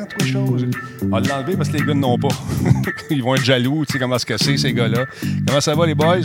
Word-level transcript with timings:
2, 0.00 0.06
3. 0.08 0.26
Il 0.26 0.32
y 0.32 0.36
a 0.36 0.42
de 0.42 0.46
l'écho 0.46 0.46
là-dedans, 0.46 0.46
trois 0.46 0.46
choses. 0.58 0.66
On 1.02 1.06
va 1.08 1.20
l'enlever 1.20 1.56
parce 1.56 1.68
que 1.68 1.76
les 1.76 1.84
gars 1.84 1.94
n'ont 1.94 2.18
pas. 2.18 2.28
Ils 3.10 3.22
vont 3.22 3.34
être 3.34 3.44
jaloux, 3.44 3.84
tu 3.86 3.92
sais 3.92 3.98
comment 3.98 4.18
se 4.18 4.26
casser, 4.26 4.56
ces 4.56 4.72
gars-là. 4.72 5.04
Comment 5.46 5.60
ça 5.60 5.74
va, 5.74 5.86
les 5.86 5.94
boys? 5.94 6.18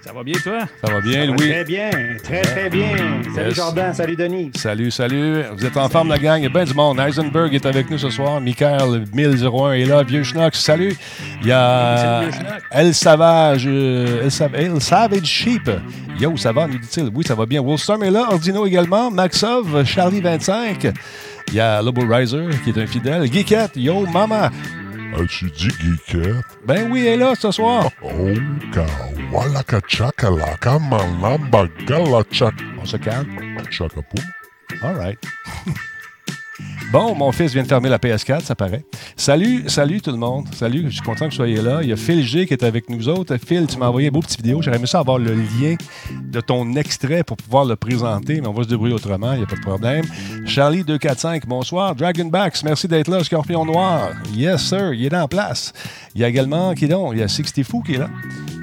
Ça 0.00 0.12
va 0.12 0.22
bien, 0.22 0.34
toi? 0.42 0.58
Ça 0.84 0.92
va 0.92 1.00
bien, 1.00 1.12
Ça 1.12 1.18
va 1.20 1.26
Louis? 1.26 1.50
Très 1.50 1.64
bien, 1.64 1.90
très, 2.22 2.42
très 2.42 2.70
bien. 2.70 2.96
Salut 3.34 3.46
Yes. 3.48 3.54
Jordan, 3.54 3.94
salut 3.94 4.16
Denis. 4.16 4.50
Salut, 4.54 4.90
salut. 4.90 5.42
Vous 5.56 5.64
êtes 5.64 5.76
en 5.76 5.88
forme, 5.88 6.08
la 6.08 6.18
gang. 6.18 6.38
Il 6.40 6.44
y 6.44 6.46
a 6.46 6.50
bien 6.50 6.64
du 6.64 6.74
monde. 6.74 7.00
Heisenberg 7.00 7.52
est 7.54 7.64
avec 7.66 7.90
nous 7.90 7.98
ce 7.98 8.10
soir. 8.10 8.40
Michael 8.40 9.04
1001 9.14 9.72
est 9.72 9.84
là. 9.86 10.02
Vieux 10.02 10.22
Schnock, 10.22 10.54
salut. 10.54 10.94
Il 11.40 11.48
y 11.48 11.52
a 11.52 11.96
Salut, 11.96 12.30
Vieux 12.30 12.32
Schnock. 12.38 12.62
El 12.70 12.94
Savage, 12.94 13.64
euh, 13.66 14.22
El, 14.24 14.30
Sav- 14.30 14.54
El 14.54 14.80
Savage 14.80 15.24
Sheep. 15.24 15.70
Yo, 16.20 16.36
ça 16.36 16.52
va, 16.52 16.66
nous 16.68 16.78
dit-il. 16.78 17.10
Oui, 17.12 17.24
ça 17.26 17.34
va 17.34 17.46
bien. 17.46 17.60
Woolstorm 17.60 18.02
est 18.04 18.10
là. 18.10 18.26
Ordino 18.30 18.66
également. 18.66 19.10
Maxov, 19.10 19.84
Charlie 19.84 20.20
25. 20.20 20.92
Il 21.48 21.54
y 21.54 21.60
a 21.60 21.82
Lobo 21.82 22.02
Riser, 22.06 22.48
qui 22.64 22.70
est 22.70 22.78
un 22.78 22.86
fidèle. 22.86 23.30
Geekette, 23.32 23.76
yo, 23.76 24.06
mama. 24.06 24.50
As-tu 25.16 25.50
dit 25.50 25.70
geekette? 25.78 26.44
Ben 26.66 26.90
oui, 26.90 27.06
elle 27.06 27.06
est 27.06 27.16
là 27.16 27.34
ce 27.38 27.50
soir. 27.52 27.90
Oh, 28.02 28.32
kawalaka 28.72 29.80
chakalaka 29.86 30.78
malamba 30.78 31.66
galachak. 31.86 32.54
On 32.80 32.84
se 32.84 32.96
calme. 32.96 33.36
Chakapoum. 33.70 34.24
All 34.82 34.94
right. 34.96 35.18
Bon, 36.92 37.14
mon 37.14 37.32
fils 37.32 37.52
vient 37.52 37.64
de 37.64 37.68
fermer 37.68 37.88
la 37.88 37.98
PS4, 37.98 38.42
ça 38.42 38.54
paraît. 38.54 38.84
Salut, 39.16 39.64
salut 39.66 40.00
tout 40.00 40.12
le 40.12 40.16
monde. 40.16 40.46
Salut, 40.54 40.84
je 40.86 40.94
suis 40.94 41.02
content 41.02 41.26
que 41.26 41.30
vous 41.30 41.36
soyez 41.36 41.60
là. 41.60 41.80
Il 41.82 41.88
y 41.88 41.92
a 41.92 41.96
Phil 41.96 42.22
G 42.22 42.46
qui 42.46 42.54
est 42.54 42.62
avec 42.62 42.88
nous 42.88 43.08
autres. 43.08 43.36
Phil, 43.36 43.66
tu 43.66 43.78
m'as 43.78 43.88
envoyé 43.88 44.08
une 44.08 44.14
beau 44.14 44.20
petite 44.20 44.36
vidéo. 44.36 44.62
J'aurais 44.62 44.76
aimé 44.76 44.86
ça 44.86 45.00
avoir 45.00 45.18
le 45.18 45.34
lien 45.34 45.74
de 46.12 46.40
ton 46.40 46.74
extrait 46.76 47.24
pour 47.24 47.36
pouvoir 47.36 47.64
le 47.64 47.74
présenter, 47.74 48.40
mais 48.40 48.46
on 48.46 48.52
va 48.52 48.62
se 48.62 48.68
débrouiller 48.68 48.94
autrement, 48.94 49.32
il 49.32 49.38
n'y 49.38 49.44
a 49.44 49.46
pas 49.46 49.56
de 49.56 49.60
problème. 49.60 50.04
Charlie 50.46 50.84
245, 50.84 51.46
bonsoir. 51.46 51.96
Dragonbacks, 51.96 52.62
merci 52.62 52.86
d'être 52.86 53.08
là. 53.08 53.24
Scorpion 53.24 53.64
Noir, 53.64 54.10
yes 54.32 54.62
sir, 54.62 54.92
il 54.92 55.04
est 55.04 55.16
en 55.16 55.26
place. 55.26 55.72
Il 56.14 56.20
y 56.20 56.24
a 56.24 56.28
également, 56.28 56.74
qui 56.74 56.86
donc? 56.86 57.12
Il 57.14 57.18
y 57.18 57.22
a 57.22 57.28
Sixty 57.28 57.64
Fou 57.64 57.82
qui 57.82 57.94
est 57.94 57.98
là. 57.98 58.10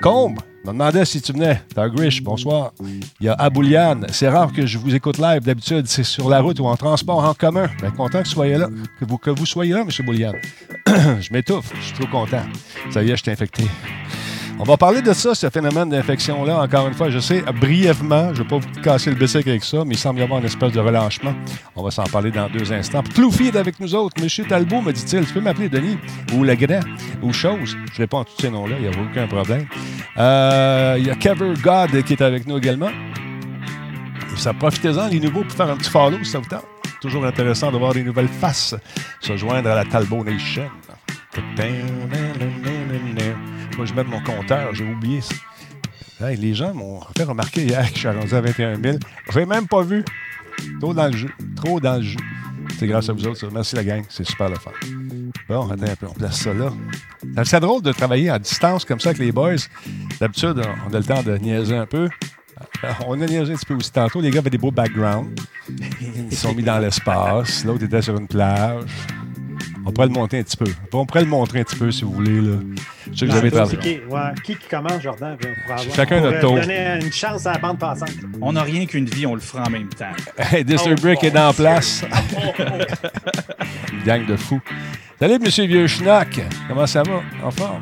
Combe, 0.02 0.40
je 0.64 0.68
me 0.70 0.74
demandais 0.74 1.06
si 1.06 1.22
tu 1.22 1.34
venais. 1.34 1.62
Grish, 1.76 2.22
bonsoir. 2.22 2.74
Il 3.20 3.26
y 3.26 3.30
a 3.30 3.34
Abouliane. 3.34 4.06
C'est 4.12 4.30
rare 4.30 4.52
que 4.54 4.66
je 4.66 4.78
vous 4.78 4.94
écoute 4.94 5.18
live. 5.18 5.42
D'habitude, 5.42 5.88
c'est 5.88 6.04
sur 6.04 6.30
la 6.30 6.40
route 6.40 6.60
ou 6.60 6.66
en 6.66 6.78
transport 6.78 7.24
en 7.24 7.34
commun. 7.34 7.68
Bien 7.80 7.92
content 7.92 8.22
que, 8.22 8.28
vous 8.28 8.34
soyez 8.34 8.58
là. 8.58 8.70
Que, 9.00 9.06
vous, 9.06 9.18
que 9.18 9.32
vous 9.32 9.46
soyez 9.46 9.74
là, 9.74 9.82
M. 9.82 10.06
Bouliane. 10.06 10.36
je 10.88 11.34
m'étouffe. 11.34 11.72
Je 11.76 11.82
suis 11.82 11.94
trop 11.94 12.08
content. 12.08 12.44
Ça 12.92 13.02
y 13.02 13.10
est, 13.10 13.18
je 13.18 13.24
suis 13.24 13.32
infecté. 13.32 13.64
On 14.62 14.64
va 14.64 14.78
parler 14.78 15.02
de 15.02 15.12
ça, 15.12 15.34
ce 15.34 15.50
phénomène 15.50 15.90
d'infection-là, 15.90 16.62
encore 16.62 16.88
une 16.88 16.94
fois. 16.94 17.10
Je 17.10 17.18
sais, 17.18 17.44
brièvement, 17.60 18.32
je 18.32 18.44
ne 18.44 18.44
vais 18.44 18.50
pas 18.50 18.58
vous 18.60 18.82
casser 18.84 19.10
le 19.10 19.16
bicycle 19.16 19.50
avec 19.50 19.64
ça, 19.64 19.84
mais 19.84 19.96
il 19.96 19.98
semble 19.98 20.20
y 20.20 20.22
avoir 20.22 20.40
une 20.40 20.46
espèce 20.46 20.72
de 20.72 20.80
relâchement. 20.80 21.34
On 21.76 21.82
va 21.82 21.90
s'en 21.90 22.04
parler 22.04 22.30
dans 22.30 22.48
deux 22.48 22.72
instants. 22.72 23.02
Ploufy 23.02 23.48
est 23.48 23.56
avec 23.56 23.80
nous 23.80 23.96
autres. 23.96 24.22
Monsieur 24.22 24.46
Talbot 24.46 24.82
me 24.82 24.92
dit-il, 24.94 25.26
tu 25.26 25.34
peux 25.34 25.42
m'appeler 25.42 25.68
Denis 25.68 25.98
ou 26.36 26.44
Legrand 26.44 26.82
ou 27.24 27.34
Chose. 27.34 27.76
Je 27.92 27.98
réponds 27.98 28.20
à 28.20 28.26
tous 28.26 28.40
ces 28.40 28.52
noms-là, 28.52 28.76
il 28.80 28.88
n'y 28.88 28.96
a 28.96 29.02
aucun 29.02 29.26
problème. 29.26 29.66
Euh, 30.18 30.96
Il 31.00 31.08
y 31.08 31.10
a 31.10 31.16
Cover 31.16 31.56
God 31.60 32.04
qui 32.04 32.14
est 32.14 32.22
avec 32.22 32.46
nous 32.46 32.58
également. 32.60 32.92
Ça, 34.38 34.54
profitez-en, 34.54 35.08
les 35.08 35.20
nouveaux, 35.20 35.42
pour 35.42 35.54
faire 35.54 35.72
un 35.72 35.78
petit 35.78 35.90
follow 35.90 36.20
si 36.24 36.30
ça 36.30 36.38
vous 36.38 36.48
tente. 36.48 36.66
Toujours 37.02 37.26
intéressant 37.26 37.72
de 37.72 37.78
voir 37.78 37.96
des 37.96 38.04
nouvelles 38.04 38.28
faces 38.28 38.76
se 39.22 39.36
joindre 39.36 39.72
à 39.72 39.76
la 39.76 39.86
Talbot 39.86 40.24
Nation. 40.24 40.70
Je 43.86 43.94
mets 43.94 44.04
mon 44.04 44.22
compteur, 44.22 44.74
j'ai 44.74 44.86
oublié 44.86 45.22
ça. 45.22 45.36
Les 46.32 46.54
gens 46.54 46.74
m'ont 46.74 47.00
fait 47.18 47.24
remarquer 47.24 47.64
hier 47.64 47.82
que 47.90 47.96
je 47.96 48.00
suis 48.00 48.08
rendu 48.08 48.34
à 48.34 48.42
21 48.42 48.82
000. 48.82 48.98
Je 49.32 49.40
l'ai 49.40 49.46
même 49.46 49.68
pas 49.68 49.82
vu. 49.82 50.06
Trop 50.80 50.94
dans 50.94 51.08
le 51.08 51.18
jeu. 51.18 51.30
Trop 51.56 51.80
dans 51.80 51.98
le. 51.98 52.06
C'est 52.78 52.88
grâce 52.88 53.10
à 53.10 53.14
vous 53.14 53.26
autres. 53.26 53.40
ça. 53.40 53.48
Merci 53.52 53.76
la 53.76 53.84
gang. 53.84 54.04
C'est 54.10 54.24
super 54.24 54.50
le 54.50 54.56
fun. 54.56 54.72
Bon, 55.50 55.70
attends 55.70 55.84
un 55.84 55.96
peu. 55.96 56.08
On 56.08 56.14
place 56.14 56.42
ça 56.42 56.54
là. 56.54 56.72
C'est 57.44 57.60
drôle 57.60 57.82
de 57.82 57.92
travailler 57.92 58.30
à 58.30 58.38
distance 58.38 58.86
comme 58.86 59.00
ça 59.00 59.10
avec 59.10 59.22
les 59.22 59.32
boys. 59.32 59.56
D'habitude, 60.20 60.62
on 60.88 60.94
a 60.94 60.98
le 60.98 61.04
temps 61.04 61.24
de 61.24 61.38
niaiser 61.38 61.76
un 61.76 61.86
peu. 61.86 62.08
On 63.08 63.20
a 63.20 63.26
niaisé 63.26 63.54
un 63.54 63.56
petit 63.56 63.66
peu 63.66 63.74
aussi 63.74 63.92
tantôt. 63.92 64.22
Les 64.22 64.30
gars 64.30 64.40
avaient 64.40 64.52
des 64.52 64.58
beaux 64.58 64.72
backgrounds. 64.72 65.30
Ils 66.30 66.38
sont 66.38 66.54
mis 66.54 66.62
dans 66.62 66.78
l'espace. 66.78 67.66
L'autre 67.66 67.84
était 67.86 68.02
sur 68.02 68.16
une 68.18 68.28
plage. 68.28 68.84
On 69.86 69.92
pourrait 69.92 70.08
le 70.08 70.14
monter 70.14 70.40
un 70.40 70.44
petit 70.44 70.58
peu. 70.58 70.66
On 70.94 71.06
pourrait 71.06 71.22
le 71.24 71.30
montrer 71.30 71.62
un 71.62 71.64
petit 71.64 71.76
peu 71.76 71.92
si 71.92 72.04
vous 72.04 72.12
voulez. 72.12 72.40
Là. 72.42 72.58
Je 73.12 73.18
sais 73.20 73.26
que 73.26 73.32
vous 73.32 73.38
avez 73.38 73.50
C'est 73.50 73.56
travaillé. 73.56 73.80
qui, 73.80 74.14
ouais, 74.14 74.22
qui 74.44 74.56
qui 74.56 74.68
commence, 74.68 75.02
Jordan? 75.02 75.36
Pour 75.38 75.74
avoir, 75.76 75.96
Chacun 75.96 76.22
notre 76.22 76.40
tour. 76.40 76.56
donner 76.60 77.00
une 77.02 77.12
chance 77.12 77.46
à 77.48 77.54
la 77.54 77.58
bande 77.58 77.80
passante. 77.80 78.12
On 78.42 78.54
n'a 78.54 78.62
rien 78.64 78.86
qu'une 78.86 79.06
vie, 79.06 79.26
on 79.26 79.34
le 79.36 79.42
fera 79.42 79.64
en 79.64 79.70
même 79.70 79.90
temps. 79.90 80.06
Hey, 80.38 80.64
Disney 80.64 80.96
Oh, 80.98 81.02
Brick 81.02 81.24
est 81.24 81.38
en 81.38 81.52
place. 81.54 82.04
Une 83.94 84.04
gang 84.06 84.26
de 84.26 84.36
fous. 84.36 84.62
Salut, 85.20 85.40
monsieur 85.40 85.66
Vieux 85.66 85.88
Schnack. 85.88 86.40
Comment 86.68 86.86
ça 86.88 87.04
va? 87.04 87.22
En 87.44 87.52
forme? 87.52 87.82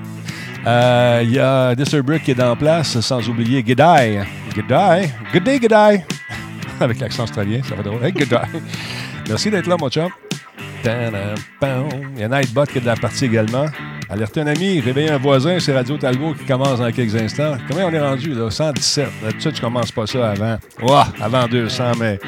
Euh, 0.67 1.21
Il 1.23 1.31
y 1.31 1.39
a 1.39 1.75
Disney 1.75 2.01
Brick 2.01 2.23
qui 2.23 2.31
est 2.31 2.41
en 2.43 2.55
place, 2.55 2.99
sans 3.01 3.27
oublier 3.29 3.61
G'day. 3.63 4.23
G'day. 4.55 5.09
Good 5.33 5.43
day, 5.43 5.59
G'day. 5.59 6.03
Avec 6.79 6.99
l'accent 6.99 7.23
australien, 7.23 7.61
ça 7.67 7.75
va 7.75 7.83
drôle. 7.83 8.03
Hey, 8.05 8.11
G'day. 8.13 8.37
Merci 9.27 9.49
d'être 9.51 9.67
là, 9.67 9.75
mon 9.79 9.89
chum. 9.89 10.09
Il 10.84 12.19
y 12.19 12.23
a 12.23 12.28
Nightbot 12.28 12.66
qui 12.66 12.78
est 12.78 12.81
de 12.81 12.85
la 12.85 12.95
partie 12.95 13.25
également. 13.25 13.66
Alertez 14.09 14.41
un 14.41 14.47
ami, 14.47 14.79
réveillez 14.79 15.12
un 15.12 15.17
voisin, 15.17 15.59
c'est 15.59 15.73
Radio 15.73 15.97
Talbot 15.97 16.34
qui 16.34 16.45
commence 16.45 16.79
dans 16.79 16.91
quelques 16.91 17.16
instants. 17.16 17.57
Combien 17.67 17.88
on 17.88 17.91
est 17.91 18.00
rendu, 18.00 18.34
là? 18.34 18.50
117. 18.50 19.07
D'habitude, 19.23 19.56
je 19.56 19.62
commence 19.62 19.91
pas 19.91 20.07
ça 20.07 20.31
avant. 20.31 20.57
Ouah, 20.81 21.07
avant 21.22 21.47
200, 21.47 21.91
mais... 22.00 22.19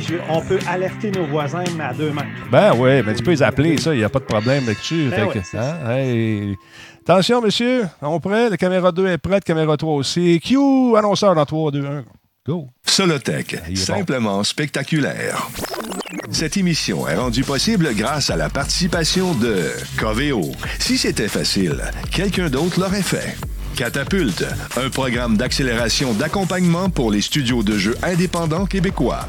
je- 0.00 0.14
on 0.30 0.40
peut 0.40 0.58
alerter 0.68 1.10
nos 1.10 1.24
voisins 1.26 1.64
mais 1.76 1.84
à 1.84 1.92
deux 1.92 2.10
mains. 2.10 2.26
Ben 2.50 2.72
oui, 2.76 3.02
mais 3.04 3.14
tu 3.14 3.22
peux 3.22 3.32
les 3.32 3.42
appeler, 3.42 3.76
ça, 3.78 3.94
il 3.94 3.98
n'y 3.98 4.04
a 4.04 4.08
pas 4.08 4.20
de 4.20 4.24
problème 4.24 4.64
là-dessus. 4.66 5.10
Ben 5.10 5.28
hein, 5.54 5.90
hey. 5.90 6.56
Attention, 7.02 7.42
monsieur, 7.42 7.84
on 8.00 8.16
est 8.16 8.20
prêt? 8.20 8.48
La 8.50 8.56
caméra 8.56 8.90
2 8.90 9.06
est 9.08 9.18
prête, 9.18 9.44
caméra 9.44 9.76
3 9.76 9.94
aussi. 9.94 10.40
Q, 10.40 10.56
annonceur 10.96 11.34
dans 11.34 11.44
3, 11.44 11.70
2, 11.72 11.84
1. 11.84 12.04
Go. 12.46 12.68
Solotech, 12.86 13.56
bon. 13.66 13.74
simplement 13.74 14.44
spectaculaire. 14.44 15.48
Cette 16.30 16.58
émission 16.58 17.08
est 17.08 17.14
rendue 17.14 17.42
possible 17.42 17.94
grâce 17.94 18.28
à 18.28 18.36
la 18.36 18.50
participation 18.50 19.32
de 19.32 19.70
Coveo. 19.96 20.52
Si 20.78 20.98
c'était 20.98 21.28
facile, 21.28 21.90
quelqu'un 22.10 22.50
d'autre 22.50 22.80
l'aurait 22.80 23.00
fait. 23.00 23.34
Catapulte, 23.74 24.44
un 24.76 24.88
programme 24.88 25.36
d'accélération 25.36 26.12
d'accompagnement 26.14 26.88
pour 26.90 27.10
les 27.10 27.20
studios 27.20 27.62
de 27.62 27.76
jeux 27.76 27.96
indépendants 28.02 28.66
québécois. 28.66 29.28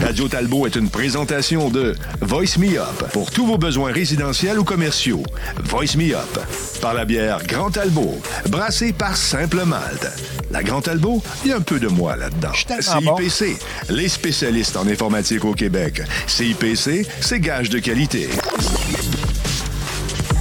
Radio 0.00 0.28
Talbot 0.28 0.66
est 0.66 0.76
une 0.76 0.90
présentation 0.90 1.70
de 1.70 1.94
Voice 2.20 2.58
Me 2.58 2.78
Up 2.78 3.10
pour 3.12 3.30
tous 3.30 3.46
vos 3.46 3.58
besoins 3.58 3.92
résidentiels 3.92 4.58
ou 4.58 4.64
commerciaux. 4.64 5.22
Voice 5.64 5.96
Me 5.96 6.14
Up 6.14 6.38
par 6.80 6.94
la 6.94 7.04
bière 7.04 7.38
Grand 7.46 7.70
Talbot, 7.70 8.20
brassée 8.48 8.92
par 8.92 9.16
Simple 9.16 9.64
Malte. 9.64 10.08
La 10.50 10.62
Grand 10.62 10.82
Talbot, 10.82 11.22
il 11.44 11.50
y 11.50 11.52
a 11.52 11.56
un 11.56 11.60
peu 11.60 11.80
de 11.80 11.88
moi 11.88 12.16
là-dedans. 12.16 12.52
bon. 13.00 13.16
CIPC, 13.16 13.58
les 13.88 14.08
spécialistes 14.08 14.76
en 14.76 14.86
informatique 14.86 15.44
au 15.44 15.54
Québec. 15.54 16.02
CIPC, 16.26 17.06
c'est 17.20 17.40
gage 17.40 17.70
de 17.70 17.78
qualité. 17.78 18.28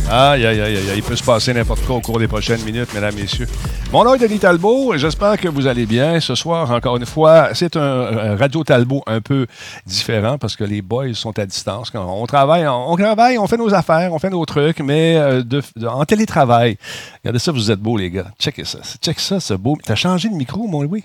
Aïe, 0.08 0.46
aïe, 0.46 0.62
aïe, 0.62 0.78
aïe, 0.78 0.92
il 0.98 1.04
peut 1.04 1.16
se 1.16 1.24
passer 1.24 1.52
n'importe 1.52 1.84
quoi 1.84 1.96
au 1.96 2.02
cours 2.02 2.20
des 2.20 2.28
prochaines 2.28 2.62
minutes, 2.64 2.94
mesdames, 2.94 3.16
messieurs. 3.16 3.48
Mon 3.92 4.04
nom 4.04 4.14
est 4.14 4.20
Denis 4.20 4.38
Talbot 4.40 4.96
j'espère 4.98 5.38
que 5.40 5.48
vous 5.48 5.66
allez 5.66 5.88
bien. 5.88 6.20
Ce 6.20 6.36
soir, 6.36 6.70
encore 6.72 6.98
une 6.98 7.08
fois, 7.08 7.50
c'est 7.56 7.76
un 7.76 7.80
euh, 7.82 8.36
Radio 8.36 8.64
Talbot 8.64 9.02
un 9.08 9.20
peu 9.20 9.48
différent 9.86 10.38
parce 10.38 10.56
que 10.56 10.64
les 10.64 10.84
boys 10.84 11.14
sont 11.16 11.38
à 11.40 11.46
distance. 11.48 11.90
Quand 11.90 12.06
on 12.08 12.26
travaille, 12.28 12.68
on, 12.68 12.92
on 12.92 12.96
travaille, 12.96 13.40
on 13.40 13.48
fait 13.48 13.58
nos 13.58 13.74
affaires, 13.74 14.14
on 14.14 14.20
fait 14.20 14.30
nos 14.30 14.46
trucs, 14.46 14.80
mais 14.80 15.18
euh, 15.18 15.42
de- 15.42 15.64
de- 15.76 15.88
en 15.88 16.06
télétravail. 16.06 16.78
Regardez 17.24 17.40
ça, 17.40 17.52
vous 17.52 17.72
êtes 17.72 17.80
beaux, 17.80 17.98
les 17.98 18.12
gars. 18.12 18.28
Checkez 18.40 18.66
ça. 18.66 18.80
Check 19.02 19.20
ça, 19.20 19.40
c'est 19.40 19.58
beau. 19.58 19.76
T'as 19.84 19.96
changé 19.96 20.30
de 20.30 20.36
micro, 20.36 20.68
mon 20.68 20.84
Louis? 20.84 21.04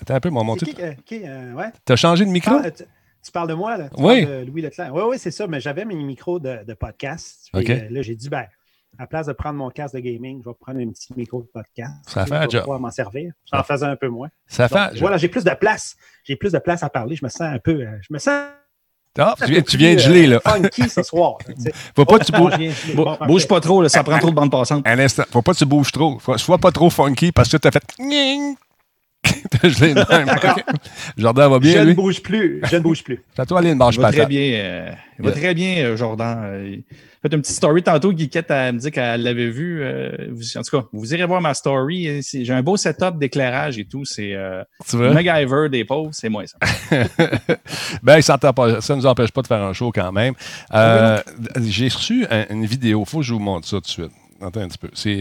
Attends 0.00 0.14
un 0.14 0.20
peu, 0.20 0.30
mon 0.30 0.56
qui, 0.56 0.74
euh, 0.80 0.92
qui, 1.06 1.20
euh, 1.24 1.52
ouais? 1.52 1.70
T'as 1.84 1.96
changé 1.96 2.24
de 2.24 2.30
micro? 2.30 2.56
Ah, 2.62 2.68
tu, 3.22 3.26
tu 3.26 3.32
parles 3.32 3.48
de 3.48 3.54
moi, 3.54 3.76
là? 3.76 3.88
Tu 3.88 4.02
Oui. 4.02 4.24
parles 4.24 4.40
de 4.40 4.46
Louis 4.50 4.62
Leclerc. 4.62 4.94
Oui, 4.94 5.02
oui, 5.08 5.18
c'est 5.18 5.30
ça, 5.30 5.46
mais 5.46 5.60
j'avais 5.60 5.84
mes 5.84 5.94
micros 5.94 6.38
de, 6.40 6.64
de 6.66 6.74
podcast. 6.74 7.48
Euh, 7.54 7.62
là, 7.90 8.02
j'ai 8.02 8.14
dit, 8.14 8.28
ben, 8.28 8.44
à 8.98 9.02
la 9.02 9.06
place 9.06 9.26
de 9.26 9.32
prendre 9.32 9.56
mon 9.58 9.70
casque 9.70 9.94
de 9.94 10.00
gaming, 10.00 10.42
je 10.44 10.48
vais 10.50 10.54
prendre 10.60 10.78
un 10.80 10.88
petit 10.90 11.14
micro 11.16 11.40
de 11.42 11.46
podcast. 11.46 11.94
Ça 12.06 12.26
fait 12.26 12.30
Je 12.30 12.34
un 12.34 12.40
vais 12.40 12.50
job. 12.50 12.60
pouvoir 12.62 12.80
m'en 12.80 12.90
servir. 12.90 13.32
J'en 13.50 13.62
faisais 13.62 13.86
un 13.86 13.96
peu 13.96 14.08
moins. 14.08 14.28
Ça 14.46 14.68
Donc, 14.68 14.78
fait. 14.78 14.98
voilà, 15.00 15.16
j'ai 15.16 15.28
plus 15.28 15.44
de 15.44 15.54
place. 15.54 15.96
J'ai 16.24 16.36
plus 16.36 16.52
de 16.52 16.58
place 16.58 16.82
à 16.82 16.90
parler. 16.90 17.16
Je 17.16 17.24
me 17.24 17.30
sens 17.30 17.40
un 17.42 17.58
peu. 17.58 17.72
euh, 17.80 17.86
je 18.02 18.12
me 18.12 18.18
sens. 18.18 18.42
Ah, 19.18 19.34
tu, 19.38 19.44
viens, 19.50 19.60
tu 19.62 19.76
de 19.76 19.98
geler, 19.98 20.26
euh, 20.26 20.30
là. 20.30 20.40
Funky 20.40 20.88
ce 20.88 21.02
soir. 21.02 21.36
tu. 21.44 21.52
Faut 21.96 22.06
pas 22.06 22.18
que 22.18 22.24
tu 22.24 22.32
Oh, 22.34 22.48
bouges. 22.48 22.94
Bon, 22.94 23.16
bouge 23.26 23.46
pas 23.46 23.60
trop, 23.60 23.82
là, 23.82 23.90
ça 23.90 24.02
prend 24.02 24.18
trop 24.18 24.30
de 24.30 24.34
bande 24.34 24.50
passante. 24.50 24.86
Un 24.86 24.98
instant. 24.98 25.24
Faut 25.30 25.42
pas 25.42 25.52
que 25.52 25.58
tu 25.58 25.66
bouges 25.66 25.92
trop. 25.92 26.18
Faut, 26.18 26.36
sois 26.38 26.56
pas 26.58 26.70
trop 26.72 26.88
funky 26.88 27.30
parce 27.30 27.50
que 27.50 27.58
t'as 27.58 27.70
fait. 27.70 27.82
Je. 29.62 30.04
Jordan 31.16 31.50
va 31.50 31.56
Je 31.56 31.60
bien, 31.60 31.80
ne 31.82 31.88
lui? 31.88 31.94
bouge 31.94 32.22
plus. 32.22 32.60
Je 32.68 32.76
ne 32.76 32.80
bouge 32.80 33.04
plus. 33.04 33.22
À 33.38 33.46
toi, 33.46 33.60
aller 33.60 33.70
une 33.70 33.78
marche 33.78 33.94
Il 33.96 34.00
va 34.00 34.08
très 34.08 34.16
patate. 34.18 34.28
bien, 34.30 34.40
euh, 34.54 34.90
il 35.18 35.24
va 35.24 35.30
Yeah. 35.30 35.38
très 35.40 35.54
bien, 35.54 35.76
euh, 35.84 35.96
Jordan. 35.96 36.38
Euh, 36.42 36.68
il 36.74 36.82
a 37.26 37.28
fait 37.30 37.36
une 37.36 37.42
petite 37.42 37.56
story 37.56 37.82
tantôt. 37.84 38.12
Guiquette 38.12 38.46
elle 38.50 38.74
me 38.74 38.78
dit 38.80 38.90
qu'elle 38.90 39.22
l'avait 39.22 39.48
vu. 39.50 39.80
euh, 39.82 40.10
vous- 40.32 40.56
en 40.58 40.62
tout 40.62 40.76
cas, 40.80 40.86
vous 40.92 41.14
irez 41.14 41.24
voir 41.24 41.40
ma 41.40 41.54
story. 41.54 42.08
euh, 42.08 42.20
J'ai 42.32 42.52
un 42.52 42.62
beau 42.62 42.76
setup 42.76 43.18
d'éclairage 43.18 43.78
et 43.78 43.84
tout. 43.84 44.04
C'est 44.04 44.32
euh? 44.34 44.64
MacGyver 44.92 45.68
des 45.70 45.84
pauvres, 45.84 46.10
c'est 46.12 46.28
moi 46.28 46.42
ça. 46.46 46.58
ben, 48.02 48.20
ça 48.22 48.36
ne 48.42 48.94
nous 48.96 49.06
empêche 49.06 49.30
pas 49.30 49.42
de 49.42 49.46
faire 49.46 49.62
un 49.62 49.72
show 49.72 49.92
quand 49.94 50.10
même. 50.10 50.34
Euh, 50.74 51.20
J'ai 51.60 51.86
reçu 51.88 52.26
un- 52.30 52.46
une 52.50 52.66
vidéo. 52.66 53.04
Il 53.06 53.08
faut 53.08 53.18
que 53.18 53.24
je 53.24 53.34
vous 53.34 53.38
montre 53.40 53.68
ça 53.68 53.76
tout 53.76 53.82
de 53.82 53.86
suite. 53.86 54.10
Attends 54.44 54.60
un 54.62 54.68
petit 54.68 54.78
peu. 54.78 54.90
C'est. 54.94 55.18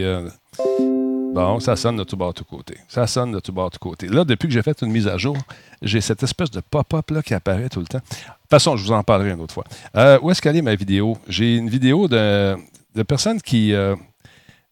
Bon, 1.34 1.62
ça 1.62 1.78
sonne 1.78 1.96
de 1.96 2.04
tout 2.04 2.18
bord, 2.18 2.34
tout 2.34 2.44
côté. 2.44 2.78
Ça 2.90 3.08
sonne 3.08 3.32
de 3.32 3.40
tout 3.40 3.54
bord, 3.54 3.70
tout 3.72 3.80
côté. 3.80 4.08
Là, 4.08 4.26
depuis 4.26 4.48
que 4.48 4.54
j'ai 4.54 4.62
fait 4.62 4.82
une 4.82 4.92
mise 4.92 5.08
à 5.08 5.18
jour, 5.18 5.38
j'ai 5.82 6.02
cette 6.02 6.22
espèce 6.24 6.52
de 6.52 6.60
pop-up 6.60 7.10
là 7.10 7.22
qui 7.22 7.34
apparaît 7.34 7.70
tout 7.70 7.80
le 7.80 7.86
temps. 7.86 8.00
De 8.00 8.04
toute 8.16 8.50
façon, 8.50 8.76
je 8.76 8.84
vous 8.84 8.92
en 8.92 9.02
parlerai 9.02 9.32
une 9.32 9.40
autre 9.40 9.54
fois. 9.54 9.64
Euh, 9.96 10.20
où 10.22 10.30
est-ce 10.30 10.42
qu'elle 10.42 10.58
est 10.58 10.62
ma 10.62 10.76
vidéo? 10.76 11.18
J'ai 11.30 11.56
une 11.56 11.70
vidéo 11.70 12.10
de, 12.10 12.58
de 12.96 13.04
personnes 13.04 13.42
qui. 13.42 13.74
euh, 13.74 13.96
tu 13.96 14.02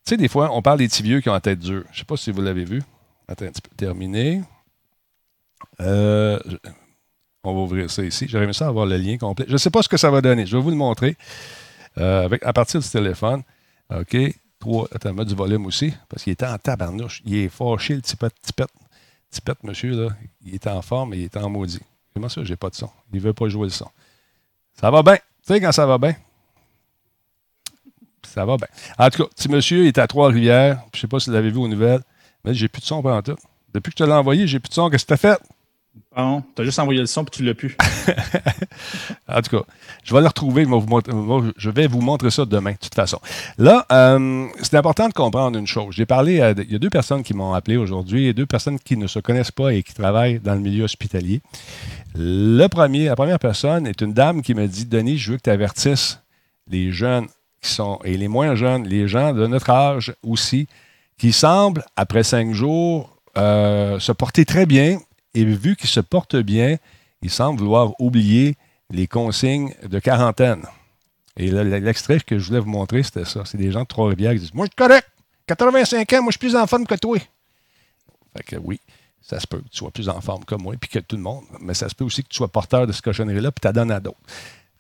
sais, 0.04 0.18
des 0.18 0.28
fois, 0.28 0.50
on 0.52 0.62
parle 0.62 0.80
des 0.80 0.88
petits 0.90 1.02
vieux 1.04 1.22
qui 1.22 1.30
ont 1.30 1.34
la 1.34 1.40
tête 1.40 1.60
dure. 1.60 1.84
Je 1.92 1.96
ne 1.96 2.00
sais 2.00 2.06
pas 2.06 2.18
si 2.18 2.30
vous 2.32 2.42
l'avez 2.42 2.66
vu. 2.66 2.84
Attends 3.30 3.46
un 3.46 3.52
petit 3.52 3.62
peu. 3.62 3.70
Terminé. 3.78 4.42
Euh, 5.80 6.40
on 7.46 7.54
va 7.54 7.60
ouvrir 7.62 7.90
ça 7.90 8.04
ici. 8.04 8.26
J'aurais 8.28 8.44
aimé 8.44 8.54
ça 8.54 8.68
avoir 8.68 8.86
le 8.86 8.98
lien 8.98 9.18
complet. 9.18 9.46
Je 9.48 9.54
ne 9.54 9.58
sais 9.58 9.70
pas 9.70 9.82
ce 9.82 9.88
que 9.88 9.98
ça 9.98 10.12
va 10.12 10.20
donner. 10.20 10.46
Je 10.46 10.58
vais 10.58 10.62
vous 10.62 10.72
le 10.72 10.76
montrer 10.76 11.16
à 11.96 12.54
partir 12.54 12.82
du 12.82 12.90
téléphone. 12.90 13.44
OK. 13.94 14.18
Trois, 14.60 14.88
attends, 14.94 15.14
mettre 15.14 15.30
du 15.30 15.36
volume 15.36 15.66
aussi, 15.66 15.94
parce 16.10 16.24
qu'il 16.24 16.34
était 16.34 16.46
en 16.46 16.58
tabarnouche. 16.58 17.22
Il 17.26 17.36
est 17.36 17.50
fâché, 17.50 17.96
le 17.96 18.02
tipette, 18.02 18.34
tipette. 18.42 18.70
Tipette, 19.32 19.64
monsieur, 19.64 19.92
là. 19.92 20.10
Il 20.46 20.54
est 20.54 20.68
en 20.68 20.82
forme 20.82 21.14
et 21.14 21.18
il 21.18 21.24
est 21.24 21.38
en 21.38 21.50
maudit. 21.50 21.80
Comment 22.14 22.30
ça, 22.30 22.44
j'ai 22.44 22.56
pas 22.56 22.70
de 22.70 22.76
son? 22.76 22.90
Il 23.14 23.22
veut 23.22 23.34
pas 23.34 23.48
jouer 23.48 23.66
le 23.66 23.70
son. 23.70 23.88
Ça 24.74 24.92
va 24.92 25.02
bien. 25.02 25.16
Tu 25.16 25.22
sais, 25.54 25.62
quand 25.62 25.72
ça 25.72 25.86
va 25.86 25.98
bien? 25.98 26.16
Ça 28.24 28.46
va 28.46 28.58
bien. 28.58 28.68
En 28.98 29.10
tout 29.10 29.24
cas, 29.24 29.30
petit 29.34 29.50
monsieur, 29.50 29.84
il 29.84 29.88
est 29.88 29.98
à 29.98 30.08
Trois-Rivières. 30.08 30.84
Je 30.94 31.00
sais 31.00 31.08
pas 31.08 31.20
si 31.20 31.30
vous 31.30 31.36
l'avez 31.36 31.52
vu 31.52 31.58
aux 31.58 31.68
nouvelles, 31.68 32.02
mais 32.44 32.54
j'ai 32.54 32.68
plus 32.68 32.82
de 32.82 32.86
son 32.86 33.02
pendant 33.02 33.22
tout. 33.22 33.38
Depuis 33.74 33.92
que 33.92 34.00
je 34.00 34.04
te 34.04 34.10
l'ai 34.10 34.16
envoyé, 34.16 34.46
j'ai 34.46 34.60
plus 34.60 34.70
de 34.70 34.74
son. 34.74 34.90
Qu'est-ce 34.90 35.06
que 35.06 35.08
tu 35.08 35.14
as 35.14 35.18
fait? 35.18 35.40
Bon, 36.16 36.44
t'as 36.56 36.64
juste 36.64 36.80
envoyé 36.80 37.00
le 37.00 37.06
son 37.06 37.24
puis 37.24 37.38
tu 37.38 37.44
l'as 37.44 37.54
pu. 37.54 37.78
En 39.28 39.42
tout 39.42 39.58
cas, 39.58 39.64
je 40.04 40.14
vais 40.14 40.22
le 40.22 40.28
retrouver. 40.28 40.64
Je 40.64 40.70
vais 40.70 40.76
vous 40.76 40.88
montrer, 40.88 41.14
je 41.56 41.70
vais 41.70 41.88
vous 41.88 42.02
montrer 42.02 42.32
ça 42.32 42.46
demain, 42.46 42.72
de 42.72 42.78
toute 42.78 42.96
façon. 42.96 43.20
Là, 43.60 43.86
euh, 43.92 44.48
c'est 44.62 44.76
important 44.76 45.08
de 45.08 45.14
comprendre 45.14 45.58
une 45.58 45.68
chose. 45.68 45.94
J'ai 45.96 46.08
parlé 46.08 46.42
à. 46.42 46.52
Il 46.52 46.72
y 46.72 46.76
a 46.76 46.80
deux 46.80 46.90
personnes 46.90 47.22
qui 47.22 47.34
m'ont 47.34 47.54
appelé 47.54 47.78
aujourd'hui 47.78 48.34
deux 48.34 48.46
personnes 48.46 48.80
qui 48.80 48.98
ne 48.98 49.08
se 49.08 49.20
connaissent 49.20 49.52
pas 49.52 49.74
et 49.74 49.84
qui 49.84 49.94
travaillent 49.94 50.40
dans 50.40 50.54
le 50.54 50.62
milieu 50.62 50.84
hospitalier. 50.86 51.42
La 52.16 52.70
première 52.70 53.40
personne 53.40 53.86
est 53.86 54.02
une 54.02 54.14
dame 54.14 54.42
qui 54.42 54.54
me 54.54 54.68
dit 54.68 54.86
Denis, 54.86 55.18
je 55.18 55.32
veux 55.32 55.38
que 55.38 55.44
tu 55.44 55.50
avertisses 55.50 56.20
les 56.70 56.92
jeunes 56.92 57.28
qui 57.62 57.70
sont, 57.70 58.00
et 58.06 58.16
les 58.16 58.28
moins 58.28 58.56
jeunes, 58.56 58.88
les 58.88 59.08
gens 59.08 59.34
de 59.34 59.46
notre 59.46 59.70
âge 59.70 60.14
aussi, 60.24 60.68
qui 61.18 61.34
semblent, 61.34 61.84
après 61.98 62.24
cinq 62.24 62.54
jours, 62.54 63.18
euh, 63.38 64.00
se 64.00 64.12
porter 64.12 64.46
très 64.46 64.66
bien. 64.66 65.00
Et 65.34 65.46
vu 65.46 65.76
qu'ils 65.76 65.90
se 65.90 66.00
portent 66.00 66.36
bien, 66.36 66.78
ils 67.22 67.30
semblent 67.30 67.60
vouloir 67.60 67.94
oublier 68.00 68.56
les 68.90 69.08
consignes 69.08 69.74
de 69.84 70.00
quarantaine. 70.00 70.66
Et 71.38 71.52
l'extrait 71.52 72.20
que 72.20 72.38
je 72.38 72.48
voulais 72.48 72.60
vous 72.60 72.70
montrer, 72.70 73.04
c'était 73.04 73.26
ça. 73.26 73.44
C'est 73.46 73.58
des 73.58 73.72
gens 73.72 73.82
de 73.82 73.88
Trois-Rivières 73.88 74.34
qui 74.34 74.40
disent 74.40 74.54
Moi, 74.54 74.66
je 74.66 74.72
suis 74.72 74.88
correct. 74.88 75.08
85 75.48 76.14
ans, 76.14 76.22
moi, 76.24 76.32
je 76.32 76.38
suis 76.38 76.40
plus 76.40 76.56
en 76.56 76.68
forme 76.68 76.86
que 76.86 76.96
toi. 76.96 77.18
Fait 78.36 78.44
que 78.44 78.56
oui, 78.58 78.80
ça 79.22 79.40
se 79.40 79.48
peut 79.48 79.58
que 79.60 79.70
tu 79.70 79.78
sois 79.78 79.92
plus 79.92 80.10
en 80.10 80.22
forme 80.22 80.46
que 80.46 80.56
moi, 80.56 80.76
puis 80.80 80.90
que 80.90 81.00
tout 81.00 81.16
le 81.16 81.22
monde. 81.22 81.44
Mais 81.62 81.74
ça 81.74 81.90
se 81.90 81.96
peut 81.96 82.04
aussi 82.04 82.24
que 82.24 82.30
tu 82.30 82.38
sois 82.38 82.48
porteur 82.48 82.86
de 82.86 82.92
ce 82.92 83.02
cochonnerie-là, 83.02 83.52
puis 83.52 83.68
tu 83.68 83.74
donnes 83.74 83.92
à 83.92 84.00
d'autres. 84.00 84.20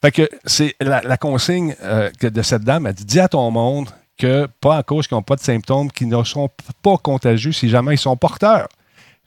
Fait 0.01 0.11
que 0.11 0.29
c'est 0.45 0.75
la, 0.79 1.01
la 1.01 1.17
consigne 1.17 1.75
euh, 1.81 2.09
que 2.19 2.27
de 2.27 2.41
cette 2.41 2.63
dame. 2.63 2.87
Elle 2.87 2.93
dit 2.93 3.05
Dis 3.05 3.19
à 3.19 3.27
ton 3.27 3.49
monde 3.51 3.89
que, 4.17 4.47
pas 4.61 4.77
à 4.77 4.83
cause 4.83 5.07
qu'ils 5.07 5.15
n'ont 5.15 5.23
pas 5.23 5.35
de 5.35 5.41
symptômes, 5.41 5.91
qu'ils 5.91 6.09
ne 6.09 6.23
sont 6.23 6.49
pas 6.81 6.97
contagieux 6.97 7.51
si 7.51 7.69
jamais 7.69 7.95
ils 7.95 7.99
sont 7.99 8.15
porteurs. 8.17 8.67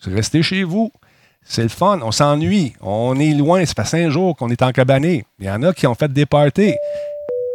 Restez 0.05 0.43
chez 0.43 0.65
vous. 0.65 0.93
C'est 1.45 1.63
le 1.63 1.69
fun, 1.69 2.01
on 2.03 2.13
s'ennuie, 2.13 2.75
on 2.81 3.19
est 3.19 3.35
loin, 3.35 3.65
ça 3.67 3.75
fait 3.75 3.85
cinq 3.85 4.11
jours 4.11 4.37
qu'on 4.37 4.49
est 4.51 4.63
en 4.63 4.73
cabané. 4.73 5.25
Il 5.39 5.47
y 5.47 5.51
en 5.51 5.63
a 5.63 5.73
qui 5.73 5.87
ont 5.87 5.95
fait 5.95 6.13
des 6.13 6.27
parties. 6.27 6.75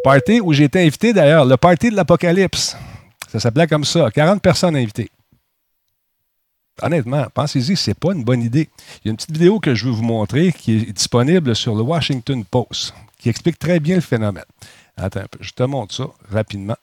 Party 0.04 0.40
où 0.42 0.54
j'ai 0.54 0.66
été 0.66 0.82
invité 0.86 1.14
d'ailleurs, 1.14 1.46
le 1.46 1.58
party 1.58 1.90
de 1.90 1.96
l'apocalypse. 1.96 2.78
Ça 3.28 3.40
s'appelait 3.40 3.68
comme 3.68 3.84
ça, 3.84 4.10
40 4.12 4.42
personnes 4.42 4.76
invitées. 4.76 5.10
Honnêtement, 6.82 7.26
pensez-y, 7.34 7.76
c'est 7.76 7.96
pas 7.96 8.14
une 8.14 8.24
bonne 8.24 8.44
idée. 8.44 8.70
Il 9.04 9.08
y 9.08 9.10
a 9.10 9.12
une 9.12 9.18
petite 9.18 9.32
vidéo 9.32 9.60
que 9.60 9.74
je 9.74 9.86
veux 9.86 9.92
vous 9.92 10.04
montrer 10.04 10.52
qui 10.52 10.78
est 10.78 10.92
disponible 10.94 11.56
sur 11.56 11.76
le 11.76 11.82
Washington 11.82 12.46
Post, 12.46 12.94
qui 13.18 13.30
explique 13.30 13.58
très 13.58 13.80
bien 13.80 13.96
le 13.96 14.02
phénomène. 14.02 14.46
Attends 14.96 15.22
un 15.22 15.28
peu, 15.30 15.40
je 15.42 15.52
te 15.52 15.64
montre 15.64 15.96
ça 15.96 16.06
rapidement. 16.32 16.78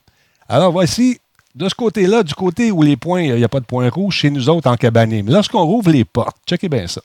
Alors 0.49 0.71
voici, 0.71 1.19
de 1.55 1.69
ce 1.69 1.75
côté-là, 1.75 2.23
du 2.23 2.33
côté 2.33 2.71
où 2.71 2.81
les 2.81 2.97
points, 2.97 3.21
il 3.21 3.35
n'y 3.35 3.43
a 3.43 3.49
pas 3.49 3.61
de 3.61 3.65
points 3.65 3.89
rouges, 3.89 4.15
chez 4.15 4.29
nous 4.29 4.49
autres 4.49 4.69
en 4.69 4.75
cabané. 4.75 5.23
Mais 5.23 5.31
lorsqu'on 5.31 5.63
rouvre 5.63 5.89
les 5.89 6.03
portes, 6.03 6.37
checkez 6.45 6.69
bien 6.69 6.85
ça. 6.87 7.01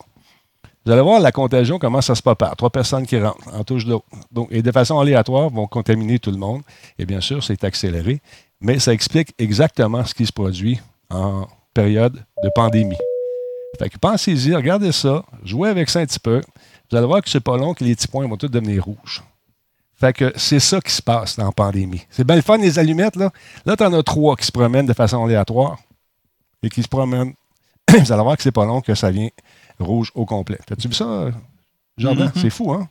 Vous 0.84 0.92
allez 0.92 1.02
voir 1.02 1.20
la 1.20 1.30
contagion, 1.30 1.78
comment 1.78 2.00
ça 2.00 2.14
se 2.14 2.22
prépare. 2.22 2.56
Trois 2.56 2.70
personnes 2.70 3.06
qui 3.06 3.18
rentrent 3.18 3.54
en 3.54 3.62
touche 3.64 3.84
d'eau. 3.84 4.02
Donc, 4.32 4.48
et 4.50 4.62
de 4.62 4.72
façon 4.72 4.98
aléatoire, 4.98 5.50
vont 5.50 5.66
contaminer 5.66 6.18
tout 6.18 6.30
le 6.30 6.38
monde. 6.38 6.62
Et 6.98 7.06
bien 7.06 7.20
sûr, 7.20 7.44
c'est 7.44 7.62
accéléré. 7.64 8.20
Mais 8.60 8.78
ça 8.78 8.92
explique 8.92 9.34
exactement 9.38 10.04
ce 10.04 10.14
qui 10.14 10.26
se 10.26 10.32
produit 10.32 10.80
en 11.10 11.46
période 11.74 12.24
de 12.42 12.50
pandémie. 12.54 12.96
Fait 13.78 13.88
que 13.88 13.98
pensez-y, 13.98 14.54
regardez 14.54 14.92
ça, 14.92 15.22
jouez 15.44 15.68
avec 15.68 15.90
ça 15.90 16.00
un 16.00 16.06
petit 16.06 16.18
peu. 16.18 16.40
Vous 16.90 16.96
allez 16.96 17.06
voir 17.06 17.22
que 17.22 17.30
c'est 17.30 17.40
pas 17.40 17.56
long 17.56 17.72
que 17.72 17.84
les 17.84 17.94
petits 17.94 18.08
points 18.08 18.26
vont 18.26 18.36
tous 18.36 18.48
devenir 18.48 18.84
rouges. 18.84 19.22
Fait 20.00 20.14
que 20.14 20.32
c'est 20.36 20.60
ça 20.60 20.80
qui 20.80 20.92
se 20.92 21.02
passe 21.02 21.36
dans 21.36 21.44
la 21.44 21.52
pandémie. 21.52 22.02
C'est 22.08 22.24
bien 22.24 22.36
le 22.36 22.42
fun, 22.42 22.56
les 22.56 22.78
allumettes, 22.78 23.16
là. 23.16 23.30
Là, 23.66 23.76
tu 23.76 23.84
en 23.84 23.92
as 23.92 24.02
trois 24.02 24.34
qui 24.34 24.46
se 24.46 24.52
promènent 24.52 24.86
de 24.86 24.94
façon 24.94 25.22
aléatoire 25.22 25.78
et 26.62 26.70
qui 26.70 26.82
se 26.82 26.88
promènent. 26.88 27.34
Vous 27.90 28.12
allez 28.12 28.22
voir 28.22 28.36
que 28.36 28.42
c'est 28.42 28.50
pas 28.50 28.64
long 28.64 28.80
que 28.80 28.94
ça 28.94 29.10
vient 29.10 29.28
rouge 29.78 30.10
au 30.14 30.24
complet. 30.24 30.58
T'as-tu 30.66 30.88
vu 30.88 30.94
ça, 30.94 31.30
Jordan? 31.98 32.32
Mhm. 32.34 32.42
C'est 32.42 32.50
fou, 32.50 32.72
hein? 32.72 32.88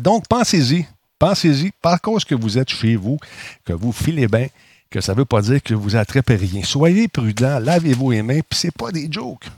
Donc, 0.00 0.26
pensez-y. 0.26 0.86
Pensez-y. 1.18 1.70
Par 1.82 2.00
cause 2.00 2.24
que 2.24 2.34
vous 2.34 2.56
êtes 2.56 2.70
chez 2.70 2.96
vous, 2.96 3.18
que 3.64 3.72
vous 3.72 3.92
filez 3.92 4.26
bien, 4.26 4.46
que 4.88 5.00
ça 5.00 5.12
ne 5.12 5.18
veut 5.18 5.24
pas 5.24 5.42
dire 5.42 5.62
que 5.62 5.74
vous 5.74 5.96
attrapez 5.96 6.36
rien. 6.36 6.62
Soyez 6.62 7.08
prudents, 7.08 7.58
lavez-vous 7.58 8.10
les 8.10 8.22
mains, 8.22 8.40
puis 8.40 8.58
c'est 8.58 8.74
pas 8.74 8.90
des 8.90 9.08
jokes. 9.10 9.48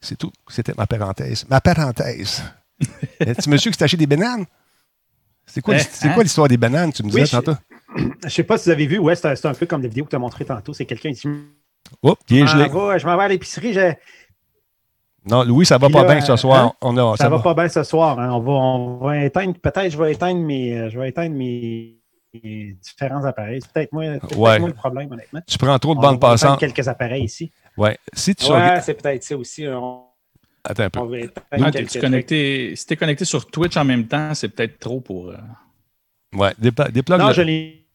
C'est 0.00 0.16
tout. 0.16 0.32
C'était 0.48 0.74
ma 0.76 0.86
parenthèse. 0.86 1.44
Ma 1.48 1.60
parenthèse. 1.60 2.42
Petit 3.18 3.48
monsieur 3.48 3.70
qui 3.70 3.78
s'est 3.78 3.84
acheté 3.84 3.96
des 3.96 4.06
bananes? 4.06 4.46
C'est 5.56 5.62
quoi, 5.62 5.74
Eh, 5.74 5.80
hein? 6.06 6.12
quoi 6.12 6.22
l'histoire 6.22 6.48
des 6.48 6.58
bananes, 6.58 6.92
tu 6.92 7.02
me 7.02 7.08
disais 7.08 7.22
Oui, 7.22 7.26
je- 7.26 7.34
tantôt? 7.34 7.54
Je 8.24 8.28
sais 8.28 8.42
pas 8.42 8.58
si 8.58 8.66
vous 8.66 8.72
avez 8.72 8.86
vu, 8.86 8.98
ouais, 8.98 9.16
c'est 9.16 9.46
un, 9.46 9.54
peu 9.54 9.64
comme 9.64 9.80
les 9.80 9.88
vidéos 9.88 10.04
que 10.04 10.10
tu 10.10 10.16
as 10.16 10.18
montrées 10.18 10.44
tantôt. 10.44 10.74
C'est 10.74 10.84
quelqu'un 10.84 11.12
qui 11.14 11.26
dit 11.26 11.34
Oups, 12.02 12.20
il 12.28 12.36
est 12.36 12.40
Je 12.46 12.52
gelé. 12.52 12.68
m'en 12.68 12.88
vais- 12.88 12.98
je 12.98 13.06
m'en 13.06 13.16
vais 13.16 13.24
à 13.24 13.28
l'épicerie, 13.28 13.72
j'ai- 13.72 13.96
Non, 15.24 15.44
Louis, 15.44 15.64
ça 15.64 15.78
va 15.78 15.86
Puis 15.86 15.94
pas 15.94 16.02
là, 16.04 16.12
bien 16.14 16.20
ce 16.20 16.36
soir. 16.36 16.62
hein? 16.66 16.72
On 16.82 16.94
a, 16.98 17.16
ça, 17.16 17.30
va, 17.30 17.38
pas 17.38 17.54
bien 17.54 17.68
ce 17.70 17.82
soir. 17.84 18.18
hein? 18.20 18.30
On, 18.32 18.40
va, 18.40 18.52
on 18.52 18.96
va 18.98 19.24
éteindre, 19.24 19.54
peut-être 19.58 19.90
je 19.90 19.96
vais 19.96 20.12
éteindre 20.12 20.40
mes, 20.42 20.76
euh, 20.78 20.90
je 20.90 20.98
vais 21.00 21.08
éteindre 21.08 21.34
mes, 21.34 21.96
mes 22.34 22.76
différents 22.82 23.24
appareils. 23.24 23.60
C'est 23.62 23.72
peut-être 23.72 23.92
moi, 23.92 24.04
Ouais. 24.36 24.58
moi 24.58 24.68
le 24.68 24.74
problème, 24.74 25.10
honnêtement. 25.10 25.40
Tu 25.46 25.56
prends 25.56 25.78
trop 25.78 25.94
de 25.94 26.00
bandes 26.00 26.20
va 26.20 26.28
passantes. 26.32 26.60
quelques 26.60 26.86
appareils 26.86 27.24
ici. 27.24 27.50
Ouais. 27.78 27.96
Si 28.12 28.34
tu 28.34 28.52
Ouais, 28.52 28.80
c'est 28.82 28.92
peut-être 28.94 29.24
ça 29.24 29.36
aussi. 29.38 29.66
On, 29.66 30.02
Attends 30.68 30.82
un 30.84 30.90
peu. 30.90 31.00
on 31.00 31.06
va 31.06 31.16
Ah, 31.52 31.70
t'es-tu 31.70 32.00
connecté, 32.00 32.74
si 32.76 32.86
t'es 32.86 32.96
connecté 32.96 33.24
sur 33.24 33.46
Twitch 33.46 33.76
en 33.76 33.84
même 33.84 34.06
temps, 34.06 34.34
c'est 34.34 34.48
peut-être 34.48 34.78
trop 34.78 35.00
pour. 35.00 35.30
euh, 35.30 35.36
Ouais, 36.34 36.52
déplogue 36.58 37.20
Non, 37.20 37.28
le- 37.28 37.34
je 37.34 37.42
l'ai 37.42 37.86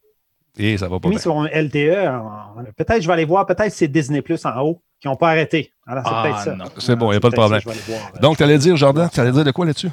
Et 0.57 0.77
ça 0.77 0.87
va 0.87 0.99
pas 0.99 1.07
mis 1.09 1.15
bien. 1.15 1.21
sur 1.21 1.37
un 1.39 1.47
LTE. 1.47 2.07
en- 2.07 2.63
Peut-être 2.77 3.01
je 3.01 3.07
vais 3.07 3.13
aller 3.13 3.25
voir, 3.25 3.45
peut-être 3.45 3.71
c'est 3.71 3.87
Disney 3.87 4.21
Plus 4.21 4.43
en 4.45 4.59
haut 4.61 4.81
qui 4.99 5.07
n'ont 5.07 5.15
pas 5.15 5.29
arrêté. 5.29 5.71
Alors, 5.87 6.03
c'est 6.05 6.11
Ah, 6.13 6.23
peut-être 6.23 6.39
ça. 6.39 6.55
non. 6.55 6.65
C'est 6.77 6.95
bon, 6.95 7.07
y 7.07 7.11
a 7.11 7.13
C'est 7.15 7.19
pas 7.21 7.29
de 7.29 7.35
problème. 7.35 7.61
voir. 7.87 8.11
Donc, 8.21 8.37
tu 8.37 8.43
allais 8.43 8.57
dire, 8.57 8.75
Jordan, 8.75 9.09
tu 9.11 9.19
allais 9.19 9.31
dire 9.31 9.43
de 9.45 9.51
quoi 9.51 9.65
là-dessus? 9.65 9.89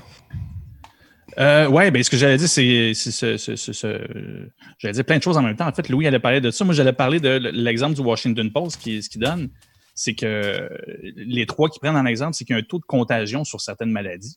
Euh, 1.39 1.69
ouais, 1.69 1.91
ben 1.93 2.03
ce 2.03 2.11
que 2.11 2.17
j'allais 2.17 2.37
dire, 2.37 2.49
c'est 2.49 2.93
c'est 2.95 3.11
ce, 3.13 3.37
ce- 3.37 3.55
ce- 3.55 3.73
ce- 3.73 4.49
j'allais 4.79 4.95
dire 4.95 5.05
plein 5.05 5.19
de 5.19 5.23
choses 5.23 5.37
en 5.37 5.43
même 5.43 5.55
temps. 5.55 5.69
En 5.69 5.73
fait, 5.73 5.89
Louis 5.89 6.07
allait 6.07 6.19
parler 6.19 6.41
de 6.41 6.51
ça. 6.51 6.65
Moi, 6.65 6.75
j'allais 6.75 6.93
parler 6.93 7.21
de 7.21 7.29
l'exemple 7.53 7.95
du 7.95 8.01
Washington 8.01 8.51
Post, 8.51 8.81
qui, 8.81 9.01
ce 9.03 9.09
qu'il 9.09 9.21
donne, 9.21 9.49
c'est 10.01 10.15
que 10.15 10.71
les 11.17 11.45
trois 11.47 11.69
qui 11.69 11.81
prennent 11.81 11.97
en 11.97 12.07
exemple, 12.07 12.35
c'est 12.35 12.45
qu'il 12.45 12.55
y 12.55 12.57
a 12.57 12.61
un 12.61 12.65
taux 12.65 12.79
de 12.79 12.85
contagion 12.85 13.43
sur 13.43 13.61
certaines 13.61 13.91
maladies. 13.91 14.37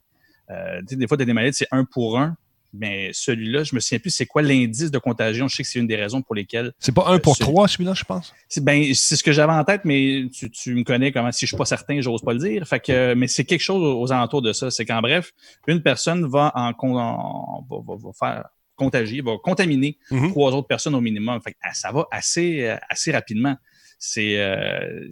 Euh, 0.49 0.81
des 0.81 1.07
fois, 1.07 1.17
tu 1.17 1.23
as 1.23 1.25
des 1.27 1.33
maladies, 1.33 1.55
c'est 1.55 1.67
un 1.71 1.85
pour 1.85 2.17
un, 2.19 2.35
mais 2.73 3.11
celui-là, 3.13 3.63
je 3.63 3.75
me 3.75 3.79
souviens 3.79 3.99
plus 3.99 4.09
c'est 4.09 4.25
quoi 4.25 4.41
l'indice 4.41 4.89
de 4.89 4.97
contagion. 4.97 5.47
Je 5.47 5.55
sais 5.57 5.61
que 5.63 5.69
c'est 5.69 5.77
une 5.77 5.85
des 5.87 5.95
raisons 5.97 6.23
pour 6.23 6.33
lesquelles. 6.33 6.71
C'est 6.79 6.95
pas 6.95 7.05
un 7.07 7.19
pour 7.19 7.35
c'est- 7.35 7.43
trois, 7.43 7.67
celui-là, 7.67 7.93
je 7.93 8.03
pense? 8.05 8.33
C'est 8.49 8.63
ben, 8.63 8.91
c'est 8.95 9.15
ce 9.17 9.23
que 9.23 9.31
j'avais 9.31 9.53
en 9.53 9.63
tête, 9.63 9.81
mais 9.85 10.23
tu, 10.33 10.49
tu 10.49 10.73
me 10.73 10.83
connais 10.83 11.11
comment 11.11 11.31
si 11.31 11.45
je 11.45 11.49
suis 11.51 11.57
pas 11.57 11.65
certain, 11.65 12.01
j'ose 12.01 12.21
pas 12.23 12.33
le 12.33 12.39
dire. 12.39 12.67
Fait 12.67 12.79
que, 12.79 13.13
mais 13.13 13.27
c'est 13.27 13.45
quelque 13.45 13.61
chose 13.61 13.83
aux 13.83 14.11
alentours 14.11 14.41
de 14.41 14.51
ça. 14.53 14.71
C'est 14.71 14.85
qu'en 14.85 15.01
bref, 15.01 15.31
une 15.67 15.81
personne 15.83 16.25
va 16.25 16.51
en, 16.55 16.73
con- 16.73 16.97
en- 16.97 17.67
va, 17.69 17.77
va- 17.87 17.99
va 18.01 18.11
faire 18.17 18.45
contagier, 18.75 19.21
va 19.21 19.33
contaminer 19.43 19.97
Mhm. 20.09 20.31
trois 20.31 20.51
autres 20.53 20.67
personnes 20.67 20.95
au 20.95 21.01
minimum. 21.01 21.39
Fait 21.41 21.51
que, 21.51 21.57
ah, 21.61 21.73
ça 21.73 21.91
va 21.91 22.07
assez, 22.09 22.61
euh, 22.63 22.77
assez 22.89 23.11
rapidement. 23.11 23.55
C'est, 24.03 24.39
euh, 24.39 25.07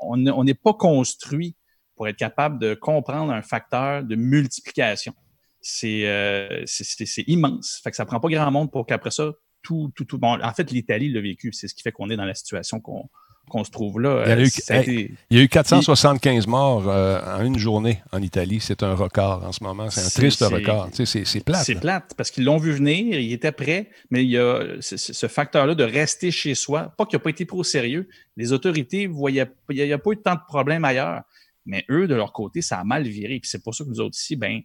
on 0.00 0.44
n'est 0.44 0.54
pas 0.54 0.74
construit 0.74 1.56
pour 1.96 2.06
être 2.06 2.16
capable 2.16 2.60
de 2.60 2.74
comprendre 2.74 3.32
un 3.32 3.42
facteur 3.42 4.04
de 4.04 4.14
multiplication. 4.14 5.12
C'est, 5.60 6.06
euh, 6.06 6.62
c'est 6.66 7.24
immense. 7.26 7.80
Fait 7.82 7.90
que 7.90 7.96
ça 7.96 8.06
prend 8.06 8.20
pas 8.20 8.28
grand 8.28 8.50
monde 8.52 8.70
pour 8.70 8.86
qu'après 8.86 9.10
ça, 9.10 9.32
tout, 9.60 9.92
tout, 9.96 10.04
tout. 10.04 10.18
Bon, 10.18 10.40
en 10.40 10.54
fait, 10.54 10.70
l'Italie 10.70 11.10
l'a 11.10 11.20
vécu. 11.20 11.52
C'est 11.52 11.66
ce 11.66 11.74
qui 11.74 11.82
fait 11.82 11.90
qu'on 11.90 12.10
est 12.10 12.16
dans 12.16 12.24
la 12.24 12.34
situation 12.34 12.80
qu'on, 12.80 13.10
qu'on 13.48 13.64
se 13.64 13.70
trouve 13.70 14.00
là. 14.00 14.22
Il 14.24 14.28
y 14.28 14.32
a 14.32 14.36
Euh, 14.36 14.44
eu- 14.44 14.72
a 14.72 14.80
été- 14.82 15.14
Il 15.30 15.36
y 15.36 15.40
a 15.40 15.42
eu 15.44 15.48
475 15.48 16.46
morts 16.46 16.88
euh, 16.88 17.20
en 17.38 17.44
une 17.44 17.58
journée 17.58 18.02
en 18.12 18.22
Italie. 18.22 18.60
C'est 18.60 18.82
un 18.82 18.94
record 18.94 19.44
en 19.44 19.52
ce 19.52 19.62
moment. 19.62 19.90
C'est 19.90 20.00
un 20.04 20.08
triste 20.08 20.40
record. 20.42 20.90
Tu 20.90 21.04
sais, 21.04 21.24
c'est, 21.24 21.44
plate. 21.44 21.64
C'est 21.64 21.74
plate 21.74 22.14
parce 22.16 22.30
qu'ils 22.30 22.44
l'ont 22.44 22.56
vu 22.56 22.72
venir, 22.72 23.18
ils 23.18 23.32
étaient 23.32 23.52
prêts, 23.52 23.90
mais 24.10 24.24
il 24.24 24.30
y 24.30 24.38
a 24.38 24.60
ce, 24.80 25.26
facteur-là 25.26 25.74
de 25.74 25.84
rester 25.84 26.30
chez 26.30 26.54
soi, 26.54 26.94
pas 26.96 27.04
qu'il 27.04 27.16
n'a 27.16 27.20
pas 27.22 27.30
été 27.30 27.44
pris 27.44 27.58
au 27.58 27.64
sérieux. 27.64 28.08
Les 28.36 28.52
autorités 28.52 29.06
voyaient, 29.06 29.50
il 29.70 29.84
n'y 29.84 29.92
a, 29.92 29.98
pas 29.98 30.10
eu 30.12 30.16
tant 30.16 30.34
de 30.34 30.40
problèmes 30.48 30.84
ailleurs, 30.84 31.22
mais 31.66 31.84
eux, 31.90 32.06
de 32.06 32.14
leur 32.14 32.32
côté, 32.32 32.62
ça 32.62 32.78
a 32.78 32.84
mal 32.84 33.02
viré. 33.06 33.38
Puis 33.40 33.50
c'est 33.50 33.62
pour 33.62 33.74
ça 33.74 33.84
que 33.84 33.90
nous 33.90 34.00
autres 34.00 34.16
ici, 34.18 34.34
ben, 34.36 34.60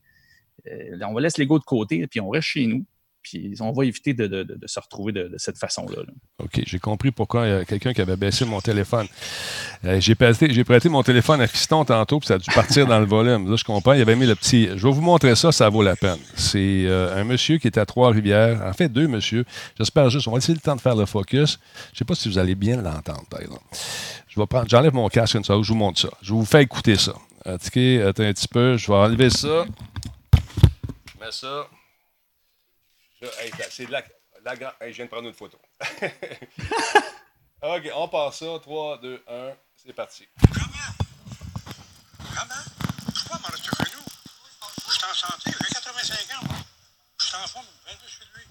euh, 0.68 0.98
on 1.08 1.14
va 1.14 1.22
laisser 1.22 1.42
l'ego 1.42 1.60
de 1.60 1.64
côté, 1.64 2.06
puis 2.08 2.20
on 2.22 2.30
reste 2.30 2.48
chez 2.48 2.66
nous, 2.68 2.86
puis 3.28 3.54
on 3.60 3.72
va 3.72 3.86
éviter 3.86 4.14
de, 4.14 4.58
se 4.66 4.80
retrouver 4.80 5.12
de, 5.12 5.34
cette 5.38 5.58
façon-là. 5.58 6.04
là. 6.08 6.14
OK, 6.40 6.62
j'ai 6.66 6.80
compris 6.80 7.12
pourquoi 7.12 7.46
il 7.46 7.50
y 7.50 7.54
a 7.54 7.66
quelqu'un 7.66 7.94
qui 7.94 8.02
avait 8.02 8.16
baissé 8.16 8.46
mon 8.46 8.62
téléphone. 8.62 9.08
Euh, 9.84 10.00
j'ai, 10.00 10.16
prêté, 10.16 10.90
mon 10.90 11.04
téléphone 11.04 11.42
à 11.42 11.48
Fiston 11.48 11.84
tantôt, 11.84 12.20
puis 12.20 12.28
ça 12.28 12.36
a 12.36 12.38
dû 12.38 12.50
partir 12.52 12.88
dans 12.88 13.00
le 13.00 13.06
volume. 13.06 13.50
Là, 13.50 13.58
je 13.58 13.64
comprends. 13.64 13.94
Il 13.94 14.02
avait 14.02 14.16
mis 14.16 14.26
le 14.26 14.36
petit. 14.36 14.70
Je 14.76 14.88
vais 14.88 14.94
vous 14.94 15.02
montrer 15.02 15.36
ça, 15.36 15.52
ça 15.52 15.68
vaut 15.70 15.84
la 15.84 15.96
peine. 15.96 16.20
C'est 16.36 16.86
euh, 16.86 17.20
un 17.20 17.26
monsieur 17.26 17.58
qui 17.58 17.68
est 17.68 17.78
à 17.78 17.86
Trois-Rivières. 17.86 18.62
En 18.66 18.74
fait, 18.74 18.88
deux 18.88 19.08
monsieur. 19.08 19.46
J'espère 19.78 20.10
juste. 20.10 20.28
On 20.28 20.32
va 20.32 20.38
laisser 20.38 20.54
le 20.54 20.60
temps 20.60 20.76
de 20.76 20.82
faire 20.82 20.96
le 20.96 21.06
focus. 21.06 21.60
Je 21.88 21.96
ne 21.96 21.98
sais 21.98 22.06
pas 22.06 22.16
si 22.16 22.30
vous 22.30 22.38
allez 22.38 22.56
bien 22.56 22.82
l'entendre, 22.82 23.26
par 23.30 23.42
exemple. 23.42 23.64
Je 24.30 24.40
vais 24.40 24.48
prendre. 24.48 24.70
J'enlève 24.70 24.94
mon 24.94 25.10
casque 25.10 25.36
une 25.36 25.44
seconde, 25.44 25.64
je 25.64 25.70
vous 25.70 25.78
montre 25.78 26.00
ça. 26.00 26.10
Je 26.22 26.34
vous 26.34 26.46
fais 26.46 26.64
écouter 26.64 26.96
ça. 26.96 27.14
OK, 27.46 27.78
attends 27.78 28.24
un 28.24 28.34
petit 28.34 28.48
peu. 28.48 28.78
Je 28.78 28.88
vais 28.88 28.98
enlever 28.98 29.30
ça. 29.30 29.66
Je 30.34 31.26
mets 31.26 31.32
ça. 31.32 31.68
C'est 33.72 33.86
de 33.86 33.92
la, 33.92 34.04
la 34.44 34.56
gra- 34.56 34.76
hey, 34.82 34.92
je 34.92 34.98
viens 34.98 35.06
de 35.06 35.10
prendre 35.10 35.28
une 35.28 35.34
photo. 35.34 35.60
OK, 37.62 37.90
on 37.96 38.08
passe 38.08 38.38
ça. 38.40 38.60
3, 38.62 38.98
2, 39.00 39.24
1, 39.28 39.52
c'est 39.84 39.94
parti. 39.94 40.28
Comment? 40.40 40.60
Je 43.14 43.20
suis 43.20 43.30
pas 43.30 43.40
mort 43.40 43.52
chez 43.56 43.92
nous. 43.96 44.04
Je 44.88 44.92
suis 44.94 45.06
en 45.06 45.14
santé, 45.14 45.52
j'ai 45.52 45.74
85 45.74 46.38
ans. 46.38 46.48
Je 47.20 47.26
suis 47.26 47.36
en 47.36 47.48
forme, 47.48 47.66
22 47.88 48.08
chez 48.08 48.24
lui. 48.36 48.44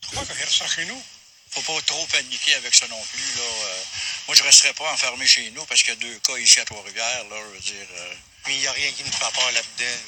Pourquoi 0.00 0.24
faire 0.24 0.50
ça 0.50 0.66
chez 0.66 0.84
nous? 0.86 1.02
faut 1.50 1.60
pas 1.74 1.80
trop 1.82 2.06
paniquer 2.06 2.54
avec 2.54 2.74
ça 2.74 2.88
non 2.88 3.02
plus. 3.12 3.36
Là. 3.36 3.42
Euh, 3.42 3.82
moi, 4.26 4.34
je 4.34 4.42
resterai 4.42 4.72
pas 4.72 4.90
enfermé 4.90 5.26
chez 5.26 5.50
nous 5.50 5.66
parce 5.66 5.82
qu'il 5.82 5.92
y 5.92 5.96
a 5.98 6.00
deux 6.00 6.18
cas 6.20 6.38
ici 6.38 6.58
à 6.60 6.64
Trois-Rivières. 6.64 7.24
Là, 7.24 7.36
je 7.50 7.54
veux 7.54 7.60
dire, 7.60 7.86
euh, 7.92 8.14
Mais 8.46 8.54
il 8.54 8.60
n'y 8.60 8.66
a 8.66 8.72
rien 8.72 8.90
qui 8.92 9.04
me 9.04 9.10
fait 9.10 9.32
peur 9.34 9.52
là-dedans. 9.52 10.00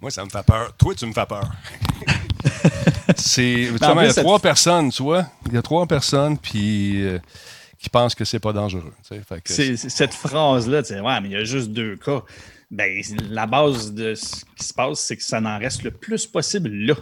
Moi, 0.00 0.10
ça 0.10 0.24
me 0.24 0.30
fait 0.30 0.42
peur. 0.44 0.72
Toi, 0.78 0.94
tu 0.94 1.06
me 1.06 1.12
fais 1.12 1.26
peur. 1.26 1.50
c'est. 3.16 3.68
plus, 3.68 3.78
il 4.02 4.06
y 4.06 4.10
a 4.10 4.14
trois 4.14 4.38
personnes, 4.38 4.90
tu 4.90 5.02
vois. 5.02 5.26
Il 5.46 5.54
y 5.54 5.58
a 5.58 5.62
trois 5.62 5.86
personnes, 5.86 6.38
puis. 6.38 7.02
euh, 7.02 7.18
qui 7.78 7.88
pensent 7.88 8.14
que 8.14 8.26
c'est 8.26 8.40
pas 8.40 8.52
dangereux. 8.52 8.92
tu 9.08 9.14
sais. 9.16 9.22
Fait 9.26 9.40
que 9.40 9.50
C'est, 9.52 9.74
c'est- 9.76 9.88
cette 9.88 10.12
phrase-là, 10.12 10.82
tu 10.82 10.88
sais, 10.92 11.00
ouais, 11.00 11.20
mais 11.22 11.28
il 11.28 11.32
y 11.32 11.36
a 11.36 11.44
juste 11.44 11.70
deux 11.70 11.96
cas. 11.96 12.20
Ben, 12.70 13.02
la 13.28 13.46
base 13.46 13.92
de 13.92 14.14
ce 14.14 14.44
qui 14.56 14.64
se 14.64 14.72
passe, 14.72 15.00
c'est 15.00 15.16
que 15.16 15.24
ça 15.24 15.40
n'en 15.40 15.58
reste 15.58 15.82
le 15.82 15.90
plus 15.90 16.24
possible 16.26 16.68
là. 16.70 16.94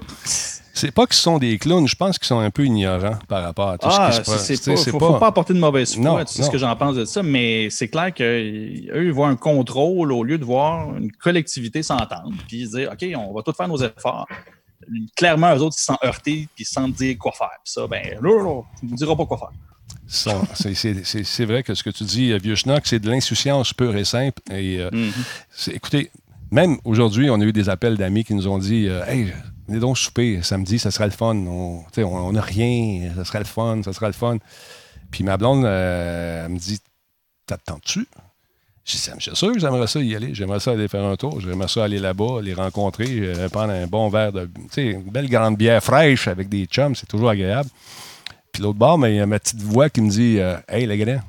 C'est 0.72 0.92
pas 0.92 1.06
qu'ils 1.06 1.16
sont 1.16 1.38
des 1.38 1.58
clowns, 1.58 1.86
je 1.88 1.94
pense 1.96 2.18
qu'ils 2.18 2.26
sont 2.28 2.38
un 2.38 2.50
peu 2.50 2.64
ignorants 2.64 3.18
par 3.28 3.42
rapport 3.42 3.68
à 3.70 3.78
tout 3.78 3.88
Ah, 3.90 4.10
ce 4.12 4.20
qui 4.20 4.24
se 4.24 4.30
passe. 4.30 4.46
c'est 4.46 4.64
pas, 4.64 4.76
faut, 4.92 4.98
pas- 4.98 5.06
faut 5.08 5.18
pas 5.18 5.26
apporter 5.26 5.52
de 5.52 5.58
mauvaise 5.58 5.92
foi, 5.94 6.02
Non, 6.04 6.24
tu 6.24 6.32
sais 6.32 6.42
ce 6.44 6.50
que 6.50 6.56
j'en 6.56 6.74
pense 6.76 6.94
de 6.96 7.04
ça, 7.04 7.22
mais 7.22 7.68
c'est 7.68 7.88
clair 7.88 8.14
qu'eux, 8.14 8.40
ils 8.40 9.12
voient 9.12 9.28
un 9.28 9.36
contrôle 9.36 10.12
au 10.12 10.22
lieu 10.24 10.38
de 10.38 10.44
voir 10.44 10.96
une 10.96 11.12
collectivité 11.12 11.82
s'entendre, 11.82 12.32
puis 12.46 12.64
se 12.66 12.76
dire, 12.76 12.90
OK, 12.92 13.04
on 13.16 13.34
va 13.34 13.42
tous 13.42 13.52
faire 13.52 13.68
nos 13.68 13.76
efforts. 13.82 14.26
Clairement, 15.16 15.54
eux 15.54 15.58
autres, 15.60 15.74
ils 15.76 15.80
se 15.80 15.86
sentent 15.86 16.04
heurtés, 16.04 16.48
puis 16.54 16.62
ils 16.62 16.64
se 16.64 16.72
sentent 16.72 16.92
dire 16.94 17.16
quoi 17.18 17.32
faire. 17.32 17.50
Puis 17.62 17.72
ça, 17.72 17.86
ben, 17.86 18.02
là, 18.22 18.62
tu 18.80 18.86
ne 18.86 18.96
diras 18.96 19.16
pas 19.16 19.26
quoi 19.26 19.36
faire. 19.36 19.50
C'est- 20.08 21.44
vrai 21.44 21.62
que 21.62 21.74
ce 21.74 21.82
que 21.82 21.90
tu 21.90 22.04
dis, 22.04 22.32
euh, 22.32 22.38
vieux 22.38 22.54
schnock, 22.56 22.82
c'est 22.86 22.98
de 22.98 23.10
l'insouciance 23.10 23.72
pure 23.74 23.94
et 23.96 24.04
simple. 24.04 24.40
Et, 24.50 24.78
euh, 24.80 24.88
Mhm. 24.92 25.12
écoutez, 25.74 26.10
même 26.50 26.78
aujourd'hui, 26.84 27.28
on 27.30 27.40
a 27.40 27.44
eu 27.44 27.52
des 27.52 27.68
appels 27.68 27.96
d'amis 27.96 28.24
qui 28.24 28.34
nous 28.34 28.48
ont 28.48 28.58
dit 28.58 28.86
euh, 28.88 29.04
Hey, 29.06 29.32
venez 29.68 29.80
donc 29.80 29.98
souper 29.98 30.40
samedi, 30.42 30.78
ça 30.78 30.90
sera 30.90 31.04
le 31.04 31.12
fun. 31.12 31.34
On 31.36 32.32
n'a 32.32 32.40
rien, 32.40 33.12
ça 33.16 33.24
sera 33.24 33.38
le 33.40 33.44
fun, 33.44 33.82
ça 33.84 33.92
sera 33.92 34.06
le 34.06 34.14
fun. 34.14 34.38
Puis 35.10 35.24
ma 35.24 35.36
blonde, 35.36 35.64
euh, 35.66 36.46
elle 36.46 36.52
me 36.52 36.58
dit 36.58 36.80
T'attends-tu? 37.46 38.06
Je 38.84 38.96
C'est 38.96 39.34
sûr 39.34 39.52
que 39.52 39.58
j'aimerais 39.58 39.86
ça 39.86 40.00
y 40.00 40.16
aller. 40.16 40.34
J'aimerais 40.34 40.60
ça 40.60 40.70
aller 40.70 40.88
faire 40.88 41.04
un 41.04 41.16
tour. 41.16 41.40
J'aimerais 41.42 41.68
ça 41.68 41.84
aller 41.84 41.98
là-bas, 41.98 42.40
les 42.42 42.54
rencontrer, 42.54 43.32
prendre 43.52 43.74
un 43.74 43.86
bon 43.86 44.08
verre 44.08 44.32
de. 44.32 44.46
Tu 44.46 44.60
sais, 44.70 44.86
une 44.86 45.02
belle 45.10 45.28
grande 45.28 45.58
bière 45.58 45.84
fraîche 45.84 46.26
avec 46.28 46.48
des 46.48 46.64
chums, 46.64 46.94
c'est 46.94 47.04
toujours 47.06 47.28
agréable. 47.28 47.68
Puis 48.52 48.62
l'autre 48.62 48.78
bord, 48.78 48.98
mais 48.98 49.14
il 49.14 49.16
y 49.16 49.20
a 49.20 49.26
ma 49.26 49.38
petite 49.38 49.60
voix 49.62 49.88
qui 49.90 50.00
me 50.00 50.10
dit 50.10 50.38
euh, 50.38 50.56
Hey, 50.68 50.86
le 50.86 50.96
gars, 50.96 51.22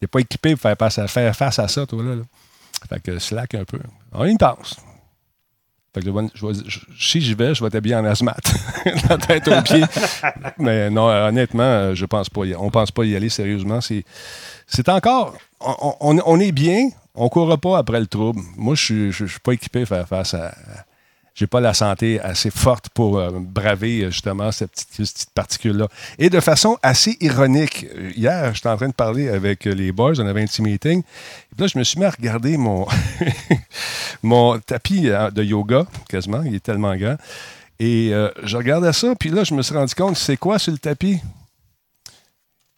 t'es 0.00 0.06
pas 0.06 0.20
équipé 0.20 0.52
pour 0.52 0.60
faire, 0.60 0.76
face 0.78 0.98
à, 0.98 1.08
faire 1.08 1.34
face 1.34 1.58
à 1.58 1.68
ça, 1.68 1.86
toi, 1.86 2.02
là. 2.02 2.22
Fait 2.88 3.00
que 3.02 3.18
slack 3.18 3.54
un 3.54 3.64
peu. 3.64 3.80
On 4.12 4.24
y 4.26 4.36
pense. 4.36 4.76
Fait 5.94 6.02
que 6.02 6.10
si 7.00 7.22
j'y 7.22 7.34
vais, 7.34 7.54
je 7.54 7.64
vais 7.64 7.70
t'habiller 7.70 7.94
en 7.96 8.04
asthmate, 8.04 8.54
la 9.08 9.16
tête 9.16 9.48
aux 9.48 9.62
pieds. 9.62 9.84
Mais 10.58 10.90
non, 10.90 11.06
honnêtement, 11.06 11.94
je 11.94 12.04
pense 12.04 12.28
pas. 12.28 12.44
y- 12.44 12.54
On 12.54 12.70
pense 12.70 12.90
pas 12.90 13.04
y 13.04 13.16
aller 13.16 13.30
sérieusement. 13.30 13.80
C'est, 13.80 14.88
encore. 14.90 15.34
On, 15.58 16.38
est 16.38 16.52
bien. 16.52 16.90
On 17.14 17.30
court 17.30 17.58
pas 17.58 17.78
après 17.78 17.98
le 17.98 18.06
trouble. 18.06 18.40
Moi, 18.58 18.74
je 18.74 19.10
je 19.10 19.24
suis 19.24 19.40
pas 19.40 19.52
équipé 19.54 19.82
à 19.82 19.86
faire 19.86 20.06
face 20.06 20.34
à. 20.34 20.54
J'ai 21.36 21.46
pas 21.46 21.60
la 21.60 21.74
santé 21.74 22.18
assez 22.18 22.50
forte 22.50 22.88
pour 22.88 23.18
euh, 23.18 23.30
braver 23.38 24.04
euh, 24.04 24.10
justement 24.10 24.50
cette 24.50 24.72
petite, 24.72 25.26
particule-là. 25.34 25.86
Et 26.18 26.30
de 26.30 26.40
façon 26.40 26.78
assez 26.82 27.18
ironique, 27.20 27.86
euh, 27.94 28.10
hier, 28.16 28.54
j'étais 28.54 28.70
en 28.70 28.76
train 28.76 28.88
de 28.88 28.94
parler 28.94 29.28
avec 29.28 29.66
les 29.66 29.92
boys, 29.92 30.14
on 30.18 30.26
avait 30.26 30.42
un 30.42 30.46
petit 30.46 30.62
meeting. 30.62 31.00
Et 31.00 31.54
puis 31.54 31.60
là, 31.60 31.66
je 31.66 31.78
me 31.78 31.84
suis 31.84 31.98
mis 31.98 32.06
à 32.06 32.10
regarder 32.10 32.56
mon, 32.56 32.86
mon 34.22 34.58
tapis 34.58 35.02
de 35.02 35.42
yoga, 35.44 35.86
quasiment, 36.08 36.42
il 36.42 36.54
est 36.54 36.64
tellement 36.64 36.96
grand. 36.96 37.16
Et 37.78 38.10
euh, 38.12 38.30
je 38.42 38.56
regardais 38.56 38.92
ça, 38.92 39.14
puis 39.14 39.30
là, 39.30 39.44
je 39.44 39.54
me 39.54 39.62
suis 39.62 39.74
rendu 39.74 39.94
compte, 39.94 40.16
c'est 40.16 40.36
quoi 40.36 40.58
sur 40.58 40.72
le 40.72 40.78
tapis? 40.78 41.20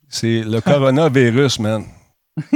C'est 0.09 0.43
le 0.43 0.61
coronavirus, 0.63 1.61
man. 1.61 1.85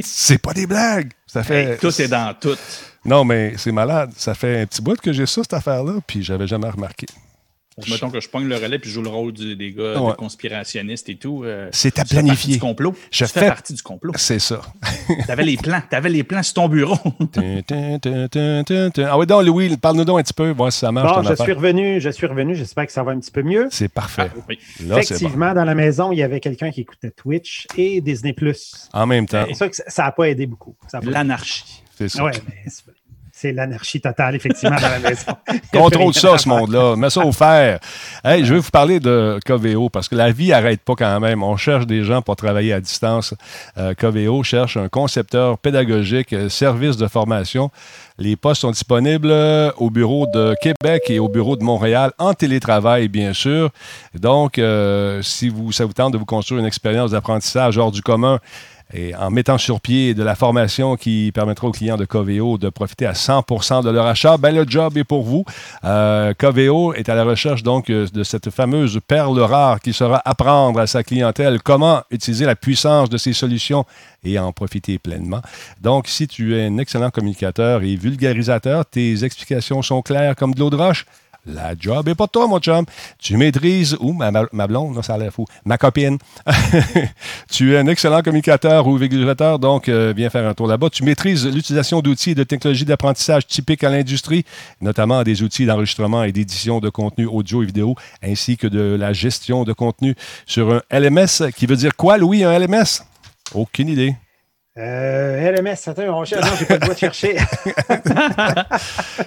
c'est 0.00 0.38
pas 0.38 0.52
des 0.52 0.66
blagues. 0.66 1.12
Ça 1.26 1.42
fait. 1.42 1.72
Hey, 1.72 1.78
tout 1.78 2.00
est 2.00 2.08
dans 2.08 2.34
tout. 2.34 2.56
Non, 3.04 3.24
mais 3.24 3.54
c'est 3.56 3.72
malade. 3.72 4.10
Ça 4.16 4.34
fait 4.34 4.60
un 4.60 4.66
petit 4.66 4.82
bout 4.82 5.00
que 5.00 5.12
j'ai 5.12 5.26
ça, 5.26 5.42
cette 5.42 5.54
affaire-là, 5.54 5.94
puis 6.06 6.22
j'avais 6.22 6.46
jamais 6.46 6.68
remarqué. 6.68 7.06
Mettons 7.88 8.10
que 8.10 8.18
je 8.20 8.28
pogne 8.28 8.48
le 8.48 8.56
relais 8.56 8.80
puis 8.80 8.90
je 8.90 8.94
joue 8.96 9.02
le 9.02 9.08
rôle 9.08 9.30
du- 9.32 9.54
des 9.54 9.70
gars 9.72 10.00
Ouais. 10.00 10.10
des 10.10 10.16
conspirationnistes 10.16 11.08
et 11.10 11.14
tout. 11.14 11.44
euh, 11.44 11.68
C'est 11.70 11.96
à 12.00 12.02
tu 12.02 12.08
fais 12.08 12.14
partie 12.16 12.24
planifier. 12.26 12.54
du 12.54 12.58
complot. 12.60 12.92
Je 13.12 13.24
tu 13.24 13.30
fais 13.30 13.38
fais- 13.38 13.46
partie 13.46 13.72
du 13.72 13.82
complot. 13.84 14.12
C'est 14.16 14.40
ça. 14.40 14.62
T'avais 15.28 15.44
les 15.44 15.56
plans. 15.56 15.80
T'avais 15.88 16.08
les 16.08 16.24
plans 16.24 16.42
sur 16.42 16.54
ton 16.54 16.68
bureau. 16.68 16.96
Ah 19.00 19.16
oui, 19.16 19.26
donc, 19.26 19.44
Louis, 19.44 19.76
parle-nous 19.76 20.04
donc 20.04 20.18
un 20.18 20.22
petit 20.22 20.32
peu, 20.34 20.50
voir 20.50 20.72
si 20.72 20.80
ça 20.80 20.90
marche. 20.92 21.14
Bon, 21.14 21.22
je 21.22 21.32
affaire. 21.32 21.44
suis 21.46 21.52
revenu, 21.52 22.00
je 22.00 22.10
suis 22.10 22.26
revenu. 22.26 22.54
J'espère 22.56 22.86
que 22.86 22.92
ça 22.92 23.04
va 23.04 23.12
un 23.12 23.20
petit 23.20 23.30
peu 23.30 23.42
mieux. 23.42 23.68
C'est 23.70 23.88
parfait. 23.88 24.30
oui. 24.48 24.58
Là, 24.80 25.00
c'est 25.02 25.14
bon. 25.14 25.16
Effectivement, 25.16 25.54
dans 25.54 25.64
la 25.64 25.74
maison, 25.76 26.10
il 26.12 26.18
y 26.18 26.22
avait 26.24 26.40
quelqu'un 26.40 26.70
qui 26.72 26.80
écoutait 26.80 27.10
Twitch 27.12 27.66
et 27.76 28.00
Disney+. 28.00 28.34
En 28.92 29.06
même 29.06 29.26
temps, 29.26 29.44
C'est 29.48 29.54
ça 29.54 29.68
que 29.68 29.76
ça 29.86 30.02
n'a 30.04 30.10
pas 30.12 30.24
aidé 30.28 30.46
beaucoup. 30.46 30.74
L'anarchie. 31.02 31.82
C'est 31.98 32.08
ça. 32.08 32.24
Ouais, 32.24 32.32
c'est- 33.32 33.52
l'anarchie 33.52 34.00
totale, 34.00 34.34
effectivement, 34.34 34.74
dans 34.80 34.88
la 34.88 34.98
maison. 34.98 35.32
Contrôle 35.72 36.12
ça, 36.12 36.36
ce 36.38 36.48
monde-là. 36.48 36.96
Mets 36.96 37.08
ça 37.10 37.24
au 37.24 37.30
fer. 37.30 37.78
Hey, 38.24 38.44
je 38.44 38.52
vais 38.52 38.58
vous 38.58 38.70
parler 38.72 38.98
de 38.98 39.38
Coveo 39.46 39.88
parce 39.90 40.08
que 40.08 40.16
la 40.16 40.32
vie 40.32 40.48
n'arrête 40.48 40.80
pas 40.80 40.94
quand 40.96 41.20
même. 41.20 41.44
On 41.44 41.56
cherche 41.56 41.86
des 41.86 42.02
gens 42.02 42.20
pour 42.20 42.34
travailler 42.34 42.72
à 42.72 42.80
distance. 42.80 43.34
Euh, 43.76 43.94
Coveo 43.94 44.42
cherche 44.42 44.76
un 44.76 44.88
concepteur 44.88 45.56
pédagogique, 45.58 46.32
euh, 46.32 46.48
service 46.48 46.96
de 46.96 47.06
formation. 47.06 47.70
Les 48.18 48.34
postes 48.34 48.62
sont 48.62 48.72
disponibles 48.72 49.30
euh, 49.30 49.70
au 49.76 49.90
bureau 49.90 50.26
de 50.26 50.56
Québec 50.60 51.04
et 51.08 51.20
au 51.20 51.28
bureau 51.28 51.54
de 51.54 51.62
Montréal 51.62 52.10
en 52.18 52.34
télétravail, 52.34 53.06
bien 53.06 53.32
sûr. 53.34 53.70
Donc, 54.18 54.58
euh, 54.58 55.22
si 55.22 55.48
vous, 55.48 55.70
ça 55.70 55.84
vous 55.84 55.92
tente 55.92 56.12
de 56.12 56.18
vous 56.18 56.24
construire 56.24 56.58
une 56.58 56.66
expérience 56.66 57.12
d'apprentissage 57.12 57.78
hors 57.78 57.92
du 57.92 58.02
commun, 58.02 58.40
et 58.92 59.14
en 59.14 59.30
mettant 59.30 59.58
sur 59.58 59.80
pied 59.80 60.14
de 60.14 60.22
la 60.22 60.34
formation 60.34 60.96
qui 60.96 61.30
permettra 61.34 61.68
aux 61.68 61.72
clients 61.72 61.96
de 61.96 62.04
Coveo 62.04 62.58
de 62.58 62.68
profiter 62.70 63.06
à 63.06 63.12
100% 63.12 63.84
de 63.84 63.90
leur 63.90 64.06
achat, 64.06 64.36
ben 64.38 64.54
le 64.54 64.64
job 64.66 64.96
est 64.96 65.04
pour 65.04 65.22
vous. 65.22 65.44
Euh, 65.84 66.32
Coveo 66.36 66.94
est 66.94 67.08
à 67.08 67.14
la 67.14 67.24
recherche 67.24 67.62
donc 67.62 67.90
euh, 67.90 68.06
de 68.12 68.22
cette 68.22 68.50
fameuse 68.50 68.98
perle 69.06 69.38
rare 69.40 69.80
qui 69.80 69.92
sera 69.92 70.22
apprendre 70.24 70.80
à 70.80 70.86
sa 70.86 71.02
clientèle 71.02 71.60
comment 71.62 72.02
utiliser 72.10 72.46
la 72.46 72.56
puissance 72.56 73.10
de 73.10 73.18
ses 73.18 73.32
solutions 73.32 73.84
et 74.24 74.38
en 74.38 74.52
profiter 74.52 74.98
pleinement. 74.98 75.42
Donc, 75.80 76.08
si 76.08 76.26
tu 76.26 76.56
es 76.56 76.66
un 76.66 76.78
excellent 76.78 77.10
communicateur 77.10 77.82
et 77.82 77.94
vulgarisateur, 77.94 78.84
tes 78.86 79.24
explications 79.24 79.82
sont 79.82 80.02
claires 80.02 80.34
comme 80.34 80.54
de 80.54 80.60
l'eau 80.60 80.70
de 80.70 80.76
roche, 80.76 81.06
la 81.48 81.74
job 81.78 82.08
est 82.08 82.14
pas 82.14 82.26
toi, 82.26 82.46
mon 82.46 82.58
chum. 82.58 82.84
Tu 83.18 83.36
maîtrises, 83.36 83.96
ou 84.00 84.12
ma, 84.12 84.30
blonde, 84.66 84.96
là, 84.96 85.02
ça 85.02 85.14
a 85.14 85.18
l'air 85.18 85.32
fou, 85.32 85.46
ma 85.64 85.78
copine. 85.78 86.18
tu 87.50 87.74
es 87.74 87.78
un 87.78 87.86
excellent 87.86 88.22
communicateur 88.22 88.86
ou 88.86 88.96
vulgarisateur, 88.96 89.58
donc 89.58 89.88
euh, 89.88 90.12
viens 90.16 90.30
faire 90.30 90.46
un 90.46 90.54
tour 90.54 90.66
là-bas. 90.66 90.90
Tu 90.90 91.04
maîtrises 91.04 91.46
l'utilisation 91.46 92.00
d'outils 92.00 92.30
et 92.32 92.34
de 92.34 92.44
technologies 92.44 92.84
d'apprentissage 92.84 93.46
typiques 93.46 93.84
à 93.84 93.90
l'industrie, 93.90 94.44
notamment 94.80 95.22
des 95.22 95.42
outils 95.42 95.66
d'enregistrement 95.66 96.22
et 96.24 96.32
d'édition 96.32 96.80
de 96.80 96.90
contenu 96.90 97.26
audio 97.26 97.62
et 97.62 97.66
vidéo, 97.66 97.94
ainsi 98.22 98.56
que 98.56 98.66
de 98.66 98.96
la 98.98 99.12
gestion 99.12 99.64
de 99.64 99.72
contenu 99.72 100.14
sur 100.46 100.72
un 100.72 100.82
LMS, 100.90 101.50
qui 101.56 101.66
veut 101.66 101.76
dire 101.76 101.96
quoi, 101.96 102.18
Louis, 102.18 102.44
un 102.44 102.58
LMS? 102.58 103.02
Aucune 103.54 103.88
idée. 103.88 104.14
Euh, 104.78 105.50
LMS, 105.50 105.88
attends, 105.88 106.02
on 106.20 106.24
cherche. 106.24 106.48
Non, 106.48 106.56
j'ai 106.56 106.66
pas 106.66 106.74
le 106.74 106.80
droit 106.80 106.94
de 106.94 106.98
chercher. 106.98 107.36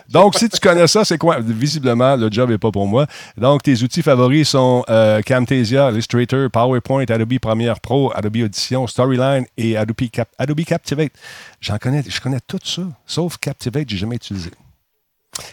Donc, 0.10 0.36
si 0.36 0.50
tu 0.50 0.60
connais 0.60 0.88
ça, 0.88 1.04
c'est 1.04 1.18
quoi? 1.18 1.40
Visiblement, 1.42 2.16
le 2.16 2.30
job 2.32 2.50
n'est 2.50 2.58
pas 2.58 2.72
pour 2.72 2.88
moi. 2.88 3.06
Donc, 3.38 3.64
tes 3.64 3.82
outils 3.84 4.02
favoris 4.02 4.50
sont 4.50 4.84
euh, 4.90 5.22
Camtasia, 5.22 5.92
Illustrator, 5.92 6.50
PowerPoint, 6.50 7.04
Adobe 7.10 7.40
Premiere 7.40 7.80
Pro, 7.80 8.12
Adobe 8.16 8.38
Audition, 8.38 8.88
Storyline 8.88 9.46
et 9.58 9.76
Adobe, 9.78 10.10
Cap- 10.12 10.30
Adobe 10.38 10.62
Captivate. 10.64 11.12
J'en 11.60 11.78
connais, 11.78 12.04
je 12.08 12.22
connais 12.22 12.40
tout 12.48 12.60
ça, 12.64 12.84
sauf 13.06 13.38
Captivate, 13.38 13.90
j'ai 13.90 13.98
jamais 13.98 14.16
utilisé. 14.16 14.52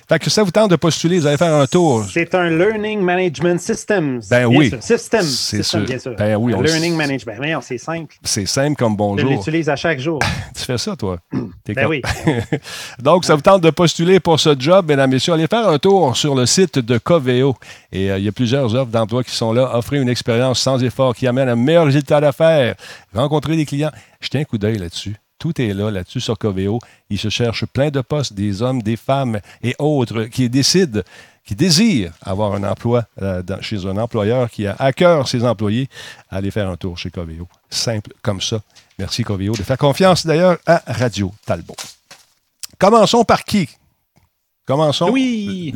Fait 0.09 0.19
que 0.19 0.29
ça 0.29 0.43
vous 0.43 0.51
tente 0.51 0.71
de 0.71 0.77
postuler, 0.77 1.21
vous 1.21 1.27
allez 1.27 1.37
faire 1.37 1.55
un 1.55 1.67
tour. 1.67 2.05
C'est 2.13 2.35
un 2.35 2.51
Learning 2.51 3.01
Management 3.01 3.61
Systems. 3.61 4.21
Ben 4.29 4.49
bien 4.49 4.59
oui. 4.59 4.71
sûr. 4.71 4.83
System. 4.83 5.23
C'est 5.23 5.63
sûr. 5.63 5.81
bien 5.85 5.99
sûr. 5.99 6.17
Ben 6.17 6.35
oui, 6.37 6.53
on 6.55 6.61
Learning. 6.61 6.97
Management. 6.97 7.39
Ben 7.41 7.61
c'est 7.63 7.79
simple. 7.79 8.17
C'est 8.25 8.47
simple 8.47 8.77
comme 8.77 8.93
Je 8.93 8.97
bonjour. 8.97 9.31
l'utilise 9.31 9.69
à 9.69 9.77
chaque 9.77 10.01
jour. 10.01 10.19
Tu 10.57 10.65
fais 10.65 10.79
ça, 10.79 10.97
toi? 10.97 11.19
Ben 11.33 11.75
comme- 11.75 11.87
oui. 11.87 12.03
Donc, 12.99 13.25
ça 13.25 13.37
vous 13.37 13.41
tente 13.41 13.63
de 13.63 13.71
postuler 13.71 14.19
pour 14.19 14.41
ce 14.41 14.57
job, 14.59 14.87
mesdames 14.89 15.11
et 15.13 15.15
messieurs. 15.15 15.35
Allez 15.35 15.47
faire 15.47 15.69
un 15.69 15.79
tour 15.79 16.17
sur 16.17 16.35
le 16.35 16.47
site 16.47 16.81
de 16.81 16.99
Coveo. 16.99 17.55
Et 17.93 18.11
euh, 18.11 18.19
il 18.19 18.25
y 18.25 18.29
a 18.29 18.33
plusieurs 18.33 18.75
offres 18.75 18.91
d'emploi 18.91 19.23
qui 19.23 19.31
sont 19.31 19.53
là. 19.53 19.71
Offrez 19.77 19.99
une 19.99 20.09
expérience 20.09 20.59
sans 20.61 20.83
effort 20.83 21.15
qui 21.15 21.27
amène 21.29 21.49
un 21.49 21.57
meilleur 21.57 21.85
résultat 21.85 22.21
d'affaires. 22.21 22.75
Rencontrer 23.15 23.57
des 23.57 23.65
clients. 23.67 23.93
Jetez 24.21 24.41
un 24.41 24.45
coup 24.45 24.59
d'œil 24.59 24.79
là-dessus. 24.79 25.15
Tout 25.39 25.61
est 25.61 25.73
là, 25.73 25.91
là-dessus, 25.91 26.21
sur 26.21 26.37
Coveo. 26.39 26.79
Ils 27.11 27.19
se 27.19 27.29
cherchent 27.29 27.65
plein 27.67 27.91
de 27.91 28.01
postes, 28.01 28.33
des 28.33 28.61
hommes, 28.63 28.83
des 28.83 28.97
femmes 28.97 29.39
et 29.63 29.75
autres 29.79 30.25
qui 30.25 30.49
décident, 30.51 31.01
qui 31.45 31.55
désirent 31.55 32.13
avoir 32.23 32.53
un 32.55 32.65
emploi 32.65 33.05
euh, 33.23 33.43
dans- 33.43 33.61
chez 33.63 33.87
un 33.87 33.97
employeur 33.97 34.51
qui 34.51 34.67
a 34.67 34.75
à 34.79 34.93
cœur 34.93 35.29
ses 35.29 35.45
employés. 35.45 35.89
Allez 36.31 36.51
faire 36.51 36.69
un 36.69 36.77
tour 36.77 36.99
chez 36.99 37.11
Coveo. 37.11 37.47
Simple 37.71 38.11
comme 38.23 38.41
ça. 38.41 38.61
Merci, 38.99 39.23
Coveo, 39.23 39.53
de 39.53 39.63
faire 39.63 39.79
confiance 39.79 40.27
d'ailleurs 40.27 40.59
à 40.67 40.83
Radio 40.87 41.33
Talbot. 41.47 41.77
Commençons 42.79 43.25
par 43.25 43.45
qui? 43.45 43.69
Commençons. 44.67 45.09
Oui. 45.11 45.73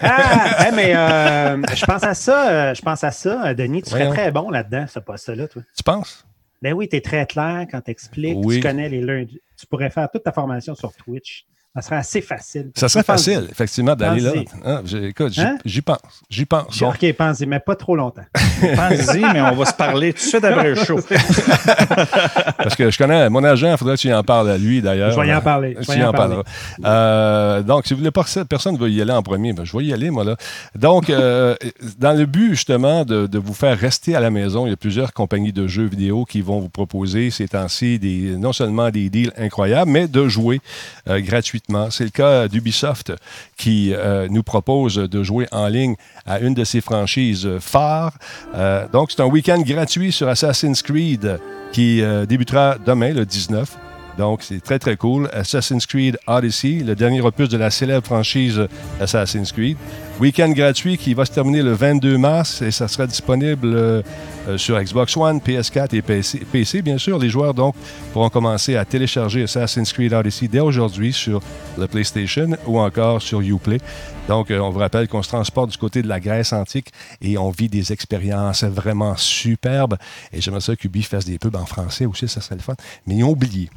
Ah, 0.00 0.66
hey, 0.66 0.72
mais 0.74 0.94
euh, 0.94 1.60
je 1.74 1.84
pense 1.84 2.04
à 2.04 2.14
ça. 2.14 2.48
euh, 2.50 2.74
je 2.74 2.82
pense 2.82 3.02
à 3.02 3.10
ça. 3.10 3.52
Denis, 3.54 3.82
tu 3.82 3.90
serais 3.90 4.08
très 4.10 4.30
bon 4.30 4.50
là-dedans, 4.50 4.86
ce 4.88 5.00
poste-là, 5.00 5.48
toi. 5.48 5.62
Tu 5.76 5.82
penses? 5.82 6.24
Ben 6.60 6.72
oui, 6.72 6.88
tu 6.88 6.96
es 6.96 7.00
très 7.00 7.26
clair 7.26 7.66
quand 7.70 7.80
tu 7.80 7.90
expliques. 7.90 8.38
Oui. 8.42 8.56
Tu 8.56 8.62
connais 8.62 8.88
les 8.88 9.00
lundis. 9.00 9.40
Tu 9.56 9.66
pourrais 9.66 9.90
faire 9.90 10.10
toute 10.10 10.24
ta 10.24 10.32
formation 10.32 10.74
sur 10.74 10.92
Twitch. 10.92 11.46
Ça 11.76 11.82
serait 11.82 11.96
assez 11.96 12.20
facile. 12.22 12.70
Ça 12.74 12.88
serait 12.88 13.04
Pense- 13.04 13.24
facile, 13.24 13.46
effectivement, 13.52 13.94
d'aller 13.94 14.20
là. 14.20 14.32
Pense-y. 14.32 14.96
Hein, 14.96 15.02
écoute, 15.04 15.32
j'y 15.32 15.42
Hein? 15.42 15.58
j'y 15.64 15.80
pense. 15.82 15.98
J'y 16.28 16.44
pense. 16.44 16.82
OK, 16.82 17.12
pense-y, 17.12 17.46
mais 17.46 17.60
pas 17.60 17.76
trop 17.76 17.94
longtemps. 17.94 18.24
Pense-y, 18.60 19.20
mais 19.32 19.40
on 19.42 19.54
va 19.54 19.64
se 19.64 19.74
parler 19.74 20.12
tout 20.12 20.18
de 20.24 20.28
suite 20.28 20.44
après 20.44 20.70
le 20.70 20.74
show. 20.84 20.98
Parce 22.58 22.74
que 22.74 22.90
je 22.90 22.98
connais 22.98 23.28
mon 23.30 23.44
agent, 23.44 23.70
il 23.70 23.76
faudrait 23.76 23.94
que 23.96 24.00
tu 24.00 24.08
y 24.08 24.14
en 24.14 24.22
parles 24.24 24.50
à 24.50 24.58
lui 24.58 24.82
d'ailleurs. 24.82 25.12
Je 25.12 25.20
vais 25.20 25.28
y 25.28 25.34
en 25.34 25.40
parler. 25.40 25.76
Je 25.78 25.84
Tu 25.84 25.92
vais 25.92 25.98
y 25.98 26.00
y 26.00 26.04
en 26.04 26.08
en 26.08 26.12
parler. 26.12 26.36
parleras. 26.36 26.50
Euh, 26.84 27.62
donc, 27.62 27.86
si 27.86 27.94
vous 27.94 27.98
voulez 27.98 28.10
pas 28.10 28.24
que 28.24 28.42
personne 28.44 28.74
ne 28.74 28.78
veut 28.78 28.90
y 28.90 29.00
aller 29.00 29.12
en 29.12 29.22
premier, 29.22 29.52
ben, 29.52 29.64
je 29.64 29.76
vais 29.76 29.84
y 29.84 29.92
aller, 29.92 30.10
moi, 30.10 30.24
là. 30.24 30.36
Donc, 30.74 31.10
euh, 31.10 31.54
dans 31.98 32.12
le 32.16 32.26
but, 32.26 32.50
justement, 32.50 33.04
de, 33.04 33.26
de 33.26 33.38
vous 33.38 33.54
faire 33.54 33.78
rester 33.78 34.16
à 34.16 34.20
la 34.20 34.30
maison, 34.30 34.66
il 34.66 34.70
y 34.70 34.72
a 34.72 34.76
plusieurs 34.76 35.12
compagnies 35.12 35.52
de 35.52 35.66
jeux 35.66 35.86
vidéo 35.86 36.24
qui 36.24 36.40
vont 36.40 36.58
vous 36.60 36.68
proposer 36.70 37.30
ces 37.30 37.46
temps-ci 37.48 37.98
des, 37.98 38.36
non 38.36 38.52
seulement 38.52 38.90
des 38.90 39.10
deals 39.10 39.32
incroyables, 39.38 39.90
mais 39.90 40.08
de 40.08 40.26
jouer 40.28 40.60
euh, 41.08 41.20
gratuitement. 41.20 41.57
C'est 41.90 42.04
le 42.04 42.10
cas 42.10 42.48
d'Ubisoft 42.48 43.12
qui 43.56 43.92
euh, 43.94 44.28
nous 44.30 44.42
propose 44.42 44.96
de 44.96 45.22
jouer 45.22 45.46
en 45.52 45.68
ligne 45.68 45.94
à 46.26 46.40
une 46.40 46.54
de 46.54 46.64
ses 46.64 46.80
franchises 46.80 47.46
euh, 47.46 47.60
phares. 47.60 48.12
Euh, 48.54 48.86
donc, 48.88 49.10
c'est 49.10 49.20
un 49.20 49.26
week-end 49.26 49.60
gratuit 49.60 50.12
sur 50.12 50.28
Assassin's 50.28 50.82
Creed 50.82 51.38
qui 51.72 52.02
débutera 52.26 52.76
demain, 52.84 53.12
le 53.12 53.26
19. 53.26 53.76
Donc, 54.16 54.42
c'est 54.42 54.60
très, 54.60 54.78
très 54.78 54.96
cool. 54.96 55.28
Assassin's 55.32 55.86
Creed 55.86 56.18
Odyssey, 56.26 56.82
le 56.84 56.94
dernier 56.94 57.20
opus 57.20 57.48
de 57.48 57.58
la 57.58 57.70
célèbre 57.70 58.06
franchise 58.06 58.66
Assassin's 59.00 59.52
Creed. 59.52 59.76
Week-end 60.20 60.50
gratuit 60.50 60.98
qui 60.98 61.14
va 61.14 61.24
se 61.24 61.30
terminer 61.30 61.62
le 61.62 61.72
22 61.74 62.18
mars 62.18 62.60
et 62.60 62.72
ça 62.72 62.88
sera 62.88 63.06
disponible 63.06 63.72
euh, 63.72 64.02
euh, 64.48 64.58
sur 64.58 64.76
Xbox 64.82 65.16
One, 65.16 65.38
PS4 65.38 65.94
et 65.94 66.02
PC, 66.02 66.40
PC, 66.50 66.82
bien 66.82 66.98
sûr. 66.98 67.20
Les 67.20 67.30
joueurs, 67.30 67.54
donc, 67.54 67.76
pourront 68.12 68.28
commencer 68.28 68.74
à 68.74 68.84
télécharger 68.84 69.44
Assassin's 69.44 69.92
Creed 69.92 70.12
Odyssey 70.12 70.48
dès 70.48 70.58
aujourd'hui 70.58 71.12
sur 71.12 71.40
le 71.78 71.86
PlayStation 71.86 72.48
ou 72.66 72.80
encore 72.80 73.22
sur 73.22 73.40
Uplay. 73.40 73.78
Donc, 74.26 74.50
euh, 74.50 74.58
on 74.58 74.70
vous 74.70 74.80
rappelle 74.80 75.06
qu'on 75.06 75.22
se 75.22 75.28
transporte 75.28 75.70
du 75.70 75.78
côté 75.78 76.02
de 76.02 76.08
la 76.08 76.18
Grèce 76.18 76.52
antique 76.52 76.88
et 77.20 77.38
on 77.38 77.50
vit 77.50 77.68
des 77.68 77.92
expériences 77.92 78.64
vraiment 78.64 79.16
superbes. 79.16 79.98
Et 80.32 80.40
j'aimerais 80.40 80.62
ça 80.62 80.74
qu'Ubi 80.74 81.04
fasse 81.04 81.26
des 81.26 81.38
pubs 81.38 81.54
en 81.54 81.66
français 81.66 82.06
aussi, 82.06 82.26
ça 82.26 82.40
serait 82.40 82.56
le 82.56 82.62
fun. 82.62 82.74
Mais 83.06 83.14
ils 83.14 83.22
ont 83.22 83.30
oublié. 83.30 83.70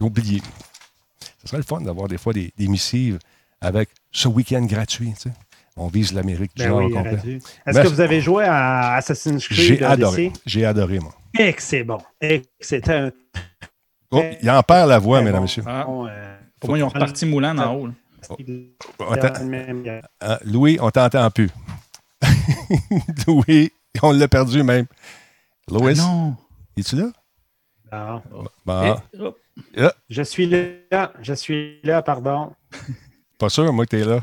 Ils 0.00 0.04
ont 0.04 0.08
oublié. 0.08 0.42
Ce 1.40 1.46
serait 1.46 1.58
le 1.58 1.62
fun 1.62 1.80
d'avoir 1.82 2.08
des 2.08 2.18
fois 2.18 2.32
des, 2.32 2.52
des 2.58 2.66
missives 2.66 3.20
avec 3.60 3.90
ce 4.10 4.26
week-end 4.26 4.62
gratuit. 4.62 5.12
tu 5.14 5.28
sais. 5.28 5.47
On 5.80 5.86
vise 5.88 6.12
l'Amérique 6.12 6.56
du 6.56 6.64
Ben 6.64 6.72
oui, 6.72 6.92
complet. 6.92 7.16
dû. 7.22 7.36
Est-ce 7.36 7.44
Merci. 7.66 7.82
que 7.82 7.88
vous 7.94 8.00
avez 8.00 8.20
joué 8.20 8.44
à 8.44 8.94
Assassin's 8.94 9.46
Creed 9.46 9.58
J'ai 9.78 9.84
adoré. 9.84 10.32
J'ai 10.44 10.64
adoré, 10.66 10.98
moi. 10.98 11.14
Et 11.38 11.52
que 11.52 11.62
c'est 11.62 11.84
bon. 11.84 11.98
Et 12.20 12.42
c'est 12.60 12.88
un. 12.90 13.12
Oh, 14.10 14.22
il 14.42 14.50
en 14.50 14.62
perd 14.62 14.88
la 14.88 14.98
voix, 14.98 15.20
mesdames, 15.20 15.36
bon. 15.36 15.42
messieurs. 15.42 15.62
Ah. 15.66 15.86
Euh, 15.88 16.36
Pour 16.60 16.70
moi, 16.70 16.78
ils 16.78 16.82
ont 16.82 16.88
reparti 16.88 17.26
Moulin 17.26 17.56
en 17.58 17.74
haut. 17.76 17.88
On 18.98 19.14
t'a- 19.16 19.32
Ah, 20.20 20.38
Louis, 20.44 20.78
on 20.80 20.90
t'entend 20.90 21.30
plus. 21.30 21.50
Louis, 23.26 23.70
on 24.02 24.12
l'a 24.12 24.28
perdu 24.28 24.62
même. 24.62 24.86
Louis, 25.70 25.94
Ah 25.98 26.02
non. 26.02 26.36
es-tu 26.76 26.96
là? 26.96 27.10
Non. 27.92 28.22
Bon, 28.66 28.96
Eh, 29.14 29.82
hop. 29.82 29.94
Je 30.08 30.22
suis 30.22 30.46
là. 30.46 31.12
Je 31.22 31.32
suis 31.34 31.80
là, 31.84 32.02
pardon. 32.02 32.52
pas 33.38 33.48
sûr, 33.48 33.72
moi, 33.72 33.86
que 33.86 33.96
t'es 33.96 34.04
là. 34.04 34.20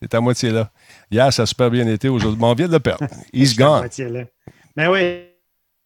T'es 0.00 0.14
à 0.14 0.20
moitié 0.20 0.50
là. 0.50 0.70
Hier, 1.10 1.32
ça 1.32 1.42
a 1.42 1.46
super 1.46 1.70
bien 1.70 1.86
été. 1.86 2.08
Aujourd'hui, 2.08 2.38
bon, 2.38 2.50
on 2.50 2.54
vient 2.54 2.66
de 2.68 2.72
le 2.72 2.80
perdre. 2.80 3.06
He's 3.32 3.56
gone. 3.56 3.88
Mais 4.76 4.86
oui. 4.88 5.22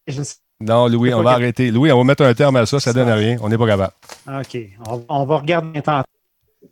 Je 0.07 0.23
sais- 0.23 0.35
Non, 0.59 0.87
Louis, 0.87 1.13
on 1.13 1.21
va 1.23 1.31
que- 1.31 1.35
arrêter. 1.35 1.71
Louis, 1.71 1.91
on 1.91 1.97
va 1.99 2.03
mettre 2.03 2.23
un 2.23 2.33
terme 2.33 2.55
à 2.55 2.65
ça. 2.65 2.79
Ça 2.79 2.91
donne 2.93 3.09
rien. 3.09 3.37
On 3.41 3.49
n'est 3.49 3.57
pas 3.57 3.67
capable. 3.67 3.93
OK. 4.27 4.57
On, 4.87 5.05
on 5.09 5.25
va 5.25 5.37
regarder 5.37 5.81
tantôt. 5.81 6.07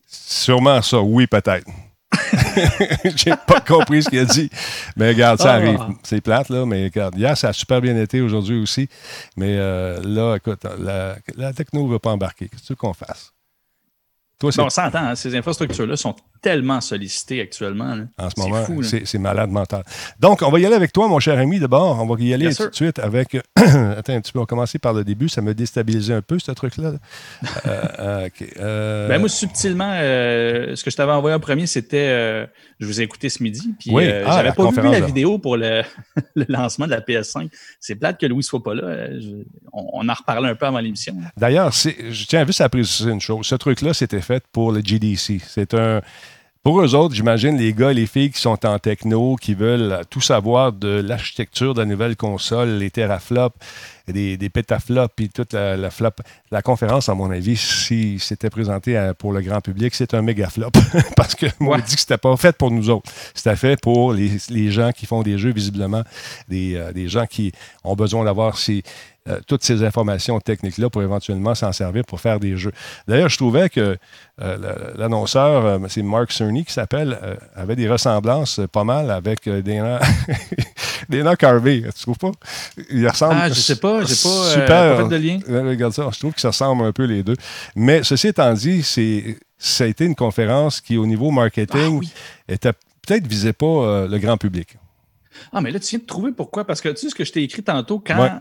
Sûrement 0.08 0.82
ça, 0.82 1.00
oui, 1.00 1.28
peut-être. 1.28 1.66
J'ai 3.16 3.34
pas 3.48 3.62
compris 3.62 4.04
ce 4.04 4.10
qu'il 4.10 4.20
a 4.20 4.26
dit. 4.26 4.50
Mais 4.96 5.10
regarde, 5.10 5.40
ça 5.40 5.52
Ah. 5.54 5.56
arrive. 5.56 5.80
C'est 6.04 6.22
plate, 6.22 6.50
là, 6.50 6.66
mais 6.66 6.86
regarde. 6.86 7.16
Hier, 7.18 7.38
ça 7.38 7.50
a 7.50 7.54
super 7.54 7.82
bien 7.82 7.96
été 8.02 8.20
aujourd'hui 8.22 8.60
aussi. 8.62 8.90
Mais 9.38 9.56
euh, 9.58 10.02
là, 10.04 10.36
écoute, 10.36 10.66
la, 10.80 11.16
la 11.36 11.54
techno 11.54 11.86
ne 11.86 11.92
veut 11.92 12.00
pas 12.00 12.12
embarquer. 12.12 12.48
Qu'est-ce 12.50 12.62
que 12.64 12.68
tu 12.68 12.74
veux 12.74 12.78
qu'on 12.78 12.94
fasse? 12.94 13.32
Toi, 14.40 14.52
Bon, 14.56 14.66
on 14.66 14.70
s'entend, 14.70 15.00
hein, 15.00 15.16
ces 15.16 15.36
infrastructures-là 15.36 15.98
sont 15.98 16.16
tellement 16.42 16.82
sollicitées 16.82 17.42
actuellement. 17.42 17.96
là. 17.96 18.04
en 18.18 18.30
ce 18.30 18.40
moment, 18.40 18.66
c'est 18.84 19.18
malade 19.20 19.50
mental. 19.50 19.84
Donc, 20.20 20.42
on 20.42 20.50
va 20.52 20.60
y 20.60 20.66
aller 20.66 20.76
avec 20.76 20.92
toi, 20.94 21.08
mon 21.08 21.20
cher 21.20 21.38
ami, 21.38 21.60
d'abord. 21.60 22.02
On 22.02 22.06
va 22.06 22.16
y 22.22 22.34
aller 22.34 22.46
Bien 22.48 22.50
tout 22.50 22.56
sûr. 22.64 22.70
de 22.70 22.76
suite 22.76 23.00
avec. 23.00 23.36
Attends 23.56 24.14
un 24.14 24.22
petit 24.22 24.32
peu, 24.32 24.40
on 24.40 24.44
va 24.44 24.46
commencer 24.46 24.80
par 24.80 24.94
le 24.94 25.04
début. 25.04 25.30
Ça 25.30 25.42
m'a 25.42 25.54
déstabilisé 25.54 26.14
un 26.14 26.22
peu, 26.22 26.40
ce 26.40 26.52
truc-là. 26.52 26.94
Euh, 27.66 27.84
euh. 28.00 28.30
Euh, 28.60 29.08
Ben 29.08 29.20
moi, 29.20 29.30
subtilement, 29.30 29.92
euh, 29.96 30.76
ce 30.76 30.84
que 30.84 30.92
je 30.92 30.96
t'avais 30.96 31.12
envoyé 31.12 31.36
en 31.36 31.40
premier, 31.40 31.68
c'était. 31.68 32.48
je 32.80 32.86
vous 32.86 33.00
ai 33.02 33.04
écouté 33.04 33.30
ce 33.30 33.44
midi. 33.44 33.74
Puis 33.80 33.92
Oui. 33.92 34.10
Ah, 34.26 34.34
j'avais 34.38 34.52
pas 34.52 34.70
vu 34.70 34.82
la 34.92 35.02
vidéo 35.02 35.38
pour 35.40 35.58
le, 35.58 35.84
le 36.36 36.46
lancement 36.50 36.86
de 36.86 36.92
la 36.92 37.02
PS5. 37.02 37.50
C'est 37.80 37.96
plate 37.96 38.20
que 38.20 38.26
Louis 38.26 38.44
soit 38.44 38.64
pas 38.64 38.74
là. 38.74 39.08
Je- 39.20 39.44
on, 39.74 39.90
on 39.94 40.10
en 40.10 40.14
reparlait 40.14 40.50
un 40.50 40.56
peu 40.56 40.66
avant 40.66 40.80
l'émission. 40.80 41.16
D'ailleurs, 41.38 41.72
je 41.72 42.26
tiens 42.26 42.46
juste 42.46 42.62
à 42.62 42.70
préciser 42.70 43.12
une 43.12 43.22
chose. 43.22 43.46
Ce 43.46 43.56
truc-là, 43.56 43.94
c'était 43.94 44.22
fait 44.22 44.44
pour 44.52 44.72
le 44.72 44.82
GDC. 44.82 45.40
C'est 45.48 45.74
un. 45.74 46.02
Pour 46.62 46.82
eux 46.82 46.94
autres, 46.94 47.16
j'imagine 47.16 47.58
les 47.58 47.74
gars 47.74 47.92
et 47.92 47.94
les 47.94 48.06
filles 48.06 48.32
qui 48.32 48.42
sont 48.42 48.66
en 48.66 48.78
techno, 48.80 49.38
qui 49.38 49.54
veulent 49.54 50.02
tout 50.10 50.20
savoir 50.20 50.74
de 50.74 50.90
l'architecture 51.00 51.74
de 51.74 51.80
la 51.80 51.86
nouvelle 51.86 52.18
console, 52.18 52.72
les 52.72 52.92
teraflops, 52.92 53.56
des, 54.10 54.36
des 54.36 54.50
pétaflops, 54.50 55.14
puis 55.16 55.30
toute 55.30 55.54
la, 55.54 55.78
la 55.78 55.90
flop. 55.90 56.10
La 56.52 56.62
conférence, 56.62 57.08
à 57.08 57.14
mon 57.16 57.32
avis, 57.32 57.56
si 57.56 58.20
c'était 58.20 58.50
présenté 58.50 58.98
à- 58.98 59.14
pour 59.14 59.32
le 59.32 59.42
grand 59.42 59.62
public, 59.62 59.96
c'est 59.96 60.14
un 60.14 60.22
méga 60.22 60.50
flop. 60.50 60.72
Parce 61.16 61.34
que 61.34 61.46
moi, 61.62 61.78
Ouais. 61.78 61.82
on 61.82 61.88
dit 61.88 61.96
que 61.96 62.02
c'était 62.02 62.18
pas 62.18 62.36
fait 62.36 62.56
pour 62.58 62.72
nous 62.72 62.90
autres. 62.90 63.10
C'était 63.34 63.56
fait 63.56 63.80
pour 63.82 64.12
les, 64.12 64.32
les 64.50 64.70
gens 64.70 64.92
qui 64.92 65.06
font 65.06 65.22
des 65.24 65.38
jeux, 65.38 65.54
visiblement, 65.54 66.04
des, 66.50 66.76
euh, 66.76 66.92
des 66.92 67.08
gens 67.08 67.26
qui 67.26 67.54
ont 67.86 67.96
besoin 67.96 68.26
d'avoir 68.26 68.58
ces, 68.58 68.84
euh, 69.30 69.40
toutes 69.48 69.64
ces 69.64 69.84
informations 69.84 70.40
techniques-là 70.40 70.90
pour 70.90 71.02
éventuellement 71.04 71.56
s'en 71.56 71.72
servir 71.72 72.04
pour 72.06 72.20
faire 72.20 72.40
des 72.40 72.58
jeux. 72.58 72.72
D'ailleurs, 73.08 73.30
je 73.30 73.38
trouvais 73.38 73.70
que 73.70 73.98
euh, 74.42 74.94
l'annonceur, 74.98 75.66
euh, 75.66 75.80
c'est 75.88 76.02
Mark 76.02 76.32
Cerny 76.32 76.66
qui 76.66 76.74
s'appelle, 76.74 77.18
avait 77.56 77.76
des 77.76 77.90
ressemblances 77.90 78.60
pas 78.72 78.84
mal 78.84 79.12
avec 79.12 79.48
Dana, 79.48 80.00
Dana 81.10 81.36
Carvey. 81.36 81.84
Tu 81.96 82.02
trouves 82.02 82.18
pas? 82.18 82.32
Il 82.90 83.08
ressemble. 83.08 83.36
Ah, 83.38 83.50
je 83.50 83.54
sais 83.54 83.76
pas, 83.78 84.04
j'ai 84.06 84.16
pas, 84.16 84.50
Super. 84.54 84.68
pas 84.68 85.04
fait 85.04 85.10
de 85.10 85.16
lien. 85.16 85.40
Regarde 85.48 85.94
ça, 85.94 86.10
je 86.14 86.20
trouve 86.20 86.34
que 86.34 86.42
ça 86.42 86.50
ressemble 86.50 86.84
un 86.86 86.92
peu 86.92 87.04
les 87.04 87.24
deux. 87.24 87.36
Mais 87.76 88.04
ceci 88.04 88.28
étant 88.28 88.54
dit, 88.54 88.84
c'est, 88.84 89.38
ça 89.58 89.84
a 89.84 89.88
été 89.88 90.06
une 90.06 90.16
conférence 90.16 90.82
qui, 90.82 90.98
au 90.98 91.06
niveau 91.06 91.32
marketing, 91.32 91.82
Ah 91.86 91.90
oui. 91.90 92.12
était 92.48 92.74
peut-être 93.06 93.28
visait 93.28 93.54
pas 93.54 93.66
euh, 93.66 94.08
le 94.08 94.18
grand 94.20 94.38
public. 94.38 94.78
Ah, 95.54 95.62
mais 95.62 95.72
là, 95.72 95.80
tu 95.80 95.90
viens 95.90 96.00
de 96.00 96.06
trouver 96.06 96.32
pourquoi? 96.32 96.66
Parce 96.66 96.82
que 96.82 96.90
tu 96.90 96.98
sais 96.98 97.10
ce 97.10 97.16
que 97.16 97.24
je 97.24 97.32
t'ai 97.32 97.44
écrit 97.44 97.64
tantôt, 97.64 98.00
quand, 98.06 98.20
Ouais. 98.22 98.32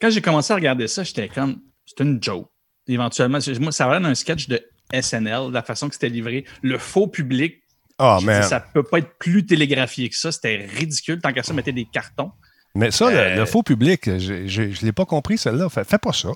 Quand 0.00 0.10
j'ai 0.10 0.20
commencé 0.20 0.52
à 0.52 0.56
regarder 0.56 0.88
ça, 0.88 1.02
j'étais 1.02 1.28
comme, 1.28 1.60
c'est 1.84 2.02
une 2.02 2.22
joke. 2.22 2.48
Éventuellement, 2.88 3.38
moi, 3.60 3.72
ça 3.72 3.86
va 3.88 3.98
d'un 3.98 4.14
sketch 4.14 4.48
de 4.48 4.60
SNL, 4.92 5.50
la 5.50 5.62
façon 5.62 5.88
que 5.88 5.94
c'était 5.94 6.08
livré. 6.08 6.44
Le 6.62 6.78
faux 6.78 7.06
public, 7.08 7.56
Ah, 7.98 8.18
mais, 8.22 8.40
dit, 8.42 8.46
ça 8.48 8.60
peut 8.60 8.82
pas 8.84 8.98
être 8.98 9.16
plus 9.18 9.44
télégraphié 9.46 10.08
que 10.08 10.16
ça. 10.16 10.30
C'était 10.30 10.66
ridicule. 10.66 11.20
Tant 11.20 11.32
qu'à 11.32 11.42
ça, 11.42 11.52
mettait 11.54 11.72
des 11.72 11.86
cartons. 11.86 12.30
mais 12.74 12.90
ça, 12.90 13.10
le- 13.10 13.16
Euh, 13.16 13.36
le, 13.36 13.44
faux 13.46 13.62
public, 13.62 14.04
je 14.18 14.62
ne 14.62 14.84
l'ai 14.84 14.92
pas 14.92 15.06
compris, 15.06 15.38
celle-là. 15.38 15.68
Fais, 15.68 15.82
fais 15.84 15.98
pas 15.98 16.12
ça. 16.12 16.28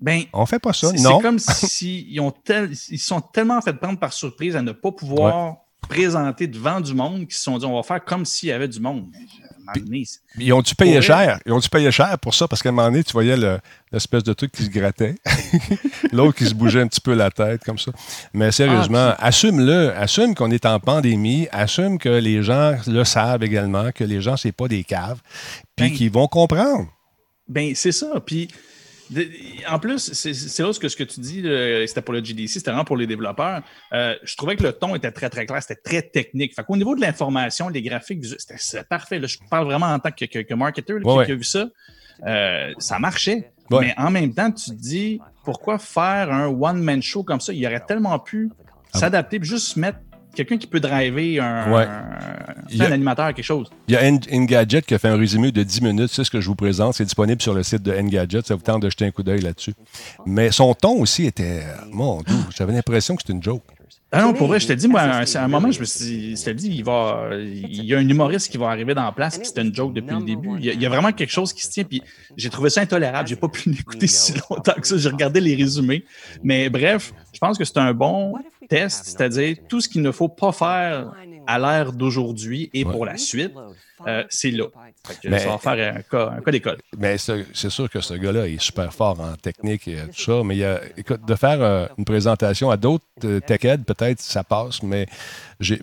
Ben, 0.00 0.24
On 0.34 0.44
fait 0.44 0.58
pas 0.58 0.74
ça. 0.74 0.90
c'est 0.90 1.02
Non. 1.02 1.16
c'est 1.18 1.22
comme 1.22 1.38
s'ils 1.70 2.20
ont 2.20 2.30
tel- 2.32 2.72
ils 2.90 2.98
sont 2.98 3.20
tellement 3.22 3.60
fait 3.62 3.72
prendre 3.72 3.98
par 3.98 4.12
surprise 4.12 4.54
à 4.56 4.60
ne 4.62 4.72
pas 4.72 4.92
pouvoir 4.92 5.56
présenter 5.88 6.46
devant 6.48 6.80
du 6.82 6.92
monde 6.92 7.20
qu'ils 7.26 7.34
se 7.36 7.42
sont 7.44 7.56
dit, 7.58 7.64
on 7.64 7.74
va 7.76 7.82
faire 7.82 8.04
comme 8.04 8.24
s'il 8.26 8.48
y 8.50 8.52
avait 8.52 8.68
du 8.68 8.80
monde. 8.80 9.06
Donné, 9.74 10.04
Ils 10.38 10.52
ont 10.52 10.62
dû 10.62 10.74
payer 10.74 11.00
cher? 11.02 11.38
Ils 11.46 11.52
ont 11.52 11.58
dû 11.58 11.68
payer 11.68 11.90
cher 11.90 12.18
pour 12.18 12.34
ça? 12.34 12.46
Parce 12.48 12.62
qu'à 12.62 12.68
un 12.68 12.72
moment 12.72 12.88
donné, 12.88 13.02
tu 13.04 13.12
voyais 13.12 13.36
le- 13.36 13.58
l'espèce 13.92 14.22
de 14.22 14.32
truc 14.32 14.52
qui 14.52 14.64
se 14.64 14.70
grattait. 14.70 15.14
L'autre 16.12 16.36
qui 16.38 16.46
se 16.46 16.54
bougeait 16.54 16.80
un 16.80 16.86
petit 16.86 17.00
peu 17.00 17.14
la 17.14 17.30
tête 17.30 17.62
comme 17.64 17.78
ça. 17.78 17.92
Mais 18.32 18.52
sérieusement, 18.52 19.14
Ah, 19.18 19.26
assume-le. 19.26 19.92
Assume 19.96 20.34
qu'on 20.34 20.50
est 20.50 20.66
en 20.66 20.78
pandémie. 20.80 21.48
Assume 21.52 21.98
que 21.98 22.08
les 22.08 22.42
gens 22.42 22.76
le 22.86 23.04
savent 23.04 23.42
également, 23.42 23.92
que 23.92 24.04
les 24.04 24.20
gens, 24.20 24.36
c'est 24.36 24.52
pas 24.52 24.68
des 24.68 24.84
caves. 24.84 25.20
Puis 25.76 25.88
Ben, 25.90 25.96
qu'ils 25.96 26.10
vont 26.10 26.28
comprendre. 26.28 26.86
Ben, 27.48 27.74
c'est 27.74 27.92
ça. 27.92 28.20
Puis, 28.24 28.48
en 29.68 29.78
plus, 29.78 30.12
c'est 30.12 30.62
là 30.62 30.72
ce 30.72 30.80
que, 30.80 30.88
ce 30.88 30.96
que 30.96 31.04
tu 31.04 31.20
dis, 31.20 31.42
c'était 31.86 32.02
pour 32.02 32.14
le 32.14 32.24
GDC, 32.24 32.48
c'était 32.48 32.70
vraiment 32.70 32.84
pour 32.84 32.96
les 32.96 33.06
développeurs. 33.06 33.62
Euh, 33.92 34.14
je 34.24 34.36
trouvais 34.36 34.56
que 34.56 34.62
le 34.62 34.72
ton 34.72 34.94
était 34.94 35.10
très, 35.12 35.30
très 35.30 35.46
clair, 35.46 35.62
c'était 35.62 35.80
très 35.80 36.02
technique. 36.02 36.54
Fait 36.54 36.64
qu'au 36.64 36.76
niveau 36.76 36.94
de 36.94 37.00
l'information, 37.00 37.68
les 37.68 37.82
graphiques, 37.82 38.24
c'était 38.58 38.84
parfait. 38.84 39.18
Là, 39.18 39.26
je 39.26 39.38
parle 39.50 39.66
vraiment 39.66 39.86
en 39.86 39.98
tant 39.98 40.10
que, 40.10 40.24
que, 40.24 40.40
que 40.40 40.54
marketeur 40.54 40.96
là, 40.96 41.02
qui, 41.02 41.08
Ouais, 41.08 41.16
ouais. 41.18 41.26
qui 41.26 41.32
a 41.32 41.34
vu 41.36 41.44
ça. 41.44 41.66
Euh, 42.26 42.72
ça 42.78 42.98
marchait. 42.98 43.50
Ouais. 43.70 43.86
Mais 43.86 43.94
en 43.96 44.10
même 44.10 44.32
temps, 44.34 44.50
tu 44.50 44.70
te 44.70 44.74
dis, 44.76 45.20
pourquoi 45.44 45.78
faire 45.78 46.32
un 46.32 46.46
one-man 46.48 47.02
show 47.02 47.22
comme 47.22 47.40
ça? 47.40 47.52
Il 47.52 47.64
aurait 47.66 47.84
tellement 47.86 48.18
pu 48.18 48.50
Ah. 48.92 48.98
s'adapter 48.98 49.38
juste 49.42 49.76
mettre 49.76 49.98
quelqu'un 50.36 50.58
qui 50.58 50.66
peut 50.66 50.78
driver 50.80 51.40
un, 51.40 51.72
Ouais. 51.72 51.84
un- 51.86 52.80
a- 52.80 52.92
animateur, 52.92 53.34
quelque 53.34 53.44
chose. 53.44 53.68
Il 53.88 53.94
y 53.94 53.96
a 53.96 54.02
Engadget 54.32 54.82
qui 54.82 54.94
a 54.94 54.98
fait 54.98 55.08
un 55.08 55.16
résumé 55.16 55.50
de 55.50 55.62
10 55.62 55.80
minutes. 55.82 56.10
C'est 56.12 56.22
ce 56.24 56.30
que 56.30 56.40
je 56.40 56.46
vous 56.46 56.54
présente. 56.54 56.94
C'est 56.94 57.04
disponible 57.04 57.42
sur 57.42 57.54
le 57.54 57.62
site 57.62 57.82
de 57.82 57.92
Engadget. 57.92 58.42
Ça 58.44 58.54
vous 58.54 58.62
tente 58.62 58.82
de 58.82 58.90
jeter 58.90 59.06
un 59.06 59.10
coup 59.10 59.22
d'œil 59.22 59.40
là-dessus. 59.40 59.74
Mais 60.26 60.50
son 60.52 60.72
ton 60.74 61.00
aussi 61.00 61.24
était. 61.26 61.62
Mon 61.90 62.22
Dieu, 62.22 62.36
j'avais 62.56 62.72
l'impression 62.72 63.16
que 63.16 63.22
c'était 63.22 63.32
une 63.32 63.42
joke. 63.42 63.62
Ah 64.12 64.22
non, 64.22 64.34
pour 64.34 64.46
vrai, 64.46 64.60
je 64.60 64.68
te 64.68 64.72
dis, 64.72 64.86
moi, 64.86 65.00
à 65.00 65.24
un, 65.24 65.48
moment, 65.48 65.70
je 65.72 65.80
me 65.80 65.84
suis 65.84 66.04
dit, 66.04 66.36
je 66.36 66.44
te 66.44 66.50
dis, 66.50 66.68
il, 66.68 66.84
va, 66.84 67.28
il 67.34 67.84
y 67.84 67.92
a 67.92 67.98
un 67.98 68.08
humoriste 68.08 68.50
qui 68.50 68.56
va 68.56 68.68
arriver 68.68 68.94
dans 68.94 69.04
la 69.04 69.10
place, 69.10 69.36
puis 69.36 69.48
c'était 69.48 69.62
une 69.62 69.74
joke 69.74 69.92
depuis 69.92 70.14
le 70.14 70.22
début. 70.22 70.50
Il 70.58 70.64
y, 70.64 70.70
a, 70.70 70.72
il 70.74 70.80
y 70.80 70.86
a 70.86 70.88
vraiment 70.88 71.10
quelque 71.10 71.32
chose 71.32 71.52
qui 71.52 71.62
se 71.62 71.70
tient, 71.70 71.82
puis 71.82 72.02
j'ai 72.36 72.48
trouvé 72.48 72.70
ça 72.70 72.82
intolérable. 72.82 73.28
J'ai 73.28 73.36
pas 73.36 73.48
pu 73.48 73.68
l'écouter 73.70 74.06
si 74.06 74.32
longtemps 74.48 74.74
que 74.80 74.86
ça. 74.86 74.96
J'ai 74.96 75.08
regardé 75.08 75.40
les 75.40 75.56
résumés. 75.56 76.04
Mais 76.44 76.68
bref, 76.68 77.12
je 77.32 77.38
pense 77.40 77.58
que 77.58 77.64
c'est 77.64 77.78
un 77.78 77.92
bon 77.92 78.34
test, 78.68 79.06
c'est-à-dire 79.06 79.56
tout 79.68 79.80
ce 79.80 79.88
qu'il 79.88 80.02
ne 80.02 80.12
faut 80.12 80.28
pas 80.28 80.52
faire 80.52 81.12
à 81.46 81.58
l'ère 81.58 81.92
d'aujourd'hui 81.92 82.70
et 82.74 82.84
pour 82.84 83.04
la 83.04 83.16
suite, 83.16 83.52
euh, 84.06 84.24
c'est 84.28 84.50
là. 84.50 84.64
Que 85.22 85.28
Mais- 85.28 85.38
ça 85.38 85.48
va 85.50 85.58
faire 85.58 85.94
un 85.96 86.02
cas, 86.02 86.30
un 86.36 86.40
cas 86.40 86.50
d'école. 86.50 86.78
Mais 86.98 87.16
ce- 87.18 87.44
c'est 87.54 87.70
sûr 87.70 87.88
que 87.88 88.00
ce 88.00 88.14
gars-là 88.14 88.48
est 88.48 88.60
super 88.60 88.92
fort 88.92 89.20
en 89.20 89.34
technique 89.36 89.86
et 89.88 89.96
tout 90.14 90.20
ça. 90.20 90.42
Mais 90.44 90.56
il 90.56 90.58
y 90.60 90.64
a- 90.64 90.80
écoute, 90.96 91.20
de 91.26 91.34
faire 91.34 91.62
euh, 91.62 91.86
une 91.96 92.04
présentation 92.04 92.70
à 92.70 92.76
d'autres 92.76 93.04
euh, 93.24 93.40
tech-heads, 93.40 93.84
peut-être 93.84 94.20
ça 94.20 94.42
passe. 94.44 94.82
Mais 94.82 95.06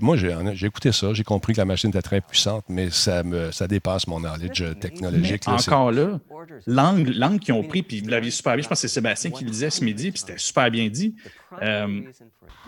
moi, 0.02 0.18
j'ai 0.18 0.68
écouté 0.68 0.92
ça. 0.92 1.14
J'ai 1.14 1.24
compris 1.24 1.54
que 1.54 1.58
la 1.62 1.66
machine 1.66 1.90
était 1.90 2.02
très 2.02 2.22
puissante, 2.22 2.66
mais 2.70 2.90
ça, 2.92 3.24
me, 3.24 3.52
ça 3.52 3.68
dépasse 3.68 4.08
mon 4.08 4.20
knowledge 4.20 4.62
euh, 4.62 4.74
technologique. 4.74 5.46
là. 5.46 5.54
Encore 5.56 5.92
là, 5.92 6.20
l'angle, 6.68 7.12
l'angle 7.14 7.40
qu'ils 7.40 7.54
ont 7.54 7.64
pris, 7.64 7.82
puis 7.82 8.02
vous 8.02 8.10
l'aviez 8.10 8.32
super 8.32 8.54
bien, 8.56 8.64
je 8.64 8.68
pense 8.68 8.82
que 8.82 8.88
c'est 8.88 8.94
Sébastien 8.94 9.32
qui 9.32 9.44
le 9.46 9.50
disait 9.50 9.70
ce 9.70 9.84
midi, 9.84 10.12
puis 10.12 10.20
c'était 10.20 10.38
super 10.38 10.70
bien 10.70 10.88
dit. 10.90 11.16
Euh, 11.62 12.02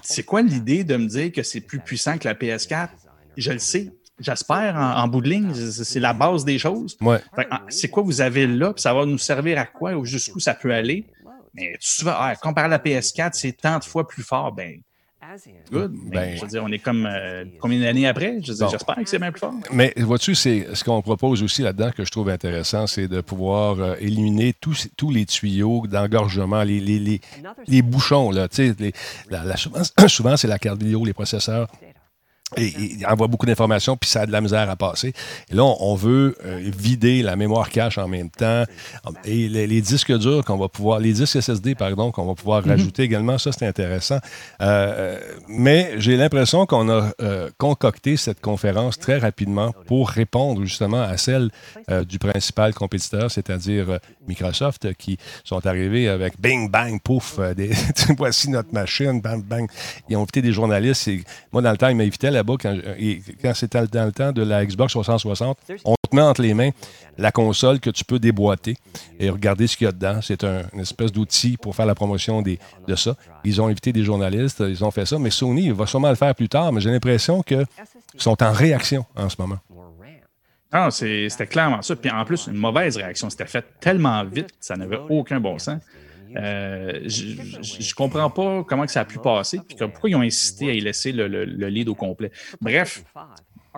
c'est 0.02 0.24
quoi 0.24 0.42
l'idée 0.42 0.84
de 0.84 0.96
me 0.98 1.08
dire 1.08 1.32
que 1.32 1.44
c'est 1.44 1.62
plus 1.62 1.80
puissant 1.80 2.18
que 2.18 2.28
la 2.28 2.34
PS4? 2.36 2.90
Je 3.38 3.52
le 3.52 3.60
sais. 3.60 3.92
J'espère, 4.19 4.75
en, 4.78 5.04
en 5.04 5.08
bout 5.08 5.21
de 5.21 5.30
ligne, 5.30 5.51
c'est 5.54 5.84
c'est 5.84 5.99
la 5.99 6.13
base 6.13 6.45
des 6.45 6.58
choses. 6.58 6.97
Ouais. 7.01 7.19
Ah, 7.51 7.63
C'est 7.69 7.89
quoi 7.89 8.01
vous 8.04 8.21
avez 8.21 8.47
là, 8.47 8.71
puis 8.73 8.82
ça 8.82 8.93
va 8.93 9.06
nous 9.06 9.17
servir 9.17 9.60
à 9.60 9.65
quoi, 9.65 9.93
ou 9.93 10.06
jusqu'où 10.06 10.39
ça 10.39 10.54
peut 10.54 10.73
aller? 10.73 11.04
Mais 11.54 11.75
souvent, 11.80 12.13
ah, 12.15 12.36
comparé 12.36 12.65
à 12.65 12.69
la 12.69 12.80
PS4, 12.80 13.32
c'est 13.34 13.54
tant 13.54 13.78
de 13.80 13.84
fois 13.84 14.08
plus 14.08 14.23
fort. 14.23 14.51
Ben, 14.54 14.80
good. 15.71 15.93
Mais, 16.06 16.10
Ben- 16.12 16.38
je 16.38 16.41
veux 16.43 16.47
dire, 16.47 16.63
on 16.63 16.71
est 16.71 16.80
comme 16.80 17.06
euh, 17.06 17.43
combien 17.60 17.80
d'années 17.82 18.08
après? 18.08 18.38
Je 18.41 18.51
veux 18.51 18.58
dire, 18.58 18.65
Bon. 18.67 18.71
J'espère 18.71 18.95
que 18.95 19.06
c'est 19.06 19.19
bien 19.19 19.32
plus 19.32 19.39
fort. 19.39 19.54
Mais 19.71 19.93
vois-tu, 19.97 20.34
c'est 20.36 20.67
ce 20.73 20.84
qu'on 20.84 21.01
propose 21.01 21.43
aussi 21.43 21.62
là-dedans 21.62 21.91
que 21.91 22.06
je 22.06 22.12
trouve 22.12 22.30
intéressant, 22.30 22.88
c'est 22.88 23.08
de 23.10 23.19
pouvoir 23.21 23.80
euh, 23.80 23.95
éliminer 23.99 24.54
tous, 24.60 24.88
tous 24.95 25.12
les 25.12 25.25
tuyaux 25.25 25.84
d'engorgement, 25.88 26.63
les, 26.63 26.80
les, 26.80 26.99
les, 26.99 27.21
les 27.67 27.82
bouchons. 27.82 28.32
Là, 28.32 28.47
tu 28.47 28.67
sais, 28.67 28.75
les- 28.80 28.93
la- 29.30 29.43
la- 29.43 29.58
souvent, 29.58 29.82
souvent, 30.08 30.38
c'est 30.38 30.47
la 30.47 30.60
carte 30.60 30.82
vidéo, 30.82 31.04
les 31.06 31.13
processeurs. 31.13 31.67
Et, 32.58 32.72
il 32.78 33.06
envoie 33.08 33.28
beaucoup 33.28 33.48
d'informations, 33.48 33.98
puis 33.98 34.10
ça 34.10 34.22
a 34.22 34.26
de 34.28 34.32
la 34.32 34.40
misère 34.40 34.70
à 34.70 34.76
passer. 34.76 35.14
Et 35.50 35.56
là, 35.56 35.64
on, 35.64 35.78
on 35.80 35.96
veut 35.96 36.38
euh, 36.46 36.62
vider 36.78 37.24
la 37.24 37.36
mémoire 37.36 37.70
cache 37.70 37.98
en 37.98 38.08
même 38.08 38.30
temps. 38.30 38.64
Et 39.26 39.50
les, 39.50 39.66
les 39.66 39.82
disques 39.82 40.16
durs 40.16 40.46
qu'on 40.46 40.58
va 40.58 40.70
pouvoir, 40.70 41.00
les 41.00 41.14
disques 41.14 41.42
SSD, 41.42 41.74
pardon, 41.74 42.12
qu'on 42.12 42.26
va 42.26 42.36
pouvoir 42.36 42.64
rajouter 42.64 43.04
également, 43.04 43.40
ça, 43.40 43.52
c'est 43.52 43.66
intéressant. 43.66 44.20
Euh, 44.62 45.20
mais 45.48 45.94
j'ai 45.98 46.18
l'impression 46.18 46.68
qu'on 46.68 46.88
a 46.90 47.12
euh, 47.22 47.50
concocté 47.58 48.16
cette 48.16 48.42
conférence 48.42 49.00
très 49.00 49.18
rapidement 49.18 49.74
pour 49.88 50.10
répondre 50.10 50.64
justement 50.64 51.02
à 51.02 51.18
celle 51.18 51.50
du 52.08 52.20
principal 52.20 52.74
compétiteur, 52.74 53.30
c'est-à-dire 53.32 54.00
Microsoft, 54.28 54.94
qui 54.96 55.18
sont 55.44 55.66
arrivés 55.66 56.08
avec 56.08 56.40
bing, 56.40 56.70
bang, 56.70 57.00
pouf, 57.02 57.38
euh, 57.40 57.54
des, 57.54 57.72
voici 58.18 58.50
notre 58.50 58.74
machine, 58.74 59.22
bang, 59.22 59.44
bang. 59.44 59.68
Ils 60.10 60.18
ont 60.18 60.22
invité 60.22 60.42
des 60.42 60.54
journalistes. 60.54 61.10
Moi, 61.52 61.62
dans 61.62 61.72
le 61.72 61.78
temps, 61.78 61.90
ils 61.90 61.96
m'invitaient 61.96 62.32
là-bas 62.32 62.56
quand, 62.62 62.76
c'était 63.54 63.86
dans 63.88 64.06
le 64.06 64.12
temps 64.12 64.32
de 64.32 64.44
la 64.44 64.66
Xbox 64.66 64.94
360. 64.94 65.58
On 65.84 65.96
te 65.96 66.16
met 66.16 66.22
entre 66.22 66.42
les 66.42 66.54
mains 66.54 66.72
la 67.18 67.32
console 67.32 67.80
que 67.80 67.90
tu 67.90 68.04
peux 68.04 68.20
déboîter 68.20 68.76
et 69.20 69.30
regarder 69.30 69.68
ce 69.68 69.78
qu'il 69.78 69.86
y 69.86 69.88
a 69.88 69.92
dedans. 69.92 70.20
C'est 70.22 70.44
un, 70.44 70.64
une 70.74 70.82
espèce 70.82 71.12
d'outil 71.12 71.58
pour 71.58 71.76
faire 71.76 71.86
la 71.86 71.96
promotion 71.96 72.42
de 72.42 72.96
ça. 72.96 73.16
Ils 73.44 73.62
ont 73.62 73.68
invité 73.68 73.94
des 73.94 74.04
journalistes, 74.04 74.64
ils 74.68 74.84
ont 74.84 74.92
fait 74.92 75.06
ça, 75.06 75.18
mais 75.20 75.30
Sony 75.30 75.70
va 75.72 75.86
sûrement 75.86 76.10
le 76.10 76.16
faire 76.16 76.36
plus 76.36 76.50
tard, 76.50 76.72
mais 76.72 76.82
j'ai 76.82 76.92
l'impression 76.92 77.42
qu'ils 77.42 77.66
sont 78.18 78.42
en 78.44 78.52
réaction 78.52 79.06
en 79.16 79.30
ce 79.30 79.36
moment. 79.40 79.60
Ah, 80.78 80.92
c'était 80.92 81.48
clairement 81.48 81.82
ça. 81.82 81.96
Puis 81.96 82.10
en 82.12 82.26
plus, 82.26 82.48
une 82.48 82.58
mauvaise 82.58 82.98
réaction. 82.98 83.30
C'était 83.30 83.46
fait 83.48 83.66
tellement 83.80 84.24
vite, 84.26 84.50
ça 84.60 84.76
n'avait 84.76 85.00
aucun 85.10 85.40
bon 85.40 85.58
sens. 85.58 85.82
Euh, 86.36 87.00
je 87.06 87.28
je 87.62 87.96
comprends 87.96 88.30
pas 88.30 88.64
comment 88.68 88.86
ça 88.88 89.02
a 89.02 89.06
pu 89.06 89.20
passer, 89.20 89.60
puis 89.66 89.78
pourquoi 89.78 90.10
ils 90.10 90.16
ont 90.16 90.22
insisté 90.22 90.70
à 90.70 90.74
y 90.74 90.82
laisser 90.82 91.14
le, 91.14 91.28
le- 91.30 91.46
le 91.46 91.68
lead 91.70 91.88
au 91.88 91.96
complet. 91.96 92.30
Bref, 92.60 93.06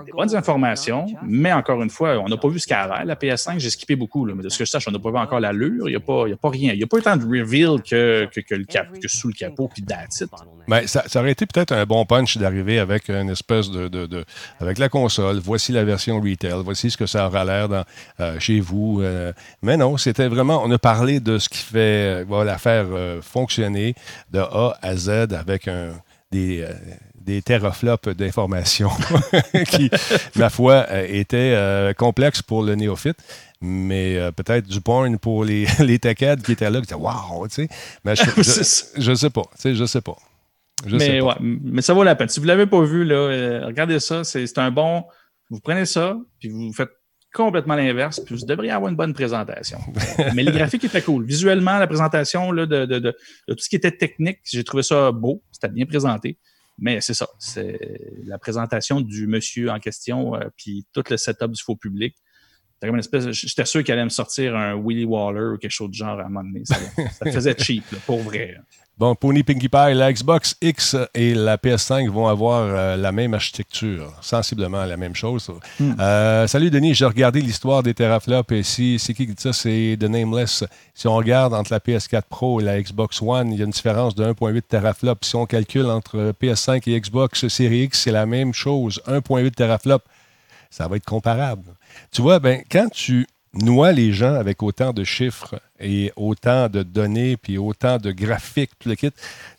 des 0.05 0.11
bonnes 0.11 0.35
informations, 0.35 1.05
mais 1.23 1.51
encore 1.53 1.81
une 1.81 1.89
fois, 1.89 2.17
on 2.19 2.27
n'a 2.27 2.37
pas 2.37 2.47
vu 2.49 2.59
ce 2.59 2.67
qu'elle 2.67 2.77
a 2.77 2.87
l'air, 2.87 3.05
la 3.05 3.15
PS5. 3.15 3.59
J'ai 3.59 3.69
skippé 3.69 3.95
beaucoup, 3.95 4.25
là, 4.25 4.33
mais 4.35 4.43
de 4.43 4.49
ce 4.49 4.57
que 4.57 4.65
je 4.65 4.69
sache, 4.69 4.87
on 4.87 4.91
n'a 4.91 4.99
pas 4.99 5.11
vu 5.11 5.17
encore 5.17 5.39
l'allure. 5.39 5.87
Il 5.87 5.91
n'y 5.91 5.95
a, 5.95 5.99
pas- 5.99 6.23
il 6.27 6.31
y 6.31 6.33
a 6.33 6.37
pas 6.37 6.49
rien. 6.49 6.73
Il 6.73 6.77
n'y 6.77 6.83
a 6.83 6.87
pas 6.87 6.97
eu 6.97 7.01
tant 7.01 7.17
de 7.17 7.23
reveal 7.25 7.81
que, 7.81 8.25
que, 8.33 8.39
que 8.41 8.55
le 8.55 8.65
cap, 8.65 8.87
que 8.99 9.07
sous 9.07 9.27
le 9.27 9.33
capot, 9.33 9.67
puis 9.73 9.83
that's 9.83 10.21
it. 10.21 10.29
Ben, 10.67 10.85
ça, 10.87 11.03
ça 11.07 11.19
aurait 11.21 11.31
été 11.31 11.45
peut-être 11.45 11.71
un 11.71 11.85
bon 11.85 12.05
punch 12.05 12.37
d'arriver 12.37 12.79
avec 12.79 13.09
une 13.09 13.29
espèce 13.29 13.69
de, 13.71 13.87
de- 13.87 14.05
de- 14.05 14.25
avec 14.59 14.77
la 14.79 14.89
console. 14.89 15.37
Voici 15.39 15.71
la 15.71 15.83
version 15.83 16.19
retail. 16.19 16.61
Voici 16.63 16.91
ce 16.91 16.97
que 16.97 17.05
ça 17.05 17.27
aura 17.27 17.45
l'air 17.45 17.69
dans, 17.69 17.83
euh, 18.19 18.39
chez 18.39 18.59
vous. 18.59 18.99
euh. 19.01 19.31
mais 19.61 19.77
non, 19.77 19.97
c'était 19.97 20.27
vraiment. 20.27 20.61
On 20.63 20.71
a 20.71 20.77
parlé 20.77 21.19
de 21.19 21.37
ce 21.37 21.47
qui 21.49 21.59
fait, 21.59 22.21
euh, 22.21 22.25
va 22.27 22.43
la 22.43 22.57
faire 22.57 22.85
euh, 22.91 23.21
fonctionner 23.21 23.95
de 24.31 24.39
A 24.39 24.77
à 24.81 24.95
Z 24.95 25.09
avec 25.33 25.67
un 25.67 25.91
des 26.31 26.61
euh, 26.61 26.73
des 27.27 27.41
teraflops 27.41 28.07
d'informations 28.15 28.89
qui, 29.69 29.91
ma 30.35 30.49
foi, 30.49 30.85
euh, 30.89 31.05
étaient 31.09 31.53
euh, 31.55 31.93
complexes 31.93 32.41
pour 32.41 32.63
le 32.63 32.73
néophyte, 32.75 33.17
mais 33.61 34.17
euh, 34.17 34.31
peut-être 34.31 34.65
du 34.65 34.79
porn 34.81 35.19
pour 35.19 35.43
les, 35.43 35.67
les 35.79 35.99
tech-heads 35.99 36.41
qui 36.41 36.53
étaient 36.53 36.69
là, 36.71 36.79
qui 36.79 36.87
disaient 36.87 36.95
«Wow!» 36.99 37.47
tu 37.49 37.55
sais. 37.55 37.69
Mais 38.05 38.15
je, 38.97 39.13
sais 39.13 39.29
pas. 39.29 39.43
Tu 39.55 39.61
sais, 39.61 39.75
je 39.75 39.85
sais 39.85 40.01
pas. 40.01 40.15
Je 40.85 40.97
sais 40.97 41.09
mais, 41.09 41.19
pas. 41.19 41.25
ouais, 41.25 41.35
mais 41.41 41.81
ça 41.81 41.93
vaut 41.93 42.03
la 42.03 42.15
peine. 42.15 42.29
Si 42.29 42.39
vous 42.39 42.45
ne 42.45 42.51
l'avez 42.51 42.65
pas 42.65 42.81
vu, 42.81 43.03
là, 43.03 43.15
euh, 43.15 43.65
regardez 43.65 43.99
ça. 43.99 44.23
C'est 44.23 44.47
c'est 44.47 44.59
un 44.59 44.71
bon. 44.71 45.03
Vous 45.49 45.59
prenez 45.59 45.85
ça, 45.85 46.15
puis 46.39 46.49
vous 46.49 46.71
faites 46.71 46.91
complètement 47.33 47.75
l'inverse, 47.75 48.19
puis 48.19 48.35
vous 48.35 48.45
devriez 48.45 48.71
avoir 48.71 48.89
une 48.89 48.95
bonne 48.95 49.13
présentation. 49.13 49.79
Mais 50.33 50.43
les 50.43 50.51
graphiques 50.51 50.83
étaient 50.83 51.01
cool. 51.01 51.25
Visuellement, 51.25 51.77
la 51.77 51.87
présentation 51.87 52.51
là, 52.51 52.65
de, 52.65 52.85
de- 52.85 52.99
de- 52.99 53.15
de 53.47 53.53
tout 53.53 53.59
ce 53.59 53.69
qui 53.69 53.75
était 53.75 53.91
technique, 53.91 54.39
j'ai 54.45 54.63
trouvé 54.63 54.83
ça 54.83 55.11
beau. 55.11 55.43
C'était 55.51 55.69
bien 55.69 55.85
présenté. 55.85 56.37
Mais 56.77 57.01
c'est 57.01 57.13
ça. 57.13 57.27
C'est 57.39 57.79
la 58.23 58.37
présentation 58.37 59.01
du 59.01 59.27
monsieur 59.27 59.69
en 59.71 59.79
question, 59.79 60.35
euh, 60.35 60.49
puis 60.55 60.85
tout 60.93 61.03
le 61.09 61.17
setup 61.17 61.51
du 61.51 61.61
faux 61.61 61.75
public. 61.75 62.15
Comme 62.81 62.91
une 62.91 62.99
espèce. 62.99 63.29
J'étais 63.31 63.65
sûr 63.65 63.83
qu'elle 63.83 63.95
allait 63.95 64.05
me 64.05 64.09
sortir 64.09 64.55
un 64.55 64.75
Willy 64.75 65.05
Waller 65.05 65.53
ou 65.53 65.57
quelque 65.57 65.71
chose 65.71 65.89
du 65.89 65.97
genre 65.97 66.19
à 66.19 66.23
un 66.23 66.29
moment 66.29 66.43
donné. 66.43 66.63
Ça, 66.65 66.75
ça 67.11 67.31
faisait 67.31 67.55
cheap, 67.57 67.83
là, 67.91 67.97
pour 68.05 68.19
vrai. 68.19 68.57
Bon, 68.97 69.13
Pony 69.13 69.43
Pinkie 69.43 69.69
Pie, 69.69 69.93
la 69.93 70.11
Xbox 70.11 70.55
X 70.59 70.95
et 71.13 71.35
la 71.35 71.57
PS5 71.57 72.09
vont 72.09 72.27
avoir 72.27 72.63
euh, 72.63 72.95
la 72.95 73.11
même 73.11 73.35
architecture, 73.35 74.11
sensiblement 74.21 74.85
la 74.85 74.97
même 74.97 75.13
chose. 75.13 75.51
Euh, 75.79 76.47
salut 76.47 76.71
Denis, 76.71 76.95
j'ai 76.95 77.05
regardé 77.05 77.39
l'histoire 77.41 77.83
des 77.83 77.93
teraflops 77.93 78.51
et 78.51 78.63
si 78.63 78.97
c'est 78.97 79.13
qui 79.13 79.27
qui 79.27 79.35
dit 79.35 79.41
ça, 79.41 79.53
c'est 79.53 79.97
The 79.99 80.05
Nameless. 80.05 80.63
Si 80.95 81.07
on 81.07 81.15
regarde 81.15 81.53
entre 81.53 81.71
la 81.73 81.79
PS4 81.79 82.23
Pro 82.27 82.59
et 82.59 82.63
la 82.63 82.81
Xbox 82.81 83.21
One, 83.21 83.51
il 83.51 83.59
y 83.59 83.61
a 83.61 83.65
une 83.65 83.71
différence 83.71 84.15
de 84.15 84.25
1.8 84.25 84.63
teraflops. 84.63 85.27
Si 85.27 85.35
on 85.35 85.45
calcule 85.45 85.85
entre 85.85 86.33
PS5 86.41 86.89
et 86.89 86.99
Xbox 86.99 87.47
Series 87.49 87.83
X, 87.83 88.01
c'est 88.01 88.11
la 88.11 88.25
même 88.25 88.51
chose, 88.51 88.99
1.8 89.05 89.51
teraflops. 89.51 90.05
Ça 90.69 90.87
va 90.87 90.95
être 90.97 91.05
comparable. 91.05 91.63
Tu 92.11 92.21
vois, 92.21 92.39
ben, 92.39 92.61
quand 92.71 92.89
tu 92.89 93.25
noies 93.53 93.91
les 93.91 94.11
gens 94.13 94.35
avec 94.35 94.61
autant 94.61 94.93
de 94.93 95.03
chiffres 95.03 95.59
et 95.79 96.11
autant 96.15 96.69
de 96.69 96.83
données, 96.83 97.37
puis 97.37 97.57
autant 97.57 97.97
de 97.97 98.11
graphiques, 98.11 98.71
tout 98.77 98.89
le 98.89 98.95
kit, 98.95 99.09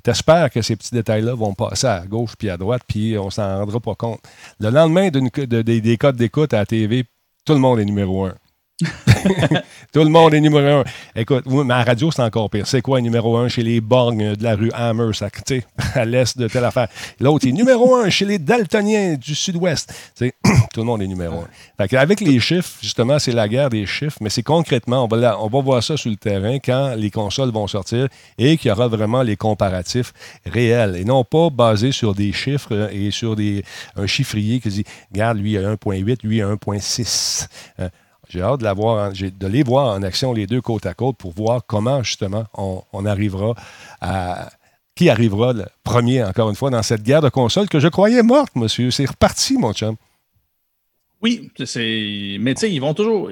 t'espères 0.02 0.50
que 0.50 0.62
ces 0.62 0.76
petits 0.76 0.94
détails-là 0.94 1.34
vont 1.34 1.54
passer 1.54 1.86
à 1.86 2.04
gauche 2.06 2.32
puis 2.38 2.50
à 2.50 2.56
droite, 2.56 2.82
puis 2.86 3.16
on 3.18 3.30
s'en 3.30 3.58
rendra 3.58 3.80
pas 3.80 3.94
compte. 3.94 4.20
Le 4.60 4.70
lendemain 4.70 5.08
de- 5.08 5.62
des 5.62 5.96
codes 5.96 6.16
d'écoute 6.16 6.52
à 6.54 6.58
la 6.58 6.66
TV, 6.66 7.04
tout 7.44 7.54
le 7.54 7.60
monde 7.60 7.80
est 7.80 7.84
numéro 7.84 8.24
un. 8.26 8.34
tout 9.92 10.04
le 10.04 10.08
monde 10.08 10.34
est 10.34 10.40
numéro 10.40 10.80
un. 10.80 10.84
Écoute, 11.16 11.42
oui, 11.46 11.64
radio, 11.68 12.12
c'est 12.12 12.22
encore 12.22 12.48
pire. 12.48 12.66
C'est 12.66 12.80
quoi 12.80 13.00
numéro 13.00 13.36
un 13.36 13.48
chez 13.48 13.62
les 13.62 13.80
borgnes 13.80 14.36
de 14.36 14.44
la 14.44 14.54
rue 14.54 14.70
Hammer, 14.72 15.12
ça, 15.14 15.30
tu 15.30 15.40
sais, 15.46 15.64
à 15.94 16.04
l'est 16.04 16.38
de 16.38 16.46
telle 16.46 16.64
affaire? 16.64 16.86
L'autre 17.18 17.48
est 17.48 17.52
numéro 17.52 17.96
un 17.96 18.08
chez 18.08 18.24
les 18.24 18.38
daltoniens 18.38 19.14
du 19.14 19.34
sud-ouest. 19.34 19.92
Tout 20.20 20.80
le 20.80 20.84
monde 20.84 21.02
est 21.02 21.08
numéro 21.08 21.40
un. 21.40 21.86
Avec 21.96 22.20
les 22.20 22.38
chiffres, 22.38 22.70
justement, 22.80 23.18
c'est 23.18 23.32
la 23.32 23.48
guerre 23.48 23.70
des 23.70 23.84
chiffres, 23.84 24.18
mais 24.20 24.30
c'est 24.30 24.44
concrètement, 24.44 25.08
on 25.10 25.48
va, 25.48 25.60
voir 25.60 25.82
ça 25.82 25.96
sur 25.96 26.10
le 26.10 26.16
terrain 26.16 26.58
quand 26.58 26.94
les 26.96 27.10
consoles 27.10 27.50
vont 27.50 27.66
sortir 27.66 28.06
et 28.38 28.56
qu'il 28.58 28.68
y 28.68 28.72
aura 28.72 28.86
vraiment 28.86 29.22
les 29.22 29.36
comparatifs 29.36 30.12
réels 30.46 30.96
et 30.96 31.04
non 31.04 31.24
pas 31.24 31.50
basés 31.50 31.92
sur 31.92 32.14
des 32.14 32.32
chiffres 32.32 32.72
euh, 32.72 32.88
et 32.92 33.10
sur 33.10 33.34
des, 33.34 33.64
un 33.96 34.06
chiffrier 34.06 34.60
qui 34.60 34.68
dit, 34.68 34.84
regarde, 35.12 35.38
lui 35.38 35.58
a 35.58 35.74
1.8, 35.74 36.18
lui 36.22 36.42
a 36.42 36.46
1.6. 36.46 37.48
J'ai 38.28 38.42
hâte 38.42 38.60
de, 38.60 38.66
en- 38.66 39.12
les 39.48 39.62
voir 39.62 39.94
en 39.96 40.02
action 40.02 40.32
les 40.32 40.46
deux 40.46 40.60
côte 40.60 40.86
à 40.86 40.94
côte 40.94 41.16
pour 41.16 41.32
voir 41.32 41.62
comment 41.66 42.02
justement 42.02 42.44
on, 42.54 42.82
on 42.92 43.04
arrivera 43.06 43.54
à. 44.00 44.50
Qui 44.94 45.10
arrivera 45.10 45.52
le 45.52 45.64
premier, 45.84 46.24
encore 46.24 46.50
une 46.50 46.56
fois, 46.56 46.70
dans 46.70 46.82
cette 46.82 47.04
guerre 47.04 47.22
de 47.22 47.28
consoles 47.28 47.68
que 47.68 47.78
je 47.78 47.86
croyais 47.86 48.20
morte, 48.24 48.56
monsieur. 48.56 48.90
C'est 48.90 49.06
reparti, 49.06 49.56
mon 49.56 49.72
chum. 49.72 49.94
Oui, 51.22 51.50
c'est. 51.64 52.36
Mais 52.40 52.54
tu 52.54 52.60
sais, 52.62 52.72
ils 52.72 52.80
vont 52.80 52.94
toujours. 52.94 53.30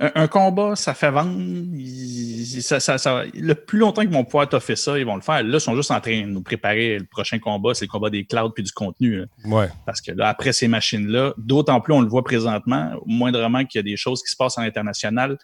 Un, 0.00 0.12
un 0.14 0.28
combat, 0.28 0.76
ça 0.76 0.94
fait 0.94 1.10
vendre. 1.10 1.36
Ils- 1.74 2.62
ça- 2.62 2.78
ça- 2.80 2.98
ça- 2.98 3.24
Le 3.34 3.54
plus 3.54 3.78
longtemps 3.78 4.02
qu'ils 4.02 4.10
vont 4.12 4.24
pouvoir 4.24 4.48
toffer 4.48 4.76
ça, 4.76 4.98
ils 4.98 5.04
vont 5.04 5.16
le 5.16 5.20
faire. 5.22 5.42
Là, 5.42 5.56
ils 5.56 5.60
sont 5.60 5.74
juste 5.74 5.90
en 5.90 6.00
train 6.00 6.20
de 6.22 6.26
nous 6.26 6.42
préparer 6.42 6.98
le 6.98 7.04
prochain 7.04 7.38
combat, 7.38 7.74
c'est 7.74 7.84
le 7.86 7.90
combat 7.90 8.08
des 8.10 8.24
clouds 8.24 8.50
puis 8.50 8.62
du 8.62 8.72
contenu. 8.72 9.16
là. 9.20 9.24
Ouais. 9.44 9.68
Parce 9.86 10.00
que 10.00 10.12
là, 10.12 10.28
après 10.28 10.52
ces 10.52 10.68
machines-là, 10.68 11.34
d'autant 11.36 11.80
plus 11.80 11.92
on 11.94 12.00
le 12.00 12.08
voit 12.08 12.22
présentement, 12.24 12.92
moindrement 13.06 13.64
qu'il 13.64 13.78
y 13.78 13.80
a 13.80 13.82
des 13.82 13.96
choses 13.96 14.22
qui 14.22 14.30
se 14.30 14.36
passent 14.36 14.56
à 14.58 14.62
l'international, 14.62 15.36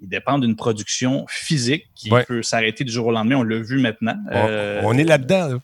ils 0.00 0.08
dépendent 0.08 0.42
d'une 0.42 0.56
production 0.56 1.26
physique 1.28 1.84
qui 1.94 2.10
Ouais. 2.10 2.24
peut 2.24 2.42
s'arrêter 2.42 2.84
du 2.84 2.90
jour 2.92 3.06
au 3.08 3.12
lendemain. 3.12 3.36
On 3.36 3.42
l'a 3.42 3.58
vu 3.58 3.78
maintenant. 3.78 4.16
On, 4.30 4.46
Euh, 4.48 4.80
on 4.84 4.96
est 4.96 5.04
là-dedans. 5.04 5.48
là. 5.48 5.58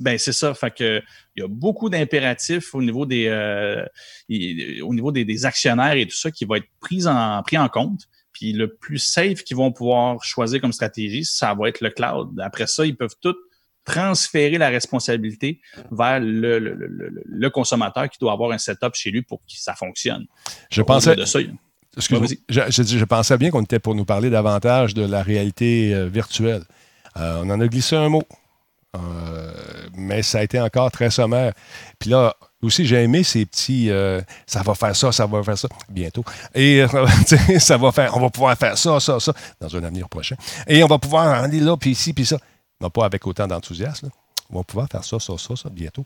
Ben, 0.00 0.18
c'est 0.18 0.32
ça. 0.32 0.52
Fait 0.54 0.70
que, 0.74 1.02
il 1.36 1.40
y 1.40 1.42
a 1.42 1.48
beaucoup 1.48 1.88
d'impératifs 1.90 2.74
au 2.74 2.82
niveau 2.82 3.06
des, 3.06 3.26
euh, 3.28 3.84
au 4.82 4.94
niveau 4.94 5.12
des, 5.12 5.24
des 5.24 5.46
actionnaires 5.46 5.94
et 5.94 6.06
tout 6.06 6.16
ça 6.16 6.30
qui 6.30 6.44
va 6.44 6.58
être 6.58 6.68
pris 6.80 7.06
en, 7.06 7.42
pris 7.42 7.58
en 7.58 7.68
compte. 7.68 8.02
Puis 8.32 8.52
le 8.52 8.74
plus 8.74 8.98
safe 8.98 9.42
qu'ils 9.44 9.56
vont 9.56 9.72
pouvoir 9.72 10.22
choisir 10.22 10.60
comme 10.60 10.72
stratégie, 10.72 11.24
ça 11.24 11.54
va 11.54 11.68
être 11.68 11.80
le 11.80 11.90
cloud. 11.90 12.38
Après 12.40 12.66
ça, 12.66 12.84
ils 12.84 12.96
peuvent 12.96 13.14
tout 13.22 13.34
transférer 13.84 14.58
la 14.58 14.68
responsabilité 14.68 15.60
vers 15.92 16.18
le, 16.20 16.58
le, 16.58 16.74
le, 16.74 17.22
le- 17.24 17.50
consommateur 17.50 18.10
qui 18.10 18.18
doit 18.18 18.32
avoir 18.32 18.50
un 18.50 18.58
setup 18.58 18.94
chez 18.94 19.10
lui 19.10 19.22
pour 19.22 19.38
que 19.38 19.44
ça 19.56 19.74
fonctionne. 19.74 20.26
Je 20.70 20.82
pensais, 20.82 21.14
de 21.16 21.24
ça, 21.24 21.40
il- 21.40 21.54
Excuse-moi. 21.96 22.28
Je 22.50 23.04
pensais 23.04 23.38
bien 23.38 23.50
qu'on 23.50 23.62
était 23.62 23.78
pour 23.78 23.94
nous 23.94 24.04
parler 24.04 24.28
davantage 24.28 24.92
de 24.92 25.06
la 25.06 25.22
réalité 25.22 25.94
euh, 25.94 26.06
virtuelle. 26.08 26.64
Euh, 27.16 27.40
on 27.42 27.48
en 27.48 27.58
a 27.60 27.68
glissé 27.68 27.96
un 27.96 28.10
mot. 28.10 28.22
Euh, 28.96 29.52
mais 29.94 30.22
ça 30.22 30.38
a 30.38 30.42
été 30.42 30.60
encore 30.60 30.90
très 30.90 31.10
sommaire. 31.10 31.52
Puis 31.98 32.10
là, 32.10 32.34
aussi, 32.62 32.84
j'ai 32.86 33.02
aimé 33.02 33.22
ces 33.22 33.46
petits 33.46 33.90
euh, 33.90 34.20
ça 34.46 34.62
va 34.62 34.74
faire 34.74 34.96
ça, 34.96 35.12
ça 35.12 35.26
va 35.26 35.42
faire 35.42 35.58
ça, 35.58 35.68
bientôt. 35.88 36.24
Et 36.54 36.82
euh, 36.82 37.06
ça 37.58 37.76
va 37.76 37.92
faire, 37.92 38.16
on 38.16 38.20
va 38.20 38.30
pouvoir 38.30 38.56
faire 38.56 38.76
ça, 38.76 38.98
ça, 39.00 39.20
ça, 39.20 39.32
dans 39.60 39.74
un 39.76 39.84
avenir 39.84 40.08
prochain. 40.08 40.36
Et 40.66 40.82
on 40.82 40.86
va 40.86 40.98
pouvoir 40.98 41.28
aller 41.28 41.60
là, 41.60 41.76
puis 41.76 41.90
ici, 41.90 42.12
puis 42.12 42.26
ça. 42.26 42.38
Non, 42.80 42.90
pas 42.90 43.04
avec 43.06 43.26
autant 43.26 43.46
d'enthousiasme. 43.46 44.10
On 44.50 44.58
va 44.58 44.64
pouvoir 44.64 44.88
faire 44.90 45.04
ça, 45.04 45.18
ça, 45.18 45.32
ça, 45.38 45.56
ça, 45.56 45.68
bientôt. 45.70 46.04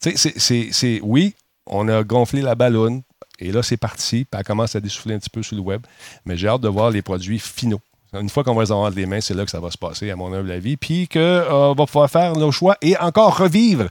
C'est- 0.00 0.72
c'est- 0.72 1.00
oui, 1.02 1.34
on 1.66 1.88
a 1.88 2.02
gonflé 2.04 2.40
la 2.42 2.54
ballonne, 2.54 3.02
et 3.38 3.50
là, 3.52 3.62
c'est 3.62 3.76
parti, 3.76 4.24
puis 4.24 4.38
elle 4.38 4.44
commence 4.44 4.76
à 4.76 4.80
dessouffler 4.80 5.14
un 5.14 5.18
petit 5.18 5.30
peu 5.30 5.42
sur 5.42 5.56
le 5.56 5.62
web. 5.62 5.82
Mais 6.24 6.36
j'ai 6.36 6.48
hâte 6.48 6.60
de 6.60 6.68
voir 6.68 6.90
les 6.90 7.02
produits 7.02 7.38
finaux. 7.38 7.80
Une 8.12 8.28
fois 8.28 8.44
qu'on 8.44 8.54
va 8.54 8.62
les 8.62 8.70
avoir 8.70 8.88
entre 8.88 8.96
les 8.96 9.06
mains, 9.06 9.20
c'est 9.20 9.34
là 9.34 9.44
que 9.44 9.50
ça 9.50 9.60
va 9.60 9.70
se 9.70 9.78
passer, 9.78 10.10
à 10.10 10.16
mon 10.16 10.32
humble 10.32 10.50
avis. 10.50 10.76
Puis 10.76 11.08
qu'on 11.08 11.74
va 11.76 11.86
pouvoir 11.86 12.10
faire 12.10 12.34
nos 12.34 12.52
choix 12.52 12.76
et 12.82 12.96
encore 12.98 13.38
revivre. 13.38 13.88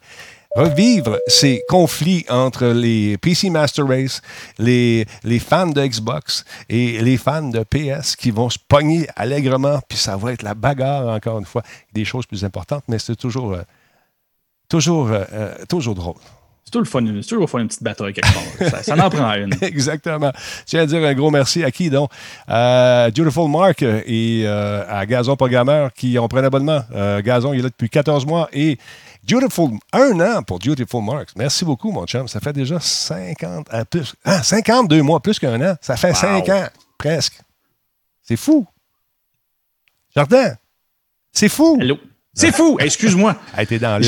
Revivre 0.56 1.18
ces 1.28 1.64
conflits 1.70 2.26
entre 2.30 2.66
les 2.68 3.18
PC 3.18 3.50
Master 3.50 3.88
Race, 3.88 4.22
les, 4.60 5.06
les 5.24 5.40
fans 5.40 5.68
de 5.68 5.82
Xbox 5.82 6.44
et 6.68 7.02
les 7.02 7.16
fans 7.16 7.50
de 7.50 7.64
PS 7.64 8.18
qui 8.18 8.32
vont 8.32 8.50
se 8.50 8.60
pogner 8.60 9.08
allègrement, 9.16 9.80
puis 9.88 9.98
ça 9.98 10.18
va 10.18 10.34
être 10.34 10.44
la 10.44 10.54
bagarre, 10.54 11.08
encore 11.08 11.40
une 11.40 11.46
fois. 11.46 11.64
Des 11.94 12.04
choses 12.04 12.26
plus 12.26 12.44
importantes, 12.44 12.84
mais 12.90 13.00
c'est 13.00 13.16
toujours, 13.16 13.54
euh, 13.54 13.62
toujours, 14.68 15.08
euh, 15.08 15.24
euh, 15.32 15.56
toujours 15.70 15.96
drôle. 15.96 16.16
C'est 16.64 16.72
toujours 16.72 16.84
le 16.84 16.90
fun, 16.90 17.06
c'est 17.22 17.28
toujours 17.28 17.42
le 17.42 17.48
fun 17.48 17.60
une 17.60 17.68
petite 17.68 17.84
bataille 17.84 18.14
quelque 18.14 18.32
part. 18.34 18.70
ça, 18.70 18.84
ça 18.84 19.06
en 19.06 19.10
prend 19.10 19.34
une. 19.34 19.54
Exactement. 19.62 20.32
Je 20.36 20.66
tiens 20.66 20.82
à 20.82 20.86
dire 20.86 21.04
un 21.04 21.14
gros 21.14 21.32
merci 21.32 21.64
à 21.64 21.72
qui 21.72 21.90
donc? 21.90 22.10
À 22.48 23.10
Beautiful 23.16 23.50
Mark 23.50 23.82
et 23.82 24.44
euh, 24.46 24.84
à 24.88 25.06
Gazon 25.06 25.36
Programmeur 25.36 25.92
qui 25.94 26.18
ont 26.20 26.28
pris 26.28 26.40
un 26.40 26.44
abonnement. 26.46 26.82
Euh, 26.94 27.22
Gazon, 27.22 27.54
il 27.54 27.60
est 27.60 27.64
là 27.64 27.70
depuis 27.70 27.90
14 27.90 28.26
mois 28.26 28.48
et 28.54 28.78
Beautiful, 29.28 29.72
un 29.94 30.20
an 30.20 30.44
pour 30.44 30.60
Beautiful 30.60 31.04
Mark. 31.04 31.30
Merci 31.36 31.64
beaucoup, 31.66 31.92
mon 31.92 32.06
chum. 32.06 32.28
Ça 32.28 32.40
fait 32.40 32.54
déjà 32.54 32.80
50, 32.80 33.68
à 33.72 33.86
plus, 33.86 34.14
ah, 34.24 34.42
52 34.42 35.02
mois, 35.04 35.20
plus 35.20 35.38
qu'un 35.40 35.60
an. 35.62 35.76
Ça 35.82 35.96
fait 35.98 36.10
Wow. 36.10 36.16
5 36.16 36.50
ans, 36.50 36.68
presque. 36.98 37.40
C'est 38.24 38.38
fou. 38.38 38.66
Jardin, 40.16 40.54
c'est 41.32 41.50
fou. 41.50 41.78
Hello. 41.80 41.98
C'est 42.34 42.52
fou! 42.54 42.78
Excuse-moi. 42.80 43.36
A 43.56 43.64
été 43.64 43.78
dans 43.78 43.98
le. 43.98 44.06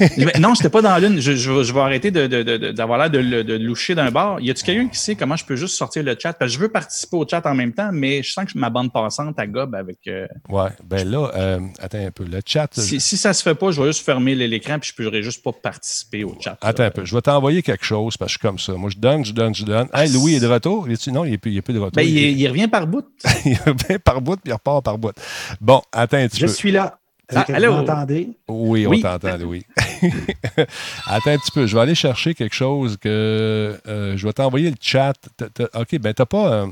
Ben, 0.00 0.30
non, 0.40 0.54
j'étais 0.54 0.68
pas 0.68 0.82
dans 0.82 0.98
l'une. 0.98 1.20
Je, 1.20 1.32
je, 1.34 1.50
vais- 1.50 1.64
je 1.64 1.72
vais 1.72 1.80
arrêter 1.80 2.10
de- 2.10 2.26
de- 2.26 2.42
de- 2.42 2.56
de- 2.56 2.72
d'avoir 2.72 2.98
l'air 2.98 3.10
de, 3.10 3.18
le- 3.18 3.44
de 3.44 3.54
loucher 3.54 3.94
d'un 3.94 4.10
bar. 4.10 4.40
Y 4.40 4.50
a-tu 4.50 4.64
quelqu'un 4.64 4.88
qui 4.88 4.98
sait 4.98 5.14
comment 5.14 5.36
je 5.36 5.44
peux 5.44 5.56
juste 5.56 5.76
sortir 5.76 6.02
le 6.02 6.16
chat? 6.18 6.32
Parce 6.34 6.50
que 6.50 6.54
je 6.56 6.60
veux 6.60 6.68
participer 6.68 7.16
au 7.16 7.26
chat 7.28 7.44
en 7.46 7.54
même 7.54 7.72
temps, 7.72 7.90
mais 7.92 8.22
je 8.22 8.32
sens 8.32 8.44
que 8.52 8.58
ma 8.58 8.68
bande 8.70 8.92
passante 8.92 9.38
à 9.38 9.46
gobe 9.46 9.74
avec. 9.74 9.98
euh, 10.08 10.26
Ouais, 10.48 10.68
ben 10.84 11.08
là, 11.08 11.30
euh, 11.36 11.60
attends 11.80 12.04
un 12.04 12.10
peu. 12.10 12.24
Le 12.24 12.40
chat. 12.44 12.68
si, 12.72 13.00
si 13.00 13.16
ça 13.16 13.32
se 13.32 13.42
fait 13.42 13.54
pas, 13.54 13.70
je 13.70 13.80
vais 13.80 13.88
juste 13.88 14.04
fermer 14.04 14.34
l'écran 14.34 14.78
puis 14.78 14.92
je 14.96 15.02
pourrai 15.04 15.22
juste 15.22 15.42
pas 15.42 15.52
participer 15.52 16.24
au 16.24 16.36
chat. 16.40 16.56
Attends 16.60 16.84
un 16.84 16.90
peu, 16.90 17.04
je 17.04 17.14
vais 17.14 17.22
t'envoyer 17.22 17.62
quelque 17.62 17.84
chose 17.84 18.16
parce 18.16 18.30
que 18.30 18.32
je 18.34 18.38
suis 18.38 18.48
comme 18.48 18.58
ça. 18.58 18.72
Moi, 18.74 18.90
je 18.90 18.98
donne, 18.98 19.24
je 19.24 19.32
donne, 19.32 19.54
je 19.54 19.64
donne. 19.64 19.88
Hey, 19.94 20.10
Louis 20.12 20.34
est 20.34 20.40
de 20.40 20.46
retour? 20.46 20.86
Non, 21.08 21.24
il 21.24 21.32
n'est 21.32 21.38
plus, 21.38 21.62
plus 21.62 21.74
de 21.74 21.78
retour. 21.78 21.96
Ben, 21.96 22.06
il, 22.06 22.16
il 22.38 22.48
revient 22.48 22.68
par 22.68 22.86
bout. 22.86 23.04
il 23.44 23.56
revient 23.66 23.98
par 24.02 24.20
bout, 24.20 24.36
puis 24.36 24.50
il 24.50 24.52
repart 24.52 24.84
par 24.84 24.98
bout. 24.98 25.12
Bon, 25.60 25.80
attends 25.92 26.18
un 26.18 26.28
petit 26.28 26.40
Je 26.40 26.46
peu. 26.46 26.52
suis 26.52 26.72
là. 26.72 26.98
Ah, 27.34 27.44
allô? 27.54 27.72
vous 27.72 27.78
m'entendez? 27.80 28.30
Oui, 28.48 28.86
on 28.86 28.90
Oui. 28.90 29.02
t'entend, 29.02 29.36
Louis. 29.38 29.64
attends 31.06 31.30
un 31.30 31.38
petit 31.38 31.50
peu. 31.52 31.66
Je 31.66 31.74
vais 31.74 31.82
aller 31.82 31.94
chercher 31.94 32.34
quelque 32.34 32.54
chose 32.54 32.96
que 32.96 33.78
euh, 33.86 34.16
je 34.16 34.26
vais 34.26 34.32
t'envoyer 34.32 34.70
le 34.70 34.76
chat. 34.80 35.14
T'as- 35.36 35.48
t'as- 35.48 35.80
OK, 35.80 35.98
ben 35.98 36.12
t'as 36.14 36.26
pas. 36.26 36.52
euh, 36.52 36.66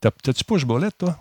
t'as- 0.00 0.10
T'as-tu 0.22 0.44
push 0.44 0.64
bullet, 0.64 0.88
toi? 0.96 1.16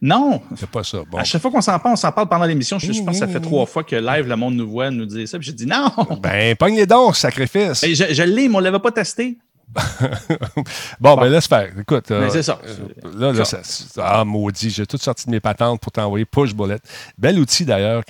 Non! 0.00 0.42
T'as 0.60 0.66
pas 0.66 0.84
ça. 0.84 0.98
Bon. 1.10 1.18
À 1.18 1.24
chaque 1.24 1.40
fois 1.40 1.50
qu'on 1.50 1.60
s'en 1.62 1.78
parle, 1.78 1.94
on 1.94 1.96
s'en 1.96 2.12
parle 2.12 2.28
pendant 2.28 2.44
l'émission. 2.44 2.78
Je, 2.78 2.92
je 2.92 3.02
pense 3.02 3.18
que 3.18 3.26
ça 3.26 3.28
fait 3.28 3.40
trois 3.40 3.64
fois 3.66 3.82
que 3.82 3.96
live, 3.96 4.28
le 4.28 4.36
monde 4.36 4.54
nous 4.54 4.68
voit 4.68 4.90
nous 4.90 5.06
dire 5.06 5.26
ça. 5.26 5.38
Puis 5.38 5.46
j'ai 5.46 5.52
dit 5.52 5.66
non! 5.66 5.88
Ben, 6.20 6.54
pogne 6.54 6.76
les 6.76 6.86
dons, 6.86 7.12
sacrifice. 7.12 7.80
Ben, 7.80 7.94
je 7.94 8.12
je 8.12 8.22
l'ai, 8.22 8.48
mais 8.48 8.56
on 8.56 8.60
l'avait 8.60 8.78
pas 8.78 8.92
testé. 8.92 9.38
bon, 11.00 11.16
ben 11.16 11.28
laisse 11.28 11.46
faire. 11.46 11.70
Écoute, 11.78 12.10
euh, 12.10 12.22
Mais 12.22 12.30
c'est 12.30 12.42
ça. 12.42 12.60
euh, 12.64 13.10
là, 13.18 13.32
là, 13.32 13.44
ça- 13.44 13.60
ah, 14.02 14.24
maudit, 14.24 14.70
j'ai 14.70 14.86
tout 14.86 14.98
sorti 14.98 15.26
de 15.26 15.30
mes 15.32 15.40
patentes 15.40 15.80
pour 15.80 15.92
t'envoyer 15.92 16.24
Push 16.24 16.54
Bullet. 16.54 16.78
Bel 17.18 17.38
outil 17.38 17.64
d'ailleurs 17.64 18.02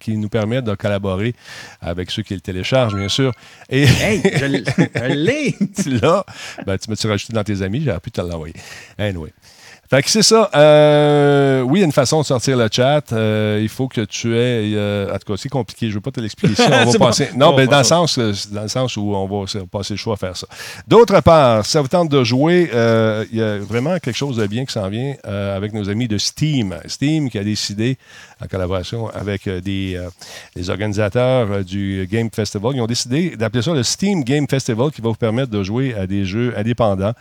qui 0.00 0.16
nous 0.16 0.28
permet 0.28 0.62
de 0.62 0.74
collaborer 0.74 1.34
avec 1.80 2.10
ceux 2.10 2.22
qui 2.22 2.34
le 2.34 2.40
téléchargent, 2.40 2.96
bien 2.96 3.08
sûr. 3.08 3.32
Et 3.68 3.82
Hey, 4.00 4.22
je 4.24 4.44
l'ai! 5.14 5.56
tu 5.82 5.90
l'as, 5.98 6.24
ben, 6.66 6.78
tu 6.78 6.90
m'as-tu 6.90 7.06
rajouté 7.06 7.32
dans 7.32 7.44
tes 7.44 7.62
amis, 7.62 7.82
j'aurais 7.84 8.00
pu 8.00 8.10
te 8.10 8.20
l'envoyer. 8.20 8.54
Anyway. 8.98 9.32
Fait 9.90 10.02
que 10.04 10.08
c'est 10.08 10.22
ça. 10.22 10.48
Euh, 10.54 11.62
oui, 11.62 11.78
il 11.78 11.80
y 11.80 11.82
a 11.82 11.86
une 11.86 11.90
façon 11.92 12.20
de 12.20 12.24
sortir 12.26 12.56
le 12.56 12.68
chat. 12.70 13.12
Euh, 13.12 13.58
il 13.60 13.68
faut 13.68 13.88
que 13.88 14.02
tu 14.02 14.36
aies. 14.36 14.72
euh, 14.76 15.12
en 15.12 15.18
tout 15.18 15.32
cas, 15.32 15.36
c'est 15.36 15.48
compliqué. 15.48 15.86
Je 15.86 15.90
ne 15.90 15.94
veux 15.94 16.00
pas 16.00 16.12
te 16.12 16.20
l'expliquer 16.20 16.52
ici. 16.52 16.62
On 16.68 16.70
va 16.70 16.84
bon. 16.98 17.06
passer. 17.06 17.30
Non, 17.34 17.50
Bon, 17.50 17.56
ben, 17.56 17.64
bon, 17.66 17.72
dans, 17.72 17.78
le 17.78 17.84
sens, 17.84 18.16
euh, 18.18 18.32
dans 18.52 18.62
le 18.62 18.68
sens 18.68 18.96
où 18.96 19.12
on 19.16 19.26
va 19.26 19.48
se- 19.48 19.58
passer 19.58 19.94
le 19.94 19.98
choix 19.98 20.14
à 20.14 20.16
faire 20.16 20.36
ça. 20.36 20.46
D'autre 20.86 21.20
part, 21.22 21.66
ça 21.66 21.80
vous 21.80 21.88
tente 21.88 22.08
de 22.08 22.22
jouer, 22.22 22.70
euh, 22.72 23.24
il 23.32 23.38
y 23.38 23.42
a 23.42 23.58
vraiment 23.58 23.98
quelque 23.98 24.16
chose 24.16 24.36
de 24.36 24.46
bien 24.46 24.64
qui 24.64 24.72
s'en 24.72 24.88
vient 24.88 25.14
euh, 25.26 25.56
avec 25.56 25.72
nos 25.72 25.88
amis 25.90 26.06
de 26.06 26.18
Steam. 26.18 26.76
Steam 26.86 27.28
qui 27.28 27.38
a 27.38 27.42
décidé, 27.42 27.98
en 28.42 28.46
collaboration 28.46 29.08
avec 29.08 29.46
euh, 29.46 29.60
des, 29.60 29.96
euh, 29.96 30.70
organisateurs 30.70 31.50
euh, 31.50 31.62
du 31.62 32.06
Game 32.10 32.30
Festival, 32.32 32.76
ils 32.76 32.80
ont 32.80 32.86
décidé 32.86 33.36
d'appeler 33.36 33.62
ça 33.62 33.72
le 33.72 33.82
Steam 33.82 34.24
Game 34.24 34.46
Festival 34.48 34.90
qui 34.90 35.00
va 35.00 35.08
vous 35.08 35.14
permettre 35.14 35.50
de 35.50 35.62
jouer 35.62 35.94
à 35.94 36.06
des 36.06 36.24
jeux 36.24 36.56
indépendants 36.56 37.12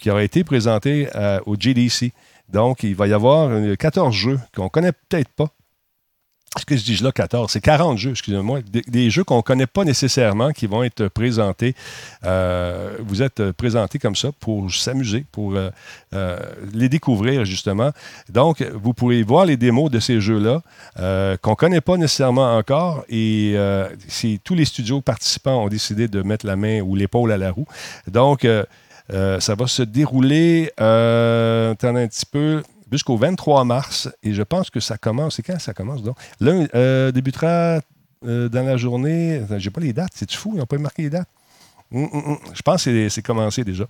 qui 0.00 0.10
auraient 0.10 0.24
été 0.24 0.42
présentés 0.42 1.08
au 1.46 1.54
GDC. 1.54 2.12
Donc, 2.52 2.82
il 2.82 2.94
va 2.94 3.06
y 3.06 3.12
avoir 3.12 3.48
euh, 3.50 3.76
14 3.76 4.14
jeux 4.14 4.40
qu'on 4.54 4.64
ne 4.64 4.68
connaît 4.68 4.92
peut-être 4.92 5.30
pas. 5.30 5.48
Ce 6.58 6.64
que 6.64 6.76
je 6.76 6.82
dis 6.82 6.96
là, 6.96 7.12
14, 7.12 7.48
c'est 7.48 7.60
40 7.60 7.96
jeux, 7.96 8.10
excusez-moi, 8.10 8.58
des, 8.88 9.08
jeux 9.08 9.22
qu'on 9.22 9.36
ne 9.36 9.42
connaît 9.42 9.68
pas 9.68 9.84
nécessairement 9.84 10.50
qui 10.50 10.66
vont 10.66 10.82
être 10.82 11.06
présentés. 11.06 11.76
Euh, 12.24 12.96
vous 13.06 13.22
êtes 13.22 13.38
euh, 13.38 13.52
présentés 13.52 14.00
comme 14.00 14.16
ça 14.16 14.30
pour 14.40 14.68
s'amuser, 14.74 15.24
pour 15.30 15.54
euh, 15.54 16.40
les 16.74 16.88
découvrir 16.88 17.44
justement. 17.44 17.92
Donc, 18.28 18.62
vous 18.62 18.92
pourrez 18.94 19.22
voir 19.22 19.46
les 19.46 19.56
démos 19.56 19.92
de 19.92 20.00
ces 20.00 20.20
jeux-là 20.20 20.60
qu'on 21.40 21.50
ne 21.50 21.54
connaît 21.54 21.80
pas 21.80 21.96
nécessairement 21.96 22.56
encore 22.56 23.04
et 23.08 23.54
c'est- 24.08 24.40
tous 24.42 24.56
les 24.56 24.64
studios 24.64 25.00
participants 25.00 25.62
ont 25.62 25.68
décidé 25.68 26.08
de 26.08 26.20
mettre 26.20 26.46
la 26.46 26.56
main 26.56 26.80
ou 26.80 26.96
l'épaule 26.96 27.30
à 27.30 27.38
la 27.38 27.52
roue. 27.52 27.66
Donc, 28.08 28.44
ça 29.08 29.54
va 29.54 29.66
se 29.68 29.82
dérouler, 29.82 30.72
attendez 30.76 32.00
un 32.00 32.08
petit 32.08 32.26
peu, 32.26 32.62
jusqu'au 32.90 33.16
23 33.16 33.64
mars. 33.64 34.08
Et 34.22 34.32
je 34.34 34.42
pense 34.42 34.70
que 34.70 34.80
ça 34.80 34.98
commence. 34.98 35.36
C'est 35.36 35.42
quand 35.42 35.58
ça 35.58 35.74
commence 35.74 36.02
donc? 36.02 36.16
L'un 36.40 36.66
euh, 36.74 37.12
débutera 37.12 37.80
euh, 38.26 38.48
dans 38.48 38.62
la 38.64 38.76
journée. 38.76 39.42
J'ai 39.58 39.70
pas 39.70 39.80
les 39.80 39.92
dates. 39.92 40.12
C'est 40.14 40.30
fou, 40.32 40.52
ils 40.54 40.58
n'ont 40.58 40.66
pas 40.66 40.78
marqué 40.78 41.02
les 41.02 41.10
dates? 41.10 41.28
Hum, 41.92 42.08
hum, 42.12 42.22
hum. 42.26 42.38
Je 42.54 42.62
pense 42.62 42.84
que 42.84 43.08
c'est- 43.08 43.22
commencé 43.22 43.64
déjà. 43.64 43.84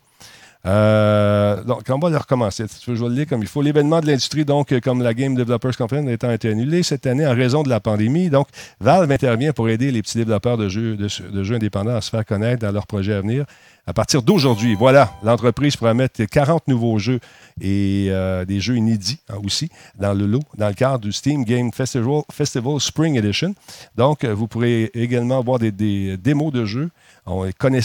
Euh, 0.66 1.64
donc, 1.64 1.82
on 1.88 1.98
va 1.98 2.10
le 2.10 2.16
recommencer. 2.18 2.66
Je 2.86 2.92
vais 2.92 2.98
le 3.08 3.14
lire 3.14 3.26
comme 3.26 3.40
il 3.42 3.48
faut. 3.48 3.62
L'événement 3.62 4.00
de 4.00 4.06
l'industrie, 4.06 4.44
donc, 4.44 4.78
comme 4.80 5.02
la 5.02 5.14
Game 5.14 5.34
Developers 5.34 5.76
Conference, 5.76 6.06
étant 6.08 6.30
été 6.30 6.50
annulé 6.50 6.82
cette 6.82 7.06
année 7.06 7.26
en 7.26 7.34
raison 7.34 7.62
de 7.62 7.68
la 7.70 7.80
pandémie. 7.80 8.28
Donc, 8.28 8.46
Valve 8.78 9.10
intervient 9.10 9.52
pour 9.52 9.68
aider 9.70 9.90
les 9.90 10.02
petits 10.02 10.18
développeurs 10.18 10.58
de 10.58 10.68
jeux, 10.68 10.96
de 10.96 11.42
jeux 11.42 11.54
indépendants 11.54 11.96
à 11.96 12.00
se 12.02 12.10
faire 12.10 12.24
connaître 12.26 12.60
dans 12.66 12.72
leurs 12.72 12.86
projets 12.86 13.14
à 13.14 13.20
venir. 13.22 13.46
À 13.90 13.92
partir 13.92 14.22
d'aujourd'hui, 14.22 14.76
voilà, 14.76 15.12
l'entreprise 15.24 15.74
mettre 15.82 16.22
40 16.22 16.68
nouveaux 16.68 17.00
jeux 17.00 17.18
et 17.60 18.06
euh, 18.10 18.44
des 18.44 18.60
jeux 18.60 18.76
inédits 18.76 19.18
hein, 19.28 19.38
aussi 19.44 19.68
dans 19.98 20.14
le 20.14 20.26
lot, 20.26 20.44
dans 20.56 20.68
le 20.68 20.74
cadre 20.74 21.00
du 21.00 21.10
Steam 21.10 21.42
Game 21.42 21.72
Festival, 21.72 22.22
Festival 22.30 22.80
Spring 22.80 23.18
Edition. 23.18 23.52
Donc, 23.96 24.22
euh, 24.22 24.32
vous 24.32 24.46
pourrez 24.46 24.92
également 24.94 25.42
voir 25.42 25.58
des, 25.58 25.72
des 25.72 26.16
démos 26.16 26.52
de 26.52 26.66
jeux. 26.66 26.90
On 27.26 27.44
ne 27.44 27.50
connaît 27.50 27.80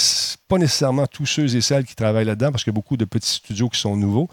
pas 0.48 0.60
nécessairement 0.60 1.08
tous 1.08 1.26
ceux 1.26 1.56
et 1.56 1.62
celles 1.62 1.86
qui 1.86 1.96
travaillent 1.96 2.26
là-dedans 2.26 2.52
parce 2.52 2.64
qu'il 2.64 2.72
y 2.72 2.76
a 2.76 2.80
beaucoup 2.80 2.98
de 2.98 3.06
petits 3.06 3.32
studios 3.32 3.70
qui 3.70 3.80
sont 3.80 3.98
nouveaux. 3.98 4.30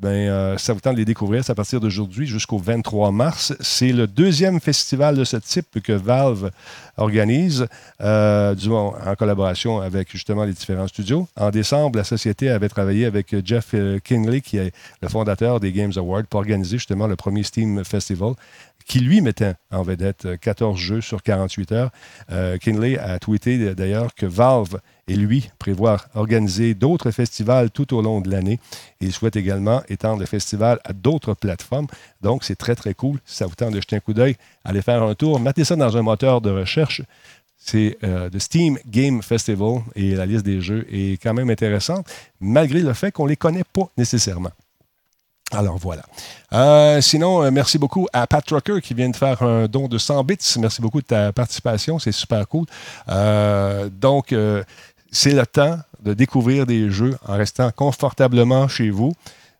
Ben, 0.00 0.28
euh, 0.28 0.58
ça 0.58 0.72
vous 0.72 0.80
tente 0.80 0.94
de 0.94 0.98
les 0.98 1.04
découvrir. 1.04 1.44
C'est 1.44 1.52
à 1.52 1.54
partir 1.54 1.80
d'aujourd'hui 1.80 2.26
jusqu'au 2.26 2.58
23 2.58 3.12
mars. 3.12 3.54
C'est 3.60 3.92
le 3.92 4.06
deuxième 4.06 4.60
festival 4.60 5.16
de 5.16 5.24
ce 5.24 5.36
type 5.36 5.80
que 5.82 5.92
Valve 5.92 6.50
organise, 6.96 7.66
euh, 8.00 8.54
du 8.54 8.68
moins 8.68 8.94
en 9.06 9.14
collaboration 9.14 9.80
avec 9.80 10.10
justement 10.10 10.44
les 10.44 10.52
différents 10.52 10.88
studios. 10.88 11.26
En 11.36 11.50
décembre, 11.50 11.98
la 11.98 12.04
société 12.04 12.50
avait 12.50 12.68
travaillé 12.68 13.06
avec 13.06 13.34
Jeff 13.44 13.70
euh, 13.74 13.98
Kinley, 13.98 14.40
qui 14.40 14.58
est 14.58 14.72
le 15.00 15.08
fondateur 15.08 15.60
des 15.60 15.72
Games 15.72 15.92
Awards, 15.96 16.24
pour 16.28 16.40
organiser 16.40 16.76
justement 16.76 17.06
le 17.06 17.16
premier 17.16 17.42
Steam 17.42 17.84
Festival 17.84 18.34
qui 18.84 19.00
lui 19.00 19.20
mettait 19.20 19.54
en 19.70 19.82
vedette 19.82 20.26
euh, 20.26 20.36
14 20.36 20.78
jeux 20.78 21.00
sur 21.00 21.22
48 21.22 21.72
heures. 21.72 21.90
Euh, 22.30 22.58
Kinley 22.58 22.98
a 22.98 23.18
tweeté 23.18 23.74
d'ailleurs 23.74 24.14
que 24.14 24.26
Valve 24.26 24.78
et 25.08 25.16
lui 25.16 25.50
prévoient 25.58 26.00
organiser 26.14 26.74
d'autres 26.74 27.10
festivals 27.10 27.70
tout 27.70 27.94
au 27.94 28.02
long 28.02 28.20
de 28.20 28.30
l'année. 28.30 28.60
Il 29.00 29.12
souhaite 29.12 29.36
également 29.36 29.82
étendre 29.88 30.20
le 30.20 30.26
festival 30.26 30.80
à 30.84 30.92
d'autres 30.92 31.34
plateformes. 31.34 31.86
Donc, 32.22 32.44
c'est 32.44 32.56
très, 32.56 32.74
très 32.74 32.94
cool. 32.94 33.18
Si 33.24 33.36
ça 33.36 33.46
vous 33.46 33.54
tente 33.54 33.72
de 33.72 33.80
jeter 33.80 33.96
un 33.96 34.00
coup 34.00 34.14
d'œil, 34.14 34.36
allez 34.64 34.82
faire 34.82 35.02
un 35.02 35.14
tour. 35.14 35.40
Mettez 35.40 35.64
ça 35.64 35.76
dans 35.76 35.96
un 35.96 36.02
moteur 36.02 36.40
de 36.40 36.50
recherche. 36.50 37.02
C'est 37.56 37.96
euh, 38.04 38.28
le 38.32 38.38
Steam 38.38 38.78
Game 38.86 39.22
Festival 39.22 39.82
et 39.94 40.14
la 40.14 40.26
liste 40.26 40.44
des 40.44 40.60
jeux 40.60 40.86
est 40.92 41.22
quand 41.22 41.32
même 41.32 41.48
intéressante, 41.48 42.06
malgré 42.40 42.80
le 42.80 42.92
fait 42.92 43.10
qu'on 43.10 43.24
ne 43.24 43.30
les 43.30 43.36
connaît 43.36 43.64
pas 43.64 43.88
nécessairement. 43.96 44.50
Alors 45.54 45.78
voilà. 45.78 46.02
Euh, 46.52 47.00
sinon, 47.00 47.42
euh, 47.42 47.50
merci 47.50 47.78
beaucoup 47.78 48.08
à 48.12 48.26
Pat 48.26 48.44
Trucker 48.44 48.80
qui 48.80 48.94
vient 48.94 49.08
de 49.08 49.16
faire 49.16 49.42
un 49.42 49.66
don 49.66 49.88
de 49.88 49.98
100 49.98 50.24
bits. 50.24 50.36
Merci 50.58 50.80
beaucoup 50.80 51.00
de 51.00 51.06
ta 51.06 51.32
participation, 51.32 51.98
c'est 51.98 52.12
super 52.12 52.46
cool. 52.48 52.66
Euh, 53.08 53.88
donc, 53.88 54.32
euh, 54.32 54.64
c'est 55.14 55.32
le 55.32 55.46
temps 55.46 55.78
de 56.02 56.12
découvrir 56.12 56.66
des 56.66 56.90
jeux 56.90 57.16
en 57.26 57.34
restant 57.36 57.70
confortablement 57.70 58.68
chez 58.68 58.90
vous, 58.90 59.12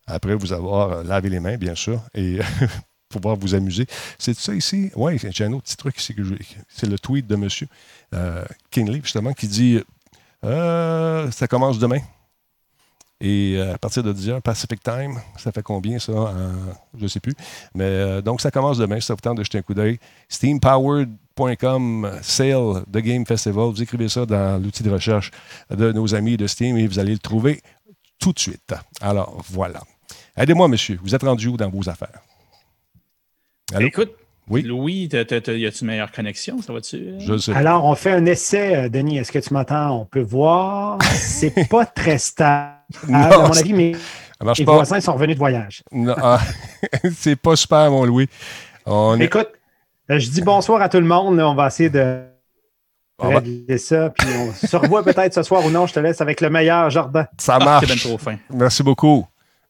après 0.07 0.35
vous 0.35 0.53
avoir 0.53 0.90
euh, 0.90 1.03
lavé 1.05 1.31
les 1.31 1.40
mains, 1.40 1.57
bien 1.57 1.75
sûr, 1.75 2.03
et 2.14 2.38
pouvoir 3.09 3.37
vous 3.37 3.55
amuser. 3.55 3.87
C'est 4.19 4.37
ça 4.37 4.55
ici? 4.55 4.90
Oui, 4.97 5.19
j'ai 5.31 5.45
un 5.45 5.53
autre 5.53 5.62
petit 5.64 5.77
truc 5.77 5.99
ici. 5.99 6.14
que 6.14 6.23
je- 6.25 6.35
C'est 6.69 6.87
le 6.88 6.99
tweet 6.99 7.27
de 7.27 7.35
M. 7.37 7.49
Kinley, 8.71 9.01
justement, 9.03 9.33
qui 9.33 9.49
dit 9.49 9.81
euh, 10.45 11.31
Ça 11.31 11.47
commence 11.49 11.79
demain. 11.79 12.01
Et 13.21 13.55
euh, 13.57 13.75
à 13.75 13.79
partir 13.79 14.03
de 14.03 14.12
10h, 14.12 14.40
Pacific 14.43 14.83
Time, 14.83 15.19
ça 15.38 15.53
fait 15.53 15.62
combien 15.62 15.99
ça 15.99 16.12
Je 16.99 17.03
ne 17.05 17.09
sais 17.09 17.21
plus. 17.21 17.35
Mais 17.75 17.85
euh, 17.85 18.21
donc, 18.21 18.40
ça 18.40 18.51
commence 18.51 18.77
demain. 18.77 19.01
Ça 19.01 19.14
vous 19.14 19.21
tente 19.21 19.38
de 19.38 19.45
jeter 19.45 19.59
un 19.59 19.62
coup 19.62 19.73
d'œil. 19.75 19.99
SteamPowered.com, 21.38 22.11
sale 22.23 22.85
de 22.87 23.01
Game 23.01 23.27
Festival. 23.27 23.70
Vous 23.70 23.83
écrivez 23.83 24.09
ça 24.09 24.25
dans 24.27 24.62
l'outil 24.62 24.83
de 24.83 24.90
recherche 24.90 25.31
de 25.70 25.92
nos 25.92 26.14
amis 26.14 26.37
de 26.37 26.47
Steam 26.47 26.77
et 26.77 26.87
vous 26.87 26.99
allez 26.99 27.12
le 27.12 27.18
trouver 27.18 27.61
tout 28.20 28.33
de 28.33 28.38
suite. 28.38 28.73
Alors, 29.01 29.42
voilà. 29.51 29.81
Aidez-moi, 30.37 30.68
monsieur. 30.68 30.99
Vous 31.03 31.14
êtes 31.14 31.23
rendu 31.23 31.49
où 31.49 31.57
dans 31.57 31.68
vos 31.70 31.88
affaires? 31.88 32.20
Allô? 33.75 33.87
Écoute, 33.87 34.12
Oui? 34.49 34.61
Louis, 34.62 35.09
t'as- 35.09 35.25
t'as- 35.25 35.40
t'as- 35.40 35.55
y 35.55 35.64
a-tu 35.66 35.81
une 35.81 35.87
meilleure 35.87 36.12
connexion? 36.12 36.61
Ça 36.61 36.73
va-tu? 36.75 37.14
Je 37.18 37.38
sais. 37.38 37.55
Alors, 37.55 37.87
on 37.87 37.94
fait 37.94 38.12
un 38.12 38.27
essai, 38.27 38.77
euh, 38.77 38.88
Denis. 38.90 39.16
Est-ce 39.16 39.33
que 39.33 39.38
tu 39.38 39.55
m'entends? 39.55 39.99
On 40.03 40.05
peut 40.05 40.20
voir. 40.20 40.99
C'est 41.14 41.66
pas 41.68 41.87
très 41.87 42.18
stable, 42.18 42.75
Non, 43.09 43.18
à 43.18 43.38
mon 43.49 43.57
avis, 43.57 43.73
mais 43.73 43.94
Ça 43.94 44.44
marche 44.44 44.59
les 44.59 44.66
pas. 44.66 44.75
voisins 44.75 45.01
sont 45.01 45.14
revenus 45.14 45.37
de 45.37 45.38
voyage. 45.38 45.83
Non, 45.92 46.14
ah, 46.18 46.40
c'est 47.16 47.37
pas 47.37 47.57
super, 47.57 47.90
mon 47.90 48.05
Louis. 48.05 48.29
On 48.85 49.18
Écoute, 49.18 49.49
je 50.09 50.29
dis 50.31 50.43
bonsoir 50.43 50.83
à 50.83 50.88
tout 50.88 50.99
le 50.99 51.07
monde. 51.07 51.37
là. 51.37 51.49
On 51.49 51.55
va 51.55 51.67
essayer 51.69 51.90
de 51.90 52.23
on 53.19 53.29
va- 53.29 53.38
régler 53.40 53.79
ça. 53.79 54.11
Puis 54.11 54.29
on 54.37 54.67
se 54.67 54.77
revoit 54.77 55.03
peut-être 55.05 55.35
ce 55.35 55.43
soir 55.43 55.64
ou 55.64 55.71
non. 55.71 55.87
Je 55.87 55.95
te 55.95 56.01
laisse 56.01 56.21
avec 56.21 56.40
le 56.40 56.51
meilleur 56.51 56.90
jardin. 56.90 57.27
Ça 57.38 57.59
Ah, 57.61 57.64
marche. 57.64 57.88
ben 57.88 57.97
trop 57.97 58.19
fin. 58.19 58.37
Merci 58.51 58.83
beaucoup. 58.83 59.27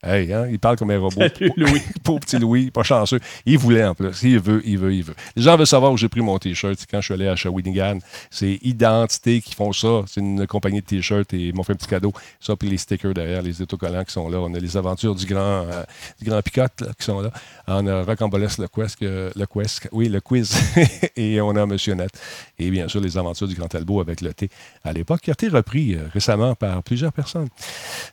Hey, 0.07 0.31
hein, 0.35 0.47
il 0.51 0.59
parle 0.59 0.77
comme 0.77 0.91
un 0.91 0.99
robot. 0.99 1.19
Salut, 1.19 1.51
Louis. 1.57 1.81
Pauvre 2.05 2.21
petit 2.21 2.39
Louis, 2.39 2.71
pas 2.71 2.83
chanceux. 2.83 3.21
Il 3.47 3.57
voulait 3.59 3.85
en 3.85 3.95
plus. 3.95 4.23
Il 4.23 4.39
veut, 4.39 4.61
il 4.67 4.77
veut, 4.79 4.93
il 4.95 5.03
veut. 5.03 5.15
Les 5.35 5.43
gens 5.43 5.57
veulent 5.57 5.67
savoir 5.67 5.93
où 5.93 5.97
j'ai 5.97 6.09
pris 6.11 6.21
mon 6.21 6.39
T-shirt. 6.39 6.75
C'est 6.79 6.91
Quand 6.91 7.01
je 7.01 7.07
suis 7.07 7.15
allé 7.15 7.27
à 7.27 7.37
Shawinigan, 7.37 7.99
c'est 8.31 8.59
Identité 8.63 9.41
qui 9.41 9.55
font 9.55 9.73
ça. 9.73 10.03
C'est 10.07 10.21
une 10.21 10.47
compagnie 10.47 10.81
de 10.83 10.87
T-shirts 10.87 11.33
et 11.33 11.49
ils 11.49 11.55
m'ont 11.55 11.63
fait 11.63 11.73
un 11.73 11.77
petit 11.77 11.87
cadeau. 11.89 12.13
Ça, 12.39 12.55
puis 12.55 12.69
les 12.69 12.77
stickers 12.77 13.15
derrière, 13.15 13.41
les 13.41 13.63
autocollants 13.63 14.05
qui 14.05 14.13
sont 14.13 14.29
là. 14.29 14.41
On 14.41 14.53
a 14.53 14.59
les 14.59 14.77
aventures 14.77 15.15
du 15.15 15.25
grand, 15.25 15.41
euh, 15.67 15.83
du 16.21 16.29
grand 16.29 16.43
Picotte 16.43 16.83
là, 16.83 16.89
qui 16.99 17.05
sont 17.05 17.21
là. 17.23 17.31
On 17.67 17.87
a 17.87 18.03
Rocambolesque, 18.03 18.59
le 18.59 18.69
Quest, 18.69 18.97
que- 18.99 19.33
le 19.35 19.47
Quest, 19.47 19.89
oui, 19.93 20.09
le 20.11 20.21
quiz. 20.21 20.55
et 21.17 21.41
on 21.41 21.57
a 21.57 21.65
Monsieur 21.65 21.95
Net. 21.95 22.11
Et 22.59 22.71
bien 22.71 22.89
sûr, 22.89 23.01
les 23.01 23.17
aventures 23.17 23.49
du 23.49 23.55
Grand 23.55 23.69
Talbot 23.69 24.01
avec 24.03 24.21
le 24.21 24.35
thé 24.35 24.51
à 24.85 24.93
l'époque, 24.93 25.23
qui 25.23 25.31
a 25.31 25.33
été 25.33 25.49
repris 25.49 25.95
euh, 25.95 26.01
récemment 26.13 26.55
par 26.55 26.83
plusieurs 26.83 27.13
personnes. 27.13 27.49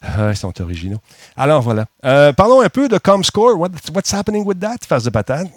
Ah, 0.02 0.30
ils 0.32 0.38
sont 0.38 0.60
originaux. 0.62 1.00
Alors 1.36 1.62
voilà. 1.62 1.81
Euh, 2.06 2.34
parlons 2.34 2.62
un 2.62 2.70
peu 2.70 2.88
de 2.88 2.98
ComScore. 2.98 3.60
What- 3.60 3.70
what's 3.94 4.14
happening 4.14 4.44
with 4.46 4.60
that, 4.60 4.78
face 4.88 5.04
de 5.04 5.10
patate? 5.10 5.48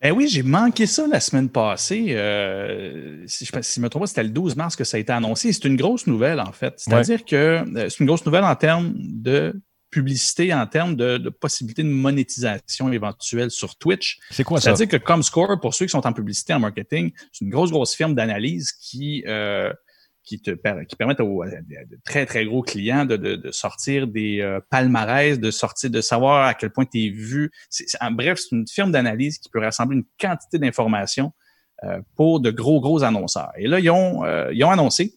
Eh 0.00 0.12
oui, 0.12 0.28
j'ai 0.28 0.44
manqué 0.44 0.86
ça 0.86 1.06
la 1.08 1.18
semaine 1.18 1.48
passée. 1.48 2.06
Euh, 2.10 3.24
si 3.26 3.44
je 3.44 3.80
me 3.80 3.88
trompe 3.88 4.02
pas, 4.02 4.06
c'était 4.06 4.22
le 4.22 4.28
12 4.28 4.54
mars 4.54 4.76
que 4.76 4.84
ça 4.84 4.96
a 4.96 5.00
été 5.00 5.12
annoncé. 5.12 5.52
C'est 5.52 5.64
une 5.64 5.76
grosse 5.76 6.06
nouvelle, 6.06 6.38
en 6.40 6.52
fait. 6.52 6.74
C'est-à-dire 6.76 7.24
que 7.24 7.34
euh, 7.36 7.88
c'est 7.88 7.98
une 8.00 8.06
grosse 8.06 8.24
nouvelle 8.24 8.44
en 8.44 8.54
termes 8.54 8.92
de 8.96 9.60
publicité, 9.90 10.52
en 10.54 10.66
termes 10.66 10.94
de, 10.94 11.16
de 11.18 11.30
possibilité 11.30 11.82
de 11.82 11.88
monétisation 11.88 12.92
éventuelle 12.92 13.50
sur 13.50 13.74
Twitch. 13.76 14.18
C'est 14.30 14.44
quoi 14.44 14.60
ça? 14.60 14.76
C'est-à-dire 14.76 14.98
que 15.00 15.04
ComScore, 15.04 15.58
pour 15.60 15.74
ceux 15.74 15.86
qui 15.86 15.90
sont 15.90 16.06
en 16.06 16.12
publicité, 16.12 16.52
en 16.54 16.60
marketing, 16.60 17.10
c'est 17.32 17.44
une 17.44 17.50
grosse, 17.50 17.70
grosse 17.70 17.94
firme 17.94 18.14
d'analyse 18.14 18.70
qui, 18.72 19.24
euh, 19.26 19.72
qui, 20.28 20.40
te, 20.40 20.50
permettent 20.50 21.20
aux 21.20 21.42
de 21.44 21.98
très, 22.04 22.26
très 22.26 22.44
gros 22.44 22.62
clients 22.62 23.06
de, 23.06 23.50
sortir 23.50 24.06
des 24.06 24.40
euh, 24.42 24.60
palmarès, 24.68 25.40
de 25.40 25.50
sortir, 25.50 25.88
de 25.88 26.02
savoir 26.02 26.46
à 26.46 26.54
quel 26.54 26.70
point 26.70 26.84
tu 26.84 27.06
es 27.06 27.08
vu. 27.08 27.50
En 28.00 28.10
bref, 28.10 28.38
c'est 28.38 28.54
une 28.54 28.68
firme 28.68 28.92
d'analyse 28.92 29.38
qui 29.38 29.48
peut 29.48 29.60
rassembler 29.60 29.96
une 29.96 30.04
quantité 30.20 30.58
d'informations 30.58 31.32
euh, 31.84 32.00
pour 32.14 32.40
de 32.40 32.50
gros, 32.50 32.80
gros 32.80 33.02
annonceurs. 33.02 33.52
Et 33.56 33.66
là, 33.66 33.80
ils 33.80 33.90
ont, 33.90 34.22
euh, 34.24 34.50
ils 34.52 34.62
ont 34.64 34.70
annoncé 34.70 35.14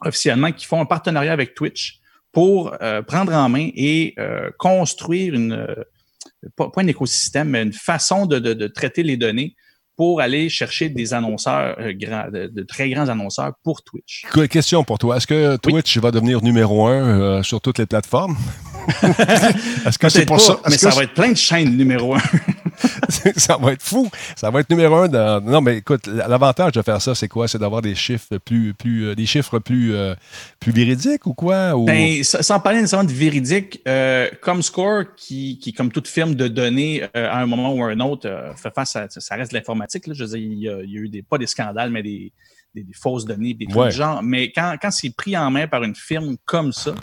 officiellement 0.00 0.50
qu'ils 0.50 0.66
font 0.66 0.80
un 0.80 0.86
partenariat 0.86 1.32
avec 1.32 1.54
Twitch 1.54 2.00
pour 2.32 2.76
prendre 3.08 3.34
en 3.34 3.48
main 3.48 3.70
et 3.74 4.14
construire 4.56 5.34
une, 5.34 5.66
pas, 6.56 6.70
un 6.76 6.86
écosystème, 6.86 7.50
mais 7.50 7.62
une 7.62 7.72
façon 7.72 8.24
de 8.24 8.66
traiter 8.68 9.02
les 9.02 9.16
données 9.16 9.56
pour 10.00 10.22
aller 10.22 10.48
chercher 10.48 10.88
des 10.88 11.12
annonceurs, 11.12 11.76
euh, 11.78 11.92
de, 11.92 12.46
de 12.46 12.62
très 12.62 12.88
grands 12.88 13.10
annonceurs 13.10 13.52
pour 13.62 13.82
Twitch. 13.82 14.24
Que- 14.32 14.46
Question 14.46 14.82
pour 14.82 14.96
toi. 14.98 15.18
Est-ce 15.18 15.26
que 15.26 15.56
Twitch 15.58 15.98
va 15.98 16.10
devenir 16.10 16.42
numéro 16.42 16.86
un 16.86 17.20
euh, 17.20 17.42
sur 17.42 17.60
toutes 17.60 17.76
les 17.76 17.84
plateformes? 17.84 18.34
Est-ce 19.02 19.98
que 19.98 20.08
c'est 20.08 20.24
pour 20.24 20.36
pas, 20.38 20.42
ça? 20.42 20.58
mais 20.64 20.76
que 20.76 20.80
ça 20.80 20.88
va 20.88 21.02
être 21.02 21.12
plein 21.12 21.32
de 21.32 21.36
chaînes 21.36 21.76
numéro 21.76 22.14
un. 22.14 22.20
ça 23.36 23.56
va 23.56 23.72
être 23.72 23.82
fou. 23.82 24.08
Ça 24.36 24.50
va 24.50 24.60
être 24.60 24.70
numéro 24.70 24.96
un. 24.96 25.08
Dans... 25.08 25.40
Non, 25.42 25.60
mais 25.60 25.78
écoute, 25.78 26.06
l'avantage 26.06 26.72
de 26.72 26.82
faire 26.82 27.00
ça, 27.00 27.14
c'est 27.14 27.28
quoi? 27.28 27.48
C'est 27.48 27.58
d'avoir 27.58 27.82
des 27.82 27.94
chiffres 27.94 28.38
plus, 28.38 28.74
plus, 28.74 29.06
euh, 29.08 29.14
des 29.14 29.26
chiffres 29.26 29.58
plus, 29.58 29.94
euh, 29.94 30.14
plus 30.58 30.72
véridiques 30.72 31.26
ou 31.26 31.34
quoi? 31.34 31.76
Ou... 31.76 31.84
Ben, 31.84 32.22
sa- 32.22 32.42
sans 32.42 32.60
parler 32.60 32.78
nécessairement 32.80 33.08
de 33.08 33.12
véridique, 33.14 33.80
euh, 33.86 34.28
Comscore, 34.42 35.04
qui, 35.16 35.58
qui, 35.58 35.72
comme 35.72 35.90
toute 35.92 36.08
firme 36.08 36.34
de 36.34 36.48
données, 36.48 37.02
euh, 37.16 37.28
à 37.30 37.38
un 37.40 37.46
moment 37.46 37.74
ou 37.74 37.82
à 37.84 37.88
un 37.88 38.00
autre, 38.00 38.28
fait 38.56 38.72
face 38.74 38.96
à. 38.96 39.06
Ça 39.10 39.34
reste 39.36 39.52
de 39.52 39.56
l'informatique. 39.58 40.04
Je 40.12 40.24
veux 40.24 40.30
dire, 40.30 40.38
il 40.38 40.58
y, 40.58 40.68
a, 40.68 40.82
il 40.82 40.90
y 40.90 40.96
a 40.98 41.00
eu 41.00 41.08
des, 41.08 41.22
pas 41.22 41.38
des 41.38 41.46
scandales, 41.46 41.90
mais 41.90 42.02
des, 42.02 42.32
des, 42.74 42.82
des 42.82 42.92
fausses 42.94 43.24
données, 43.24 43.54
des 43.54 43.66
trucs 43.66 43.76
Ouais. 43.80 43.88
du 43.90 43.96
genre. 43.96 44.22
Mais 44.22 44.50
quand, 44.52 44.76
quand 44.80 44.90
c'est 44.90 45.10
pris 45.14 45.36
en 45.36 45.50
main 45.50 45.66
par 45.66 45.82
une 45.82 45.94
firme 45.94 46.36
comme 46.44 46.72
ça, 46.72 46.94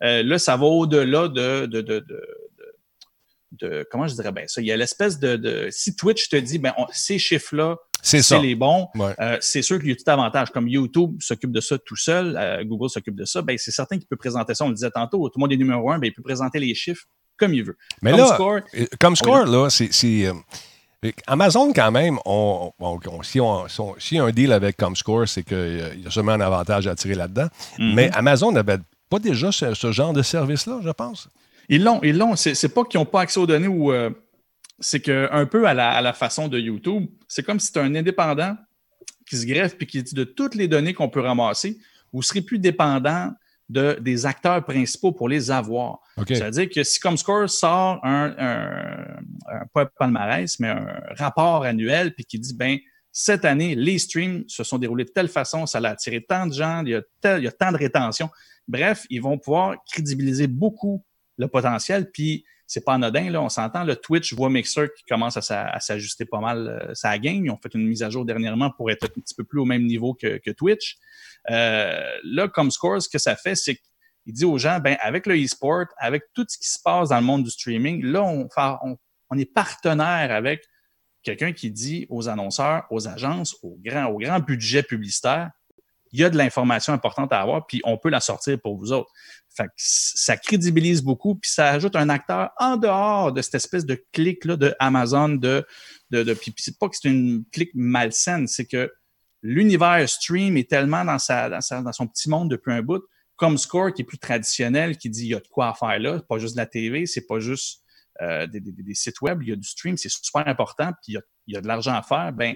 là, 0.00 0.38
ça 0.38 0.56
va 0.56 0.64
au-delà 0.66 1.28
de, 1.28 1.66
de, 1.66 1.80
de, 1.82 1.98
de, 2.00 2.24
de- 3.52 3.86
Comment 3.90 4.06
je 4.08 4.14
dirais 4.14 4.32
bien 4.32 4.44
ça? 4.46 4.60
Il 4.60 4.66
y 4.66 4.72
a 4.72 4.76
l'espèce 4.76 5.18
de, 5.18 5.36
de. 5.36 5.68
Si 5.70 5.96
Twitch 5.96 6.28
te 6.28 6.36
dit, 6.36 6.58
ben, 6.58 6.72
on- 6.78 6.86
ces 6.92 7.18
chiffres-là, 7.18 7.76
c'est 8.02 8.22
ça. 8.22 8.36
c'est 8.36 8.42
les 8.42 8.54
bons. 8.54 8.88
Ouais. 8.94 9.14
Euh, 9.20 9.36
c'est 9.40 9.62
sûr 9.62 9.78
qu'il 9.78 9.88
y 9.88 9.92
a 9.92 9.96
tout 9.96 10.08
avantage. 10.10 10.50
Comme 10.50 10.68
YouTube 10.68 11.16
s'occupe 11.20 11.52
de 11.52 11.60
ça 11.60 11.76
tout 11.78 11.96
seul, 11.96 12.36
euh, 12.38 12.64
Google 12.64 12.88
s'occupe 12.88 13.16
de 13.16 13.24
ça, 13.24 13.42
ben, 13.42 13.56
c'est 13.58 13.70
certain 13.72 13.98
qu'il 13.98 14.06
peut 14.06 14.16
présenter 14.16 14.54
ça. 14.54 14.64
On 14.64 14.68
le 14.68 14.74
disait 14.74 14.90
tantôt, 14.90 15.28
tout 15.28 15.38
le 15.38 15.40
monde 15.40 15.52
est 15.52 15.56
numéro 15.56 15.90
un, 15.90 15.98
ben, 15.98 16.06
il 16.06 16.12
peut 16.12 16.22
présenter 16.22 16.58
les 16.58 16.74
chiffres 16.74 17.04
comme 17.36 17.52
il 17.54 17.64
veut. 17.64 17.76
Mais 18.02 18.10
Comme 18.12 18.20
là, 18.20 18.26
score, 18.34 18.60
euh, 18.78 18.86
comme 18.98 19.16
score, 19.16 19.46
là, 19.46 19.68
c'est. 19.70 20.30
Amazon, 21.26 21.72
quand 21.72 21.90
même, 21.90 22.18
on, 22.26 22.72
on- 22.78 22.98
on- 23.06 23.22
si, 23.22 23.40
on, 23.40 23.66
si 23.68 23.80
on- 23.80 23.94
s'il 23.98 24.16
y 24.18 24.20
a 24.20 24.24
un 24.24 24.30
deal 24.32 24.52
avec 24.52 24.76
Comscore, 24.76 25.26
c'est 25.26 25.42
qu'il 25.42 26.02
y 26.04 26.06
a 26.06 26.10
sûrement 26.10 26.32
un 26.32 26.40
avantage 26.42 26.86
à 26.86 26.94
tirer 26.94 27.14
là-dedans. 27.14 27.48
Mhm. 27.78 27.94
Mais 27.94 28.10
Amazon 28.14 28.52
n'avait 28.52 28.76
pas 29.08 29.18
déjà 29.18 29.50
ce, 29.50 29.72
ce 29.72 29.92
genre 29.92 30.12
de 30.12 30.20
service-là, 30.22 30.80
je 30.84 30.90
pense. 30.90 31.28
Ils 31.70 31.82
l'ont, 31.82 32.00
ils 32.02 32.16
l'ont. 32.18 32.36
C'est, 32.36 32.68
pas 32.74 32.84
qu'ils 32.84 32.98
n'ont 33.00 33.06
pas 33.06 33.22
accès 33.22 33.38
aux 33.40 33.46
données 33.46 33.68
ou 33.68 33.92
euh, 33.92 34.10
c'est 34.80 35.00
que 35.00 35.28
un 35.32 35.46
peu 35.46 35.66
à 35.66 35.72
la, 35.72 35.90
à 35.90 36.00
la 36.02 36.12
façon 36.12 36.48
de 36.48 36.58
YouTube, 36.58 37.06
c'est 37.28 37.42
comme 37.44 37.58
si 37.60 37.72
tu 37.72 37.78
un 37.78 37.94
indépendant 37.94 38.56
qui 39.26 39.36
se 39.36 39.46
greffe 39.46 39.76
puis 39.78 39.86
qui 39.86 40.02
dit 40.02 40.14
de 40.14 40.24
toutes 40.24 40.54
les 40.56 40.66
données 40.68 40.92
qu'on 40.94 41.08
peut 41.08 41.20
ramasser, 41.20 41.78
vous 42.12 42.22
serez 42.22 42.42
plus 42.42 42.58
dépendant 42.58 43.32
de, 43.68 43.96
des 44.00 44.26
acteurs 44.26 44.64
principaux 44.64 45.12
pour 45.12 45.28
les 45.28 45.50
avoir. 45.52 46.00
C'est-à-dire 46.34 46.68
que 46.68 46.82
si 46.82 46.98
Comscore 46.98 47.48
sort 47.48 48.00
un, 48.04 48.34
un, 48.36 49.16
un- 49.46 49.66
pas 49.72 49.82
un 49.82 49.86
palmarès, 49.96 50.58
mais 50.58 50.68
un 50.70 50.86
rapport 51.16 51.62
annuel, 51.62 52.12
puis 52.14 52.24
qui 52.24 52.38
dit, 52.40 52.52
ben, 52.54 52.78
cette 53.12 53.44
année, 53.44 53.76
les 53.76 53.98
streams 53.98 54.42
se 54.48 54.64
sont 54.64 54.78
déroulés 54.78 55.04
de 55.04 55.10
telle 55.10 55.28
façon, 55.28 55.66
ça 55.66 55.78
a 55.78 55.88
attiré 55.88 56.20
tant 56.20 56.46
de 56.48 56.52
gens, 56.52 56.82
il 56.84 56.90
y 56.90 56.94
a, 56.96 57.02
tel- 57.20 57.40
il 57.40 57.44
y 57.44 57.48
a 57.48 57.52
tant 57.52 57.70
de 57.70 57.76
rétention. 57.76 58.28
Bref, 58.66 59.06
ils 59.08 59.22
vont 59.22 59.38
pouvoir 59.38 59.76
crédibiliser 59.92 60.48
beaucoup 60.48 61.04
le 61.40 61.48
potentiel, 61.48 62.10
puis 62.10 62.44
c'est 62.66 62.84
pas 62.84 62.94
anodin, 62.94 63.30
là, 63.30 63.42
on 63.42 63.48
s'entend, 63.48 63.82
le 63.82 63.96
Twitch 63.96 64.32
voit 64.32 64.48
Mixer 64.48 64.88
qui 64.96 65.02
commence 65.04 65.36
à, 65.36 65.42
s'a- 65.42 65.68
à 65.68 65.80
s'ajuster 65.80 66.24
pas 66.24 66.38
mal 66.38 66.68
euh, 66.68 66.94
sa 66.94 67.18
game. 67.18 67.44
Ils 67.44 67.50
ont 67.50 67.58
fait 67.60 67.74
une 67.74 67.84
mise 67.86 68.04
à 68.04 68.10
jour 68.10 68.24
dernièrement 68.24 68.70
pour 68.70 68.90
être 68.92 69.04
un 69.04 69.20
petit 69.20 69.34
peu 69.34 69.42
plus 69.42 69.58
au 69.58 69.64
même 69.64 69.84
niveau 69.86 70.14
que, 70.14 70.50
Twitch. 70.52 70.96
Euh, 71.50 72.00
là, 72.22 72.46
comme 72.46 72.70
Score, 72.70 73.02
ce 73.02 73.08
que 73.08 73.18
ça 73.18 73.34
fait, 73.34 73.56
c'est 73.56 73.74
qu'il 74.22 74.34
dit 74.34 74.44
aux 74.44 74.58
gens, 74.58 74.78
ben, 74.78 74.96
avec 75.00 75.26
le 75.26 75.34
e-sport, 75.34 75.86
avec 75.96 76.22
tout 76.32 76.46
ce 76.48 76.58
qui 76.58 76.68
se 76.68 76.78
passe 76.80 77.08
dans 77.08 77.18
le 77.18 77.26
monde 77.26 77.42
du 77.42 77.50
streaming, 77.50 78.04
là, 78.04 78.22
on, 78.22 78.48
on 79.30 79.38
est 79.38 79.52
partenaire 79.52 80.30
avec 80.30 80.62
quelqu'un 81.22 81.52
qui 81.52 81.72
dit 81.72 82.06
aux 82.08 82.28
annonceurs, 82.28 82.84
aux 82.90 83.08
agences, 83.08 83.56
aux 83.62 83.76
grands, 83.84 84.06
aux 84.06 84.18
grands 84.18 84.40
budgets 84.40 84.84
publicitaires, 84.84 85.50
il 86.12 86.20
y 86.20 86.24
a 86.24 86.30
de 86.30 86.36
l'information 86.36 86.92
importante 86.92 87.32
à 87.32 87.40
avoir, 87.40 87.66
puis 87.66 87.80
on 87.84 87.96
peut 87.98 88.08
la 88.08 88.20
sortir 88.20 88.60
pour 88.60 88.76
vous 88.76 88.92
autres. 88.92 89.10
Fait 89.54 89.66
que 89.66 89.72
ça 89.76 90.36
crédibilise 90.36 91.02
beaucoup, 91.02 91.34
puis 91.36 91.50
ça 91.50 91.68
ajoute 91.70 91.94
un 91.96 92.08
acteur 92.08 92.50
en 92.58 92.76
dehors 92.76 93.32
de 93.32 93.42
cette 93.42 93.54
espèce 93.56 93.84
de 93.86 94.02
clic-là 94.12 94.56
de 94.56 94.74
Amazon, 94.78 95.28
de, 95.28 95.64
de, 96.10 96.22
de 96.22 96.36
c'est 96.56 96.78
pas 96.78 96.88
que 96.88 96.96
c'est 97.00 97.08
une 97.08 97.44
clique 97.52 97.70
malsaine, 97.74 98.46
c'est 98.48 98.66
que 98.66 98.92
l'univers 99.42 100.08
stream 100.08 100.56
est 100.56 100.68
tellement 100.68 101.04
dans, 101.04 101.18
sa, 101.18 101.48
dans, 101.48 101.60
sa- 101.60 101.82
dans 101.82 101.92
son 101.92 102.06
petit 102.06 102.28
monde 102.28 102.50
depuis 102.50 102.72
un 102.72 102.82
bout, 102.82 103.02
comme 103.36 103.56
Score 103.56 103.92
qui 103.94 104.02
est 104.02 104.04
plus 104.04 104.18
traditionnel, 104.18 104.98
qui 104.98 105.08
dit 105.10 105.24
il 105.26 105.30
y 105.30 105.34
a 105.34 105.40
de 105.40 105.48
quoi 105.48 105.68
à 105.70 105.74
faire 105.74 105.98
là, 105.98 106.20
pas 106.28 106.38
juste 106.38 106.54
de 106.54 106.60
la 106.60 106.66
TV, 106.66 107.06
c'est 107.06 107.26
pas 107.26 107.40
juste 107.40 107.82
euh, 108.20 108.46
des, 108.46 108.60
des- 108.60 108.72
des 108.72 108.94
sites 108.94 109.20
web, 109.22 109.42
il 109.42 109.48
y 109.48 109.52
a 109.52 109.56
du 109.56 109.66
stream, 109.68 109.96
c'est 109.96 110.10
super 110.10 110.46
important, 110.46 110.90
puis 111.02 111.12
il 111.12 111.14
y 111.14 111.16
a, 111.16 111.22
il 111.46 111.54
y 111.54 111.56
a 111.56 111.60
de 111.60 111.66
l'argent 111.66 111.94
à 111.94 112.02
faire, 112.02 112.32
ben 112.32 112.54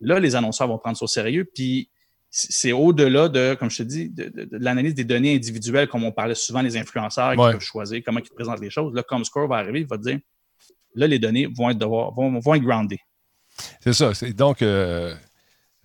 là, 0.00 0.18
les 0.18 0.34
annonceurs 0.34 0.66
vont 0.68 0.78
prendre 0.78 0.96
ça 0.96 1.04
au 1.04 1.08
sérieux, 1.08 1.48
puis 1.54 1.90
c'est 2.36 2.72
au-delà 2.72 3.28
de, 3.28 3.54
comme 3.54 3.70
je 3.70 3.78
te 3.78 3.82
dis, 3.84 4.10
de, 4.10 4.24
de- 4.24 4.44
de 4.44 4.58
l'analyse 4.58 4.94
des 4.94 5.04
données 5.04 5.36
individuelles, 5.36 5.86
comme 5.86 6.02
on 6.02 6.10
parlait 6.10 6.34
souvent, 6.34 6.62
les 6.62 6.76
influenceurs 6.76 7.32
qui 7.34 7.38
Ouais. 7.38 7.52
peuvent 7.52 7.60
choisir 7.60 8.02
comment 8.04 8.18
ils 8.18 8.28
te 8.28 8.34
présentent 8.34 8.60
les 8.60 8.70
choses. 8.70 8.92
Là, 8.92 9.04
comme 9.04 9.24
Score 9.24 9.46
va 9.46 9.56
arriver, 9.58 9.80
il 9.80 9.86
va 9.86 9.96
te 9.98 10.02
dire, 10.02 10.18
là, 10.96 11.06
les 11.06 11.20
données 11.20 11.46
vont 11.46 11.70
être, 11.70 11.78
devoir, 11.78 12.12
vont, 12.12 12.40
vont 12.40 12.54
être 12.56 12.62
groundées. 12.64 12.98
C'est 13.80 13.92
ça. 13.92 14.10
Donc, 14.36 14.62
euh, 14.62 15.14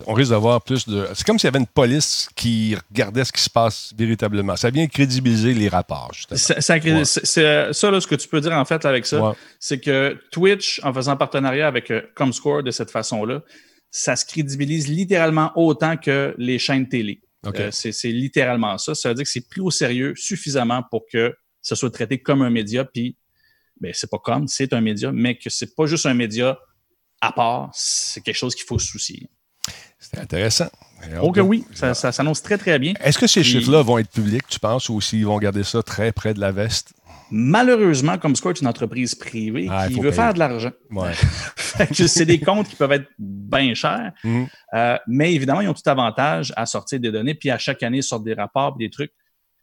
on 0.08 0.14
risque 0.14 0.32
d'avoir 0.32 0.64
plus 0.64 0.88
de. 0.88 1.06
C'est 1.14 1.24
comme 1.24 1.38
s'il 1.38 1.46
y 1.48 1.50
avait 1.50 1.60
une 1.60 1.68
police 1.68 2.30
qui 2.36 2.76
regardait 2.90 3.24
ce 3.26 3.32
qui 3.32 3.42
se 3.42 3.50
passe 3.50 3.94
véritablement. 3.96 4.56
Ça 4.56 4.72
vient 4.72 4.88
crédibiliser 4.88 5.54
les 5.54 5.68
rapports, 5.70 6.10
justement. 6.14 6.38
Ça, 6.38 6.60
ça, 6.62 6.74
Ouais. 6.76 7.92
là, 7.92 8.02
ce 8.02 8.08
que 8.08 8.16
tu 8.16 8.28
peux 8.28 8.42
dire 8.42 8.54
en 8.54 8.66
fait 8.66 8.84
avec 8.86 9.06
ça, 9.06 9.22
Ouais. 9.22 9.34
c'est 9.60 9.80
que 9.80 10.18
Twitch, 10.32 10.80
en 10.84 10.92
faisant 10.94 11.16
partenariat 11.16 11.68
avec 11.68 11.92
euh, 11.92 12.02
Comscore 12.16 12.64
de 12.64 12.72
cette 12.72 12.90
façon-là, 12.90 13.44
ça 13.92 14.16
se 14.16 14.26
crédibilise 14.26 14.88
littéralement 14.88 15.52
autant 15.56 15.98
que 15.98 16.36
les 16.38 16.60
chaînes 16.60 16.88
télé. 16.88 17.22
Euh, 17.46 17.72
c'est 17.72 18.12
littéralement 18.12 18.78
ça. 18.78 18.94
Ça 18.96 19.10
veut 19.10 19.16
dire 19.16 19.24
que 19.24 19.30
c'est 19.30 19.48
pris 19.48 19.62
au 19.62 19.72
sérieux 19.72 20.14
suffisamment 20.16 20.84
pour 20.84 21.06
que 21.12 21.34
ça 21.62 21.76
soit 21.76 21.90
traité 21.92 22.20
comme 22.22 22.42
un 22.42 22.50
média, 22.50 22.84
puis 22.86 23.16
ben, 23.80 23.92
c'est 23.94 24.10
pas 24.10 24.20
comme, 24.20 24.48
c'est 24.48 24.74
un 24.74 24.82
média, 24.82 25.12
mais 25.12 25.38
que 25.38 25.50
c'est 25.50 25.74
pas 25.76 25.86
juste 25.86 26.06
un 26.06 26.14
média 26.14 26.58
à 27.22 27.32
part, 27.32 27.70
c'est 27.74 28.22
quelque 28.22 28.36
chose 28.36 28.56
qu'il 28.56 28.66
faut 28.66 28.80
se 28.80 28.88
soucier. 28.88 29.30
C'est 30.00 30.20
intéressant. 30.20 30.70
Ok, 31.22 31.40
oui, 31.44 31.66
ça, 31.74 31.94
ça 31.94 32.12
s'annonce 32.12 32.42
très, 32.42 32.58
très 32.58 32.80
bien. 32.80 32.94
Est-ce 33.02 33.18
que 33.18 33.28
ces 33.28 33.42
Puis- 33.42 33.52
chiffres-là 33.52 33.82
vont 33.82 33.98
être 33.98 34.10
publics, 34.10 34.48
tu 34.48 34.60
penses, 34.60 34.90
ou 34.90 35.00
s'ils 35.02 35.26
vont 35.26 35.38
garder 35.38 35.64
ça 35.64 35.84
très 35.84 36.12
près 36.12 36.34
de 36.34 36.40
la 36.40 36.52
veste? 36.52 36.94
Malheureusement, 37.32 38.18
Comscore 38.18 38.52
est 38.52 38.62
une 38.62 38.68
entreprise 38.68 39.16
privée 39.16 39.68
Ah, 39.70 39.88
qui 39.88 39.96
veut 39.96 40.02
payer. 40.02 40.12
faire 40.14 40.34
de 40.34 40.40
l'argent. 40.40 40.72
Ouais. 40.92 41.12
C'est 41.94 42.26
des 42.26 42.40
comptes 42.40 42.68
qui 42.70 42.76
peuvent 42.76 42.92
être 42.92 43.10
bien 43.18 43.74
chers, 43.74 44.12
Mhm. 44.24 44.48
Euh, 44.74 44.98
mais 45.08 45.34
évidemment, 45.34 45.62
ils 45.62 45.68
ont 45.68 45.74
tout 45.74 45.88
avantage 45.90 46.54
à 46.56 46.66
sortir 46.66 47.00
des 47.00 47.12
données, 47.12 47.36
puis 47.36 47.50
à 47.50 47.58
chaque 47.58 47.82
année, 47.84 47.98
ils 47.98 48.04
sortent 48.04 48.24
des 48.24 48.34
rapports, 48.34 48.76
des 48.78 48.90
trucs, 48.90 49.12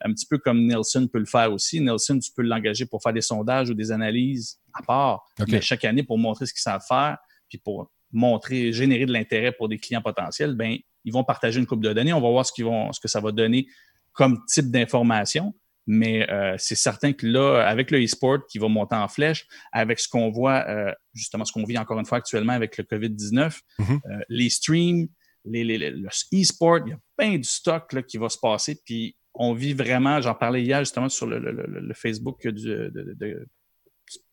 un 0.03 0.13
petit 0.13 0.27
peu 0.27 0.39
comme 0.39 0.67
Nielsen 0.67 1.09
peut 1.09 1.19
le 1.19 1.25
faire 1.27 1.53
aussi. 1.53 1.81
Nielsen, 1.81 2.19
tu 2.21 2.31
peux 2.37 2.43
l'engager 2.43 2.87
pour 2.87 3.03
faire 3.03 3.13
des 3.13 3.21
sondages 3.23 3.71
ou 3.71 3.75
des 3.75 3.91
analyses 3.93 4.59
à 4.75 4.83
part, 4.83 5.25
mais 5.49 5.61
chaque 5.61 5.85
année, 5.85 6.03
pour 6.03 6.19
montrer 6.19 6.47
ce 6.47 6.53
qu'ils 6.53 6.61
savent 6.61 6.85
faire, 6.87 7.17
puis 7.49 7.59
pour 7.59 7.91
montrer, 8.13 8.73
générer 8.73 9.07
de 9.07 9.13
l'intérêt 9.13 9.53
pour 9.53 9.69
des 9.69 9.79
clients 9.79 10.03
potentiels, 10.03 10.55
ben 10.55 10.77
ils 11.05 11.13
vont 11.13 11.25
partager 11.25 11.61
une 11.61 11.67
coupe 11.67 11.83
de 11.83 11.93
données. 11.93 12.13
On 12.13 12.21
va 12.21 12.29
voir 12.31 12.45
ce, 12.45 12.53
qu'ils 12.53 12.65
vont, 12.65 12.93
ce 12.93 13.01
que 13.01 13.09
ça 13.09 13.21
va 13.21 13.31
donner 13.33 13.67
comme 14.13 14.45
type 14.47 14.71
d'information. 14.71 15.55
Mais 15.87 16.29
euh, 16.31 16.55
c'est 16.59 16.75
certain 16.75 17.13
que 17.13 17.27
là, 17.27 17.61
avec 17.67 17.91
le 17.91 18.03
e-sport 18.03 18.39
qui 18.49 18.59
va 18.59 18.69
monter 18.69 18.97
en 18.97 19.07
flèche, 19.09 19.47
avec 19.73 20.01
ce 20.01 20.09
qu'on 20.09 20.31
voit, 20.31 20.65
euh, 20.69 20.93
justement, 21.15 21.45
ce 21.45 21.53
qu'on 21.53 21.65
vit 21.65 21.79
encore 21.79 21.99
une 22.01 22.07
fois 22.07 22.19
actuellement 22.19 22.53
avec 22.55 22.77
le 22.77 22.85
COVID-19, 22.85 23.61
Mhm. 23.79 24.01
euh, 24.11 24.19
les 24.29 24.51
streams, 24.51 25.07
les, 25.45 25.63
les- 25.63 25.79
les- 25.79 25.91
le 25.93 26.09
e-sport, 26.35 26.81
il 26.87 26.91
y 26.91 26.93
a 26.93 26.99
plein 27.17 27.37
du 27.37 27.45
stock 27.45 27.93
là, 27.93 28.03
qui 28.03 28.17
va 28.19 28.29
se 28.29 28.39
passer. 28.39 28.81
Puis 28.85 29.17
on 29.33 29.55
vit 29.55 29.75
vraiment, 29.75 30.21
j'en 30.21 30.35
parlais 30.35 30.63
hier 30.63 30.81
justement 30.81 31.09
sur 31.09 31.27
le, 31.27 31.39
le- 31.39 31.53
le- 31.53 31.81
le 31.81 31.95
Facebook 31.95 32.45
du- 32.49 32.65
de- 32.67 32.91
de- 32.93 33.15
de- 33.15 33.47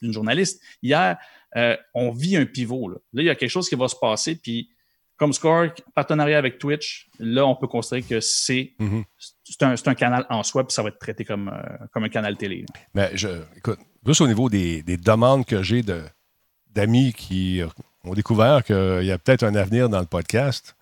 d'une 0.02 0.14
journaliste. 0.14 0.62
Hier, 0.82 1.18
euh, 1.56 1.76
on 1.94 2.12
vit 2.12 2.36
un 2.38 2.46
pivot. 2.46 2.90
Là. 2.90 2.98
là, 3.14 3.22
il 3.22 3.26
y 3.26 3.30
a 3.30 3.36
quelque 3.36 3.50
chose 3.50 3.70
qui 3.70 3.76
va 3.76 3.88
se 3.88 3.96
passer. 4.00 4.36
Puis 4.42 4.70
comme 5.18 5.34
Score, 5.34 5.68
partenariat 5.96 6.38
avec 6.38 6.58
Twitch, 6.58 7.10
là, 7.20 7.46
on 7.46 7.56
peut 7.56 7.68
considérer 7.68 8.02
que 8.02 8.20
c'est 8.20 8.74
Mhm. 8.80 9.04
c'est 9.44 9.88
un, 9.88 9.96
canal 9.96 10.26
en 10.30 10.44
soi, 10.44 10.66
puis 10.66 10.74
ça 10.74 10.82
va 10.82 10.90
être 10.90 11.00
traité 11.00 11.24
comme, 11.24 11.50
euh, 11.50 11.86
comme 11.92 12.04
un 12.04 12.10
canal 12.10 12.38
télé. 12.38 12.66
Mais 12.94 13.12
je, 13.14 13.28
écoute, 13.56 13.80
juste 14.06 14.22
au 14.22 14.28
niveau 14.28 14.50
des, 14.50 14.82
des 14.82 14.98
demandes 14.98 15.46
que 15.46 15.62
j'ai 15.62 15.84
de, 15.84 16.04
d'amis 16.72 17.14
qui 17.14 17.62
ont 18.04 18.14
découvert 18.14 18.64
qu'il 18.64 19.04
y 19.04 19.12
a 19.12 19.18
peut-être 19.18 19.44
un 19.44 19.56
avenir 19.56 19.90
dans 19.90 20.00
le 20.00 20.06
podcast, 20.06 20.76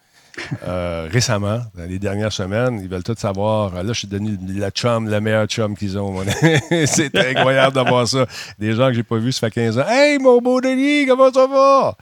euh, 0.68 1.08
récemment, 1.12 1.62
dans 1.76 1.86
les 1.88 2.00
dernières 2.00 2.32
semaines. 2.32 2.80
Ils 2.82 2.90
veulent 2.90 3.04
tout 3.04 3.16
savoir. 3.18 3.74
Là, 3.74 3.84
je 3.88 4.00
suis 4.00 4.08
devenu 4.08 4.38
la 4.48 4.70
chum, 4.70 5.08
la 5.08 5.20
meilleure 5.22 5.48
chum 5.48 5.76
qu'ils 5.76 5.98
ont. 5.98 6.16
C'est 6.86 7.16
incroyable 7.16 7.76
d'avoir 7.76 8.08
ça. 8.08 8.26
Des 8.60 8.74
gens 8.74 8.88
que 8.88 8.94
j'ai 8.94 9.04
pas 9.04 9.18
vus, 9.18 9.32
ça 9.34 9.48
fait 9.48 9.52
15 9.52 9.80
ans. 9.80 9.86
Hey, 9.88 10.20
mon 10.20 10.42
beau 10.42 10.62
Denis, 10.62 11.06
comment 11.08 11.32
ça 11.32 11.48
va? 11.48 11.96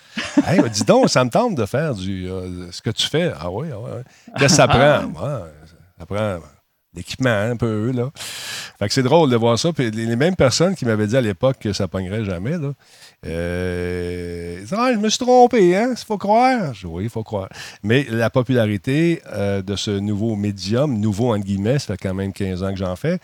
Hey, 0.47 0.61
dis 0.69 0.83
donc, 0.83 1.09
ça 1.09 1.23
me 1.23 1.29
tente 1.29 1.55
de 1.55 1.65
faire 1.65 1.93
du, 1.95 2.29
euh, 2.29 2.71
ce 2.71 2.81
que 2.81 2.89
tu 2.89 3.07
fais. 3.07 3.31
Ah 3.39 3.49
oui, 3.49 3.67
ah 3.73 3.79
ouais. 3.79 4.03
Qu'est-ce 4.37 4.55
que 4.55 4.57
ça 4.57 4.67
prend? 4.67 5.11
Ça 5.99 6.05
prend 6.05 6.39
l'équipement 6.95 7.29
un 7.29 7.55
peu, 7.55 7.91
là. 7.91 8.09
Fait 8.79 8.87
que 8.87 8.93
c'est 8.93 9.03
drôle 9.03 9.29
de 9.29 9.35
voir 9.35 9.59
ça. 9.59 9.73
Puis 9.73 9.91
les 9.91 10.05
les 10.05 10.15
mêmes 10.15 10.35
personnes 10.35 10.75
qui 10.75 10.85
m'avaient 10.85 11.07
dit 11.07 11.17
à 11.17 11.21
l'époque 11.21 11.57
que 11.59 11.73
ça 11.73 11.87
pognerait 11.87 12.23
jamais, 12.23 12.57
là. 12.57 12.71
Euh, 13.25 14.65
ah, 14.71 14.91
je 14.93 14.97
me 14.97 15.09
suis 15.09 15.19
trompé, 15.19 15.75
hein? 15.75 15.89
Il 15.91 16.05
faut 16.05 16.17
croire. 16.17 16.73
Oui, 16.85 17.03
il 17.03 17.09
faut 17.09 17.23
croire. 17.23 17.49
Mais 17.83 18.05
la 18.09 18.29
popularité 18.29 19.21
euh, 19.27 19.61
de 19.61 19.75
ce 19.75 19.91
nouveau 19.91 20.35
médium, 20.35 20.97
nouveau 20.97 21.33
entre 21.33 21.45
guillemets, 21.45 21.79
ça 21.79 21.93
fait 21.93 21.97
quand 21.97 22.13
même 22.13 22.31
15 22.31 22.63
ans 22.63 22.71
que 22.71 22.77
j'en 22.77 22.95
fais, 22.95 23.19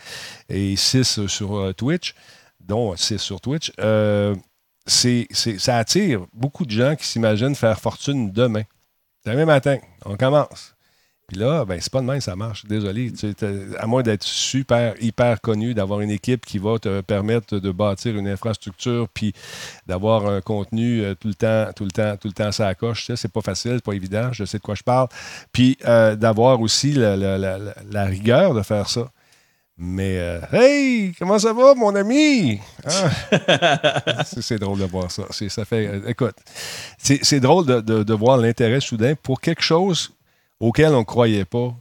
et 0.48 0.76
6 0.76 1.26
sur 1.26 1.56
euh, 1.56 1.72
Twitch, 1.72 2.14
dont 2.60 2.94
6 2.94 3.18
sur 3.18 3.40
Twitch, 3.40 3.72
ça 4.86 5.78
attire 5.78 6.26
beaucoup 6.34 6.66
de 6.66 6.70
gens 6.70 6.94
qui 6.94 7.06
s'imaginent 7.06 7.54
faire 7.54 7.80
fortune 7.80 8.30
demain. 8.30 8.62
Demain 9.24 9.46
matin, 9.46 9.78
on 10.04 10.16
commence. 10.16 10.75
Puis 11.28 11.38
là, 11.38 11.64
ben, 11.64 11.80
c'est 11.80 11.90
pas 11.92 12.00
de 12.00 12.06
même, 12.06 12.20
ça 12.20 12.36
marche. 12.36 12.64
Désolé. 12.66 13.12
Tu 13.12 13.32
sais, 13.36 13.48
à 13.78 13.86
moins 13.88 14.02
d'être 14.02 14.22
super, 14.22 14.94
hyper 15.02 15.40
connu, 15.40 15.74
d'avoir 15.74 16.00
une 16.00 16.10
équipe 16.12 16.46
qui 16.46 16.58
va 16.58 16.78
te 16.78 17.00
permettre 17.00 17.58
de 17.58 17.70
bâtir 17.72 18.16
une 18.16 18.28
infrastructure, 18.28 19.08
puis 19.12 19.32
d'avoir 19.88 20.26
un 20.28 20.40
contenu 20.40 21.02
euh, 21.02 21.14
tout 21.16 21.26
le 21.28 21.34
temps, 21.34 21.66
tout 21.74 21.84
le 21.84 21.90
temps, 21.90 22.16
tout 22.16 22.28
le 22.28 22.32
temps 22.34 22.52
ça 22.52 22.72
coche. 22.76 23.00
Tu 23.00 23.06
sais, 23.06 23.16
c'est 23.16 23.32
pas 23.32 23.40
facile, 23.40 23.72
c'est 23.74 23.84
pas 23.84 23.94
évident. 23.94 24.28
Je 24.32 24.44
sais 24.44 24.58
de 24.58 24.62
quoi 24.62 24.76
je 24.76 24.84
parle. 24.84 25.08
Puis 25.50 25.76
euh, 25.84 26.14
d'avoir 26.14 26.60
aussi 26.60 26.92
la, 26.92 27.16
la- 27.16 27.38
la- 27.38 27.58
la- 27.58 27.74
la 27.90 28.04
rigueur 28.04 28.54
de 28.54 28.62
faire 28.62 28.88
ça. 28.88 29.08
Mais 29.78 30.16
euh, 30.18 30.40
hey, 30.52 31.12
comment 31.18 31.38
ça 31.38 31.52
va, 31.52 31.74
mon 31.74 31.94
ami? 31.96 32.60
Ah. 32.86 34.22
c'est, 34.24 34.58
drôle 34.58 34.78
de 34.78 34.84
voir 34.86 35.10
ça. 35.10 35.24
C'est, 35.30 35.48
ça 35.50 35.64
fait, 35.66 35.86
euh, 35.86 36.00
écoute, 36.08 36.36
c'est, 36.96 37.18
c'est 37.22 37.40
drôle 37.40 37.66
de, 37.66 37.80
de- 37.80 38.02
de 38.02 38.14
voir 38.14 38.38
l'intérêt 38.38 38.80
soudain 38.80 39.14
pour 39.22 39.40
quelque 39.40 39.62
chose 39.62 40.12
auquel 40.60 40.94
on 40.94 41.00
ne 41.00 41.04
croyait 41.04 41.44
pas 41.44 41.74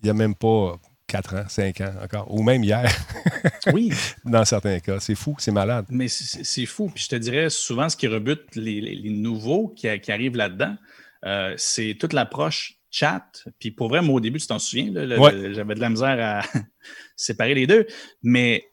il 0.00 0.04
n'y 0.04 0.10
a 0.10 0.14
même 0.14 0.34
pas 0.36 0.78
4 1.08 1.34
ans, 1.34 1.44
5 1.48 1.80
ans 1.80 1.94
encore, 2.04 2.32
ou 2.32 2.42
même 2.42 2.62
hier, 2.62 2.84
Oui, 3.72 3.90
dans 4.24 4.44
certains 4.44 4.78
cas. 4.78 5.00
C'est 5.00 5.14
fou, 5.16 5.34
c'est 5.38 5.50
malade. 5.50 5.86
mais 5.88 6.06
c'est 6.08 6.66
fou. 6.66 6.90
Puis 6.94 7.04
je 7.04 7.08
te 7.08 7.16
dirais, 7.16 7.50
souvent, 7.50 7.88
ce 7.88 7.96
qui 7.96 8.06
rebute 8.06 8.54
les, 8.54 8.80
les- 8.80 8.94
les 8.94 9.10
nouveaux 9.10 9.68
qui, 9.68 9.88
qui 10.00 10.12
arrivent 10.12 10.36
là-dedans, 10.36 10.76
euh, 11.24 11.54
c'est 11.56 11.96
toute 11.98 12.12
l'approche 12.12 12.74
chat. 12.90 13.24
Puis 13.58 13.70
pour 13.72 13.88
vrai, 13.88 14.02
moi, 14.02 14.14
au 14.16 14.20
début, 14.20 14.38
tu 14.38 14.46
t'en 14.46 14.58
souviens, 14.58 14.92
Ouais. 15.18 15.52
j'avais 15.54 15.74
de 15.74 15.80
la 15.80 15.90
misère 15.90 16.18
à 16.20 16.42
séparer 17.16 17.54
les 17.54 17.66
deux. 17.66 17.86
Mais 18.22 18.68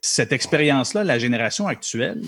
cette 0.00 0.32
expérience-là, 0.32 1.04
la 1.04 1.18
génération 1.18 1.66
actuelle, 1.66 2.22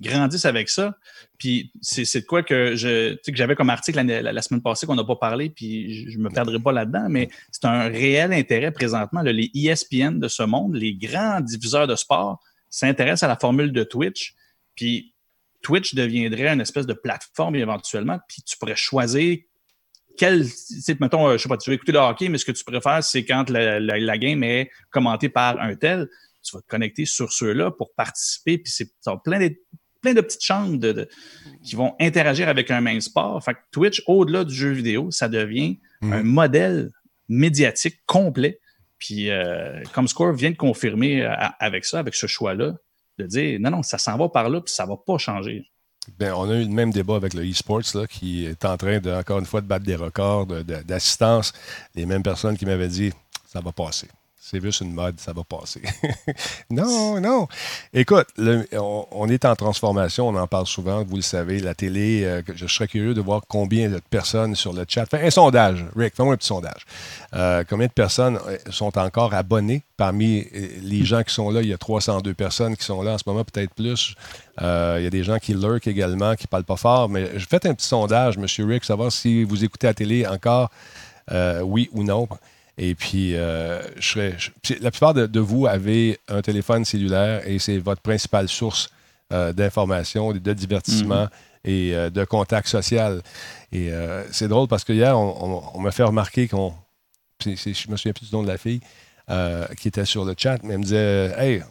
grandissent 0.00 0.44
avec 0.44 0.68
ça. 0.68 0.96
Puis 1.38 1.72
c'est 1.80 2.20
de 2.20 2.26
quoi 2.26 2.42
que 2.42 2.74
je 2.76 3.14
que 3.14 3.36
j'avais 3.36 3.54
comme 3.54 3.70
article 3.70 4.00
la, 4.02 4.42
semaine 4.42 4.62
passée 4.62 4.86
qu'on 4.86 4.94
n'a 4.94 5.04
pas 5.04 5.16
parlé, 5.16 5.50
puis 5.50 6.04
je, 6.04 6.10
je 6.10 6.18
me 6.18 6.30
perdrai 6.30 6.58
pas 6.58 6.72
là-dedans, 6.72 7.06
mais 7.08 7.28
c'est 7.50 7.66
un 7.66 7.88
réel 7.88 8.32
intérêt 8.32 8.72
présentement. 8.72 9.22
les 9.22 9.50
ESPN 9.54 10.18
de 10.18 10.28
ce 10.28 10.42
monde, 10.42 10.74
les 10.74 10.94
grands 10.94 11.40
diffuseurs 11.40 11.86
de 11.86 11.96
sport 11.96 12.40
s'intéressent 12.68 13.24
à 13.24 13.28
la 13.28 13.36
formule 13.36 13.72
de 13.72 13.84
Twitch. 13.84 14.34
Puis 14.74 15.14
Twitch 15.62 15.94
deviendrait 15.94 16.48
une 16.48 16.60
espèce 16.60 16.86
de 16.86 16.94
plateforme 16.94 17.56
éventuellement, 17.56 18.18
puis 18.28 18.42
tu 18.42 18.56
pourrais 18.56 18.76
choisir 18.76 19.38
quel, 20.16 20.44
mettons, 21.00 21.28
euh, 21.28 21.36
je 21.36 21.42
sais 21.42 21.48
pas, 21.48 21.56
tu 21.56 21.70
veux 21.70 21.74
écouter 21.74 21.92
le 21.92 21.98
hockey, 21.98 22.28
mais 22.28 22.38
ce 22.38 22.44
que 22.44 22.52
tu 22.52 22.64
préfères, 22.64 23.02
c'est 23.02 23.24
quand 23.24 23.48
la, 23.48 24.18
game 24.18 24.42
est 24.42 24.70
commentée 24.90 25.28
par 25.28 25.60
un 25.60 25.74
tel, 25.76 26.08
tu 26.42 26.56
vas 26.56 26.62
te 26.62 26.66
connecter 26.66 27.04
sur 27.04 27.32
ceux-là 27.32 27.70
pour 27.70 27.94
participer, 27.94 28.58
puis 28.58 28.72
c'est 28.72 28.90
plein 29.24 29.38
de, 29.40 29.54
plein 30.00 30.14
de 30.14 30.20
petites 30.20 30.42
chambres 30.44 30.76
de, 30.78 30.92
de- 30.92 31.08
qui 31.62 31.76
vont 31.76 31.94
interagir 32.00 32.48
avec 32.48 32.70
un 32.70 32.80
même 32.80 33.00
sport. 33.00 33.42
Fait 33.44 33.54
que 33.54 33.58
Twitch, 33.70 34.02
au-delà 34.06 34.44
du 34.44 34.54
jeu 34.54 34.70
vidéo, 34.70 35.10
ça 35.10 35.28
devient 35.28 35.78
Mhm. 36.02 36.12
un 36.12 36.22
modèle 36.22 36.90
médiatique 37.28 38.00
complet. 38.06 38.58
Puis, 38.98 39.30
euh, 39.30 39.82
comme 39.94 40.08
Score 40.08 40.32
vient 40.32 40.50
de 40.50 40.56
confirmer 40.56 41.22
euh, 41.22 41.32
avec 41.58 41.84
ça, 41.84 41.98
avec 41.98 42.14
ce 42.14 42.26
choix-là, 42.26 42.74
de 43.18 43.26
dire 43.26 43.58
non, 43.60 43.70
non, 43.70 43.82
ça 43.82 43.98
s'en 43.98 44.16
va 44.16 44.28
par 44.28 44.48
là, 44.48 44.60
puis 44.60 44.72
ça 44.72 44.86
va 44.86 44.96
pas 44.96 45.18
changer. 45.18 45.64
Ben, 46.18 46.32
on 46.34 46.48
a 46.50 46.54
eu 46.56 46.62
le 46.64 46.70
même 46.70 46.90
débat 46.90 47.16
avec 47.16 47.34
le 47.34 47.42
e-sports 47.48 47.82
là, 47.94 48.06
qui 48.06 48.46
est 48.46 48.64
en 48.64 48.76
train, 48.78 48.98
de, 49.00 49.10
encore 49.10 49.38
une 49.38 49.44
fois, 49.46 49.60
de 49.60 49.66
battre 49.66 49.84
des 49.84 49.96
records 49.96 50.46
de- 50.46 50.62
d'assistance. 50.82 51.52
Les 51.94 52.06
mêmes 52.06 52.22
personnes 52.22 52.56
qui 52.56 52.64
m'avaient 52.66 52.88
dit 52.88 53.12
ça 53.46 53.60
va 53.60 53.72
passer. 53.72 54.08
C'est 54.50 54.60
juste 54.60 54.80
une 54.80 54.92
mode, 54.92 55.20
ça 55.20 55.32
va 55.32 55.44
passer. 55.44 55.80
non, 56.70 57.20
non. 57.20 57.46
Écoute, 57.94 58.26
on, 58.72 59.28
est 59.28 59.44
en 59.44 59.54
transformation, 59.54 60.26
on 60.26 60.34
en 60.34 60.48
parle 60.48 60.66
souvent, 60.66 61.04
vous 61.04 61.14
le 61.14 61.22
savez, 61.22 61.60
la 61.60 61.76
télé, 61.76 62.24
euh, 62.24 62.42
je 62.56 62.66
serais 62.66 62.88
curieux 62.88 63.14
de 63.14 63.20
voir 63.20 63.42
combien 63.46 63.88
de 63.88 64.00
personnes 64.10 64.56
sur 64.56 64.72
le 64.72 64.84
chat. 64.88 65.06
Fais 65.06 65.24
un 65.24 65.30
sondage, 65.30 65.86
Rick, 65.94 66.16
fais-moi 66.16 66.34
un 66.34 66.36
petit 66.36 66.48
sondage. 66.48 66.84
Euh, 67.32 67.62
combien 67.68 67.86
de 67.86 67.92
personnes 67.92 68.40
euh, 68.48 68.58
sont 68.70 68.98
encore 68.98 69.34
abonnées 69.34 69.84
parmi 69.96 70.44
les 70.82 71.04
gens 71.04 71.22
qui 71.22 71.32
sont 71.32 71.50
là? 71.50 71.62
Il 71.62 71.68
y 71.68 71.72
a 71.72 71.78
302 71.78 72.34
personnes 72.34 72.76
qui 72.76 72.84
sont 72.84 73.02
là 73.02 73.12
en 73.12 73.18
ce 73.18 73.24
moment, 73.26 73.44
peut-être 73.44 73.72
plus. 73.72 74.16
Il 74.60 75.02
y 75.02 75.06
a 75.06 75.10
des 75.10 75.22
gens 75.22 75.38
qui 75.38 75.54
lurk 75.54 75.86
également, 75.86 76.34
qui 76.34 76.46
ne 76.46 76.48
parlent 76.48 76.64
pas 76.64 76.76
fort. 76.76 77.08
Mais 77.08 77.26
faites 77.38 77.66
un 77.66 77.74
petit 77.74 77.86
sondage, 77.86 78.36
M. 78.36 78.46
Rick, 78.68 78.84
savoir 78.84 79.12
si 79.12 79.44
vous 79.44 79.62
écoutez 79.62 79.86
la 79.86 79.94
télé 79.94 80.26
encore, 80.26 80.70
oui 81.62 81.88
ou 81.92 82.02
non. 82.02 82.26
Et 82.82 82.94
puis, 82.94 83.36
euh, 83.36 83.82
je 84.00 84.08
serais, 84.08 84.34
je- 84.38 84.74
la 84.80 84.90
plupart 84.90 85.12
de, 85.12 85.26
de 85.26 85.38
vous 85.40 85.66
avez 85.66 86.18
un 86.28 86.40
téléphone 86.40 86.86
cellulaire 86.86 87.46
et 87.46 87.58
c'est 87.58 87.76
votre 87.76 88.00
principale 88.00 88.48
source 88.48 88.88
euh, 89.34 89.52
d'information, 89.52 90.32
de 90.32 90.52
divertissement 90.54 91.28
et 91.62 91.94
euh, 91.94 92.08
de 92.08 92.24
contact 92.24 92.68
social. 92.68 93.20
Et 93.70 93.92
euh, 93.92 94.24
c'est 94.32 94.48
drôle 94.48 94.66
parce 94.66 94.82
que 94.84 94.94
hier, 94.94 95.16
on, 95.18 95.28
on- 95.58 95.62
on 95.74 95.80
m'a 95.80 95.90
fait 95.92 96.04
remarquer 96.04 96.48
qu'on. 96.48 96.72
Je 97.44 97.50
me 97.90 97.96
souviens 97.96 98.12
plus 98.14 98.28
du 98.30 98.34
nom 98.34 98.42
de 98.42 98.48
la 98.48 98.56
fille 98.58 98.80
euh, 99.30 99.66
qui 99.78 99.88
était 99.88 100.04
sur 100.06 100.24
le 100.24 100.34
chat, 100.36 100.58
mais 100.62 100.72
elle 100.74 100.78
me 100.80 100.84
disait 100.84 101.32
Hey, 101.38 101.62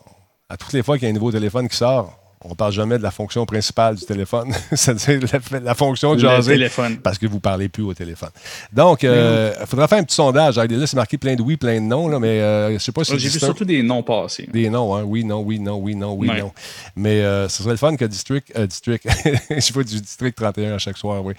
à 0.47 0.57
toutes 0.57 0.73
les 0.73 0.83
fois 0.83 0.97
qu'il 0.97 1.05
y 1.05 1.07
a 1.07 1.11
un 1.11 1.13
nouveau 1.15 1.31
téléphone 1.31 1.67
qui 1.67 1.75
sort, 1.75 2.17
on 2.41 2.49
ne 2.49 2.53
parle 2.53 2.71
jamais 2.71 2.97
de 2.97 3.03
la 3.03 3.11
fonction 3.11 3.45
principale 3.45 3.95
du 3.95 4.05
téléphone, 4.05 4.53
c'est-à-dire 4.71 5.19
la, 5.51 5.59
la 5.59 5.75
fonction 5.75 6.15
de 6.15 6.19
jaser 6.19 6.53
téléphone. 6.53 6.97
parce 6.97 7.17
que 7.17 7.25
vous 7.27 7.35
ne 7.35 7.39
parlez 7.41 7.67
plus 7.69 7.83
au 7.83 7.93
téléphone. 7.93 8.29
Donc, 8.71 9.03
il 9.03 9.53
faudra 9.67 9.87
faire 9.87 9.97
un 9.99 10.03
petit 10.03 10.15
sondage. 10.15 10.57
Alors, 10.57 10.79
Là, 10.79 10.87
c'est 10.87 10.95
marqué 10.95 11.17
plein 11.17 11.35
de 11.35 11.41
oui, 11.41 11.57
plein 11.57 11.75
de 11.75 11.85
non, 11.85 12.07
là, 12.07 12.17
mais 12.19 12.39
euh, 12.39 12.69
je 12.69 12.73
ne 12.75 12.77
sais 12.79 12.91
pas 12.93 13.03
si 13.03 13.17
J'ai 13.19 13.27
vu 13.29 13.39
surtout 13.39 13.65
des 13.65 13.83
noms 13.83 14.03
passés. 14.03 14.47
des 14.51 14.69
noms, 14.69 14.95
hein? 14.95 15.03
Oui, 15.03 15.23
non, 15.25 15.41
oui, 15.41 15.59
non, 15.59 15.75
oui, 15.77 15.95
non, 15.95 16.13
oui, 16.13 16.29
Ouais. 16.29 16.39
non. 16.39 16.51
Mais 16.95 17.21
euh, 17.21 17.49
ce 17.49 17.61
serait 17.63 17.71
le 17.73 17.77
fun 17.77 17.95
que 17.97 18.05
District. 18.05 18.51
euh, 18.57 18.67
District 18.67 19.03
je 19.49 19.73
vois 19.73 19.83
du 19.83 19.99
District 19.99 20.35
31 20.35 20.75
à 20.75 20.77
chaque 20.77 20.97
soir, 20.97 21.23
oui. 21.25 21.33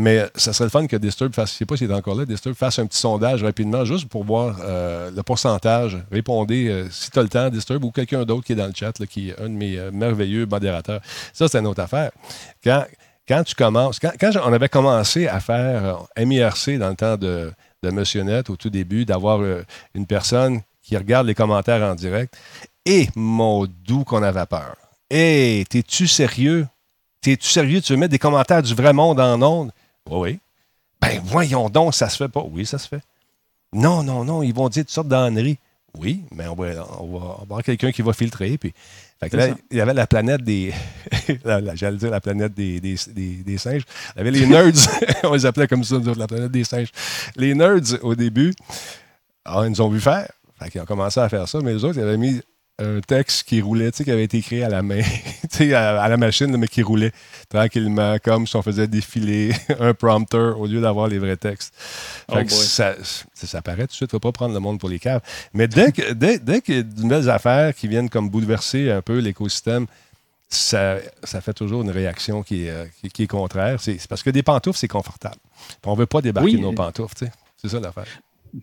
Mais 0.00 0.26
ce 0.34 0.52
serait 0.52 0.64
le 0.64 0.70
fun 0.70 0.86
que 0.86 0.96
Disturb 0.96 1.34
fasse, 1.34 1.50
je 1.50 1.54
ne 1.56 1.58
sais 1.58 1.66
pas 1.66 1.76
s'il 1.76 1.90
est 1.90 1.94
encore 1.94 2.14
là, 2.14 2.24
Disturb 2.24 2.54
fasse 2.54 2.78
un 2.78 2.86
petit 2.86 2.98
sondage 2.98 3.44
rapidement, 3.44 3.84
juste 3.84 4.08
pour 4.08 4.24
voir 4.24 4.56
euh, 4.62 5.10
le 5.14 5.22
pourcentage. 5.22 5.98
Répondez 6.10 6.68
euh, 6.68 6.88
si 6.90 7.10
tu 7.10 7.18
as 7.18 7.22
le 7.22 7.28
temps, 7.28 7.50
Disturb, 7.50 7.84
ou 7.84 7.90
quelqu'un 7.90 8.24
d'autre 8.24 8.46
qui 8.46 8.54
est 8.54 8.56
dans 8.56 8.66
le 8.66 8.72
chat, 8.74 8.98
là, 8.98 9.06
qui 9.06 9.28
est 9.28 9.38
un 9.38 9.50
de 9.50 9.54
mes 9.54 9.78
euh, 9.78 9.90
merveilleux 9.92 10.46
modérateurs. 10.46 11.02
Ça, 11.34 11.48
c'est 11.48 11.58
une 11.58 11.66
autre 11.66 11.82
affaire. 11.82 12.12
Quand, 12.64 12.86
quand 13.28 13.44
tu 13.44 13.54
commences, 13.54 13.98
quand, 13.98 14.12
quand 14.18 14.30
on 14.42 14.52
avait 14.54 14.70
commencé 14.70 15.28
à 15.28 15.38
faire 15.38 15.98
MIRC 16.16 16.78
dans 16.78 16.88
le 16.88 16.96
temps 16.96 17.18
de, 17.18 17.52
de 17.82 17.90
Monsieur 17.90 18.22
Net, 18.22 18.48
au 18.48 18.56
tout 18.56 18.70
début, 18.70 19.04
d'avoir 19.04 19.40
une 19.94 20.06
personne 20.06 20.62
qui 20.82 20.96
regarde 20.96 21.26
les 21.26 21.34
commentaires 21.34 21.82
en 21.82 21.94
direct, 21.94 22.34
et 22.86 23.08
mon 23.14 23.66
doux 23.66 24.04
qu'on 24.04 24.22
avait 24.22 24.46
peur. 24.46 24.76
Hé, 25.10 25.62
t'es-tu 25.68 26.06
sérieux? 26.06 26.66
T'es-tu 27.20 27.48
sérieux? 27.48 27.82
Tu 27.82 27.92
veux 27.92 27.98
mettre 27.98 28.12
des 28.12 28.18
commentaires 28.18 28.62
du 28.62 28.74
vrai 28.74 28.94
monde 28.94 29.20
en 29.20 29.42
ondes? 29.42 29.72
Oui, 30.08 30.18
oui. 30.32 30.38
Ben 31.00 31.20
voyons 31.24 31.68
donc, 31.70 31.94
ça 31.94 32.08
se 32.08 32.16
fait 32.16 32.28
pas. 32.28 32.44
Oui, 32.50 32.66
ça 32.66 32.78
se 32.78 32.86
fait. 32.88 33.00
Non, 33.72 34.02
non, 34.02 34.24
non, 34.24 34.42
ils 34.42 34.52
vont 34.54 34.68
dire 34.68 34.82
toutes 34.84 34.90
sortes 34.90 35.08
d'âneries. 35.08 35.58
Oui, 35.98 36.22
mais 36.32 36.46
on 36.46 36.54
va, 36.54 36.66
on 37.00 37.06
va, 37.06 37.26
on 37.26 37.34
va 37.38 37.42
avoir 37.42 37.62
quelqu'un 37.64 37.90
qui 37.90 38.02
va 38.02 38.12
filtrer. 38.12 38.56
Puis, 38.58 38.72
fait 39.18 39.28
que 39.28 39.36
là, 39.36 39.48
il 39.72 39.76
y 39.76 39.80
avait 39.80 39.94
la 39.94 40.06
planète 40.06 40.42
des. 40.42 40.72
la- 41.44 41.60
la- 41.60 41.74
J'allais 41.74 41.96
dire 41.96 42.10
la 42.10 42.20
planète 42.20 42.54
des, 42.54 42.80
des, 42.80 42.94
des- 43.08 43.36
des 43.42 43.58
singes. 43.58 43.82
Il 44.14 44.18
y 44.18 44.20
avait 44.20 44.30
les 44.30 44.46
nerds. 44.46 44.72
on 45.24 45.32
les 45.34 45.46
appelait 45.46 45.66
comme 45.66 45.82
ça, 45.82 45.98
nous 45.98 46.08
autres, 46.08 46.18
la 46.18 46.28
planète 46.28 46.52
des 46.52 46.62
singes. 46.64 46.90
Les 47.36 47.54
nerds, 47.54 47.80
au 48.02 48.14
début, 48.14 48.52
ah, 49.44 49.62
ils 49.64 49.70
nous 49.70 49.80
ont 49.80 49.88
vu 49.88 50.00
faire. 50.00 50.30
Fait 50.60 50.70
qu'ils 50.70 50.80
ont 50.80 50.84
commencé 50.86 51.18
à 51.18 51.28
faire 51.28 51.48
ça, 51.48 51.58
mais 51.60 51.72
les 51.72 51.84
autres, 51.84 51.96
ils 51.98 52.02
avaient 52.02 52.16
mis 52.18 52.40
un 52.80 53.00
texte 53.00 53.42
qui 53.46 53.60
roulait, 53.60 53.90
tu 53.92 53.98
sais, 53.98 54.04
qui 54.04 54.10
avait 54.10 54.24
été 54.24 54.38
écrit 54.38 54.62
à 54.62 54.68
la 54.68 54.82
main, 54.82 55.02
tu 55.50 55.56
sais, 55.58 55.74
à, 55.74 56.02
à 56.02 56.08
la 56.08 56.16
machine, 56.16 56.56
mais 56.56 56.66
qui 56.66 56.82
roulait 56.82 57.12
tranquillement, 57.48 58.16
comme 58.22 58.46
si 58.46 58.56
on 58.56 58.62
faisait 58.62 58.86
défiler 58.86 59.52
un 59.80 59.92
prompteur 59.94 60.58
au 60.58 60.66
lieu 60.66 60.80
d'avoir 60.80 61.08
les 61.08 61.18
vrais 61.18 61.36
textes. 61.36 61.74
Fait 61.76 62.24
Oh 62.28 62.34
que 62.36 62.48
boy. 62.48 62.48
ça, 62.50 62.94
ça, 63.02 63.46
ça 63.46 63.62
paraît 63.62 63.82
tout 63.82 63.88
de 63.88 63.92
suite, 63.92 64.10
il 64.12 64.16
ne 64.16 64.20
faut 64.20 64.20
pas 64.20 64.32
prendre 64.32 64.54
le 64.54 64.60
monde 64.60 64.80
pour 64.80 64.88
les 64.88 64.98
caves. 64.98 65.20
Mais 65.52 65.68
dès 65.68 65.92
que- 65.92 66.12
dès, 66.14 66.38
dès 66.38 66.60
qu'il 66.60 66.74
y 66.74 66.78
a 66.78 66.82
de 66.82 67.02
nouvelles 67.02 67.28
affaires 67.30 67.74
qui 67.74 67.86
viennent 67.88 68.08
comme 68.08 68.30
bouleverser 68.30 68.90
un 68.90 69.02
peu 69.02 69.18
l'écosystème, 69.18 69.86
ça, 70.48 70.96
ça 71.22 71.40
fait 71.40 71.52
toujours 71.52 71.82
une 71.82 71.90
réaction 71.90 72.42
qui 72.42 72.64
est, 72.66 72.70
euh, 72.70 72.84
qui, 73.00 73.08
qui 73.10 73.22
est 73.22 73.26
contraire. 73.28 73.78
C'est 73.80 74.04
parce 74.08 74.22
que 74.22 74.30
des 74.30 74.42
pantoufles, 74.42 74.78
c'est 74.78 74.88
confortable. 74.88 75.36
Puis 75.68 75.76
on 75.84 75.92
ne 75.94 75.98
veut 75.98 76.06
pas 76.06 76.20
débarquer 76.22 76.56
Oui. 76.56 76.60
nos 76.60 76.72
pantoufles, 76.72 77.14
tu 77.14 77.26
sais. 77.26 77.32
C'est 77.56 77.68
ça 77.68 77.78
l'affaire. 77.78 78.06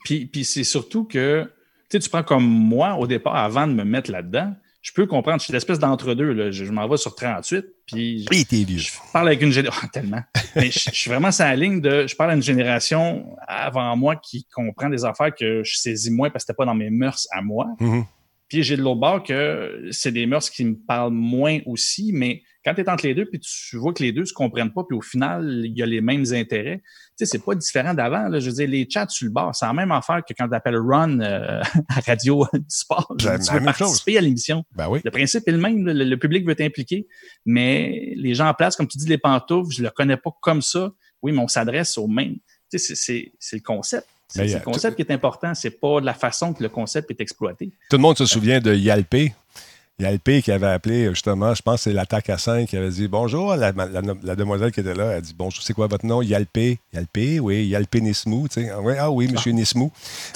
Puis, 0.04 0.26
puis 0.26 0.44
c'est 0.44 0.66
surtout 0.66 1.06
que, 1.06 1.50
sais, 1.92 2.00
tu 2.00 2.10
prends 2.10 2.24
comme 2.24 2.46
moi, 2.46 2.96
au 2.96 3.08
départ, 3.08 3.36
avant 3.36 3.68
de 3.68 3.74
me 3.74 3.84
mettre 3.84 4.12
là-dedans, 4.12 4.54
je 4.82 4.92
peux 4.94 5.06
comprendre, 5.06 5.40
je 5.40 5.46
suis 5.46 5.54
l'espèce 5.54 5.80
d'entre-deux, 5.80 6.32
là. 6.32 6.52
Je, 6.52 6.64
je 6.64 6.72
m'en 6.72 6.88
vais 6.88 6.96
sur 6.98 7.14
38, 7.14 7.66
puis 7.86 8.20
je- 8.24 8.26
Oui, 8.32 8.46
t'es 8.46 8.64
vieux. 8.64 8.78
je 8.78 8.92
parle 9.12 9.28
avec 9.28 9.42
une 9.42 9.52
génération, 9.52 9.88
tellement. 9.92 10.22
Mais 10.56 10.72
je, 10.72 10.80
je 10.92 10.96
suis 10.96 11.10
vraiment 11.10 11.32
sur 11.32 11.44
la 11.46 11.56
ligne 11.56 11.82
de, 11.82 12.08
je 12.08 12.16
parle 12.16 12.32
à 12.32 12.36
une 12.36 12.42
génération 12.44 13.26
avant 13.48 13.96
moi 13.98 14.16
qui 14.16 14.46
comprend 14.54 14.90
des 14.90 15.04
affaires 15.04 15.34
que 15.36 15.62
je 15.64 15.76
saisis 15.78 16.12
moins 16.12 16.30
parce 16.30 16.44
que 16.44 16.48
c'était 16.48 16.58
pas 16.58 16.66
dans 16.66 16.76
mes 16.76 16.90
mœurs 16.90 17.28
à 17.32 17.42
moi. 17.42 17.68
Mhm. 17.80 18.06
Puis 18.48 18.64
j'ai 18.64 18.78
de 18.78 18.82
l'autre 18.82 19.02
bord 19.02 19.24
que 19.24 19.90
c'est 19.92 20.12
des 20.14 20.26
mœurs 20.26 20.50
qui 20.50 20.64
me 20.64 20.76
parlent 20.76 21.12
moins 21.12 21.60
aussi, 21.66 22.12
mais 22.14 22.44
quand 22.68 22.74
tu 22.76 22.82
es 22.82 22.90
entre 22.90 23.06
les 23.06 23.14
deux, 23.16 23.26
puis 23.26 23.40
tu 23.40 23.78
vois 23.78 23.94
que 23.94 24.04
les 24.04 24.12
deux 24.12 24.26
se 24.26 24.34
comprennent 24.34 24.74
pas, 24.74 24.84
puis 24.84 24.98
au 24.98 25.02
final, 25.02 25.62
il 25.64 25.78
y 25.78 25.82
a 25.82 25.86
les 25.86 26.02
mêmes 26.02 26.26
intérêts, 26.34 26.82
tu 27.18 27.26
sais, 27.26 27.26
c'est 27.26 27.44
pas 27.44 27.56
différent 27.56 27.94
d'avant. 27.94 28.28
là. 28.28 28.40
Je 28.42 28.48
veux 28.50 28.56
dire, 28.58 28.68
les 28.68 28.86
chats 28.92 29.08
sur 29.10 29.26
le 29.26 29.32
bar, 29.32 29.56
c'est 29.56 29.66
la 29.66 29.72
même 29.74 29.92
affaire 29.92 30.22
que 30.28 30.34
quand 30.38 30.48
tu 30.50 30.54
appelles 30.54 30.76
Run 30.78 31.22
euh, 31.22 31.62
à 31.90 32.00
Radio 32.06 32.46
du 32.54 32.60
Sport. 32.68 33.16
La 33.24 33.40
tu 33.40 33.52
veux 33.54 33.60
chose. 33.60 33.66
participer 33.78 34.18
à 34.18 34.22
l'émission. 34.22 34.66
Ben 34.76 34.88
oui. 34.90 35.00
Le 35.04 35.12
principe 35.12 35.48
est 35.48 35.52
le 35.52 35.58
même. 35.60 35.86
Le, 35.86 35.94
le 36.04 36.18
public 36.18 36.46
veut 36.46 36.56
t'impliquer, 36.56 37.08
mais 37.46 38.14
les 38.18 38.34
gens 38.34 38.48
en 38.50 38.54
place, 38.54 38.76
comme 38.76 38.88
tu 38.88 38.98
dis, 38.98 39.08
les 39.08 39.18
pantoufles, 39.18 39.74
je 39.74 39.82
le 39.84 39.90
connais 39.90 40.18
pas 40.18 40.32
comme 40.42 40.62
ça. 40.62 40.92
Oui, 41.22 41.32
mais 41.32 41.40
on 41.40 41.48
s'adresse 41.48 41.98
au 41.98 42.08
même. 42.08 42.36
Tu 42.70 42.78
sais, 42.78 42.80
c'est- 42.80 42.96
c'est 42.96 43.32
c'est 43.40 43.56
le 43.56 43.62
concept. 43.64 44.06
C'est 44.28 44.42
Mais, 44.42 44.48
c'est 44.50 44.56
euh, 44.56 44.60
le 44.60 44.64
concept 44.66 44.96
qui 44.98 45.02
est 45.04 45.12
important. 45.12 45.54
C'est 45.56 45.80
pas 45.80 46.02
la 46.02 46.14
façon 46.14 46.54
que 46.54 46.62
le 46.62 46.68
concept 46.70 47.10
est 47.12 47.22
exploité. 47.22 47.72
Tout 47.90 47.96
le 47.96 48.02
monde 48.02 48.18
se 48.18 48.26
souvient 48.26 48.60
de 48.60 48.76
Yalpé. 48.76 49.34
Yalpé 50.02 50.44
qui 50.44 50.52
avait 50.52 50.68
appelé, 50.68 51.10
justement, 51.10 51.56
je 51.56 51.64
pense 51.64 51.78
que 51.78 51.82
c'est 51.86 51.94
l'attaque 51.94 52.30
à 52.30 52.38
5, 52.38 52.68
qui 52.70 52.78
avait 52.78 52.92
dit 52.92 53.08
Bonjour, 53.08 53.56
la, 53.56 53.72
la- 53.72 53.88
la 54.22 54.36
demoiselle 54.36 54.72
qui 54.72 54.82
était 54.82 54.94
là, 54.94 55.14
elle 55.14 55.24
dit 55.24 55.34
Bonjour, 55.36 55.64
c'est 55.64 55.74
quoi 55.74 55.88
votre 55.88 56.06
nom? 56.06 56.22
Yalpé. 56.22 56.78
Yalpé, 56.94 57.40
oui, 57.40 57.66
Yalpé 57.66 58.00
Nismou. 58.02 58.48
tu 58.48 58.62
sais. 58.62 58.70
Ah, 58.70 58.80
oui, 58.80 58.94
ah 59.00 59.10
oui, 59.10 59.28
monsieur 59.28 59.52
Nismou. 59.54 59.92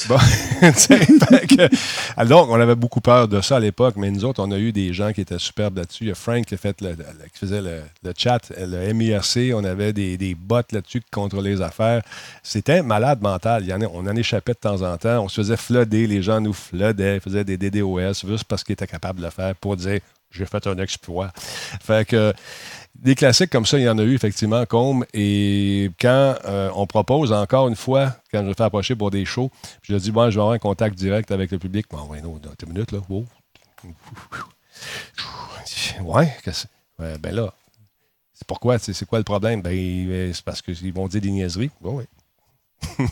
Bon, 0.10 0.18
que- 0.62 1.70
alors, 2.18 2.50
on 2.50 2.60
avait 2.60 2.74
beaucoup 2.74 3.02
peur 3.02 3.28
de 3.28 3.40
ça 3.42 3.58
à 3.58 3.60
l'époque, 3.60 3.98
mais 3.98 4.10
nous 4.10 4.26
autres, 4.26 4.42
on 4.44 4.50
a 4.50 4.58
eu 4.58 4.72
des 4.72 4.94
gens 4.94 5.14
qui 5.14 5.22
étaient 5.22 5.38
superbes 5.38 5.78
là-dessus. 5.78 6.06
Il 6.06 6.08
y 6.08 6.12
a 6.12 6.16
Frank 6.16 6.44
qui, 6.44 6.56
a 6.56 6.58
fait 6.58 6.82
le, 6.82 6.90
le- 6.94 6.96
qui 7.32 7.38
faisait 7.40 7.62
le, 7.62 7.82
le 8.04 8.14
chat, 8.18 8.40
le 8.58 8.92
MIRC, 8.94 9.54
on 9.54 9.64
avait 9.64 9.94
des, 9.94 10.18
des 10.18 10.34
bots 10.34 10.62
là-dessus 10.72 11.02
qui 11.02 11.10
contrôlaient 11.12 11.52
les 11.52 11.62
affaires. 11.62 12.02
C'était 12.42 12.82
malade 12.82 13.22
mental. 13.22 13.62
Il 13.64 13.70
y 13.70 13.74
en 13.76 13.82
a- 13.82 13.86
on 13.94 14.08
en 14.08 14.16
échappait 14.16 14.54
de 14.54 14.58
temps 14.58 14.82
en 14.82 14.98
temps. 14.98 15.24
On 15.24 15.30
se 15.30 15.36
faisait 15.42 15.56
flooder, 15.58 16.08
les 16.08 16.24
gens 16.24 16.42
nous 16.42 16.54
floodaient, 16.54 17.20
faisaient 17.20 17.44
des 17.44 17.58
DDoS 17.58 18.26
juste 18.28 18.46
parce 18.46 18.64
qu'ils 18.64 18.74
étaient 18.74 18.88
capables 18.88 19.20
de 19.20 19.26
le 19.26 19.30
faire 19.30 19.51
pour 19.60 19.76
dire 19.76 20.00
j'ai 20.32 20.46
fait 20.46 20.66
un 20.66 20.78
exploit. 20.78 21.32
Fait 21.82 22.08
que 22.08 22.34
des 22.96 23.16
classiques 23.16 23.50
comme 23.50 23.66
ça, 23.66 23.78
il 23.78 23.84
y 23.84 23.90
en 23.90 23.98
a 23.98 24.04
eu 24.04 24.16
effectivement, 24.16 24.66
Combe. 24.66 25.06
Et 25.14 25.92
quand 26.00 26.36
euh, 26.46 26.70
on 26.76 26.88
propose, 26.88 27.32
encore 27.34 27.68
une 27.68 27.76
fois, 27.76 28.16
quand 28.32 28.42
je 28.42 28.48
me 28.48 28.54
fais 28.54 28.64
approcher 28.64 28.96
pour 28.96 29.12
des 29.12 29.26
shows, 29.26 29.52
je 29.82 29.96
dis 29.96 30.12
bon, 30.12 30.30
je 30.30 30.36
vais 30.36 30.42
avoir 30.42 30.54
un 30.54 30.60
contact 30.60 30.96
direct 30.98 31.32
avec 31.32 31.52
le 31.52 31.60
public. 31.60 31.86
Bon, 31.90 32.04
ouais, 32.06 32.22
non, 32.22 32.38
dans 32.38 32.52
une 32.64 32.74
minute, 32.74 32.92
là. 32.92 33.00
Wow. 33.10 33.26
Ouais, 36.02 36.32
ouais, 37.00 37.18
ben 37.20 37.36
là, 37.36 37.54
c'est 38.34 38.48
pourquoi, 38.48 38.80
c'est 38.80 39.06
quoi 39.06 39.20
le 39.20 39.24
problème? 39.24 39.62
Ben, 39.62 39.72
euh, 39.72 40.32
c'est 40.34 40.44
parce 40.44 40.62
qu'ils 40.62 40.94
vont 40.94 41.08
dire 41.08 41.22
des 41.22 41.32
niaiseries. 41.32 41.72
Bon, 41.80 41.98
oui. 41.98 42.06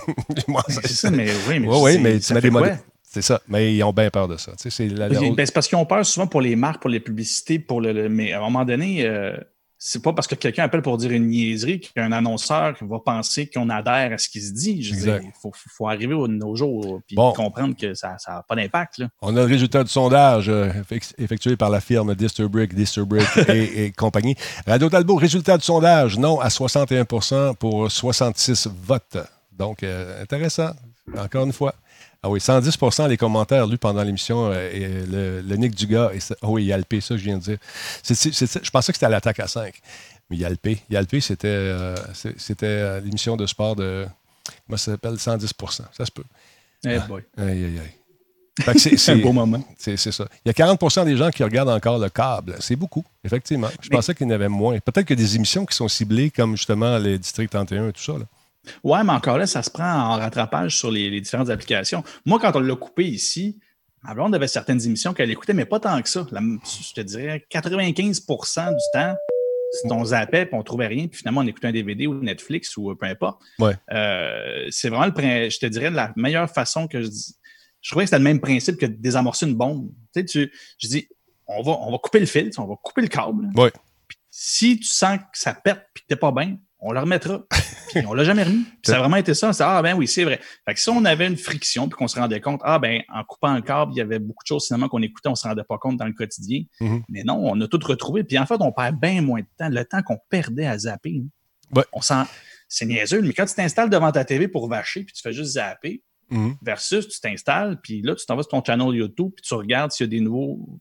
Moi, 0.47 0.63
C'est 0.67 0.87
ça, 0.87 1.11
mais 1.11 1.29
oui, 1.47 1.59
mais, 1.59 1.67
Ouais, 1.67 2.19
tu 2.19 2.33
mets 2.33 2.41
des 2.41 2.49
modèles. 2.49 2.79
C'est 3.11 3.21
ça. 3.23 3.41
Mais 3.47 3.73
ils 3.75 3.83
ont 3.83 3.91
bien 3.93 4.09
peur 4.09 4.27
de 4.27 4.37
ça. 4.37 4.51
Tu 4.51 4.63
sais, 4.63 4.69
c'est 4.69 4.87
la- 4.87 5.09
la- 5.09 5.19
Ben, 5.19 5.45
c'est 5.45 5.53
parce 5.53 5.67
qu'ils 5.67 5.77
ont 5.77 5.85
peur 5.85 6.05
souvent 6.05 6.27
pour 6.27 6.41
les 6.41 6.55
marques, 6.55 6.79
pour 6.81 6.89
les 6.91 6.99
publicités, 6.99 7.57
pour 7.59 7.81
le. 7.81 7.91
le- 7.91 8.09
mais 8.09 8.33
à 8.33 8.37
un 8.37 8.41
moment 8.41 8.63
donné, 8.65 9.03
euh, 9.05 9.35
c'est 9.81 10.03
pas 10.03 10.11
parce 10.13 10.27
que 10.27 10.35
quelqu'un 10.35 10.63
appelle 10.65 10.81
pour 10.81 10.97
dire 10.97 11.09
une 11.11 11.27
niaiserie 11.27 11.79
qu'un 11.79 12.11
annonceur 12.11 12.75
va 12.81 12.99
penser 12.99 13.47
qu'on 13.49 13.69
adhère 13.69 14.11
à 14.13 14.17
ce 14.17 14.27
qui 14.29 14.41
se 14.41 14.51
dit. 14.51 14.83
Je 14.83 14.91
veux 14.91 14.99
Exact. 14.99 15.19
dire, 15.21 15.29
il 15.33 15.41
faut, 15.41 15.51
faut 15.55 15.87
arriver 15.87 16.13
au 16.13 16.27
nos 16.27 16.53
jours 16.55 16.99
et 17.09 17.15
Bon. 17.15 17.31
comprendre 17.33 17.75
que 17.75 17.93
ça 17.93 18.17
n'a 18.27 18.43
pas 18.47 18.55
d'impact. 18.55 19.01
On 19.21 19.35
a 19.37 19.39
le 19.39 19.45
résultat 19.47 19.83
du 19.83 19.89
sondage 19.89 20.49
euh, 20.49 20.69
effect- 20.73 21.15
effectué 21.17 21.55
par 21.55 21.69
la 21.69 21.79
firme 21.79 22.13
Disturbrick, 22.13 22.75
Disturbrick 22.75 23.25
et, 23.49 23.85
et 23.85 23.91
compagnie. 23.91 24.35
Radio 24.67 24.89
Talbot, 24.89 25.15
résultat 25.15 25.57
du 25.57 25.63
sondage, 25.63 26.17
non 26.19 26.39
à 26.41 26.49
61% 26.49 27.55
pour 27.55 27.89
66 27.91 28.67
votes. 28.85 29.17
Donc, 29.57 29.81
euh, 29.83 30.21
intéressant, 30.21 30.71
encore 31.17 31.45
une 31.45 31.53
fois. 31.53 31.73
Ah 32.21 32.29
oui, 32.29 32.39
110% 32.39 33.07
les 33.07 33.15
commentaires 33.15 33.65
lus 33.65 33.77
pendant 33.77 34.03
l'émission, 34.03 34.51
euh, 34.51 34.69
et 34.73 34.87
le, 35.09 35.41
le 35.41 35.55
Nick 35.55 35.73
Dugas, 35.73 36.11
et 36.13 36.19
ah 36.41 36.47
oui, 36.49 36.65
Yalpé, 36.65 36.99
ça, 36.99 37.15
je 37.15 37.23
viens 37.23 37.37
de 37.37 37.43
dire. 37.43 37.57
Je 38.05 38.69
pensais 38.71 38.91
que 38.91 38.97
c'était 38.97 39.05
à 39.05 39.09
l'attaque 39.09 39.39
à 39.39 39.47
5, 39.47 39.73
mais 40.29 40.35
Yalpé. 40.37 40.79
Yalpé, 40.89 41.21
c'était 41.21 41.47
euh, 41.47 41.95
c'est- 42.13 42.37
c'était 42.37 42.65
euh, 42.65 42.99
l'émission 42.99 43.37
de 43.37 43.45
sport 43.45 43.75
de, 43.77 44.05
comment 44.67 44.77
ça 44.77 44.91
s'appelle, 44.91 45.13
110% 45.17 45.83
Ça 45.93 46.05
se 46.05 46.11
peut. 46.11 46.23
Eh 46.85 46.99
boy. 47.07 47.23
Aïe, 47.37 47.47
aïe, 47.65 47.79
aïe. 47.79 47.93
Que 48.73 48.77
c'est- 48.77 49.09
un 49.13 49.17
beau 49.17 49.31
moment. 49.31 49.63
c'est 49.77 49.95
ça. 49.95 50.27
Il 50.43 50.49
y 50.49 50.51
a 50.51 50.53
40% 50.53 51.05
des 51.05 51.15
gens 51.15 51.29
qui 51.29 51.43
regardent 51.45 51.69
encore 51.69 51.99
le 51.99 52.09
câble. 52.09 52.57
C'est 52.59 52.75
beaucoup, 52.75 53.05
effectivement. 53.23 53.69
Je 53.81 53.87
Mais- 53.89 53.95
pensais 53.95 54.13
qu'il 54.13 54.27
y 54.27 54.29
en 54.29 54.33
avait 54.33 54.49
moins. 54.49 54.77
Peut-être 54.79 55.09
a 55.11 55.15
des 55.15 55.35
émissions 55.37 55.65
qui 55.65 55.73
sont 55.75 55.87
ciblées, 55.87 56.29
comme 56.31 56.57
justement 56.57 56.97
les 56.97 57.17
District 57.17 57.49
31 57.49 57.87
et 57.87 57.93
tout 57.93 58.03
ça. 58.03 58.13
là. 58.13 58.25
Ouais, 58.83 59.03
mais 59.03 59.11
encore 59.13 59.37
là, 59.37 59.47
ça 59.47 59.63
se 59.63 59.69
prend 59.69 59.91
en 59.91 60.17
rattrapage 60.17 60.77
sur 60.77 60.91
les, 60.91 61.09
les 61.09 61.21
différentes 61.21 61.49
applications. 61.49 62.03
Moi, 62.25 62.39
quand 62.39 62.55
on 62.55 62.59
l'a 62.59 62.75
coupé 62.75 63.05
ici, 63.05 63.59
ma 64.03 64.13
blonde 64.13 64.33
avait 64.35 64.47
certaines 64.47 64.81
émissions 64.85 65.13
qu'elle 65.13 65.31
écoutait, 65.31 65.53
mais 65.53 65.65
pas 65.65 65.79
tant 65.79 66.01
que 66.01 66.09
ça. 66.09 66.25
La- 66.31 66.41
je 66.41 66.93
te 66.93 67.01
dirais 67.01 67.45
95% 67.51 68.69
du 68.71 68.77
temps, 68.93 69.15
c'est 69.71 69.91
on 69.91 70.05
zappait 70.05 70.45
puis 70.45 70.55
on 70.55 70.63
trouvait 70.63 70.87
rien, 70.87 71.07
puis 71.07 71.19
finalement 71.19 71.41
on 71.41 71.47
écoutait 71.47 71.67
un 71.67 71.71
DVD 71.71 72.07
ou 72.07 72.15
Netflix 72.15 72.75
ou 72.77 72.95
peu 72.95 73.05
importe. 73.05 73.41
Ouais. 73.59 73.75
Euh, 73.91 74.65
c'est 74.71 74.89
vraiment 74.89 75.05
le 75.05 75.49
je 75.49 75.59
te 75.59 75.65
dirais 75.67 75.91
la 75.91 76.11
meilleure 76.15 76.49
façon 76.49 76.87
que 76.87 77.01
je 77.01 77.07
dis. 77.07 77.35
Je 77.81 77.91
trouvais 77.91 78.03
que 78.05 78.09
c'était 78.09 78.17
le 78.17 78.23
même 78.25 78.41
principe 78.41 78.77
que 78.77 78.85
de 78.85 78.95
désamorcer 78.95 79.45
une 79.47 79.55
bombe. 79.55 79.89
Tu 80.13 80.21
sais, 80.21 80.25
tu, 80.25 80.51
je 80.79 80.87
dis, 80.87 81.07
on 81.47 81.61
va, 81.61 81.71
on 81.79 81.91
va 81.91 81.97
couper 81.97 82.19
le 82.19 82.25
fil, 82.25 82.49
on 82.57 82.65
va 82.65 82.75
couper 82.81 83.01
le 83.01 83.07
câble. 83.07 83.49
Ouais. 83.55 83.71
Puis 84.07 84.17
si 84.29 84.77
tu 84.79 84.87
sens 84.87 85.17
que 85.19 85.23
ça 85.39 85.53
pète 85.53 85.81
puis 85.93 86.03
que 86.03 86.07
t'es 86.07 86.15
pas 86.17 86.31
bien, 86.31 86.57
on 86.79 86.91
le 86.91 86.99
remettra. 86.99 87.43
Puis 87.89 88.05
on 88.05 88.13
l'a 88.13 88.23
jamais 88.23 88.43
remis. 88.43 88.63
Puis 88.63 88.77
ça 88.91 88.97
a 88.97 88.99
vraiment 88.99 89.15
été 89.17 89.33
ça. 89.33 89.51
C'est, 89.53 89.63
ah 89.63 89.81
ben 89.81 89.95
oui, 89.95 90.07
c'est 90.07 90.23
vrai. 90.23 90.39
Fait 90.65 90.73
que 90.73 90.79
si 90.79 90.89
on 90.89 91.03
avait 91.05 91.27
une 91.27 91.37
friction 91.37 91.89
puis 91.89 91.97
qu'on 91.97 92.07
se 92.07 92.19
rendait 92.19 92.39
compte, 92.39 92.61
ah 92.63 92.77
ben 92.79 93.01
en 93.13 93.23
coupant 93.23 93.53
le 93.55 93.61
câble, 93.61 93.91
il 93.93 93.97
y 93.97 94.01
avait 94.01 94.19
beaucoup 94.19 94.43
de 94.43 94.47
choses 94.47 94.67
finalement 94.67 94.87
qu'on 94.87 95.01
écoutait, 95.01 95.29
on 95.29 95.35
se 95.35 95.47
rendait 95.47 95.63
pas 95.63 95.77
compte 95.77 95.97
dans 95.97 96.05
le 96.05 96.13
quotidien. 96.13 96.61
Mhm. 96.81 97.03
Mais 97.09 97.23
non, 97.23 97.39
on 97.43 97.59
a 97.61 97.67
tout 97.67 97.79
retrouvé. 97.83 98.23
Puis 98.23 98.37
en 98.37 98.45
fait, 98.45 98.57
on 98.59 98.71
perd 98.71 98.99
bien 98.99 99.21
moins 99.21 99.41
de 99.41 99.47
temps. 99.57 99.69
Le 99.69 99.83
temps 99.85 100.01
qu'on 100.03 100.19
perdait 100.29 100.67
à 100.67 100.77
zapper. 100.77 101.21
hein. 101.23 101.27
Ouais. 101.75 101.85
On 101.93 102.01
s'en... 102.01 102.25
C'est 102.67 102.85
niaiseux, 102.85 103.21
mais 103.23 103.33
quand 103.33 103.45
tu 103.45 103.55
t'installes 103.55 103.89
devant 103.89 104.11
ta 104.11 104.23
TV 104.23 104.47
pour 104.47 104.69
vacher 104.69 105.03
puis 105.03 105.13
tu 105.13 105.21
fais 105.23 105.33
juste 105.33 105.53
zapper, 105.53 106.03
Mhm. 106.31 106.57
versus 106.61 107.07
tu 107.07 107.19
t'installes, 107.19 107.79
puis 107.81 108.03
là, 108.03 108.13
tu 108.13 108.23
t'en 108.27 108.35
vas 108.35 108.43
sur 108.43 108.51
ton 108.51 108.63
channel 108.63 108.93
YouTube, 108.95 109.31
puis 109.35 109.43
tu 109.43 109.53
regardes 109.55 109.91
s'il 109.91 110.03
y 110.05 110.09
a 110.09 110.11
des 110.11 110.19
nouveaux 110.19 110.79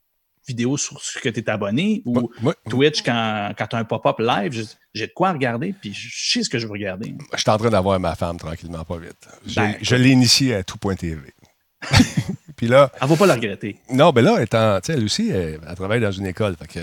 vidéos 0.49 0.77
sur 0.77 1.01
ce 1.01 1.19
que 1.21 1.29
tu 1.29 1.39
es 1.41 1.49
abonné 1.51 2.03
ou. 2.05 2.31
Twitch 2.69 3.03
quand, 3.03 3.53
quand 3.57 3.67
tu 3.69 3.77
as 3.77 3.79
un 3.79 3.85
pop-up 3.85 4.17
live. 4.19 4.67
J'ai 4.95 5.07
de 5.07 5.13
quoi 5.13 5.33
regarder, 5.33 5.73
puis 5.81 5.95
je 5.95 6.09
sais 6.33 6.43
ce 6.43 6.49
que 6.49 6.59
je 6.59 6.67
veux 6.67 6.73
regarder. 6.73 7.15
Je 7.35 7.41
suis 7.41 7.51
en 7.51 7.57
train 7.59 7.71
d'avoir 7.71 8.01
ma 8.01 8.17
femme 8.17 8.37
tranquillement, 8.39 8.85
pas 8.85 8.99
vite. 8.99 9.29
Je, 9.47 9.55
Ben, 9.55 9.75
je 9.81 9.95
l'ai 9.95 10.11
initiée 10.11 10.55
à 10.57 10.65
tout.tv. 10.65 11.21
Puis 12.57 12.67
là, 12.67 12.91
Elle 13.01 13.07
va 13.07 13.17
pas 13.17 13.27
le 13.27 13.33
regretter. 13.35 13.77
non, 13.93 14.11
ben 14.11 14.25
là, 14.25 14.43
étant, 14.43 14.81
tu 14.81 14.87
sais, 14.87 14.99
elle 14.99 15.05
aussi, 15.05 15.31
elle, 15.31 15.61
elle 15.65 15.75
travaille 15.77 16.01
dans 16.01 16.11
une 16.11 16.27
école. 16.27 16.57
Fait 16.57 16.67
que 16.67 16.81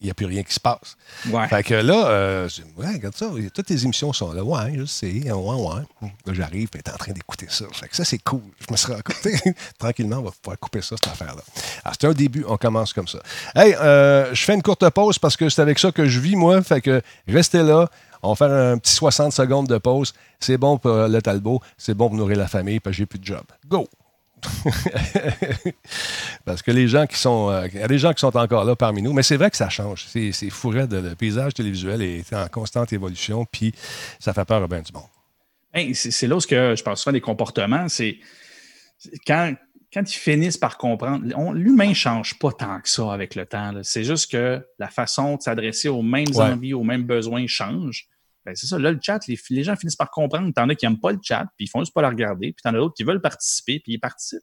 il 0.00 0.08
n'y 0.08 0.10
a 0.10 0.14
plus 0.14 0.26
rien 0.26 0.42
qui 0.42 0.52
se 0.52 0.60
passe. 0.60 0.96
Ouais. 1.30 1.48
Fait 1.48 1.62
que 1.62 1.74
là, 1.74 2.08
euh, 2.08 2.48
je 2.48 2.56
dis, 2.56 2.68
ouais, 2.76 2.92
regarde 2.92 3.14
ça, 3.14 3.30
toutes 3.54 3.66
tes 3.66 3.82
émissions 3.82 4.12
sont 4.12 4.32
là. 4.32 4.44
Ouais, 4.44 4.74
je 4.76 4.84
sais, 4.84 5.06
ouais, 5.06 5.32
ouais. 5.32 6.08
Là, 6.26 6.32
j'arrive, 6.32 6.68
elle 6.74 6.80
est 6.80 6.90
en 6.90 6.96
train 6.96 7.12
d'écouter 7.12 7.46
ça. 7.48 7.64
Fait 7.72 7.88
que 7.88 7.96
ça, 7.96 8.04
c'est 8.04 8.18
cool. 8.18 8.42
Je 8.60 8.72
me 8.72 8.76
serais 8.76 8.96
raconté. 8.96 9.34
Tranquillement, 9.78 10.18
on 10.18 10.22
va 10.22 10.30
pouvoir 10.30 10.58
couper 10.58 10.82
ça, 10.82 10.96
cette 11.02 11.10
affaire-là. 11.10 11.42
Alors, 11.84 11.96
c'est 11.98 12.06
un 12.06 12.12
début, 12.12 12.44
on 12.46 12.56
commence 12.56 12.92
comme 12.92 13.08
ça. 13.08 13.20
Hey, 13.54 13.74
euh, 13.76 14.34
je 14.34 14.44
fais 14.44 14.54
une 14.54 14.62
courte 14.62 14.88
pause 14.90 15.18
parce 15.18 15.36
que 15.36 15.48
c'est 15.48 15.62
avec 15.62 15.78
ça 15.78 15.90
que 15.90 16.06
je 16.06 16.20
vis, 16.20 16.36
moi. 16.36 16.62
Fait 16.62 16.80
que 16.80 17.00
restez 17.26 17.62
là. 17.62 17.88
On 18.22 18.30
va 18.32 18.36
faire 18.36 18.56
un 18.56 18.78
petit 18.78 18.94
60 18.94 19.32
secondes 19.32 19.68
de 19.68 19.78
pause. 19.78 20.12
C'est 20.40 20.56
bon 20.56 20.78
pour 20.78 21.08
le 21.08 21.20
Talbot, 21.20 21.60
c'est 21.76 21.94
bon 21.94 22.08
pour 22.08 22.16
nourrir 22.16 22.38
la 22.38 22.48
famille, 22.48 22.80
parce 22.80 22.94
que 22.94 22.98
j'ai 22.98 23.06
plus 23.06 23.18
de 23.18 23.24
job. 23.24 23.44
Go! 23.68 23.86
Parce 26.44 26.62
que 26.62 26.70
les 26.70 26.88
gens 26.88 27.06
qui 27.06 27.16
sont. 27.18 27.50
euh, 27.50 27.66
Il 27.72 27.80
y 27.80 27.82
a 27.82 27.88
des 27.88 27.98
gens 27.98 28.12
qui 28.12 28.20
sont 28.20 28.36
encore 28.36 28.64
là 28.64 28.76
parmi 28.76 29.02
nous, 29.02 29.12
mais 29.12 29.22
c'est 29.22 29.36
vrai 29.36 29.50
que 29.50 29.56
ça 29.56 29.68
change. 29.68 30.04
C'est 30.08 30.32
c'est 30.32 30.50
fou 30.50 30.68
raide. 30.70 30.92
Le 30.92 31.14
paysage 31.14 31.54
télévisuel 31.54 32.02
est 32.02 32.32
en 32.32 32.46
constante 32.48 32.92
évolution, 32.92 33.46
puis 33.50 33.74
ça 34.18 34.32
fait 34.32 34.44
peur 34.44 34.62
à 34.62 34.66
bien 34.66 34.82
du 34.82 34.92
monde. 34.92 35.04
Hey, 35.72 35.94
c'est 35.94 36.26
là 36.28 36.36
où 36.36 36.40
ce 36.40 36.46
que 36.46 36.74
je 36.76 36.82
parle 36.84 36.96
souvent 36.96 37.12
des 37.12 37.20
comportements, 37.20 37.88
c'est 37.88 38.18
quand, 39.26 39.54
quand 39.92 40.02
ils 40.08 40.16
finissent 40.18 40.56
par 40.56 40.78
comprendre, 40.78 41.24
l'humain 41.54 41.88
ne 41.88 41.94
change 41.94 42.38
pas 42.38 42.52
tant 42.52 42.80
que 42.80 42.88
ça 42.88 43.12
avec 43.12 43.34
le 43.34 43.44
temps. 43.44 43.72
C'est 43.82 44.04
juste 44.04 44.30
que 44.30 44.64
la 44.78 44.88
façon 44.88 45.34
de 45.36 45.42
s'adresser 45.42 45.88
aux 45.88 46.02
mêmes 46.02 46.28
Ouais. 46.34 46.44
envies, 46.44 46.74
aux 46.74 46.84
mêmes 46.84 47.02
besoins 47.02 47.44
change. 47.48 48.06
Ben, 48.46 48.54
c'est 48.54 48.66
ça, 48.66 48.78
là, 48.78 48.92
le 48.92 48.98
chat, 49.02 49.20
les, 49.26 49.38
les 49.50 49.62
gens 49.64 49.74
finissent 49.76 49.96
par 49.96 50.10
comprendre. 50.10 50.52
T'en 50.54 50.68
as 50.68 50.74
qui 50.74 50.84
n'aiment 50.86 51.00
pas 51.00 51.12
le 51.12 51.18
chat, 51.22 51.46
puis 51.56 51.66
ils 51.66 51.68
font 51.68 51.80
juste 51.80 51.94
pas 51.94 52.02
le 52.02 52.08
regarder, 52.08 52.52
puis 52.52 52.62
t'en 52.62 52.70
as 52.70 52.78
d'autres 52.78 52.94
qui 52.94 53.04
veulent 53.04 53.20
participer, 53.22 53.80
puis 53.80 53.92
ils 53.94 53.98
participent. 53.98 54.42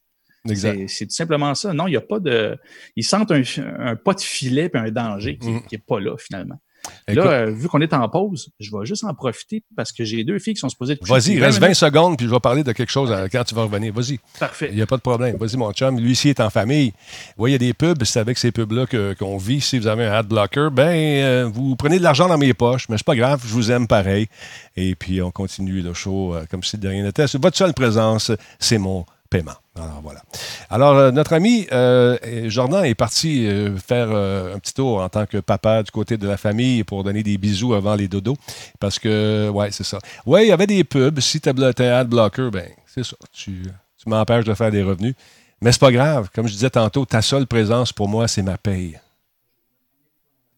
C'est 0.55 0.87
c'est 0.87 1.05
tout 1.05 1.13
simplement 1.13 1.53
ça. 1.53 1.71
Non, 1.71 1.85
il 1.87 1.91
n'y 1.91 1.97
a 1.97 2.01
pas 2.01 2.19
de. 2.19 2.57
Ils 2.95 3.03
sentent 3.03 3.31
un, 3.31 3.43
un 3.79 3.95
pas 3.95 4.13
de 4.15 4.21
filet 4.21 4.71
et 4.73 4.77
un 4.77 4.89
danger 4.89 5.37
qui 5.37 5.47
n'est 5.49 5.53
Mhm. 5.71 5.79
pas 5.87 5.99
là, 5.99 6.17
finalement. 6.17 6.59
Écoute, 7.07 7.23
Là, 7.23 7.31
euh, 7.31 7.51
vu 7.51 7.67
qu'on 7.67 7.81
est 7.81 7.93
en 7.93 8.07
pause, 8.09 8.51
je 8.59 8.71
vais 8.71 8.85
juste 8.85 9.03
en 9.03 9.13
profiter 9.13 9.63
parce 9.75 9.91
que 9.91 10.03
j'ai 10.03 10.23
deux 10.23 10.39
filles 10.39 10.53
qui 10.53 10.59
sont 10.59 10.69
supposées 10.69 10.93
être 10.93 11.05
Vas-y, 11.05 11.39
reste 11.39 11.59
20 11.59 11.67
20 11.67 11.73
secondes, 11.73 12.17
puis 12.17 12.25
je 12.25 12.31
vais 12.31 12.39
parler 12.39 12.63
de 12.63 12.71
quelque 12.71 12.91
chose 12.91 13.11
euh, 13.11 13.27
quand 13.31 13.43
tu 13.43 13.55
vas 13.55 13.63
revenir. 13.63 13.93
Vas-y. 13.93 14.19
Parfait. 14.39 14.69
Il 14.71 14.75
n'y 14.75 14.81
a 14.81 14.87
pas 14.87 14.97
de 14.97 15.01
problème. 15.01 15.37
Vas-y, 15.37 15.57
mon 15.57 15.71
chum. 15.73 15.99
Lui 15.99 16.11
ici 16.11 16.29
est 16.29 16.39
en 16.39 16.49
famille. 16.49 16.93
Oui, 17.37 17.51
il 17.51 17.53
y 17.53 17.55
a 17.55 17.59
des 17.59 17.73
pubs. 17.73 18.03
C'est 18.03 18.19
avec 18.19 18.37
ces 18.37 18.51
pubs-là 18.51 18.85
qu'on 19.15 19.37
vit. 19.37 19.61
Si 19.61 19.79
vous 19.79 19.87
avez 19.87 20.05
un 20.05 20.11
ad 20.11 20.27
blocker, 20.27 20.69
ben, 20.71 20.93
euh, 20.93 21.49
vous 21.51 21.75
prenez 21.75 21.97
de 21.99 22.03
l'argent 22.03 22.27
dans 22.27 22.37
mes 22.37 22.53
poches, 22.53 22.89
mais 22.89 22.97
c'est 22.97 23.05
pas 23.05 23.15
grave. 23.15 23.41
Je 23.45 23.53
vous 23.53 23.71
aime 23.71 23.87
pareil. 23.87 24.27
Et 24.75 24.95
puis, 24.95 25.21
on 25.21 25.31
continue 25.31 25.81
le 25.81 25.93
show 25.93 26.33
euh, 26.33 26.45
comme 26.49 26.63
si 26.63 26.77
de 26.77 26.87
rien 26.87 27.03
n'était. 27.03 27.25
Votre 27.33 27.57
seule 27.57 27.73
présence, 27.73 28.31
c'est 28.59 28.77
mon 28.77 29.05
paiement. 29.31 29.55
Alors, 29.75 30.01
voilà. 30.03 30.21
Alors, 30.69 30.95
euh, 30.95 31.11
notre 31.11 31.33
ami 31.33 31.65
euh, 31.71 32.17
Jordan 32.49 32.85
est 32.85 32.93
parti 32.93 33.47
euh, 33.47 33.75
faire 33.77 34.11
un 34.11 34.59
petit 34.59 34.73
tour 34.73 35.01
en 35.01 35.09
tant 35.09 35.25
que 35.25 35.37
papa 35.37 35.81
du 35.81 35.89
côté 35.89 36.17
de 36.17 36.27
la 36.27 36.37
famille 36.37 36.83
pour 36.83 37.03
donner 37.03 37.23
des 37.23 37.37
bisous 37.39 37.73
avant 37.73 37.95
les 37.95 38.07
dodos. 38.07 38.37
Parce 38.79 38.99
que, 38.99 39.49
ouais, 39.49 39.71
c'est 39.71 39.85
ça. 39.85 39.97
Ouais, 40.25 40.45
il 40.45 40.49
y 40.49 40.51
avait 40.51 40.67
des 40.67 40.83
pubs. 40.83 41.19
Si 41.19 41.41
tu 41.41 41.49
as 41.49 41.97
ad 41.97 42.09
blocker, 42.09 42.51
ben, 42.51 42.69
c'est 42.85 43.03
ça. 43.03 43.15
Tu, 43.31 43.63
tu 43.97 44.09
m'empêches 44.09 44.45
de 44.45 44.53
faire 44.53 44.69
des 44.69 44.83
revenus. 44.83 45.15
Mais 45.61 45.71
c'est 45.71 45.81
pas 45.81 45.91
grave. 45.91 46.29
Comme 46.35 46.47
je 46.47 46.53
disais 46.53 46.69
tantôt, 46.69 47.05
ta 47.05 47.21
seule 47.21 47.47
présence 47.47 47.93
pour 47.93 48.09
moi, 48.09 48.27
c'est 48.27 48.43
ma 48.43 48.57
paye. 48.57 48.99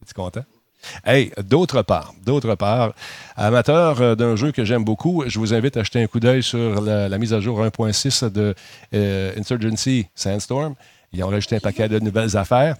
Es-tu 0.02 0.14
content? 0.14 0.44
Hey, 1.04 1.32
d'autre 1.42 1.82
part, 1.82 2.14
d'autre 2.24 2.54
part, 2.54 2.92
amateur 3.36 4.00
euh, 4.00 4.14
d'un 4.14 4.36
jeu 4.36 4.52
que 4.52 4.64
j'aime 4.64 4.84
beaucoup, 4.84 5.24
je 5.26 5.38
vous 5.38 5.54
invite 5.54 5.76
à 5.76 5.82
jeter 5.82 6.02
un 6.02 6.06
coup 6.06 6.20
d'œil 6.20 6.42
sur 6.42 6.80
la, 6.80 7.18
mise 7.18 7.32
à 7.32 7.40
jour 7.40 7.60
1.6 7.60 8.30
de 8.30 8.54
euh, 8.94 9.32
Insurgency 9.38 10.06
Sandstorm. 10.14 10.74
Ils 11.12 11.22
ont 11.22 11.28
rajouté 11.28 11.56
un 11.56 11.60
paquet 11.60 11.88
de 11.88 11.98
nouvelles 11.98 12.36
affaires. 12.36 12.76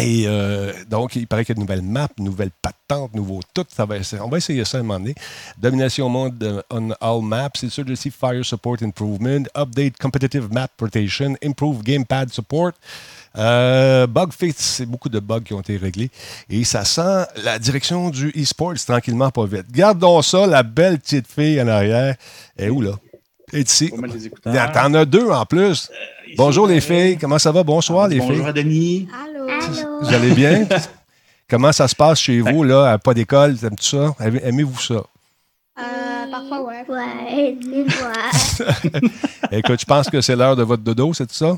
Et 0.00 0.24
euh, 0.26 0.72
donc, 0.88 1.16
il 1.16 1.26
paraît 1.26 1.44
qu'il 1.44 1.56
y 1.56 1.58
a 1.58 1.60
de 1.60 1.60
nouvelles 1.60 1.82
maps, 1.82 2.08
nouvelles 2.18 2.52
patentes, 2.62 3.14
nouveaux 3.14 3.40
tout. 3.52 3.64
Ça 3.68 3.84
va, 3.84 3.96
on 4.20 4.28
va 4.28 4.36
essayer 4.38 4.64
ça 4.64 4.78
à 4.78 4.80
un 4.80 4.84
moment 4.84 5.00
donné. 5.00 5.14
Domination 5.58 6.08
monde 6.08 6.64
on 6.70 6.90
all 7.00 7.22
maps, 7.22 7.50
Insurgency 7.64 8.10
Fire 8.10 8.44
Support 8.44 8.76
Improvement, 8.82 9.42
Update 9.56 9.98
Competitive 9.98 10.52
Map 10.52 10.68
Rotation, 10.80 11.34
Improve 11.42 11.82
Gamepad 11.82 12.32
Support. 12.32 12.72
Euh, 13.36 14.06
bug 14.06 14.32
fix, 14.32 14.56
c'est 14.58 14.86
beaucoup 14.86 15.08
de 15.08 15.20
bugs 15.20 15.40
qui 15.40 15.52
ont 15.54 15.60
été 15.60 15.76
réglés. 15.76 16.10
Et 16.48 16.64
ça 16.64 16.84
sent 16.84 17.26
la 17.44 17.58
direction 17.58 18.10
du 18.10 18.30
e-sport 18.30 18.74
tranquillement 18.86 19.30
pas 19.30 19.44
vite. 19.46 19.66
Gardons 19.70 20.22
ça, 20.22 20.46
la 20.46 20.62
belle 20.62 20.98
petite 20.98 21.26
fille 21.30 21.60
en 21.60 21.68
arrière. 21.68 22.16
Elle 22.56 22.66
est 22.66 22.70
où 22.70 22.80
là? 22.80 22.92
Elle 23.52 23.60
est 23.60 23.70
ici. 23.70 23.92
Écouteurs. 24.24 24.72
T'en 24.72 24.92
as 24.94 25.04
deux 25.04 25.28
en 25.30 25.44
plus. 25.46 25.90
Bonjour 26.36 26.66
les 26.66 26.80
filles, 26.80 27.16
comment 27.18 27.38
ça 27.38 27.52
va? 27.52 27.62
Bonsoir 27.62 28.08
les 28.08 28.18
Bonjour 28.18 28.36
filles. 28.36 28.46
à 28.46 28.52
Denis. 28.52 29.08
Allô? 29.12 29.46
Vous 30.02 30.12
allez 30.14 30.32
bien? 30.32 30.66
Comment 31.50 31.72
ça 31.72 31.88
se 31.88 31.94
passe 31.94 32.20
chez 32.20 32.40
vous, 32.42 32.62
là, 32.62 32.92
à 32.92 32.98
pas 32.98 33.14
d'école? 33.14 33.56
T'aimes-tu 33.56 33.86
ça? 33.86 34.14
Aimez- 34.20 34.42
Aimez-vous 34.44 34.78
ça? 34.78 34.94
Euh, 34.96 35.82
parfois, 36.30 36.62
ouais. 36.62 36.84
Ouais, 36.86 37.56
des 37.58 37.88
fois. 37.90 38.12
Écoute, 39.50 39.80
je 39.80 39.86
pense 39.86 40.10
que 40.10 40.20
c'est 40.20 40.36
l'heure 40.36 40.56
de 40.56 40.62
votre 40.62 40.82
dodo, 40.82 41.14
c'est 41.14 41.32
ça? 41.32 41.56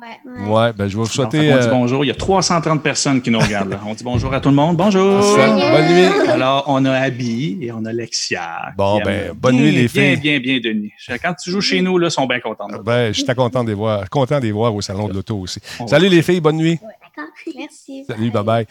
Ouais. 0.00 0.46
Ouais, 0.48 0.72
ben 0.72 0.88
je 0.88 0.96
vais 0.96 1.02
vous 1.02 1.06
souhaiter. 1.06 1.38
on 1.52 1.58
dit 1.58 1.66
euh, 1.66 1.70
bonjour. 1.70 2.04
Il 2.04 2.08
y 2.08 2.10
a 2.10 2.14
330 2.14 2.82
personnes 2.82 3.20
qui 3.20 3.30
nous 3.30 3.38
regardent. 3.38 3.70
là. 3.70 3.80
On 3.86 3.92
dit 3.92 4.02
bonjour 4.04 4.32
à 4.32 4.40
tout 4.40 4.48
le 4.48 4.54
monde. 4.54 4.76
Bonjour. 4.76 5.20
bonne 5.36 5.92
nuit. 5.92 6.28
Alors, 6.28 6.64
on 6.68 6.84
a 6.86 6.92
Abby 6.92 7.58
et 7.60 7.70
on 7.72 7.84
a 7.84 7.92
Lexia. 7.92 8.72
Bon, 8.76 9.00
ben, 9.04 9.32
bonne 9.34 9.56
bien, 9.56 9.64
nuit, 9.64 9.72
les 9.72 9.88
bien, 9.88 9.88
filles. 9.88 10.16
Bien, 10.16 10.40
bien, 10.40 10.60
Denis. 10.60 10.92
Quand 11.22 11.34
tu 11.34 11.50
joues 11.50 11.60
chez 11.60 11.82
nous, 11.82 11.98
là, 11.98 12.08
ils 12.08 12.10
sont 12.10 12.26
bien 12.26 12.40
contents. 12.40 12.68
Ben, 12.82 13.12
je 13.12 13.22
suis 13.22 13.34
content 13.34 13.62
de 13.62 13.68
les 13.68 13.74
voir, 13.74 14.08
content 14.08 14.38
de 14.38 14.44
les 14.44 14.52
voir 14.52 14.74
au 14.74 14.80
salon 14.80 15.08
de 15.08 15.14
l'auto 15.14 15.36
aussi. 15.38 15.60
Salut 15.86 16.08
les 16.08 16.22
filles, 16.22 16.40
bonne 16.40 16.56
nuit. 16.56 16.78
D'accord. 16.82 17.30
Merci. 17.56 18.04
Salut, 18.06 18.30
bye 18.30 18.44
bye. 18.44 18.66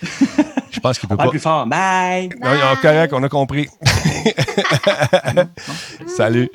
Je 0.72 0.80
pense 0.80 1.00
qu'il 1.00 1.10
peut 1.10 1.16
Parle 1.16 1.30
pas. 1.30 1.32
plus 1.32 1.40
fort. 1.40 1.66
Bye. 1.68 2.30
Non, 2.42 2.52
non, 2.52 2.76
correct, 2.82 3.14
on 3.14 3.24
a 3.24 3.30
compris. 3.30 3.68
Salut. 6.08 6.50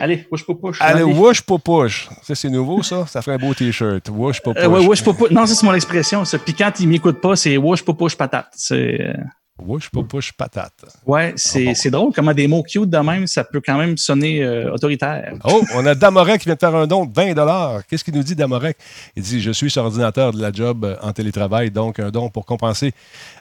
Allez, 0.00 0.18
push, 0.18 0.44
push. 0.60 0.78
Allez, 0.80 1.02
pour 1.40 1.60
push. 1.60 2.08
Ça, 2.22 2.34
c'est 2.34 2.50
nouveau, 2.50 2.82
ça? 2.82 3.06
Ça 3.06 3.22
ferait 3.22 3.36
un 3.36 3.38
beau 3.38 3.54
t-shirt. 3.54 4.10
Pour 4.10 4.30
push. 4.30 4.40
Euh, 4.46 4.68
ouais, 4.68 4.86
Non, 5.30 5.46
ça, 5.46 5.54
c'est 5.54 5.66
mon 5.66 5.74
expression. 5.74 6.24
Ça. 6.24 6.38
Puis 6.38 6.54
quand 6.54 6.72
il 6.80 6.88
m'écoute 6.88 7.20
pas, 7.20 7.36
c'est 7.36 7.58
push, 7.58 7.82
push, 7.82 8.16
patate. 8.16 8.48
C'est. 8.54 8.98
Pour 9.56 10.06
push 10.06 10.32
patate. 10.32 10.84
Ouais, 11.06 11.32
c'est 11.36 11.68
Ah 11.68 11.74
c'est 11.74 11.90
drôle 11.90 12.12
comment 12.12 12.32
des 12.32 12.48
mots 12.48 12.62
cute 12.62 12.90
de 12.90 12.98
même, 12.98 13.26
ça 13.26 13.44
peut 13.44 13.60
quand 13.64 13.78
même 13.78 13.96
sonner 13.96 14.42
euh, 14.42 14.72
autoritaire. 14.72 15.34
Oh, 15.44 15.62
on 15.74 15.86
a 15.86 15.94
Damorek 15.94 16.40
qui 16.40 16.46
vient 16.46 16.54
de 16.54 16.60
faire 16.60 16.74
un 16.74 16.86
don 16.86 17.06
de 17.06 17.12
20 17.14 17.82
Qu'est-ce 17.88 18.02
qu'il 18.02 18.14
nous 18.14 18.22
dit, 18.22 18.34
Damorek? 18.34 18.76
Il 19.16 19.22
dit 19.22 19.40
Je 19.40 19.52
suis 19.52 19.70
sur 19.70 19.84
ordinateur 19.84 20.32
de 20.32 20.40
la 20.40 20.52
job 20.52 20.84
euh, 20.84 20.96
en 21.02 21.12
télétravail, 21.12 21.70
donc 21.70 22.00
un 22.00 22.10
don 22.10 22.30
pour 22.30 22.44
compenser 22.44 22.92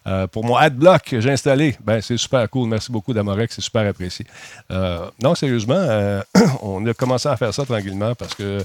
euh, 0.06 0.28
pour 0.28 0.46
mon 0.46 0.56
adblock 0.56 1.02
que 1.04 1.20
j'ai 1.20 1.32
installé. 1.32 1.76
Ben, 1.84 2.00
c'est 2.02 2.18
super 2.18 2.48
cool. 2.50 2.70
Merci 2.70 2.92
beaucoup, 2.92 3.14
Damorek. 3.14 3.52
C'est 3.52 3.62
super 3.62 3.88
apprécié. 3.88 4.26
Euh, 4.72 5.10
non, 5.22 5.34
sérieusement, 5.34 5.84
on 6.62 6.86
a 6.86 6.94
commencé 6.94 7.28
à 7.28 7.38
faire 7.38 7.54
ça 7.54 7.66
tranquillement 7.66 8.14
parce 8.16 8.36
que. 8.36 8.64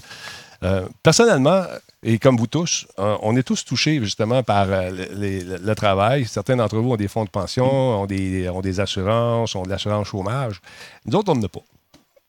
personnellement, 1.03 1.63
et 2.03 2.19
comme 2.19 2.37
vous 2.37 2.47
tous, 2.47 2.87
euh, 2.99 3.17
on 3.23 3.37
est 3.37 3.43
tous 3.43 3.65
touchés 3.65 3.99
justement 4.01 4.43
par 4.43 4.71
euh, 4.71 4.91
le, 4.91 5.09
les- 5.15 5.43
le- 5.43 5.57
le 5.59 5.75
travail. 5.75 6.25
Certains 6.27 6.57
d'entre 6.57 6.77
vous 6.79 6.93
ont 6.93 6.97
des 6.97 7.09
fonds 7.09 7.25
de 7.25 7.31
pension, 7.31 7.67
ont 7.67 8.07
des, 8.07 8.49
ont 8.49 8.61
des 8.61 8.79
assurances, 8.81 9.55
ont 9.57 9.63
de 9.65 9.69
l'assurance 9.71 10.07
chômage. 10.09 10.61
Nous 11.07 11.17
autres, 11.17 11.33
on 11.33 11.37
n'en 11.37 11.43
a 11.43 11.49
pas 11.49 11.61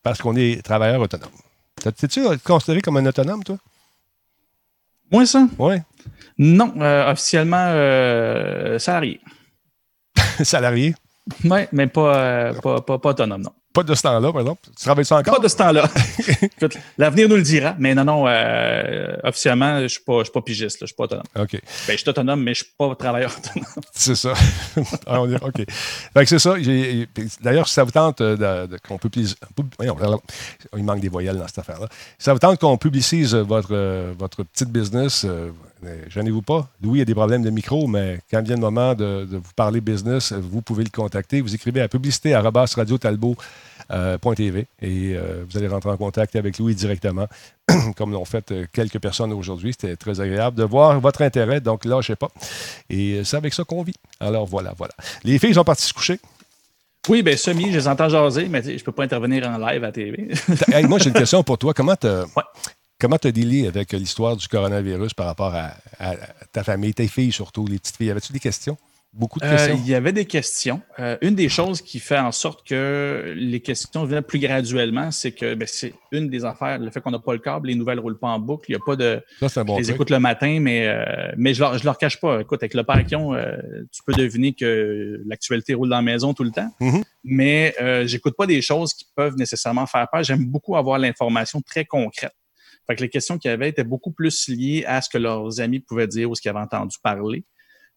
parce 0.01 0.19
qu'on 0.21 0.35
est 0.35 0.61
travailleurs 0.63 1.01
autonomes. 1.01 1.29
T'es-tu 1.75 2.21
considéré 2.43 2.81
comme 2.81 2.97
un 2.97 3.05
autonome, 3.05 3.43
toi? 3.43 3.57
Moi, 5.11 5.25
ça? 5.25 5.47
Oui. 5.57 5.75
Non, 6.37 6.73
euh, 6.81 7.11
officiellement 7.11 7.67
euh, 7.69 8.79
salarié. 8.79 9.19
Salarié? 10.43 10.95
Oui, 11.43 11.59
mais 11.71 11.87
pas, 11.87 12.15
euh, 12.15 12.53
pas, 12.61 12.81
pas, 12.81 12.97
pas 12.99 13.09
autonome, 13.09 13.41
non. 13.43 13.53
Pas 13.71 13.83
de 13.83 13.93
ce 13.93 14.01
temps-là, 14.01 14.31
par 14.31 14.41
exemple. 14.41 14.61
Tu 14.75 14.83
travailles 14.83 15.05
ça 15.05 15.17
encore? 15.17 15.35
Pas 15.35 15.43
de 15.43 15.47
ce 15.47 15.55
temps-là. 15.57 15.87
L'avenir 16.97 17.29
nous 17.29 17.35
le 17.35 17.43
dira, 17.43 17.75
mais 17.77 17.93
non, 17.93 18.03
non, 18.03 18.27
euh, 18.27 19.15
officiellement, 19.23 19.77
je 19.77 19.83
ne 19.83 19.87
suis, 19.87 20.01
pas- 20.01 20.23
pas 20.33 20.41
pigiste, 20.41 20.77
là, 20.77 20.77
je 20.81 20.83
ne 20.85 20.87
suis 20.87 20.95
pas 20.95 21.03
autonome. 21.03 21.23
OK. 21.37 21.51
Ben, 21.51 21.61
je 21.89 21.97
suis 21.97 22.09
autonome, 22.09 22.41
mais 22.41 22.53
je 22.55 22.61
ne 22.61 22.65
suis 22.65 22.73
pas 22.77 22.95
travailleur 22.95 23.31
autonome. 23.37 23.67
C'est 23.93 24.15
ça. 24.15 24.33
Ah, 25.05 25.21
on 25.21 25.31
OK. 25.33 25.57
Fait 26.13 26.23
que 26.23 26.25
c'est 26.25 26.39
ça. 26.39 26.55
D'ailleurs, 27.41 27.67
si 27.67 27.73
ça 27.73 27.83
vous 27.83 27.91
tente 27.91 28.21
euh, 28.21 28.67
qu'on 28.87 28.97
publicise. 28.97 29.35
voyons, 29.77 29.95
Il 30.75 30.83
manque 30.83 30.99
des 31.01 31.09
voyelles 31.09 31.37
dans 31.37 31.47
cette 31.47 31.59
affaire-là. 31.59 31.87
Si 32.17 32.25
ça 32.25 32.33
vous 32.33 32.39
tente 32.39 32.59
qu'on 32.59 32.77
publicise 32.77 33.33
votre, 33.35 33.69
euh, 33.71 34.13
votre 34.17 34.43
petite 34.43 34.69
business, 34.69 35.25
euh, 35.25 35.51
gênez-vous 36.09 36.41
pas. 36.41 36.67
Louis 36.81 37.01
a 37.01 37.05
des 37.05 37.13
problèmes 37.13 37.43
de 37.43 37.49
micro, 37.49 37.87
mais 37.87 38.19
quand 38.29 38.41
vient 38.41 38.55
le 38.55 38.61
moment 38.61 38.93
de, 38.93 39.27
de 39.29 39.37
vous 39.37 39.53
parler 39.55 39.81
business, 39.81 40.31
euh, 40.31 40.39
vous 40.41 40.61
pouvez 40.61 40.83
le 40.83 40.89
contacter. 40.89 41.41
Vous 41.41 41.55
écrivez 41.55 41.81
à 41.81 41.87
publicité 41.87 42.35
radiotalbot.tv 42.35 44.67
et 44.81 45.15
euh, 45.15 45.43
vous 45.49 45.57
allez 45.57 45.67
rentrer 45.67 45.89
en 45.89 45.97
contact 45.97 46.35
avec 46.35 46.57
Louis 46.57 46.75
directement, 46.75 47.27
comme 47.95 48.11
l'ont 48.11 48.25
fait 48.25 48.51
euh, 48.51 48.65
quelques 48.71 48.99
personnes 48.99 49.33
aujourd'hui. 49.33 49.73
C'était 49.73 49.95
très 49.95 50.21
agréable 50.21 50.57
de 50.57 50.63
voir 50.63 50.99
votre 50.99 51.21
intérêt, 51.21 51.61
donc 51.61 51.85
là, 51.85 52.01
je 52.01 52.07
sais 52.07 52.15
pas. 52.15 52.29
Et 52.89 53.13
euh, 53.13 53.23
c'est 53.23 53.37
avec 53.37 53.53
ça 53.53 53.63
qu'on 53.63 53.83
vit. 53.83 53.95
Alors 54.19 54.45
voilà, 54.45 54.73
voilà. 54.77 54.93
Les 55.23 55.39
filles 55.39 55.53
sont 55.53 55.63
parties 55.63 55.85
se 55.85 55.93
coucher. 55.93 56.19
Oui, 57.07 57.23
ben 57.23 57.37
semi, 57.37 57.71
je 57.71 57.77
les 57.77 57.87
entends 57.87 58.09
jaser, 58.09 58.49
mais 58.49 58.61
je 58.61 58.71
ne 58.71 58.79
peux 58.79 58.91
pas 58.91 59.03
intervenir 59.03 59.47
en 59.47 59.57
live 59.57 59.83
à 59.83 59.87
la 59.87 59.91
TV. 59.91 60.27
Hey, 60.71 60.85
moi, 60.85 60.99
j'ai 60.99 61.07
une 61.07 61.13
question 61.15 61.41
pour 61.43 61.57
toi. 61.57 61.73
Comment 61.73 61.95
tu 61.95 62.07
Ouais. 62.07 62.43
Comment 62.99 63.17
tu 63.17 63.27
as 63.27 63.31
dealé 63.31 63.65
avec 63.67 63.93
l'histoire 63.93 64.35
du 64.35 64.47
coronavirus 64.47 65.13
par 65.13 65.25
rapport 65.27 65.53
à, 65.55 65.71
à 65.99 66.15
ta 66.51 66.63
famille, 66.63 66.93
tes 66.93 67.07
filles 67.07 67.31
surtout, 67.31 67.65
les 67.65 67.79
petites 67.79 67.95
filles? 67.95 68.11
Avais-tu 68.11 68.33
des 68.33 68.39
questions? 68.39 68.77
Beaucoup 69.11 69.39
de 69.39 69.45
Euh, 69.45 69.49
questions? 69.55 69.79
il 69.83 69.89
y 69.89 69.95
avait 69.95 70.11
des 70.11 70.25
questions. 70.25 70.81
Euh, 70.99 71.17
une 71.21 71.33
des 71.33 71.49
choses 71.49 71.81
qui 71.81 71.97
fait 71.99 72.19
en 72.19 72.31
sorte 72.31 72.67
que 72.67 73.33
les 73.35 73.59
questions 73.59 74.03
viennent 74.03 74.21
plus 74.21 74.37
graduellement, 74.37 75.09
c'est 75.09 75.31
que 75.31 75.55
ben, 75.55 75.67
c'est 75.67 75.93
une 76.11 76.29
des 76.29 76.45
affaires, 76.45 76.77
le 76.77 76.91
fait 76.91 77.01
qu'on 77.01 77.09
n'a 77.09 77.17
pas 77.19 77.33
le 77.33 77.39
câble, 77.39 77.69
les 77.69 77.75
nouvelles 77.75 77.95
ne 77.97 78.01
roulent 78.01 78.19
pas 78.19 78.27
en 78.27 78.37
boucle. 78.39 78.65
Il 78.69 78.75
n'y 78.75 78.81
a 78.81 78.85
pas 78.85 78.95
de. 78.95 79.19
ça, 79.47 79.63
bon 79.63 79.75
je 79.75 79.79
les 79.79 79.83
truc. 79.85 79.95
écoute 79.95 80.09
le 80.11 80.19
matin, 80.19 80.59
mais, 80.59 80.85
euh, 80.87 81.31
mais 81.37 81.55
je 81.55 81.63
ne 81.63 81.69
leur, 81.69 81.77
je 81.79 81.85
leur 81.85 81.97
cache 81.97 82.19
pas. 82.19 82.41
Écoute, 82.41 82.61
avec 82.61 82.75
le 82.75 82.83
père 82.83 83.03
qu'ils 83.03 83.17
ont, 83.17 83.33
tu 83.91 84.03
peux 84.05 84.13
deviner 84.13 84.53
que 84.53 85.19
l'actualité 85.25 85.73
roule 85.73 85.89
dans 85.89 85.95
la 85.95 86.01
maison 86.03 86.35
tout 86.35 86.43
le 86.43 86.51
temps. 86.51 86.69
Mhm. 86.79 87.01
Mais 87.23 87.73
euh, 87.81 88.05
j'écoute 88.05 88.35
pas 88.37 88.45
des 88.45 88.61
choses 88.61 88.93
qui 88.93 89.05
peuvent 89.15 89.37
nécessairement 89.37 89.87
faire 89.87 90.05
peur. 90.11 90.21
J'aime 90.21 90.45
beaucoup 90.45 90.75
avoir 90.75 90.99
l'information 90.99 91.61
très 91.61 91.83
concrète. 91.85 92.33
Fait 92.89 92.95
que 92.95 93.01
les 93.01 93.09
questions 93.09 93.37
qu'il 93.37 93.49
y 93.51 93.53
avait 93.53 93.69
étaient 93.69 93.83
beaucoup 93.83 94.11
plus 94.11 94.47
liées 94.47 94.83
à 94.87 94.99
ce 95.01 95.09
que 95.09 95.19
leurs 95.19 95.59
amis 95.61 95.79
pouvaient 95.79 96.07
dire 96.07 96.29
ou 96.29 96.33
ce 96.35 96.41
qu'ils 96.41 96.49
avaient 96.49 96.59
entendu 96.59 96.97
parler. 97.03 97.45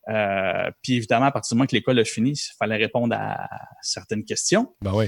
Euh, 0.08 0.70
puis 0.82 0.94
évidemment, 0.96 1.26
à 1.26 1.30
partir 1.32 1.54
du 1.54 1.58
moment 1.58 1.66
que 1.66 1.74
l'école 1.74 1.98
a 1.98 2.04
fini, 2.04 2.32
il 2.32 2.56
fallait 2.58 2.76
répondre 2.76 3.14
à 3.18 3.48
certaines 3.80 4.24
questions. 4.24 4.74
Ben 4.82 4.92
oui. 4.94 5.06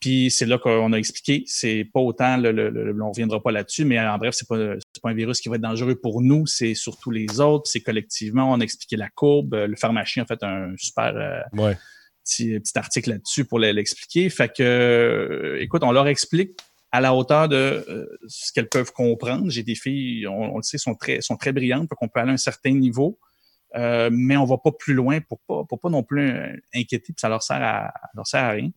Puis 0.00 0.30
c'est 0.30 0.46
là 0.46 0.58
qu'on 0.58 0.92
a 0.92 0.96
expliqué, 0.98 1.42
c'est 1.46 1.84
pas 1.92 2.00
autant, 2.00 2.36
le, 2.36 2.52
le- 2.52 2.70
le- 2.70 3.02
on 3.02 3.10
reviendra 3.10 3.42
pas 3.42 3.50
là-dessus, 3.50 3.84
mais 3.84 3.98
en 3.98 4.16
bref, 4.18 4.34
c'est 4.34 4.46
pas, 4.46 4.56
pas 5.02 5.10
un 5.10 5.14
virus 5.14 5.40
qui 5.40 5.48
va 5.48 5.56
être 5.56 5.62
dangereux 5.62 5.96
pour 5.96 6.20
nous, 6.22 6.46
c'est 6.46 6.74
surtout 6.74 7.10
les 7.10 7.40
autres, 7.40 7.68
c'est 7.68 7.80
collectivement, 7.80 8.52
on 8.52 8.60
a 8.60 8.62
expliqué 8.64 8.96
la 8.96 9.08
courbe, 9.08 9.54
Euh, 9.54 9.66
le 9.66 9.74
pharmacien 9.76 10.22
a 10.22 10.26
fait 10.26 10.42
un 10.42 10.74
super 10.76 11.16
euh, 11.16 11.40
Ouais. 11.60 11.76
petit, 12.24 12.60
petit 12.60 12.78
article 12.78 13.10
là-dessus 13.10 13.46
pour 13.46 13.58
le- 13.58 13.72
l'expliquer. 13.72 14.28
Fait 14.30 14.48
que, 14.54 14.62
euh, 14.62 15.60
écoute, 15.60 15.82
on 15.82 15.92
leur 15.92 16.06
explique 16.08 16.52
à 16.96 17.00
la 17.02 17.14
hauteur 17.14 17.46
de 17.46 17.84
euh, 17.88 18.06
ce 18.26 18.52
qu'elles 18.54 18.70
peuvent 18.70 18.92
comprendre. 18.92 19.50
J'ai 19.50 19.62
des 19.62 19.74
filles, 19.74 20.26
on, 20.26 20.56
le 20.56 20.62
sait, 20.62 20.78
sont 20.78 20.94
très, 20.94 21.20
sont 21.20 21.36
très 21.36 21.52
brillantes, 21.52 21.90
donc 21.90 21.98
on 22.00 22.08
peut 22.08 22.20
aller 22.20 22.30
à 22.30 22.34
un 22.34 22.38
certain 22.38 22.70
niveau. 22.70 23.18
Euh, 23.74 24.08
mais 24.10 24.38
on 24.38 24.46
va 24.46 24.56
pas 24.56 24.72
plus 24.72 24.94
loin 24.94 25.20
pour 25.20 25.38
pas, 25.40 25.64
pour 25.68 25.78
pas 25.78 25.90
non 25.90 26.02
plus 26.02 26.30
euh, 26.30 26.56
inquiéter, 26.74 27.12
puis 27.12 27.14
ça 27.18 27.28
leur 27.28 27.42
sert 27.42 27.62
à, 27.62 27.92
leur 28.14 28.26
sert 28.26 28.44
à 28.44 28.50
rien. 28.50 28.70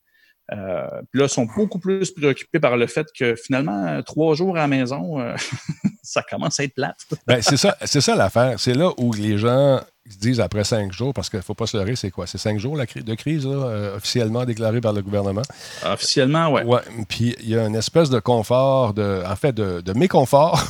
Euh, 0.52 0.88
puis 1.12 1.20
là, 1.20 1.26
ils 1.26 1.30
sont 1.30 1.46
beaucoup 1.46 1.80
plus 1.80 2.12
préoccupés 2.12 2.60
par 2.60 2.76
le 2.78 2.88
fait 2.88 3.06
que 3.18 3.36
finalement, 3.36 4.02
trois 4.04 4.34
jours 4.36 4.58
à 4.58 4.62
la 4.62 4.68
maison, 4.68 5.20
euh, 5.20 5.36
ça 6.04 6.24
commence 6.28 6.60
à 6.60 6.64
être 6.64 6.74
plate. 6.74 6.98
Ben, 7.28 7.42
c'est 7.42 7.58
ça, 7.58 7.78
c'est 7.86 8.02
ça 8.02 8.16
l'affaire. 8.16 8.60
C'est 8.60 8.74
là 8.74 8.92
où 8.98 9.14
les 9.14 9.38
gens 9.38 9.80
se 10.10 10.18
disent 10.18 10.40
après 10.40 10.64
cinq 10.64 10.92
jours, 10.92 11.14
parce 11.14 11.30
qu'il 11.30 11.38
ne 11.38 11.44
faut 11.44 11.54
pas 11.54 11.68
se 11.68 11.78
leurrer, 11.78 11.96
c'est 11.96 12.10
quoi? 12.10 12.26
C'est 12.26 12.40
cinq 12.40 12.58
jours 12.58 12.76
la 12.76 12.88
cri- 12.88 13.04
de 13.04 13.14
crise, 13.14 13.46
là, 13.46 13.52
euh, 13.68 13.96
officiellement 13.98 14.44
déclarée 14.44 14.82
par 14.82 14.92
le 14.94 15.04
gouvernement? 15.04 15.44
Officiellement, 15.86 16.52
ouais. 16.52 16.64
Ouais. 16.64 16.82
Puis 17.08 17.36
il 17.42 17.50
y 17.50 17.56
a 17.56 17.68
une 17.68 17.76
espèce 17.76 18.10
de 18.10 18.20
confort, 18.20 18.96
de, 18.96 19.22
en 19.30 19.36
fait, 19.36 19.54
de, 19.54 19.82
de 19.82 19.94
méconfort 19.94 20.64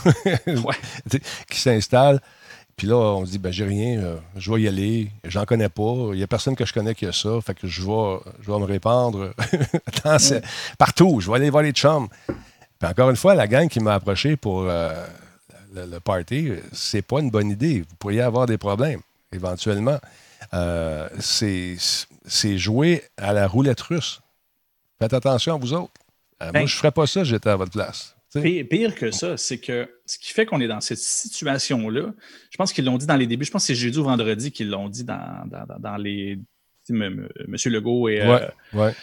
qui 1.49 1.59
s'installe. 1.59 2.19
Puis 2.80 2.88
là, 2.88 2.95
on 2.95 3.25
se 3.25 3.32
dit, 3.32 3.38
ben, 3.39 3.51
j'ai 3.51 3.65
rien, 3.65 3.99
euh, 3.99 4.15
je 4.38 4.51
vais 4.51 4.61
y 4.61 4.67
aller, 4.67 5.11
j'en 5.25 5.43
connais 5.45 5.69
pas, 5.69 5.93
il 6.11 6.17
n'y 6.17 6.23
a 6.23 6.27
personne 6.27 6.55
que 6.55 6.65
je 6.65 6.73
connais 6.73 6.95
qui 6.95 7.05
a 7.05 7.11
ça, 7.11 7.39
fait 7.45 7.53
que 7.53 7.67
je 7.67 7.82
vais, 7.84 8.19
je 8.41 8.49
vais 8.51 8.57
me 8.57 8.63
répandre 8.65 9.34
dans 10.05 10.17
ce- 10.17 10.41
partout, 10.77 11.19
je 11.19 11.30
vais 11.30 11.36
aller 11.36 11.49
voir 11.49 11.61
les 11.63 11.73
chums. 11.73 12.07
Puis 12.27 12.89
encore 12.89 13.09
une 13.09 13.17
fois, 13.17 13.36
la 13.36 13.47
gang 13.47 13.67
qui 13.67 13.82
m'a 13.82 13.95
approché 13.95 14.38
pour 14.38 14.61
euh, 14.63 15.05
le, 15.73 15.86
le 15.86 15.99
party, 15.99 16.53
c'est 16.71 17.01
pas 17.01 17.19
une 17.19 17.30
bonne 17.30 17.49
idée. 17.49 17.82
Vous 17.82 17.95
pourriez 17.99 18.21
avoir 18.21 18.45
des 18.45 18.57
problèmes, 18.57 19.01
éventuellement. 19.34 19.99
Euh, 20.53 21.09
c'est 21.19 21.77
jouer 22.57 23.03
à 23.17 23.34
la 23.34 23.45
roulette 23.47 23.82
russe. 23.82 24.21
Faites 24.99 25.13
attention 25.13 25.55
à 25.55 25.57
vous 25.57 25.73
autres. 25.73 25.91
Euh, 26.41 26.51
Ben- 26.53 26.59
moi, 26.61 26.67
je 26.67 26.75
ne 26.75 26.77
ferais 26.77 26.91
pas 26.91 27.05
ça, 27.07 27.23
si 27.25 27.30
j'étais 27.32 27.49
à 27.49 27.55
votre 27.57 27.71
place. 27.71 28.15
Pire, 28.34 28.65
pire 28.69 28.95
que 28.95 29.09
ça, 29.11 29.38
c'est 29.38 29.57
que 29.59 29.89
ce 30.05 30.19
qui 30.19 30.34
fait 30.34 30.45
qu'on 30.45 30.61
est 30.61 30.67
dans 30.67 30.82
cette 30.82 30.99
situation-là, 30.99 32.13
je 32.51 32.57
pense 32.57 32.71
qu'ils 32.73 32.86
l'ont 32.86 32.97
dit 32.97 33.07
dans 33.07 33.15
les 33.15 33.25
débuts, 33.25 33.45
je 33.45 33.51
pense 33.51 33.63
que 33.63 33.67
c'est 33.67 33.75
jeudi 33.75 33.97
ou 33.97 34.03
vendredi 34.03 34.51
qu'ils 34.51 34.69
l'ont 34.69 34.88
dit 34.89 35.03
dans, 35.03 35.47
dans, 35.80 35.97
les. 35.97 36.38
M. 36.91 37.27
M. 37.47 37.55
Legault 37.65 38.07
et, 38.09 38.21
euh, 38.21 38.47
ouais. 38.73 38.93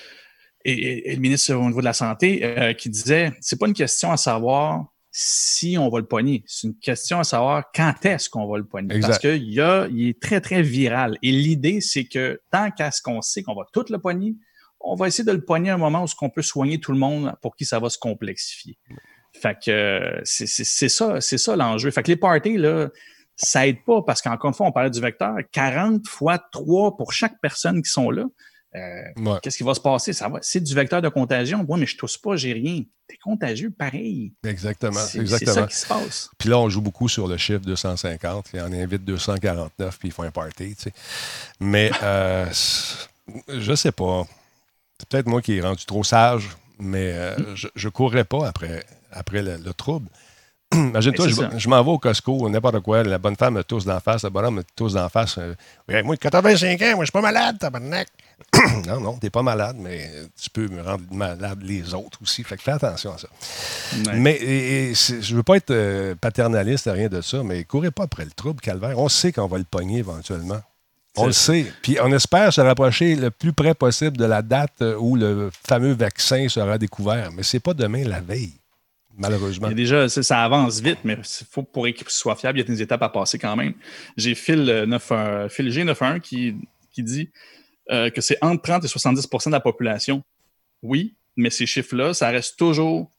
et, 0.65 0.73
et- 0.73 1.11
et 1.13 1.15
le 1.15 1.21
ministre 1.21 1.55
au 1.55 1.65
niveau 1.67 1.81
de 1.81 1.85
la 1.85 1.93
Santé 1.93 2.41
euh, 2.45 2.73
qui 2.73 2.89
disait 2.91 3.33
c'est 3.41 3.59
pas 3.59 3.67
une 3.69 3.75
question 3.75 4.11
à 4.11 4.17
savoir 4.17 4.87
si 5.11 5.77
on 5.79 5.89
va 5.89 5.99
le 6.01 6.07
pogner, 6.07 6.43
c'est 6.47 6.67
une 6.67 6.77
question 6.79 7.19
à 7.21 7.25
savoir 7.25 7.65
quand 7.75 7.95
est-ce 8.05 8.29
qu'on 8.29 8.47
va 8.47 8.59
le 8.59 8.65
pogner. 8.67 8.95
Exact. 8.95 9.09
Parce 9.09 9.19
qu'il 9.21 9.51
y 9.53 9.61
a, 9.61 9.87
il 9.91 10.09
est 10.09 10.21
très, 10.21 10.41
très 10.41 10.63
viral. 10.63 11.17
Et 11.23 11.31
l'idée, 11.33 11.81
c'est 11.81 12.05
que 12.05 12.41
tant 12.51 12.71
qu'à 12.71 12.91
ce 12.91 13.01
qu'on 13.01 13.23
sait 13.23 13.43
qu'on 13.43 13.55
va 13.55 13.63
tout 13.73 13.85
le 13.89 13.99
pogner, 13.99 14.35
on 14.81 14.95
va 14.95 15.07
essayer 15.09 15.25
de 15.25 15.33
le 15.33 15.43
pogner 15.45 15.71
à 15.71 15.75
un 15.75 15.79
moment 15.79 16.05
où 16.05 16.09
on 16.21 16.29
peut 16.29 16.43
soigner 16.43 16.79
tout 16.81 16.93
le 16.93 16.99
monde 16.99 17.33
pour 17.41 17.57
qui 17.57 17.65
ça 17.65 17.79
va 17.79 17.89
se 17.89 17.99
complexifier. 17.99 18.77
Fait 19.41 19.57
que 19.65 19.71
euh, 19.71 20.21
c'est 20.25 20.89
ça, 20.89 21.21
c'est 21.21 21.39
ça 21.39 21.57
l'enjeu. 21.57 21.91
Fait 21.91 22.03
que 22.03 22.09
les 22.09 22.17
parties, 22.17 22.57
là, 22.57 22.89
ça 23.37 23.67
aide 23.67 23.85
pas 23.85 24.03
parce 24.03 24.23
qu'encore 24.23 24.49
une 24.51 24.55
fois, 24.55 24.67
on 24.67 24.73
parlait 24.73 24.91
du 24.91 25.01
vecteur, 25.01 25.37
40 25.53 26.07
fois 26.07 26.39
3 26.39 26.97
pour 26.97 27.13
chaque 27.13 27.39
personne 27.41 27.83
qui 27.83 27.91
sont 27.91 28.11
là. 28.11 28.25
Euh, 28.75 29.03
Ouais. 29.17 29.39
Qu'est-ce 29.43 29.57
qui 29.59 29.63
va 29.63 29.75
se 29.75 29.81
passer? 29.81 30.13
Ça 30.13 30.29
va, 30.29 30.39
c'est 30.43 30.61
du 30.61 30.75
vecteur 30.75 31.01
de 31.01 31.09
contagion. 31.09 31.65
Oui, 31.69 31.81
mais 31.81 31.87
je 31.87 31.97
tousse 31.97 32.19
pas, 32.19 32.37
j'ai 32.37 32.53
rien. 32.53 32.83
T'es 33.09 33.17
contagieux, 33.23 33.71
pareil. 33.71 34.33
Exactement. 34.45 35.01
C'est 35.01 35.21
exactement. 35.21 35.55
ça 35.55 35.67
qui 35.67 35.77
se 35.77 35.87
passe. 35.87 36.31
Puis 36.39 36.49
là, 36.49 36.59
on 36.59 36.69
joue 36.69 36.81
beaucoup 36.83 37.09
sur 37.09 37.27
le 37.29 37.37
chiffre 37.37 37.61
250. 37.61 38.49
Il 38.53 38.61
en 38.61 38.73
invite 38.73 39.05
249, 39.05 39.99
puis 39.99 40.09
ils 40.09 40.13
font 40.13 40.25
un 40.25 40.31
party. 40.31 40.75
tu 40.77 40.83
sais. 40.85 40.93
Mais 41.61 41.91
euh, 42.03 42.47
je 43.49 43.75
sais 43.75 43.93
pas. 43.93 44.27
C'est 44.99 45.09
peut-être 45.09 45.27
moi 45.27 45.41
qui 45.43 45.55
ai 45.55 45.61
rendu 45.61 45.85
trop 45.87 46.05
sage, 46.05 46.49
mais 46.79 47.13
euh, 47.15 47.37
Hmm. 47.37 47.55
je 47.75 47.87
ne 47.87 47.91
courrais 47.91 48.25
pas 48.25 48.47
après, 48.49 48.85
après 49.17 49.43
le, 49.43 49.57
le 49.57 49.73
trouble. 49.75 50.09
Imagine-toi, 50.75 51.29
je, 51.57 51.69
m'en 51.69 51.83
vais 51.85 51.91
au 51.93 51.99
Costco, 51.99 52.49
n'importe 52.51 52.81
quoi, 52.81 53.05
la 53.05 53.19
bonne 53.19 53.37
femme 53.37 53.55
me 53.55 53.63
tousse 53.63 53.85
d'en 53.85 54.01
face, 54.01 54.25
le 54.25 54.31
bonhomme 54.31 54.57
me 54.57 54.63
tousse 54.75 54.95
d'en 54.95 55.09
face. 55.09 55.39
euh, 55.39 55.55
moi, 56.03 56.17
85 56.17 56.83
ans, 56.83 56.85
moi, 56.97 57.05
je 57.05 57.05
suis 57.05 57.13
pas 57.13 57.21
malade, 57.21 57.57
tabarnak. 57.61 58.09
non, 58.87 58.99
non, 59.01 59.17
t'es 59.17 59.31
pas 59.31 59.43
malade, 59.45 59.77
mais 59.79 60.11
tu 60.41 60.51
peux 60.51 60.67
me 60.67 60.83
rendre 60.83 61.05
malade 61.13 61.61
les 61.63 61.95
autres 61.95 62.19
aussi. 62.21 62.43
Fait 62.43 62.57
que 62.57 62.63
fais 62.65 62.73
attention 62.73 63.15
à 63.15 63.19
ça. 63.19 63.29
Ouais. 64.07 64.17
Mais 64.19 64.33
et- 64.35 64.91
et 64.91 64.95
je 64.95 65.37
veux 65.37 65.45
pas 65.45 65.57
être 65.57 65.71
euh, 65.71 66.17
paternaliste, 66.17 66.91
rien 66.93 67.09
de 67.09 67.21
ça, 67.21 67.45
mais 67.45 67.63
courez 67.63 67.93
pas 67.93 68.03
après 68.03 68.25
le 68.25 68.33
trouble, 68.33 68.61
Calvaire. 68.61 68.99
On 68.99 69.09
sait 69.09 69.31
qu'on 69.31 69.47
va 69.47 69.59
le 69.59 69.65
pogner 69.65 69.99
éventuellement. 70.01 70.61
On 71.17 71.27
le 71.27 71.33
sait. 71.33 71.73
Puis 71.81 71.97
on 72.03 72.13
espère 72.13 72.53
se 72.53 72.61
rapprocher 72.61 73.15
le 73.15 73.31
plus 73.31 73.53
près 73.55 73.73
possible 73.75 74.17
de 74.19 74.25
la 74.27 74.43
date 74.43 74.83
où 74.99 75.15
le 75.17 75.51
fameux 75.67 75.93
vaccin 75.95 76.47
sera 76.51 76.77
découvert. 76.77 77.31
Mais 77.33 77.43
c'est 77.45 77.61
pas 77.61 77.73
demain 77.73 78.03
la 78.05 78.21
veille, 78.21 78.53
malheureusement. 79.17 79.69
Il 79.69 79.71
y 79.71 79.73
a 79.73 79.77
déjà, 79.77 80.09
ça, 80.09 80.43
avance 80.45 80.81
vite, 80.81 80.99
mais 81.05 81.19
faut, 81.51 81.63
pour 81.63 81.85
qu'il 81.87 81.97
soit 82.09 82.37
fiable, 82.37 82.59
il 82.59 82.63
y 82.63 82.65
a 82.65 82.67
des 82.67 82.83
étapes 82.83 83.03
à 83.03 83.09
passer 83.09 83.39
quand 83.39 83.57
même. 83.57 83.75
J'ai 84.17 84.35
Phil, 84.35 84.69
euh, 84.69 84.87
91 84.87 85.51
Phil 85.53 85.69
G91 85.71 86.21
qui, 86.21 86.55
qui 86.93 87.03
dit 87.03 87.31
euh, 87.91 88.11
que 88.11 88.21
c'est 88.21 88.39
entre 88.43 88.63
30 88.63 88.85
et 88.85 88.89
70% 88.89 89.47
de 89.47 89.51
la 89.53 89.61
population. 89.61 90.23
Oui, 90.83 91.15
mais 91.37 91.51
ces 91.51 91.67
chiffres-là, 91.67 92.15
ça 92.15 92.29
reste 92.29 92.59
toujours 92.59 93.11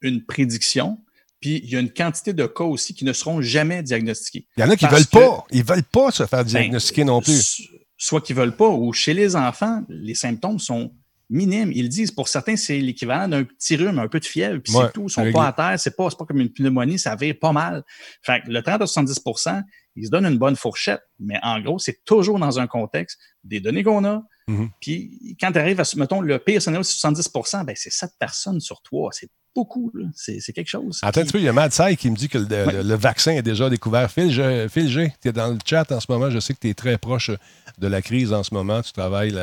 une 0.00 0.24
prédiction. 0.24 0.98
Puis 1.40 1.60
il 1.64 1.70
y 1.70 1.76
a 1.76 1.80
une 1.80 1.92
quantité 1.92 2.32
de 2.32 2.46
cas 2.46 2.64
aussi 2.64 2.94
qui 2.94 3.04
ne 3.04 3.12
seront 3.12 3.42
jamais 3.42 3.82
diagnostiqués. 3.82 4.46
Il 4.56 4.60
y 4.60 4.64
en 4.64 4.70
a 4.70 4.76
qui 4.76 4.86
Parce 4.86 4.96
veulent 4.96 5.06
que- 5.06 5.18
pas. 5.18 5.44
Ils 5.50 5.64
veulent 5.64 5.82
pas 5.84 6.10
se 6.10 6.24
faire 6.26 6.44
diagnostiquer 6.44 7.04
non 7.04 7.20
plus. 7.20 7.42
so- 7.42 7.62
Soit 7.98 8.20
qu'ils 8.20 8.36
veulent 8.36 8.56
pas, 8.56 8.68
ou 8.68 8.92
chez 8.92 9.14
les 9.14 9.36
enfants, 9.36 9.82
les 9.88 10.14
symptômes 10.14 10.58
sont 10.58 10.92
minimes. 11.28 11.72
Ils 11.72 11.88
disent, 11.88 12.10
pour 12.10 12.28
certains, 12.28 12.56
c'est 12.56 12.78
l'équivalent 12.78 13.28
d'un 13.28 13.44
petit 13.44 13.76
rhume, 13.76 13.98
un 13.98 14.08
peu 14.08 14.20
de 14.20 14.24
fièvre, 14.24 14.60
puis 14.62 14.72
Ouais, 14.74 14.84
c'est 14.86 14.92
tout. 14.92 15.04
Ils 15.04 15.10
sont 15.10 15.22
réglé. 15.22 15.32
pas 15.34 15.48
à 15.48 15.52
terre, 15.52 15.80
c'est 15.80 15.96
pas, 15.96 16.08
c'est 16.10 16.18
pas 16.18 16.24
comme 16.24 16.40
une 16.40 16.52
pneumonie, 16.52 16.98
ça 16.98 17.16
vire 17.16 17.34
pas 17.40 17.52
mal. 17.52 17.82
Fait 18.22 18.42
que 18.42 18.50
le 18.50 18.62
30 18.62 18.82
à 18.82 18.84
70% 18.84 19.62
ils 19.96 20.06
se 20.06 20.10
donnent 20.10 20.26
une 20.26 20.38
bonne 20.38 20.56
fourchette, 20.56 21.00
mais 21.18 21.38
en 21.42 21.60
gros, 21.60 21.78
c'est 21.78 22.04
toujours 22.04 22.38
dans 22.38 22.60
un 22.60 22.66
contexte 22.66 23.18
des 23.44 23.60
données 23.60 23.82
qu'on 23.82 24.04
a. 24.04 24.22
Mhm. 24.46 24.70
Puis 24.80 25.36
quand 25.40 25.50
tu 25.50 25.58
arrives 25.58 25.80
à, 25.80 25.84
mettons, 25.96 26.20
le 26.20 26.38
pire 26.38 26.62
scénario, 26.62 26.82
c'est 26.82 26.98
70% 26.98 27.64
ben, 27.64 27.74
c'est 27.76 27.90
7 27.90 28.10
personnes 28.18 28.60
sur 28.60 28.82
3. 28.82 29.10
C'est 29.12 29.30
beaucoup. 29.56 29.92
C'est 30.14 30.52
quelque 30.52 30.68
chose. 30.68 31.00
Attends 31.02 31.20
un 31.22 31.24
petit 31.24 31.32
peu, 31.32 31.38
il 31.38 31.44
y 31.44 31.48
a 31.48 31.52
Matt 31.52 31.72
Sai 31.72 31.96
qui 31.96 32.10
me 32.10 32.16
dit 32.16 32.28
que 32.28 32.38
le, 32.38 32.46
le- 32.46 32.82
le 32.82 32.94
vaccin 32.94 33.32
est 33.32 33.42
déjà 33.42 33.68
découvert. 33.68 34.10
Phil, 34.10 34.30
G, 34.30 35.12
tu 35.20 35.28
es 35.28 35.32
dans 35.32 35.48
le 35.48 35.58
chat 35.64 35.90
en 35.90 35.98
ce 36.00 36.06
moment. 36.10 36.30
Je 36.30 36.38
sais 36.38 36.54
que 36.54 36.60
tu 36.60 36.68
es 36.68 36.74
très 36.74 36.98
proche 36.98 37.30
de 37.78 37.86
la 37.88 38.00
crise 38.02 38.32
en 38.32 38.42
ce 38.42 38.54
moment. 38.54 38.80
Tu 38.82 38.92
travailles. 38.92 39.34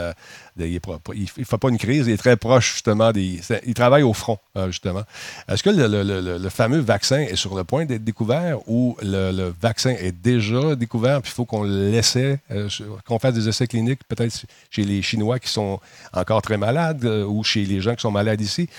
il 0.58 0.74
ne 0.74 1.44
fait 1.44 1.58
pas 1.58 1.70
une 1.70 1.78
crise, 1.78 2.08
il 2.08 2.14
est 2.14 2.18
très 2.18 2.38
proche 2.38 2.74
justement. 2.74 3.12
Des, 3.12 3.40
il 3.66 3.74
travaille 3.74 4.04
au 4.04 4.14
front, 4.14 4.38
euh, 4.58 4.68
justement. 4.68 5.04
Est-ce 5.50 5.64
que 5.64 5.70
le, 5.70 6.50
fameux 6.50 6.80
vaccin 6.80 7.20
est 7.20 7.36
sur 7.36 7.56
le 7.56 7.64
point 7.64 7.86
d'être 7.86 8.04
découvert 8.04 8.58
ou 8.70 8.96
le, 9.02 9.52
vaccin 9.62 9.92
est 9.92 10.12
déjà 10.12 10.76
découvert 10.76 11.22
puis 11.22 11.32
il 11.32 11.36
faut 11.36 11.46
qu'on 11.46 11.64
l'essaie, 11.64 12.40
euh, 12.52 12.70
qu'on 13.06 13.20
fasse 13.20 13.34
des 13.34 13.48
essais 13.50 13.68
cliniques 13.68 14.02
peut-être 14.08 14.46
chez 14.70 14.84
les 14.84 15.02
Chinois 15.02 15.40
qui 15.40 15.50
sont 15.50 15.80
encore 16.14 16.42
très 16.42 16.58
malades 16.58 17.04
euh, 17.06 17.26
ou 17.26 17.44
chez 17.44 17.66
les 17.66 17.82
gens 17.82 17.96
qui 17.96 18.02
sont 18.02 18.12
malades 18.12 18.42
ici? 18.42 18.70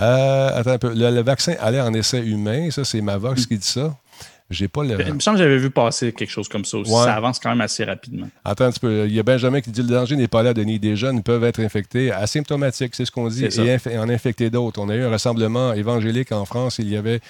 Euh, 0.00 0.58
attends 0.58 0.70
un 0.70 0.78
peu. 0.78 0.94
Le, 0.94 1.10
le 1.10 1.22
vaccin 1.22 1.54
allait 1.60 1.80
en 1.80 1.92
essai 1.94 2.20
humain. 2.20 2.70
Ça, 2.70 2.84
c'est 2.84 3.00
Mavox 3.00 3.46
qui 3.46 3.58
dit 3.58 3.66
ça. 3.66 3.94
J'ai 4.50 4.66
pas 4.66 4.82
le. 4.82 5.00
Il 5.06 5.14
me 5.14 5.20
semble 5.20 5.38
que 5.38 5.44
j'avais 5.44 5.58
vu 5.58 5.70
passer 5.70 6.12
quelque 6.12 6.30
chose 6.30 6.48
comme 6.48 6.64
ça 6.64 6.78
aussi. 6.78 6.90
Ouais. 6.90 7.04
Ça 7.04 7.14
avance 7.14 7.38
quand 7.38 7.50
même 7.50 7.60
assez 7.60 7.84
rapidement. 7.84 8.28
Attends 8.44 8.64
un 8.64 8.70
petit 8.72 8.80
peu. 8.80 9.06
Il 9.06 9.14
y 9.14 9.20
a 9.20 9.22
Benjamin 9.22 9.60
qui 9.60 9.70
dit 9.70 9.82
le 9.82 9.88
danger 9.88 10.16
n'est 10.16 10.26
pas 10.26 10.42
là, 10.42 10.52
Denis. 10.52 10.80
Des 10.80 10.96
jeunes 10.96 11.22
peuvent 11.22 11.44
être 11.44 11.60
infectés 11.60 12.10
asymptomatiques, 12.10 12.96
c'est 12.96 13.04
ce 13.04 13.12
qu'on 13.12 13.28
dit, 13.28 13.44
et 13.44 13.98
en 13.98 14.08
infecter 14.08 14.50
d'autres. 14.50 14.80
On 14.80 14.88
a 14.88 14.96
eu 14.96 15.04
un 15.04 15.10
rassemblement 15.10 15.72
évangélique 15.72 16.32
en 16.32 16.44
France. 16.44 16.78
Il 16.80 16.88
y 16.88 16.96
avait 16.96 17.20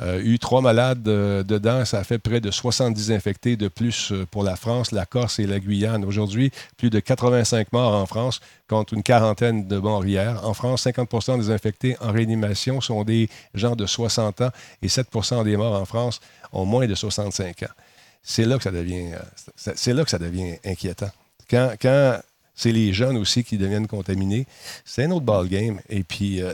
euh, 0.00 0.20
eu 0.22 0.38
trois 0.38 0.60
malades 0.60 1.06
euh, 1.08 1.42
dedans. 1.42 1.84
Ça 1.84 1.98
a 1.98 2.04
fait 2.04 2.18
près 2.18 2.40
de 2.40 2.50
70 2.50 3.10
infectés 3.10 3.56
de 3.56 3.66
plus 3.66 4.12
euh, 4.12 4.24
pour 4.30 4.44
la 4.44 4.54
France, 4.54 4.92
la 4.92 5.04
Corse 5.04 5.40
et 5.40 5.46
la 5.46 5.58
Guyane. 5.58 6.04
Aujourd'hui, 6.04 6.52
plus 6.76 6.90
de 6.90 7.00
85 7.00 7.72
morts 7.72 7.94
en 7.94 8.06
France 8.06 8.40
contre 8.68 8.94
une 8.94 9.02
quarantaine 9.02 9.66
de 9.66 9.78
morts 9.78 10.04
hier. 10.04 10.40
En 10.44 10.54
France, 10.54 10.86
50% 10.86 11.38
des 11.38 11.50
infectés 11.50 11.96
en 12.00 12.12
réanimation 12.12 12.80
sont 12.80 13.02
des 13.02 13.28
gens 13.54 13.74
de 13.74 13.86
60 13.86 14.42
ans 14.42 14.50
et 14.82 14.88
7% 14.88 15.44
des 15.44 15.56
morts 15.56 15.80
en 15.80 15.84
France 15.84 16.20
ont 16.52 16.64
moins 16.64 16.86
de 16.86 16.94
65 16.94 17.62
ans. 17.64 17.66
C'est 18.22 18.44
là 18.44 18.56
que 18.58 18.62
ça 18.64 18.70
devient, 18.70 19.12
euh, 19.14 19.18
c'est- 19.56 19.92
là 19.94 20.04
que 20.04 20.10
ça 20.10 20.18
devient 20.18 20.56
inquiétant. 20.64 21.10
Quand, 21.50 21.72
quand 21.80 22.18
c'est 22.54 22.72
les 22.72 22.92
jeunes 22.92 23.16
aussi 23.16 23.44
qui 23.44 23.56
deviennent 23.56 23.86
contaminés, 23.86 24.46
c'est 24.84 25.04
un 25.04 25.10
autre 25.12 25.24
ballgame. 25.24 25.80
Et 25.88 26.02
puis, 26.02 26.42
euh, 26.42 26.52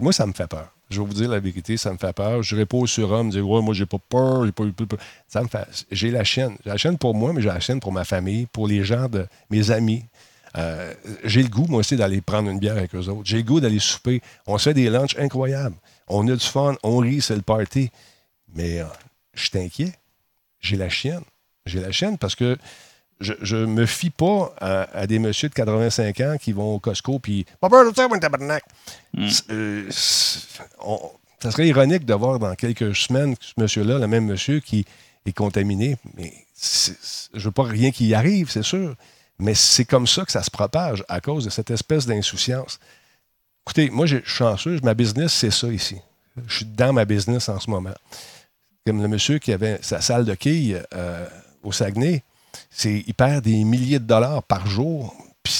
moi, 0.00 0.12
ça 0.12 0.26
me 0.26 0.32
fait 0.32 0.46
peur. 0.48 0.68
Je 0.88 1.00
vais 1.00 1.06
vous 1.06 1.14
dire 1.14 1.28
la 1.28 1.40
vérité, 1.40 1.76
ça 1.76 1.92
me 1.92 1.98
fait 1.98 2.12
peur. 2.12 2.42
Je 2.42 2.56
repose 2.56 2.90
sur 2.90 3.10
homme, 3.10 3.30
dire 3.30 3.48
Ouais, 3.48 3.60
moi, 3.60 3.74
j'ai 3.74 3.86
pas 3.86 3.98
peur, 4.08 4.46
j'ai 4.46 4.52
pas 4.52 4.64
eu 4.64 4.72
peur. 4.72 4.98
Ça 5.28 5.42
me 5.42 5.48
fait. 5.48 5.66
J'ai 5.90 6.10
la 6.10 6.22
chaîne. 6.24 6.56
J'ai 6.64 6.70
la 6.70 6.76
chaîne 6.76 6.96
pour 6.96 7.14
moi, 7.14 7.32
mais 7.32 7.42
j'ai 7.42 7.48
la 7.48 7.60
chaîne 7.60 7.80
pour 7.80 7.92
ma 7.92 8.04
famille, 8.04 8.46
pour 8.46 8.66
les 8.68 8.84
gens 8.84 9.08
de 9.08 9.26
mes 9.50 9.70
amis. 9.70 10.04
Euh, 10.56 10.94
j'ai 11.24 11.42
le 11.42 11.48
goût, 11.48 11.66
moi 11.68 11.80
aussi, 11.80 11.96
d'aller 11.96 12.20
prendre 12.20 12.48
une 12.48 12.58
bière 12.60 12.76
avec 12.78 12.94
eux 12.94 13.08
autres. 13.08 13.22
J'ai 13.24 13.38
le 13.38 13.42
goût 13.42 13.60
d'aller 13.60 13.78
souper. 13.80 14.22
On 14.46 14.56
se 14.58 14.70
fait 14.70 14.74
des 14.74 14.88
lunchs 14.88 15.16
incroyables. 15.18 15.76
On 16.08 16.26
a 16.28 16.32
du 16.36 16.46
fun, 16.46 16.76
on 16.82 16.98
rit, 16.98 17.20
c'est 17.20 17.36
le 17.36 17.42
party. 17.42 17.90
Mais 18.56 18.80
euh, 18.80 18.84
je 19.34 19.46
suis 19.46 19.58
inquiet. 19.58 19.92
J'ai 20.60 20.76
la 20.76 20.88
chienne. 20.88 21.22
J'ai 21.66 21.80
la 21.80 21.92
chienne 21.92 22.18
parce 22.18 22.34
que 22.34 22.56
je, 23.20 23.32
je 23.42 23.56
me 23.56 23.86
fie 23.86 24.10
pas 24.10 24.54
à, 24.60 24.82
à 24.98 25.06
des 25.06 25.18
messieurs 25.18 25.48
de 25.48 25.54
85 25.54 26.20
ans 26.20 26.36
qui 26.40 26.52
vont 26.52 26.74
au 26.74 26.80
Costco 26.80 27.18
puis. 27.18 27.46
Mm. 29.14 29.28
Euh, 29.50 29.90
on- 30.80 31.10
ça 31.42 31.50
serait 31.50 31.68
ironique 31.68 32.04
de 32.06 32.14
voir 32.14 32.38
dans 32.38 32.54
quelques 32.54 32.96
semaines 32.96 33.36
ce 33.40 33.52
monsieur-là, 33.58 33.98
le 33.98 34.06
même 34.06 34.24
monsieur 34.24 34.60
qui 34.60 34.86
est 35.26 35.32
contaminé. 35.32 35.96
Mais 36.16 36.32
je 37.34 37.44
veux 37.44 37.50
pas 37.52 37.64
rien 37.64 37.90
qui 37.90 38.06
y 38.08 38.14
arrive, 38.14 38.50
c'est 38.50 38.62
sûr. 38.62 38.94
Mais 39.38 39.54
c'est 39.54 39.84
comme 39.84 40.06
ça 40.06 40.24
que 40.24 40.32
ça 40.32 40.42
se 40.42 40.50
propage 40.50 41.04
à 41.08 41.20
cause 41.20 41.44
de 41.44 41.50
cette 41.50 41.70
espèce 41.70 42.06
d'insouciance. 42.06 42.78
Écoutez, 43.66 43.90
moi, 43.90 44.06
je 44.06 44.16
suis 44.16 44.24
chanceux. 44.26 44.78
Ma 44.82 44.94
business, 44.94 45.34
c'est 45.34 45.50
ça 45.50 45.68
ici. 45.68 45.96
Je 46.46 46.56
suis 46.56 46.64
dans 46.64 46.92
ma 46.94 47.04
business 47.04 47.48
en 47.50 47.60
ce 47.60 47.68
moment. 47.68 47.94
Comme 48.86 49.02
le 49.02 49.08
monsieur 49.08 49.38
qui 49.38 49.52
avait 49.52 49.78
sa 49.82 50.00
salle 50.00 50.24
de 50.24 50.34
quilles 50.34 50.80
euh, 50.94 51.26
au 51.62 51.72
Saguenay, 51.72 52.22
c'est, 52.70 53.02
il 53.06 53.14
perd 53.14 53.44
des 53.44 53.64
milliers 53.64 53.98
de 53.98 54.04
dollars 54.04 54.42
par 54.44 54.66
jour. 54.66 55.14
Puis 55.42 55.52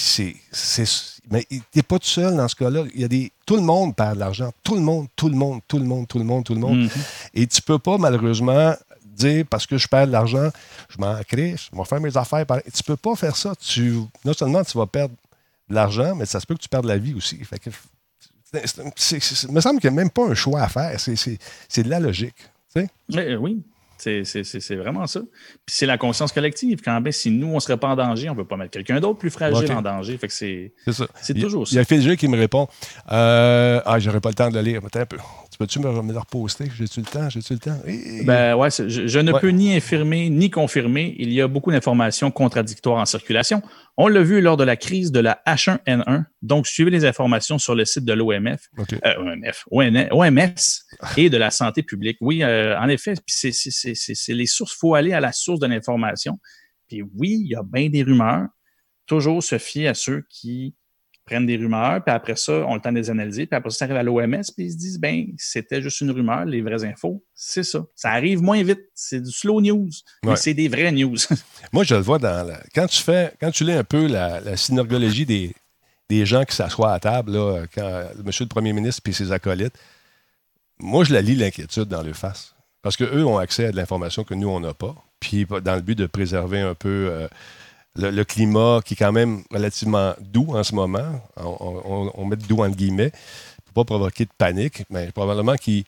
c'est, 0.51 0.85
mais 1.29 1.45
t'es 1.71 1.81
pas 1.83 1.99
tout 1.99 2.07
seul 2.07 2.35
dans 2.37 2.47
ce 2.47 2.55
cas-là. 2.55 2.83
Il 2.95 3.01
y 3.01 3.03
a 3.03 3.07
des, 3.07 3.31
tout 3.45 3.55
le 3.57 3.61
monde 3.61 3.95
perd 3.95 4.15
de 4.15 4.19
l'argent. 4.21 4.51
Tout 4.63 4.75
le 4.75 4.81
monde, 4.81 5.07
tout 5.15 5.29
le 5.29 5.35
monde, 5.35 5.59
tout 5.67 5.77
le 5.77 5.85
monde, 5.85 6.07
tout 6.07 6.17
le 6.19 6.23
monde, 6.25 6.43
tout 6.45 6.53
le 6.53 6.59
monde. 6.59 6.77
Mhm. 6.77 6.89
Et 7.33 7.47
tu 7.47 7.61
peux 7.61 7.79
pas, 7.79 7.97
malheureusement, 7.97 8.73
dire 9.05 9.45
parce 9.49 9.65
que 9.65 9.77
je 9.77 9.87
perds 9.87 10.07
de 10.07 10.11
l'argent, 10.13 10.49
je 10.89 10.97
m'en 10.99 11.19
crée, 11.27 11.55
je 11.57 11.75
vais 11.77 11.85
faire 11.85 11.99
mes 12.01 12.15
affaires. 12.15 12.45
pareil. 12.45 12.63
Tu 12.73 12.83
peux 12.83 12.95
pas 12.97 13.15
faire 13.15 13.35
ça. 13.35 13.53
Tu, 13.59 13.93
non 14.23 14.33
seulement 14.33 14.63
tu 14.63 14.77
vas 14.77 14.85
perdre 14.87 15.15
de 15.69 15.75
l'argent, 15.75 16.15
mais 16.15 16.25
ça 16.25 16.39
se 16.39 16.45
peut 16.45 16.55
que 16.55 16.61
tu 16.61 16.69
perdes 16.69 16.85
la 16.85 16.97
vie 16.97 17.13
aussi. 17.13 17.37
Fait 17.43 17.59
que, 17.59 17.69
me 19.49 19.59
semble 19.61 19.79
qu'il 19.81 19.89
n'y 19.91 19.97
a 19.97 20.01
même 20.01 20.09
pas 20.09 20.25
un 20.25 20.33
choix 20.33 20.61
à 20.61 20.69
faire. 20.69 20.99
C'est, 20.99 21.15
c'est- 21.15 21.39
c'est 21.67 21.83
de 21.83 21.89
la 21.89 21.99
logique. 21.99 22.35
Tu 22.75 22.81
sais? 22.81 22.89
Mais, 23.13 23.31
euh, 23.31 23.37
oui, 23.37 23.61
c'est 23.97 24.75
vraiment 24.75 25.07
ça. 25.07 25.21
Puis 25.65 25.75
c'est 25.75 25.85
la 25.85 25.97
conscience 25.97 26.31
collective. 26.31 26.81
Quand 26.83 27.01
ben, 27.01 27.11
si 27.11 27.31
nous, 27.31 27.47
on 27.47 27.55
ne 27.55 27.59
serait 27.59 27.77
pas 27.77 27.87
en 27.89 27.95
danger, 27.95 28.29
on 28.29 28.33
ne 28.33 28.37
peut 28.37 28.45
pas 28.45 28.57
mettre 28.57 28.71
quelqu'un 28.71 28.99
d'autre 28.99 29.17
plus 29.19 29.29
fragile 29.31 29.71
en 29.71 29.81
danger. 29.81 30.17
Fait 30.17 30.27
que 30.27 30.33
c'est 30.33 30.73
C'est 30.85 30.93
ça. 30.93 31.07
c'est 31.21 31.33
Il 31.33 31.39
y 31.39 31.41
a- 31.41 31.45
toujours 31.45 31.65
Il 31.71 31.75
y 31.75 31.79
a 31.79 31.83
ça. 31.83 31.87
Phil 31.87 32.01
G 32.01 32.15
qui 32.17 32.27
me 32.27 32.37
répond 32.37 32.67
euh, 33.11 33.81
Ah, 33.85 33.97
j'aurais 33.99 34.19
pas 34.21 34.29
le 34.29 34.35
temps 34.35 34.49
de 34.49 34.55
le 34.55 34.61
lire. 34.61 34.81
Attends 34.85 34.99
un 34.99 35.05
peu. 35.05 35.17
Tu 35.57 35.63
peux-tu 35.63 35.79
me, 35.79 36.01
me 36.03 36.13
le 36.13 36.19
reposter? 36.19 36.65
J'ai-tu 36.77 36.99
le 36.99 37.07
temps? 37.07 37.29
J'ai-tu 37.31 37.53
le 37.53 37.57
temps? 37.59 37.79
Ben 38.25 38.55
ouais, 38.55 38.69
je, 38.69 39.07
je 39.07 39.19
ne 39.19 39.31
Ouais. 39.31 39.39
peux 39.41 39.49
ni 39.49 39.75
infirmer 39.75 40.29
ni 40.29 40.51
confirmer. 40.51 41.15
Il 41.17 41.33
y 41.33 41.41
a 41.41 41.47
beaucoup 41.47 41.71
d'informations 41.71 42.29
contradictoires 42.29 42.99
en 43.01 43.05
circulation. 43.07 43.63
On 43.97 44.07
l'a 44.07 44.21
vu 44.21 44.39
lors 44.39 44.55
de 44.55 44.63
la 44.63 44.75
crise 44.75 45.11
de 45.11 45.19
la 45.19 45.41
H1N1. 45.47 46.25
Donc, 46.43 46.67
suivez 46.67 46.91
les 46.91 47.05
informations 47.05 47.57
sur 47.57 47.73
le 47.73 47.85
site 47.85 48.05
de 48.05 48.13
l'OMF, 48.13 48.67
OK. 48.77 48.93
euh, 49.03 49.51
OMS 50.11 50.53
et 51.17 51.29
de 51.31 51.37
la 51.37 51.49
santé 51.49 51.81
publique. 51.81 52.17
Oui, 52.21 52.43
euh, 52.43 52.77
en 52.79 52.87
effet, 52.87 53.15
c'est 53.25 53.49
les 54.33 54.45
sources. 54.45 54.73
Il 54.75 54.77
faut 54.79 54.93
aller 54.93 55.13
à 55.13 55.19
la 55.19 55.31
source 55.31 55.59
de 55.59 55.65
l'information. 55.65 56.37
Puis 56.87 57.01
oui, 57.15 57.41
il 57.43 57.47
y 57.47 57.55
a 57.55 57.63
bien 57.63 57.89
des 57.89 58.03
rumeurs. 58.03 58.45
Toujours 59.07 59.41
se 59.41 59.57
fier 59.57 59.87
à 59.87 59.95
ceux 59.95 60.23
qui 60.29 60.75
prennent 61.27 61.45
des 61.45 61.57
rumeurs, 61.57 62.03
puis 62.03 62.13
après 62.15 62.35
ça, 62.35 62.53
on 62.67 62.73
le 62.75 62.81
temps 62.81 62.91
de 62.91 62.97
les 62.97 63.09
analyser, 63.11 63.45
puis 63.45 63.55
après 63.55 63.69
ça, 63.69 63.77
ça 63.79 63.85
arrive 63.85 63.97
à 63.97 64.03
l'OMS, 64.03 64.41
puis 64.55 64.65
ils 64.65 64.71
se 64.71 64.77
disent, 64.77 64.99
ben, 64.99 65.25
c'était 65.37 65.81
juste 65.81 66.01
une 66.01 66.09
rumeur, 66.11 66.45
les 66.45 66.61
vraies 66.61 66.83
infos, 66.85 67.23
c'est 67.35 67.63
ça. 67.63 67.85
Ça 67.95 68.09
arrive 68.11 68.41
moins 68.41 68.63
vite, 68.63 68.79
c'est 68.95 69.21
du 69.21 69.31
slow 69.31 69.61
news, 69.61 69.89
mais 70.23 70.31
Ouais. 70.31 70.35
c'est 70.37 70.53
des 70.55 70.67
vraies 70.67 70.91
news. 70.91 71.15
Moi, 71.73 71.83
je 71.83 71.93
le 71.95 72.01
vois 72.01 72.17
dans 72.17 72.47
la- 72.47 72.63
quand 72.73 72.87
tu 72.87 73.01
fais, 73.01 73.33
quand 73.39 73.51
tu 73.51 73.63
lis 73.63 73.73
un 73.73 73.83
peu 73.83 74.07
la, 74.07 74.39
la 74.39 74.57
synergologie 74.57 75.25
des, 75.25 75.53
des 76.09 76.25
gens 76.25 76.43
qui 76.45 76.55
s'assoient 76.55 76.93
à 76.93 76.99
table, 76.99 77.33
là, 77.33 77.65
quand 77.75 78.03
le 78.17 78.23
monsieur 78.23 78.45
le 78.45 78.49
premier 78.49 78.73
ministre 78.73 79.01
et 79.07 79.11
ses 79.11 79.31
acolytes, 79.31 79.77
moi, 80.79 81.03
je 81.03 81.13
la 81.13 81.21
lis 81.21 81.35
l'inquiétude 81.35 81.85
dans 81.85 82.01
leur 82.03 82.15
face. 82.15 82.53
Parce 82.81 82.95
qu'eux 82.95 83.25
ont 83.25 83.37
accès 83.37 83.65
à 83.65 83.71
de 83.71 83.75
l'information 83.75 84.23
que 84.23 84.33
nous, 84.33 84.47
on 84.47 84.59
n'a 84.59 84.73
pas. 84.73 84.95
Puis, 85.19 85.45
dans 85.63 85.75
le 85.75 85.81
but 85.81 85.97
de 85.97 86.05
préserver 86.05 86.61
un 86.61 86.75
peu 86.75 87.09
euh, 87.11 87.27
le, 87.97 88.23
climat 88.23 88.79
qui 88.85 88.93
est 88.93 88.97
quand 88.97 89.11
même 89.11 89.43
relativement 89.51 90.13
doux 90.21 90.55
en 90.55 90.63
ce 90.63 90.73
moment, 90.75 91.21
on, 91.37 91.81
on- 91.85 92.11
on 92.13 92.25
met 92.25 92.35
doux 92.35 92.63
entre 92.63 92.75
guillemets, 92.75 93.11
pour 93.65 93.73
pas 93.73 93.85
provoquer 93.85 94.25
de 94.25 94.31
panique, 94.37 94.83
mais 94.89 95.11
probablement 95.11 95.55
qu'ils 95.55 95.83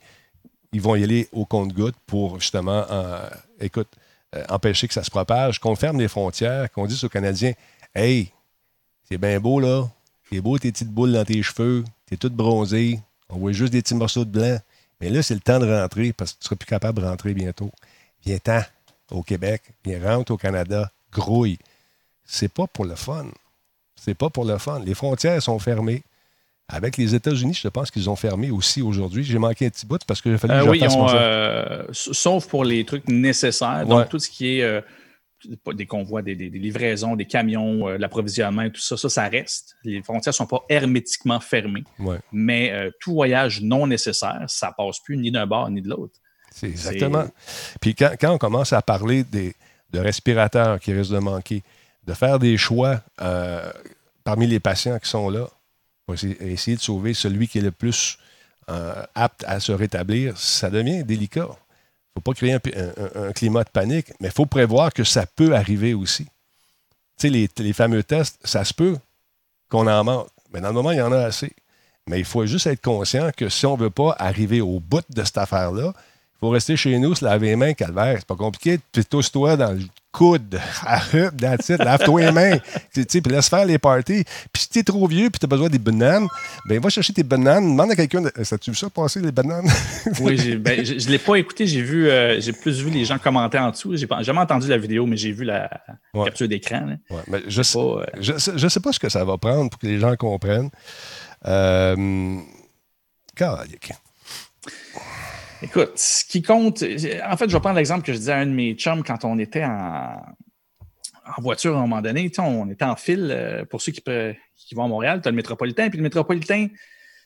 ils 0.74 0.82
vont 0.82 0.96
y 0.96 1.04
aller 1.04 1.28
au 1.32 1.46
compte-goutte 1.46 1.96
pour 2.06 2.40
justement, 2.40 2.86
euh, 2.92 3.30
écoute, 3.60 3.88
euh, 4.36 4.44
empêcher 4.50 4.88
que 4.88 4.94
ça 4.94 5.04
se 5.04 5.10
propage, 5.10 5.60
qu'on 5.60 5.76
ferme 5.76 6.00
les 6.00 6.08
frontières, 6.08 6.72
qu'on 6.72 6.86
dise 6.86 7.04
aux 7.04 7.10
Canadiens 7.10 7.54
Hey, 7.96 8.32
c'est 9.08 9.18
bien 9.18 9.40
beau 9.40 9.60
là, 9.60 9.88
c'est 10.30 10.42
beau 10.42 10.60
tes 10.60 10.72
petites 10.72 10.92
boules 10.92 11.14
dans 11.14 11.26
tes 11.26 11.42
cheveux, 11.42 11.84
t'es 12.06 12.18
toute 12.18 12.34
bronzée, 12.34 13.00
on 13.30 13.38
voit 13.38 13.52
juste 13.52 13.74
des 13.74 13.82
petits 13.82 13.96
morceaux 13.96 14.26
de 14.26 14.30
blanc. 14.32 14.60
Mais 15.02 15.10
là, 15.10 15.24
c'est 15.24 15.34
le 15.34 15.40
temps 15.40 15.60
de 15.60 15.72
rentrer 15.72 16.14
parce 16.14 16.34
que 16.34 16.40
tu 16.40 16.46
seras 16.46 16.56
plus 16.58 16.66
capable 16.68 17.02
de 17.02 17.08
rentrer 17.08 17.34
bientôt. 17.34 17.72
Viens-t'en 18.26 18.62
au 19.12 19.24
Québec, 19.24 19.62
viens 19.86 20.18
rentre 20.18 20.32
au 20.34 20.38
Canada, 20.38 20.92
grouille. 21.12 21.58
C'est 22.32 22.52
pas 22.54 22.68
pour 22.68 22.86
le 22.86 22.96
fun. 22.96 23.26
C'est 23.96 24.14
pas 24.14 24.30
pour 24.30 24.46
le 24.46 24.58
fun. 24.58 24.80
Les 24.86 24.94
frontières 24.94 25.42
sont 25.42 25.58
fermées. 25.60 26.04
Avec 26.72 26.98
les 26.98 27.16
États-Unis, 27.16 27.56
je 27.60 27.68
pense 27.68 27.90
qu'ils 27.90 28.08
ont 28.12 28.16
fermé 28.16 28.52
aussi 28.52 28.84
aujourd'hui. 28.84 29.24
J'ai 29.24 29.40
manqué 29.40 29.66
un 29.66 29.70
petit 29.72 29.88
bout 29.88 30.00
parce 30.06 30.22
que 30.22 30.32
j'ai 30.32 30.38
fallu 30.38 30.54
Euh, 30.54 30.60
que 30.60 30.66
je 30.66 30.70
oui, 30.70 30.80
ils 30.84 30.96
ont, 30.96 31.08
euh, 31.10 31.84
sauf 31.92 32.48
pour 32.48 32.64
les 32.64 32.86
trucs 32.86 33.08
nécessaires. 33.10 33.88
Donc, 33.88 34.00
Ouais. 34.02 34.08
tout 34.08 34.20
ce 34.20 34.30
qui 34.30 34.60
est 34.60 34.62
euh, 34.62 34.80
des 35.74 35.88
convois, 35.88 36.22
des, 36.22 36.36
des- 36.36 36.52
des 36.52 36.60
livraisons, 36.60 37.16
des 37.16 37.26
camions, 37.26 37.88
euh, 37.88 37.98
l'approvisionnement 37.98 38.70
tout 38.70 38.82
ça, 38.82 38.98
ça, 38.98 39.10
ça 39.10 39.24
reste. 39.28 39.76
Les 39.84 40.04
frontières 40.04 40.30
ne 40.32 40.36
sont 40.36 40.46
pas 40.46 40.64
hermétiquement 40.70 41.40
fermées. 41.40 41.84
Ouais. 41.98 42.20
Mais 42.32 42.72
tout 43.00 43.14
voyage 43.14 43.62
non 43.64 43.88
nécessaire, 43.88 44.44
ça 44.48 44.72
passe 44.78 45.00
plus 45.00 45.18
ni 45.18 45.32
d'un 45.32 45.48
bord 45.48 45.72
ni 45.72 45.82
de 45.82 45.90
l'autre. 45.90 46.14
C'est 46.52 46.68
exactement. 46.68 47.26
Puis 47.82 47.96
quand, 47.96 48.12
quand 48.22 48.32
on 48.32 48.38
commence 48.38 48.74
à 48.74 48.84
parler 48.84 49.24
des, 49.24 49.56
de 49.92 49.98
respirateurs 50.00 50.80
qui 50.80 50.94
risquent 50.94 51.14
de 51.14 51.18
manquer, 51.20 51.64
de 52.10 52.16
faire 52.16 52.40
des 52.40 52.58
choix 52.58 53.02
euh, 53.22 53.72
parmi 54.24 54.48
les 54.48 54.60
patients 54.60 54.98
qui 54.98 55.08
sont 55.08 55.30
là, 55.30 55.48
pour 56.08 56.16
essayer, 56.16 56.76
de 56.76 56.82
sauver 56.82 57.14
celui 57.14 57.48
qui 57.48 57.60
est 57.60 57.62
le 57.62 57.72
plus 57.72 58.18
euh, 58.68 59.04
apte 59.14 59.44
à 59.48 59.60
se 59.60 59.72
rétablir, 59.72 60.36
ça 60.36 60.72
devient 60.72 61.04
délicat. 61.04 61.48
Il 61.48 61.52
ne 61.52 62.14
faut 62.16 62.22
pas 62.22 62.34
créer 62.34 62.54
un, 62.54 63.32
climat 63.34 63.64
de 63.64 63.70
panique, 63.70 64.12
mais 64.20 64.30
il 64.30 64.34
faut 64.34 64.48
prévoir 64.48 64.92
que 64.92 65.04
ça 65.04 65.28
peut 65.28 65.56
arriver 65.56 65.94
aussi. 65.94 66.26
Tu 66.26 66.32
sais, 67.20 67.30
les, 67.30 67.48
les 67.60 67.74
fameux 67.74 68.02
tests, 68.02 68.40
ça 68.44 68.66
se 68.66 68.74
peut 68.74 68.98
qu'on 69.70 69.86
en 69.86 70.04
manque, 70.04 70.30
mais 70.52 70.62
dans 70.62 70.70
le 70.70 70.74
moment, 70.74 70.92
il 70.92 70.98
y 70.98 71.02
en 71.02 71.12
a 71.12 71.20
assez. 71.20 71.54
Mais 72.08 72.18
il 72.18 72.26
faut 72.26 72.44
juste 72.48 72.66
être 72.66 72.82
conscient 72.82 73.30
que 73.38 73.50
si 73.50 73.68
on 73.68 73.78
ne 73.78 73.84
veut 73.84 73.92
pas 73.92 74.16
arriver 74.18 74.62
au 74.62 74.80
bout 74.80 75.06
de 75.10 75.24
cette 75.24 75.38
affaire-là, 75.38 75.94
faut 76.40 76.50
rester 76.50 76.76
chez 76.78 76.98
nous, 77.00 77.16
se 77.16 77.26
laver 77.26 77.48
les 77.48 77.56
mains, 77.56 77.74
calvaire. 77.74 78.16
C'est 78.20 78.28
pas 78.28 78.36
compliqué. 78.36 78.80
Puis 78.92 79.04
tousse-toi 79.06 79.58
dans 79.58 79.74
le 79.74 79.82
coude. 80.12 80.60
Arrête, 80.86 81.36
that's 81.40 81.70
it. 81.70 81.78
Lave-toi 81.80 82.22
les 82.22 82.32
mains. 82.32 82.58
Tu 82.94 83.06
sais, 83.08 83.22
Puis 83.22 83.32
laisse 83.32 83.50
faire 83.50 83.66
les 83.66 83.78
parties. 83.78 84.24
Puis 84.52 84.64
si 84.64 84.70
t'es 84.70 84.84
trop 84.84 85.06
vieux 85.08 85.30
puis 85.30 85.40
t'as 85.40 85.48
besoin 85.48 85.70
des 85.70 85.78
bananes, 85.80 86.28
ben 86.68 86.80
va 86.82 86.90
chercher 86.90 87.14
tes 87.14 87.24
bananes. 87.24 87.72
Demande 87.72 87.92
à 87.92 87.96
quelqu'un. 87.96 88.22
De... 88.22 88.32
As-tu 88.36 88.72
vu 88.72 88.76
ça 88.76 88.90
passer, 88.90 89.20
les 89.22 89.32
bananes? 89.32 89.68
Oui, 90.22 90.38
j'ai- 90.38 90.56
ben, 90.56 90.84
je 90.84 90.94
ne 90.94 91.12
l'ai 91.12 91.20
pas 91.20 91.36
écouté. 91.36 91.68
J'ai 91.68 91.82
vu, 91.82 92.10
euh, 92.10 92.40
j'ai 92.42 92.54
plus 92.54 92.82
vu 92.82 92.90
les 92.90 93.06
gens 93.06 93.18
commenter 93.20 93.60
en 93.60 93.70
dessous. 93.72 93.96
J'ai 93.96 94.08
pas- 94.08 94.24
jamais 94.24 94.40
entendu 94.40 94.68
la 94.68 94.78
vidéo, 94.78 95.06
mais 95.06 95.18
j'ai 95.18 95.32
vu 95.32 95.44
la 95.44 95.70
Ouais. 96.14 96.26
capture 96.26 96.48
d'écran. 96.48 96.86
là. 96.88 96.96
Ouais, 97.16 97.22
mais 97.28 97.42
je 97.48 97.62
sais, 97.62 97.78
Pas, 97.78 97.84
euh, 97.86 98.06
je, 98.20 98.38
sais, 98.38 98.52
je 98.56 98.68
sais 98.68 98.80
pas 98.80 98.92
ce 98.94 99.00
que 99.00 99.10
ça 99.10 99.24
va 99.26 99.38
prendre 99.38 99.70
pour 99.70 99.80
que 99.80 99.86
les 99.88 100.00
gens 100.00 100.16
comprennent. 100.16 100.70
Euh... 101.46 102.38
calique. 103.36 103.92
Écoute, 105.62 105.92
ce 105.98 106.24
qui 106.26 106.42
compte, 106.42 106.82
en 106.84 107.38
fait, 107.38 107.50
je 107.50 107.54
vais 107.54 107.60
prendre 107.60 107.76
l'exemple 107.76 108.04
que 108.06 108.14
je 108.14 108.18
disais 108.18 108.32
à 108.32 108.38
un 108.38 108.46
de 108.46 108.52
mes 108.52 108.74
chums 108.76 109.04
quand 109.04 109.26
on 109.26 109.38
était 109.40 109.64
en, 109.66 110.22
en 111.26 111.42
voiture 111.42 111.76
à 111.76 111.80
un 111.80 111.82
moment 111.82 112.02
donné. 112.02 112.30
Tu 112.30 112.36
sais, 112.36 112.42
on 112.42 112.70
était 112.70 112.86
en 112.86 112.96
file. 112.96 113.30
euh, 113.32 113.66
pour 113.66 113.82
ceux 113.82 113.92
qui, 113.92 114.02
vont 114.76 114.84
à 114.86 114.88
Montréal, 114.88 115.22
tu 115.22 115.28
as 115.28 115.32
le 115.32 115.36
métropolitain. 115.36 115.90
Puis 115.90 115.98
le 115.98 116.04
métropolitain, 116.04 116.68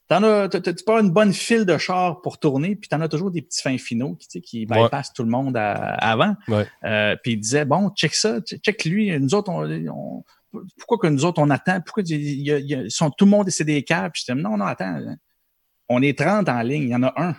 t'en 0.07 0.23
as, 0.23 0.49
tu 0.49 0.57
avoir 0.87 0.99
une 1.03 1.11
bonne 1.11 1.31
file 1.33 1.65
de 1.65 1.77
chars 1.77 2.21
pour 2.21 2.39
tourner, 2.39 2.75
puis 2.75 2.89
tu 2.89 2.95
en 2.95 3.01
as 3.01 3.07
toujours 3.07 3.29
des 3.31 3.41
petits 3.43 3.61
fins 3.61 3.77
finaux 3.77 4.15
qui, 4.15 4.41
qui 4.41 4.65
Ouais. 4.69 4.83
bypassent 4.83 5.13
tout 5.13 5.23
le 5.23 5.29
monde 5.29 5.55
à- 5.55 5.73
avant. 5.95 6.35
Ouais. 6.47 6.65
Euh, 6.85 7.15
puis 7.21 7.33
il 7.33 7.37
disait 7.39 7.65
Bon, 7.65 7.89
check 7.91 8.15
ça, 8.15 8.39
check 8.41 8.83
lui, 8.85 9.17
nous 9.19 9.33
autres, 9.35 9.51
on. 9.51 9.63
on- 9.89 10.23
pourquoi 10.77 10.99
que 10.99 11.07
nous 11.07 11.25
autres, 11.25 11.41
on 11.41 11.49
attend? 11.49 11.81
Pourquoi 11.81 12.03
y 12.05 12.85
sont, 12.89 13.09
tout 13.09 13.25
le 13.25 13.31
monde 13.31 13.49
c'est 13.49 13.63
des 13.63 13.81
câbles? 13.83 14.11
Puis 14.13 14.23
j'étais 14.25 14.39
Non, 14.39 14.55
non, 14.55 14.65
attends. 14.65 14.99
On 15.89 16.01
est 16.03 16.15
30 16.17 16.47
en 16.47 16.61
ligne, 16.61 16.83
il 16.83 16.89
y 16.89 16.95
en 16.95 17.01
a 17.03 17.13
un. 17.17 17.35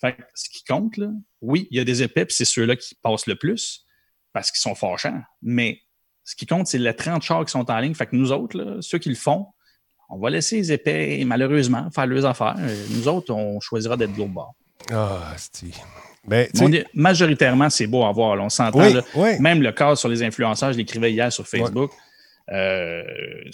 Fait 0.00 0.14
que 0.14 0.22
ce 0.34 0.48
qui 0.48 0.64
compte, 0.64 0.96
là, 0.96 1.08
oui, 1.42 1.68
il 1.70 1.76
y 1.76 1.80
a 1.80 1.84
des 1.84 2.02
épais, 2.02 2.24
puis 2.24 2.34
c'est 2.34 2.44
ceux-là 2.44 2.76
qui 2.76 2.94
passent 3.02 3.26
le 3.26 3.36
plus 3.36 3.84
parce 4.32 4.50
qu'ils 4.50 4.60
sont 4.60 4.74
fâchants. 4.74 5.20
Mais 5.42 5.80
ce 6.24 6.34
qui 6.36 6.46
compte, 6.46 6.66
c'est 6.68 6.78
les 6.78 6.94
30 6.94 7.22
chars 7.22 7.44
qui 7.44 7.50
sont 7.50 7.70
en 7.70 7.78
ligne. 7.80 7.94
Fait 7.94 8.06
que 8.06 8.16
nous 8.16 8.32
autres, 8.32 8.56
là, 8.56 8.76
ceux 8.80 8.98
qui 8.98 9.08
le 9.08 9.14
font, 9.14 9.46
on 10.08 10.18
va 10.18 10.30
laisser 10.30 10.56
les 10.56 10.72
épais, 10.72 11.22
malheureusement, 11.26 11.90
faire 11.90 12.06
leurs 12.06 12.24
affaires. 12.26 12.56
Nous 12.90 13.08
autres, 13.08 13.32
on 13.32 13.60
choisira 13.60 13.96
d'être 13.96 14.12
de 14.12 14.18
l'autre 14.18 14.32
bord. 14.32 14.54
Ah, 14.90 15.34
c'est. 15.36 15.68
Ben, 16.26 16.48
est- 16.74 16.86
majoritairement, 16.94 17.70
c'est 17.70 17.86
beau 17.86 18.04
à 18.04 18.12
voir. 18.12 18.36
là. 18.36 18.44
on 18.44 18.48
s'entend. 18.48 18.78
Oui. 19.14 19.38
Même 19.40 19.62
le 19.62 19.72
cas 19.72 19.96
sur 19.96 20.08
les 20.08 20.22
influenceurs, 20.22 20.72
je 20.72 20.78
l'écrivais 20.78 21.12
hier 21.12 21.32
sur 21.32 21.46
Facebook. 21.46 21.90
Euh, 22.52 23.02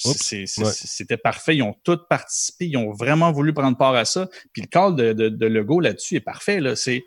ouais. 0.04 0.46
C'était 0.46 1.16
parfait. 1.16 1.56
Ils 1.56 1.62
ont 1.62 1.74
tous 1.84 1.98
participé. 2.08 2.66
Ils 2.66 2.76
ont 2.76 2.92
vraiment 2.92 3.32
voulu 3.32 3.52
prendre 3.52 3.76
part 3.76 3.94
à 3.94 4.04
ça. 4.04 4.28
Puis 4.52 4.62
le 4.62 4.68
call 4.68 4.96
de, 4.96 5.12
de, 5.12 5.28
de 5.28 5.46
Legault 5.46 5.80
là-dessus 5.80 6.16
est 6.16 6.20
parfait. 6.20 6.60
Là. 6.60 6.76
C'est 6.76 7.04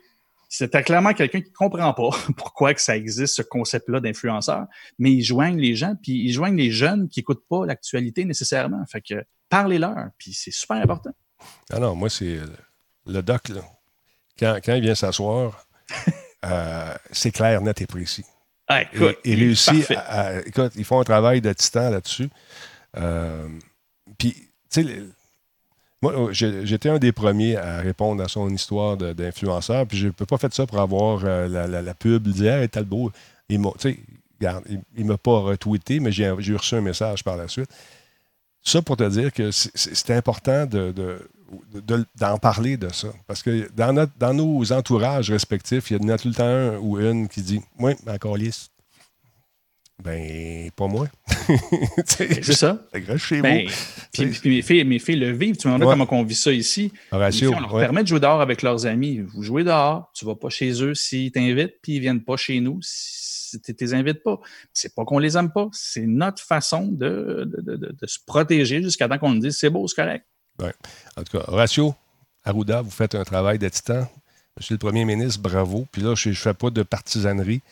C'était 0.48 0.82
clairement 0.82 1.14
quelqu'un 1.14 1.40
qui 1.40 1.52
comprend 1.52 1.92
pas 1.92 2.10
pourquoi 2.36 2.74
que 2.74 2.80
ça 2.80 2.96
existe, 2.96 3.34
ce 3.34 3.42
concept-là 3.42 4.00
d'influenceur, 4.00 4.66
mais 4.98 5.12
ils 5.12 5.22
joignent 5.22 5.60
les 5.60 5.74
gens, 5.74 5.94
puis 6.00 6.12
ils 6.12 6.32
joignent 6.32 6.56
les 6.56 6.70
jeunes 6.70 7.08
qui 7.08 7.20
écoutent 7.20 7.46
pas 7.48 7.66
l'actualité 7.66 8.24
nécessairement. 8.24 8.84
Fait 8.86 9.00
que 9.00 9.24
parlez-leur, 9.48 10.10
puis 10.18 10.32
c'est 10.32 10.52
super 10.52 10.76
important. 10.76 11.10
Ah 11.70 11.78
non, 11.78 11.94
moi, 11.94 12.10
c'est 12.10 12.36
euh, 12.36 12.46
le 13.06 13.22
doc, 13.22 13.48
là. 13.48 13.62
Quand, 14.38 14.58
quand 14.64 14.74
il 14.74 14.82
vient 14.82 14.94
s'asseoir, 14.94 15.66
euh, 16.44 16.94
c'est 17.10 17.30
clair, 17.30 17.60
net 17.62 17.80
et 17.80 17.86
précis. 17.86 18.24
Ah, 18.72 18.82
écoute, 18.82 19.18
il, 19.24 19.34
réussit 19.34 19.90
à, 19.90 20.00
à- 20.00 20.40
Écoute, 20.40 20.72
ils 20.76 20.84
font 20.84 21.00
un 21.00 21.04
travail 21.04 21.40
de 21.40 21.52
titan 21.52 21.90
là-dessus. 21.90 22.28
Euh, 22.96 23.48
Puis, 24.18 24.32
tu 24.70 24.82
sais, 24.84 25.02
moi, 26.02 26.28
j'étais 26.32 26.88
un 26.88 26.98
des 26.98 27.12
premiers 27.12 27.56
à 27.56 27.80
répondre 27.80 28.22
à 28.22 28.28
son 28.28 28.48
histoire 28.48 28.96
d'influenceur. 28.96 29.86
Puis, 29.86 29.98
je 29.98 30.06
n'ai 30.06 30.12
pas 30.12 30.38
fait 30.38 30.52
ça 30.54 30.66
pour 30.66 30.78
avoir 30.78 31.24
euh, 31.24 31.48
la, 31.48 31.66
la- 31.66 31.82
la 31.82 31.94
pub, 31.94 32.26
dire 32.28 32.54
Hey, 32.54 32.68
Talbot, 32.68 33.12
il 33.48 33.58
m'a, 33.60 33.70
regarde, 34.40 34.64
il, 34.70 34.80
il 34.96 35.04
m'a 35.04 35.18
pas 35.18 35.40
retweeté, 35.40 36.00
mais 36.00 36.12
j'ai 36.12 36.30
reçu 36.30 36.74
un 36.76 36.80
message 36.80 37.22
par 37.24 37.36
la 37.36 37.48
suite. 37.48 37.70
Ça 38.62 38.82
pour 38.82 38.96
te 38.96 39.08
dire 39.08 39.32
que 39.32 39.50
c'est- 39.50 40.10
important 40.10 40.66
de, 40.66 40.92
de- 40.92 41.28
de- 41.74 42.04
d'en 42.18 42.38
parler 42.38 42.76
de 42.76 42.88
ça. 42.92 43.08
Parce 43.26 43.42
que 43.42 43.68
dans, 43.76 43.92
notre, 43.92 44.12
dans 44.18 44.34
nos 44.34 44.72
entourages 44.72 45.30
respectifs, 45.30 45.90
il 45.90 46.00
y 46.00 46.04
en 46.04 46.08
a 46.08 46.18
tout 46.18 46.28
le 46.28 46.34
temps 46.34 46.44
un 46.44 46.76
ou 46.78 46.98
une 47.00 47.28
qui 47.28 47.42
dit 47.42 47.60
Oui, 47.78 47.92
encore 48.06 48.36
lisse. 48.36 48.68
Ben, 50.02 50.70
pas 50.76 50.86
moi. 50.86 51.08
C'est 52.06 52.42
ça. 52.54 52.82
Chez 53.18 53.42
Ben, 53.42 53.66
vous. 53.66 53.72
puis, 54.12 54.26
puis 54.40 54.50
mes, 54.50 54.62
filles, 54.62 54.84
mes 54.84 54.98
filles 54.98 55.16
le 55.16 55.30
vivent. 55.32 55.58
Tu 55.58 55.68
me 55.68 55.74
demandes 55.74 55.88
Ouais. 55.88 56.06
comment 56.06 56.20
on 56.20 56.24
vit 56.24 56.34
ça 56.34 56.52
ici. 56.52 56.90
Horatio, 57.12 57.48
filles, 57.48 57.56
on 57.58 57.60
leur 57.60 57.74
ouais. 57.74 57.82
permet 57.82 58.02
de 58.02 58.08
jouer 58.08 58.20
dehors 58.20 58.40
avec 58.40 58.62
leurs 58.62 58.86
amis. 58.86 59.18
Vous 59.18 59.42
jouez 59.42 59.62
dehors, 59.62 60.10
tu 60.14 60.24
vas 60.24 60.36
pas 60.36 60.48
chez 60.48 60.82
eux 60.82 60.94
s'ils 60.94 61.30
t'invitent, 61.32 61.74
puis 61.82 61.96
ils 61.96 62.00
viennent 62.00 62.22
pas 62.24 62.38
chez 62.38 62.60
nous 62.60 62.78
si 62.82 63.60
tu 63.60 63.74
les 63.78 63.92
invites 63.92 64.22
pas. 64.22 64.40
C'est 64.72 64.94
pas 64.94 65.04
qu'on 65.04 65.18
les 65.18 65.36
aime 65.36 65.50
pas, 65.52 65.68
c'est 65.72 66.06
notre 66.06 66.42
façon 66.42 66.86
de, 66.86 67.44
de, 67.46 67.60
de- 67.60 67.76
de- 67.76 67.96
de 68.00 68.06
se 68.06 68.18
protéger 68.24 68.82
jusqu'à 68.82 69.06
temps 69.06 69.18
qu'on 69.18 69.32
nous 69.34 69.40
dise 69.40 69.58
c'est 69.58 69.68
beau, 69.70 69.86
c'est 69.86 69.96
correct. 70.02 70.24
Ouais. 70.58 70.72
En 71.16 71.22
tout 71.22 71.38
cas, 71.38 71.44
Horatio 71.48 71.94
Arruda, 72.44 72.82
vous 72.82 72.90
faites 72.90 73.14
un 73.14 73.24
travail 73.24 73.58
de 73.58 73.68
titan. 73.68 74.06
Monsieur 74.58 74.74
le 74.74 74.78
Premier 74.78 75.04
ministre, 75.04 75.40
bravo. 75.40 75.86
Puis 75.92 76.02
là, 76.02 76.14
je 76.14 76.30
ne 76.30 76.34
fais 76.34 76.54
pas 76.54 76.70
de 76.70 76.82
partisanerie. 76.82 77.62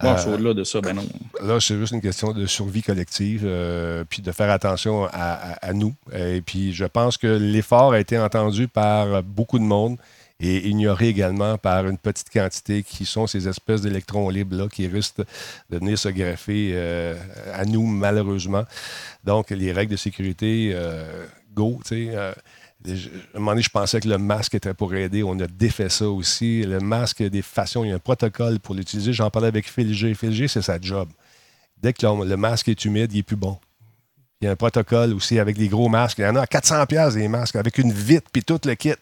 Bon, 0.00 0.08
Euh, 0.10 0.34
au-delà 0.34 0.54
de 0.54 0.64
ça, 0.64 0.80
ben 0.80 0.94
non. 0.94 1.06
Là, 1.42 1.60
c'est 1.60 1.76
juste 1.78 1.92
une 1.92 2.00
question 2.00 2.32
de 2.32 2.46
survie 2.46 2.82
collective, 2.82 3.42
euh, 3.44 4.04
puis 4.08 4.22
de 4.22 4.32
faire 4.32 4.50
attention 4.50 5.04
à, 5.04 5.10
à- 5.12 5.66
à 5.68 5.72
nous. 5.72 5.94
Et 6.12 6.40
puis, 6.40 6.72
je 6.72 6.84
pense 6.84 7.16
que 7.16 7.26
l'effort 7.26 7.92
a 7.92 8.00
été 8.00 8.18
entendu 8.18 8.66
par 8.68 9.22
beaucoup 9.22 9.58
de 9.58 9.64
monde 9.64 9.96
et 10.40 10.68
ignoré 10.68 11.08
également 11.08 11.58
par 11.58 11.86
une 11.86 11.96
petite 11.96 12.28
quantité 12.30 12.82
qui 12.82 13.06
sont 13.06 13.28
ces 13.28 13.46
espèces 13.46 13.82
d'électrons 13.82 14.28
libres-là 14.30 14.66
qui 14.68 14.88
risquent 14.88 15.18
de 15.70 15.78
venir 15.78 15.96
se 15.96 16.08
greffer 16.08 16.72
euh, 16.74 17.14
à 17.52 17.64
nous, 17.64 17.86
malheureusement. 17.86 18.64
Donc, 19.22 19.50
les 19.50 19.70
règles 19.72 19.92
de 19.92 19.96
sécurité, 19.96 20.72
go, 21.54 21.80
tu 21.84 22.08
sais. 22.08 22.16
euh, 22.16 22.32
je- 22.84 23.08
à 23.08 23.36
un 23.36 23.38
moment 23.38 23.52
donné, 23.52 23.62
je 23.62 23.70
pensais 23.70 24.00
que 24.00 24.08
le 24.08 24.18
masque 24.18 24.54
était 24.54 24.74
pour 24.74 24.94
aider. 24.94 25.22
On 25.22 25.38
a 25.40 25.46
défait 25.46 25.88
ça 25.88 26.08
aussi. 26.08 26.62
Le 26.64 26.80
masque, 26.80 27.20
il 27.20 27.22
y 27.24 27.26
a 27.26 27.30
des 27.30 27.42
façons, 27.42 27.84
il 27.84 27.88
y 27.88 27.92
a 27.92 27.94
un 27.94 27.98
protocole 27.98 28.58
pour 28.60 28.74
l'utiliser. 28.74 29.12
J'en 29.12 29.30
parlais 29.30 29.48
avec 29.48 29.70
Phil 29.70 29.94
G. 29.94 30.14
Phil 30.14 30.32
G, 30.32 30.48
c'est 30.48 30.62
sa 30.62 30.78
job. 30.80 31.08
Dès 31.82 31.92
que 31.92 32.04
le, 32.06 32.24
le 32.26 32.36
masque 32.36 32.68
est 32.68 32.84
humide, 32.84 33.12
il 33.12 33.18
est 33.20 33.22
plus 33.22 33.36
bon. 33.36 33.58
Il 34.40 34.44
y 34.44 34.48
a 34.48 34.50
un 34.50 34.56
protocole 34.56 35.14
aussi 35.14 35.38
avec 35.38 35.56
les 35.56 35.68
gros 35.68 35.88
masques. 35.88 36.18
Il 36.18 36.22
y 36.24 36.26
en 36.26 36.36
a 36.36 36.42
à 36.42 36.46
400 36.46 36.84
pièces 36.86 37.14
des 37.14 37.28
masques 37.28 37.56
avec 37.56 37.78
une 37.78 37.92
vitre 37.92 38.28
puis 38.32 38.42
tout 38.42 38.60
le 38.66 38.74
kit. 38.74 38.92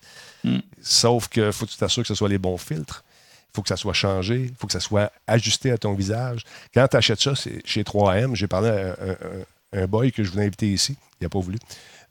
Mm. 0.44 0.58
Sauf 0.80 1.26
que 1.28 1.50
faut 1.50 1.66
que 1.66 1.70
tu 1.72 1.76
t'assures 1.78 2.02
que 2.02 2.08
ce 2.08 2.14
soit 2.14 2.28
les 2.28 2.38
bons 2.38 2.58
filtres. 2.58 3.02
Il 3.50 3.56
faut 3.56 3.62
que 3.62 3.68
ça 3.68 3.76
soit 3.76 3.92
changé. 3.94 4.46
Il 4.50 4.54
faut 4.56 4.66
que 4.68 4.72
ça 4.72 4.80
soit 4.80 5.10
ajusté 5.26 5.72
à 5.72 5.78
ton 5.78 5.94
visage. 5.94 6.42
Quand 6.72 6.86
tu 6.88 6.96
achètes 6.96 7.20
ça, 7.20 7.34
c'est 7.34 7.60
chez 7.66 7.82
3M. 7.82 8.34
J'ai 8.36 8.46
parlé 8.46 8.68
à 8.68 8.74
un, 8.74 8.90
un- 9.10 9.82
un 9.82 9.86
boy 9.86 10.12
que 10.12 10.22
je 10.22 10.30
voulais 10.30 10.46
inviter 10.46 10.68
ici. 10.72 10.96
Il 11.20 11.24
n'a 11.24 11.28
pas 11.28 11.40
voulu. 11.40 11.58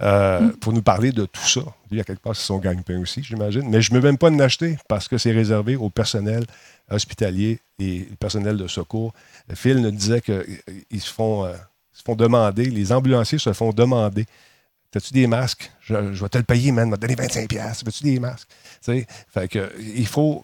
Euh, 0.01 0.49
pour 0.59 0.73
nous 0.73 0.81
parler 0.81 1.11
de 1.11 1.25
tout 1.25 1.47
ça. 1.47 1.61
Lui, 1.91 1.99
à 1.99 2.03
quelque 2.03 2.21
part, 2.21 2.35
c'est 2.35 2.45
son 2.45 2.57
gagne-pain 2.57 2.99
aussi, 2.99 3.23
j'imagine. 3.23 3.69
Mais 3.69 3.81
je 3.81 3.91
ne 3.91 3.99
veux 3.99 4.03
même 4.03 4.17
pas 4.17 4.29
en 4.29 4.39
acheter 4.39 4.77
parce 4.87 5.07
que 5.07 5.17
c'est 5.17 5.31
réservé 5.31 5.75
au 5.75 5.89
personnel 5.89 6.45
hospitalier 6.89 7.59
et 7.79 8.07
le 8.09 8.15
personnel 8.15 8.57
de 8.57 8.67
secours. 8.67 9.13
Phil 9.53 9.77
nous 9.77 9.91
disait 9.91 10.21
qu'ils 10.21 11.01
se 11.01 11.11
font, 11.11 11.45
euh, 11.45 11.53
se 11.93 12.03
font 12.03 12.15
demander, 12.15 12.65
les 12.65 12.91
ambulanciers 12.91 13.37
se 13.37 13.53
font 13.53 13.71
demander 13.71 14.25
T'as-tu 14.91 15.13
des 15.13 15.25
masques? 15.25 15.71
Je, 15.79 16.13
je 16.13 16.21
vais 16.21 16.29
te 16.29 16.37
le 16.37 16.43
payer, 16.43 16.73
man. 16.73 16.87
Je 16.87 16.91
vais 16.91 16.97
te 16.97 17.01
donner 17.01 17.15
25$. 17.15 17.47
piastres. 17.47 17.85
Veux-tu 17.85 18.03
des 18.03 18.19
masques? 18.19 18.49
Fait 18.81 19.47
que, 19.49 19.71
il 19.79 20.05
faut, 20.05 20.43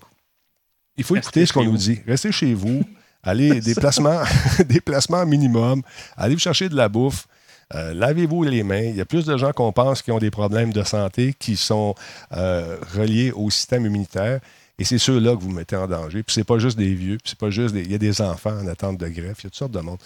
il 0.96 1.04
faut 1.04 1.16
Restez 1.16 1.28
écouter 1.28 1.46
ce 1.46 1.54
qu'on 1.54 1.66
nous 1.66 1.76
dit. 1.76 2.00
Restez 2.08 2.32
chez 2.32 2.54
vous. 2.54 2.82
Allez, 3.24 3.60
déplacement, 3.62 4.22
déplacement 4.66 5.26
minimum. 5.26 5.82
Allez 6.16 6.36
vous 6.36 6.40
chercher 6.40 6.70
de 6.70 6.76
la 6.76 6.88
bouffe. 6.88 7.28
Euh, 7.76 7.94
Lavez-vous 7.94 8.44
les 8.44 8.64
mains. 8.64 8.84
Il 8.84 8.96
y 8.96 9.02
a 9.02 9.06
plus 9.06 9.26
de 9.26 9.38
gens 9.38 9.52
qu'on 9.52 9.72
pense 9.72 10.02
qui 10.02 10.12
ont 10.12 10.20
des 10.20 10.32
problèmes 10.32 10.72
de 10.72 10.84
santé 10.84 11.36
qui 11.38 11.58
sont 11.58 11.96
euh, 12.32 12.78
reliés 12.96 13.32
au 13.32 13.50
système 13.50 13.86
immunitaire. 13.86 14.40
Et 14.80 14.86
c'est 14.86 15.00
ceux-là 15.00 15.36
que 15.36 15.42
vous 15.42 15.52
mettez 15.52 15.76
en 15.76 15.88
danger. 15.88 16.24
Puis 16.24 16.34
c'est 16.34 16.44
pas 16.44 16.60
juste 16.60 16.78
des 16.78 16.94
vieux, 16.94 17.18
puis 17.18 17.30
c'est 17.32 17.40
pas 17.40 17.50
juste 17.50 17.74
des. 17.74 17.82
Il 17.82 17.92
y 17.92 17.96
a 17.96 17.98
des 17.98 18.22
enfants 18.22 18.58
en 18.58 18.68
attente 18.68 18.98
de 18.98 19.08
greffe. 19.08 19.40
Il 19.40 19.46
y 19.46 19.48
a 19.48 19.50
toutes 19.50 19.56
sortes 19.56 19.72
de 19.72 19.80
monde. 19.80 19.98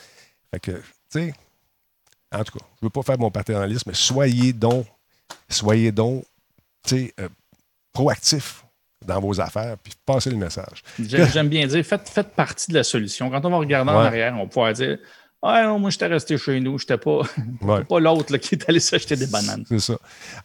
Fait 0.51 0.59
que, 0.59 0.71
tu 0.71 0.81
sais, 1.09 1.33
en 2.33 2.43
tout 2.43 2.57
cas, 2.57 2.65
je 2.79 2.85
veux 2.85 2.89
pas 2.89 3.03
faire 3.03 3.19
mon 3.19 3.29
paternalisme, 3.31 3.83
mais 3.89 3.95
soyez 3.95 4.53
donc, 4.53 4.85
soyez 5.49 5.91
donc, 5.91 6.23
tu 6.87 6.95
sais, 6.95 7.13
euh, 7.19 7.27
proactifs 7.91 8.63
dans 9.05 9.19
vos 9.19 9.41
affaires, 9.41 9.77
puis 9.77 9.93
passez 10.05 10.29
le 10.29 10.37
message. 10.37 10.83
J'aime 10.99 11.49
bien 11.49 11.65
dire, 11.65 11.83
faites, 11.83 12.07
faites 12.07 12.33
partie 12.35 12.71
de 12.71 12.77
la 12.77 12.83
solution. 12.83 13.29
Quand 13.29 13.43
on 13.45 13.49
va 13.49 13.57
regarder 13.57 13.91
en 13.91 13.97
arrière, 13.97 14.33
on 14.35 14.43
va 14.43 14.45
pouvoir 14.45 14.73
dire 14.73 14.99
Ah 15.43 15.63
non, 15.63 15.79
moi 15.79 15.89
j'étais 15.89 16.05
resté 16.05 16.37
chez 16.37 16.59
nous, 16.59 16.77
j'étais 16.77 16.97
pas, 16.97 17.21
Ouais. 17.61 17.83
pas 17.83 17.99
l'autre 17.99 18.37
qui 18.37 18.53
est 18.55 18.69
allé 18.69 18.79
s'acheter 18.79 19.15
des 19.15 19.25
bananes. 19.25 19.63
C'est 19.67 19.79
ça. 19.79 19.93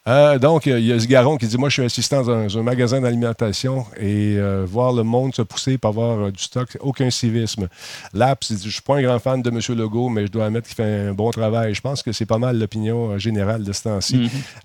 Euh, 0.09 0.39
donc, 0.39 0.67
euh, 0.67 0.79
il 0.81 0.87
y 0.87 0.93
a 0.93 0.99
Zigaron 0.99 1.37
qui 1.37 1.47
dit 1.47 1.59
Moi, 1.59 1.69
je 1.69 1.75
suis 1.75 1.85
assistant 1.85 2.23
dans 2.23 2.59
un 2.59 2.63
magasin 2.63 3.01
d'alimentation 3.03 3.85
et 3.99 4.37
euh, 4.39 4.65
voir 4.67 4.95
le 4.95 5.03
monde 5.03 5.35
se 5.35 5.43
pousser 5.43 5.77
pour 5.77 5.91
avoir 5.91 6.19
euh, 6.19 6.31
du 6.31 6.43
stock, 6.43 6.79
aucun 6.81 7.11
civisme. 7.11 7.69
Laps, 8.15 8.49
il 8.49 8.57
dit 8.57 8.69
Je 8.69 8.73
suis 8.73 8.81
pas 8.83 8.97
un 8.97 9.03
grand 9.03 9.19
fan 9.19 9.43
de 9.43 9.51
M. 9.51 9.61
Legault, 9.77 10.09
mais 10.09 10.27
je 10.27 10.33
dois 10.33 10.47
admettre 10.47 10.67
qu'il 10.67 10.77
fait 10.77 11.09
un 11.09 11.13
bon 11.13 11.31
travail. 11.31 11.75
Je 11.75 11.81
pense 11.83 12.03
que 12.03 12.13
c'est 12.13 12.25
pas 12.25 12.39
mal 12.39 12.59
l'opinion 12.59 13.19
générale 13.19 13.65
de 13.65 13.73
ce 13.75 13.83
temps-ci. 13.83 14.17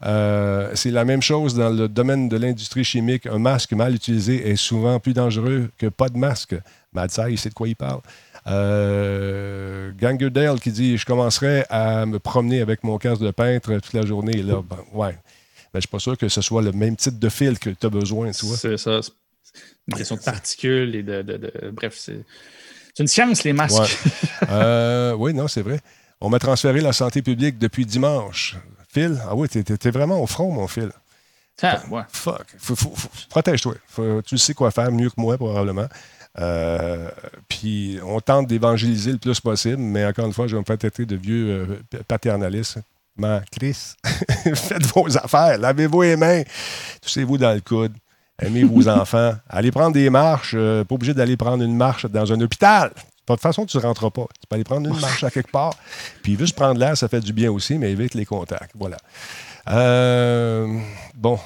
Mhm. 0.01 0.75
C'est 0.75 0.91
la 0.91 1.03
même 1.03 1.21
chose 1.21 1.55
dans 1.55 1.69
le 1.69 1.89
domaine 1.89 2.29
de 2.29 2.37
l'industrie 2.37 2.85
chimique. 2.85 3.25
Un 3.27 3.39
masque 3.39 3.73
mal 3.73 3.93
utilisé 3.95 4.49
est 4.49 4.55
souvent 4.55 4.97
plus 4.99 5.13
dangereux 5.13 5.69
que 5.77 5.87
pas 5.87 6.07
de 6.07 6.17
masque. 6.17 6.55
Madsai, 6.93 7.31
il 7.31 7.37
sait 7.37 7.49
de 7.49 7.53
quoi 7.53 7.67
il 7.67 7.75
parle. 7.75 8.01
Euh, 8.47 9.91
Gangerdale 9.99 10.59
qui 10.59 10.71
dit 10.71 10.97
Je 10.97 11.05
commencerai 11.05 11.65
à 11.69 12.05
me 12.05 12.19
promener 12.19 12.61
avec 12.61 12.83
mon 12.83 12.97
casque 12.97 13.21
de 13.21 13.31
peintre 13.31 13.73
toute 13.75 13.93
la 13.93 14.05
journée. 14.05 14.41
Là, 14.41 14.61
ben, 14.69 14.77
ouais. 14.93 15.17
Mais 15.73 15.75
je 15.75 15.77
ne 15.77 15.81
suis 15.81 15.89
pas 15.89 15.99
sûr 15.99 16.17
que 16.17 16.27
ce 16.27 16.41
soit 16.41 16.61
le 16.61 16.71
même 16.71 16.95
type 16.95 17.17
de 17.19 17.29
fil 17.29 17.57
que 17.59 17.69
tu 17.69 17.85
as 17.85 17.89
besoin. 17.89 18.33
C'est 18.33 18.77
ça. 18.77 18.99
C'est 19.01 19.11
une 19.87 19.95
question 19.95 20.15
de 20.15 20.21
particules 20.21 20.95
et 20.95 21.03
de. 21.03 21.21
de- 21.21 21.37
de- 21.37 21.69
bref, 21.71 21.95
c'est 21.97 22.23
c'est 22.93 23.03
une 23.03 23.07
science, 23.07 23.43
les 23.45 23.53
masques. 23.53 23.79
Ouais. 23.79 24.11
Euh, 24.49 25.13
oui, 25.13 25.33
non, 25.33 25.47
c'est 25.47 25.61
vrai. 25.61 25.79
On 26.19 26.29
m'a 26.29 26.39
transféré 26.39 26.81
la 26.81 26.91
santé 26.93 27.21
publique 27.21 27.57
depuis 27.57 27.85
dimanche. 27.85 28.57
Phil, 28.93 29.17
ah 29.29 29.33
oui, 29.35 29.47
t'es, 29.47 29.91
vraiment 29.91 30.21
au 30.21 30.27
front, 30.27 30.51
mon 30.51 30.67
Phil. 30.67 30.91
Ah, 31.61 31.81
ouais. 31.89 32.01
Fuck. 32.09 32.47
Protège-toi. 33.29 33.75
Tu 34.25 34.37
sais 34.37 34.53
quoi 34.53 34.71
faire 34.71 34.91
mieux 34.91 35.09
que 35.09 35.15
moi, 35.17 35.37
probablement. 35.37 35.87
Euh, 36.39 37.09
puis 37.49 37.99
on 38.05 38.19
tente 38.21 38.47
d'évangéliser 38.47 39.11
le 39.11 39.17
plus 39.17 39.39
possible, 39.39 39.77
mais 39.81 40.05
encore 40.05 40.25
une 40.25 40.33
fois, 40.33 40.47
je 40.47 40.55
vais 40.55 40.61
me 40.61 40.65
faire 40.65 40.77
traiter 40.77 41.05
de 41.05 41.15
vieux 41.15 41.49
euh, 41.49 41.65
p- 41.89 41.99
paternaliste. 42.07 42.79
Man, 43.17 43.43
Chris, 43.51 43.93
faites 44.55 44.85
vos 44.95 45.17
affaires, 45.17 45.57
lavez-vous 45.57 46.01
les 46.03 46.15
mains, 46.15 46.43
toussez-vous 47.01 47.37
dans 47.37 47.53
le 47.53 47.59
coude, 47.59 47.93
aimez 48.41 48.63
vos 48.63 48.87
enfants, 48.87 49.33
allez 49.49 49.71
prendre 49.71 49.91
des 49.91 50.09
marches, 50.09 50.53
euh, 50.55 50.85
pas 50.85 50.95
obligé 50.95 51.13
d'aller 51.13 51.35
prendre 51.35 51.63
une 51.63 51.75
marche 51.75 52.05
dans 52.05 52.31
un 52.31 52.39
hôpital. 52.39 52.89
De 53.27 53.33
toute 53.35 53.41
façon, 53.41 53.65
tu 53.65 53.77
ne 53.77 53.81
rentreras 53.83 54.09
pas. 54.09 54.25
Tu 54.41 54.47
peux 54.49 54.55
aller 54.55 54.63
prendre 54.63 54.89
une 54.89 54.99
marche 54.99 55.23
à 55.23 55.29
quelque 55.31 55.51
part. 55.51 55.73
Puis 56.23 56.37
juste 56.37 56.55
prendre 56.55 56.79
l'air, 56.79 56.97
ça 56.97 57.07
fait 57.07 57.19
du 57.21 57.31
bien 57.33 57.51
aussi, 57.51 57.77
mais 57.77 57.91
évite 57.91 58.13
les 58.13 58.25
contacts. 58.25 58.71
Voilà. 58.75 58.97
Euh, 59.69 60.79
bon, 61.13 61.37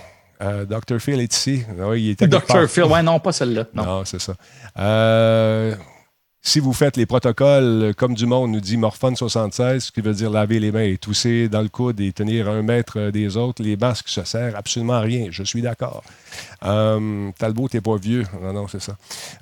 euh, 0.41 0.65
Dr. 0.65 0.99
Phil 0.99 1.19
est 1.19 1.33
ici. 1.33 1.63
Oui, 1.77 2.03
il 2.03 2.15
quelque 2.15 2.31
Dr. 2.31 2.67
Phil, 2.67 2.83
ouais, 2.83 3.03
non, 3.03 3.19
pas 3.19 3.31
celle-là. 3.31 3.65
Non. 3.73 3.85
Non, 3.85 4.05
c'est 4.05 4.19
ça. 4.19 4.33
Euh, 4.77 5.75
si 6.47 6.59
vous 6.59 6.73
faites 6.73 6.95
les 6.95 7.07
protocoles 7.07 7.95
comme 7.97 8.13
du 8.13 8.27
monde, 8.27 8.51
nous 8.51 8.59
dit 8.59 8.77
Morphone 8.77 9.15
76, 9.15 9.85
ce 9.85 9.91
qui 9.91 10.01
veut 10.01 10.13
dire 10.13 10.29
laver 10.29 10.59
les 10.59 10.71
mains 10.71 10.83
et 10.83 10.95
tousser 10.99 11.49
dans 11.49 11.63
le 11.63 11.69
coude 11.69 11.99
et 11.99 12.13
tenir 12.13 12.47
un 12.47 12.61
mètre 12.61 13.09
des 13.09 13.35
autres, 13.35 13.63
les 13.63 13.75
masques 13.75 14.09
se 14.09 14.23
servent 14.23 14.55
absolument 14.55 14.93
à 14.93 14.99
rien. 14.99 15.29
Je 15.31 15.41
suis 15.41 15.63
d'accord. 15.63 16.03
Euh, 16.63 17.31
Talbot, 17.39 17.67
t'es 17.67 17.81
pas 17.81 17.95
vieux. 17.97 18.25
Non, 18.43 18.53
non, 18.53 18.67
c'est 18.67 18.79
ça. 18.79 18.95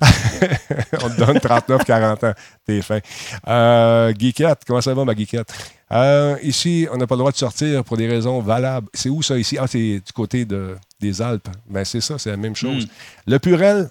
On 1.02 1.10
te 1.10 1.18
donne 1.18 1.36
39-40 1.36 2.26
ans. 2.26 2.34
T'es 2.66 2.80
fin. 2.80 3.00
Euh, 3.48 4.14
Geekette, 4.18 4.62
comment 4.66 4.80
ça 4.80 4.94
va, 4.94 5.04
ma 5.04 5.14
Geekette? 5.14 5.52
Euh, 5.94 6.36
ici, 6.42 6.88
on 6.92 6.96
n'a 6.96 7.06
pas 7.06 7.14
le 7.14 7.20
droit 7.20 7.32
de 7.32 7.36
sortir 7.36 7.84
pour 7.84 7.96
des 7.96 8.08
raisons 8.08 8.40
valables. 8.40 8.88
C'est 8.92 9.08
où 9.08 9.22
ça 9.22 9.38
ici? 9.38 9.56
Ah, 9.58 9.66
c'est 9.66 10.00
du 10.04 10.12
côté 10.12 10.44
de, 10.44 10.76
des 11.00 11.22
Alpes. 11.22 11.48
Ben, 11.68 11.84
c'est 11.84 12.00
ça, 12.00 12.18
c'est 12.18 12.30
la 12.30 12.36
même 12.36 12.56
chose. 12.56 12.86
Mm. 12.86 12.88
Le 13.28 13.38
Purel, 13.38 13.90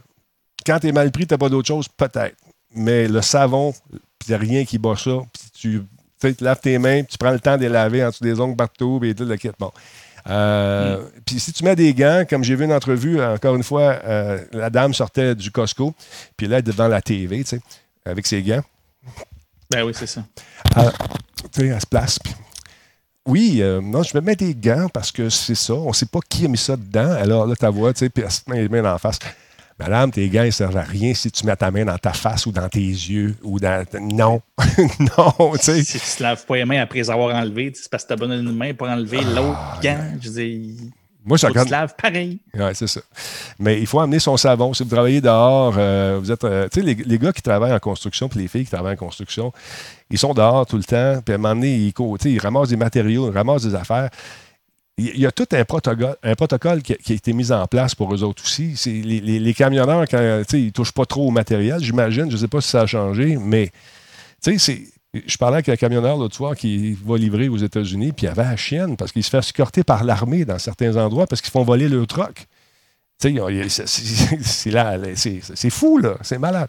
quand 0.66 0.80
tu 0.80 0.88
es 0.88 0.92
mal 0.92 1.12
pris, 1.12 1.26
tu 1.26 1.34
n'as 1.34 1.38
pas 1.38 1.50
d'autre 1.50 1.68
chose, 1.68 1.88
peut-être. 1.88 2.36
Mais 2.76 3.08
le 3.08 3.22
savon, 3.22 3.74
il 3.92 4.30
n'y 4.30 4.36
a 4.36 4.38
rien 4.38 4.66
qui 4.66 4.78
bat 4.78 4.96
ça. 4.98 5.22
Puis 5.54 5.82
tu, 6.20 6.36
laves 6.42 6.60
tes 6.60 6.78
mains, 6.78 7.04
puis 7.04 7.12
tu 7.12 7.18
prends 7.18 7.32
le 7.32 7.40
temps 7.40 7.56
de 7.56 7.62
les 7.62 7.70
laver 7.70 8.04
en 8.04 8.10
dessous 8.10 8.24
des 8.24 8.40
ongles 8.40 8.56
partout, 8.56 9.00
et 9.04 9.14
tout 9.14 9.26
le 9.26 9.36
kit. 9.38 9.52
Bon. 9.60 9.72
Euh, 10.30 11.04
Puis 11.26 11.40
si 11.40 11.52
tu 11.52 11.64
mets 11.66 11.76
des 11.76 11.94
gants, 11.94 12.24
comme 12.30 12.44
j'ai 12.44 12.56
vu 12.56 12.64
une 12.64 12.74
entrevue, 12.74 13.22
encore 13.22 13.56
une 13.56 13.64
fois, 13.64 14.00
euh, 14.06 14.40
la 14.52 14.70
dame 14.70 14.94
sortait 14.94 15.36
du 15.36 15.52
Costco, 15.52 15.94
puis 16.38 16.48
là, 16.48 16.58
elle 16.58 16.60
est 16.60 16.72
devant 16.72 16.88
la 16.88 17.02
TV, 17.02 17.44
tu 17.44 17.50
sais, 17.50 17.62
avec 18.06 18.26
ses 18.26 18.42
gants. 18.42 18.64
Ben 19.74 19.84
oui, 19.84 19.94
c'est 19.96 20.08
ça. 20.08 20.24
Elle, 20.76 20.92
tu 21.52 21.62
sais, 21.62 21.68
elle 21.68 21.82
se 21.82 21.86
place. 21.88 22.20
puis- 22.20 22.34
oui, 23.26 23.60
euh, 23.62 23.80
non, 23.82 24.04
je 24.04 24.16
me 24.18 24.22
mets 24.22 24.36
des 24.36 24.54
gants 24.54 24.90
parce 24.94 25.12
que 25.12 25.30
c'est 25.30 25.56
ça. 25.56 25.74
On 25.74 25.90
ne 25.90 25.94
sait 25.94 26.06
pas 26.06 26.20
qui 26.28 26.46
a 26.46 26.48
mis 26.50 26.58
ça 26.58 26.76
dedans. 26.76 27.12
Alors 27.12 27.46
là, 27.48 27.56
ta 27.56 27.70
voix, 27.70 27.94
tu 27.94 28.00
sais, 28.00 28.10
puis 28.10 28.24
elle 28.24 28.32
se 28.32 28.42
met 28.48 28.62
les 28.62 28.68
mains 28.70 28.94
en 28.94 28.98
face. 28.98 29.18
Madame, 29.80 30.12
tes 30.12 30.28
gants, 30.30 30.44
ils 30.44 30.48
ne 30.48 30.52
servent 30.52 30.78
à 30.78 30.82
rien 30.84 31.14
si 31.14 31.32
tu 31.32 31.46
mets 31.46 31.56
ta 31.56 31.72
main 31.72 31.86
dans 31.86 31.98
ta 31.98 32.14
face 32.14 32.46
ou 32.46 32.52
dans 32.52 32.68
tes 32.70 32.80
yeux 32.80 33.36
ou 33.42 33.60
dans. 33.60 33.86
Non. 34.02 34.42
non, 35.18 35.34
tu 35.54 35.60
sais. 35.60 35.84
Si 35.84 36.00
tu 36.00 36.18
te 36.18 36.24
laves 36.24 36.46
pas 36.46 36.58
les 36.58 36.66
mains 36.66 36.82
après 36.82 37.00
les 37.00 37.10
avoir 37.10 37.34
enlevées, 37.36 37.72
c'est 37.74 37.90
parce 37.90 38.04
que 38.04 38.10
tu 38.10 38.14
as 38.14 38.18
bonne 38.18 38.34
une 38.34 38.56
main 38.56 38.74
pour 38.74 38.88
enlever 38.88 39.22
l'autre 39.22 39.80
gant. 39.82 39.98
Je 40.22 40.30
Ah, 40.30 41.03
Moi, 41.26 41.38
je 41.38 41.46
regarde. 41.48 41.68
te 41.68 41.72
laves 41.72 41.94
pareil. 42.02 42.40
Oui, 42.54 42.66
c'est 42.74 42.88
ça. 42.88 43.02
Mais 43.60 43.80
il 43.80 43.88
faut 43.88 44.00
amener 44.00 44.20
son 44.20 44.36
savon. 44.38 44.74
Si 44.74 44.84
vous 44.84 44.90
travaillez 44.90 45.22
dehors, 45.22 45.74
euh, 45.78 46.20
vous 46.22 46.32
êtes. 46.32 46.44
euh, 46.44 46.68
tu 46.72 46.82
sais, 46.82 46.86
les, 46.86 46.96
les 46.96 47.18
gars 47.20 47.32
qui 47.32 47.42
travaillent 47.42 47.74
en 47.74 47.80
construction, 47.80 48.28
puis 48.28 48.40
les 48.42 48.48
filles 48.48 48.66
qui 48.66 48.72
travaillent 48.72 48.96
en 48.96 48.98
construction, 48.98 49.54
ils 50.10 50.18
sont 50.18 50.34
dehors 50.34 50.66
tout 50.66 50.78
le 50.78 50.84
temps, 50.84 51.22
puis 51.26 51.34
à 51.34 51.36
un 51.36 51.38
moment 51.40 51.56
donné, 51.56 51.76
ils, 51.76 51.94
ils 52.26 52.40
ramassent 52.40 52.70
des 52.70 52.76
matériaux, 52.78 53.30
ils 53.32 53.36
ramassent 53.38 53.64
des 53.64 53.76
affaires. 53.76 54.10
Il 54.98 55.18
y 55.20 55.26
a 55.26 55.32
tout 55.32 55.48
un 55.54 55.66
protocole, 55.66 56.16
un 56.22 56.36
protocole 56.36 56.84
qui, 56.84 56.94
a, 56.94 56.96
qui 56.98 57.14
a 57.14 57.16
été 57.16 57.34
mis 57.34 57.52
en 57.52 57.66
place 57.66 57.96
pour 57.96 58.14
eux 58.14 58.22
autres 58.22 58.44
aussi. 58.44 58.74
C'est 58.76 58.92
les, 58.92 59.20
les- 59.22 59.40
les 59.40 59.54
camionneurs, 59.56 60.06
quand, 60.08 60.42
tu 60.48 60.52
sais, 60.52 60.62
ils 60.62 60.66
ne 60.68 60.70
touchent 60.72 60.92
pas 60.92 61.06
trop 61.08 61.28
au 61.28 61.32
matériel, 61.32 61.80
j'imagine. 61.82 62.30
Je 62.30 62.36
ne 62.36 62.42
sais 62.42 62.48
pas 62.48 62.62
si 62.62 62.70
ça 62.70 62.82
a 62.82 62.86
changé, 62.86 63.38
mais 63.38 63.72
tu 64.44 64.52
sais, 64.52 64.58
c'est. 64.60 64.93
Je 65.14 65.38
parlais 65.38 65.58
avec 65.58 65.70
un 65.70 65.76
camionneur 65.76 66.18
l'autre 66.18 66.36
soir 66.36 66.56
qui 66.56 66.94
va 67.06 67.18
livrer 67.18 67.48
aux 67.48 67.58
États-Unis, 67.58 68.14
puis 68.14 68.26
il 68.26 68.30
avait 68.30 68.44
la 68.44 68.58
chienne 68.58 68.98
parce 68.98 69.12
qu'il 69.12 69.24
se 69.24 69.30
fait 69.30 69.38
escorter 69.38 69.84
par 69.84 70.04
l'armée 70.04 70.44
dans 70.44 70.58
certains 70.58 70.96
endroits 70.98 71.28
parce 71.28 71.42
qu'ils 71.42 71.52
font 71.52 71.64
voler 71.64 71.88
le 71.88 72.06
truck. 72.08 72.48
Y 73.22 73.70
c'est- 73.70 75.70
fou, 75.70 75.98
là. 76.00 76.16
C'est 76.24 76.40
malade. 76.40 76.68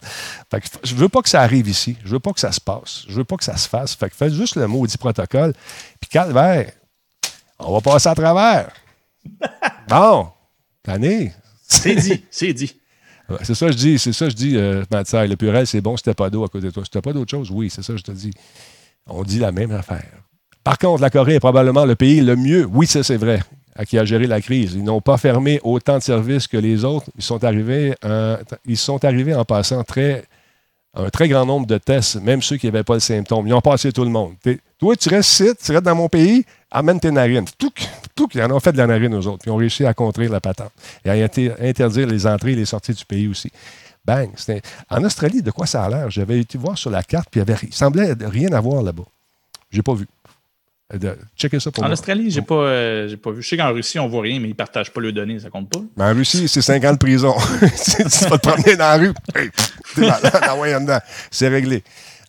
Fait 0.50 0.60
que 0.60 0.66
je 0.84 0.94
veux 0.94 1.08
pas 1.08 1.22
que 1.22 1.28
ça 1.28 1.40
arrive 1.40 1.68
ici. 1.68 1.96
Je 2.04 2.10
veux 2.10 2.20
pas 2.20 2.32
que 2.32 2.38
ça 2.38 2.52
se 2.52 2.60
passe. 2.60 3.04
Je 3.08 3.14
veux 3.14 3.24
pas 3.24 3.36
que 3.36 3.44
ça 3.44 3.56
se 3.56 3.68
fasse. 3.68 3.94
Fait 3.94 4.10
que 4.10 4.14
faites 4.14 4.34
juste 4.34 4.56
le 4.56 4.66
maudit 4.66 4.98
protocole. 4.98 5.54
Puis 6.00 6.10
calvaire, 6.10 6.70
on 7.58 7.72
va 7.72 7.80
passer 7.80 8.08
à 8.08 8.14
travers. 8.14 8.70
Bon, 9.88 10.28
tanné. 10.82 11.32
C'est 11.66 11.96
dit, 11.96 12.24
c'est 12.30 12.52
dit. 12.52 12.78
C'est 13.42 13.54
ça 13.54 13.66
que 13.66 13.72
je 13.72 13.78
dis, 13.78 13.98
c'est 13.98 14.12
ça 14.12 14.28
je 14.28 14.34
dis, 14.34 14.56
euh, 14.56 14.84
Mathieu. 14.90 15.26
Le 15.26 15.36
purel, 15.36 15.66
c'est 15.66 15.80
bon 15.80 15.94
t'as 15.96 16.14
pas 16.14 16.30
d'eau 16.30 16.44
à 16.44 16.48
côté 16.48 16.66
de 16.66 16.70
toi. 16.70 16.82
T'as 16.90 17.00
pas 17.00 17.12
d'autre 17.12 17.30
chose, 17.30 17.50
oui, 17.50 17.70
c'est 17.70 17.82
ça 17.82 17.92
que 17.94 17.98
je 17.98 18.04
te 18.04 18.12
dis. 18.12 18.32
On 19.06 19.22
dit 19.22 19.38
la 19.38 19.52
même 19.52 19.72
affaire. 19.72 20.24
Par 20.62 20.78
contre, 20.78 21.02
la 21.02 21.10
Corée 21.10 21.34
est 21.34 21.40
probablement 21.40 21.84
le 21.84 21.94
pays 21.94 22.20
le 22.20 22.36
mieux, 22.36 22.66
oui, 22.70 22.86
ça 22.86 23.02
c'est 23.02 23.16
vrai, 23.16 23.40
à 23.76 23.84
qui 23.84 23.98
a 23.98 24.04
géré 24.04 24.26
la 24.26 24.40
crise. 24.40 24.74
Ils 24.74 24.84
n'ont 24.84 25.00
pas 25.00 25.18
fermé 25.18 25.60
autant 25.62 25.98
de 25.98 26.02
services 26.02 26.46
que 26.46 26.56
les 26.56 26.84
autres. 26.84 27.06
Ils 27.16 27.22
sont 27.22 27.44
arrivés, 27.44 27.94
euh, 28.04 28.36
ils 28.64 28.78
sont 28.78 29.04
arrivés 29.04 29.34
en 29.34 29.44
passant 29.44 29.82
très, 29.84 30.24
un 30.94 31.10
très 31.10 31.28
grand 31.28 31.44
nombre 31.44 31.66
de 31.66 31.76
tests, 31.76 32.16
même 32.16 32.40
ceux 32.40 32.56
qui 32.56 32.66
n'avaient 32.66 32.82
pas 32.82 32.94
le 32.94 33.00
symptôme. 33.00 33.46
Ils 33.46 33.52
ont 33.52 33.60
passé 33.60 33.92
tout 33.92 34.04
le 34.04 34.10
monde. 34.10 34.34
Toi, 34.78 34.96
tu 34.96 35.08
restes 35.10 35.40
ici, 35.40 35.50
tu 35.62 35.72
restes 35.72 35.84
dans 35.84 35.94
mon 35.94 36.08
pays, 36.08 36.44
amène 36.74 37.00
tes 37.00 37.10
narines. 37.10 37.46
Tout, 37.58 37.72
tout, 38.14 38.28
ils 38.34 38.42
en 38.42 38.50
ont 38.50 38.60
fait 38.60 38.72
de 38.72 38.76
la 38.78 38.86
narine 38.86 39.14
aux 39.14 39.26
autres. 39.26 39.38
Puis 39.42 39.50
ils 39.50 39.52
ont 39.54 39.56
réussi 39.56 39.86
à 39.86 39.94
contrer 39.94 40.28
la 40.28 40.40
patente 40.40 40.72
et 41.04 41.10
à 41.10 41.12
inter- 41.14 41.54
interdire 41.60 42.06
les 42.06 42.26
entrées 42.26 42.52
et 42.52 42.56
les 42.56 42.66
sorties 42.66 42.92
du 42.92 43.04
pays 43.04 43.28
aussi. 43.28 43.50
Bang! 44.04 44.28
C'était- 44.36 44.60
En 44.90 45.02
Australie, 45.02 45.40
de 45.40 45.50
quoi 45.50 45.66
ça 45.66 45.84
a 45.84 45.88
l'air? 45.88 46.10
J'avais 46.10 46.38
été 46.40 46.58
voir 46.58 46.76
sur 46.76 46.90
la 46.90 47.02
carte, 47.02 47.28
puis 47.30 47.40
il, 47.40 47.42
avait, 47.50 47.56
il 47.62 47.72
semblait 47.72 48.12
rien 48.20 48.52
avoir 48.52 48.82
là-bas. 48.82 49.04
J'ai 49.70 49.82
pas 49.82 49.94
vu. 49.94 50.06
De- 50.92 51.16
checkez 51.36 51.58
ça 51.58 51.70
pour 51.70 51.82
En 51.82 51.86
moi. 51.86 51.94
Australie, 51.94 52.30
j'ai 52.30 52.42
pas, 52.42 52.54
euh, 52.54 53.08
j'ai 53.08 53.16
pas 53.16 53.30
vu. 53.30 53.42
Je 53.42 53.48
sais 53.48 53.56
qu'en 53.56 53.72
Russie, 53.72 53.98
on 53.98 54.06
voit 54.06 54.20
rien, 54.22 54.38
mais 54.38 54.48
ils 54.48 54.54
partagent 54.54 54.92
pas 54.92 55.00
leurs 55.00 55.14
données, 55.14 55.38
ça 55.40 55.48
compte 55.48 55.70
pas. 55.70 55.80
Mais 55.96 56.04
en 56.04 56.12
Russie, 56.14 56.46
c'est 56.46 56.60
5 56.60 56.84
ans 56.84 56.92
de 56.92 56.98
prison. 56.98 57.34
tu 57.60 58.02
vas 58.28 58.38
te 58.38 58.46
promener 58.48 58.76
dans 58.76 58.84
la 58.84 58.96
rue. 58.98 59.12
Hey, 59.34 59.50
t'es 59.94 60.08
ah. 60.90 61.00
C'est 61.30 61.48
réglé. 61.48 61.82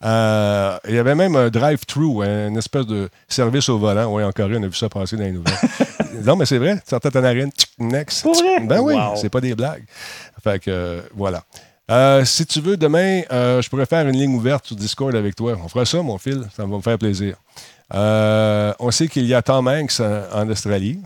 Euh, 0.05 0.77
il 0.87 0.93
y 0.95 0.99
avait 0.99 1.15
même 1.15 1.35
un 1.35 1.49
drive-thru, 1.49 2.23
une 2.23 2.57
espèce 2.57 2.85
de 2.85 3.09
service 3.27 3.69
au 3.69 3.79
volant. 3.79 4.13
Oui, 4.13 4.23
en 4.23 4.31
Corée, 4.31 4.57
on 4.57 4.63
a 4.63 4.67
vu 4.67 4.75
ça 4.75 4.87
passer 4.87 5.17
dans 5.17 5.23
les 5.23 5.31
nouvelles. 5.31 5.53
non, 6.23 6.35
mais 6.35 6.45
c'est 6.45 6.57
vrai. 6.59 6.75
Tu 6.75 6.89
sortais 6.89 7.09
ta 7.11 7.21
narine, 7.21 7.49
tchic, 7.51 7.71
next. 7.79 8.21
Pour 8.21 8.35
vrai? 8.35 8.59
Ben 8.61 8.79
oui, 8.81 8.93
Wow. 8.93 9.15
c'est 9.15 9.29
pas 9.29 9.41
des 9.41 9.55
blagues. 9.55 9.83
Fait 10.43 10.59
que, 10.59 10.69
euh, 10.69 11.01
voilà. 11.15 11.43
Euh, 11.89 12.23
si 12.25 12.45
tu 12.45 12.61
veux, 12.61 12.77
demain, 12.77 13.21
je 13.31 13.67
pourrais 13.69 13.85
faire 13.85 14.07
une 14.07 14.15
ligne 14.17 14.35
ouverte 14.35 14.67
sur 14.67 14.75
Discord 14.75 15.13
avec 15.15 15.35
toi. 15.35 15.55
On 15.63 15.67
fera 15.67 15.85
ça, 15.85 16.01
mon 16.01 16.17
fil. 16.17 16.41
Ça 16.55 16.65
va 16.65 16.75
me 16.77 16.81
faire 16.81 16.97
plaisir. 16.97 17.35
On 17.91 18.91
sait 18.91 19.07
qu'il 19.07 19.25
y 19.25 19.33
a 19.33 19.41
Tom 19.41 19.67
Hanks 19.67 19.99
en, 19.99 20.39
en 20.41 20.49
Australie. 20.49 20.99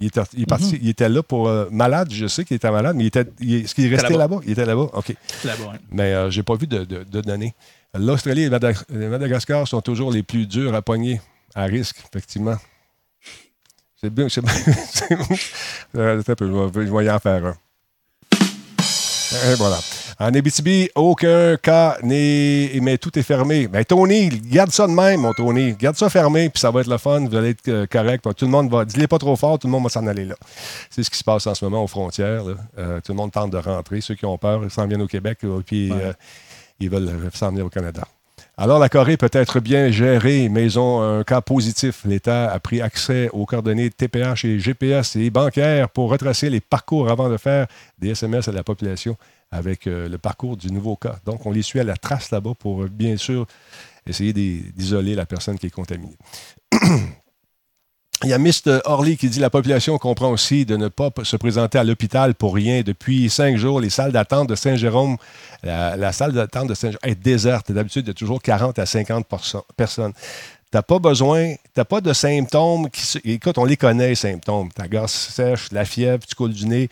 Il 0.00 0.06
était, 0.06 0.20
il 0.34 0.42
est 0.42 0.46
parti, 0.46 0.74
Mhm. 0.74 0.78
il 0.82 0.88
était 0.90 1.08
là 1.08 1.24
pour 1.24 1.48
euh, 1.48 1.66
malade, 1.72 2.08
je 2.12 2.28
sais 2.28 2.44
qu'il 2.44 2.54
était 2.54 2.70
malade, 2.70 2.94
mais 2.94 3.02
il 3.02 3.06
était, 3.08 3.24
il- 3.40 3.64
est-ce 3.64 3.74
qu'il 3.74 3.92
restait 3.92 4.10
là-bas. 4.10 4.36
là-bas? 4.36 4.40
Il 4.46 4.52
était 4.52 4.64
là-bas? 4.64 4.86
OK. 4.92 5.12
Là-bas, 5.44 5.72
hein. 5.74 5.78
Mais 5.90 6.14
euh, 6.14 6.30
je 6.30 6.36
n'ai 6.38 6.44
pas 6.44 6.54
vu 6.54 6.68
de, 6.68 6.84
de- 6.84 7.02
de 7.02 7.20
données. 7.20 7.52
L'Australie 7.98 8.44
et 8.44 8.50
Madag- 8.50 8.84
et 8.92 8.96
Madagascar 9.08 9.66
sont 9.68 9.80
toujours 9.80 10.10
les 10.12 10.22
plus 10.22 10.46
durs 10.46 10.74
à 10.74 10.82
pogner, 10.82 11.20
à 11.54 11.64
risque, 11.64 11.96
effectivement. 12.08 12.56
C'est 14.00 14.10
bien. 14.10 14.28
C'est 14.28 14.42
c'est- 14.92 15.08
Euh, 15.96 16.22
je 16.26 16.32
vais, 16.78 16.86
je 16.86 16.92
vais 16.94 17.04
y 17.04 17.10
en 17.10 17.18
faire 17.18 17.44
un. 17.46 17.56
Et 19.50 19.54
voilà. 19.56 19.78
En 20.20 20.34
Abitibi, 20.34 20.88
aucun 20.96 21.56
cas 21.58 21.96
n'est. 22.02 22.70
Mais 22.82 22.96
tout 22.98 23.16
est 23.18 23.22
fermé. 23.22 23.68
Mais 23.70 23.84
Tony, 23.84 24.28
garde 24.28 24.70
ça 24.70 24.86
de 24.86 24.92
même, 24.92 25.20
mon 25.20 25.32
Tony. 25.32 25.74
Garde 25.74 25.96
ça 25.96 26.08
fermé, 26.08 26.48
puis 26.48 26.58
ça 26.60 26.70
va 26.70 26.80
être 26.80 26.88
le 26.88 26.96
fun. 26.98 27.24
Vous 27.28 27.36
allez 27.36 27.50
être 27.50 27.68
euh, 27.68 27.86
correct. 27.86 28.24
Tout 28.36 28.44
le 28.46 28.50
monde 28.50 28.70
va. 28.70 28.84
Dis-les 28.84 29.06
pas 29.06 29.18
trop 29.18 29.36
fort, 29.36 29.58
tout 29.58 29.66
le 29.68 29.72
monde 29.72 29.84
va 29.84 29.90
s'en 29.90 30.06
aller 30.06 30.24
là. 30.24 30.34
C'est 30.90 31.02
ce 31.04 31.10
qui 31.10 31.18
se 31.18 31.24
passe 31.24 31.46
en 31.46 31.54
ce 31.54 31.64
moment 31.64 31.84
aux 31.84 31.88
frontières. 31.88 32.42
là. 32.44 32.54
Euh, 32.78 33.00
tout 33.00 33.12
le 33.12 33.16
monde 33.16 33.30
tente 33.30 33.50
de 33.52 33.58
rentrer. 33.58 34.00
Ceux 34.00 34.14
qui 34.14 34.24
ont 34.24 34.38
peur, 34.38 34.60
ils 34.64 34.70
s'en 34.70 34.86
viennent 34.86 35.02
au 35.02 35.06
Québec, 35.06 35.38
puis 35.66 35.92
Ouais. 35.92 35.98
euh, 36.02 36.12
ils 36.80 36.90
veulent 36.90 37.30
s'en 37.34 37.50
venir 37.50 37.66
au 37.66 37.70
Canada. 37.70 38.06
Alors, 38.60 38.80
la 38.80 38.88
Corée 38.88 39.16
peut 39.16 39.30
être 39.32 39.60
bien 39.60 39.88
gérée, 39.90 40.48
mais 40.48 40.64
ils 40.64 40.80
ont 40.80 41.00
un 41.00 41.22
cas 41.22 41.40
positif. 41.40 42.02
L'État 42.04 42.50
a 42.50 42.58
pris 42.58 42.80
accès 42.80 43.30
aux 43.32 43.46
coordonnées 43.46 43.88
TPH 43.88 44.44
et 44.44 44.58
GPS 44.58 45.14
et 45.14 45.30
bancaires 45.30 45.88
pour 45.88 46.10
retracer 46.10 46.50
les 46.50 46.60
parcours 46.60 47.08
avant 47.08 47.28
de 47.28 47.36
faire 47.36 47.68
des 48.00 48.10
SMS 48.10 48.48
à 48.48 48.52
la 48.52 48.64
population 48.64 49.16
avec 49.52 49.86
euh, 49.86 50.08
le 50.08 50.18
parcours 50.18 50.56
du 50.56 50.72
nouveau 50.72 50.96
cas. 50.96 51.20
Donc, 51.24 51.46
on 51.46 51.52
les 51.52 51.62
suit 51.62 51.78
à 51.78 51.84
la 51.84 51.96
trace 51.96 52.32
là-bas 52.32 52.54
pour, 52.58 52.82
euh, 52.82 52.88
bien 52.88 53.16
sûr, 53.16 53.46
essayer 54.06 54.32
d'isoler 54.32 55.14
la 55.14 55.24
personne 55.24 55.56
qui 55.56 55.66
est 55.66 55.70
contaminée. 55.70 56.16
Il 58.24 58.30
y 58.30 58.32
a 58.32 58.38
Mr. 58.38 58.80
Orly 58.84 59.16
qui 59.16 59.28
dit 59.28 59.38
la 59.38 59.48
population 59.48 59.96
comprend 59.96 60.30
aussi 60.30 60.66
de 60.66 60.76
ne 60.76 60.88
pas 60.88 61.10
se 61.22 61.36
présenter 61.36 61.78
à 61.78 61.84
l'hôpital 61.84 62.34
pour 62.34 62.52
rien. 62.52 62.82
Depuis 62.82 63.30
cinq 63.30 63.56
jours, 63.56 63.80
les 63.80 63.90
salles 63.90 64.10
d'attente 64.10 64.48
de 64.48 64.56
Saint-Jérôme, 64.56 65.16
la, 65.62 65.96
la 65.96 66.10
salle 66.10 66.32
d'attente 66.32 66.66
de 66.68 66.74
Saint-Jérôme 66.74 67.08
est 67.08 67.14
déserte. 67.14 67.70
D'habitude, 67.70 68.06
il 68.06 68.08
y 68.08 68.10
a 68.10 68.14
toujours 68.14 68.42
40 68.42 68.76
à 68.80 68.86
50 68.86 69.24
perso- 69.28 69.64
personnes. 69.76 70.12
Tu 70.70 70.76
n'as 70.76 70.82
pas 70.82 70.98
besoin, 70.98 71.54
tu 71.54 71.60
n'as 71.78 71.84
pas 71.86 72.02
de 72.02 72.12
symptômes. 72.12 72.90
Qui, 72.90 73.18
écoute, 73.32 73.56
on 73.56 73.64
les 73.64 73.78
connaît, 73.78 74.08
les 74.08 74.14
symptômes. 74.14 74.70
Ta 74.70 74.86
gorge 74.86 75.08
sèche, 75.10 75.72
la 75.72 75.86
fièvre, 75.86 76.22
tu 76.26 76.34
coules 76.34 76.52
du 76.52 76.66
nez. 76.66 76.90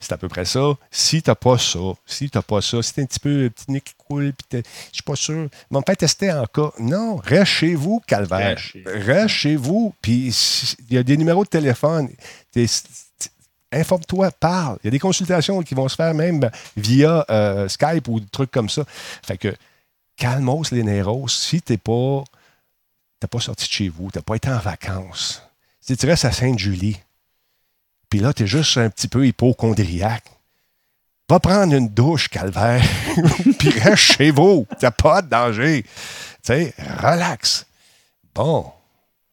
C'est 0.00 0.12
à 0.12 0.16
peu 0.16 0.28
près 0.28 0.44
ça. 0.44 0.72
Si 0.90 1.22
tu 1.22 1.30
n'as 1.30 1.36
pas 1.36 1.56
ça, 1.56 1.78
si 2.04 2.28
tu 2.28 2.36
n'as 2.36 2.42
pas 2.42 2.60
ça, 2.60 2.82
si 2.82 2.92
tu 2.94 3.00
un 3.00 3.04
petit 3.06 3.20
peu, 3.20 3.48
petit 3.50 3.70
nez 3.70 3.80
qui 3.80 3.92
coule, 4.08 4.32
puis 4.32 4.46
t'es- 4.48 4.68
je 4.90 4.94
suis 4.94 5.02
pas 5.04 5.14
sûr, 5.14 5.48
me 5.70 5.80
faire 5.86 5.96
tester 5.96 6.32
en 6.32 6.46
cas. 6.46 6.72
Non, 6.80 7.14
reste 7.16 7.52
chez 7.52 7.76
vous, 7.76 8.02
calvaire. 8.04 8.58
Reste 8.84 9.28
chez 9.28 9.54
vous. 9.54 9.94
Puis 10.02 10.34
il 10.88 10.94
y 10.96 10.98
a 10.98 11.04
des 11.04 11.16
numéros 11.16 11.44
de 11.44 11.48
téléphone. 11.50 12.08
T'es- 12.50 12.66
Informe-toi, 13.74 14.30
parle. 14.32 14.78
Il 14.82 14.86
y 14.86 14.88
a 14.88 14.90
des 14.90 14.98
consultations 14.98 15.62
qui 15.62 15.74
vont 15.74 15.88
se 15.88 15.94
faire 15.96 16.12
même 16.12 16.50
via 16.76 17.24
euh, 17.30 17.68
Skype 17.68 18.06
ou 18.08 18.20
des 18.20 18.26
trucs 18.26 18.50
comme 18.50 18.68
ça. 18.68 18.84
Fait 19.24 19.38
que, 19.38 19.54
calmos 20.16 20.70
les 20.72 20.82
néros. 20.82 21.26
Si 21.28 21.62
t'es 21.62 21.78
pas, 21.78 22.22
t'as 23.22 23.28
pas 23.28 23.38
sorti 23.38 23.66
de 23.68 23.70
chez 23.72 23.88
vous, 23.88 24.10
t'as 24.10 24.20
pas 24.20 24.34
été 24.34 24.48
en 24.48 24.58
vacances, 24.58 25.44
si 25.80 25.96
tu 25.96 26.06
restes 26.06 26.24
à 26.24 26.32
Sainte-Julie, 26.32 26.98
puis 28.10 28.18
là, 28.18 28.32
t'es 28.32 28.48
juste 28.48 28.76
un 28.78 28.90
petit 28.90 29.06
peu 29.06 29.24
hypochondriaque, 29.24 30.24
va 31.30 31.38
prendre 31.38 31.72
une 31.72 31.88
douche, 31.88 32.26
calvaire, 32.28 32.82
puis 33.60 33.70
reste 33.70 33.96
chez 34.16 34.32
vous. 34.32 34.66
T'as 34.80 34.90
pas 34.90 35.22
de 35.22 35.28
danger. 35.28 35.84
Tu 35.84 35.88
sais, 36.42 36.74
relax. 36.98 37.64
Bon. 38.34 38.72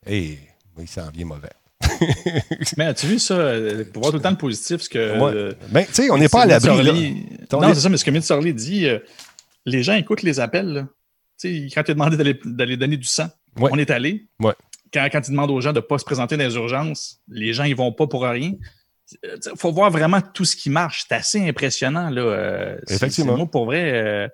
Et 0.06 0.38
il 0.80 0.88
s'en 0.88 1.10
vient 1.10 1.26
mauvais. 1.26 1.50
Mais 2.78 2.86
as-tu 2.86 3.08
vu 3.08 3.18
ça, 3.18 3.34
euh, 3.34 3.84
pour 3.92 4.04
voir 4.04 4.12
tout 4.12 4.18
le 4.20 4.24
temps 4.24 4.30
le 4.30 4.38
positif, 4.38 4.82
ce 4.82 4.90
que. 4.90 5.20
Ouais. 5.20 5.34
euh, 5.34 5.54
Ben, 5.72 5.86
tu 5.88 5.94
sais, 5.96 6.12
on 6.12 6.18
n'est 6.20 6.30
pas 6.30 6.44
à 6.44 6.46
l'abri. 6.46 7.26
Non, 7.52 7.74
c'est 7.74 7.82
ça, 7.82 7.90
mais 7.90 7.98
ce 7.98 8.06
que 8.06 8.12
Mitch 8.12 8.24
Sorley 8.26 8.54
dit, 8.54 8.86
euh, 8.86 9.00
les 9.66 9.82
gens 9.82 9.94
écoutent 9.96 10.22
les 10.22 10.40
appels. 10.40 10.68
là. 10.72 10.88
Tu 11.40 11.70
quand 11.74 11.82
il 11.88 11.92
a 11.92 11.94
demandé 11.96 12.18
d'aller 12.46 12.78
donner 12.78 12.98
du 12.98 13.08
sang, 13.08 13.30
Ouais. 13.60 13.70
on 13.74 13.78
est 13.78 13.92
allé. 13.92 14.28
Ouais. 14.40 14.54
Quand, 14.94 15.08
quand 15.12 15.28
il 15.28 15.32
demande 15.32 15.52
aux 15.52 15.62
gens 15.62 15.74
de 15.74 15.78
ne 15.78 15.82
pas 15.82 15.98
se 15.98 16.06
présenter 16.06 16.38
dans 16.38 16.46
les 16.46 16.56
urgences, 16.56 17.22
les 17.28 17.54
gens 17.54 17.64
ils 17.64 17.76
vont 17.76 17.92
pas 17.92 18.08
pour 18.08 18.24
rien. 18.24 18.54
Il 19.24 19.40
faut 19.58 19.72
voir 19.72 19.90
vraiment 19.90 20.22
tout 20.22 20.46
ce 20.46 20.56
qui 20.56 20.70
marche. 20.70 21.06
C'est 21.08 21.16
assez 21.16 21.48
impressionnant. 21.48 22.10
Là. 22.10 22.22
Euh, 22.22 22.78
Effectivement. 22.90 23.38
Moi, 23.38 23.48
pour 23.48 23.66
vrai, 23.66 23.92
euh, 23.94 24.28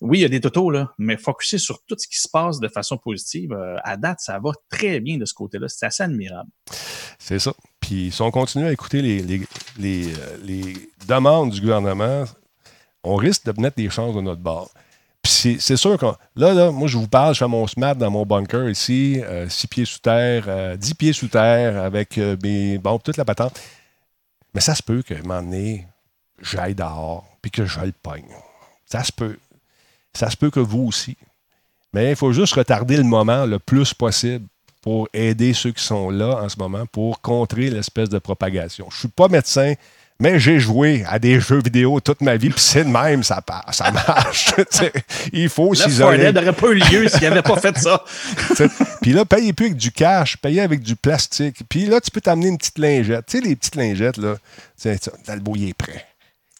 oui, 0.00 0.18
il 0.18 0.22
y 0.22 0.24
a 0.24 0.28
des 0.28 0.40
totaux, 0.40 0.70
là, 0.70 0.92
mais 0.98 1.16
focuser 1.16 1.58
sur 1.58 1.82
tout 1.84 1.96
ce 1.98 2.06
qui 2.06 2.18
se 2.18 2.28
passe 2.28 2.60
de 2.60 2.68
façon 2.68 2.96
positive, 2.98 3.52
euh, 3.52 3.76
à 3.82 3.96
date, 3.96 4.20
ça 4.20 4.38
va 4.38 4.52
très 4.70 5.00
bien 5.00 5.18
de 5.18 5.24
ce 5.24 5.34
côté-là. 5.34 5.68
C'est 5.68 5.86
assez 5.86 6.02
admirable. 6.02 6.50
C'est 7.18 7.38
ça. 7.38 7.52
Puis 7.80 8.10
si 8.12 8.22
on 8.22 8.30
continue 8.30 8.66
à 8.66 8.72
écouter 8.72 9.02
les, 9.02 9.20
les, 9.22 9.40
les, 9.78 10.14
euh, 10.14 10.36
les 10.44 10.74
demandes 11.08 11.50
du 11.50 11.60
gouvernement, 11.60 12.24
on 13.02 13.16
risque 13.16 13.44
de 13.44 13.60
mettre 13.60 13.76
des 13.76 13.90
chances 13.90 14.14
de 14.14 14.20
notre 14.20 14.40
bord. 14.40 14.70
Puis 15.22 15.58
c'est, 15.60 15.76
sûr 15.76 15.98
que 15.98 16.06
là, 16.36 16.54
là, 16.54 16.70
moi, 16.70 16.88
je 16.88 16.96
vous 16.96 17.08
parle, 17.08 17.34
je 17.34 17.40
fais 17.40 17.48
mon 17.48 17.66
SMAT 17.66 17.94
dans 17.94 18.10
mon 18.10 18.24
bunker 18.24 18.68
ici, 18.68 19.20
6 19.48 19.66
pieds 19.66 19.84
sous 19.84 19.98
terre, 19.98 20.44
euh, 20.48 20.76
10 20.76 20.94
pieds 20.94 21.12
sous 21.12 21.28
terre, 21.28 21.82
avec 21.82 22.18
euh, 22.18 22.36
mes. 22.42 22.78
Bon, 22.78 22.98
toute 22.98 23.16
la 23.16 23.24
patente. 23.24 23.60
Mais 24.54 24.60
ça 24.60 24.74
se 24.74 24.82
peut 24.82 25.02
qu'à 25.02 25.16
un 25.16 25.22
moment 25.22 25.42
donné, 25.42 25.86
j'aille 26.40 26.74
dehors, 26.74 27.26
puis 27.42 27.50
que 27.50 27.66
je 27.66 27.80
le 27.80 27.92
pogne. 27.92 28.24
Ça 28.86 29.04
se 29.04 29.12
peut. 29.12 29.36
Ça 30.14 30.30
se 30.30 30.36
peut 30.36 30.50
que 30.50 30.60
vous 30.60 30.84
aussi. 30.84 31.16
Mais 31.92 32.10
il 32.10 32.16
faut 32.16 32.32
juste 32.32 32.54
retarder 32.54 32.96
le 32.96 33.04
moment 33.04 33.44
le 33.44 33.58
plus 33.58 33.94
possible 33.94 34.46
pour 34.80 35.08
aider 35.12 35.52
ceux 35.52 35.72
qui 35.72 35.82
sont 35.82 36.10
là 36.10 36.42
en 36.42 36.48
ce 36.48 36.58
moment 36.58 36.86
pour 36.86 37.20
contrer 37.20 37.70
l'espèce 37.70 38.08
de 38.08 38.18
propagation. 38.18 38.88
Je 38.90 39.00
suis 39.00 39.08
pas 39.08 39.28
médecin, 39.28 39.74
mais 40.20 40.40
j'ai 40.40 40.58
joué 40.58 41.04
à 41.08 41.18
des 41.18 41.40
jeux 41.40 41.60
vidéo 41.62 42.00
toute 42.00 42.20
ma 42.22 42.36
vie, 42.36 42.50
puis 42.50 42.60
c'est 42.60 42.84
de 42.84 42.88
même, 42.88 43.22
ça 43.22 43.40
passe, 43.40 43.76
ça 43.76 43.90
marche. 44.08 44.52
Il 45.32 45.48
faut 45.48 45.70
Le 45.70 45.76
s'isoler. 45.76 46.32
N'aurait 46.32 46.52
pas 46.52 46.68
eu 46.68 46.74
lieu 46.74 47.08
s'il 47.08 47.22
n'avait 47.22 47.42
pas 47.42 47.56
fait 47.56 47.78
ça. 47.78 48.02
Puis 49.02 49.12
là, 49.12 49.24
payez 49.24 49.52
plus 49.52 49.66
avec 49.66 49.76
du 49.76 49.92
cash, 49.92 50.36
payez 50.36 50.60
avec 50.60 50.80
du 50.80 50.96
plastique. 50.96 51.58
Puis 51.68 51.86
là, 51.86 52.00
tu 52.00 52.10
peux 52.10 52.20
t'amener 52.20 52.48
une 52.48 52.58
petite 52.58 52.78
lingette. 52.78 53.26
Tu 53.26 53.38
sais, 53.38 53.44
les 53.44 53.54
petites 53.54 53.76
lingettes, 53.76 54.16
là, 54.16 54.34
Talbot, 55.24 55.54
il 55.56 55.68
est 55.68 55.74
prêt. 55.74 56.04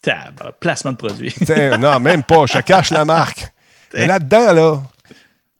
Tab, 0.01 0.53
placement 0.59 0.93
de 0.93 0.97
produit. 0.97 1.35
Non, 1.79 1.99
même 1.99 2.23
pas, 2.23 2.45
je 2.45 2.59
cache 2.59 2.91
la 2.91 3.03
marque. 3.03 3.51
Mais 3.93 4.07
là-dedans, 4.07 4.53
là, 4.53 4.81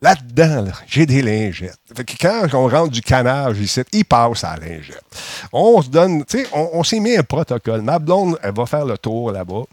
là-dedans, 0.01 0.65
là, 0.65 0.71
j'ai 0.87 1.05
des 1.05 1.21
lingettes. 1.21 1.79
Fait 1.95 2.03
que 2.03 2.13
quand 2.19 2.53
on 2.53 2.67
rentre 2.67 2.91
du 2.91 3.01
canage 3.01 3.59
ici, 3.59 3.81
il 3.91 4.05
passe 4.05 4.43
à 4.43 4.55
la 4.57 4.67
lingette. 4.67 5.03
On 5.51 5.81
se 5.81 5.89
donne, 5.89 6.25
tu 6.25 6.39
sais, 6.39 6.47
on, 6.53 6.83
s'est 6.83 6.99
mis 6.99 7.17
un 7.17 7.23
protocole. 7.23 7.81
Ma 7.81 7.99
blonde, 7.99 8.37
elle 8.41 8.53
va 8.53 8.65
faire 8.65 8.85
le 8.85 8.97
tour 8.97 9.31
là-bas. 9.31 9.63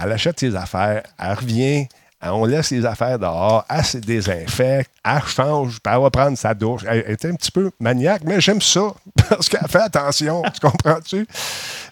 Elle 0.00 0.12
achète 0.12 0.40
ses 0.40 0.54
affaires, 0.54 1.02
elle 1.18 1.34
revient, 1.34 1.88
on 2.22 2.44
laisse 2.44 2.70
les 2.70 2.84
affaires 2.84 3.18
dehors, 3.18 3.64
elle 3.68 3.84
se 3.84 3.98
désinfecte, 3.98 4.90
elle 5.04 5.22
change, 5.22 5.78
elle 5.86 6.00
va 6.00 6.10
prendre 6.10 6.36
sa 6.36 6.52
douche. 6.52 6.82
Elle 6.86 7.04
est 7.06 7.24
un 7.24 7.34
petit 7.34 7.50
peu 7.50 7.70
maniaque, 7.80 8.22
mais 8.24 8.40
j'aime 8.40 8.60
ça, 8.60 8.92
parce 9.28 9.48
qu'elle 9.48 9.68
fait 9.68 9.80
attention, 9.80 10.42
tu 10.52 10.60
comprends-tu? 10.60 11.26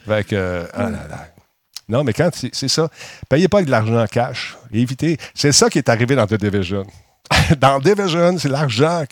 Fait 0.06 0.27
que, 0.27 0.69
ah 0.74 0.82
là 0.85 1.06
là. 1.09 1.28
Non, 1.89 2.05
mais 2.05 2.12
quand 2.12 2.28
c'est 2.35 2.55
c'est 2.55 2.69
ça, 2.69 2.89
payez 3.31 3.48
pas 3.48 3.59
avec 3.59 3.66
de 3.66 3.70
l'argent 3.70 3.98
en 3.98 4.06
cash. 4.06 4.59
Évitez. 4.70 5.16
C'est 5.35 5.52
ça 5.52 5.70
qui 5.70 5.78
est 5.78 5.89
arrivé 5.89 6.15
dans 6.15 6.27
The 6.27 6.35
Division. 6.35 6.85
dans 7.59 7.78
Division, 7.78 8.38
c'est 8.38 8.48
l'argent 8.48 9.05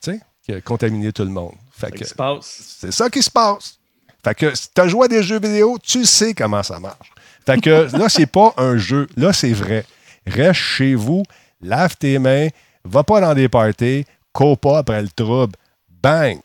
sais, 0.00 0.20
qui 0.42 0.52
a 0.52 0.60
contaminé 0.60 1.12
tout 1.12 1.24
le 1.24 1.30
monde. 1.30 1.52
Fait 1.72 1.90
que 1.90 1.98
Qu'est-ce 1.98 2.04
qui 2.04 2.10
se 2.10 2.14
passe? 2.14 2.76
c'est 2.80 2.92
ça 2.92 3.10
qui 3.10 3.22
se 3.22 3.30
passe. 3.30 3.78
Fait 4.24 4.34
que 4.34 4.54
si 4.54 4.68
tu 4.74 4.80
as 4.80 4.88
joué 4.88 5.04
à 5.04 5.08
des 5.08 5.22
jeux 5.22 5.38
vidéo, 5.40 5.78
tu 5.82 6.04
sais 6.04 6.34
comment 6.34 6.62
ça 6.62 6.78
marche. 6.80 7.10
Fait 7.44 7.60
que 7.60 7.88
là, 7.96 8.08
c'est 8.08 8.26
pas 8.26 8.52
un 8.56 8.76
jeu. 8.76 9.06
Là, 9.16 9.32
c'est 9.32 9.52
vrai. 9.52 9.84
Reste 10.26 10.60
chez 10.60 10.94
vous, 10.94 11.22
lave 11.60 11.96
tes 11.96 12.18
mains, 12.18 12.48
va 12.84 13.04
pas 13.04 13.20
dans 13.20 13.34
des 13.34 13.48
parties, 13.48 14.04
cours 14.32 14.58
pas 14.58 14.78
après 14.78 15.00
le 15.00 15.08
trouble. 15.08 15.54
Bang! 16.02 16.38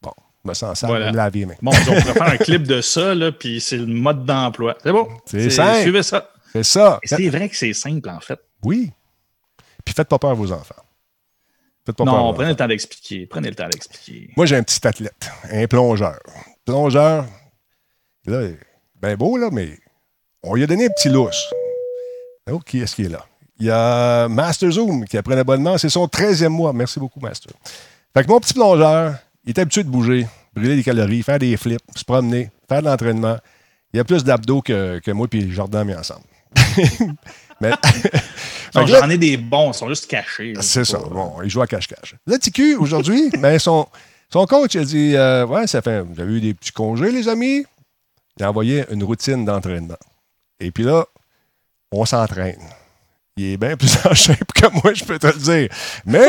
Bon, 0.00 0.12
je 0.44 0.48
me 0.48 0.54
sens 0.54 0.84
Voilà. 0.84 1.06
je 1.08 1.12
me 1.12 1.16
lave 1.16 1.34
les 1.34 1.46
mains. 1.46 1.54
Bon, 1.60 1.72
on 1.72 1.84
pourrait 1.84 2.02
faire 2.02 2.22
un 2.22 2.36
clip 2.36 2.62
de 2.62 2.80
ça, 2.80 3.14
là, 3.14 3.32
puis 3.32 3.60
c'est 3.60 3.76
le 3.78 3.86
mode 3.86 4.24
d'emploi. 4.24 4.76
C'est 4.82 4.92
bon. 4.92 5.08
C'est 5.26 5.50
simple. 5.50 5.80
Suivez 5.82 6.02
ça. 6.04 6.30
C'est 6.52 6.62
ça. 6.64 7.00
C'est 7.04 7.28
vrai 7.28 7.48
que 7.48 7.56
c'est 7.56 7.72
simple, 7.72 8.08
en 8.08 8.20
fait. 8.20 8.38
Oui. 8.62 8.90
Puis 9.90 9.96
faites 9.96 10.08
pas 10.08 10.20
peur 10.20 10.30
à 10.30 10.34
vos 10.34 10.52
enfants. 10.52 10.76
Faites 11.84 11.96
pas 11.96 12.04
peur 12.04 12.14
à 12.14 12.18
Non, 12.18 12.32
prenez 12.32 12.50
le 12.50 12.54
temps 12.54 12.68
d'expliquer. 12.68 13.26
Prenez 13.26 13.48
le 13.48 13.56
temps 13.56 13.68
d'expliquer. 13.68 14.30
Moi, 14.36 14.46
j'ai 14.46 14.54
un 14.54 14.62
petit 14.62 14.86
athlète, 14.86 15.28
un 15.50 15.66
plongeur. 15.66 16.20
Plongeur, 16.64 17.26
là, 18.24 18.50
ben 19.02 19.16
beau, 19.16 19.36
là, 19.36 19.48
mais 19.50 19.76
on 20.44 20.54
lui 20.54 20.62
a 20.62 20.68
donné 20.68 20.86
un 20.86 20.90
petit 20.90 21.08
lousse. 21.08 21.52
Oh, 22.48 22.60
qui 22.60 22.78
est-ce 22.78 22.94
qui 22.94 23.02
est 23.02 23.08
là? 23.08 23.26
Il 23.58 23.66
y 23.66 23.70
a 23.72 24.28
Master 24.28 24.70
Zoom 24.70 25.06
qui 25.06 25.18
a 25.18 25.24
pris 25.24 25.34
un 25.34 25.38
abonnement. 25.38 25.76
C'est 25.76 25.88
son 25.88 26.06
13e 26.06 26.50
mois. 26.50 26.72
Merci 26.72 27.00
beaucoup, 27.00 27.18
Master. 27.18 27.52
Fait 28.14 28.22
que 28.22 28.28
mon 28.28 28.38
petit 28.38 28.54
plongeur, 28.54 29.16
il 29.42 29.50
est 29.50 29.58
habitué 29.58 29.82
de 29.82 29.88
bouger, 29.88 30.24
brûler 30.54 30.76
des 30.76 30.84
calories, 30.84 31.24
faire 31.24 31.40
des 31.40 31.56
flips, 31.56 31.82
se 31.96 32.04
promener, 32.04 32.52
faire 32.68 32.80
de 32.80 32.86
l'entraînement. 32.86 33.38
Il 33.92 33.98
a 33.98 34.04
plus 34.04 34.22
d'abdos 34.22 34.62
que, 34.62 35.00
que 35.00 35.10
moi 35.10 35.26
et 35.32 35.50
Jordan 35.50 35.84
mis 35.84 35.94
ensemble. 35.94 36.22
mais, 37.60 37.72
J'en 38.74 39.10
ai 39.10 39.18
des 39.18 39.36
bons, 39.36 39.72
ils 39.72 39.74
sont 39.74 39.88
juste 39.88 40.06
cachés. 40.06 40.54
c'est 40.60 40.84
ça. 40.84 40.98
Bon, 40.98 41.34
il 41.42 41.50
joue 41.50 41.60
à 41.60 41.66
cache-cache. 41.66 42.14
Là, 42.26 42.38
TQ, 42.38 42.76
aujourd'hui, 42.76 43.30
ben, 43.38 43.58
son, 43.58 43.86
son 44.32 44.46
coach 44.46 44.76
a 44.76 44.84
dit 44.84 45.16
euh, 45.16 45.46
Ouais, 45.46 45.66
ça 45.66 45.82
fait. 45.82 46.00
Vous 46.00 46.20
avez 46.20 46.34
eu 46.34 46.40
des 46.40 46.54
petits 46.54 46.72
congés, 46.72 47.10
les 47.10 47.28
amis 47.28 47.64
Il 48.38 48.44
a 48.44 48.50
envoyé 48.50 48.84
une 48.90 49.02
routine 49.02 49.44
d'entraînement. 49.44 49.98
Et 50.60 50.70
puis 50.70 50.84
là, 50.84 51.04
on 51.90 52.04
s'entraîne. 52.04 52.60
Il 53.36 53.52
est 53.52 53.56
bien 53.56 53.76
plus 53.76 53.96
en 54.04 54.14
shape 54.14 54.52
que 54.52 54.66
moi, 54.82 54.94
je 54.94 55.04
peux 55.04 55.18
te 55.18 55.26
le 55.26 55.32
dire. 55.38 55.68
Mais, 56.04 56.28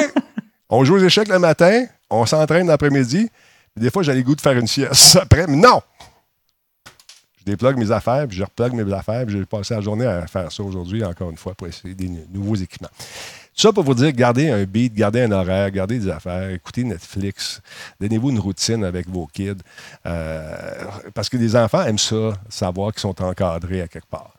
on 0.70 0.84
joue 0.84 0.96
aux 0.96 1.04
échecs 1.04 1.28
le 1.28 1.40
matin, 1.40 1.86
on 2.10 2.26
s'entraîne 2.26 2.68
l'après-midi. 2.68 3.30
Des 3.76 3.90
fois, 3.90 4.04
j'ai 4.04 4.14
le 4.14 4.22
goût 4.22 4.36
de 4.36 4.42
faire 4.42 4.58
une 4.58 4.68
sieste 4.68 5.18
après, 5.18 5.46
mais 5.48 5.58
non 5.58 5.82
Je 7.42 7.52
déplogue 7.52 7.78
mes 7.78 7.92
affaires, 7.92 8.28
puis 8.28 8.38
je 8.38 8.44
replogue 8.44 8.74
mes 8.74 8.94
affaires, 8.94 9.26
puis 9.26 9.38
j'ai 9.38 9.46
passé 9.46 9.74
la 9.74 9.82
journée 9.82 10.06
à 10.06 10.28
faire 10.28 10.52
ça 10.52 10.62
aujourd'hui, 10.64 11.04
encore 11.04 11.30
une 11.32 11.38
fois, 11.38 11.54
pour 11.56 11.68
essayer 11.68 11.96
des 11.96 12.10
nouveaux 12.32 12.56
équipements. 12.56 12.90
Tout 13.54 13.62
ça 13.68 13.74
pour 13.74 13.84
vous 13.84 13.96
dire, 13.96 14.12
gardez 14.14 14.50
un 14.50 14.64
beat, 14.64 14.94
gardez 14.94 15.22
un 15.22 15.32
horaire, 15.32 15.70
gardez 15.72 16.00
des 16.00 16.08
affaires, 16.10 16.50
écoutez 16.52 16.84
Netflix, 16.84 17.60
donnez-vous 18.00 18.30
une 18.30 18.40
routine 18.40 18.84
avec 18.86 19.10
vos 19.10 19.28
kids. 19.28 19.56
Euh, 20.06 20.86
parce 21.14 21.30
que 21.30 21.38
les 21.38 21.56
enfants 21.56 21.84
aiment 21.84 21.98
ça, 21.98 22.34
savoir 22.50 22.92
qu'ils 22.94 23.02
sont 23.02 23.22
encadrés 23.22 23.82
à 23.82 23.88
quelque 23.88 24.08
part. 24.10 24.34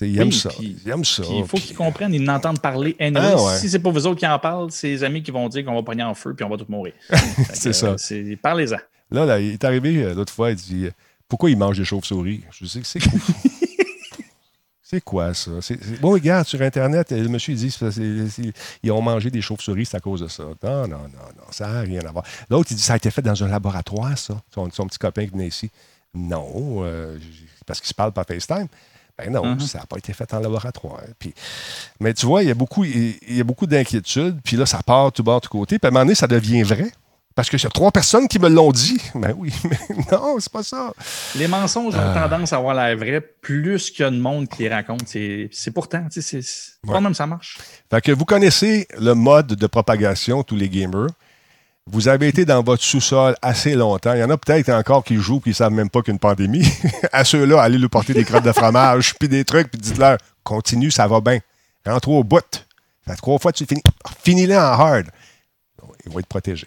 Ils 0.00 0.12
Oui, 0.14 0.20
aiment 0.20 0.32
ça. 0.32 0.50
Ils 0.60 0.88
aiment 0.88 1.04
ça. 1.04 1.24
Il 1.30 1.44
faut 1.44 1.56
qu'ils 1.56 1.76
comprennent, 1.76 2.14
ils 2.14 2.22
n'entendent 2.22 2.60
parler. 2.60 2.94
anyway. 3.00 3.20
Ah 3.34 3.42
ouais. 3.42 3.58
Si 3.58 3.68
c'est 3.68 3.78
pas 3.80 3.90
vous 3.90 4.06
autres 4.06 4.20
qui 4.20 4.26
en 4.26 4.38
parlent, 4.38 4.70
c'est 4.70 4.88
les 4.88 5.02
amis 5.02 5.22
qui 5.22 5.30
vont 5.30 5.48
dire 5.48 5.64
qu'on 5.64 5.74
va 5.74 5.82
pogner 5.82 6.04
en 6.04 6.14
feu 6.14 6.34
puis 6.34 6.44
on 6.44 6.48
va 6.48 6.56
tous 6.56 6.68
mourir. 6.68 6.92
C'est 7.52 7.72
ça. 7.72 7.96
euh, 8.12 8.36
Parlez-en. 8.40 8.76
Là, 9.10 9.24
là, 9.24 9.40
il 9.40 9.52
est 9.54 9.64
arrivé 9.64 10.04
euh, 10.04 10.14
l'autre 10.14 10.32
fois, 10.32 10.50
il 10.50 10.56
dit 10.56 10.84
euh, 10.86 10.90
Pourquoi 11.28 11.50
il 11.50 11.58
mange 11.58 11.76
des 11.78 11.84
chauves-souris? 11.84 12.42
Je 12.50 12.64
dis 12.64 12.80
C'est 12.84 13.00
quoi 13.00 13.12
C'est 14.82 15.02
quoi 15.04 15.34
ça? 15.34 15.50
C'est- 15.60 15.78
c'est- 15.84 16.00
Bon, 16.00 16.12
regarde, 16.12 16.46
sur 16.46 16.62
Internet, 16.62 17.10
le 17.12 17.28
monsieur 17.28 17.54
dit 17.54 17.70
c'est- 17.70 17.90
c'est- 17.90 18.28
c'est- 18.30 18.52
ils 18.82 18.90
ont 18.90 19.02
mangé 19.02 19.30
des 19.30 19.42
chauves-souris, 19.42 19.84
c'est 19.84 19.98
à 19.98 20.00
cause 20.00 20.22
de 20.22 20.28
ça. 20.28 20.44
Non, 20.62 20.88
non, 20.88 20.96
non, 20.98 21.28
non, 21.36 21.44
ça 21.50 21.68
n'a 21.70 21.80
rien 21.82 22.00
à 22.06 22.10
voir. 22.10 22.24
L'autre, 22.48 22.68
il 22.70 22.76
dit 22.76 22.82
Ça 22.82 22.94
a 22.94 22.96
été 22.96 23.10
fait 23.10 23.20
dans 23.20 23.44
un 23.44 23.48
laboratoire, 23.48 24.16
ça. 24.16 24.40
Son, 24.54 24.70
son 24.70 24.86
petit 24.86 24.98
copain 24.98 25.26
qui 25.26 25.32
venait 25.32 25.48
ici. 25.48 25.70
Non, 26.14 26.78
euh, 26.84 27.18
parce 27.66 27.80
qu'il 27.80 27.88
se 27.88 27.94
parle 27.94 28.12
par 28.12 28.24
FaceTime. 28.24 28.66
Ben 29.18 29.30
non, 29.30 29.44
Mhm. 29.44 29.60
ça 29.60 29.80
n'a 29.80 29.84
pas 29.86 29.98
été 29.98 30.14
fait 30.14 30.32
en 30.32 30.38
laboratoire. 30.38 31.02
Puis, 31.18 31.34
mais 32.00 32.14
tu 32.14 32.24
vois, 32.24 32.42
il 32.42 32.48
y 32.48 32.50
a 32.50 32.54
beaucoup, 32.54 32.84
il, 32.84 33.18
il 33.28 33.36
y 33.36 33.40
a 33.40 33.44
beaucoup 33.44 33.66
d'inquiétudes. 33.66 34.40
Puis 34.42 34.56
là, 34.56 34.64
ça 34.64 34.80
part 34.82 35.12
tout 35.12 35.22
bas, 35.24 35.38
tout 35.42 35.50
côté. 35.50 35.78
Puis 35.78 35.86
à 35.86 35.88
un 35.88 35.90
moment 35.90 36.04
donné, 36.06 36.14
ça 36.14 36.26
devient 36.28 36.62
vrai. 36.62 36.90
Parce 37.38 37.52
y 37.52 37.66
a 37.66 37.70
trois 37.70 37.92
personnes 37.92 38.26
qui 38.26 38.40
me 38.40 38.48
l'ont 38.48 38.72
dit. 38.72 39.00
Ben 39.14 39.32
oui, 39.38 39.52
mais 39.62 39.78
non, 40.10 40.38
c'est 40.40 40.50
pas 40.52 40.64
ça. 40.64 40.92
Les 41.36 41.46
mensonges 41.46 41.94
ont 41.94 41.98
Ah. 42.00 42.26
tendance 42.28 42.52
à 42.52 42.56
avoir 42.56 42.74
l'air 42.74 42.96
vrai 42.96 43.20
plus 43.20 43.92
qu'il 43.92 44.04
y 44.04 44.08
a 44.08 44.10
de 44.10 44.16
monde 44.18 44.48
qui 44.48 44.64
les 44.64 44.68
raconte. 44.68 45.02
C'est 45.06 45.48
c'est 45.52 45.70
pourtant, 45.70 46.02
tu 46.10 46.20
sais, 46.20 46.20
c'est 46.20 46.42
c'est 46.42 46.72
pas 46.84 46.94
Ouais. 46.94 47.00
même 47.00 47.14
ça 47.14 47.28
marche. 47.28 47.56
Fait 47.88 48.00
que 48.00 48.10
vous 48.10 48.24
connaissez 48.24 48.88
le 48.98 49.14
mode 49.14 49.46
de 49.54 49.66
propagation, 49.68 50.42
tous 50.42 50.56
les 50.56 50.68
gamers. 50.68 51.06
Vous 51.86 52.08
avez 52.08 52.26
été 52.26 52.44
dans 52.44 52.60
votre 52.60 52.82
sous-sol 52.82 53.36
assez 53.40 53.76
longtemps. 53.76 54.14
Il 54.14 54.18
y 54.18 54.24
en 54.24 54.30
a 54.30 54.36
peut-être 54.36 54.70
encore 54.70 55.04
qui 55.04 55.14
jouent 55.14 55.38
qui 55.38 55.50
ne 55.50 55.54
savent 55.54 55.70
même 55.72 55.90
pas 55.90 56.02
qu'une 56.02 56.18
pandémie. 56.18 56.66
à 57.12 57.22
ceux-là, 57.22 57.62
allez 57.62 57.78
lui 57.78 57.88
porter 57.88 58.14
des 58.14 58.24
crottes 58.24 58.42
de 58.44 58.52
fromage, 58.52 59.14
puis 59.14 59.28
des 59.28 59.44
trucs, 59.44 59.70
puis 59.70 59.80
dites-leur 59.80 60.18
continue, 60.42 60.90
ça 60.90 61.06
va 61.06 61.20
bien. 61.20 61.38
Rentre 61.86 62.08
au 62.08 62.24
bout. 62.24 62.42
Ça 63.06 63.12
fait 63.14 63.16
trois 63.18 63.38
fois 63.38 63.52
que 63.52 63.58
tu 63.58 63.64
finis. 63.64 63.82
Finis-les 64.24 64.56
en 64.56 64.60
hard. 64.72 65.06
Ils 66.04 66.10
vont 66.10 66.18
être 66.18 66.26
protégés. 66.26 66.66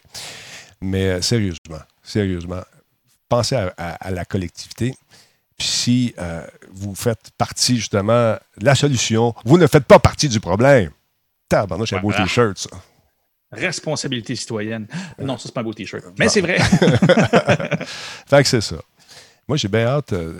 Mais 0.81 1.05
euh, 1.05 1.21
sérieusement, 1.21 1.79
sérieusement, 2.03 2.61
pensez 3.29 3.55
à, 3.55 3.73
à- 3.77 3.93
à 4.07 4.11
la 4.11 4.25
collectivité. 4.25 4.95
Puis 5.57 5.67
si 5.67 6.13
euh, 6.17 6.45
vous 6.71 6.95
faites 6.95 7.29
partie 7.37 7.77
justement 7.77 8.33
de 8.57 8.65
la 8.65 8.73
solution, 8.75 9.35
vous 9.45 9.57
ne 9.59 9.67
faites 9.67 9.85
pas 9.85 9.99
partie 9.99 10.27
du 10.27 10.39
problème. 10.39 10.89
Tabarnouche, 11.47 11.93
un 11.93 11.99
beau 11.99 12.09
Voilà. 12.09 12.23
t-shirt, 12.25 12.57
ça. 12.57 12.69
Responsabilité 13.51 14.35
citoyenne. 14.35 14.87
Non, 15.19 15.37
ça, 15.37 15.43
c'est 15.47 15.53
pas 15.53 15.59
un 15.61 15.63
beau 15.65 15.73
t-shirt. 15.73 16.05
Mais 16.17 16.29
c'est 16.29 16.39
vrai. 16.41 16.57
Fait 18.27 18.41
que 18.43 18.47
c'est 18.49 18.61
ça. 18.61 18.77
Moi, 19.47 19.57
j'ai 19.57 19.67
bien 19.67 19.85
hâte. 19.87 20.13
euh, 20.13 20.39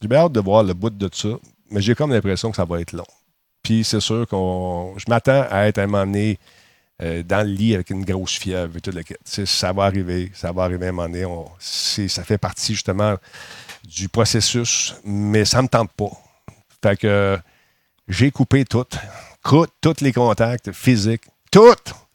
j'ai 0.00 0.08
bien 0.08 0.18
hâte 0.18 0.32
de 0.32 0.40
voir 0.40 0.64
le 0.64 0.74
bout 0.74 0.90
de 0.90 1.08
ça, 1.14 1.28
mais 1.70 1.80
j'ai 1.80 1.94
comme 1.94 2.12
l'impression 2.12 2.50
que 2.50 2.56
ça 2.56 2.64
va 2.64 2.80
être 2.80 2.92
long. 2.92 3.06
Puis 3.62 3.84
c'est 3.84 4.00
sûr 4.00 4.26
qu'on. 4.26 4.94
Je 4.98 5.04
m'attends 5.08 5.46
à 5.50 5.66
être 5.68 5.78
à 5.78 5.82
un 5.82 5.86
moment 5.86 6.04
donné 6.04 6.38
euh, 7.02 7.22
dans 7.22 7.46
le 7.46 7.52
lit 7.52 7.74
avec 7.74 7.90
une 7.90 8.04
grosse 8.04 8.38
fièvre 8.38 8.76
et 8.76 8.80
tout 8.80 8.92
le 8.92 9.02
Ça 9.24 9.72
va 9.72 9.84
arriver, 9.84 10.30
ça 10.34 10.52
va 10.52 10.62
arriver 10.64 10.86
à 10.86 10.88
un 10.90 10.92
moment 10.92 11.08
donné. 11.08 11.26
Ça 11.58 12.22
fait 12.22 12.38
partie 12.38 12.74
justement 12.74 13.16
du 13.84 14.08
processus, 14.08 14.94
mais 15.04 15.44
ça 15.44 15.58
ne 15.58 15.62
me 15.62 15.68
tente 15.68 15.90
pas. 15.92 16.10
Fait 16.82 16.96
que 16.96 17.38
j'ai 18.08 18.30
coupé 18.30 18.64
tout. 18.64 18.84
Tous 19.80 20.00
les 20.00 20.12
contacts 20.12 20.70
physiques. 20.72 21.24
Tout! 21.50 21.74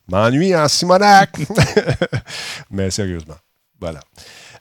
M'ennuie 0.10 0.56
en 0.56 0.68
Simonac! 0.70 1.38
mais 2.72 2.90
sérieusement. 2.90 3.36
Voilà. 3.80 4.00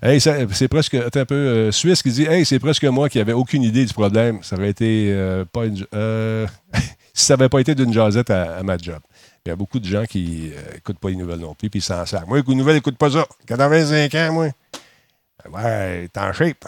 Hey, 0.03 0.21
c'est 0.21 0.69
presque. 0.69 0.95
Un 0.95 1.25
peu. 1.25 1.35
euh, 1.35 1.73
Suisse 1.73 2.03
qui 2.03 2.11
dit 2.11 2.25
Hey, 2.25 2.45
c'est 2.45 2.59
presque 2.59 2.85
moi 2.85 3.09
qui 3.09 3.19
n'avais 3.19 3.33
aucune 3.33 3.63
idée 3.63 3.85
du 3.85 3.95
problème. 3.95 4.43
Ça 4.43 4.57
aurait 4.57 4.71
été 4.71 5.11
euh, 5.13 5.45
pas 5.45 5.67
une. 5.67 5.77
si 5.77 5.85
ça 7.25 7.37
n'avait 7.37 7.49
pas 7.49 7.61
été 7.61 7.75
d'une 7.75 7.93
jasette 7.93 8.31
à, 8.31 8.57
à 8.57 8.63
ma 8.63 8.77
job. 8.77 8.99
Il 9.47 9.51
y 9.51 9.53
a 9.53 9.57
beaucoup 9.57 9.79
de 9.79 9.87
gens 9.87 10.05
qui 10.05 10.53
n'écoutent 10.75 10.99
pas 10.99 11.09
les 11.09 11.17
nouvelles 11.17 11.39
non 11.39 11.55
plus, 11.55 11.71
puis 11.71 11.79
ils 11.79 11.83
s'en 11.83 12.05
servent. 12.05 12.27
Moi, 12.27 12.43
les 12.47 12.55
nouvelles, 12.55 12.75
n'écoute 12.75 12.99
pas 12.99 13.11
ça. 13.11 13.27
85 13.47 14.15
ans, 14.15 14.33
moi. 14.33 14.49
Ouais, 15.51 16.09
t'es 16.13 16.21
en 16.21 16.33
shape. 16.33 16.65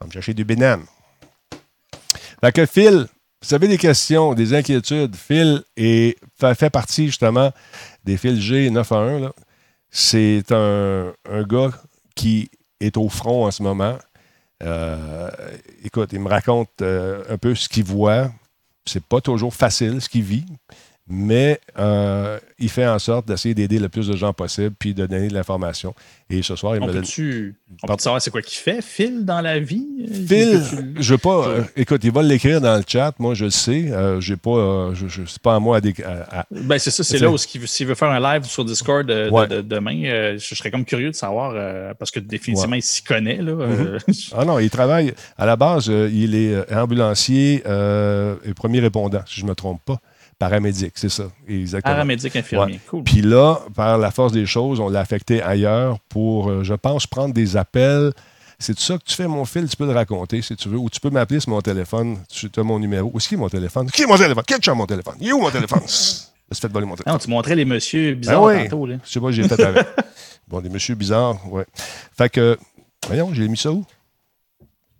Va 0.00 0.06
me 0.06 0.10
chercher 0.10 0.34
du 0.34 0.44
bénin. 0.44 0.80
Fait 2.40 2.52
que 2.52 2.66
Phil, 2.66 3.06
vous 3.42 3.54
avez 3.54 3.68
des 3.68 3.78
questions, 3.78 4.34
des 4.34 4.54
inquiétudes, 4.54 5.16
Phil 5.16 5.62
est, 5.76 6.18
fait, 6.38 6.70
partie 6.70 7.06
justement 7.06 7.52
des 8.04 8.16
Phil 8.16 8.40
G 8.40 8.68
9 8.70 8.92
à 8.92 8.96
1. 8.96 9.20
là. 9.20 9.32
C'est 9.90 10.52
un, 10.52 11.12
un 11.28 11.42
gars 11.42 11.70
qui 12.14 12.50
est 12.80 12.96
au 12.96 13.08
front 13.08 13.46
en 13.46 13.50
ce 13.50 13.62
moment. 13.62 13.96
Euh, 14.62 15.30
écoute, 15.84 16.10
il 16.12 16.20
me 16.20 16.28
raconte 16.28 16.82
euh, 16.82 17.22
un 17.28 17.38
peu 17.38 17.54
ce 17.54 17.68
qu'il 17.68 17.84
voit. 17.84 18.30
C'est 18.84 19.04
pas 19.04 19.20
toujours 19.20 19.54
facile 19.54 20.00
ce 20.00 20.08
qu'il 20.08 20.22
vit, 20.22 20.46
mais 21.08 21.60
euh, 21.78 22.38
il 22.58 22.68
fait 22.68 22.86
en 22.86 22.98
sorte 22.98 23.26
d'essayer 23.26 23.54
d'aider 23.54 23.78
le 23.78 23.88
plus 23.88 24.06
de 24.08 24.16
gens 24.16 24.32
possible 24.32 24.74
puis 24.78 24.92
de 24.94 25.06
donner 25.06 25.28
de 25.28 25.34
l'information. 25.34 25.94
Et 26.30 26.42
ce 26.42 26.54
soir, 26.56 26.76
il 26.76 26.82
On 26.82 26.86
me 26.88 26.92
donne. 26.92 27.04
on 27.82 27.86
peut 27.86 27.94
savoir 27.98 28.20
c'est 28.20 28.30
quoi 28.30 28.42
qu'il 28.42 28.58
fait, 28.58 28.82
Phil, 28.82 29.24
dans 29.24 29.40
la 29.40 29.58
vie? 29.58 29.86
Phil, 30.06 30.60
Peux-tu- 30.60 30.94
je 31.02 31.12
veux 31.14 31.18
pas. 31.18 31.48
euh, 31.48 31.62
écoute, 31.76 32.02
il 32.04 32.12
va 32.12 32.22
l'écrire 32.22 32.60
dans 32.60 32.76
le 32.76 32.82
chat. 32.86 33.14
Moi, 33.18 33.32
je 33.34 33.46
le 33.46 33.50
sais. 33.50 33.90
Euh, 33.90 34.20
j'ai 34.20 34.36
pas. 34.36 34.50
euh, 34.50 34.94
je, 34.94 35.08
je- 35.08 35.22
c'est 35.26 35.40
pas 35.40 35.54
à 35.54 35.58
moi 35.58 35.78
à, 35.78 35.80
dé- 35.80 35.94
à- 36.04 36.40
à- 36.40 36.46
Ben, 36.50 36.78
c'est 36.78 36.90
ça, 36.90 37.02
c'est 37.02 37.16
Tu 37.16 37.22
là 37.22 37.30
où 37.30 37.38
s'il 37.38 37.86
veut, 37.86 37.94
faire 37.94 38.10
un 38.10 38.20
live 38.20 38.44
sur 38.44 38.64
Discord 38.66 39.10
euh, 39.10 39.26
de- 39.26 39.30
Ouais. 39.30 39.46
de- 39.48 39.62
demain, 39.62 40.04
euh, 40.04 40.36
je 40.38 40.54
serais 40.54 40.70
comme 40.70 40.84
curieux 40.84 41.10
de 41.10 41.16
savoir, 41.16 41.52
euh, 41.54 41.94
parce 41.98 42.10
que 42.10 42.20
définitivement, 42.20 42.76
il 42.76 42.82
s'y 42.82 43.02
connaît. 43.02 43.40
Là, 43.40 43.52
euh, 43.52 43.98
Ah 44.36 44.44
non, 44.44 44.58
il 44.58 44.68
travaille. 44.68 45.14
À 45.38 45.46
la 45.46 45.56
base, 45.56 45.88
euh, 45.88 46.10
il 46.12 46.34
est 46.34 46.52
euh, 46.54 46.64
ambulancier 46.82 47.62
euh, 47.66 48.34
et 48.44 48.52
premier 48.52 48.80
répondant, 48.80 49.22
si 49.26 49.40
je 49.40 49.44
ne 49.46 49.50
me 49.50 49.54
trompe 49.54 49.80
pas. 49.86 49.98
Paramédic, 50.38 50.92
c'est 50.94 51.08
ça. 51.08 51.24
Exactement. 51.48 51.94
Paramédic 51.94 52.36
infirmier. 52.36 52.74
Ouais. 52.74 52.80
Cool. 52.88 53.02
Puis 53.02 53.22
là, 53.22 53.60
par 53.74 53.98
la 53.98 54.12
force 54.12 54.32
des 54.32 54.46
choses, 54.46 54.78
on 54.78 54.88
l'a 54.88 55.00
affecté 55.00 55.42
ailleurs 55.42 55.98
pour, 56.08 56.48
euh, 56.48 56.62
je 56.62 56.74
pense, 56.74 57.06
prendre 57.08 57.34
des 57.34 57.56
appels. 57.56 58.12
C'est 58.60 58.78
ça 58.78 58.98
que 58.98 59.04
tu 59.04 59.14
fais, 59.14 59.26
mon 59.26 59.44
fil, 59.44 59.68
tu 59.68 59.76
peux 59.76 59.86
le 59.86 59.92
raconter 59.92 60.42
si 60.42 60.54
tu 60.56 60.68
veux, 60.68 60.78
ou 60.78 60.88
tu 60.90 61.00
peux 61.00 61.10
m'appeler 61.10 61.40
sur 61.40 61.50
mon 61.50 61.60
téléphone. 61.60 62.18
Tu 62.28 62.48
as 62.56 62.62
mon 62.62 62.78
numéro. 62.78 63.10
Où 63.12 63.18
est-ce 63.18 63.28
qu'il 63.28 63.36
est 63.36 63.40
mon 63.40 63.48
téléphone? 63.48 63.90
Qui 63.90 64.02
est 64.02 64.06
mon 64.06 64.16
téléphone? 64.16 64.44
Qui 64.44 64.70
a 64.70 64.74
mon 64.74 64.86
téléphone? 64.86 65.14
Il 65.20 65.28
est 65.28 65.32
où 65.32 65.40
mon 65.40 65.50
téléphone? 65.50 65.82
Je 66.50 66.58
fait 66.58 66.68
voler 66.68 66.86
mon 66.86 66.94
téléphone. 66.94 67.12
Non, 67.12 67.18
tu 67.18 67.30
montrais 67.30 67.56
les 67.56 67.64
messieurs 67.64 68.14
bizarres 68.14 68.46
Ben 68.46 68.68
tantôt. 68.68 68.86
Là. 68.86 68.96
Je 69.04 69.10
sais 69.10 69.20
pas, 69.20 69.30
j'ai 69.30 69.46
fait 69.46 69.60
avec. 69.60 69.86
bon, 70.48 70.60
des 70.60 70.70
messieurs 70.70 70.94
bizarres, 70.94 71.36
ouais. 71.52 71.66
Fait 72.16 72.30
que, 72.30 72.58
voyons, 73.06 73.34
j'ai 73.34 73.46
mis 73.48 73.56
ça 73.56 73.70
où? 73.70 73.84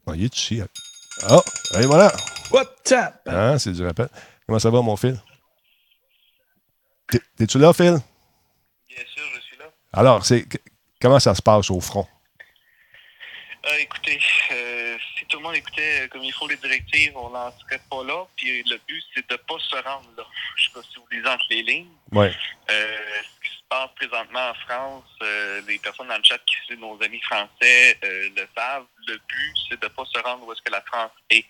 Ah, 0.06 0.12
il 0.14 0.24
est 0.24 0.36
ici. 0.36 0.60
Ah, 1.26 1.40
et 1.80 1.86
voilà. 1.86 2.12
What's 2.50 2.92
up? 2.92 3.14
Hein, 3.26 3.56
c'est 3.58 3.72
du 3.72 3.84
rappel. 3.84 4.08
Comment 4.46 4.58
ça 4.58 4.70
va, 4.70 4.82
mon 4.82 4.96
fil? 4.96 5.18
T'es- 7.10 7.22
T'es-tu 7.36 7.58
là, 7.58 7.72
Phil? 7.72 7.96
Bien 8.88 9.04
sûr, 9.06 9.24
je 9.34 9.40
suis 9.40 9.56
là. 9.56 9.64
Alors, 9.92 10.24
c'est 10.24 10.44
comment 11.00 11.18
ça 11.20 11.34
se 11.34 11.42
passe 11.42 11.70
au 11.70 11.80
front? 11.80 12.06
Ah, 13.64 13.78
écoutez, 13.80 14.18
euh, 14.52 14.96
si 15.18 15.26
tout 15.26 15.36
le 15.38 15.42
monde 15.42 15.56
écoutait 15.56 16.02
euh, 16.02 16.08
comme 16.08 16.22
il 16.24 16.32
faut 16.32 16.48
les 16.48 16.56
directives, 16.56 17.12
on 17.16 17.28
n'en 17.30 17.50
serait 17.58 17.80
pas 17.90 18.02
là. 18.04 18.24
Puis 18.36 18.62
le 18.62 18.78
but, 18.86 19.04
c'est 19.14 19.28
de 19.28 19.34
ne 19.34 19.36
pas 19.38 19.58
se 19.58 19.74
rendre 19.76 20.08
là. 20.16 20.24
Je 20.56 20.64
sais 20.64 20.70
pas 20.72 20.80
si 20.82 20.96
vous 20.98 21.06
lisez 21.10 21.28
entre 21.28 21.44
les 21.50 21.62
lignes. 21.62 21.88
Ouais. 22.12 22.32
Euh, 22.70 22.98
ce 23.24 23.48
qui 23.48 23.54
se 23.56 23.62
passe 23.68 23.90
présentement 23.96 24.50
en 24.50 24.54
France, 24.54 25.04
euh, 25.22 25.60
les 25.66 25.78
personnes 25.80 26.08
dans 26.08 26.16
le 26.16 26.22
chat 26.24 26.38
qui 26.46 26.54
sont 26.68 26.80
nos 26.80 27.02
amis 27.02 27.20
français 27.22 27.98
euh, 28.04 28.30
le 28.36 28.48
savent. 28.56 28.86
Le 29.06 29.14
but, 29.16 29.54
c'est 29.68 29.80
de 29.80 29.84
ne 29.86 29.90
pas 29.92 30.04
se 30.06 30.18
rendre 30.20 30.46
où 30.46 30.52
est-ce 30.52 30.62
que 30.62 30.72
la 30.72 30.82
France 30.82 31.12
est 31.28 31.44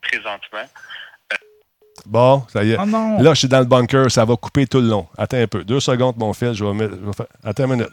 présentement. 0.00 0.66
Bon, 2.08 2.42
ça 2.52 2.64
y 2.64 2.72
est. 2.72 2.76
Oh 2.80 2.86
non. 2.86 3.20
Là, 3.20 3.34
je 3.34 3.38
suis 3.40 3.48
dans 3.48 3.58
le 3.60 3.66
bunker, 3.66 4.10
ça 4.10 4.24
va 4.24 4.34
couper 4.36 4.66
tout 4.66 4.80
le 4.80 4.88
long. 4.88 5.06
Attends 5.16 5.36
un 5.36 5.46
peu. 5.46 5.62
Deux 5.64 5.80
secondes, 5.80 6.16
mon 6.16 6.32
fil. 6.32 6.52
Je 6.54 6.64
vais 6.64 6.72
mettre. 6.72 6.94
je 7.00 7.06
vais 7.06 7.12
faire- 7.12 7.26
Attends 7.44 7.64
une 7.66 7.72
minute. 7.72 7.90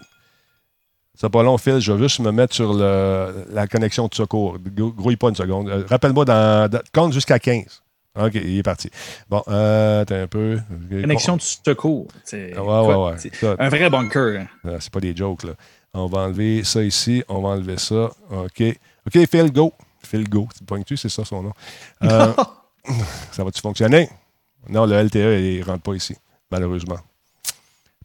C'est 1.18 1.30
pas 1.30 1.44
long, 1.44 1.58
Phil. 1.58 1.80
Je 1.80 1.92
vais 1.94 2.04
juste 2.04 2.20
me 2.20 2.32
mettre 2.32 2.54
sur 2.54 2.74
le- 2.74 3.46
la 3.52 3.68
connexion 3.68 4.08
de 4.08 4.14
secours. 4.16 4.58
Grou- 4.60 4.92
Grouille 4.94 5.16
pas 5.16 5.30
une 5.30 5.36
seconde. 5.36 5.70
Euh, 5.70 5.84
Rappelle-moi, 5.90 6.26
dans, 6.26 6.70
dans- 6.70 6.82
compte 6.94 7.14
jusqu'à 7.14 7.40
15. 7.40 7.82
OK, 8.20 8.32
il 8.36 8.58
est 8.60 8.64
parti. 8.64 8.90
Bon, 9.30 9.42
euh, 9.50 10.02
attends 10.02 10.16
un 10.16 10.28
peu. 10.28 10.60
Connexion 10.90 11.36
de 11.38 11.42
secours. 11.42 12.08
Ah, 12.34 12.64
ouais, 12.64 12.86
ouais, 12.96 12.96
ouais. 13.12 13.18
Ça- 13.34 13.56
Un 13.60 13.70
vrai 13.70 13.90
bunker. 13.90 14.42
hein. 14.42 14.48
Ah, 14.66 14.70
C'est 14.80 14.92
pas 14.92 15.00
des 15.02 15.16
jokes, 15.16 15.44
là. 15.44 15.52
On 15.94 16.08
va 16.08 16.20
enlever 16.20 16.64
ça 16.66 16.82
ici. 16.84 17.24
On 17.30 17.42
va 17.42 17.50
enlever 17.50 17.78
ça. 17.78 18.10
OK. 18.32 18.64
OK, 19.08 19.26
Phil, 19.30 19.52
go. 19.52 19.74
Phil, 20.04 20.28
go. 20.30 20.48
Tu 20.58 20.64
pognes-tu? 20.66 20.98
C'est 20.98 21.10
ça 21.10 21.24
son 21.26 21.44
nom. 21.44 21.54
Euh, 22.04 22.34
ça 23.32 23.44
va-tu 23.44 23.62
fonctionner? 23.62 24.10
Non, 24.70 24.86
le 24.86 25.02
LTE, 25.04 25.16
il 25.16 25.60
ne 25.60 25.64
rentre 25.66 25.84
pas 25.84 25.94
ici, 25.94 26.16
malheureusement. 26.52 27.00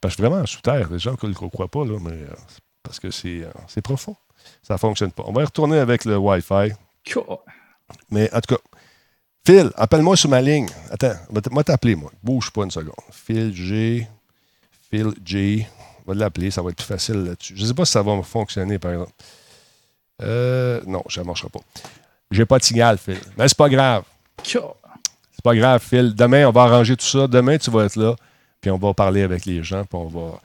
Parce 0.01 0.17
que 0.17 0.23
vraiment, 0.23 0.45
sous 0.47 0.61
terre, 0.61 0.89
les 0.91 0.99
gens 0.99 1.17
ne 1.23 1.29
le 1.29 1.35
croient 1.35 1.69
pas, 1.69 1.85
là, 1.85 1.99
mais 2.01 2.13
euh, 2.13 2.35
parce 2.83 2.99
que 3.01 3.11
c'est 3.11 3.43
euh, 3.43 3.81
profond. 3.83 4.17
Ça 4.63 4.75
ne 4.75 4.79
fonctionne 4.79 5.13
pas. 5.13 5.25
On 5.27 5.33
va 5.33 5.43
y 5.43 5.45
retourner 5.45 5.79
avec 5.79 6.05
le 6.05 6.17
Wi-Fi. 6.17 6.73
Cool. 7.13 7.37
Mais 8.11 8.33
en 8.33 8.41
tout 8.41 8.55
cas, 8.55 8.61
Phil, 9.47 9.71
appelle-moi 9.77 10.17
sur 10.17 10.31
ma 10.31 10.41
ligne. 10.41 10.69
Attends, 10.91 11.15
moi 11.51 11.65
t'appeler, 11.65 11.97
moi. 11.97 12.11
Bouge 12.23 12.51
pas 12.51 12.65
une 12.65 12.71
seconde. 12.71 12.95
Phil 13.11 13.55
G. 13.55 14.07
Phil 14.91 15.13
G. 15.25 15.67
On 16.07 16.13
va 16.13 16.19
l'appeler, 16.19 16.51
ça 16.51 16.63
va 16.63 16.71
être 16.71 16.77
plus 16.77 16.87
facile 16.87 17.17
là-dessus. 17.17 17.55
Je 17.57 17.63
ne 17.63 17.69
sais 17.69 17.75
pas 17.75 17.85
si 17.85 17.93
ça 17.93 18.03
va 18.03 18.23
fonctionner, 18.23 18.79
par 18.79 18.93
exemple. 18.93 19.13
Euh, 20.23 20.81
non, 20.87 21.03
ça 21.09 21.23
ne 21.23 21.27
marchera 21.27 21.49
pas. 21.49 21.61
J'ai 22.31 22.47
pas 22.47 22.59
de 22.59 22.65
signal, 22.65 22.99
Phil. 22.99 23.19
Mais 23.37 23.49
c'est 23.49 23.57
pas 23.57 23.69
grave. 23.69 24.05
C'est 24.45 25.43
pas 25.43 25.55
grave, 25.55 25.83
Phil. 25.83 26.15
Demain, 26.15 26.47
on 26.47 26.53
va 26.53 26.63
arranger 26.65 26.97
tout 26.97 27.07
ça. 27.07 27.27
Demain, 27.27 27.57
tu 27.59 27.71
vas 27.71 27.85
être 27.85 27.97
là. 27.97 28.15
Puis 28.61 28.71
on 28.71 28.79
va 28.79 28.93
parler 28.95 29.23
avec 29.23 29.47
les 29.47 29.63
gens. 29.63 29.85
Puis 29.85 29.97
on 29.99 30.07
va. 30.07 30.41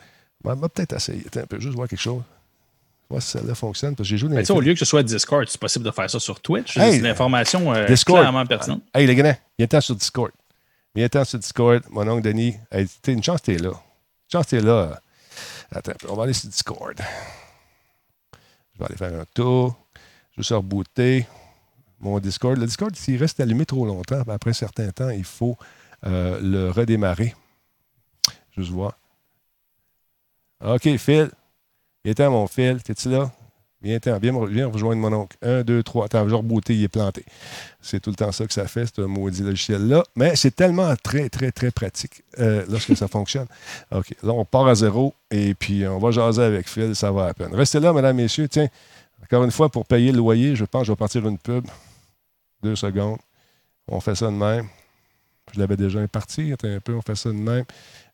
On 0.45 0.53
va 0.55 0.69
peut-être 0.69 0.93
essayer. 0.93 1.23
Attends 1.25 1.41
un 1.41 1.45
peu, 1.45 1.59
juste 1.59 1.75
voir 1.75 1.87
quelque 1.87 1.99
chose. 1.99 2.21
Voir 3.09 3.21
si 3.21 3.31
celle-là 3.31 3.55
fonctionne. 3.55 3.95
Parce 3.95 4.07
que 4.07 4.11
j'ai 4.11 4.17
joué 4.17 4.29
dans 4.29 4.35
Mais 4.35 4.41
tu 4.41 4.47
sais, 4.47 4.53
au 4.53 4.61
lieu 4.61 4.73
que 4.73 4.79
ce 4.79 4.85
soit 4.85 5.03
Discord, 5.03 5.45
c'est 5.47 5.59
possible 5.59 5.85
de 5.85 5.91
faire 5.91 6.09
ça 6.09 6.19
sur 6.19 6.39
Twitch. 6.39 6.77
Hey, 6.77 6.93
c'est 6.93 6.99
une 6.99 7.05
information 7.07 7.73
euh, 7.73 7.85
Discord. 7.85 8.19
clairement 8.21 8.45
pertinente. 8.45 8.81
Hey, 8.93 9.05
les 9.05 9.15
gars, 9.15 9.35
viens-t'en 9.57 9.81
sur 9.81 9.95
Discord. 9.95 10.31
Viens-t'en 10.95 11.25
sur 11.25 11.39
Discord. 11.39 11.83
Mon 11.89 12.07
oncle 12.07 12.21
Denis. 12.23 12.55
Hey, 12.71 12.87
t'es- 13.01 13.13
une 13.13 13.23
chance 13.23 13.41
que 13.41 13.47
t'es 13.47 13.57
là. 13.57 13.69
Une 13.69 14.31
chance 14.31 14.47
t'es 14.47 14.61
là. 14.61 14.99
Attends, 15.71 15.91
on 16.09 16.15
va 16.15 16.23
aller 16.23 16.33
sur 16.33 16.49
Discord. 16.49 16.95
Je 18.73 18.79
vais 18.79 18.85
aller 18.85 18.97
faire 18.97 19.13
un 19.19 19.25
tour. 19.33 19.75
Je 20.31 20.41
vais 20.41 20.43
se 20.43 20.53
rebooter 20.53 21.25
mon 22.05 22.19
Discord. 22.19 22.57
Le 22.57 22.65
Discord, 22.65 22.95
s'il 22.95 23.17
reste 23.17 23.39
allumé 23.39 23.65
trop 23.65 23.85
longtemps, 23.85 24.21
ben, 24.25 24.33
après 24.35 24.51
un 24.51 24.53
certain 24.53 24.89
temps, 24.91 25.09
il 25.09 25.23
faut 25.23 25.57
euh, 26.05 26.39
le 26.41 26.71
redémarrer. 26.71 27.35
Juste 28.55 28.71
voir. 28.71 28.97
OK, 30.63 30.97
Phil. 30.97 31.29
Viens-t'en, 32.05 32.31
mon 32.31 32.47
Phil. 32.47 32.81
T'es-tu 32.81 33.09
là? 33.09 33.31
Viens-t'en. 33.81 34.19
Viens, 34.19 34.67
rejoindre 34.67 35.01
mon 35.01 35.11
oncle. 35.13 35.35
Un, 35.41 35.63
deux, 35.63 35.83
trois. 35.83 36.05
Attends, 36.05 36.23
je 36.23 36.29
vais 36.29 36.35
rebooter, 36.37 36.75
il 36.75 36.83
est 36.83 36.87
planté. 36.87 37.25
C'est 37.81 37.99
tout 37.99 38.11
le 38.11 38.15
temps 38.15 38.31
ça 38.31 38.45
que 38.45 38.53
ça 38.53 38.67
fait, 38.67 38.85
ce 38.95 39.01
maudit 39.01 39.43
logiciel-là. 39.43 40.03
Mais 40.15 40.35
c'est 40.35 40.55
tellement 40.55 40.95
très, 41.03 41.29
très, 41.29 41.51
très 41.51 41.71
pratique 41.71 42.23
euh, 42.39 42.63
lorsque 42.69 42.95
ça 42.95 43.07
fonctionne. 43.07 43.47
OK, 43.91 44.15
là, 44.23 44.31
on 44.31 44.45
part 44.45 44.67
à 44.67 44.75
zéro 44.75 45.13
et 45.31 45.53
puis 45.55 45.85
on 45.87 45.99
va 45.99 46.11
jaser 46.11 46.43
avec 46.43 46.69
Phil, 46.69 46.95
ça 46.95 47.11
va 47.11 47.25
à 47.25 47.33
peine. 47.33 47.53
Restez 47.53 47.79
là, 47.79 47.91
mesdames, 47.93 48.15
messieurs. 48.15 48.47
Tiens, 48.47 48.69
encore 49.23 49.43
une 49.43 49.51
fois, 49.51 49.69
pour 49.69 49.85
payer 49.85 50.11
le 50.11 50.19
loyer, 50.19 50.55
je 50.55 50.65
pense 50.65 50.81
que 50.81 50.87
je 50.87 50.91
vais 50.91 50.97
partir 50.97 51.27
une 51.27 51.37
pub. 51.37 51.65
Deux 52.61 52.75
secondes. 52.75 53.19
On 53.87 53.99
fait 53.99 54.15
ça 54.15 54.27
de 54.27 54.31
même. 54.31 54.67
Je 55.53 55.59
l'avais 55.59 55.77
déjà 55.77 56.05
parti. 56.07 56.51
Attends 56.51 56.69
un 56.69 56.79
peu, 56.79 56.95
on 56.95 57.01
fait 57.01 57.15
ça 57.15 57.29
de 57.29 57.35
même. 57.35 57.65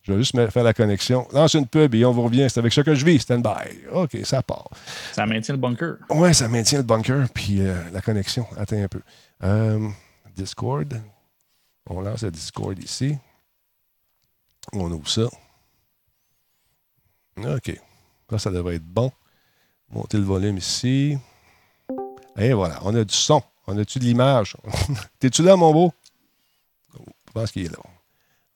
Je 0.02 0.12
vais 0.12 0.18
juste 0.18 0.36
faire 0.50 0.64
la 0.64 0.74
connexion. 0.74 1.26
Lance 1.32 1.54
une 1.54 1.66
pub 1.66 1.94
et 1.94 2.04
on 2.04 2.12
vous 2.12 2.22
revient. 2.22 2.48
C'est 2.50 2.58
avec 2.58 2.72
ça 2.72 2.82
que 2.82 2.94
je 2.94 3.04
vis. 3.04 3.20
Stand 3.20 3.42
by. 3.42 3.86
OK, 3.92 4.18
ça 4.24 4.42
part. 4.42 4.68
Ça 5.12 5.24
maintient 5.26 5.54
le 5.54 5.60
bunker. 5.60 5.96
Ouais, 6.10 6.34
ça 6.34 6.48
maintient 6.48 6.78
le 6.78 6.84
bunker 6.84 7.28
puis 7.32 7.60
euh, 7.60 7.74
la 7.92 8.00
connexion. 8.00 8.46
Attends 8.56 8.82
un 8.82 8.88
peu. 8.88 9.00
Euh, 9.44 9.88
Discord. 10.36 11.00
On 11.88 12.00
lance 12.00 12.22
le 12.22 12.30
Discord 12.30 12.78
ici. 12.82 13.16
On 14.72 14.90
ouvre 14.90 15.08
ça. 15.08 15.28
OK. 17.36 17.80
Là, 18.30 18.38
ça 18.38 18.50
devrait 18.50 18.76
être 18.76 18.84
bon. 18.84 19.10
Monter 19.90 20.18
le 20.18 20.24
volume 20.24 20.58
ici. 20.58 21.18
Et 22.36 22.52
voilà, 22.52 22.78
on 22.82 22.94
a 22.94 23.04
du 23.04 23.14
son. 23.14 23.42
On 23.66 23.78
a-tu 23.78 23.98
de 23.98 24.04
l'image? 24.04 24.56
T'es-tu 25.18 25.42
là, 25.42 25.56
mon 25.56 25.72
beau? 25.72 25.92
Je 26.94 27.32
pense 27.32 27.52
qu'il 27.52 27.66
est 27.66 27.70
là. 27.70 27.78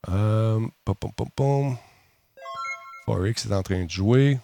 Euh, 0.09 0.59
pom, 0.85 0.95
pom, 0.95 1.11
pom, 1.13 1.29
pom. 1.35 1.77
Forex 3.05 3.45
est 3.45 3.53
en 3.53 3.63
train 3.63 3.83
de 3.85 3.89
jouer. 3.89 4.37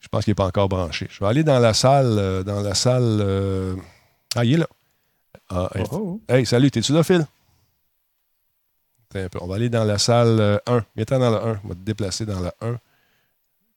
Je 0.00 0.08
pense 0.08 0.24
qu'il 0.24 0.30
n'est 0.32 0.36
pas 0.36 0.46
encore 0.46 0.68
branché. 0.68 1.06
Je 1.10 1.20
vais 1.20 1.26
aller 1.26 1.44
dans 1.44 1.58
la 1.58 1.74
salle. 1.74 2.18
euh, 2.18 2.42
dans 2.42 2.60
la 2.60 2.74
salle. 2.74 3.18
euh, 3.20 3.76
Ah, 4.34 4.44
il 4.44 4.54
est 4.54 4.56
là. 4.58 4.68
Ah, 5.48 5.68
hey. 5.74 5.84
Oh, 5.92 6.20
Hey, 6.28 6.46
salut, 6.46 6.70
t'es-tu 6.70 6.92
là, 6.92 7.02
Phil? 7.04 7.26
Attends 9.10 9.24
un 9.24 9.28
peu. 9.28 9.38
On 9.42 9.46
va 9.46 9.56
aller 9.56 9.68
dans 9.68 9.84
la 9.84 9.98
salle 9.98 10.40
euh, 10.40 10.58
1. 10.66 10.84
Viens-t'en 10.96 11.18
dans 11.18 11.30
la 11.30 11.42
1. 11.44 11.60
On 11.64 11.68
va 11.68 11.74
te 11.74 11.80
déplacer 11.80 12.24
dans 12.26 12.40
la 12.40 12.54
1. 12.60 12.78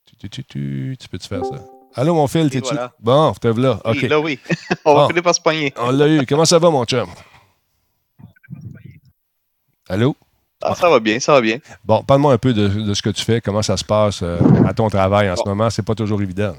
Tu, 0.06 0.16
tu, 0.16 0.30
tu, 0.30 0.44
tu, 0.46 0.98
tu 1.00 1.08
peux-tu 1.10 1.28
faire 1.28 1.46
ça? 1.46 1.56
Allô, 2.00 2.14
mon 2.16 2.28
Phil, 2.28 2.50
t'es-tu? 2.50 2.74
voilà. 2.74 2.94
Bon, 3.00 3.34
te 3.34 3.48
là. 3.50 3.78
Oui, 3.84 3.92
OK. 3.98 4.02
là, 4.10 4.20
oui. 4.22 4.40
On 4.86 4.94
va 4.96 5.02
Bon. 5.02 5.08
finir 5.10 5.22
par 5.24 5.36
se 5.36 5.42
poigner. 5.42 5.74
On 5.78 5.92
l'a 5.92 6.08
eu. 6.08 6.26
Comment 6.26 6.46
ça 6.46 6.58
va, 6.58 6.70
mon 6.70 6.86
chum? 6.86 7.10
Allô? 9.90 10.16
Ah, 10.62 10.76
ça 10.76 10.90
va 10.90 11.00
bien, 11.02 11.20
ça 11.20 11.34
va 11.34 11.42
bien. 11.42 11.58
Bon, 11.84 12.02
parle-moi 12.04 12.34
un 12.34 12.38
peu 12.38 12.54
de, 12.54 12.68
de 12.70 12.94
ce 12.94 13.02
que 13.02 13.10
tu 13.10 13.24
fais, 13.26 13.42
comment 13.42 13.62
ça 13.62 13.76
se 13.76 13.84
passe 13.84 14.22
euh, 14.24 14.38
à 14.66 14.74
ton 14.74 14.88
travail 14.90 15.30
en 15.30 15.36
ce 15.36 15.44
moment. 15.46 15.70
C'est 15.70 15.84
pas 15.86 15.96
toujours 15.96 16.22
évident. 16.22 16.54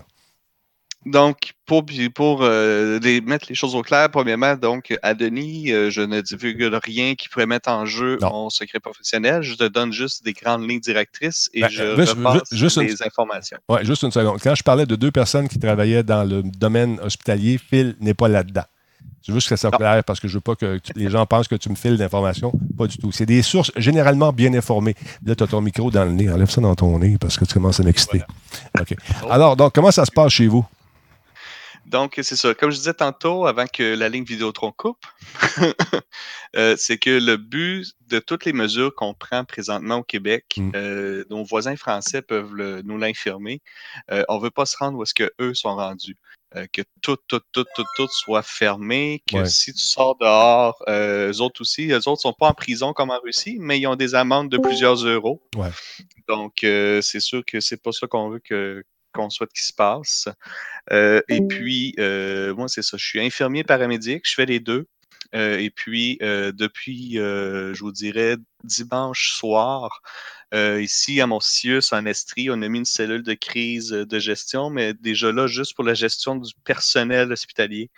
Donc, 1.07 1.53
pour, 1.65 1.85
pour 2.15 2.41
euh, 2.43 2.99
les- 3.03 3.23
mettre 3.23 3.47
les 3.49 3.55
choses 3.55 3.75
au 3.75 3.81
clair, 3.81 4.11
premièrement, 4.11 4.55
donc, 4.55 4.95
à 5.03 5.15
Denis, 5.15 5.73
euh, 5.73 5.91
je 5.91 6.03
ne 6.03 6.21
divulgue 6.21 6.71
rien 6.85 7.15
qui 7.15 7.29
pourrait 7.31 7.47
mettre 7.47 7.71
en 7.71 7.87
jeu 7.87 8.19
Non. 8.21 8.29
mon 8.31 8.51
secret 8.51 8.81
professionnel. 8.81 9.43
Je 9.43 9.55
te 9.55 9.67
donne 9.67 9.93
juste 9.95 10.23
des 10.25 10.35
grandes 10.35 10.69
lignes 10.69 10.81
directrices 10.81 11.49
et 11.55 11.63
Ben, 11.63 11.71
je 11.71 11.97
juste- 11.97 12.13
repasse 12.13 12.43
ju- 12.53 12.57
juste 12.59 12.77
une- 12.77 12.91
informations. 13.07 13.57
Oui, 13.71 13.79
juste 13.83 14.03
une 14.03 14.11
seconde. 14.11 14.41
Quand 14.43 14.55
je 14.55 14.63
parlais 14.63 14.85
de 14.85 14.95
deux 14.95 15.11
personnes 15.11 15.49
qui 15.49 15.59
travaillaient 15.59 16.03
dans 16.03 16.23
le 16.23 16.43
domaine 16.43 17.01
hospitalier, 17.03 17.57
Phil 17.59 17.97
n'est 18.01 18.13
pas 18.15 18.29
là-dedans. 18.29 18.65
C'est 19.23 19.33
juste 19.33 19.49
que 19.49 19.57
ça 19.57 19.69
soit 19.69 19.77
clair 19.79 20.05
parce 20.05 20.21
que 20.21 20.29
je 20.29 20.35
veux 20.35 20.41
pas 20.43 20.55
que 20.55 20.79
tu- 20.79 20.93
les 20.97 21.09
gens 21.09 21.25
pensent 21.25 21.49
que 21.49 21.55
tu 21.55 21.71
me 21.71 21.75
files 21.77 21.97
d'informations? 21.97 22.53
Pas 22.77 22.87
du 22.87 22.99
tout. 22.99 23.11
C'est 23.13 23.27
des 23.27 23.41
sources 23.43 23.71
généralement 23.77 24.33
bien 24.33 24.53
informées. 24.55 24.95
Là, 25.25 25.35
tu 25.35 25.45
as 25.45 25.47
ton 25.47 25.61
micro 25.63 25.91
dans 25.91 26.05
le 26.05 26.13
nez. 26.13 26.31
Enlève 26.31 26.51
ça 26.51 26.61
dans 26.61 26.75
ton 26.75 26.99
nez 26.99 27.17
parce 27.19 27.39
que 27.39 27.45
tu 27.47 27.55
commences 27.55 27.81
à 27.81 27.85
m'exciter. 27.85 28.23
OK. 28.79 28.95
Alors, 29.31 29.57
donc, 29.57 29.75
comment 29.75 29.91
ça 29.91 30.05
se 30.05 30.11
passe 30.11 30.33
chez 30.33 30.47
vous? 30.47 30.65
Donc, 31.91 32.15
c'est 32.23 32.37
ça. 32.37 32.55
Comme 32.55 32.71
je 32.71 32.77
disais 32.77 32.95
tantôt, 32.95 33.47
avant 33.47 33.67
que 33.67 33.83
la 33.97 34.09
ligne 34.09 34.23
Vidéotron 34.25 34.71
coupe, 34.71 35.05
euh, 36.57 36.77
c'est 36.79 36.99
que 36.99 37.11
le 37.11 37.37
but 37.37 37.85
de 38.09 38.19
toutes 38.21 38.45
les 38.45 38.53
mesures 38.53 38.95
qu'on 38.95 39.13
prend 39.15 39.45
présentement 39.45 39.97
au 39.97 40.03
Québec, 40.05 40.45
Mm. 40.57 40.71
euh, 40.77 41.25
nos 41.31 41.45
voisins 41.45 41.77
français 41.77 42.23
peuvent 42.23 42.55
le- 42.55 42.83
nous 42.83 42.97
l'infirmer. 42.97 43.61
euh, 44.13 44.25
on 44.29 44.39
ne 44.39 44.43
veut 44.43 44.51
pas 44.51 44.67
se 44.67 44.77
rendre 44.77 44.99
où 44.99 45.03
est-ce 45.03 45.15
qu'eux 45.15 45.55
sont 45.55 45.75
rendus. 45.75 46.17
Que 46.73 46.83
tout, 47.01 47.17
tout, 47.29 47.39
tout, 47.53 47.65
tout, 47.77 47.85
tout 47.97 48.09
soit 48.11 48.43
fermé, 48.43 49.23
que 49.29 49.37
Ouais. 49.39 49.47
si 49.47 49.73
tu 49.73 49.79
sors 49.85 50.17
dehors, 50.19 50.83
eux 50.89 51.41
autres 51.41 51.61
aussi, 51.61 51.89
eux 51.93 51.97
autres 51.97 52.11
ne 52.11 52.17
sont 52.17 52.33
pas 52.33 52.49
en 52.49 52.55
prison 52.55 52.93
comme 52.93 53.11
en 53.11 53.21
Russie, 53.21 53.57
mais 53.61 53.79
ils 53.79 53.87
ont 53.87 53.95
des 53.95 54.17
amendes 54.17 54.49
de 54.49 54.59
plusieurs 54.59 54.97
euros. 55.07 55.41
Ouais. 55.57 55.71
Donc, 56.29 56.55
c'est 56.63 57.21
sûr 57.21 57.43
que 57.47 57.61
c'est 57.61 57.81
pas 57.81 57.93
ça 57.93 58.09
qu'on 58.09 58.31
veut 58.31 58.41
que 58.41 58.83
qu'on 59.13 59.31
souhaite 59.31 59.53
qu'il 59.53 59.65
se 59.65 59.73
passe. 59.73 60.29
Euh, 60.93 61.21
et 61.29 61.41
puis, 61.43 61.95
euh, 61.99 62.55
moi, 62.55 62.69
c'est 62.69 62.83
ça. 62.83 62.97
Je 62.97 63.05
suis 63.05 63.21
infirmier 63.21 63.65
paramédic, 63.65 64.23
je 64.25 64.35
fais 64.35 64.47
les 64.47 64.61
deux. 64.61 64.87
Euh, 65.35 65.59
et 65.59 65.71
puis, 65.71 66.19
euh, 66.23 66.51
depuis, 66.51 67.19
euh, 67.19 67.73
je 67.75 67.81
vous 67.85 67.93
dirais, 67.93 68.37
dimanche 68.65 69.33
soir, 69.35 70.01
euh, 70.55 70.83
ici 70.83 71.21
à 71.21 71.27
mon 71.29 71.39
CIUS 71.39 71.93
en 71.93 72.05
Estrie, 72.07 72.51
on 72.51 72.61
a 72.63 72.69
mis 72.69 72.79
une 72.79 72.85
cellule 72.85 73.23
de 73.23 73.35
crise 73.35 73.91
de 73.91 74.19
gestion, 74.19 74.71
mais 74.71 74.93
déjà 74.95 75.31
là, 75.31 75.47
juste 75.47 75.77
pour 75.77 75.85
la 75.85 75.95
gestion 75.95 76.35
du 76.35 76.53
personnel 76.65 77.31
hospitalier. 77.31 77.91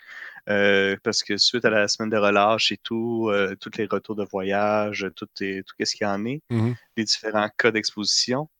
Euh, 0.49 0.97
parce 1.05 1.23
que 1.23 1.37
suite 1.37 1.65
à 1.65 1.71
la 1.71 1.87
semaine 1.87 2.11
de 2.11 2.17
relâche 2.17 2.73
et 2.73 2.77
tout, 2.77 3.29
euh, 3.31 3.55
tous 3.61 3.71
les 3.79 3.87
retours 3.87 4.17
de 4.17 4.25
voyage, 4.25 5.07
tout, 5.15 5.29
est, 5.41 5.63
tout 5.63 5.75
ce 5.83 5.95
qu'il 5.95 6.05
y 6.05 6.11
en 6.11 6.25
est, 6.27 6.43
Mhm. 6.51 6.75
les 6.97 7.05
différents 7.05 7.49
cas 7.57 7.71
d'exposition. 7.71 8.51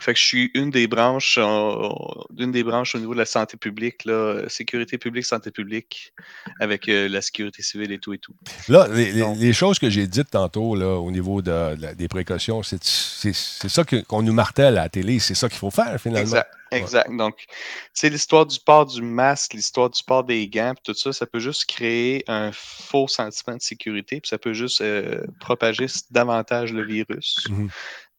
Fait 0.00 0.14
que 0.14 0.18
je 0.18 0.24
suis 0.24 0.50
une 0.54 0.70
des 0.70 0.86
branches, 0.86 1.38
euh, 1.38 1.88
d'une 2.30 2.52
des 2.52 2.64
branches 2.64 2.94
au 2.94 2.98
niveau 2.98 3.12
de 3.12 3.18
la 3.18 3.26
santé 3.26 3.56
publique, 3.56 4.04
là, 4.04 4.48
sécurité 4.48 4.98
publique, 4.98 5.24
santé 5.26 5.50
publique, 5.50 6.12
avec 6.60 6.88
euh, 6.88 7.08
la 7.08 7.20
sécurité 7.22 7.62
civile 7.62 7.92
et 7.92 7.98
tout 7.98 8.12
et 8.12 8.18
tout. 8.18 8.34
Là, 8.68 8.88
les, 8.88 9.52
choses 9.52 9.78
que 9.78 9.90
j'ai 9.90 10.06
dites 10.06 10.30
tantôt 10.30 10.74
là, 10.74 10.98
au 10.98 11.10
niveau 11.10 11.42
de, 11.42 11.94
des 11.94 12.08
précautions, 12.08 12.62
c'est 12.62 12.82
c'est- 12.82 13.34
c'est 13.34 13.68
ça 13.68 13.84
qu'on 13.84 14.22
nous 14.22 14.32
martèle 14.32 14.78
à 14.78 14.82
la 14.84 14.88
télé. 14.88 15.18
C'est 15.18 15.34
ça 15.34 15.48
qu'il 15.48 15.58
faut 15.58 15.70
faire, 15.70 15.98
finalement. 16.00 16.20
Exact, 16.22 16.50
exact. 16.72 17.10
Donc, 17.16 17.36
tu 17.46 17.46
sais, 17.94 18.10
l'histoire 18.10 18.46
du 18.46 18.58
port 18.60 18.86
du 18.86 19.02
masque, 19.02 19.54
l'histoire 19.54 19.90
du 19.90 20.02
port 20.02 20.24
des 20.24 20.48
gants, 20.48 20.74
tout 20.82 20.94
ça, 20.94 21.12
ça 21.12 21.26
peut 21.26 21.40
juste 21.40 21.66
créer 21.66 22.24
un 22.26 22.50
faux 22.52 23.08
sentiment 23.08 23.56
de 23.56 23.62
sécurité, 23.62 24.20
puis 24.20 24.28
ça 24.28 24.38
peut 24.38 24.52
juste 24.54 24.80
euh, 24.80 25.22
propager 25.40 25.86
davantage 26.10 26.72
le 26.72 26.84
virus. 26.84 27.46
Mhm. 27.48 27.68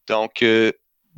Donc, 0.07 0.41
euh, 0.43 0.71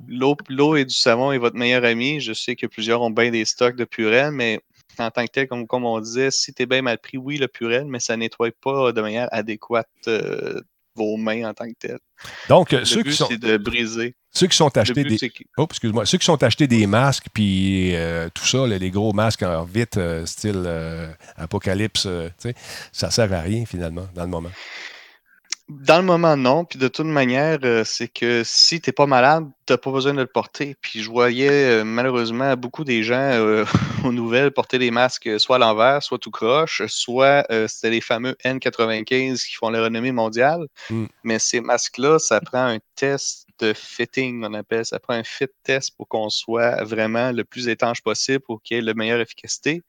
l'eau 0.08 0.36
l'eau 0.50 0.76
et 0.76 0.86
du 0.86 0.94
savon 0.94 1.32
est 1.32 1.38
votre 1.38 1.56
meilleur 1.56 1.84
ami. 1.84 2.20
Je 2.20 2.34
sais 2.34 2.56
que 2.56 2.68
plusieurs 2.68 3.02
ont 3.02 3.10
bien 3.10 3.32
des 3.32 3.46
stocks 3.46 3.76
de 3.76 3.86
Purel, 3.86 4.32
mais 4.32 4.62
en 5.00 5.12
tant 5.12 5.26
que 5.26 5.32
tel, 5.32 5.48
comme, 5.48 5.68
comme 5.68 5.86
on 5.86 6.00
disait, 6.00 6.32
si 6.32 6.54
tu 6.54 6.64
es 6.64 6.66
bien 6.66 6.82
mal 6.82 6.98
pris, 6.98 7.18
oui, 7.18 7.38
le 7.38 7.48
Purel, 7.48 7.86
mais 7.86 8.00
ça 8.00 8.18
nettoie 8.18 8.50
pas 8.62 8.92
de 8.92 9.02
manière 9.02 9.28
adéquate 9.32 9.88
euh, 10.08 10.60
vos 10.96 11.18
mains 11.18 11.50
en 11.50 11.54
tant 11.54 11.68
que 11.68 11.76
tel. 11.80 12.00
Donc, 12.50 12.72
Le 12.72 12.86
ceux 12.86 13.04
but, 13.04 13.12
qui 13.12 13.16
sont. 13.16 13.28
de 13.30 13.58
briser. 13.58 14.16
Ceux 14.32 14.48
qui 14.48 14.58
sont 14.58 14.76
achetés 14.76 15.04
but, 15.04 15.20
des. 15.20 15.32
Oh, 15.58 15.68
excuse-moi. 15.70 16.06
Ceux 16.06 16.18
qui 16.18 16.26
sont 16.26 16.42
achetés 16.42 16.68
des 16.68 16.88
masques, 16.88 17.28
puis 17.34 17.96
euh, 17.96 18.30
tout 18.34 18.46
ça, 18.46 18.66
les 18.66 18.92
gros 18.92 19.14
masques 19.14 19.44
en 19.44 19.64
vite, 19.64 19.98
euh, 19.98 20.26
style 20.26 20.68
apocalypse, 21.36 22.08
ça 22.92 23.12
sert 23.12 23.32
à 23.34 23.42
rien, 23.42 23.66
finalement, 23.66 24.08
dans 24.16 24.24
le 24.24 24.30
moment. 24.30 24.52
Dans 25.70 25.98
le 25.98 26.04
moment, 26.04 26.38
non. 26.38 26.64
Puis 26.64 26.80
de 26.80 26.88
toute 26.88 27.08
manière, 27.08 27.60
euh, 27.66 27.84
c'est 27.84 28.08
que 28.08 28.44
si 28.46 28.80
t'es 28.80 28.94
pas 28.94 29.06
malade, 29.06 29.50
t'as 29.66 29.78
pas 29.78 29.92
besoin 29.92 30.14
de 30.14 30.22
le 30.22 30.28
porter. 30.28 30.78
Puis 30.80 31.02
je 31.02 31.10
voyais 31.10 31.82
euh, 31.82 31.84
malheureusement 31.84 32.56
beaucoup 32.56 32.86
des 32.86 33.04
gens 33.04 33.16
euh, 33.16 33.66
aux 34.06 34.14
nouvelles 34.14 34.52
porter 34.52 34.80
des 34.80 34.92
masques 34.92 35.38
soit 35.42 35.58
à 35.58 35.60
l'envers, 35.60 36.02
soit 36.02 36.20
tout 36.20 36.32
croche, 36.32 36.84
soit 36.88 37.46
c'était 37.68 37.90
les 37.90 38.00
fameux 38.00 38.38
N95 38.46 39.46
qui 39.46 39.56
font 39.56 39.70
la 39.70 39.84
renommée 39.84 40.14
mondiale. 40.14 40.68
Mm. 40.90 41.06
Mais 41.24 41.38
ces 41.38 41.60
masques-là, 41.60 42.18
ça 42.18 42.40
prend 42.40 42.66
un 42.66 42.80
test 42.96 43.46
de 43.60 43.74
fitting, 43.74 44.46
on 44.46 44.54
appelle. 44.54 44.86
Ça 44.86 45.00
prend 45.00 45.16
un 45.16 45.24
fit 45.24 45.48
test 45.64 45.92
pour 45.98 46.08
qu'on 46.08 46.30
soit 46.30 46.82
vraiment 46.86 47.34
le 47.34 47.44
plus 47.44 47.68
étanche 47.68 48.02
possible 48.02 48.40
pour 48.40 48.62
qu'il 48.62 48.78
y 48.78 48.80
ait 48.80 48.84
la 48.84 48.94
meilleure 48.94 49.20
efficacité. 49.20 49.84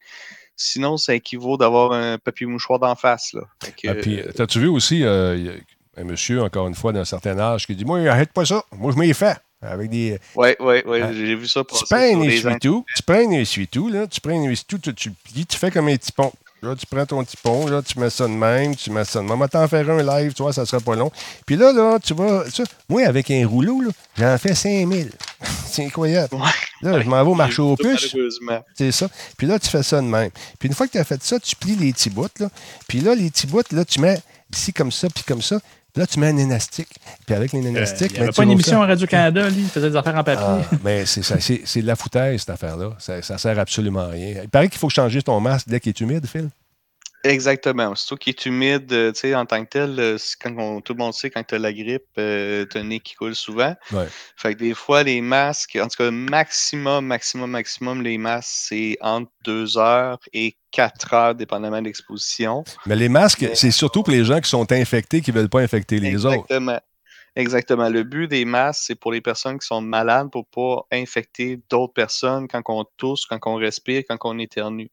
Sinon, 0.61 0.97
ça 0.97 1.15
équivaut 1.15 1.57
d'avoir 1.57 1.93
un 1.93 2.19
papier 2.19 2.45
mouchoir 2.47 2.81
d'en 2.81 2.97
face. 2.97 3.33
Là. 3.33 3.43
Que, 3.81 3.89
Ah, 3.89 3.95
puis, 3.95 4.21
t'as-tu 4.35 4.59
vu 4.59 4.67
aussi 4.69 5.05
euh, 5.05 5.57
un 5.97 6.05
monsieur, 6.05 6.43
encore 6.43 6.67
une 6.67 6.75
fois, 6.75 6.93
d'un 6.93 7.05
certain 7.05 7.39
âge, 7.39 7.65
qui 7.67 7.77
dit 7.77 7.85
Moi, 7.85 8.01
arrête 8.09 8.33
pas 8.33 8.45
ça. 8.45 8.65
Moi, 8.77 8.93
je 8.93 8.99
m'y 8.99 9.15
fais. 9.15 9.37
Avec 9.63 9.89
des. 9.91 10.19
Ouais, 10.37 10.57
ouais, 10.61 10.85
ouais, 10.87 11.01
Ah. 11.03 11.13
j'ai 11.13 11.35
vu 11.35 11.47
ça 11.49 11.65
passer. 11.65 11.85
Tu 11.85 11.95
prends 11.95 11.99
un 12.21 12.23
essuie-tout, 12.23 12.85
tu 12.95 13.03
prends 13.03 13.15
un 13.17 13.31
essuie-tout, 13.31 13.89
là, 13.89 14.07
tu 14.07 14.21
prends 14.21 14.31
un 14.33 14.51
essuie-tout, 14.51 14.79
tu, 14.79 14.95
tu 14.95 15.09
le 15.09 15.15
plies, 15.25 15.47
tu 15.47 15.57
fais 15.57 15.71
comme 15.71 15.89
un 15.89 15.97
petit 15.97 16.13
pont. 16.13 16.33
Là, 16.61 16.75
tu 16.75 16.87
prends 16.87 17.07
ton 17.07 17.23
petit 17.23 17.37
pont, 17.37 17.67
là, 17.69 17.83
tu 17.83 17.99
mets 18.01 18.11
ça 18.11 18.25
de 18.25 18.33
même, 18.33 18.75
tu 18.75 18.91
mets 18.91 19.05
ça 19.05 19.21
de 19.21 19.25
même. 19.25 19.33
On 19.33 19.37
va 19.37 19.47
t'en 19.49 19.69
faire 19.69 19.89
un 19.89 20.03
live, 20.03 20.33
tu 20.33 20.43
vois, 20.43 20.53
ça 20.53 20.67
sera 20.67 20.81
pas 20.81 20.97
long. 20.97 21.11
Puis 21.47 21.55
là, 21.55 21.73
là, 21.73 21.99
tu 22.03 22.15
vas. 22.15 22.43
moi, 22.89 23.07
avec 23.07 23.31
un 23.31 23.47
rouleau, 23.47 23.81
là, 23.81 23.91
j'en 24.17 24.37
fais 24.39 24.55
5000. 24.55 25.13
C'est 25.67 25.85
incroyable. 25.85 26.37
Là, 26.83 27.01
je 27.01 27.09
m'en 27.09 27.23
vais 27.23 27.31
au 27.31 27.35
marché 27.35 27.63
aux 27.63 27.77
puces. 27.77 28.17
C'est 28.75 28.91
ça. 28.91 29.09
Puis 29.37 29.47
là, 29.47 29.59
tu 29.61 29.69
fais 29.69 29.85
ça 29.85 30.01
de 30.01 30.07
même. 30.07 30.31
Puis 30.59 30.69
une 30.69 30.75
fois 30.75 30.87
que 30.89 30.93
tu 30.93 30.99
as 30.99 31.05
fait 31.05 31.23
ça, 31.23 31.39
tu 31.39 31.55
plies 31.55 31.77
les 31.77 31.93
petits 31.93 32.11
bouts, 32.11 32.27
là. 32.41 32.49
Puis 32.89 33.01
là, 33.01 33.15
les 33.15 33.31
petits 33.31 33.47
bouts, 33.47 33.63
là, 33.71 33.85
tu 33.85 34.01
mets 34.01 34.21
ici 34.53 34.73
comme 34.73 34.91
ça, 34.91 35.09
puis 35.15 35.23
comme 35.23 35.43
ça. 35.43 35.61
Puis 35.93 36.01
là, 36.03 36.07
tu 36.07 36.21
mets 36.21 36.29
un 36.29 36.37
élastique. 36.37 36.89
Puis 37.27 37.35
avec 37.35 37.53
les 37.53 37.65
Euh, 37.67 37.71
élastiques, 37.71 38.11
il 38.13 38.19
n'y 38.19 38.23
avait 38.25 38.33
pas 38.33 38.43
une 38.45 38.51
émission 38.53 38.79
ça. 38.79 38.85
à 38.85 38.87
Radio-Canada, 38.89 39.49
lui, 39.51 39.63
il 39.63 39.69
faisait 39.69 39.91
des 39.91 39.97
affaires 39.97 40.17
en 40.17 40.23
papier. 40.25 40.45
Ah, 40.47 40.61
mais 40.85 41.07
c'est 41.07 41.23
ça, 41.23 41.41
c'est 41.41 41.63
c'est 41.65 41.83
de 41.83 41.87
la 41.87 41.97
foutaise, 41.97 42.41
cette 42.41 42.51
affaire-là. 42.51 42.91
Ça, 42.99 43.21
ça 43.23 43.39
sert 43.39 43.59
absolument 43.59 44.01
à 44.01 44.09
rien. 44.09 44.41
Il 44.45 44.49
paraît 44.49 44.69
qu'il 44.69 44.79
faut 44.79 44.91
changer 44.91 45.23
ton 45.23 45.41
masque 45.41 45.69
dès 45.69 45.81
qu'il 45.81 45.91
est 45.91 46.01
humide, 46.01 46.27
Phil. 46.27 46.51
Exactement. 47.25 47.95
Surtout 47.95 48.17
qu'il 48.17 48.31
est 48.31 48.47
humide, 48.47 48.93
euh, 48.93 49.13
tu 49.13 49.21
sais, 49.21 49.35
en 49.35 49.45
tant 49.45 49.65
que 49.65 49.71
tel, 49.71 49.99
euh, 49.99 50.17
quand 50.41 50.55
on- 50.57 50.81
tout 50.81 50.93
le 50.93 50.99
monde 50.99 51.15
sait 51.15 51.31
quand 51.31 51.43
tu 51.43 51.57
as 51.57 51.59
la 51.59 51.73
grippe, 51.73 52.05
euh, 52.19 52.65
tu 52.71 52.79
as 52.79 52.83
le 52.83 52.89
nez 52.89 53.01
qui 53.01 53.15
coule 53.15 53.35
souvent. 53.35 53.75
Ouais. 53.93 54.07
Fait 54.37 54.55
que 54.55 54.59
des 54.61 54.75
fois, 54.75 55.03
les 55.03 55.21
masques, 55.21 55.77
en 55.81 55.89
tout 55.89 55.97
cas, 55.99 56.11
maximum, 56.11 57.07
maximum, 57.07 57.51
maximum, 57.51 58.03
les 58.03 58.19
masques, 58.19 58.51
c'est 58.69 58.97
entre 59.01 59.31
2 59.45 59.77
heures 59.79 60.21
et 60.33 60.57
4 60.71 61.13
heures, 61.13 61.35
dépendamment 61.35 61.81
de 61.81 61.87
l'exposition. 61.87 62.63
Mais 62.87 62.97
les 62.97 63.09
masques, 63.09 63.43
Mais- 63.43 63.55
c'est 63.55 63.73
surtout 63.73 64.03
pour 64.03 64.13
les 64.13 64.25
gens 64.25 64.41
qui 64.41 64.49
sont 64.49 64.71
infectés, 64.71 65.21
qui 65.21 65.33
ne 65.33 65.39
veulent 65.39 65.49
pas 65.49 65.61
infecter 65.61 65.99
les 65.99 66.25
autres. 66.25 66.35
Exactement. 66.37 66.81
Exactement. 67.37 67.89
Le 67.89 68.03
but 68.03 68.27
des 68.27 68.45
masques, 68.45 68.83
c'est 68.87 68.95
pour 68.97 69.13
les 69.13 69.21
personnes 69.21 69.61
qui 69.61 69.67
sont 69.67 69.81
malades 69.81 70.29
pour 70.31 70.45
pas 70.47 70.87
infecter 70.91 71.61
d'autres 71.71 71.93
personnes 71.93 72.49
quand 72.49 72.63
on 72.67 72.85
tousse, 72.97 73.27
quand 73.27 73.39
on 73.47 73.55
respire, 73.55 74.03
quand 74.09 74.19
on 74.25 74.39
éternue. 74.41 74.91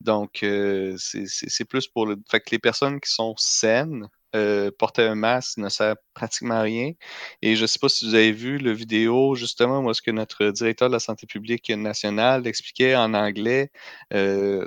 Donc, 0.00 0.42
euh, 0.42 0.96
c'est 0.98 1.64
plus 1.64 1.88
pour 1.88 2.06
le. 2.06 2.16
Fait 2.30 2.40
que 2.40 2.50
les 2.52 2.58
personnes 2.58 3.00
qui 3.00 3.10
sont 3.10 3.34
saines, 3.38 4.06
euh, 4.34 4.70
porter 4.78 5.02
un 5.02 5.14
masque 5.14 5.58
ne 5.58 5.68
sert 5.68 5.96
pratiquement 6.14 6.56
à 6.56 6.62
rien. 6.62 6.92
Et 7.42 7.56
je 7.56 7.62
ne 7.62 7.66
sais 7.66 7.78
pas 7.78 7.88
si 7.88 8.06
vous 8.06 8.14
avez 8.14 8.32
vu 8.32 8.58
le 8.58 8.72
vidéo, 8.72 9.34
justement, 9.34 9.82
moi, 9.82 9.94
ce 9.94 10.02
que 10.02 10.10
notre 10.10 10.50
directeur 10.50 10.88
de 10.88 10.94
la 10.94 11.00
santé 11.00 11.26
publique 11.26 11.70
nationale 11.70 12.46
expliquait 12.46 12.94
en 12.96 13.14
anglais. 13.14 13.70
euh, 14.12 14.66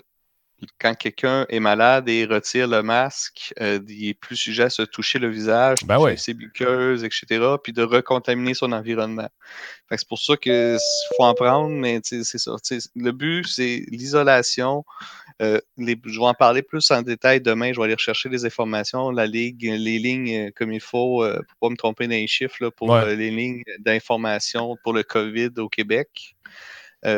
quand 0.80 0.94
quelqu'un 0.96 1.46
est 1.50 1.60
malade 1.60 2.10
et 2.10 2.26
retire 2.26 2.68
le 2.68 2.82
masque, 2.82 3.54
euh, 3.62 3.80
il 3.88 4.10
est 4.10 4.14
plus 4.14 4.36
sujet 4.36 4.64
à 4.64 4.70
se 4.70 4.82
toucher 4.82 5.20
le 5.20 5.30
visage, 5.30 5.80
Ben 5.86 5.96
toucher 5.96 6.06
ouais. 6.06 6.18
ses 6.18 6.34
muqueuses, 6.34 7.04
etc., 7.04 7.26
puis 7.64 7.74
de 7.74 7.84
recontaminer 7.84 8.54
son 8.54 8.72
environnement. 8.72 9.30
C'est 9.92 10.08
pour 10.08 10.20
ça 10.20 10.38
qu'il 10.38 10.78
faut 11.18 11.24
en 11.24 11.34
prendre, 11.34 11.70
mais 11.70 12.00
c'est 12.04 12.24
ça. 12.24 12.56
Le 12.96 13.12
but, 13.12 13.46
c'est 13.48 13.84
l'isolation. 13.90 14.84
Euh, 15.42 15.60
je 15.78 16.20
vais 16.20 16.26
en 16.26 16.34
parler 16.34 16.62
plus 16.62 16.92
en 16.92 17.02
détail 17.02 17.40
demain. 17.42 17.72
Je 17.72 17.78
vais 17.80 17.86
aller 17.86 17.94
rechercher 17.94 18.28
les 18.30 18.46
informations, 18.46 19.10
la 19.10 19.26
ligue, 19.26 19.64
les 19.64 19.98
lignes 19.98 20.48
euh, 20.48 20.52
comme 20.54 20.74
il 20.74 20.82
faut, 20.82 21.24
euh, 21.24 21.42
pour 21.48 21.70
pas 21.70 21.72
me 21.72 21.78
tromper 21.78 22.06
dans 22.08 22.12
les 22.12 22.28
chiffres, 22.28 22.58
là, 22.60 22.72
pour 22.72 22.90
Ouais. 22.90 23.16
les 23.16 23.32
lignes 23.32 23.64
d'information 23.80 24.76
pour 24.84 24.94
le 24.94 25.04
COVID 25.04 25.52
au 25.58 25.70
Québec. 25.70 26.36
Attends 27.04 27.10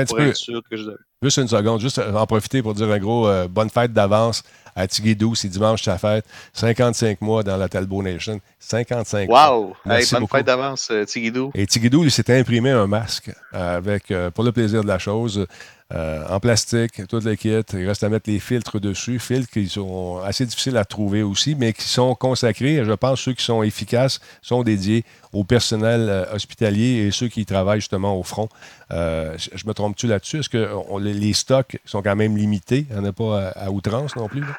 un 0.00 0.04
petit 0.04 0.14
peu. 0.14 0.28
être 0.28 0.36
sûr 0.36 0.62
que 0.70 0.76
je... 0.76 0.90
Juste 1.22 1.38
une 1.38 1.48
seconde, 1.48 1.80
juste 1.80 1.98
en 1.98 2.26
profiter 2.26 2.62
pour 2.62 2.74
dire 2.74 2.90
un 2.90 2.98
gros 2.98 3.26
euh, 3.26 3.48
bonne 3.48 3.70
fête 3.70 3.92
d'avance 3.92 4.42
à 4.76 4.86
Tiguidou. 4.86 5.34
C'est 5.34 5.48
dimanche 5.48 5.82
sa 5.82 5.98
fête. 5.98 6.24
55 6.52 7.20
mois 7.22 7.42
dans 7.42 7.56
la 7.56 7.68
Talbot 7.68 8.02
Nation. 8.02 8.40
55 8.60 9.28
mois. 9.28 9.50
Wow! 9.56 9.66
Hey, 9.68 9.74
Merci 9.86 10.14
bonne 10.14 10.20
beaucoup. 10.22 10.36
fête 10.36 10.46
d'avance, 10.46 10.88
euh, 10.92 11.04
Tigidou. 11.04 11.50
Et 11.54 11.66
Tigidou, 11.66 12.04
il 12.04 12.10
s'était 12.10 12.38
imprimé 12.38 12.70
un 12.70 12.86
masque 12.86 13.30
euh, 13.54 13.76
avec, 13.78 14.10
euh, 14.10 14.30
pour 14.30 14.44
le 14.44 14.52
plaisir 14.52 14.82
de 14.82 14.88
la 14.88 14.98
chose, 14.98 15.46
euh, 15.94 16.24
en 16.28 16.40
plastique, 16.40 17.06
toute 17.06 17.22
le 17.24 17.36
kit. 17.36 17.60
Il 17.72 17.86
reste 17.86 18.02
à 18.02 18.08
mettre 18.08 18.28
les 18.28 18.40
filtres 18.40 18.80
dessus, 18.80 19.20
filtres 19.20 19.48
qui 19.52 19.68
sont 19.68 20.18
assez 20.24 20.44
difficiles 20.44 20.76
à 20.76 20.84
trouver 20.84 21.22
aussi, 21.22 21.54
mais 21.54 21.72
qui 21.72 21.84
sont 21.84 22.16
consacrés. 22.16 22.84
Je 22.84 22.92
pense 22.92 23.20
ceux 23.20 23.34
qui 23.34 23.44
sont 23.44 23.62
efficaces 23.62 24.18
sont 24.42 24.64
dédiés 24.64 25.04
au 25.32 25.44
personnel 25.44 26.08
euh, 26.08 26.24
hospitalier 26.34 27.06
et 27.06 27.10
ceux 27.12 27.28
qui 27.28 27.46
travaillent 27.46 27.78
justement 27.80 28.18
au 28.18 28.24
front. 28.24 28.48
Euh, 28.90 29.36
je 29.54 29.64
me 29.66 29.72
trompe-tu 29.74 30.08
là-dessus? 30.08 30.40
Est-ce 30.40 30.48
que 30.48 30.68
on- 30.88 30.98
les 30.98 31.32
stocks 31.34 31.78
sont 31.84 32.02
quand 32.02 32.16
même 32.16 32.36
limités? 32.36 32.86
Il 32.90 32.96
n'y 32.96 33.02
en 33.02 33.04
a 33.04 33.12
pas 33.12 33.50
à, 33.50 33.66
à 33.66 33.70
outrance 33.70 34.16
non 34.16 34.26
plus? 34.26 34.40
là? 34.40 34.58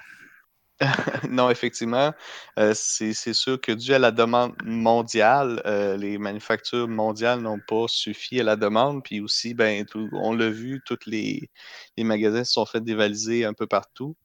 non, 1.29 1.49
effectivement, 1.49 2.13
euh, 2.59 2.73
c'est 2.75 3.13
sûr 3.33 3.59
que 3.59 3.71
dû 3.71 3.93
à 3.93 3.99
la 3.99 4.11
demande 4.11 4.53
mondiale, 4.63 5.61
euh, 5.65 5.97
les 5.97 6.17
manufactures 6.19 6.87
mondiales 6.87 7.41
n'ont 7.41 7.59
pas 7.67 7.85
suffi 7.87 8.39
à 8.39 8.43
la 8.43 8.55
demande. 8.55 9.03
Puis 9.03 9.19
aussi, 9.19 9.53
ben, 9.55 9.85
tout- 9.85 10.09
on 10.13 10.33
l'a 10.35 10.49
vu, 10.49 10.81
tous 10.85 10.99
les, 11.07 11.49
les 11.97 12.03
magasins 12.03 12.43
se 12.43 12.53
sont 12.53 12.65
fait 12.65 12.81
dévaliser 12.81 13.43
un 13.43 13.53
peu 13.53 13.65
partout. 13.65 14.15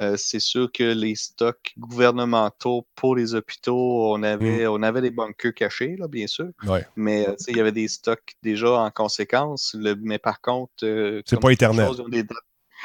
Euh, 0.00 0.16
c'est 0.18 0.40
sûr 0.40 0.70
que 0.70 0.84
les 0.84 1.14
stocks 1.14 1.72
gouvernementaux 1.78 2.86
pour 2.94 3.16
les 3.16 3.34
hôpitaux, 3.34 4.12
on 4.12 4.22
avait, 4.22 4.66
on 4.66 4.82
avait 4.82 5.00
des 5.00 5.10
bunkers 5.10 5.54
cachés, 5.54 5.96
là, 5.98 6.08
bien 6.08 6.26
sûr. 6.26 6.48
Ouais. 6.66 6.86
Mais 6.94 7.26
il 7.48 7.56
y 7.56 7.60
avait 7.60 7.72
des 7.72 7.88
stocks 7.88 8.34
déjà 8.42 8.72
en 8.72 8.90
conséquence. 8.90 9.74
Le- 9.78 9.96
mais 9.96 10.18
par 10.18 10.40
contre, 10.42 11.22
C'est 11.24 11.40
pas 11.40 11.50
éternel. 11.50 11.86
chose, 11.86 11.96
ils 11.98 12.02
ont 12.02 12.08
des 12.08 12.22
dates- 12.22 12.36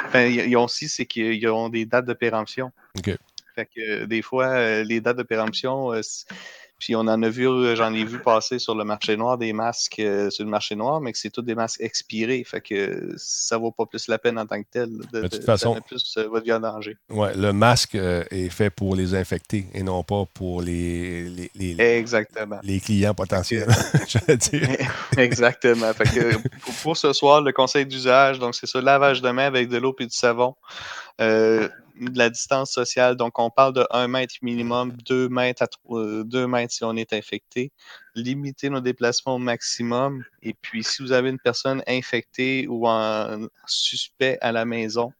Enfin, 0.06 0.26
ils 0.26 0.56
ont 0.56 0.66
aussi, 0.66 0.90
c'est 0.90 1.06
qu'ils 1.06 1.48
ont 1.48 1.70
des 1.70 1.86
dates 1.86 2.06
de 2.06 2.14
péremption. 2.14 2.72
OK. 2.98 3.12
Fait 3.56 3.66
que 3.66 3.82
euh, 3.82 4.06
des 4.06 4.22
fois, 4.22 4.50
euh, 4.50 4.84
les 4.84 5.02
dates 5.02 5.18
de 5.18 5.24
péremption, 5.24 5.92
euh, 5.92 6.02
puis 6.80 6.96
on 6.96 7.00
en 7.02 7.22
a 7.24 7.30
vu, 7.30 7.48
euh, 7.48 7.76
j'en 7.76 7.94
ai 7.94 8.04
vu 8.06 8.20
passer 8.20 8.60
sur 8.60 8.76
le 8.76 8.84
marché 8.84 9.18
noir 9.18 9.38
des 9.38 9.52
masques 9.54 10.00
euh, 10.00 10.30
sur 10.30 10.44
le 10.44 10.50
marché 10.52 10.76
noir, 10.76 11.02
mais 11.02 11.12
que 11.12 11.18
c'est 11.18 11.30
tous 11.32 11.42
des 11.42 11.56
masques 11.56 11.82
expirés. 11.82 12.44
Fait 12.44 12.62
que 12.62 13.14
ça 13.18 13.58
vaut 13.58 13.72
pas 13.72 13.86
plus 13.86 14.08
la 14.08 14.18
peine 14.20 14.38
en 14.38 14.46
tant 14.46 14.62
que 14.62 14.68
tel. 14.72 14.90
De, 15.12 15.22
toute 15.28 15.40
de- 15.40 15.44
façon- 15.44 15.76
ça 15.76 15.82
plus 15.82 16.14
euh, 16.18 16.28
votre 16.28 16.46
vie 16.46 16.54
en 16.54 16.60
danger. 16.60 16.98
Ouais, 17.10 17.36
le 17.36 17.52
masque 17.54 17.96
euh, 17.96 18.24
est 18.32 18.50
fait 18.50 18.70
pour 18.70 18.96
les 18.96 19.16
infectés 19.16 19.66
et 19.74 19.82
non 19.84 20.04
pas 20.04 20.26
pour 20.34 20.62
les, 20.62 21.30
les, 21.30 21.52
les- 21.56 21.80
Exactement. 21.98 22.60
les 22.64 22.80
clients 22.80 23.14
potentiels. 23.16 23.68
Je 24.08 24.18
veux 24.28 24.38
dire. 24.38 24.70
Exactement. 25.18 25.94
Fait 25.94 26.04
que 26.06 26.38
pour, 26.60 26.74
pour 26.84 26.98
ce 26.98 27.12
soir, 27.14 27.42
le 27.42 27.52
conseil 27.52 27.86
d'usage, 27.86 28.40
donc 28.40 28.56
c'est 28.56 28.68
ça, 28.68 28.82
lavage 28.82 29.22
de 29.22 29.30
main 29.32 29.46
avec 29.46 29.70
de 29.70 29.78
l'eau 29.78 29.96
et 30.00 30.06
du 30.06 30.16
savon. 30.16 30.56
Euh, 32.02 32.10
de 32.10 32.18
la 32.18 32.30
distance 32.30 32.72
sociale, 32.72 33.16
donc 33.16 33.40
on 33.40 33.50
parle 33.50 33.74
de 33.74 33.86
1 33.92 34.08
mètre 34.08 34.36
minimum, 34.42 34.92
2 35.06 35.30
mètres, 35.30 35.64
à 35.64 35.68
3, 35.68 36.24
2 36.24 36.48
mètres 36.48 36.74
si 36.74 36.84
on 36.84 36.96
est 36.96 37.14
infecté. 37.14 37.72
Limiter 38.16 38.70
nos 38.70 38.82
déplacements 38.82 39.36
au 39.36 39.40
maximum. 39.40 40.24
Et 40.42 40.54
puis, 40.54 40.84
si 40.84 41.02
vous 41.02 41.12
avez 41.12 41.30
une 41.30 41.40
personne 41.40 41.84
infectée 41.88 42.68
ou 42.68 42.88
en 42.88 43.48
suspect 43.68 44.38
à 44.42 44.52
la 44.52 44.66
maison, 44.66 45.14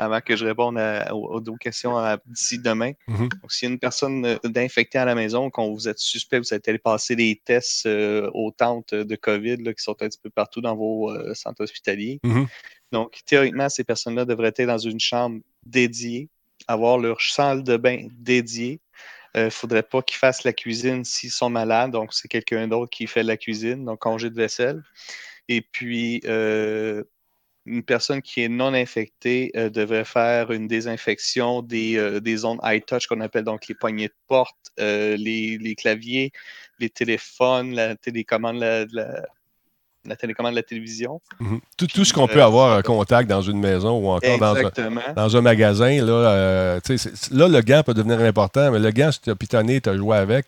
avant 0.00 0.20
que 0.20 0.36
je 0.36 0.44
réponde 0.46 0.78
à- 0.78 1.12
aux, 1.12 1.40
aux 1.40 1.56
questions 1.56 1.96
d'ici 2.26 2.60
demain, 2.60 2.92
Mhm. 3.08 3.28
donc, 3.30 3.50
s'il 3.52 3.68
y 3.68 3.70
a 3.70 3.72
une 3.72 3.80
personne 3.80 4.24
euh, 4.24 4.36
d'infectée 4.44 4.98
à 4.98 5.04
la 5.04 5.16
maison, 5.16 5.50
quand 5.50 5.68
vous 5.72 5.88
êtes 5.88 5.98
suspect, 5.98 6.38
vous 6.38 6.54
êtes 6.54 6.68
allé 6.68 6.78
passer 6.78 7.16
des 7.16 7.40
tests 7.44 7.86
euh, 7.86 8.30
aux 8.32 8.52
tentes 8.52 8.94
de 8.94 9.16
COVID 9.16 9.56
là, 9.56 9.74
qui 9.74 9.82
sont 9.82 10.00
un 10.00 10.08
petit 10.08 10.20
peu 10.22 10.30
partout 10.30 10.60
dans 10.60 10.76
vos 10.76 11.10
euh, 11.10 11.34
centres 11.34 11.62
hospitaliers. 11.64 12.20
Mhm. 12.22 12.46
Donc, 12.92 13.18
théoriquement, 13.26 13.68
ces 13.68 13.84
personnes-là 13.84 14.24
devraient 14.24 14.52
être 14.56 14.66
dans 14.66 14.78
une 14.78 15.00
chambre 15.00 15.40
dédiée, 15.66 16.28
avoir 16.66 16.98
leur 16.98 17.20
salle 17.20 17.62
de 17.62 17.76
bain 17.76 18.08
dédiée. 18.12 18.80
Il 19.34 19.44
ne 19.44 19.50
faudrait 19.50 19.82
pas 19.82 20.02
qu'ils 20.02 20.18
fassent 20.18 20.44
la 20.44 20.52
cuisine 20.52 21.04
s'ils 21.04 21.30
sont 21.30 21.50
malades. 21.50 21.92
Donc, 21.92 22.14
c'est 22.14 22.28
quelqu'un 22.28 22.66
d'autre 22.68 22.90
qui 22.90 23.06
fait 23.06 23.22
la 23.22 23.36
cuisine, 23.36 23.84
donc 23.84 24.00
congé 24.00 24.30
de 24.30 24.36
vaisselle. 24.36 24.82
Et 25.48 25.62
puis, 25.62 26.20
euh, 26.26 27.04
une 27.66 27.82
personne 27.82 28.22
qui 28.22 28.42
est 28.42 28.48
non 28.48 28.74
infectée 28.74 29.52
euh, 29.56 29.70
devrait 29.70 30.04
faire 30.04 30.50
une 30.52 30.66
désinfection 30.68 31.62
des, 31.62 31.96
euh, 31.98 32.20
des 32.20 32.38
zones 32.38 32.58
high 32.62 32.84
touch 32.84 33.06
qu'on 33.06 33.20
appelle 33.20 33.44
donc 33.44 33.68
les 33.68 33.74
poignées 33.74 34.08
de 34.08 34.14
porte, 34.26 34.56
euh, 34.80 35.16
les, 35.16 35.74
claviers, 35.76 36.32
les 36.78 36.90
téléphones, 36.90 37.74
la 37.74 37.96
télécommande, 37.96 38.58
la- 38.58 38.86
la 40.08 40.16
télécommande 40.16 40.52
de 40.52 40.56
la 40.56 40.62
télévision. 40.62 41.20
Mhm. 41.40 41.60
Tout, 41.76 41.86
tout 41.86 42.04
ce 42.04 42.12
qu'on 42.12 42.24
euh, 42.24 42.32
peut 42.32 42.42
avoir 42.42 42.78
en 42.78 42.82
contact 42.82 43.28
dans 43.28 43.42
une 43.42 43.58
maison 43.58 43.98
ou 43.98 44.08
encore 44.08 44.38
dans 44.38 44.56
un, 44.56 45.14
dans 45.14 45.36
un 45.36 45.40
magasin, 45.40 46.04
là, 46.04 46.12
euh, 46.12 46.80
là, 47.32 47.48
le 47.48 47.60
gant 47.60 47.82
peut 47.84 47.94
devenir 47.94 48.20
important, 48.20 48.70
mais 48.70 48.78
le 48.78 48.90
gant, 48.90 49.12
si 49.12 49.20
tu 49.20 49.30
as 49.30 49.36
pitonné, 49.36 49.80
tu 49.80 49.88
as 49.88 49.96
joué 49.96 50.16
avec, 50.16 50.46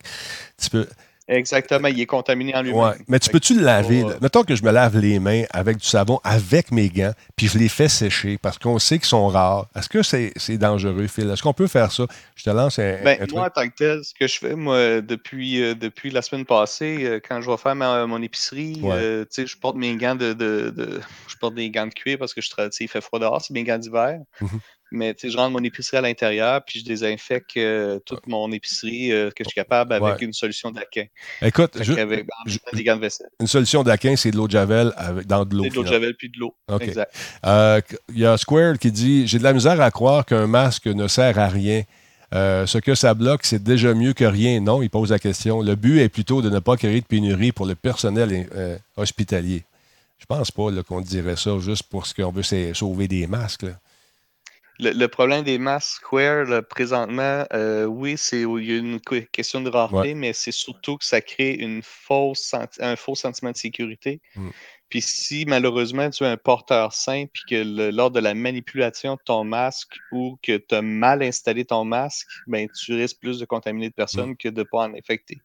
tu 0.61 0.69
peux. 0.69 0.87
Exactement, 1.27 1.87
il 1.87 1.99
est 2.01 2.05
contaminé 2.05 2.53
en 2.55 2.61
lui-même. 2.61 2.79
Ouais. 2.79 2.93
Mais 3.07 3.19
tu 3.19 3.29
peux-tu 3.29 3.55
le 3.55 3.63
laver? 3.63 4.01
là? 4.01 4.15
Mettons 4.21 4.43
que 4.43 4.55
je 4.55 4.63
me 4.63 4.71
lave 4.71 4.97
les 4.97 5.19
mains 5.19 5.43
avec 5.51 5.77
du 5.77 5.85
savon, 5.87 6.19
avec 6.23 6.71
mes 6.71 6.89
gants, 6.89 7.13
puis 7.37 7.47
je 7.47 7.57
les 7.57 7.69
fais 7.69 7.87
sécher 7.87 8.37
parce 8.37 8.57
qu'on 8.57 8.79
sait 8.79 8.97
qu'ils 8.97 9.07
sont 9.07 9.27
rares. 9.27 9.67
Est-ce 9.75 9.87
que 9.87 10.01
c'est 10.03 10.57
dangereux, 10.57 11.07
Phil? 11.07 11.29
Est-ce 11.29 11.41
qu'on 11.41 11.53
peut 11.53 11.67
faire 11.67 11.91
ça? 11.91 12.05
Je 12.35 12.43
te 12.43 12.49
lance 12.49 12.79
un, 12.79 12.97
Ben, 13.03 13.13
un 13.21 13.25
truc. 13.25 13.31
moi, 13.33 13.45
en 13.45 13.49
tant 13.49 13.67
que 13.69 13.75
tel, 13.75 14.03
ce 14.03 14.13
que 14.13 14.27
je 14.27 14.37
fais, 14.39 14.55
moi, 14.55 14.99
depuis, 15.01 15.61
euh, 15.61 15.73
depuis 15.75 16.09
la 16.09 16.21
semaine 16.21 16.45
passée, 16.45 16.97
euh, 17.05 17.19
quand 17.25 17.39
je 17.39 17.49
vais 17.49 17.57
faire 17.57 17.75
ma- 17.75 18.05
mon 18.07 18.21
épicerie, 18.21 18.79
Ouais. 18.81 18.91
euh, 18.95 19.21
tu 19.23 19.41
sais, 19.43 19.47
je 19.47 19.57
porte 19.57 19.77
mes 19.77 19.95
gants 19.95 20.15
de, 20.15 20.33
de- 20.33 20.73
de- 20.75 20.99
Je 21.27 21.35
porte 21.37 21.53
des 21.55 21.69
gants 21.69 21.87
de 21.87 21.93
cuir 21.93 22.17
parce 22.17 22.33
que 22.33 22.41
je 22.41 22.49
tra- 22.49 22.65
tu 22.69 22.77
sais, 22.77 22.83
il 22.83 22.87
fait 22.89 22.99
froid 23.01 23.19
dehors, 23.19 23.41
c'est 23.41 23.53
mes 23.53 23.63
gants 23.63 23.77
d'hiver. 23.77 24.19
Mhm. 24.41 24.59
Mais 24.93 25.15
je 25.23 25.35
rentre 25.37 25.51
mon 25.51 25.63
épicerie 25.63 25.97
à 25.97 26.01
l'intérieur, 26.01 26.61
puis 26.65 26.79
je 26.81 26.85
désinfecte 26.85 27.55
euh, 27.57 27.99
toute 28.05 28.27
mon 28.27 28.51
épicerie 28.51 29.11
euh, 29.13 29.29
que 29.29 29.43
je 29.43 29.49
suis 29.49 29.55
capable 29.55 29.93
avec 29.93 30.03
Ouais. 30.19 30.25
une 30.25 30.33
solution 30.33 30.69
d'Aquin. 30.71 31.05
Écoute, 31.41 31.77
Fait 31.77 31.83
je- 31.85 31.93
qu'avec- 31.93 32.25
en 32.25 32.49
je- 32.49 32.53
mettant 32.65 32.77
des 32.77 32.83
gants 32.83 32.95
de 32.97 33.01
vaisselle. 33.01 33.29
une 33.39 33.47
solution 33.47 33.83
d'Aquin, 33.83 34.15
c'est 34.17 34.31
de 34.31 34.35
l'eau 34.37 34.47
de 34.47 34.51
Javel 34.51 34.91
avec, 34.97 35.27
dans 35.27 35.45
de 35.45 35.55
l'eau. 35.55 35.63
C'est 35.63 35.69
de 35.69 35.75
l'eau 35.75 35.83
de. 35.83 35.87
Javel 35.87 36.15
puis 36.17 36.29
de 36.29 36.37
l'eau. 36.39 36.53
OK. 36.69 36.81
Exact. 36.83 37.11
Euh, 37.45 37.79
Il 38.13 38.19
y 38.19 38.25
a 38.25 38.37
Square 38.37 38.77
qui 38.79 38.91
dit 38.91 39.27
J'ai 39.27 39.37
de 39.39 39.43
la 39.43 39.53
misère 39.53 39.79
à 39.79 39.91
croire 39.91 40.25
qu'un 40.25 40.47
masque 40.47 40.87
ne 40.87 41.07
sert 41.07 41.39
à 41.39 41.47
rien. 41.47 41.83
Euh, 42.33 42.65
ce 42.65 42.77
que 42.77 42.95
ça 42.95 43.13
bloque, 43.13 43.45
c'est 43.45 43.61
déjà 43.63 43.93
mieux 43.93 44.13
que 44.13 44.23
rien. 44.25 44.59
Non, 44.61 44.81
il 44.81 44.89
pose 44.89 45.11
la 45.11 45.19
question. 45.19 45.61
Le 45.61 45.75
but 45.75 45.99
est 45.99 46.09
plutôt 46.09 46.41
de 46.41 46.49
ne 46.49 46.59
pas 46.59 46.77
créer 46.77 47.01
de 47.01 47.05
pénurie 47.05 47.51
pour 47.51 47.65
le 47.65 47.75
personnel 47.75 48.47
euh, 48.55 48.77
hospitalier. 48.97 49.63
Je 50.17 50.25
pense 50.25 50.51
pas 50.51 50.69
qu'on 50.87 51.01
dirait 51.01 51.35
ça 51.35 51.57
juste 51.59 51.83
parce 51.91 52.13
qu'on 52.13 52.31
veut 52.31 52.43
sa- 52.43 52.73
sauver 52.73 53.07
des 53.07 53.27
masques. 53.27 53.63
là. 53.63 53.71
Le, 54.79 54.91
le 54.91 55.07
problème 55.07 55.43
des 55.43 55.57
masques 55.59 55.97
Square, 56.03 56.45
là, 56.45 56.61
présentement, 56.63 57.45
euh, 57.53 57.85
oui, 57.85 58.15
c'est 58.17 58.41
il 58.41 58.63
y 58.63 58.73
a 58.73 58.77
une 58.77 58.99
que- 58.99 59.19
question 59.19 59.61
de 59.61 59.69
rareté, 59.69 59.95
Ouais. 60.09 60.13
mais 60.15 60.33
c'est 60.33 60.51
surtout 60.51 60.97
que 60.97 61.05
ça 61.05 61.21
crée 61.21 61.53
une 61.53 61.81
fausse 61.83 62.55
un 62.79 62.95
faux 62.95 63.15
sentiment 63.15 63.51
de 63.51 63.57
sécurité. 63.57 64.21
Mm. 64.35 64.49
Puis 64.89 65.01
si 65.01 65.45
malheureusement 65.45 66.09
tu 66.09 66.23
es 66.23 66.27
un 66.27 66.35
porteur 66.37 66.93
sain, 66.93 67.25
puis 67.31 67.43
que 67.47 67.55
le- 67.55 67.91
lors 67.91 68.11
de 68.11 68.19
la 68.19 68.33
manipulation 68.33 69.13
de 69.15 69.19
ton 69.23 69.43
masque 69.43 69.97
ou 70.11 70.37
que 70.41 70.57
tu 70.57 70.75
as 70.75 70.81
mal 70.81 71.21
installé 71.23 71.63
ton 71.63 71.85
masque, 71.85 72.27
ben, 72.47 72.67
tu 72.69 72.93
risques 72.95 73.19
plus 73.19 73.39
de 73.39 73.45
contaminer 73.45 73.89
de 73.89 73.93
personnes 73.93 74.35
que 74.35 74.49
de 74.49 74.59
ne 74.61 74.63
pas 74.63 74.79
en 74.79 74.93
infecter. 74.95 75.41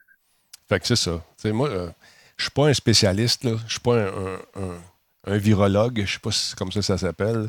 Fait 0.69 0.81
que 0.81 0.87
c'est 0.87 0.97
ça. 0.97 1.23
Tu 1.37 1.43
sais, 1.43 1.53
moi, 1.53 1.69
euh, 1.69 1.91
je 2.37 2.45
suis 2.45 2.51
pas 2.51 2.67
un 2.69 2.75
spécialiste, 2.75 3.47
je 3.67 3.71
suis 3.71 3.81
pas 3.81 3.97
un, 4.03 4.07
un- 4.07 4.41
un- 4.63 4.83
un 5.29 5.37
virologue, 5.39 6.03
je 6.07 6.13
sais 6.15 6.19
pas 6.21 6.31
si 6.33 6.51
c'est 6.51 6.57
comme 6.59 6.73
ça 6.73 6.81
que 6.81 6.87
ça 6.87 6.99
s'appelle, 6.99 7.49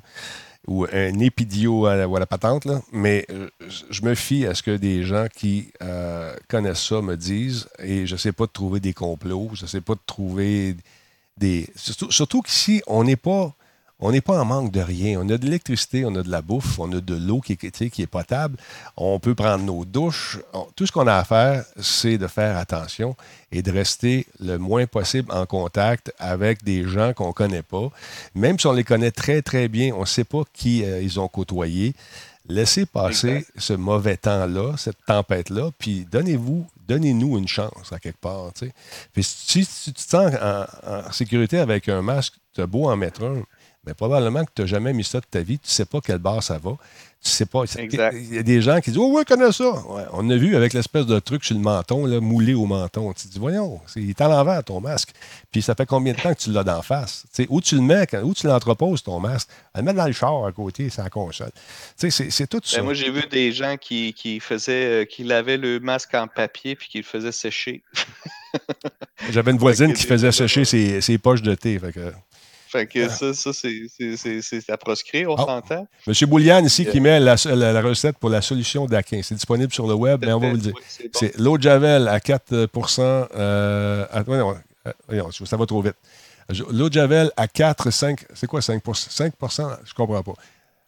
ou 0.66 0.86
un 0.92 1.20
épidio 1.20 1.86
à 1.86 1.96
la, 1.96 2.26
patente, 2.26 2.68
mais 2.92 3.26
euh, 3.30 3.50
je 3.90 4.02
me 4.04 4.16
fie 4.16 4.46
à 4.46 4.54
ce 4.54 4.64
que 4.64 4.76
des 4.76 5.04
gens 5.04 5.28
qui 5.34 5.72
euh, 5.82 6.36
connaissent 6.48 6.86
ça 6.86 7.02
me 7.02 7.16
disent, 7.16 7.68
et 7.80 8.06
je 8.06 8.16
sais 8.16 8.32
pas 8.32 8.46
de 8.46 8.52
trouver 8.52 8.80
des 8.80 8.94
complots, 8.94 9.50
je 9.54 9.66
sais 9.66 9.82
pas 9.82 9.96
de 9.96 10.02
trouver 10.06 10.76
des... 11.38 11.68
Surtout 11.76 12.42
qu'ici, 12.42 12.82
on 12.88 13.04
n'est 13.04 13.16
pas... 13.16 13.57
on 13.99 14.11
n'est 14.11 14.22
pas 14.22 14.40
en 14.40 14.45
manque 14.45 14.72
de 14.72 14.80
rien. 14.80 15.19
On 15.19 15.28
a 15.30 15.38
de 15.38 15.45
l'électricité, 15.45 16.06
on 16.06 16.14
a 16.15 16.22
de 16.24 16.30
la 16.30 16.41
bouffe, 16.41 16.78
on 16.80 16.91
a 16.91 17.02
de 17.02 17.15
l'eau 17.15 17.41
qui, 17.41 17.53
est- 17.53 17.90
qui 17.90 18.06
potable. 18.07 18.57
On 18.95 19.19
peut 19.19 19.34
prendre 19.36 19.64
nos 19.64 19.86
douches. 19.86 20.38
On- 20.53 20.68
tout 20.76 20.86
ce 20.86 20.91
qu'on 20.91 21.07
a 21.07 21.15
à 21.15 21.24
faire, 21.24 21.65
c'est 21.82 22.18
de 22.18 22.28
faire 22.28 22.57
attention 22.57 23.15
et 23.52 23.61
de 23.61 23.72
rester 23.72 24.28
le 24.40 24.57
moins 24.57 24.86
possible 24.86 25.32
en 25.32 25.45
contact 25.45 26.14
avec 26.19 26.64
des 26.64 26.88
gens 26.88 27.14
qu'on 27.14 27.30
ne 27.30 27.34
connaît 27.34 27.64
pas. 27.64 27.90
Même 28.36 28.60
si 28.60 28.68
on 28.68 28.74
les 28.74 28.84
connaît 28.84 29.11
très, 29.11 29.41
très 29.41 29.68
bien, 29.68 29.94
on 29.95 30.02
ne 30.02 30.06
sait 30.06 30.24
pas 30.26 30.44
qui 30.53 30.84
euh, 30.84 31.02
ils 31.02 31.19
ont 31.19 31.28
côtoyé. 31.28 31.95
Laissez 32.49 32.86
passer 32.86 33.45
ce 33.57 33.74
mauvais 33.74 34.15
temps-là, 34.15 34.76
cette 34.78 35.03
tempête-là, 35.06 35.72
puis 35.78 36.07
donnez-vous, 36.10 36.65
donnez-nous 36.88 37.38
une 37.38 37.48
chance 37.48 37.91
à 37.91 37.99
quelque 37.99 38.22
part. 38.22 38.52
Puis 39.11 39.24
si, 39.24 39.65
si 39.65 39.91
tu 39.91 40.02
te 40.06 40.10
sens 40.10 40.32
en, 40.41 40.65
en 40.90 41.11
sécurité 41.11 41.57
avec 41.60 41.90
un 41.90 42.02
masque, 42.02 42.36
tu 42.56 42.61
as 42.61 42.65
beau 42.65 42.88
en 42.90 42.95
mettre 42.95 43.26
un, 43.26 43.41
mais 43.88 43.93
probablement 43.95 44.43
que 44.45 44.51
tu 44.53 44.61
n'as 44.61 44.68
jamais 44.68 44.93
mis 44.93 45.03
ça 45.05 45.19
de 45.22 45.26
ta 45.26 45.39
vie, 45.39 45.57
tu 45.57 45.65
ne 45.68 45.72
sais 45.72 45.85
pas 45.85 46.01
quelle 46.01 46.18
barre 46.19 46.43
ça 46.43 46.59
va. 46.59 46.72
Tu 47.23 47.31
sais 47.31 47.47
pas. 47.47 47.64
Il 48.14 48.35
y 48.35 48.38
a 48.38 48.43
des 48.43 48.61
gens 48.61 48.80
qui 48.80 48.91
disent 48.91 48.99
Oh, 49.01 49.11
ouais, 49.11 49.23
je 49.27 49.34
connais 49.34 49.51
ça. 49.51 49.72
Ouais, 49.88 50.03
on 50.14 50.30
a 50.30 50.35
vu 50.38 50.55
avec 50.55 50.73
l'espèce 50.73 51.07
de 51.07 51.18
truc 51.18 51.43
sur 51.43 51.55
le 51.55 51.61
menton, 51.61 52.05
là, 52.05 52.19
moulé 52.22 52.53
au 52.53 52.68
menton. 52.68 53.11
Tu 53.14 53.27
te 53.27 53.34
dis 53.34 53.39
Voyons, 53.39 53.81
c'est- 53.88 53.99
il 54.01 54.11
est 54.11 54.22
à 54.22 54.27
l'envers 54.27 54.64
ton 54.64 54.80
masque. 54.80 55.09
Puis 55.51 55.64
ça 55.64 55.73
fait 55.73 55.88
combien 55.88 56.14
de 56.14 56.19
temps 56.22 56.31
que 56.34 56.39
tu 56.39 56.51
l'as 56.51 56.64
d'en 56.64 56.84
face? 56.84 57.26
Où 57.49 57.59
tu 57.59 57.76
le 57.76 57.81
mets, 57.81 58.05
où 58.22 58.35
tu 58.35 58.45
l'entreposes 58.45 59.01
ton 59.01 59.19
masque? 59.19 59.49
À 59.73 59.80
le 59.80 59.85
mettre 59.85 59.97
dans 59.97 60.05
le 60.05 60.11
char 60.14 60.45
à 60.45 60.51
côté, 60.51 60.89
c'est 60.91 61.01
la 61.01 61.09
console. 61.09 61.49
C'est 61.97 62.47
tout 62.47 62.61
ça. 62.64 62.77
Ben, 62.77 62.84
moi, 62.84 62.93
j'ai 62.93 63.09
vu 63.09 63.23
des 63.31 63.51
gens 63.51 63.77
qui, 63.77 64.14
qui 64.14 64.39
faisaient, 64.39 65.01
euh, 65.01 65.05
qui 65.05 65.23
lavaient 65.23 65.57
le 65.57 65.80
masque 65.80 66.14
en 66.14 66.27
papier 66.27 66.76
puis 66.76 66.88
qui 66.88 66.99
le 66.99 67.03
faisaient 67.03 67.31
sécher. 67.31 67.81
J'avais 69.31 69.51
une 69.51 69.57
voisine 69.57 69.93
qui 69.93 70.03
faisait 70.03 70.31
sécher 70.31 70.65
ses, 70.65 71.01
ses 71.01 71.18
poches 71.18 71.41
de 71.41 71.55
thé. 71.55 71.80
Fait 71.80 71.91
que- 71.91 72.14
Fait 72.69 72.85
que 72.85 73.07
ça, 73.10 73.34
ça 73.34 73.53
c'est- 73.53 73.84
c'est 73.89 74.18
c'est- 74.18 74.41
c'est 74.41 74.69
à 74.69 74.77
proscrire, 74.77 75.30
on 75.31 75.35
Ah. 75.35 75.45
s'entend. 75.45 75.88
Monsieur 76.06 76.27
Bouliane 76.27 76.65
ici 76.65 76.85
Euh, 76.88 76.91
qui 76.91 76.99
met 76.99 77.19
la, 77.19 77.35
la- 77.45 77.73
la 77.73 77.81
recette 77.81 78.18
pour 78.18 78.30
la 78.30 78.41
solution 78.41 78.85
d'Aquin. 78.85 79.22
C'est 79.23 79.35
disponible 79.35 79.72
sur 79.73 79.88
le 79.88 79.94
web, 79.94 80.19
mais 80.26 80.34
on 80.34 80.39
va 80.39 80.48
vous 80.49 80.56
le 80.56 80.61
dire. 80.61 80.73
Oui, 80.76 80.81
c'est 80.88 81.38
bon. 81.38 81.44
L'eau 81.44 81.57
de 81.57 81.64
Javel 81.64 82.07
à 82.07 82.19
4 82.19 82.53
euh, 82.53 84.06
à- 84.11 84.22
ouais, 84.22 84.38
non, 84.38 84.56
euh, 84.88 84.91
voyons, 85.07 85.31
ça 85.31 85.57
va 85.57 85.65
trop 85.65 85.81
vite. 85.81 85.95
L'eau 86.72 86.89
de 86.89 86.94
Javel 86.94 87.31
à 87.38 87.48
4, 87.48 87.89
5, 87.91 88.26
c'est 88.34 88.48
quoi 88.48 88.61
5 88.61 88.81
5 89.10 89.34
je 89.85 89.94
comprends 89.94 90.23
pas. 90.23 90.34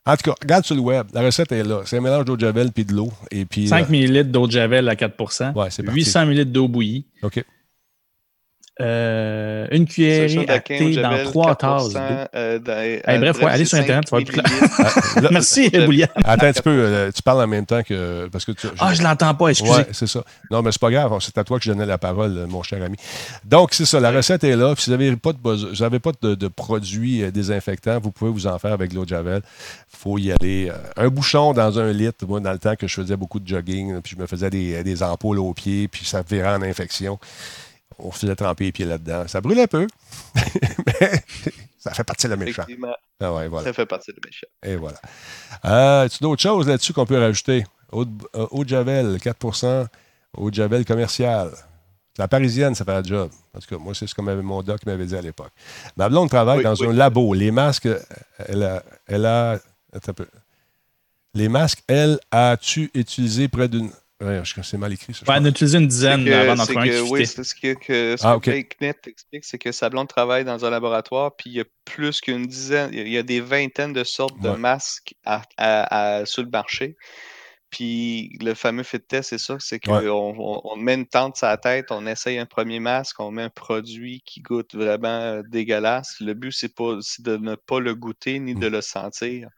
En 0.06 0.15
tout 0.15 0.31
cas, 0.31 0.35
regarde 0.41 0.65
sur 0.65 0.76
le 0.76 0.81
web, 0.81 1.06
la 1.14 1.22
recette 1.22 1.51
est 1.51 1.64
là. 1.64 1.81
C'est 1.85 1.97
un 1.97 2.01
mélange 2.01 2.26
d'eau 2.26 2.35
de 2.35 2.41
Javel 2.41 2.72
puis 2.72 2.85
de 2.85 2.93
l'eau. 2.93 3.11
Et 3.31 3.45
puis, 3.45 3.68
5 3.68 3.84
euh, 3.89 3.93
ml 3.93 4.31
d'eau 4.31 4.47
de 4.47 4.51
Javel 4.51 4.88
à 4.89 4.95
4% 4.95 5.51
Ouais, 5.53 5.69
c'est 5.69 5.84
parti. 5.84 5.99
800 5.99 6.22
ml 6.22 6.45
d'eau 6.51 6.68
bouillie. 6.68 7.06
OK. 7.22 7.43
Euh, 8.81 9.68
une 9.72 9.85
cuillerée 9.85 10.45
à 10.47 10.60
thé 10.60 10.95
dans 10.95 11.23
trois 11.26 11.53
4%, 11.53 11.93
tasses. 11.93 12.30
euh, 12.35 12.60
dans- 12.60 12.73
Hey, 12.80 13.01
euh, 13.07 13.18
bref, 13.19 13.38
ouais, 13.41 13.51
allez 13.51 13.65
sur 13.65 13.77
Internet, 13.77 14.06
tu 14.06 14.11
vas 14.15 14.19
5 14.19 14.26
plus 15.22 15.30
Merci, 15.31 15.64
Javel. 15.65 15.85
Bouliane. 15.85 16.10
Attends 16.23 16.45
un 16.47 16.51
petit 16.53 16.61
peu, 16.61 16.69
euh, 16.72 17.11
tu 17.14 17.22
parles 17.22 17.41
en 17.43 17.47
même 17.47 17.65
temps 17.65 17.84
que. 17.84 18.27
Parce 18.31 18.45
que 18.45 18.51
tu- 18.53 18.68
Ah, 18.80 18.93
je 18.93 19.01
l'entends 19.03 19.34
pas, 19.35 19.49
excusez. 19.49 19.72
Ouais, 19.73 19.88
c'est 19.91 20.07
ça. 20.07 20.23
Non, 20.49 20.61
mais 20.61 20.72
c'est 20.72 20.80
pas 20.81 20.91
grave. 20.91 21.14
C'est 21.22 21.38
à 21.38 21.43
toi 21.43 21.57
que 21.60 21.65
je 21.65 21.72
donnais 21.72 21.85
la 21.85 21.97
parole, 21.97 22.38
euh, 22.38 22.47
mon 22.47 22.64
cher 22.64 22.81
ami. 22.84 22.95
Donc, 23.45 23.73
c'est 23.73 23.85
ça. 23.85 23.99
La 23.99 24.11
recette 24.11 24.43
est 24.43 24.56
là. 24.56 24.73
Puis, 24.76 24.84
si 24.84 24.89
vous 24.89 24.95
n'avez 24.97 25.15
pas, 25.18 25.34
de, 25.34 25.38
beso- 25.39 25.69
vous 25.69 25.84
avez 25.84 25.99
pas 25.99 26.11
de, 26.22 26.35
de 26.35 26.47
produits 26.47 27.23
euh, 27.23 27.31
désinfectants, 27.31 27.99
vous 27.99 28.11
pouvez 28.11 28.31
vous 28.31 28.47
en 28.47 28.57
faire 28.60 28.72
avec 28.73 28.91
de 28.91 28.95
l'eau 28.95 29.03
de 29.03 29.10
Javel. 29.10 29.41
Il 29.93 29.97
faut 29.97 30.18
y 30.18 30.31
aller. 30.31 30.69
euh, 30.69 30.73
un 31.06 31.10
bouchon 31.10 31.53
dans 31.53 31.80
un 31.80 31.91
litre. 31.91 32.26
Moi, 32.27 32.39
dans 32.39 32.51
le 32.53 32.60
temps 32.60 32.76
que 32.76 32.88
je 32.88 32.93
faisais 32.93 33.18
beaucoup 33.18 33.39
de 33.39 33.47
jogging, 33.47 34.01
puis 34.01 34.15
je 34.15 34.22
me 34.22 34.27
faisais 34.27 34.49
des, 34.49 34.84
des 34.84 35.03
ampoules 35.03 35.39
aux 35.39 35.53
pieds, 35.53 35.88
puis 35.88 36.06
ça 36.06 36.22
virait 36.27 36.49
en 36.56 36.61
infection. 36.61 37.19
On 37.99 38.11
faisait 38.11 38.35
tremper 38.35 38.65
les 38.65 38.71
pieds 38.71 38.85
là-dedans. 38.85 39.27
Ça 39.27 39.41
brûle 39.41 39.59
un 39.59 39.67
peu, 39.67 39.88
mais 41.01 41.23
ça 41.77 41.93
fait 41.93 42.03
partie 42.03 42.27
de 42.27 42.31
la 42.31 42.38
méchant. 42.38 42.63
Ah 43.19 43.34
ouais, 43.34 43.47
voilà. 43.47 43.67
ça 43.67 43.73
fait 43.73 43.85
partie 43.85 44.11
de 44.11 44.19
méchant. 44.26 44.47
Et 44.63 44.76
voilà. 44.76 44.99
Euh, 45.65 46.05
As-tu 46.05 46.23
d'autres 46.23 46.41
choses 46.41 46.67
là-dessus 46.67 46.93
qu'on 46.93 47.05
peut 47.05 47.19
rajouter? 47.19 47.65
Eau 47.91 48.05
de, 48.05 48.11
euh, 48.35 48.47
eau 48.51 48.63
de 48.63 48.69
Javel, 48.69 49.19
4 49.19 49.88
Eau 50.38 50.49
de 50.49 50.55
Javel 50.55 50.85
commerciale. 50.85 51.51
La 52.17 52.27
parisienne, 52.27 52.76
ça 52.76 52.84
fait 52.84 52.91
la 52.91 53.01
job. 53.03 53.31
En 53.55 53.59
tout 53.59 53.67
cas, 53.67 53.77
moi, 53.81 53.95
c'est 53.95 54.05
ce 54.05 54.13
que 54.13 54.21
mon 54.21 54.61
doc 54.61 54.85
m'avait 54.85 55.05
dit 55.05 55.15
à 55.15 55.21
l'époque. 55.21 55.51
Ma 55.95 56.09
blonde 56.09 56.30
travaille 56.30 56.57
Oui, 56.57 56.63
dans 56.63 56.76
oui. 56.76 56.88
un 56.88 56.93
labo. 56.93 57.34
Les 57.34 57.49
masques, 57.49 57.85
euh, 57.85 57.99
elle 58.39 58.63
a. 58.63 58.84
Elle 59.07 59.26
a 59.26 59.51
attends 59.93 60.11
un 60.11 60.13
peu. 60.13 60.27
Les 61.34 61.47
masques, 61.47 61.81
elle, 61.88 62.19
as-tu 62.31 62.91
utilisé 62.93 63.47
près 63.47 63.67
d'une. 63.69 63.89
Ouais, 64.22 64.41
je- 64.44 64.62
c'est 64.62 64.78
mal 64.78 64.91
écrit, 64.91 65.14
ça. 65.14 65.22
Ouais, 65.22 65.36
on 65.36 65.38
pense. 65.38 65.46
a 65.46 65.50
utilisé 65.50 65.78
une 65.78 65.88
dizaine 65.88 66.26
que- 66.26 66.32
avant 66.32 66.56
d'en 66.56 66.66
trouver 66.66 66.98
un 66.98 67.02
Oui, 67.04 67.26
c'est 67.26 67.44
ce 67.44 67.56
que, 67.56 67.74
que 67.74 68.18
ce 68.18 68.28
Ah, 68.28 68.38
que 68.41 68.52
Knitt 68.52 69.08
explique, 69.08 69.46
c'est 69.46 69.58
que 69.58 69.72
sa 69.72 69.90
blonde 69.90 70.10
travaille 70.10 70.44
dans 70.44 70.66
un 70.66 70.70
laboratoire, 70.70 71.36
puis 71.38 71.50
il 71.52 71.56
y 71.56 71.62
a 71.62 71.66
plus 71.86 72.20
qu'une 72.20 72.46
dizaine, 72.46 72.90
il 72.94 73.08
y 73.08 73.18
a 73.18 73.24
des 73.24 73.40
vingtaines 73.40 73.94
de 73.94 74.04
sortes 74.04 74.38
de 74.41 74.50
masques 74.58 75.14
à, 75.26 75.41
à- 75.58 76.18
à- 76.20 76.26
sur 76.26 76.44
le 76.44 76.50
marché. 76.50 76.98
Puis 77.72 78.38
le 78.41 78.54
fameux 78.56 78.84
fit 78.84 79.00
test, 79.00 79.30
c'est 79.30 79.38
ça, 79.38 79.58
c'est 79.60 79.80
qu'on 79.80 79.94
Ouais. 79.94 80.04
on, 80.08 80.62
on 80.64 80.76
met 80.76 80.96
une 80.96 81.08
tente 81.08 81.38
sur 81.38 81.48
la 81.48 81.58
tête, 81.58 81.91
on 81.91 82.08
essaye 82.08 82.40
un 82.40 82.46
premier 82.48 82.80
masque, 82.80 83.20
on 83.20 83.32
met 83.32 83.44
un 83.44 83.50
produit 83.50 84.22
qui 84.26 84.41
goûte 84.41 84.74
vraiment 84.76 85.41
dégueulasse. 85.48 86.16
Le 86.20 86.34
but, 86.34 86.52
c'est 86.52 86.74
pas 86.76 86.96
de 87.20 87.38
ne 87.38 87.56
pas 87.56 87.80
le 87.80 87.94
goûter 87.96 88.40
ni 88.40 88.56
de 88.56 88.66
Mm. 88.66 88.70
le 88.70 88.82
sentir. 88.82 89.50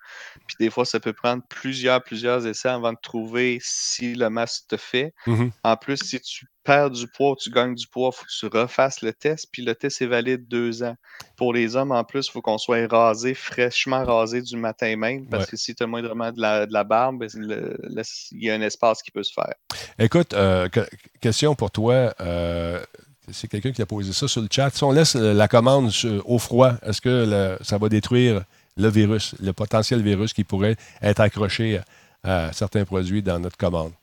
Puis 0.48 0.56
des 0.60 0.70
fois, 0.70 0.86
ça 0.86 1.00
peut 1.00 1.14
prendre 1.14 1.44
plusieurs, 1.50 2.04
plusieurs 2.04 2.48
essais 2.48 2.70
avant 2.70 2.94
de 2.94 3.00
trouver 3.02 3.60
si 3.62 4.16
le 4.16 4.30
masque 4.30 4.66
te 4.70 4.78
fait. 4.78 5.14
Mhm. 5.28 5.52
En 5.64 5.78
plus, 5.78 5.98
si 5.98 6.20
tu 6.22 6.48
perds 6.64 6.92
du 6.92 7.08
poids 7.08 7.36
tu 7.40 7.50
gagnes 7.50 7.76
du 7.76 7.88
poids, 7.88 8.12
il 8.14 8.18
faut 8.18 8.26
que 8.26 8.32
tu 8.52 8.58
refasses 8.58 9.02
le 9.02 9.14
test. 9.14 9.48
Puis 9.52 9.64
le 9.64 9.74
test 9.76 10.02
est 10.02 10.06
valide 10.08 10.48
deux 10.48 10.84
ans. 10.84 10.96
Pour 11.38 11.54
les 11.54 11.76
hommes, 11.76 11.92
en 11.92 12.04
plus, 12.04 12.28
il 12.28 12.32
faut 12.32 12.42
qu'on 12.42 12.58
soit 12.58 12.88
rasé, 12.88 13.34
fraîchement 13.34 14.04
rasé 14.06 14.42
du 14.42 14.58
matin 14.58 14.96
même. 14.96 15.28
Parce 15.28 15.46
Ouais. 15.46 15.52
que 15.52 15.58
si 15.58 15.74
tu 15.76 15.84
as 15.84 15.88
moindrement 15.88 16.32
de 16.32 16.40
la, 16.40 16.66
de 16.66 16.74
la 16.74 16.84
barbe, 16.84 17.20
ben, 17.20 17.30
il 17.36 18.44
y 18.44 18.50
a 18.50 18.54
un 18.54 18.62
espace 18.62 19.02
qui 19.02 19.12
peut 19.12 19.24
se 19.24 19.34
faire. 19.34 19.54
Écoute, 20.00 20.34
euh, 20.34 20.70
que- 20.70 20.88
question 21.20 21.56
pour 21.56 21.72
toi. 21.72 22.14
euh, 22.22 22.84
c'est 23.32 23.48
quelqu'un 23.48 23.72
qui 23.72 23.82
a 23.82 23.86
posé 23.86 24.12
ça 24.14 24.28
sur 24.28 24.42
le 24.42 24.48
chat. 24.52 24.70
Si 24.72 24.84
on 24.84 24.92
laisse 24.92 25.16
la 25.16 25.48
commande 25.48 25.90
sur- 25.92 26.28
au 26.30 26.38
froid, 26.40 26.74
est-ce 26.84 27.00
que 27.02 27.26
le- 27.28 27.58
ça 27.64 27.78
va 27.78 27.88
détruire 27.88 28.44
le 28.78 28.88
virus, 28.90 29.36
le 29.42 29.54
potentiel 29.54 30.02
virus 30.02 30.34
qui 30.34 30.44
pourrait 30.44 30.76
être 31.02 31.20
accroché 31.22 31.80
à, 32.24 32.48
à 32.48 32.54
certains 32.54 32.84
produits 32.84 33.22
dans 33.22 33.40
notre 33.40 33.58
commande? 33.58 33.94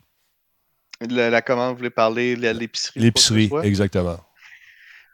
Le- 1.01 1.31
la 1.31 1.43
commande, 1.43 1.73
vous 1.73 1.79
voulez 1.79 1.91
parler 1.91 2.37
de 2.37 2.49
l'épicerie? 2.51 3.01
L'épicerie, 3.01 3.51
exactement. 3.63 4.19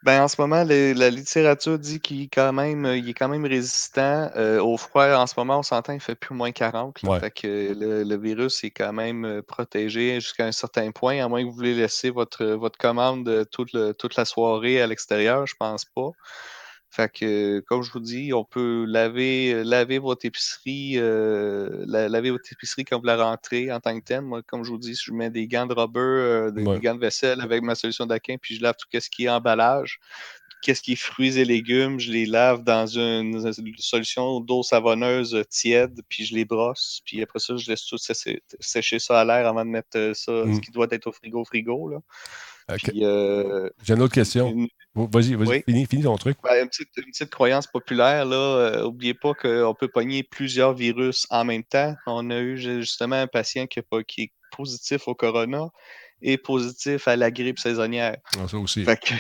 Ben, 0.02 0.22
en 0.22 0.28
ce 0.28 0.38
moment, 0.38 0.64
la 0.64 1.08
littérature 1.10 1.78
dit 1.78 1.98
qu'il 1.98 2.24
est 2.24 2.28
quand 2.28 2.52
même, 2.52 2.84
il 2.94 3.08
est 3.08 3.14
quand 3.14 3.28
même 3.28 3.46
résistant. 3.46 4.30
Euh, 4.36 4.60
au 4.60 4.76
froid, 4.76 5.06
en 5.14 5.26
ce 5.26 5.32
moment, 5.38 5.60
on 5.60 5.62
s'entend, 5.62 5.94
il 5.94 6.00
fait 6.00 6.14
plus 6.14 6.34
moins 6.34 6.52
40. 6.52 7.00
là. 7.02 7.08
Ouais. 7.10 7.20
Fait 7.20 7.30
que 7.30 7.74
le, 7.74 8.02
le 8.02 8.16
virus 8.18 8.62
est 8.64 8.70
quand 8.70 8.92
même 8.92 9.24
euh, 9.24 9.40
protégé 9.40 10.20
jusqu'à 10.20 10.44
un 10.44 10.52
certain 10.52 10.90
point, 10.90 11.24
à 11.24 11.28
moins 11.28 11.40
que 11.40 11.46
vous 11.46 11.54
voulez 11.54 11.72
laisser 11.74 12.10
votre, 12.10 12.44
votre 12.44 12.76
commande 12.78 13.26
euh, 13.30 13.44
toute, 13.46 13.72
le- 13.72 13.94
toute 13.94 14.16
la 14.16 14.26
soirée 14.26 14.82
à 14.82 14.86
l'extérieur, 14.86 15.46
je 15.46 15.54
pense 15.58 15.86
pas. 15.86 16.10
Fait 16.94 17.10
que, 17.12 17.58
comme 17.60 17.82
je 17.82 17.90
vous 17.90 17.98
dis, 17.98 18.32
on 18.32 18.44
peut 18.44 18.84
laver, 18.86 19.52
euh, 19.52 19.64
laver 19.64 19.98
votre 19.98 20.24
épicerie, 20.26 20.92
euh, 20.96 21.84
la- 21.88 22.08
laver 22.08 22.30
votre 22.30 22.52
épicerie 22.52 22.84
quand 22.84 23.00
vous 23.00 23.06
la 23.06 23.16
rentrez 23.16 23.72
en 23.72 23.80
tant 23.80 23.98
que 23.98 24.04
telle. 24.04 24.20
Moi, 24.22 24.42
comme 24.42 24.62
je 24.64 24.70
vous 24.70 24.78
dis, 24.78 24.94
je 24.94 25.12
mets 25.12 25.28
des 25.30 25.48
gants 25.48 25.66
de 25.66 25.74
rubber, 25.74 25.98
euh, 26.00 26.50
des, 26.52 26.62
Ouais. 26.62 26.76
des 26.76 26.80
gants 26.80 26.94
de 26.94 27.00
vaisselle 27.00 27.40
avec 27.40 27.62
ma 27.62 27.74
solution 27.74 28.06
d'Aquin, 28.06 28.36
puis 28.40 28.54
je 28.56 28.62
lave 28.62 28.76
tout 28.78 28.86
ce 29.00 29.10
qui 29.10 29.24
est 29.24 29.28
emballage. 29.28 29.98
Qu'est-ce 30.64 30.80
qui 30.80 30.92
est 30.92 30.96
fruits 30.96 31.38
et 31.38 31.44
légumes, 31.44 32.00
je 32.00 32.10
les 32.10 32.24
lave 32.24 32.64
dans 32.64 32.86
une, 32.86 33.52
solution 33.76 34.40
d'eau 34.40 34.62
savonneuse 34.62 35.44
tiède, 35.50 36.00
puis 36.08 36.24
je 36.24 36.34
les 36.34 36.46
brosse. 36.46 37.00
Puis 37.04 37.22
après 37.22 37.38
ça, 37.38 37.54
je 37.56 37.70
laisse 37.70 37.84
tout 37.84 37.98
sécher, 37.98 38.42
sécher 38.60 38.98
ça 38.98 39.20
à 39.20 39.24
l'air 39.26 39.46
avant 39.46 39.64
de 39.66 39.70
mettre 39.70 39.96
euh, 39.96 40.14
ça, 40.14 40.32
Mm. 40.32 40.54
ce 40.54 40.60
qui 40.60 40.70
doit 40.70 40.86
être 40.90 41.06
au 41.06 41.12
frigo, 41.12 41.42
au 41.42 41.44
frigo. 41.44 41.90
Là. 41.90 41.98
Euh, 43.02 43.68
J'ai 43.84 43.92
une 43.94 44.00
autre 44.02 44.14
question. 44.14 44.50
une- 44.50 44.68
Vas-y, 44.94 45.34
vas-y, 45.34 45.48
Oui. 45.48 45.62
finis, 45.66 45.86
finis 45.86 46.02
ton 46.04 46.16
truc. 46.16 46.38
ben, 46.44 46.62
une, 46.62 46.68
petite, 46.68 46.88
une 46.96 47.10
petite 47.10 47.30
croyance 47.30 47.66
populaire, 47.66 48.24
là, 48.24 48.36
euh, 48.36 48.84
oubliez 48.84 49.12
pas 49.12 49.34
qu'on 49.34 49.74
peut 49.78 49.88
pogner 49.88 50.22
plusieurs 50.22 50.72
virus 50.72 51.26
en 51.30 51.44
même 51.44 51.64
temps. 51.64 51.94
On 52.06 52.30
a 52.30 52.38
eu 52.38 52.56
ju- 52.56 52.80
justement 52.80 53.16
un 53.16 53.26
patient 53.26 53.66
qui, 53.66 53.80
qui 54.06 54.22
est 54.22 54.32
positif 54.56 55.08
au 55.08 55.14
corona 55.16 55.68
et 56.22 56.38
positif 56.38 57.06
à 57.08 57.16
la 57.16 57.30
grippe 57.30 57.58
saisonnière. 57.58 58.16
Ah, 58.38 58.48
ça 58.48 58.56
aussi. 58.56 58.84
Fait 58.84 58.98
que, 58.98 59.14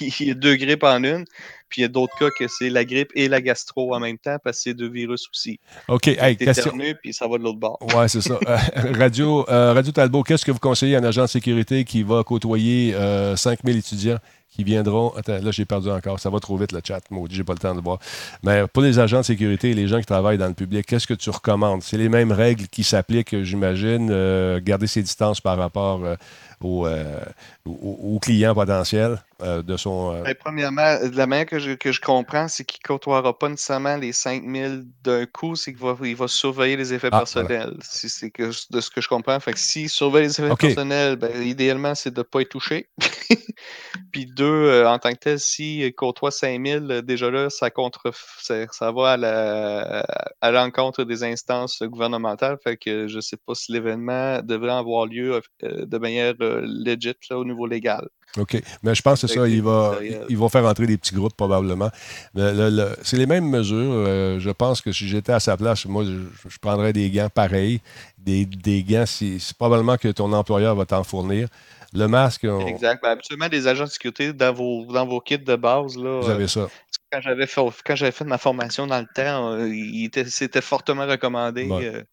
il 0.00 0.28
y 0.28 0.30
a 0.30 0.34
deux 0.34 0.56
grippes 0.56 0.84
en 0.84 1.02
une, 1.04 1.24
puis 1.68 1.80
il 1.80 1.82
y 1.82 1.84
a 1.84 1.88
d'autres 1.88 2.16
cas 2.18 2.28
que 2.38 2.48
c'est 2.48 2.70
la 2.70 2.84
grippe 2.84 3.10
et 3.14 3.28
la 3.28 3.40
gastro 3.40 3.94
en 3.94 4.00
même 4.00 4.18
temps 4.18 4.36
parce 4.42 4.58
que 4.58 4.62
c'est 4.64 4.74
deux 4.74 4.88
virus 4.88 5.28
aussi. 5.32 5.60
OK, 5.88 6.08
hey, 6.08 6.36
question. 6.36 6.72
Puis 7.02 7.12
ça 7.12 7.28
va 7.28 7.38
de 7.38 7.44
l'autre 7.44 7.58
bord. 7.58 7.78
Ouais, 7.94 8.08
c'est 8.08 8.20
ça. 8.20 8.38
Euh, 8.50 8.92
Radio, 8.96 9.48
euh, 9.48 9.72
Radio 9.72 9.92
Talbot, 9.92 10.22
qu'est-ce 10.22 10.44
que 10.44 10.50
vous 10.50 10.58
conseillez 10.58 10.96
à 10.96 10.98
un 10.98 11.04
agent 11.04 11.22
de 11.22 11.28
sécurité 11.28 11.84
qui 11.84 12.02
va 12.02 12.22
côtoyer 12.22 12.94
euh, 12.94 13.34
5000 13.36 13.76
étudiants 13.76 14.18
viendront. 14.64 15.12
Attends, 15.16 15.38
là, 15.42 15.50
j'ai 15.50 15.64
perdu 15.64 15.90
encore. 15.90 16.20
Ça 16.20 16.30
va 16.30 16.40
trop 16.40 16.56
vite, 16.56 16.72
le 16.72 16.80
chat. 16.84 17.00
Maudit, 17.10 17.36
j'ai 17.36 17.44
pas 17.44 17.54
le 17.54 17.58
temps 17.58 17.74
de 17.74 17.80
voir. 17.80 17.98
Mais 18.42 18.66
pour 18.66 18.82
les 18.82 18.98
agents 18.98 19.20
de 19.20 19.24
sécurité 19.24 19.70
et 19.70 19.74
les 19.74 19.88
gens 19.88 20.00
qui 20.00 20.06
travaillent 20.06 20.38
dans 20.38 20.48
le 20.48 20.54
public, 20.54 20.86
qu'est-ce 20.86 21.06
que 21.06 21.14
tu 21.14 21.30
recommandes? 21.30 21.82
C'est 21.82 21.98
les 21.98 22.08
mêmes 22.08 22.32
règles 22.32 22.66
qui 22.68 22.84
s'appliquent, 22.84 23.42
j'imagine. 23.42 24.10
euh, 24.10 24.60
garder 24.62 24.86
ses 24.86 25.02
distances 25.02 25.40
par 25.40 25.56
rapport 25.56 26.04
euh, 26.04 26.16
aux, 26.62 26.86
euh, 26.86 27.18
aux- 27.64 28.14
aux 28.16 28.18
clients 28.18 28.54
potentiels 28.54 29.22
euh, 29.42 29.62
de 29.62 29.76
son. 29.76 30.14
euh, 30.14 30.22
Ben, 30.22 30.34
premièrement, 30.38 30.98
de 31.08 31.16
la 31.16 31.26
manière 31.26 31.46
que 31.46 31.58
je, 31.58 31.72
que 31.72 31.92
je 31.92 32.00
comprends, 32.00 32.46
c'est 32.48 32.64
qu'il 32.64 32.80
ne 32.84 32.88
côtoiera 32.88 33.38
pas 33.38 33.48
nécessairement 33.48 33.96
les 33.96 34.12
5000 34.12 34.84
d'un 35.02 35.24
coup, 35.26 35.56
c'est 35.56 35.72
qu'il 35.72 35.82
va, 35.82 35.96
il 36.02 36.14
va 36.16 36.28
surveiller 36.28 36.76
les 36.76 36.92
effets 36.92 37.08
Ah, 37.10 37.18
personnels. 37.20 37.76
Si 37.82 38.08
c'est 38.10 38.30
que, 38.30 38.50
de 38.70 38.80
ce 38.80 38.90
que 38.90 39.00
je 39.00 39.08
comprends. 39.08 39.40
Fait 39.40 39.52
que 39.54 39.58
s'il 39.58 39.88
surveille 39.88 40.24
les 40.24 40.40
effets 40.40 40.54
personnels, 40.56 41.16
ben, 41.16 41.42
idéalement, 41.42 41.94
c'est 41.94 42.10
de 42.12 42.18
ne 42.20 42.22
pas 42.22 42.42
être 42.42 42.50
touché. 42.50 42.90
Puis 44.12 44.26
deux, 44.26 44.44
euh, 44.44 44.88
en 44.88 44.98
tant 44.98 45.12
que 45.12 45.18
tel, 45.18 45.38
s'il 45.40 45.94
côtoie 45.94 46.30
5000, 46.30 46.86
euh, 46.90 47.02
déjà 47.02 47.30
là, 47.30 47.50
ça, 47.50 47.70
contre, 47.70 48.12
ça, 48.40 48.66
ça 48.72 48.92
va 48.92 49.12
à 49.12 49.16
la- 49.16 50.04
à 50.40 50.50
l'encontre 50.50 51.04
des 51.04 51.24
instances 51.24 51.82
gouvernementales. 51.82 52.58
Fait 52.62 52.76
que 52.76 53.08
je 53.08 53.16
ne 53.16 53.20
sais 53.20 53.36
pas 53.36 53.54
si 53.54 53.72
l'événement 53.72 54.40
devrait 54.42 54.72
avoir 54.72 55.06
lieu 55.06 55.40
de 55.62 55.98
manière 55.98 56.34
euh, 56.50 56.60
legit 56.64 57.14
là, 57.30 57.38
au 57.38 57.44
niveau 57.44 57.66
légal. 57.66 58.08
OK. 58.38 58.62
Mais 58.84 58.94
je 58.94 59.02
pense 59.02 59.20
que 59.22 59.26
c'est 59.26 59.34
ça. 59.34 59.48
Il 59.48 59.60
va, 59.62 59.96
ils 60.28 60.38
vont 60.38 60.48
faire 60.48 60.64
entrer 60.64 60.86
des 60.86 60.96
petits 60.96 61.14
groupes 61.14 61.34
probablement. 61.36 61.90
Le- 62.34 62.52
le- 62.52 62.70
le- 62.70 62.96
c'est 63.02 63.16
les 63.16 63.26
mêmes 63.26 63.48
mesures. 63.48 63.76
Euh, 63.92 64.38
je 64.38 64.50
pense 64.50 64.80
que 64.80 64.92
si 64.92 65.08
j'étais 65.08 65.32
à 65.32 65.40
sa 65.40 65.56
place, 65.56 65.84
moi, 65.86 66.04
je, 66.04 66.48
je 66.48 66.58
prendrais 66.58 66.92
des 66.92 67.10
gants 67.10 67.28
pareils. 67.28 67.80
Des, 68.18 68.46
des 68.46 68.84
gants, 68.84 69.06
si- 69.06 69.40
c'est 69.40 69.56
probablement 69.56 69.96
que 69.96 70.08
ton 70.08 70.32
employeur 70.32 70.76
va 70.76 70.86
t'en 70.86 71.02
fournir. 71.02 71.48
Le 71.92 72.06
masque, 72.06 72.42
on- 72.44 72.68
Exact. 72.68 73.02
Ben, 73.02 73.10
habituellement, 73.10 73.48
des 73.48 73.66
agents 73.66 73.82
de 73.84 73.90
sécurité 73.90 74.32
dans 74.32 74.52
vos, 74.52 74.84
dans 74.86 75.04
vos 75.06 75.20
kits 75.20 75.36
de 75.38 75.56
base, 75.56 75.96
là, 75.96 76.20
vous 76.20 76.28
euh, 76.30 76.34
avez 76.34 76.46
ça. 76.46 76.68
quand 77.10 77.20
j'avais 77.20 77.48
fait, 77.48 77.60
quand 77.84 77.96
j'avais 77.96 78.12
fait 78.12 78.24
ma 78.24 78.38
formation 78.38 78.86
dans 78.86 79.00
le 79.00 79.08
temps, 79.12 79.54
euh, 79.54 79.68
il 79.74 80.04
était, 80.04 80.24
c'était 80.26 80.60
fortement 80.60 81.04
recommandé 81.04 81.68
euh, 81.68 82.04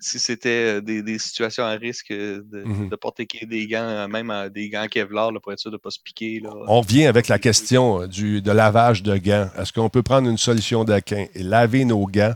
si 0.00 0.18
c'était 0.18 0.76
euh, 0.76 0.80
des, 0.80 1.02
des 1.02 1.18
situations 1.18 1.64
à 1.64 1.72
risque 1.72 2.10
euh, 2.10 2.42
de, 2.52 2.62
Mhm. 2.64 2.88
de 2.88 2.96
porter 2.96 3.26
des 3.42 3.66
gants, 3.66 3.78
euh, 3.82 4.08
même 4.08 4.32
des 4.54 4.68
gants 4.68 4.86
Kevlar 4.88 5.32
là, 5.32 5.40
pour 5.40 5.52
être 5.52 5.58
sûr 5.58 5.70
de 5.70 5.76
ne 5.76 5.80
pas 5.80 5.90
se 5.90 6.00
piquer. 6.00 6.40
Là. 6.40 6.50
On 6.68 6.80
revient 6.80 7.06
avec 7.06 7.28
la 7.28 7.38
question 7.38 8.06
du, 8.06 8.42
de 8.42 8.50
lavage 8.50 9.02
de 9.02 9.16
gants. 9.16 9.48
Est-ce 9.58 9.72
qu'on 9.72 9.88
peut 9.88 10.02
prendre 10.02 10.28
une 10.28 10.38
solution 10.38 10.84
d'aquin 10.84 11.26
et 11.34 11.42
laver 11.42 11.84
nos 11.84 12.06
gants, 12.06 12.34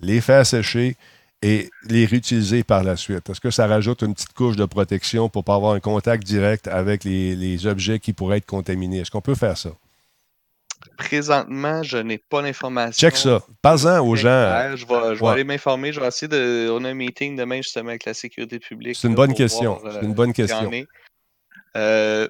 les 0.00 0.20
faire 0.20 0.44
sécher 0.46 0.96
et 1.42 1.70
les 1.88 2.04
réutiliser 2.04 2.62
par 2.64 2.84
la 2.84 2.96
suite? 2.96 3.30
Est-ce 3.30 3.40
que 3.40 3.50
ça 3.50 3.66
rajoute 3.66 4.02
une 4.02 4.14
petite 4.14 4.32
couche 4.34 4.56
de 4.56 4.64
protection 4.66 5.28
pour 5.28 5.42
ne 5.42 5.44
pas 5.46 5.54
avoir 5.54 5.72
un 5.74 5.80
contact 5.80 6.24
direct 6.24 6.68
avec 6.68 7.04
les, 7.04 7.34
les 7.36 7.66
objets 7.66 7.98
qui 7.98 8.12
pourraient 8.12 8.38
être 8.38 8.46
contaminés? 8.46 8.98
Est-ce 9.00 9.10
qu'on 9.10 9.20
peut 9.22 9.34
faire 9.34 9.56
ça? 9.56 9.70
Présentement, 11.04 11.82
je 11.82 11.96
n'ai 11.98 12.18
pas 12.18 12.42
l'information. 12.42 13.08
Check 13.08 13.16
ça. 13.16 13.42
Parle-en 13.62 14.06
aux 14.06 14.16
gens. 14.16 14.76
Je 14.76 14.86
vais, 14.86 15.14
je 15.14 15.20
vais 15.20 15.24
Ouais. 15.26 15.32
aller 15.32 15.44
m'informer. 15.44 15.92
Je 15.92 16.00
vais 16.00 16.06
essayer 16.06 16.28
de. 16.28 16.68
On 16.70 16.84
a 16.84 16.90
un 16.90 16.94
meeting 16.94 17.36
demain 17.36 17.56
justement 17.62 17.88
avec 17.88 18.04
la 18.04 18.14
sécurité 18.14 18.58
publique. 18.58 18.96
C'est 18.96 19.08
une 19.08 19.14
bonne 19.14 19.34
question. 19.34 19.76
voir, 19.78 19.94
C'est 19.94 20.02
une 20.04 20.10
euh, 20.10 20.14
bonne 20.14 20.32
question. 20.32 20.70
est. 20.72 20.86
Euh, 21.76 22.28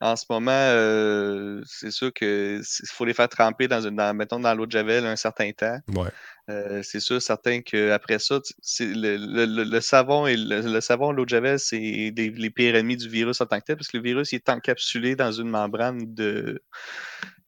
en 0.00 0.16
ce 0.16 0.24
moment, 0.30 0.50
euh, 0.52 1.60
c'est 1.66 1.90
sûr 1.90 2.12
qu'il 2.12 2.60
faut 2.90 3.04
les 3.04 3.14
faire 3.14 3.28
tremper 3.28 3.68
dans 3.68 3.80
une, 3.86 3.94
dans, 3.96 4.14
mettons, 4.14 4.40
dans 4.40 4.54
l'eau 4.54 4.66
de 4.66 4.72
javel 4.72 5.06
un 5.06 5.16
certain 5.16 5.50
temps. 5.52 5.78
Ouais. 5.88 6.08
Euh, 6.50 6.80
c'est 6.82 6.98
sûr, 6.98 7.22
certain 7.22 7.60
qu'après 7.60 8.18
ça, 8.18 8.40
c'est 8.62 8.86
le, 8.86 9.16
le- 9.16 9.44
le- 9.46 9.64
le 9.64 9.80
savon 9.80 10.26
et 10.26 10.36
le, 10.36 10.60
le 10.60 10.80
savon, 10.80 11.12
l'eau 11.12 11.24
de 11.24 11.28
javel, 11.30 11.58
c'est 11.58 12.10
des- 12.10 12.30
les 12.30 12.50
pires 12.50 12.74
ennemis 12.74 12.96
du 12.96 13.08
virus 13.08 13.40
en 13.40 13.46
tant 13.46 13.60
que 13.60 13.64
tel, 13.66 13.76
parce 13.76 13.88
que 13.88 13.96
le 13.98 14.02
virus 14.02 14.32
il 14.32 14.36
est 14.36 14.48
encapsulé 14.48 15.14
dans 15.14 15.30
une 15.30 15.48
membrane 15.48 16.12
de. 16.14 16.62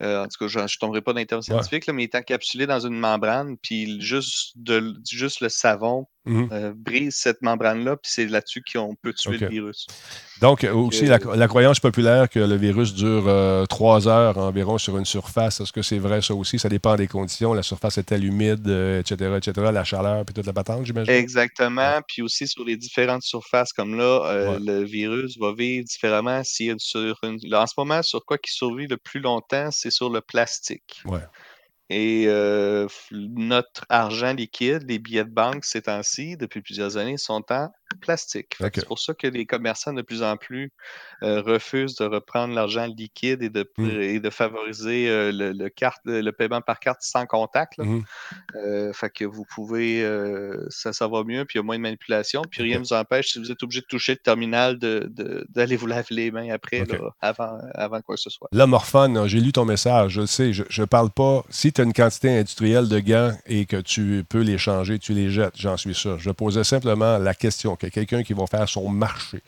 Euh, 0.03 0.25
en 0.25 0.29
tout 0.29 0.39
cas, 0.39 0.47
je 0.49 0.59
ne 0.59 0.79
tomberai 0.79 1.03
pas 1.03 1.13
dans 1.13 1.19
les 1.19 1.27
termes 1.27 1.43
scientifiques, 1.43 1.87
là, 1.87 1.93
mais 1.93 2.05
il 2.05 2.07
est 2.07 2.15
encapsulé 2.15 2.67
dans 2.67 2.81
une 2.81 2.99
membrane, 2.99 3.57
puis 3.59 4.01
juste, 4.01 4.53
de, 4.57 4.95
juste 5.09 5.41
le 5.41 5.49
savon 5.49 6.07
Mhm. 6.27 6.49
euh, 6.53 6.73
brise 6.75 7.17
cette 7.17 7.43
membrane-là, 7.43 7.97
puis 7.97 8.11
c'est 8.11 8.27
là-dessus 8.27 8.63
qu'on 8.73 8.95
peut 8.95 9.13
tuer 9.13 9.37
le 9.37 9.49
virus. 9.49 9.87
Donc, 10.41 10.65
euh, 10.65 10.73
aussi, 10.73 11.05
la, 11.07 11.19
la 11.19 11.49
croyance 11.49 11.81
populaire 11.81 12.29
que 12.29 12.39
le 12.39 12.57
virus 12.57 12.95
dure 12.95 13.25
euh, 13.29 13.67
trois 13.67 14.09
heures 14.09 14.39
environ 14.39 14.79
sur 14.79 14.97
une 14.97 15.05
surface, 15.05 15.61
est-ce 15.61 15.73
que 15.73 15.83
c'est 15.83 15.99
vrai 15.99 16.23
ça 16.23 16.35
aussi? 16.35 16.59
Ça 16.59 16.69
dépend 16.69 16.97
des 16.97 17.09
conditions. 17.09 17.53
La 17.53 17.63
surface 17.63 17.99
est-elle 17.99 18.25
humide, 18.25 18.67
euh, 18.69 19.01
etc., 19.01 19.37
etc., 19.37 19.71
la 19.73 19.85
chaleur, 19.85 20.25
puis 20.25 20.35
toute 20.35 20.47
la 20.47 20.53
patente, 20.53 20.87
j'imagine? 20.87 21.13
Exactement. 21.13 22.01
Puis 22.09 22.23
aussi 22.23 22.49
sur 22.49 22.65
les 22.65 22.77
différentes 22.77 23.23
surfaces, 23.23 23.73
comme 23.73 23.97
là, 23.97 24.27
euh, 24.27 24.59
le 24.61 24.83
virus 24.83 25.39
va 25.39 25.53
vivre 25.53 25.85
différemment 25.85 26.43
sur 26.45 27.17
une. 27.23 27.39
en 27.55 27.67
ce 27.67 27.75
moment, 27.77 28.03
sur 28.03 28.25
quoi 28.25 28.39
qui 28.39 28.53
survit 28.53 28.87
le 28.87 28.97
plus 28.97 29.21
longtemps, 29.21 29.69
c'est 29.71 29.91
sur 29.91 30.11
le 30.11 30.21
plastique. 30.21 31.03
Ouais. 31.05 31.21
Et 31.91 32.25
euh, 32.29 32.89
notre 33.13 33.85
argent 33.89 34.33
liquide, 34.35 34.85
les 34.89 34.99
billets 34.99 35.25
de 35.25 35.31
banque 35.31 35.65
ces 35.65 35.83
temps-ci, 35.83 36.37
depuis 36.37 36.63
plusieurs 36.63 36.97
années, 36.97 37.17
sont 37.19 37.43
en 37.53 37.71
plastique. 38.01 38.57
C'est 38.75 38.87
pour 38.87 38.99
ça 38.99 39.15
que 39.15 39.27
les 39.27 39.47
commerçants 39.47 39.93
de 39.93 40.03
plus 40.03 40.23
en 40.23 40.37
plus 40.37 40.73
euh, 41.23 41.41
refusent 41.43 41.97
de 41.97 42.05
reprendre 42.05 42.55
l'argent 42.55 42.87
liquide 42.87 43.43
et 43.43 43.51
de, 43.51 43.65
Mm. 43.79 43.91
et 44.01 44.21
de 44.21 44.31
favoriser 44.31 45.09
euh, 45.09 45.33
le, 45.33 45.53
le 45.53 45.69
carte, 45.69 46.01
le 46.05 46.31
paiement 46.31 46.61
par 46.61 46.79
carte 46.81 46.99
sans 47.03 47.27
contact. 47.27 47.77
là. 47.79 47.85
Mhm. 47.85 48.03
Euh, 48.57 48.93
fait 48.93 49.11
que 49.11 49.25
vous 49.25 49.45
pouvez, 49.55 50.03
ça, 50.71 50.93
ça 50.93 51.09
va 51.09 51.25
mieux, 51.25 51.45
puis 51.45 51.57
il 51.57 51.59
y 51.59 51.61
a 51.61 51.63
moins 51.65 51.77
de 51.77 51.83
manipulation, 51.83 52.43
puis 52.49 52.63
rien 52.63 52.79
ne 52.79 52.85
vous 52.85 52.93
empêche, 52.93 53.33
si 53.33 53.39
vous 53.39 53.51
êtes 53.51 53.63
obligé 53.63 53.81
de 53.81 53.87
toucher 53.87 54.13
le 54.13 54.19
terminal, 54.19 54.79
de- 54.79 55.09
de- 55.11 55.47
d'aller 55.49 55.77
vous 55.77 55.87
laver 55.87 56.05
les 56.11 56.31
mains 56.31 56.51
après, 56.53 56.85
là, 56.85 56.99
avant, 57.21 57.59
avant 57.75 58.01
quoi 58.01 58.15
que 58.17 58.21
ce 58.21 58.31
soit. 58.31 58.49
Là, 58.53 58.67
Morphone, 58.67 59.17
hein, 59.17 59.27
j'ai 59.27 59.41
lu 59.41 59.53
ton 59.53 59.65
message, 59.65 60.13
je 60.13 60.21
le 60.23 60.27
sais, 60.27 60.53
je 60.53 60.63
ne 60.81 60.87
parle 60.87 61.11
pas. 61.11 61.43
Si 61.51 61.73
tu 61.73 61.81
as 61.81 61.85
une 61.85 61.93
quantité 61.93 62.31
industrielle 62.39 62.89
de 62.89 62.99
gants 63.01 63.33
et 63.47 63.67
que 63.67 63.77
tu 63.81 64.25
peux 64.29 64.41
les 64.43 64.59
changer, 64.59 64.99
tu 64.99 65.13
les 65.13 65.31
jettes, 65.31 65.55
j'en 65.57 65.77
suis 65.77 65.95
sûr. 65.95 66.19
Je 66.19 66.31
posais 66.31 66.65
simplement 66.65 67.19
la 67.19 67.35
question 67.35 67.77
que 67.85 67.95
quelqu'un 67.95 68.23
qui 68.23 68.33
va 68.33 68.47
faire 68.47 68.69
son 68.69 68.89
marché, 68.89 69.43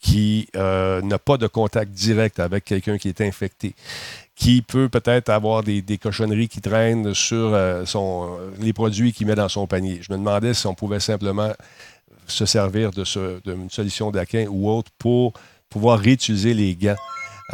qui 0.00 0.48
euh, 0.56 1.00
n'a 1.02 1.18
pas 1.18 1.36
de 1.36 1.46
contact 1.46 1.92
direct 1.92 2.40
avec 2.40 2.64
quelqu'un 2.64 2.98
qui 2.98 3.08
est 3.08 3.20
infecté, 3.20 3.74
qui 4.34 4.62
peut 4.62 4.88
peut-être 4.88 5.28
avoir 5.28 5.62
des, 5.62 5.98
cochonneries 5.98 6.48
qui 6.48 6.60
traînent 6.60 7.14
sur 7.14 7.54
euh, 7.54 7.84
les 8.60 8.72
produits 8.72 9.12
qu'il 9.12 9.26
met 9.26 9.34
dans 9.36 9.48
son 9.48 9.66
panier. 9.66 10.00
Je 10.02 10.12
me 10.12 10.18
demandais 10.18 10.54
si 10.54 10.66
on 10.66 10.74
pouvait 10.74 11.00
simplement 11.00 11.52
se 12.26 12.46
servir 12.46 12.90
de 12.90 13.04
d'une 13.44 13.70
solution 13.70 14.10
d'Aquin 14.10 14.46
ou 14.48 14.70
autre 14.70 14.90
pour 14.98 15.32
pouvoir 15.68 15.98
réutiliser 15.98 16.54
les 16.54 16.74
gants. 16.74 16.96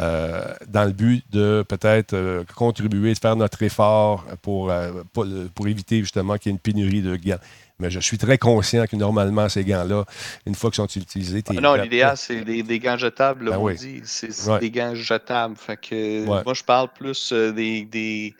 euh, 0.01 0.53
dans 0.67 0.85
le 0.85 0.91
but 0.91 1.25
de 1.31 1.65
peut-être 1.67 2.45
contribuer, 2.55 3.13
de 3.13 3.19
faire 3.19 3.35
notre 3.35 3.61
effort 3.63 4.23
pour, 4.41 4.71
pour 5.11 5.67
éviter 5.67 5.99
justement 5.99 6.37
qu'il 6.37 6.51
y 6.51 6.53
ait 6.53 6.55
une 6.55 6.59
pénurie 6.59 7.01
de 7.01 7.15
gants. 7.17 7.39
Mais 7.79 7.89
je 7.89 7.99
suis 8.01 8.17
très 8.17 8.37
conscient 8.37 8.85
que 8.87 8.95
normalement, 8.97 9.47
ces 9.47 9.63
gants-là, 9.63 10.03
une 10.45 10.55
fois 10.55 10.69
qu'ils 10.69 10.83
sont 10.83 10.99
utilisés, 10.99 11.41
t'es- 11.41 11.53
Ah 11.57 11.61
non, 11.61 11.75
l'idéal, 11.75 12.17
c'est 12.17 12.41
des, 12.43 12.61
des 12.61 12.79
gants 12.79 12.97
jetables, 12.97 13.45
là, 13.45 13.51
Ben 13.51 13.57
on 13.57 13.63
oui. 13.63 13.75
dit. 13.75 14.01
C'est 14.03 14.47
Ouais. 14.49 14.59
des 14.59 14.69
gants 14.69 14.93
jetables. 14.95 15.55
Fait 15.55 15.77
que 15.77 16.25
Ouais. 16.27 16.41
moi, 16.43 16.53
je 16.53 16.63
parle 16.63 16.89
plus 16.93 17.31
euh, 17.31 17.53
des, 17.53 17.85
des, 17.85 18.35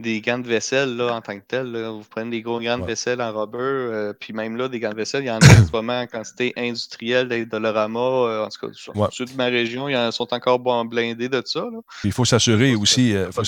des 0.00 0.20
gants 0.20 0.38
de 0.40 0.48
vaisselle 0.48 0.96
là, 0.96 1.14
en 1.14 1.20
tant 1.20 1.36
que 1.38 1.44
tel. 1.46 1.70
là. 1.70 1.90
Vous 1.92 2.02
prenez 2.10 2.30
des 2.30 2.42
gros 2.42 2.58
gants 2.58 2.76
de 2.76 2.82
Ouais. 2.82 2.88
vaisselle 2.88 3.22
en 3.22 3.32
rubber, 3.32 3.58
euh, 3.60 4.12
puis 4.18 4.32
même 4.32 4.56
là, 4.56 4.68
des 4.68 4.80
gants 4.80 4.90
de 4.90 4.96
vaisselle, 4.96 5.22
il 5.22 5.28
y 5.28 5.30
en 5.30 5.38
a 5.38 5.44
en 5.46 5.64
ce 5.64 5.70
moment 5.72 6.00
en 6.00 6.06
quantité 6.08 6.52
industrielle 6.56 7.28
des 7.28 7.46
Dolorama. 7.46 8.00
euh, 8.00 8.44
en 8.44 8.48
tout 8.48 8.66
cas, 8.66 8.72
sur- 8.72 8.94
ceux 9.12 9.26
de 9.26 9.34
ma 9.36 9.44
région, 9.46 9.88
ils 9.88 9.96
en 9.96 10.10
sont 10.10 10.34
encore 10.34 10.58
blindés 10.58 11.28
de 11.28 11.40
ça. 11.44 11.60
là. 11.60 11.78
Il 12.02 12.10
faut 12.10 12.24
s'assurer 12.24 12.74
aussi, 12.74 13.14
euh, 13.14 13.30
faut 13.30 13.42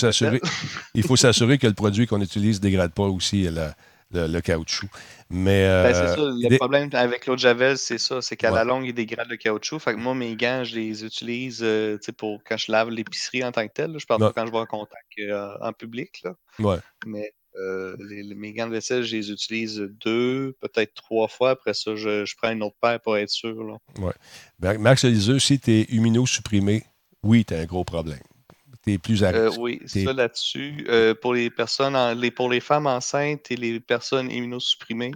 il 0.93 1.03
faut 1.03 1.15
s'assurer 1.17 1.57
que 1.57 1.67
le 1.67 1.73
produit 1.73 2.07
qu'on 2.07 2.21
utilise 2.21 2.57
ne 2.59 2.61
dégrade 2.61 2.93
pas 2.93 3.03
aussi 3.03 3.41
la- 3.49 3.75
le, 4.11 4.27
le 4.27 4.41
caoutchouc. 4.41 4.87
Mais 5.29 5.63
Ben, 5.67 5.93
c'est 5.93 6.01
euh, 6.01 6.15
ça, 6.15 6.21
le 6.21 6.47
des- 6.49 6.57
problème 6.57 6.89
avec 6.93 7.25
l'eau 7.25 7.35
de 7.35 7.39
Javel, 7.39 7.77
c'est 7.77 7.97
ça, 7.97 8.21
c'est 8.21 8.35
qu'à 8.37 8.49
Ouais. 8.51 8.55
la 8.57 8.63
longue, 8.63 8.85
il 8.85 8.93
dégrade 8.93 9.27
le 9.29 9.37
caoutchouc. 9.37 9.79
Fait 9.79 9.93
que 9.93 9.99
moi, 9.99 10.13
mes 10.15 10.35
gants, 10.35 10.63
je 10.63 10.75
les 10.75 11.03
utilise 11.03 11.61
euh, 11.63 11.97
pour 12.17 12.41
quand 12.43 12.57
je 12.57 12.71
lave 12.71 12.89
l'épicerie 12.89 13.43
en 13.43 13.51
tant 13.51 13.67
que 13.67 13.73
tel. 13.73 13.91
là. 13.91 13.97
Je 13.99 14.05
parle 14.05 14.21
Ouais. 14.21 14.29
pas 14.29 14.33
quand 14.41 14.45
je 14.47 14.51
vais 14.51 14.57
en 14.59 14.65
contact 14.65 15.05
euh, 15.19 15.55
en 15.61 15.73
public. 15.73 16.21
Là. 16.23 16.35
ouais. 16.59 16.77
Mais 17.05 17.33
euh, 17.57 17.95
les- 18.09 18.21
les- 18.23 18.35
mes 18.35 18.51
gants 18.53 18.67
de 18.67 18.73
vaisselle, 18.73 19.03
je 19.03 19.15
les 19.15 19.31
utilise 19.31 19.79
deux, 20.03 20.55
peut-être 20.59 20.93
trois 20.93 21.27
fois. 21.29 21.51
Après 21.51 21.73
ça, 21.73 21.95
je, 21.95 22.25
je 22.25 22.35
prends 22.35 22.51
une 22.51 22.61
autre 22.63 22.75
paire 22.81 22.99
pour 22.99 23.17
être 23.17 23.29
sûr. 23.29 23.63
Là. 23.63 23.77
Ouais. 23.97 24.77
Max 24.77 25.03
Eliseux, 25.05 25.39
si 25.39 25.59
tu 25.59 25.71
es 25.71 25.81
immunosupprimé, 25.89 26.83
oui, 27.23 27.45
tu 27.45 27.53
as 27.53 27.59
un 27.59 27.65
gros 27.65 27.83
problème. 27.85 28.19
Plus 29.01 29.23
à 29.23 29.29
Euh, 29.29 29.47
risque. 29.47 29.59
oui, 29.59 29.79
T'es- 29.91 30.03
ça 30.05 30.13
là-dessus. 30.13 30.85
euh, 30.89 31.15
pour 31.15 31.33
les 31.33 31.49
personnes, 31.49 31.95
en- 31.95 32.13
les, 32.13 32.29
pour 32.29 32.49
les 32.49 32.59
femmes 32.59 32.85
enceintes 32.85 33.49
et 33.51 33.55
les 33.55 33.79
personnes 33.79 34.29
immunosupprimées, 34.29 35.11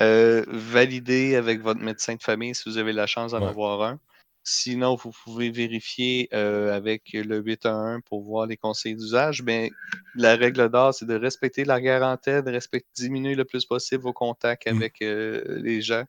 euh, 0.00 0.44
validez 0.48 1.34
avec 1.34 1.60
votre 1.62 1.80
médecin 1.80 2.14
de 2.14 2.22
famille 2.22 2.54
si 2.54 2.68
vous 2.68 2.76
avez 2.76 2.92
la 2.92 3.06
chance 3.06 3.32
d'en 3.32 3.40
Ouais. 3.40 3.48
avoir 3.48 3.82
un. 3.82 3.98
Sinon, 4.44 4.94
vous 4.94 5.10
pouvez 5.24 5.50
vérifier 5.50 6.28
euh, 6.32 6.76
avec 6.76 7.02
le 7.14 7.38
811 7.40 8.00
pour 8.06 8.22
voir 8.22 8.46
les 8.46 8.56
conseils 8.56 8.94
d'usage. 8.94 9.42
Mais 9.42 9.70
la 10.14 10.36
règle 10.36 10.68
d'or, 10.68 10.94
c'est 10.94 11.06
de 11.06 11.16
respecter 11.16 11.64
la 11.64 11.80
quarantaine, 11.80 12.42
de 12.44 12.52
respecter, 12.52 12.88
diminuer 12.96 13.34
le 13.34 13.44
plus 13.44 13.64
possible 13.64 14.02
vos 14.04 14.12
contacts 14.12 14.66
Mm. 14.70 14.76
avec 14.76 15.02
euh, 15.02 15.42
les 15.62 15.80
gens. 15.82 16.04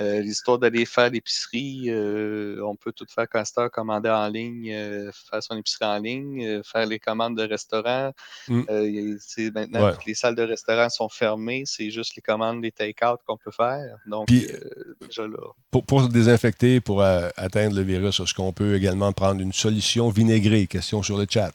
Euh, 0.00 0.20
L'histoire 0.20 0.58
d'aller 0.58 0.86
faire 0.86 1.10
l'épicerie, 1.10 1.84
euh, 1.90 2.60
on 2.64 2.74
peut 2.76 2.92
tout 2.92 3.04
faire 3.14 3.28
Castor, 3.28 3.70
commander 3.70 4.08
en 4.08 4.26
ligne, 4.28 4.72
euh, 4.72 5.10
faire 5.30 5.42
son 5.42 5.56
épicerie 5.56 5.84
en 5.84 5.98
ligne, 5.98 6.62
faire 6.64 6.86
les 6.86 6.98
commandes 6.98 7.36
de 7.36 7.42
restaurant. 7.42 8.10
Mm. 8.48 8.62
Maintenant, 9.54 9.84
Ouais. 9.84 9.92
toutes 9.92 10.06
les 10.06 10.14
salles 10.14 10.34
de 10.34 10.42
restaurant 10.42 10.88
sont 10.88 11.08
fermées, 11.10 11.64
c'est 11.66 11.90
juste 11.90 12.16
les 12.16 12.22
commandes, 12.22 12.62
les 12.62 12.72
take-out 12.72 13.20
qu'on 13.26 13.36
peut 13.36 13.50
faire. 13.50 13.96
Donc, 14.06 14.28
Puis- 14.28 14.46
déjà 15.06 15.26
là. 15.26 15.38
Pour, 15.70 15.84
pour 15.84 16.02
se 16.02 16.08
désinfecter, 16.08 16.80
pour 16.80 17.02
atteindre 17.02 17.76
le 17.76 17.82
virus, 17.82 18.18
est-ce 18.20 18.34
qu'on 18.34 18.52
peut 18.52 18.74
également 18.76 19.12
prendre 19.12 19.40
une 19.40 19.52
solution 19.52 20.08
vinaigrée? 20.08 20.66
Question 20.66 21.02
sur 21.02 21.18
le 21.18 21.26
chat. 21.28 21.52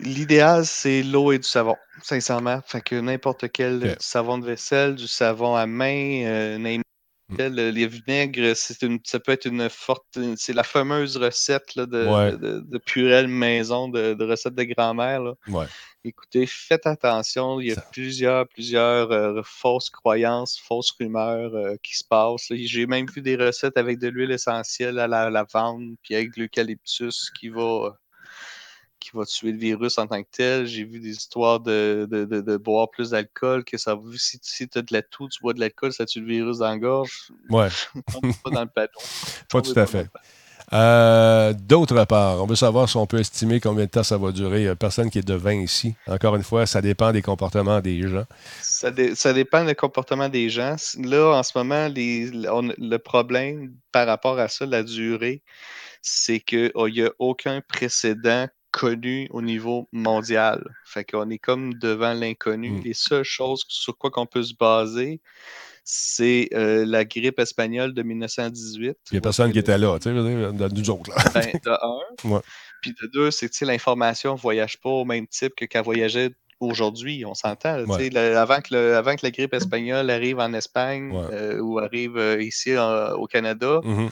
L'idéal, 0.00 0.66
c'est 0.66 1.02
l'eau 1.02 1.32
et 1.32 1.38
du 1.38 1.48
savon, 1.48 1.76
sincèrement. 2.02 2.60
Fait 2.66 2.80
que 2.82 2.96
n'importe 2.96 3.50
quel 3.50 3.82
euh, 3.84 3.88
du 3.92 3.96
savon 4.00 4.38
de 4.38 4.46
vaisselle, 4.46 4.94
du 4.94 5.06
savon 5.08 5.54
à 5.56 5.66
main, 5.66 6.22
euh, 6.24 6.58
Mm. 7.28 7.36
euh, 7.40 7.70
les 7.72 7.88
vinaigres, 7.88 8.54
c'est 8.54 8.82
une, 8.82 9.00
ça 9.02 9.18
peut 9.18 9.32
être 9.32 9.46
une 9.46 9.68
forte. 9.68 10.16
C'est 10.36 10.52
la 10.52 10.62
fameuse 10.62 11.16
recette 11.16 11.74
là, 11.74 11.84
de, 11.86 12.06
Ouais. 12.06 12.30
de, 12.36 12.60
de, 12.60 12.78
purée 12.78 13.26
maison, 13.26 13.88
de, 13.88 14.14
de 14.14 14.24
recette 14.24 14.54
de 14.54 14.62
grand-mère. 14.62 15.34
Ouais. 15.48 15.66
Écoutez, 16.04 16.46
faites 16.46 16.86
attention. 16.86 17.58
Il 17.60 17.66
y 17.66 17.72
a 17.72 17.74
Ça- 17.74 17.88
plusieurs, 17.90 18.46
plusieurs 18.46 19.10
euh, 19.10 19.42
fausses 19.44 19.90
croyances, 19.90 20.56
fausses 20.56 20.92
rumeurs 21.00 21.52
euh, 21.56 21.74
qui 21.82 21.96
se 21.96 22.04
passent. 22.08 22.46
J'ai 22.52 22.86
même 22.86 23.06
vu 23.12 23.22
des 23.22 23.34
recettes 23.34 23.76
avec 23.76 23.98
de 23.98 24.06
l'huile 24.06 24.30
essentielle 24.30 25.00
à 25.00 25.08
la 25.08 25.28
lavande, 25.28 25.96
puis 26.04 26.14
avec 26.14 26.32
de 26.36 26.42
l'eucalyptus 26.42 27.32
qui 27.40 27.48
va 27.48 27.98
qui 29.10 29.16
va 29.16 29.24
tuer 29.24 29.52
le 29.52 29.58
virus 29.58 29.98
en 29.98 30.06
tant 30.06 30.22
que 30.22 30.28
tel. 30.30 30.66
J'ai 30.66 30.84
vu 30.84 30.98
des 31.00 31.10
histoires 31.10 31.60
de, 31.60 32.06
de, 32.10 32.24
de, 32.24 32.40
de 32.40 32.56
boire 32.56 32.90
plus 32.90 33.10
d'alcool, 33.10 33.64
que 33.64 33.78
ça 33.78 33.96
si, 34.16 34.38
si 34.42 34.68
tu 34.68 34.78
as 34.78 34.82
de 34.82 34.92
la 34.92 35.02
toux, 35.02 35.28
tu 35.28 35.40
bois 35.40 35.52
de 35.52 35.60
l'alcool, 35.60 35.92
ça 35.92 36.06
tue 36.06 36.20
le 36.20 36.26
virus 36.26 36.58
dans 36.58 36.68
la 36.68 36.78
gorge. 36.78 37.30
Ouais, 37.48 37.68
pas 38.44 38.50
dans 38.50 38.62
le 38.62 38.66
panneau. 38.68 38.88
pas 39.50 39.62
tout 39.62 39.72
à 39.78 39.86
fait. 39.86 40.08
Euh, 40.72 41.52
D'autre 41.52 42.04
part, 42.06 42.42
on 42.42 42.46
veut 42.46 42.56
savoir 42.56 42.88
si 42.88 42.96
on 42.96 43.06
peut 43.06 43.20
estimer 43.20 43.60
combien 43.60 43.84
de 43.84 43.90
temps 43.90 44.02
ça 44.02 44.18
va 44.18 44.32
durer. 44.32 44.66
A 44.66 44.74
personne 44.74 45.10
qui 45.10 45.18
est 45.20 45.26
devin 45.26 45.54
ici. 45.54 45.94
Encore 46.08 46.34
une 46.34 46.42
fois, 46.42 46.66
ça 46.66 46.82
dépend 46.82 47.12
des 47.12 47.22
comportements 47.22 47.80
des 47.80 48.08
gens. 48.08 48.24
Ça, 48.60 48.90
dé- 48.90 49.14
ça 49.14 49.32
dépend 49.32 49.64
du 49.64 49.74
comportement 49.76 50.28
des 50.28 50.50
gens. 50.50 50.74
Là, 50.98 51.38
en 51.38 51.42
ce 51.44 51.56
moment, 51.56 51.86
les, 51.86 52.32
on- 52.48 52.74
le 52.76 52.96
problème 52.96 53.74
par 53.92 54.08
rapport 54.08 54.40
à 54.40 54.48
ça, 54.48 54.66
la 54.66 54.82
durée, 54.82 55.42
c'est 56.02 56.40
qu'il 56.40 56.72
n'y 56.76 57.02
a 57.02 57.10
aucun 57.20 57.60
précédent 57.60 58.48
connu 58.80 59.26
au 59.30 59.40
niveau 59.40 59.88
mondial. 59.92 60.62
Fait 60.84 61.04
qu'on 61.04 61.30
est 61.30 61.38
comme 61.38 61.72
devant 61.74 62.12
l'inconnu. 62.12 62.70
Mm. 62.70 62.80
Les 62.84 62.94
seules 62.94 63.24
choses 63.24 63.64
sur 63.68 63.96
quoi 63.96 64.10
qu'on 64.10 64.26
peut 64.26 64.42
se 64.42 64.52
baser, 64.54 65.20
c'est 65.84 66.48
euh, 66.52 66.84
la 66.84 67.04
grippe 67.04 67.38
espagnole 67.38 67.94
de 67.94 68.02
1918. 68.02 68.96
Il 69.10 69.14
n'y 69.14 69.18
a 69.18 69.20
personne 69.20 69.52
qui 69.52 69.58
était 69.58 69.78
là, 69.78 69.98
tu 69.98 70.04
sais, 70.04 70.12
nous 70.12 70.90
autres. 70.90 71.10
Là. 71.10 71.16
ben, 71.34 71.52
de 71.64 71.70
un. 71.70 71.98
Ouais. 72.30 72.40
Puis 72.82 72.92
de 73.00 73.06
deux, 73.12 73.30
c'est 73.30 73.48
que 73.48 73.64
l'information 73.64 74.34
ne 74.34 74.38
voyage 74.38 74.78
pas 74.80 74.90
au 74.90 75.04
même 75.04 75.26
type 75.26 75.54
que 75.56 75.64
qu'elle 75.64 75.84
voyageait 75.84 76.30
aujourd'hui. 76.60 77.24
On 77.24 77.34
s'entend. 77.34 77.82
Ouais. 77.84 78.16
avant, 78.36 78.60
que 78.60 78.74
le- 78.74 78.96
avant 78.96 79.14
que 79.16 79.20
la 79.24 79.30
grippe 79.30 79.54
espagnole 79.54 80.10
arrive 80.10 80.38
en 80.38 80.52
Espagne 80.52 81.12
Ouais. 81.12 81.26
euh, 81.32 81.60
ou 81.60 81.78
arrive 81.78 82.16
euh, 82.16 82.42
ici 82.42 82.76
en- 82.76 83.12
au 83.12 83.26
Canada, 83.26 83.80
Mhm. 83.84 84.10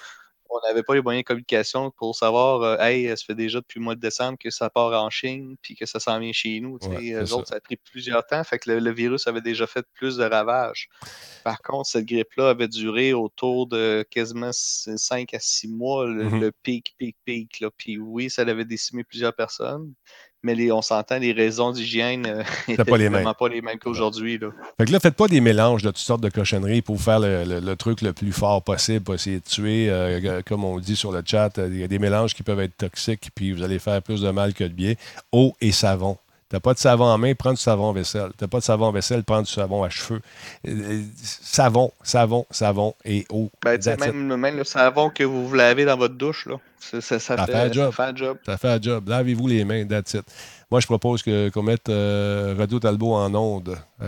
On 0.54 0.68
n'avait 0.68 0.82
pas 0.82 0.94
les 0.94 1.02
moyens 1.02 1.24
de 1.24 1.26
communication 1.26 1.90
pour 1.90 2.14
savoir, 2.14 2.62
euh, 2.62 2.76
hey, 2.78 3.08
ça 3.08 3.24
fait 3.26 3.34
déjà 3.34 3.60
depuis 3.60 3.80
le 3.80 3.84
mois 3.84 3.94
de 3.94 4.00
décembre 4.00 4.38
que 4.38 4.50
ça 4.50 4.70
part 4.70 4.92
en 4.92 5.10
Chine 5.10 5.56
puis 5.62 5.74
que 5.74 5.86
ça 5.86 6.00
s'en 6.00 6.18
vient 6.18 6.32
chez 6.32 6.60
nous. 6.60 6.78
Ouais, 6.82 7.16
autres, 7.32 7.48
ça 7.48 7.56
a 7.56 7.60
pris 7.60 7.76
plusieurs 7.76 8.26
temps, 8.26 8.42
fait 8.44 8.58
que 8.58 8.70
le, 8.70 8.78
le 8.78 8.92
virus 8.92 9.26
avait 9.26 9.40
déjà 9.40 9.66
fait 9.66 9.84
plus 9.94 10.16
de 10.16 10.24
ravages. 10.24 10.88
Par 11.42 11.60
contre, 11.62 11.88
cette 11.88 12.06
grippe-là 12.06 12.50
avait 12.50 12.68
duré 12.68 13.12
autour 13.12 13.66
de 13.66 14.04
quasiment 14.10 14.50
5 14.52 15.34
à 15.34 15.40
6 15.40 15.68
mois, 15.68 16.06
le, 16.06 16.28
le 16.28 16.52
pic, 16.52 16.94
pic, 16.98 17.16
pic. 17.24 17.60
Là. 17.60 17.70
Puis 17.76 17.98
oui, 17.98 18.30
ça 18.30 18.42
avait 18.42 18.64
décimé 18.64 19.04
plusieurs 19.04 19.34
personnes, 19.34 19.92
mais 20.44 20.54
les, 20.54 20.70
on 20.70 20.82
s'entend, 20.82 21.18
les 21.18 21.32
raisons 21.32 21.72
d'hygiène 21.72 22.26
euh, 22.26 22.42
étaient 22.68 22.84
pas 22.84 22.96
les 22.96 23.04
mêmes. 23.04 23.14
vraiment 23.14 23.34
pas 23.34 23.48
les 23.48 23.60
mêmes 23.62 23.78
qu'aujourd'hui. 23.78 24.38
là. 24.38 24.48
Fait 24.78 24.84
que 24.84 24.92
là, 24.92 25.00
faites 25.00 25.16
pas 25.16 25.26
des 25.26 25.40
mélanges 25.40 25.82
de 25.82 25.88
toutes 25.88 25.98
sortes 25.98 26.20
de 26.20 26.28
cochonneries 26.28 26.82
pour 26.82 27.00
faire 27.00 27.18
le, 27.18 27.44
le- 27.44 27.60
le 27.60 27.76
truc 27.76 28.02
le 28.02 28.12
plus 28.12 28.30
fort 28.32 28.62
possible, 28.62 29.02
pour 29.04 29.14
essayer 29.14 29.38
de 29.40 29.44
tuer. 29.44 29.88
euh, 29.90 30.42
comme 30.46 30.62
on 30.64 30.78
dit 30.78 30.94
sur 30.96 31.10
le 31.10 31.22
chat, 31.26 31.58
euh, 31.58 31.68
il 31.72 31.80
y 31.80 31.82
a 31.82 31.88
des 31.88 31.98
mélanges 31.98 32.34
qui 32.34 32.42
peuvent 32.44 32.60
être 32.60 32.76
toxiques, 32.76 33.30
puis 33.34 33.52
vous 33.52 33.62
allez 33.62 33.78
faire 33.78 34.00
plus 34.02 34.20
de 34.20 34.30
mal 34.30 34.54
que 34.54 34.64
de 34.64 34.68
bien. 34.68 34.94
Eau 35.32 35.54
et 35.60 35.72
savon. 35.72 36.18
T'as 36.48 36.60
pas 36.60 36.74
de 36.74 36.78
savon 36.78 37.04
en 37.04 37.18
main, 37.18 37.34
prends 37.34 37.52
du 37.52 37.60
savon 37.60 37.86
en 37.86 37.92
vaisselle. 37.92 38.30
T'as 38.36 38.46
pas 38.46 38.58
de 38.58 38.64
savon 38.64 38.86
en 38.86 38.92
vaisselle, 38.92 39.24
prends 39.24 39.42
du 39.42 39.50
savon 39.50 39.82
à 39.82 39.90
cheveux. 39.90 40.20
Euh, 40.68 40.70
euh, 40.70 41.02
savon, 41.22 41.92
savon, 42.02 42.46
savon 42.50 42.94
et 43.04 43.26
eau. 43.30 43.50
Ben, 43.64 43.80
même, 43.98 44.36
même 44.36 44.56
le 44.56 44.64
savon 44.64 45.10
que 45.10 45.24
vous 45.24 45.48
vous 45.48 45.54
lavez 45.54 45.84
dans 45.84 45.96
votre 45.96 46.14
douche, 46.14 46.46
là, 46.46 46.56
ça, 46.78 47.00
ça, 47.00 47.18
ça 47.18 47.36
Ça 47.36 47.46
fait, 47.46 47.52
fait 47.52 47.58
un 47.58 47.72
job. 47.72 47.92
fait 47.92 48.02
un 48.02 48.16
job. 48.16 48.38
Ça 48.46 48.56
fait 48.58 48.68
un 48.68 48.80
job. 48.80 49.08
Lavez-vous 49.08 49.48
les 49.48 49.64
mains, 49.64 49.86
that's 49.86 50.14
it. 50.14 50.24
Moi, 50.70 50.80
je 50.80 50.86
propose 50.86 51.22
qu'on 51.22 51.62
mette 51.62 51.88
euh, 51.88 52.54
Radio 52.58 52.80
Talbot 52.80 53.14
en 53.14 53.34
onde 53.34 53.76
à 54.00 54.06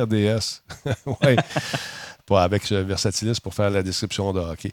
RDS. 0.00 0.62
ouais. 1.22 1.36
Pas 2.26 2.42
avec 2.42 2.64
ce 2.64 2.74
Versatilis 2.74 3.40
pour 3.40 3.54
faire 3.54 3.70
la 3.70 3.82
description 3.82 4.32
de 4.32 4.40
hockey. 4.40 4.72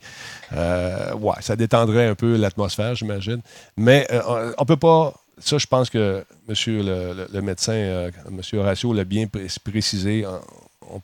Euh, 0.53 1.14
ouais, 1.15 1.36
ça 1.41 1.56
détendrait 1.56 2.07
un 2.07 2.15
peu 2.15 2.36
l'atmosphère, 2.36 2.95
j'imagine. 2.95 3.41
Mais 3.77 4.06
euh, 4.11 4.53
on 4.57 4.64
ne 4.64 4.68
peut 4.68 4.77
pas. 4.77 5.14
Ça, 5.39 5.57
je 5.57 5.65
pense 5.67 5.89
que 5.89 6.23
monsieur 6.47 6.81
le, 6.83 7.41
médecin, 7.41 7.73
euh, 7.73 8.11
M. 8.27 8.41
Horacio, 8.59 8.93
l'a 8.93 9.03
bien 9.03 9.27
pré- 9.27 9.47
précisé. 9.63 10.25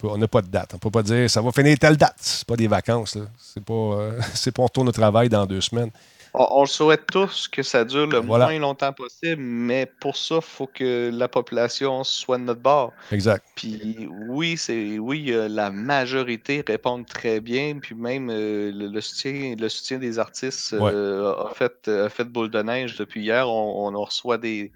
On 0.03 0.17
n'a 0.17 0.27
pas 0.27 0.41
de 0.41 0.47
date. 0.47 0.71
On 0.73 0.77
ne 0.77 0.79
peut 0.79 0.89
pas 0.91 1.03
dire 1.03 1.29
ça 1.29 1.41
va 1.41 1.51
finir 1.51 1.77
telle 1.77 1.95
date. 1.97 2.15
C'est 2.17 2.47
pas 2.47 2.55
des 2.55 2.67
vacances. 2.67 3.15
là. 3.15 3.25
C'est 3.37 3.63
pas, 3.63 3.73
euh, 3.73 4.19
pas 4.55 4.61
on 4.61 4.65
retourne 4.65 4.89
au 4.89 4.91
travail 4.91 5.29
dans 5.29 5.45
deux 5.45 5.61
semaines. 5.61 5.91
On, 6.37 6.47
on 6.51 6.61
le 6.61 6.67
souhaite 6.67 7.07
tous 7.07 7.47
que 7.47 7.63
ça 7.63 7.85
dure 7.85 8.07
le 8.07 8.19
Voilà. 8.19 8.45
moins 8.45 8.59
longtemps 8.59 8.93
possible, 8.93 9.41
mais 9.41 9.85
pour 9.99 10.17
ça, 10.17 10.35
il 10.35 10.41
faut 10.41 10.67
que 10.67 11.09
la 11.13 11.27
population 11.27 12.03
soit 12.03 12.37
de 12.37 12.43
notre 12.43 12.61
bord. 12.61 12.93
Exact. 13.11 13.45
Puis 13.55 14.07
oui, 14.09 14.57
c'est 14.57 14.99
oui, 14.99 15.31
euh, 15.31 15.47
la 15.47 15.71
majorité 15.71 16.61
répondent 16.67 17.05
très 17.05 17.39
bien, 17.39 17.79
puis 17.79 17.95
même 17.95 18.29
euh, 18.29 18.71
le, 18.71 18.87
le 18.87 19.01
soutien, 19.01 19.55
le 19.57 19.69
soutien 19.69 19.97
des 19.97 20.19
artistes 20.19 20.73
euh, 20.73 21.33
a, 21.33 21.53
fait, 21.53 21.87
a 21.87 22.09
fait 22.09 22.25
boule 22.25 22.51
de 22.51 22.61
neige 22.61 22.97
depuis 22.97 23.21
hier. 23.21 23.49
On, 23.49 23.95
on 23.95 24.03
reçoit 24.03 24.37
des, 24.37 24.73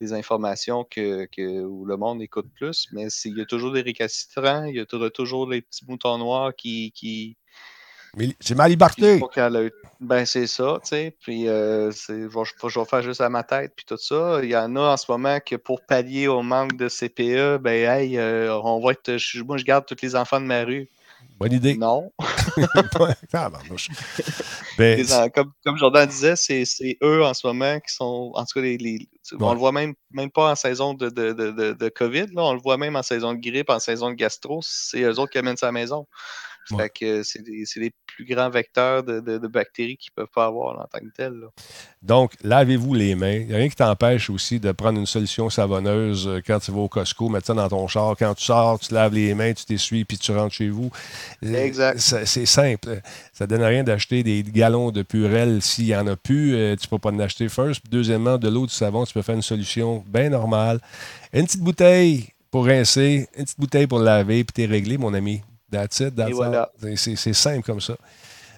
des 0.00 0.12
informations 0.14 0.84
que, 0.84 1.26
que- 1.26 1.62
où 1.62 1.84
le 1.84 1.98
monde 1.98 2.22
écoute 2.22 2.46
plus, 2.54 2.88
mais 2.92 3.08
il 3.26 3.36
y 3.36 3.42
a 3.42 3.44
toujours 3.44 3.72
des 3.72 3.82
récalcitrants, 3.82 4.64
il 4.64 4.76
y 4.76 4.80
a 4.80 4.86
tou- 4.86 5.10
toujours 5.10 5.50
les 5.50 5.60
petits 5.60 5.84
moutons 5.86 6.16
noirs 6.16 6.56
qui, 6.56 6.92
c'est 8.40 8.54
ma 8.54 8.68
liberté. 8.68 9.18
Ben, 10.00 10.24
c'est 10.26 10.46
ça, 10.46 10.78
tu 10.82 10.88
sais. 10.88 11.16
Puis, 11.22 11.48
euh, 11.48 11.90
je 11.90 12.12
vais, 12.12 12.44
je 12.68 12.78
vais 12.78 12.84
faire 12.84 13.02
juste 13.02 13.20
à 13.20 13.28
ma 13.28 13.42
tête, 13.42 13.72
puis 13.74 13.84
tout 13.86 13.96
ça. 13.96 14.40
Il 14.42 14.50
y 14.50 14.56
en 14.56 14.74
a 14.76 14.80
en 14.80 14.96
ce 14.96 15.10
moment 15.10 15.38
que 15.40 15.56
pour 15.56 15.80
pallier 15.82 16.28
au 16.28 16.42
manque 16.42 16.76
de 16.76 16.88
CPE, 16.88 17.58
ben, 17.58 17.88
hey, 17.88 18.18
euh, 18.18 18.54
on 18.62 18.80
va 18.84 18.92
être. 18.92 19.16
je- 19.16 19.42
moi, 19.42 19.56
je 19.56 19.64
garde 19.64 19.86
tous 19.86 19.96
les 20.02 20.14
enfants 20.16 20.40
de 20.40 20.46
ma 20.46 20.62
rue. 20.64 20.88
Bonne 21.38 21.52
idée. 21.52 21.76
Non. 21.76 22.12
Ben, 24.78 25.04
comme, 25.34 25.52
comme 25.64 25.78
Jordan 25.78 26.06
disait, 26.08 26.36
c'est 26.36 26.98
eux 27.02 27.24
en 27.24 27.32
ce 27.32 27.46
moment 27.46 27.78
qui 27.80 27.94
sont. 27.94 28.32
En 28.34 28.44
tout 28.44 28.54
cas, 28.54 28.60
les, 28.60 28.76
les- 28.76 29.08
on 29.40 29.52
le 29.52 29.58
voit 29.58 29.72
même, 29.72 29.94
même 30.10 30.30
pas 30.30 30.50
en 30.50 30.54
saison 30.54 30.94
de, 30.94 31.08
de, 31.08 31.32
de, 31.32 31.72
de, 31.72 31.88
COVID, 31.88 32.26
là, 32.34 32.42
on 32.42 32.52
le 32.54 32.60
voit 32.60 32.76
même 32.76 32.94
en 32.96 33.02
saison 33.02 33.32
de 33.34 33.40
grippe, 33.40 33.70
en 33.70 33.78
saison 33.78 34.10
de 34.10 34.14
gastro. 34.14 34.60
C'est 34.62 35.00
eux 35.02 35.18
autres 35.18 35.30
qui 35.32 35.38
amènent 35.38 35.56
ça 35.56 35.66
à 35.66 35.68
la 35.68 35.72
maison. 35.72 36.06
Ouais. 36.70 36.90
C'est 37.24 37.80
les 37.80 37.92
plus 38.06 38.24
grands 38.24 38.48
vecteurs 38.50 39.02
de, 39.02 39.20
de, 39.20 39.38
de 39.38 39.48
bactéries 39.48 39.96
qu'ils 39.96 40.12
peuvent 40.12 40.28
pas 40.34 40.46
avoir 40.46 40.78
en 40.78 40.84
tant 40.86 40.98
que 41.00 41.12
tel. 41.16 41.32
là. 41.32 41.46
Donc, 42.02 42.32
lavez-vous 42.42 42.94
les 42.94 43.14
mains. 43.14 43.32
Il 43.32 43.46
n'y 43.48 43.54
a 43.54 43.56
rien 43.56 43.68
qui 43.68 43.76
t'empêche 43.76 44.30
aussi 44.30 44.60
de 44.60 44.70
prendre 44.72 44.98
une 45.00 45.06
solution 45.06 45.50
savonneuse 45.50 46.28
euh, 46.28 46.40
quand 46.46 46.58
tu 46.60 46.70
vas 46.70 46.80
au 46.80 46.88
Costco, 46.88 47.28
mettre 47.28 47.46
ça 47.46 47.54
dans 47.54 47.68
ton 47.68 47.86
char. 47.88 48.14
Quand 48.18 48.34
tu 48.34 48.44
sors, 48.44 48.78
tu 48.78 48.94
laves 48.94 49.14
les 49.14 49.34
mains, 49.34 49.52
tu 49.52 49.64
t'essuies, 49.64 50.04
puis 50.04 50.16
tu 50.16 50.32
rentres 50.32 50.54
chez 50.54 50.68
vous. 50.68 50.90
Exact. 51.42 51.98
C'est 51.98 52.46
simple. 52.46 53.00
Ça 53.32 53.44
ne 53.46 53.50
donne 53.50 53.62
rien 53.62 53.82
d'acheter 53.84 54.22
des 54.22 54.42
gallons 54.42 54.90
de 54.90 55.02
purelle 55.02 55.60
s'il 55.60 55.86
n'y 55.86 55.96
en 55.96 56.06
a 56.06 56.16
plus. 56.16 56.54
euh, 56.54 56.76
tu 56.76 56.86
ne 56.86 56.90
peux 56.90 56.98
pas 56.98 57.10
en 57.10 57.18
acheter 57.18 57.48
first. 57.48 57.82
Deuxièmement, 57.90 58.38
de 58.38 58.48
l'eau, 58.48 58.66
du 58.66 58.72
savon, 58.72 59.04
tu 59.04 59.12
peux 59.12 59.22
faire 59.22 59.34
une 59.34 59.42
solution 59.42 60.04
bien 60.06 60.28
normale. 60.30 60.80
Une 61.32 61.46
petite 61.46 61.62
bouteille 61.62 62.28
pour 62.50 62.66
rincer, 62.66 63.28
une 63.36 63.44
petite 63.44 63.58
bouteille 63.58 63.86
pour 63.88 63.98
laver, 63.98 64.44
puis 64.44 64.52
t'es 64.54 64.66
réglé, 64.70 64.96
mon 64.98 65.12
ami. 65.14 65.42
That's 65.74 66.00
it, 66.00 66.14
that's 66.14 66.30
Et 66.30 66.32
voilà. 66.32 66.70
all. 66.82 66.96
C'est- 66.96 67.32
simple 67.32 67.62
comme 67.64 67.80
ça. 67.80 67.96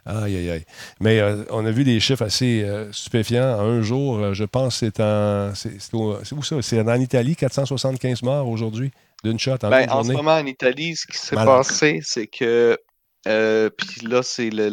Aïe, 0.09 0.37
aïe, 0.37 0.51
aïe. 0.51 0.65
Mais 1.01 1.19
euh, 1.19 1.43
on 1.51 1.67
a 1.67 1.71
vu 1.73 1.83
des 1.83 1.99
chiffres 1.99 2.23
assez 2.25 2.63
euh, 2.63 2.93
stupéfiants. 2.93 3.59
Un 3.59 3.83
jour, 3.83 4.19
euh, 4.19 4.35
je 4.35 4.45
pense 4.45 4.75
que 4.79 4.87
c'est 4.87 5.01
en. 5.01 5.53
C'est 5.55 5.93
où 5.95 6.43
ça? 6.45 6.63
C'est 6.63 6.81
en 6.81 7.01
Italie, 7.01 7.35
475 7.35 8.23
morts 8.23 8.49
aujourd'hui, 8.49 8.93
d'une 9.25 9.39
shot 9.39 9.57
en 9.65 9.71
Ben, 9.71 9.91
en 9.91 10.05
ce 10.05 10.13
moment, 10.13 10.37
en 10.37 10.47
Italie, 10.47 10.95
ce 10.95 11.07
qui 11.09 11.19
s'est 11.19 11.35
passé, 11.35 12.01
c'est 12.05 12.29
que. 12.29 12.79
Puis 13.25 14.07
là, 14.07 14.23
c'est 14.23 14.51
la, 14.51 14.71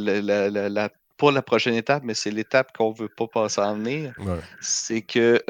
la- 0.50 0.70
la- 0.70 0.90
pas 1.18 1.32
la 1.32 1.42
prochaine 1.42 1.76
étape, 1.76 2.04
mais 2.04 2.14
c'est 2.14 2.30
l'étape 2.32 2.76
qu'on 2.78 2.92
veut 2.92 3.10
pas 3.10 3.26
passer 3.28 3.62
en 3.62 3.76
venir. 3.76 4.14
Ouais. 4.20 4.38
C'est 4.62 5.02
que. 5.02 5.42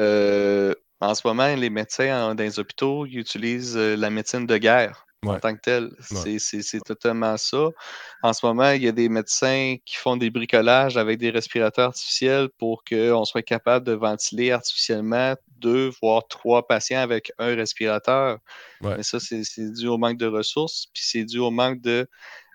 en 1.02 1.14
ce 1.14 1.28
moment, 1.28 1.54
les 1.56 1.70
médecins 1.70 2.30
en- 2.30 2.36
dans 2.36 2.44
les 2.44 2.58
hôpitaux 2.60 3.06
ils 3.06 3.20
utilisent 3.20 3.76
la 3.76 4.10
médecine 4.10 4.46
de 4.46 4.58
guerre. 4.58 5.06
En 5.26 5.40
tant 5.40 5.56
que 5.56 5.62
tel. 5.62 5.90
C'est- 6.00 6.84
totalement 6.86 7.38
ça. 7.38 7.70
En 8.24 8.34
ce 8.34 8.46
moment, 8.46 8.72
il 8.72 8.84
y 8.84 8.88
a 8.88 8.92
des 8.92 9.10
médecins 9.10 9.76
qui 9.86 9.96
font 9.96 10.18
des 10.18 10.30
bricolages 10.30 10.98
avec 10.98 11.20
des 11.20 11.30
respirateurs 11.30 11.88
artificiels 11.88 12.50
pour 12.58 12.84
qu'on 12.84 13.26
soit 13.26 13.42
capable 13.42 13.86
de 13.86 13.94
ventiler 13.94 14.52
artificiellement 14.52 15.36
deux, 15.58 15.92
voire 16.02 16.28
trois 16.28 16.68
patients 16.68 17.00
avec 17.00 17.32
un 17.40 17.56
respirateur. 17.56 18.40
Ouais. 18.82 18.98
Mais 18.98 19.04
ça, 19.04 19.20
c'est 19.20 19.44
dû 19.72 19.88
au 19.88 19.98
manque 19.98 20.18
de 20.18 20.28
ressources, 20.28 20.88
puis 20.94 21.04
c'est 21.06 21.24
dû 21.24 21.40
au 21.40 21.52
manque 21.52 21.82
de 21.82 22.08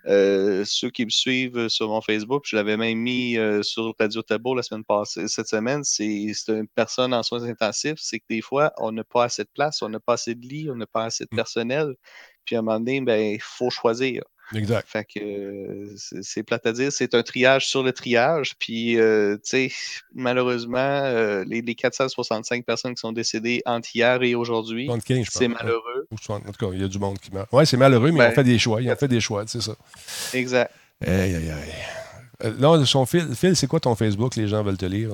euh, 0.05 0.63
ceux 0.65 0.89
qui 0.89 1.03
me 1.05 1.09
suivent 1.09 1.67
sur 1.67 1.89
mon 1.89 2.01
Facebook. 2.01 2.43
Je 2.45 2.55
l'avais 2.55 2.77
même 2.77 2.97
mis 2.99 3.37
euh, 3.37 3.63
sur 3.63 3.93
Radio 3.99 4.21
Tabo 4.21 4.55
la 4.55 4.63
semaine 4.63 4.85
passée. 4.85 5.27
Cette 5.27 5.47
semaine, 5.47 5.83
c'est 5.83 6.31
c'est 6.33 6.53
une 6.53 6.67
personne 6.69 7.13
en 7.13 7.21
soins 7.23 7.43
intensifs. 7.43 7.97
C'est 7.97 8.19
que 8.19 8.25
des 8.29 8.41
fois, 8.41 8.71
on 8.77 8.91
n'a 8.91 9.03
pas 9.03 9.25
assez 9.25 9.43
de 9.43 9.49
place, 9.53 9.81
on 9.81 9.89
n'a 9.89 9.99
pas 9.99 10.13
assez 10.13 10.35
de 10.35 10.45
lits, 10.47 10.69
on 10.71 10.75
n'a 10.75 10.87
pas 10.87 11.05
assez 11.05 11.25
de 11.25 11.35
personnel. 11.35 11.95
Puis 12.49 12.55
à 12.55 12.59
un 12.59 12.61
moment 12.63 12.79
donné, 12.79 12.99
ben, 12.99 13.33
il 13.35 13.39
faut 13.39 13.69
choisir. 13.69 14.23
Exact. 14.55 14.87
Fait 14.87 15.05
que 15.05 15.19
euh, 15.19 15.93
c'est 16.23 16.41
plate 16.41 16.65
à 16.65 16.71
dire, 16.71 16.91
c'est 16.91 17.13
un 17.13 17.21
triage 17.21 17.67
sur 17.67 17.83
le 17.83 17.91
triage. 17.93 18.55
Puis, 18.57 18.97
euh, 18.99 19.35
tu 19.35 19.69
sais, 19.69 19.71
malheureusement, 20.15 20.79
euh, 20.79 21.43
les, 21.45 21.61
les 21.61 21.75
465 21.75 22.65
personnes 22.65 22.95
qui 22.95 23.01
sont 23.01 23.11
décédées 23.11 23.61
entre 23.67 23.95
hier 23.95 24.23
et 24.23 24.33
aujourd'hui, 24.33 24.87
75, 24.87 25.17
je 25.17 25.21
pense. 25.29 25.29
c'est 25.39 25.47
malheureux. 25.47 26.07
Ou 26.09 26.17
60, 26.17 26.49
En 26.49 26.51
tout 26.51 26.65
cas, 26.65 26.73
il 26.73 26.81
y 26.81 26.83
a 26.83 26.87
du 26.87 26.97
monde 26.97 27.19
qui 27.19 27.31
meurt. 27.31 27.47
Oui, 27.51 27.67
c'est 27.67 27.77
malheureux, 27.77 28.09
mais 28.09 28.15
ils 28.15 28.17
Ben, 28.17 28.31
ont 28.31 28.33
fait 28.33 28.43
des 28.43 28.57
choix. 28.57 28.81
Ils 28.81 28.89
ont 28.91 28.95
fait 28.95 29.07
des 29.07 29.21
choix, 29.21 29.43
c'est 29.45 29.61
ça. 29.61 29.75
Exact. 30.33 30.71
Aïe, 31.05 31.35
aïe, 31.35 31.51
aïe. 31.51 32.51
Là, 32.57 32.83
son 32.87 33.05
fil, 33.05 33.27
Phil, 33.35 33.55
c'est 33.55 33.67
quoi 33.67 33.79
ton 33.79 33.93
Facebook? 33.93 34.35
Les 34.35 34.47
gens 34.47 34.63
veulent 34.63 34.77
te 34.77 34.87
lire. 34.87 35.11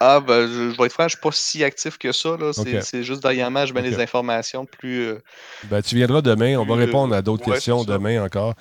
Ah, 0.00 0.20
ben, 0.20 0.46
je, 0.46 0.70
je 0.72 0.76
vais 0.76 0.86
être 0.86 0.92
franc, 0.92 1.04
je 1.04 1.10
suis 1.16 1.20
pas 1.20 1.32
si 1.32 1.64
actif 1.64 1.96
que 1.98 2.12
ça. 2.12 2.36
là. 2.36 2.52
C'est 2.52 2.76
Ok. 2.76 2.82
c'est 2.82 3.02
juste 3.02 3.22
dernièrement, 3.22 3.64
je 3.66 3.72
mets 3.74 3.82
les 3.82 3.98
informations 3.98 4.66
plus. 4.66 5.00
euh, 5.06 5.22
Ben, 5.62 5.82
tu 5.82 5.96
viendras 5.96 6.22
demain. 6.22 6.56
On 6.58 6.64
va 6.66 6.74
Euh, 6.74 6.76
répondre 6.76 7.14
à 7.14 7.22
d'autres 7.22 7.46
ouais, 7.46 7.54
questions 7.54 7.82
demain 7.84 8.22
encore. 8.22 8.54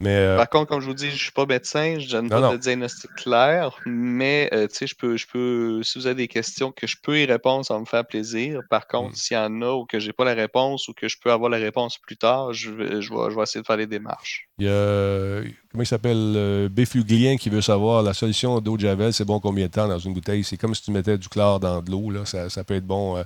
Mais 0.00 0.16
euh, 0.16 0.36
Par 0.36 0.48
contre, 0.48 0.68
comme 0.70 0.80
je 0.80 0.86
vous 0.86 0.94
dis, 0.94 1.10
je 1.10 1.16
suis 1.24 1.32
pas 1.32 1.46
médecin, 1.46 1.98
je 1.98 2.08
donne 2.10 2.28
Non, 2.28 2.40
pas 2.40 2.40
non. 2.40 2.52
de 2.52 2.56
diagnostic 2.58 3.10
clair, 3.16 3.80
mais 3.86 4.48
euh, 4.52 4.68
tu 4.68 4.74
sais, 4.76 4.86
je 4.86 4.94
peux, 4.94 5.16
je 5.16 5.26
peux, 5.26 5.82
si 5.82 5.98
vous 5.98 6.06
avez 6.06 6.14
des 6.16 6.28
questions 6.28 6.72
que 6.72 6.86
je 6.86 6.96
peux 7.02 7.18
y 7.20 7.26
répondre, 7.26 7.64
ça 7.66 7.74
va 7.74 7.80
me 7.80 7.86
faire 7.86 8.06
plaisir. 8.06 8.60
Par 8.70 8.86
contre, 8.86 9.12
Mm. 9.12 9.14
s'il 9.16 9.36
y 9.36 9.40
en 9.40 9.62
a 9.62 9.72
ou 9.72 9.86
que 9.86 9.98
j'ai 9.98 10.12
pas 10.12 10.24
la 10.24 10.34
réponse 10.34 10.88
ou 10.88 10.94
que 10.94 11.08
je 11.08 11.18
peux 11.18 11.32
avoir 11.32 11.50
la 11.50 11.58
réponse 11.58 11.98
plus 11.98 12.16
tard, 12.16 12.52
je 12.52 12.70
vais, 12.70 13.02
je 13.02 13.12
vais, 13.14 13.30
je 13.30 13.36
vais 13.36 13.42
essayer 13.42 13.60
de 13.62 13.66
faire 13.66 13.76
les 13.78 13.86
démarches. 13.86 14.48
il 14.58 14.66
y 14.66 14.68
a, 14.68 15.42
comment 15.76 15.82
il 15.82 15.86
s'appelle, 15.86 16.32
euh, 16.36 16.68
Béfuglien 16.70 17.36
qui 17.36 17.50
veut 17.50 17.60
savoir 17.60 18.02
la 18.02 18.14
solution 18.14 18.58
d'eau 18.62 18.76
de 18.76 18.80
Javel, 18.80 19.12
c'est 19.12 19.26
bon 19.26 19.40
combien 19.40 19.66
de 19.66 19.70
temps 19.70 19.86
dans 19.86 19.98
une 19.98 20.14
bouteille? 20.14 20.42
C'est 20.42 20.56
comme 20.56 20.74
si 20.74 20.80
tu 20.82 20.90
mettais 20.90 21.18
du 21.18 21.28
chlore 21.28 21.60
dans 21.60 21.82
de 21.82 21.90
l'eau. 21.90 22.10
là. 22.10 22.24
Ça, 22.24 22.48
ça 22.48 22.64
peut 22.64 22.74
être 22.74 22.86
bon, 22.86 23.18
euh, 23.18 23.22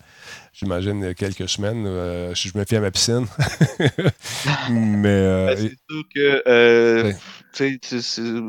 j'imagine, 0.52 1.14
quelques 1.14 1.48
semaines, 1.48 1.84
euh, 1.86 2.34
si 2.34 2.48
je 2.48 2.58
me 2.58 2.64
fie 2.64 2.74
à 2.74 2.80
ma 2.80 2.90
piscine. 2.90 3.26
Mais 4.70 5.46
Ben, 5.46 5.56
c'est 5.56 5.68
sûr 5.88 6.02
que 6.14 7.12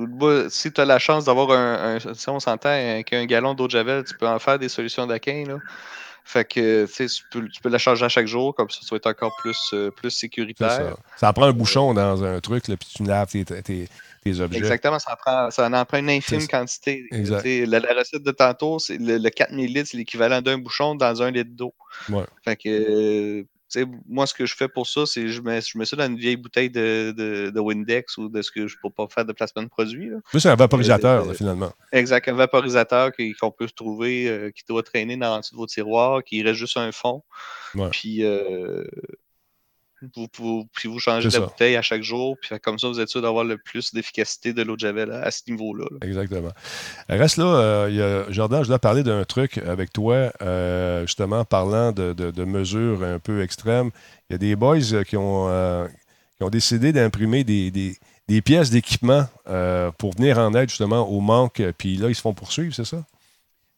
moi, 0.08 0.50
si 0.50 0.72
tu 0.72 0.82
as 0.82 0.86
la 0.86 0.98
chance 1.00 1.26
d'avoir 1.26 1.52
un, 1.52 1.98
un- 2.04 2.14
si 2.16 2.30
on 2.30 2.40
s'entend 2.40 3.04
qu'un 3.04 3.26
gallon 3.26 3.54
d'eau 3.54 3.68
de 3.68 3.72
javel, 3.72 4.04
tu 4.04 4.16
peux 4.18 4.28
en 4.28 4.40
faire 4.40 4.58
des 4.58 4.70
solutions 4.70 5.06
d'aquin. 5.06 5.44
Fait 6.24 6.46
que 6.46 6.86
tu 6.86 6.94
sais, 6.94 7.08
tu 7.08 7.24
peux, 7.32 7.48
tu 7.50 7.62
peux 7.62 7.70
la 7.70 7.78
charger 7.78 8.06
à 8.06 8.10
chaque 8.10 8.28
jour, 8.28 8.56
comme 8.56 8.70
ça, 8.70 8.80
ça 8.82 8.88
va 8.92 8.98
être 8.98 9.08
encore 9.08 9.36
plus, 9.42 9.58
euh, 9.74 9.92
plus 9.92 10.12
sécuritaire. 10.12 10.70
ça. 10.72 10.98
Ça 11.18 11.34
prend 11.34 11.46
un 11.46 11.52
bouchon 11.52 11.94
dans 11.94 12.24
un 12.24 12.40
truc, 12.40 12.68
là, 12.68 12.78
puis 12.78 12.90
tu 12.96 13.04
laves 13.04 13.28
tes, 13.30 13.44
tes- 13.44 13.90
tes 14.24 14.40
objets. 14.40 14.58
Exactement, 14.58 15.00
ça 15.00 15.14
en 15.14 15.16
prend, 15.16 15.52
ça 15.52 15.68
en 15.68 15.86
prend 15.86 15.98
une 15.98 16.10
infime 16.10 16.48
quantité. 16.48 17.06
Tu 17.12 17.66
La, 17.66 17.80
la 17.80 17.94
recette 17.94 18.24
de 18.24 18.32
tantôt, 18.32 18.80
c'est 18.80 18.98
le, 18.98 19.18
le 19.18 19.30
4000 19.30 19.74
litres, 19.74 19.90
c'est 19.92 19.98
l'équivalent 19.98 20.42
d'un 20.42 20.58
bouchon 20.58 20.96
dans 20.96 21.22
un 21.22 21.32
litre 21.32 21.52
d'eau. 21.54 21.74
Ouais. 22.10 22.24
Fait 22.46 22.56
que, 22.56 23.46
moi, 24.08 24.28
ce 24.28 24.34
que 24.34 24.46
je 24.46 24.56
fais 24.56 24.68
pour 24.68 24.88
ça, 24.88 25.06
c'est 25.06 25.28
je 25.30 25.42
mets, 25.42 25.62
je 25.62 25.78
mets 25.78 25.86
ça 25.86 25.96
dans 25.96 26.06
une 26.06 26.18
vieille 26.18 26.36
bouteille 26.38 26.70
de, 26.70 27.14
de, 27.16 27.50
de 27.50 27.60
Windex 27.60 28.18
ou 28.18 28.30
de 28.30 28.42
ce 28.42 28.52
que 28.52 28.68
je 28.68 28.76
peux 28.82 28.90
pas 28.90 29.08
faire 29.08 29.26
de 29.26 29.34
placement 29.34 29.64
de 29.64 29.68
produit. 29.70 30.10
là. 30.10 30.18
Plus 30.30 30.40
c'est 30.40 30.50
un 30.50 30.56
vaporisateur, 30.56 31.24
Euh, 31.24 31.28
là, 31.28 31.34
finalement. 31.34 31.72
Exact, 31.92 32.28
un 32.28 32.34
vaporisateur 32.34 33.12
qu'on 33.40 33.52
peut 33.52 33.68
trouver, 33.76 34.28
euh, 34.30 34.52
qui 34.52 34.64
doit 34.68 34.84
traîner 34.84 35.18
dans 35.18 35.40
de 35.40 35.46
vos 35.56 35.66
tiroirs, 35.68 36.24
qui 36.24 36.44
reste 36.44 36.60
juste 36.60 36.78
un 36.78 36.92
fond. 36.92 37.24
Ouais. 37.76 37.90
Puis, 37.92 38.24
euh, 38.24 38.84
vous, 40.16 40.28
vous- 40.38 40.68
puis 40.74 40.90
vous 40.90 41.00
changez 41.00 41.26
la 41.30 41.32
ça. 41.32 41.40
bouteille 41.42 41.76
à 41.76 41.82
chaque 41.82 42.04
jour. 42.04 42.38
Puis 42.42 42.50
comme 42.60 42.80
ça, 42.80 42.88
vous 42.88 43.00
êtes 43.00 43.10
sûr 43.10 43.22
d'avoir 43.22 43.44
le 43.44 43.58
plus 43.58 43.94
d'efficacité 43.94 44.54
de 44.54 44.62
l'eau 44.64 44.76
de 44.76 44.80
javel 44.82 45.12
à, 45.12 45.30
ce 45.32 45.42
niveau-là. 45.50 45.86
là. 45.92 45.98
Exactement. 46.08 46.52
Reste 47.10 47.38
là, 47.38 47.46
euh, 47.46 47.88
il 47.90 47.96
y 47.98 48.02
a, 48.02 48.32
Jordan, 48.32 48.64
je 48.64 48.68
dois 48.68 48.80
parler 48.80 49.04
d'un 49.04 49.24
truc 49.24 49.58
avec 49.60 49.94
toi, 49.94 50.32
euh, 50.42 51.02
justement, 51.06 51.46
parlant 51.46 51.92
de, 51.92 52.14
de- 52.14 52.32
de 52.32 52.44
mesures 52.44 53.04
un 53.04 53.20
peu 53.20 53.42
extrêmes. 53.44 53.92
Il 54.30 54.34
y 54.34 54.36
a 54.36 54.38
des 54.38 54.56
boys 54.56 54.78
euh, 54.94 55.04
qui 55.04 55.18
ont, 55.18 55.48
euh, 55.50 55.88
qui 56.38 56.44
ont 56.44 56.50
décidé 56.50 56.92
d'imprimer 56.94 57.44
des, 57.44 57.70
des- 57.72 57.96
des 58.28 58.42
pièces 58.42 58.70
d'équipement 58.70 59.26
pour 59.98 60.14
venir 60.16 60.38
en 60.40 60.54
aide, 60.54 60.70
justement, 60.70 61.02
au 61.10 61.20
manque. 61.20 61.62
Puis 61.78 61.98
là, 61.98 62.08
ils 62.08 62.16
se 62.16 62.22
font 62.22 62.34
poursuivre, 62.34 62.74
c'est 62.74 62.86
ça? 62.86 63.04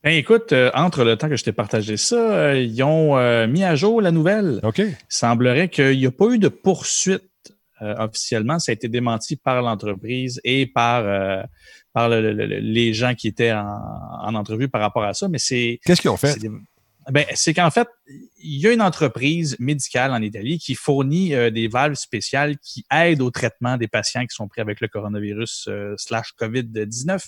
Ben 0.04 0.12
écoute, 0.16 0.52
euh, 0.52 0.70
entre 0.74 1.04
le 1.06 1.16
temps 1.16 1.30
que 1.30 1.38
je 1.38 1.44
t'ai 1.46 1.54
partagé 1.54 1.96
ça, 1.96 2.16
euh, 2.18 2.60
ils 2.62 2.84
ont 2.84 3.18
euh, 3.18 3.48
mis 3.48 3.64
à 3.64 3.76
jour 3.76 4.02
la 4.02 4.12
nouvelle. 4.12 4.60
OK. 4.64 4.80
Il 4.80 4.96
semblerait 5.08 5.70
qu'il 5.70 5.98
n'y 5.98 6.06
a 6.06 6.12
pas 6.12 6.26
eu 6.30 6.40
de 6.40 6.50
poursuite 6.50 7.24
officiellement. 7.82 8.60
Ça 8.60 8.72
a 8.72 8.74
été 8.74 8.88
démenti 8.88 9.36
par 9.36 9.62
l'entreprise 9.62 10.40
et 10.46 10.68
par, 10.68 11.04
par 11.92 12.08
le- 12.08 12.22
le- 12.22 12.32
le- 12.46 12.60
les 12.60 12.94
gens 12.94 13.14
qui 13.14 13.28
étaient 13.28 13.52
en, 13.52 13.78
en 14.22 14.36
entrevue 14.36 14.70
par 14.70 14.80
rapport 14.80 15.04
à 15.04 15.14
ça. 15.14 15.28
Mais 15.28 15.38
c'est. 15.38 15.82
Qu'est-ce 15.86 16.00
qu'ils 16.00 16.10
ont 16.10 16.16
fait? 16.16 16.30
c'est 16.40 16.50
Ben, 17.12 17.26
c'est 17.34 17.54
qu'en 17.54 17.72
fait, 17.72 17.90
il 18.42 18.62
y 18.62 18.68
a 18.68 18.72
une 18.72 18.82
entreprise 18.82 19.58
médicale 19.60 20.12
en 20.12 20.22
Italie 20.22 20.60
qui 20.60 20.76
fournit 20.76 21.32
des 21.52 21.68
valves 21.68 21.96
spéciales 21.96 22.58
qui 22.60 22.86
aident 22.90 23.22
au 23.22 23.32
traitement 23.32 23.76
des 23.76 23.90
patients 23.90 24.22
qui 24.22 24.34
sont 24.34 24.48
pris 24.48 24.62
avec 24.62 24.80
le 24.80 24.88
coronavirus 24.88 25.68
slash 25.98 26.32
COVID-19. 26.40 27.20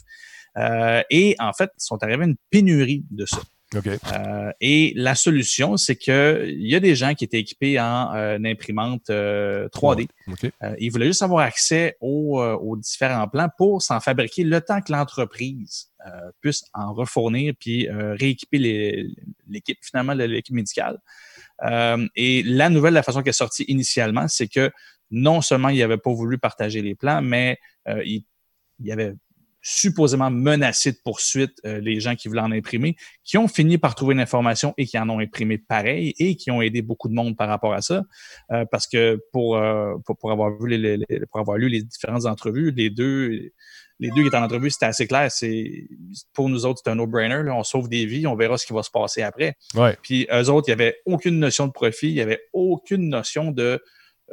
Euh, 0.58 1.02
et 1.10 1.36
en 1.40 1.54
fait, 1.54 1.72
ils 1.78 1.84
sont 1.84 2.02
arrivés 2.04 2.24
à 2.24 2.28
une 2.28 2.38
pénurie 2.50 3.04
de 3.12 3.26
ça. 3.26 3.42
OK. 3.76 3.88
Euh, 3.88 4.52
et 4.62 4.94
la 4.96 5.16
solution, 5.16 5.76
c'est 5.76 5.96
que 5.96 6.46
il 6.48 6.70
y 6.70 6.76
a 6.76 6.80
des 6.80 6.96
gens 6.96 7.14
qui 7.14 7.26
étaient 7.26 7.40
équipés 7.40 7.80
en 7.80 8.14
euh, 8.14 8.38
imprimante 8.46 9.10
euh, 9.10 9.68
3D. 9.70 10.08
OK. 10.28 10.52
Euh, 10.64 10.76
ils 10.80 10.92
voulaient 10.92 11.08
juste 11.08 11.24
avoir 11.24 11.46
accès 11.46 11.98
aux, 12.00 12.42
euh, 12.42 12.56
aux 12.56 12.78
différents 12.78 13.28
plans 13.28 13.50
pour 13.58 13.82
s'en 13.82 14.00
fabriquer 14.00 14.44
le 14.44 14.62
temps 14.62 14.82
que 14.82 14.92
l'entreprise 14.92 15.90
euh, 16.06 16.32
puisse 16.42 16.64
en 16.74 16.94
refournir 16.94 17.54
puis 17.60 17.90
euh, 17.90 18.14
rééquiper 18.14 19.08
l'équipe, 19.50 19.80
finalement, 19.82 20.14
l'équipe 20.14 20.56
médicale. 20.56 21.00
Euh, 21.64 22.06
et 22.16 22.44
la 22.44 22.70
nouvelle, 22.70 22.94
la 22.94 23.04
façon 23.04 23.22
qu'elle 23.22 23.30
est 23.30 23.34
sortie 23.34 23.64
initialement, 23.68 24.28
c'est 24.28 24.48
que 24.48 24.72
non 25.12 25.42
seulement 25.42 25.70
il 25.70 25.80
n'avait 25.80 25.98
pas 25.98 26.12
voulu 26.12 26.38
partager 26.38 26.82
les 26.82 26.96
plans, 26.96 27.22
mais 27.22 27.58
euh, 27.88 28.04
il, 28.06 28.24
il 28.80 28.92
avait 28.92 29.14
supposément 29.68 30.30
menacé 30.30 30.92
de 30.92 30.98
poursuite 31.04 31.54
euh, 31.66 31.80
les 31.80 32.00
gens 32.00 32.16
qui 32.16 32.28
voulaient 32.28 32.42
en 32.42 32.52
imprimer, 32.52 32.96
qui 33.24 33.40
ont 33.40 33.48
fini 33.48 33.80
par 33.80 33.96
trouver 33.96 34.14
l'information 34.14 34.76
et 34.78 34.86
qui 34.86 35.00
en 35.00 35.10
ont 35.10 35.20
imprimé 35.20 35.58
pareil 35.58 36.14
et 36.20 36.36
qui 36.36 36.52
ont 36.52 36.62
aidé 36.62 36.84
beaucoup 36.84 37.08
de 37.10 37.16
monde 37.16 37.36
par 37.36 37.48
rapport 37.50 37.74
à 37.74 37.82
ça. 37.82 38.04
Euh, 38.52 38.64
parce 38.70 38.86
que 38.86 39.20
pour, 39.32 39.58
euh, 39.58 39.96
pour, 40.06 40.18
pour 40.18 40.32
avoir 40.32 40.52
vu 40.62 40.70
les, 40.70 40.78
les- 40.78 40.98
les- 41.10 41.26
pour 41.26 41.40
avoir 41.40 41.58
lu 41.58 41.68
les 41.68 41.82
différentes 41.82 42.28
entrevues, 42.28 42.72
les 42.76 42.92
deux 42.92 43.52
les 44.00 44.10
deux 44.10 44.22
qui 44.24 44.28
étaient 44.28 44.36
en 44.38 44.44
entrevue, 44.44 44.70
c'était 44.70 44.88
assez 44.88 45.08
clair. 45.08 45.32
C'est 45.32 45.88
pour 46.34 46.50
nous 46.50 46.66
autres, 46.66 46.82
c'est 46.84 46.92
un 46.92 46.96
no-brainer. 46.96 47.50
On 47.50 47.64
sauve 47.64 47.88
des 47.88 48.06
vies, 48.06 48.28
on 48.28 48.36
verra 48.36 48.58
ce 48.58 48.66
qui 48.68 48.74
va 48.74 48.84
se 48.84 48.92
passer 48.92 49.22
après. 49.24 49.56
Ouais. 49.74 49.98
Puis 50.04 50.28
eux 50.32 50.50
autres, 50.50 50.68
il 50.68 50.76
n'y 50.76 50.82
avait 50.82 50.98
aucune 51.06 51.40
notion 51.40 51.66
de 51.66 51.72
profit, 51.72 52.10
il 52.10 52.16
n'y 52.16 52.22
avait 52.22 52.42
aucune 52.54 53.08
notion 53.10 53.52
de 53.52 53.82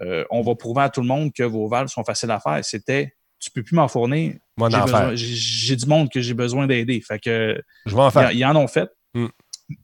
euh, 0.00 0.24
on 0.30 0.42
va 0.42 0.56
prouver 0.56 0.82
à 0.82 0.90
tout 0.90 1.00
le 1.00 1.06
monde 1.06 1.32
que 1.32 1.44
vos 1.44 1.68
valves 1.68 1.86
sont 1.88 2.02
faciles 2.04 2.32
à 2.32 2.40
faire. 2.40 2.62
C'était 2.64 3.14
tu 3.38 3.50
peux 3.52 3.62
plus 3.62 3.76
m'en 3.76 3.88
fournir. 3.88 4.34
Moi, 4.56 4.68
J'ai 5.14 5.76
du 5.76 5.86
monde 5.86 6.10
que 6.10 6.20
j'ai 6.20 6.34
besoin 6.34 6.66
d'aider. 6.66 7.00
Fait 7.00 7.18
que 7.18 7.60
Je 7.86 7.94
vais 7.94 8.02
en 8.02 8.10
faire. 8.10 8.32
ils, 8.32 8.44
en 8.44 8.56
ont 8.56 8.68
fait. 8.68 8.90
Hmm. 9.14 9.28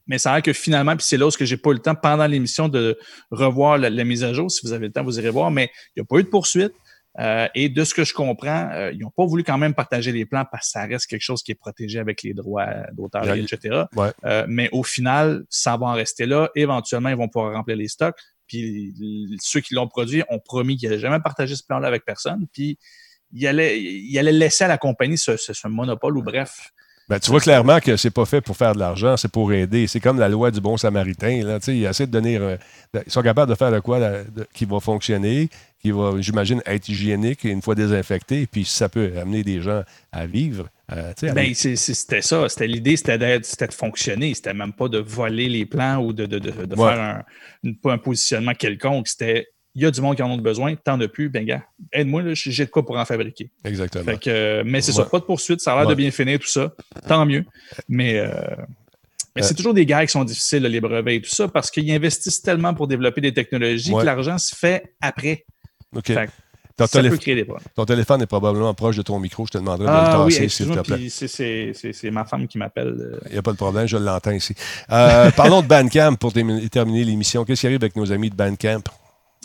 Mais 0.07 0.19
ça 0.19 0.33
a 0.33 0.35
l'air 0.35 0.43
que 0.43 0.53
finalement, 0.53 0.97
puis 0.97 1.07
c'est 1.07 1.17
là 1.17 1.27
où 1.27 1.31
j'ai 1.31 1.57
pas 1.57 1.71
eu 1.71 1.75
le 1.75 1.79
temps 1.79 1.95
pendant 1.95 2.27
l'émission 2.27 2.69
de 2.69 2.99
revoir 3.31 3.79
la, 3.79 3.89
la 3.89 4.05
mise 4.05 4.25
à 4.25 4.33
jour. 4.35 4.51
Si 4.51 4.67
vous 4.67 4.73
avez 4.73 4.87
le 4.87 4.93
temps, 4.93 5.03
vous 5.03 5.19
irez 5.19 5.31
voir. 5.31 5.51
Mais 5.51 5.71
il 5.97 6.01
n'y 6.01 6.03
a 6.03 6.05
pas 6.05 6.19
eu 6.19 6.25
de 6.25 6.29
poursuite. 6.29 6.73
Euh, 7.19 7.49
et 7.55 7.69
de 7.69 7.83
ce 7.85 7.95
que 7.95 8.05
je 8.05 8.15
comprends, 8.15 8.71
euh, 8.73 8.93
ils 8.93 9.01
n'ont 9.01 9.11
pas 9.11 9.27
voulu 9.27 9.43
quand 9.43 9.59
même 9.59 9.75
partager 9.75 10.13
les 10.13 10.25
plans 10.25 10.45
parce 10.51 10.67
que 10.67 10.73
ça 10.73 10.85
reste 10.85 11.07
quelque 11.07 11.23
chose 11.23 11.43
qui 11.43 11.51
est 11.51 11.57
protégé 11.57 11.99
avec 11.99 12.23
les 12.23 12.33
droits 12.33 12.69
d'auteur, 12.93 13.29
etc. 13.35 13.85
Ouais. 13.97 14.11
Euh, 14.25 14.47
mais 14.49 14.69
au 14.71 14.85
final, 14.85 15.45
ça 15.49 15.77
va 15.77 15.87
en 15.87 15.95
rester 15.95 16.27
là. 16.27 16.49
Éventuellement, 16.55 17.09
ils 17.09 17.17
vont 17.17 17.29
pouvoir 17.29 17.55
remplir 17.55 17.77
les 17.77 17.89
stocks. 17.89 18.19
Puis 18.47 18.95
ceux 19.41 19.61
qui 19.61 19.75
l'ont 19.75 19.89
produit 19.89 20.23
ont 20.29 20.39
promis 20.39 20.77
qu'ils 20.77 20.89
n'allaient 20.89 21.01
jamais 21.01 21.21
partager 21.21 21.57
ce 21.57 21.65
plan-là 21.65 21.89
avec 21.89 22.05
personne. 22.05 22.47
Puis 22.53 22.79
ils 23.33 23.47
allaient, 23.47 23.81
ils 23.81 24.19
allaient 24.19 24.33
laisser 24.33 24.65
à 24.65 24.69
la 24.69 24.79
compagnie 24.79 25.19
ce, 25.19 25.37
ce- 25.37 25.53
ce 25.53 25.69
monopole 25.69 26.17
ou 26.19 26.23
bref. 26.23 26.71
Ben, 27.09 27.19
tu 27.19 27.31
vois 27.31 27.41
clairement 27.41 27.81
que 27.81 27.97
c'est 27.97 28.11
pas 28.11 28.27
fait 28.27 28.43
pour 28.43 28.55
faire 28.55 28.75
de 28.75 28.81
l'argent, 28.81 29.17
c'est 29.17 29.33
pour 29.33 29.51
aider. 29.51 29.87
C'est 29.87 29.99
comme 30.01 30.19
la 30.19 30.29
loi 30.29 30.51
du 30.51 30.61
bon 30.61 30.77
samaritain. 30.77 31.43
Là, 31.43 31.59
ils 31.69 31.87
essaient 31.87 32.07
de 32.07 32.13
donner. 32.13 32.37
euh, 32.37 32.59
de- 32.93 33.03
ils 33.07 33.11
sont 33.11 33.23
capables 33.23 33.51
de 33.51 33.57
faire 33.57 33.73
de 33.73 33.81
quoi 33.81 33.99
là, 33.99 34.25
de- 34.25 34.47
qui 34.53 34.67
va 34.67 34.79
fonctionner, 34.79 35.49
qui 35.81 35.91
va, 35.91 36.13
j'imagine, 36.19 36.61
être 36.67 36.87
hygiénique 36.87 37.45
une 37.45 37.63
fois 37.63 37.75
désinfecté, 37.75 38.47
puis 38.47 38.67
ça 38.67 38.91
peut 38.91 39.11
amener 39.19 39.43
des 39.43 39.63
gens 39.63 39.85
à 40.13 40.27
vivre. 40.27 40.69
euh, 40.93 41.13
Ben, 41.35 41.55
c'était 41.55 42.21
ça. 42.21 42.47
C'était 42.47 42.67
l'idée, 42.67 42.97
c'était 42.99 43.39
c'était 43.43 43.69
de 43.69 43.73
fonctionner. 43.75 44.35
C'était 44.35 44.53
même 44.53 44.75
pas 44.75 44.89
de 44.89 44.99
voler 44.99 45.49
les 45.49 45.65
plans 45.65 45.97
ou 46.05 46.13
de, 46.13 46.27
de, 46.27 46.39
de, 46.39 46.51
de 46.67 46.77
Ouais. 46.77 46.93
faire 46.93 47.25
un, 47.65 47.91
un 47.91 47.99
positionnement 47.99 48.53
quelconque. 48.53 49.09
C'était 49.09 49.47
il 49.79 49.83
y 49.83 49.87
a 49.87 49.91
du 49.93 50.01
monde 50.01 50.17
qui 50.17 50.23
en 50.23 50.33
a 50.33 50.37
besoin, 50.37 50.75
t'en 50.75 51.01
as 51.01 51.07
plus, 51.09 51.29
ben 51.29 51.45
gars, 51.45 51.63
aide-moi, 51.93 52.23
j'ai 52.35 52.65
de 52.65 52.71
quoi 52.71 52.85
pour 52.85 52.99
en 52.99 53.05
fabriquer. 53.05 53.51
Exactement. 53.65 54.05
Fait 54.05 54.19
que, 54.19 54.29
euh, 54.31 54.63
mais 54.67 54.81
c'est 54.81 54.91
Ouais. 54.93 55.05
ça, 55.05 55.09
pas 55.09 55.21
de 55.21 55.25
poursuite, 55.25 55.61
ça 55.61 55.73
a 55.73 55.77
l'air 55.77 55.85
Ouais. 55.87 55.95
de 55.95 55.97
bien 55.97 56.11
finir, 56.11 56.39
tout 56.41 56.49
ça, 56.49 56.73
tant 57.07 57.25
mieux. 57.25 57.45
Mais, 57.89 58.19
euh, 58.19 58.27
mais 59.37 59.43
Euh. 59.43 59.47
c'est 59.47 59.55
toujours 59.55 59.75
des 59.75 59.87
gars 59.87 60.05
qui 60.05 60.11
sont 60.11 60.25
difficiles, 60.25 60.65
les 60.65 60.81
brevets 60.81 61.17
et 61.17 61.21
tout 61.23 61.31
ça, 61.31 61.47
parce 61.47 61.71
qu'ils 61.71 61.91
investissent 61.93 62.43
tellement 62.43 62.75
pour 62.75 62.89
développer 62.89 63.21
des 63.21 63.33
technologies 63.33 63.93
Ouais. 63.93 64.01
que 64.01 64.07
l'argent 64.07 64.37
se 64.37 64.55
fait 64.55 64.95
après. 65.01 65.45
OK. 65.95 66.07
Fait 66.07 66.27
que 66.27 66.31
Ton, 66.77 66.87
ça 66.87 66.99
télé- 67.01 67.11
peut 67.11 67.17
créer 67.19 67.35
des 67.35 67.45
problèmes. 67.45 67.67
ton 67.75 67.85
téléphone 67.85 68.23
est 68.23 68.27
probablement 68.27 68.73
proche 68.75 68.97
de 68.97 69.03
ton 69.03 69.19
micro. 69.19 69.47
Je 69.47 69.51
te 69.53 69.59
demanderai 69.59 69.87
de 69.87 69.91
le 69.93 69.97
Ah 69.97 70.25
oui, 70.25 70.33
tasser, 70.33 70.49
s'il 70.49 70.71
te 70.71 70.81
plaît. 70.81 71.09
c'est- 71.93 72.11
ma 72.11 72.25
femme 72.25 72.47
qui 72.49 72.57
m'appelle. 72.59 72.97
euh. 73.01 73.19
Il 73.27 73.33
n'y 73.33 73.39
a 73.39 73.43
pas 73.43 73.53
de 73.53 73.57
problème, 73.57 73.87
je 73.87 73.97
l'entends 73.97 74.31
ici. 74.33 74.55
Euh, 74.91 75.31
parlons 75.37 75.63
de 75.63 75.67
Bandcamp 75.67 76.15
pour 76.17 76.33
terminer 76.33 77.05
l'émission. 77.05 77.45
Qu'est-ce 77.45 77.61
qui 77.63 77.67
arrive 77.67 77.81
avec 77.83 77.97
nos 77.97 78.11
amis 78.13 78.31
de 78.31 78.35
Bandcamp? 78.37 78.83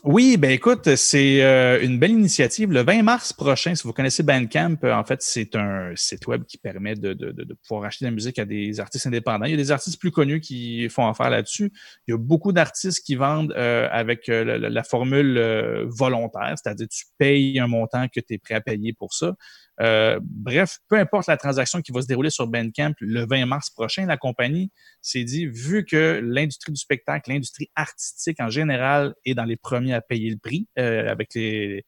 Oui, 0.06 0.36
ben 0.36 0.52
écoute, 0.52 0.96
c'est 0.98 1.42
euh, 1.44 1.80
une 1.82 1.98
belle 1.98 2.12
initiative. 2.12 2.70
Le 2.74 2.82
20 2.84 3.04
mars 3.04 3.32
prochain, 3.32 3.74
si 3.74 3.84
vous 3.84 3.94
connaissez 3.94 4.22
Bandcamp, 4.22 4.76
euh, 4.84 4.94
en 4.94 5.06
fait, 5.06 5.22
c'est 5.22 5.56
un 5.56 5.94
site 5.96 6.28
web 6.28 6.44
qui 6.44 6.58
permet 6.58 6.96
de, 6.96 7.14
de- 7.14 7.32
pouvoir 7.66 7.86
acheter 7.86 8.04
de 8.04 8.10
la 8.10 8.14
musique 8.14 8.38
à 8.38 8.44
des 8.44 8.82
artistes 8.82 9.08
indépendants. 9.08 9.46
Il 9.46 9.52
y 9.52 9.54
a 9.54 9.58
des 9.58 9.72
artistes 9.72 9.98
plus 10.02 10.12
connus 10.12 10.42
qui 10.42 10.90
font 10.90 11.08
affaire 11.08 11.30
là-dessus. 11.30 11.72
Il 12.06 12.12
y 12.12 12.14
a 12.16 12.18
beaucoup 12.18 12.52
d'artistes 12.52 13.02
qui 13.06 13.16
vendent 13.16 13.54
euh, 13.56 13.88
avec 13.92 14.28
la, 14.28 14.58
la- 14.58 14.84
formule 14.84 15.40
volontaire, 15.88 16.54
c'est-à-dire 16.62 16.88
tu 16.90 17.06
payes 17.18 17.58
un 17.60 17.68
montant 17.68 18.08
que 18.10 18.20
tu 18.20 18.34
es 18.34 18.38
prêt 18.38 18.56
à 18.56 18.62
payer 18.62 18.92
pour 18.92 19.14
ça. 19.14 19.34
Euh, 19.82 20.20
bref, 20.22 20.80
peu 20.88 20.98
importe 21.00 21.28
la 21.28 21.38
transaction 21.38 21.82
qui 21.82 21.92
va 21.92 22.02
se 22.02 22.08
dérouler 22.08 22.30
sur 22.30 22.48
Bandcamp 22.48 22.94
le 23.00 23.26
20 23.26 23.46
mars 23.48 23.72
prochain, 23.72 24.06
la 24.06 24.18
compagnie 24.18 24.72
s'est 25.02 25.24
dit, 25.24 25.48
vu 25.48 25.84
que 25.84 26.22
l'industrie 26.24 26.72
du 26.72 26.80
spectacle, 26.80 27.32
l'industrie 27.32 27.72
artistique 27.76 28.40
en 28.40 28.50
général 28.50 29.16
est 29.26 29.34
dans 29.34 29.46
les 29.46 29.58
premiers 29.58 29.94
à 29.96 30.02
payer 30.02 30.30
le 30.30 30.38
prix, 30.38 30.68
euh, 30.78 31.10
avec 31.10 31.30
le 31.34 31.82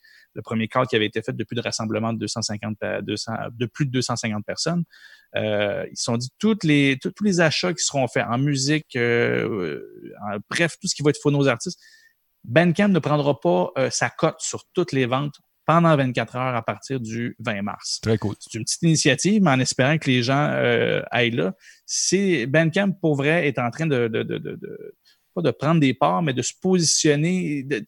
premier 0.44 0.68
call 0.68 0.88
qui 0.88 0.96
avait 0.96 1.06
été 1.06 1.22
fait 1.22 1.34
depuis 1.34 1.56
le 1.56 1.62
rassemblement 1.62 2.12
de 2.12 2.18
250, 2.20 2.78
pa- 2.80 3.02
200, 3.02 3.34
de 3.52 3.66
plus 3.68 3.86
de 3.86 3.92
250 3.92 4.44
personnes, 4.46 4.84
euh, 5.36 5.86
ils 5.92 5.98
se 5.98 6.06
sont 6.06 6.18
dit 6.18 6.30
toutes 6.40 6.64
les, 6.64 6.98
tous 7.00 7.14
les 7.24 7.40
achats 7.40 7.74
qui 7.74 7.84
seront 7.84 8.08
faits 8.08 8.26
en 8.28 8.40
musique, 8.40 8.96
euh, 8.96 9.80
bref, 10.50 10.76
tout 10.82 10.88
ce 10.88 10.96
qui 10.96 11.04
va 11.04 11.12
être 11.12 11.22
pour 11.22 11.32
nos 11.32 11.48
artistes, 11.48 11.80
Bandcamp 12.44 12.90
ne 12.90 13.00
prendra 13.00 13.40
pas 13.40 13.72
sa 13.90 14.10
cote 14.10 14.40
sur 14.40 14.66
toutes 14.74 14.92
les 14.92 15.06
ventes 15.08 15.36
pendant 15.66 15.96
24 15.96 16.36
heures 16.36 16.56
à 16.56 16.62
partir 16.62 17.00
du 17.00 17.36
20 17.40 17.62
mars. 17.64 18.00
Très 18.02 18.18
cool. 18.18 18.36
C'est 18.40 18.54
une 18.58 18.64
petite 18.64 18.82
initiative, 18.84 19.42
mais 19.42 19.52
en 19.52 19.60
espérant 19.60 19.98
que 19.98 20.10
les 20.10 20.22
gens 20.24 20.50
euh, 20.52 21.02
aillent 21.12 21.32
là. 21.32 21.54
C'est 21.86 22.46
Bandcamp, 22.46 22.92
pour 23.02 23.16
vrai, 23.16 23.48
est 23.48 23.60
en 23.60 23.70
train 23.72 23.88
de, 23.88 24.08
de, 24.08 24.24
de, 24.24 24.38
de- 24.38 24.56
de- 24.56 24.96
pas 25.34 25.42
de 25.42 25.52
prendre 25.52 25.82
des 25.82 25.94
parts, 25.94 26.22
mais 26.22 26.34
de 26.34 26.42
se 26.42 26.54
positionner 26.62 27.64
de- 27.64 27.84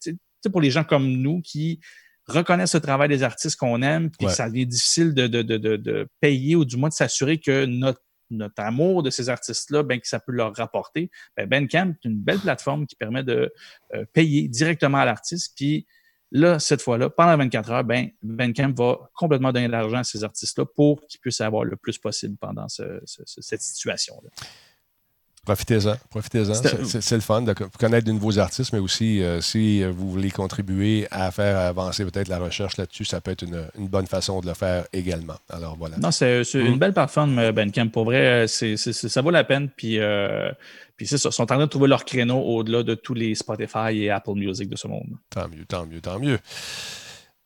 pour 0.50 0.60
les 0.60 0.70
gens 0.70 0.84
comme 0.84 1.06
nous 1.08 1.40
qui 1.42 1.80
reconnaissent 2.26 2.74
le 2.74 2.80
travail 2.80 3.08
des 3.08 3.22
artistes 3.22 3.56
qu'on 3.56 3.80
aime, 3.80 4.10
puis 4.10 4.26
Ouais. 4.26 4.32
que 4.32 4.36
ça 4.36 4.48
devient 4.48 4.66
difficile 4.66 5.14
de, 5.14 5.26
de, 5.26 5.40
de, 5.42 5.56
de, 5.56 5.76
de 5.76 6.08
payer 6.20 6.56
ou 6.56 6.64
du 6.64 6.76
moins 6.76 6.90
de 6.90 6.94
s'assurer 6.94 7.38
que 7.38 7.64
notre 7.64 8.00
notre 8.30 8.60
amour 8.60 9.02
de 9.02 9.08
ces 9.08 9.30
artistes-là, 9.30 9.82
ben, 9.82 9.98
que 9.98 10.06
ça 10.06 10.20
peut 10.20 10.32
leur 10.32 10.54
rapporter. 10.54 11.10
Ben, 11.34 11.48
Bandcamp 11.48 11.92
est 11.92 12.04
une 12.06 12.18
belle 12.18 12.38
plateforme 12.38 12.86
qui 12.86 12.94
permet 12.94 13.22
de 13.24 13.50
euh, 13.94 14.04
payer 14.12 14.48
directement 14.48 14.98
à 14.98 15.06
l'artiste. 15.06 15.54
Puis 15.56 15.86
là, 16.30 16.58
cette 16.58 16.82
fois-là, 16.82 17.10
pendant 17.10 17.36
24 17.36 17.70
heures, 17.70 17.84
ben, 17.84 18.08
Bandcamp 18.22 18.72
va 18.76 18.98
complètement 19.14 19.52
donner 19.52 19.66
de 19.66 19.72
l'argent 19.72 19.98
à 19.98 20.04
ces 20.04 20.24
artistes-là 20.24 20.66
pour 20.66 21.06
qu'ils 21.06 21.20
puissent 21.20 21.40
avoir 21.40 21.64
le 21.64 21.76
plus 21.76 21.98
possible 21.98 22.36
pendant 22.36 22.68
ce- 22.68 23.00
ce- 23.04 23.22
ce- 23.24 23.40
cette 23.40 23.62
situation-là. 23.62 24.30
Profitez-en, 25.48 25.94
profitez-en. 26.10 26.52
C'est- 26.54 27.14
le 27.14 27.20
fun 27.22 27.40
de 27.42 27.54
co- 27.54 27.64
connaître 27.80 28.06
de 28.06 28.12
nouveaux 28.12 28.38
artistes, 28.38 28.72
mais 28.74 28.78
aussi 28.78 29.22
euh, 29.22 29.40
si 29.40 29.82
euh, 29.82 29.90
vous 29.90 30.10
voulez 30.10 30.30
contribuer 30.30 31.08
à 31.10 31.30
faire 31.30 31.56
avancer 31.56 32.04
peut-être 32.04 32.28
la 32.28 32.38
recherche 32.38 32.76
là-dessus, 32.76 33.06
ça 33.06 33.20
peut 33.22 33.30
être 33.30 33.42
une, 33.42 33.64
une 33.78 33.88
bonne 33.88 34.06
façon 34.06 34.40
de 34.40 34.46
le 34.46 34.52
faire 34.54 34.84
également. 34.92 35.36
Alors 35.48 35.76
voilà. 35.78 35.96
Non, 35.96 36.10
c'est 36.10 36.44
c'est 36.44 36.62
Mm. 36.62 36.66
une 36.66 36.78
belle 36.78 36.92
plateforme, 36.92 37.50
Bandcamp. 37.52 37.88
Pour 37.88 38.04
vrai, 38.04 38.44
euh, 38.44 38.46
ça 38.46 39.22
vaut 39.22 39.30
la 39.30 39.44
peine. 39.44 39.68
Puis, 39.74 39.98
euh, 39.98 40.50
puis 40.96 41.06
c'est 41.06 41.16
ça. 41.18 41.30
Ils 41.30 41.32
sont 41.32 41.44
en 41.44 41.46
train 41.46 41.58
de 41.58 41.64
trouver 41.66 41.88
leur 41.88 42.04
créneau 42.04 42.38
au-delà 42.40 42.82
de 42.82 42.94
tous 42.94 43.14
les 43.14 43.34
Spotify 43.34 43.90
et 44.02 44.10
Apple 44.10 44.34
Music 44.34 44.68
de 44.68 44.76
ce 44.76 44.86
monde. 44.86 45.08
Tant 45.30 45.48
mieux, 45.48 45.64
tant 45.66 45.86
mieux, 45.86 46.00
tant 46.00 46.18
mieux. 46.18 46.38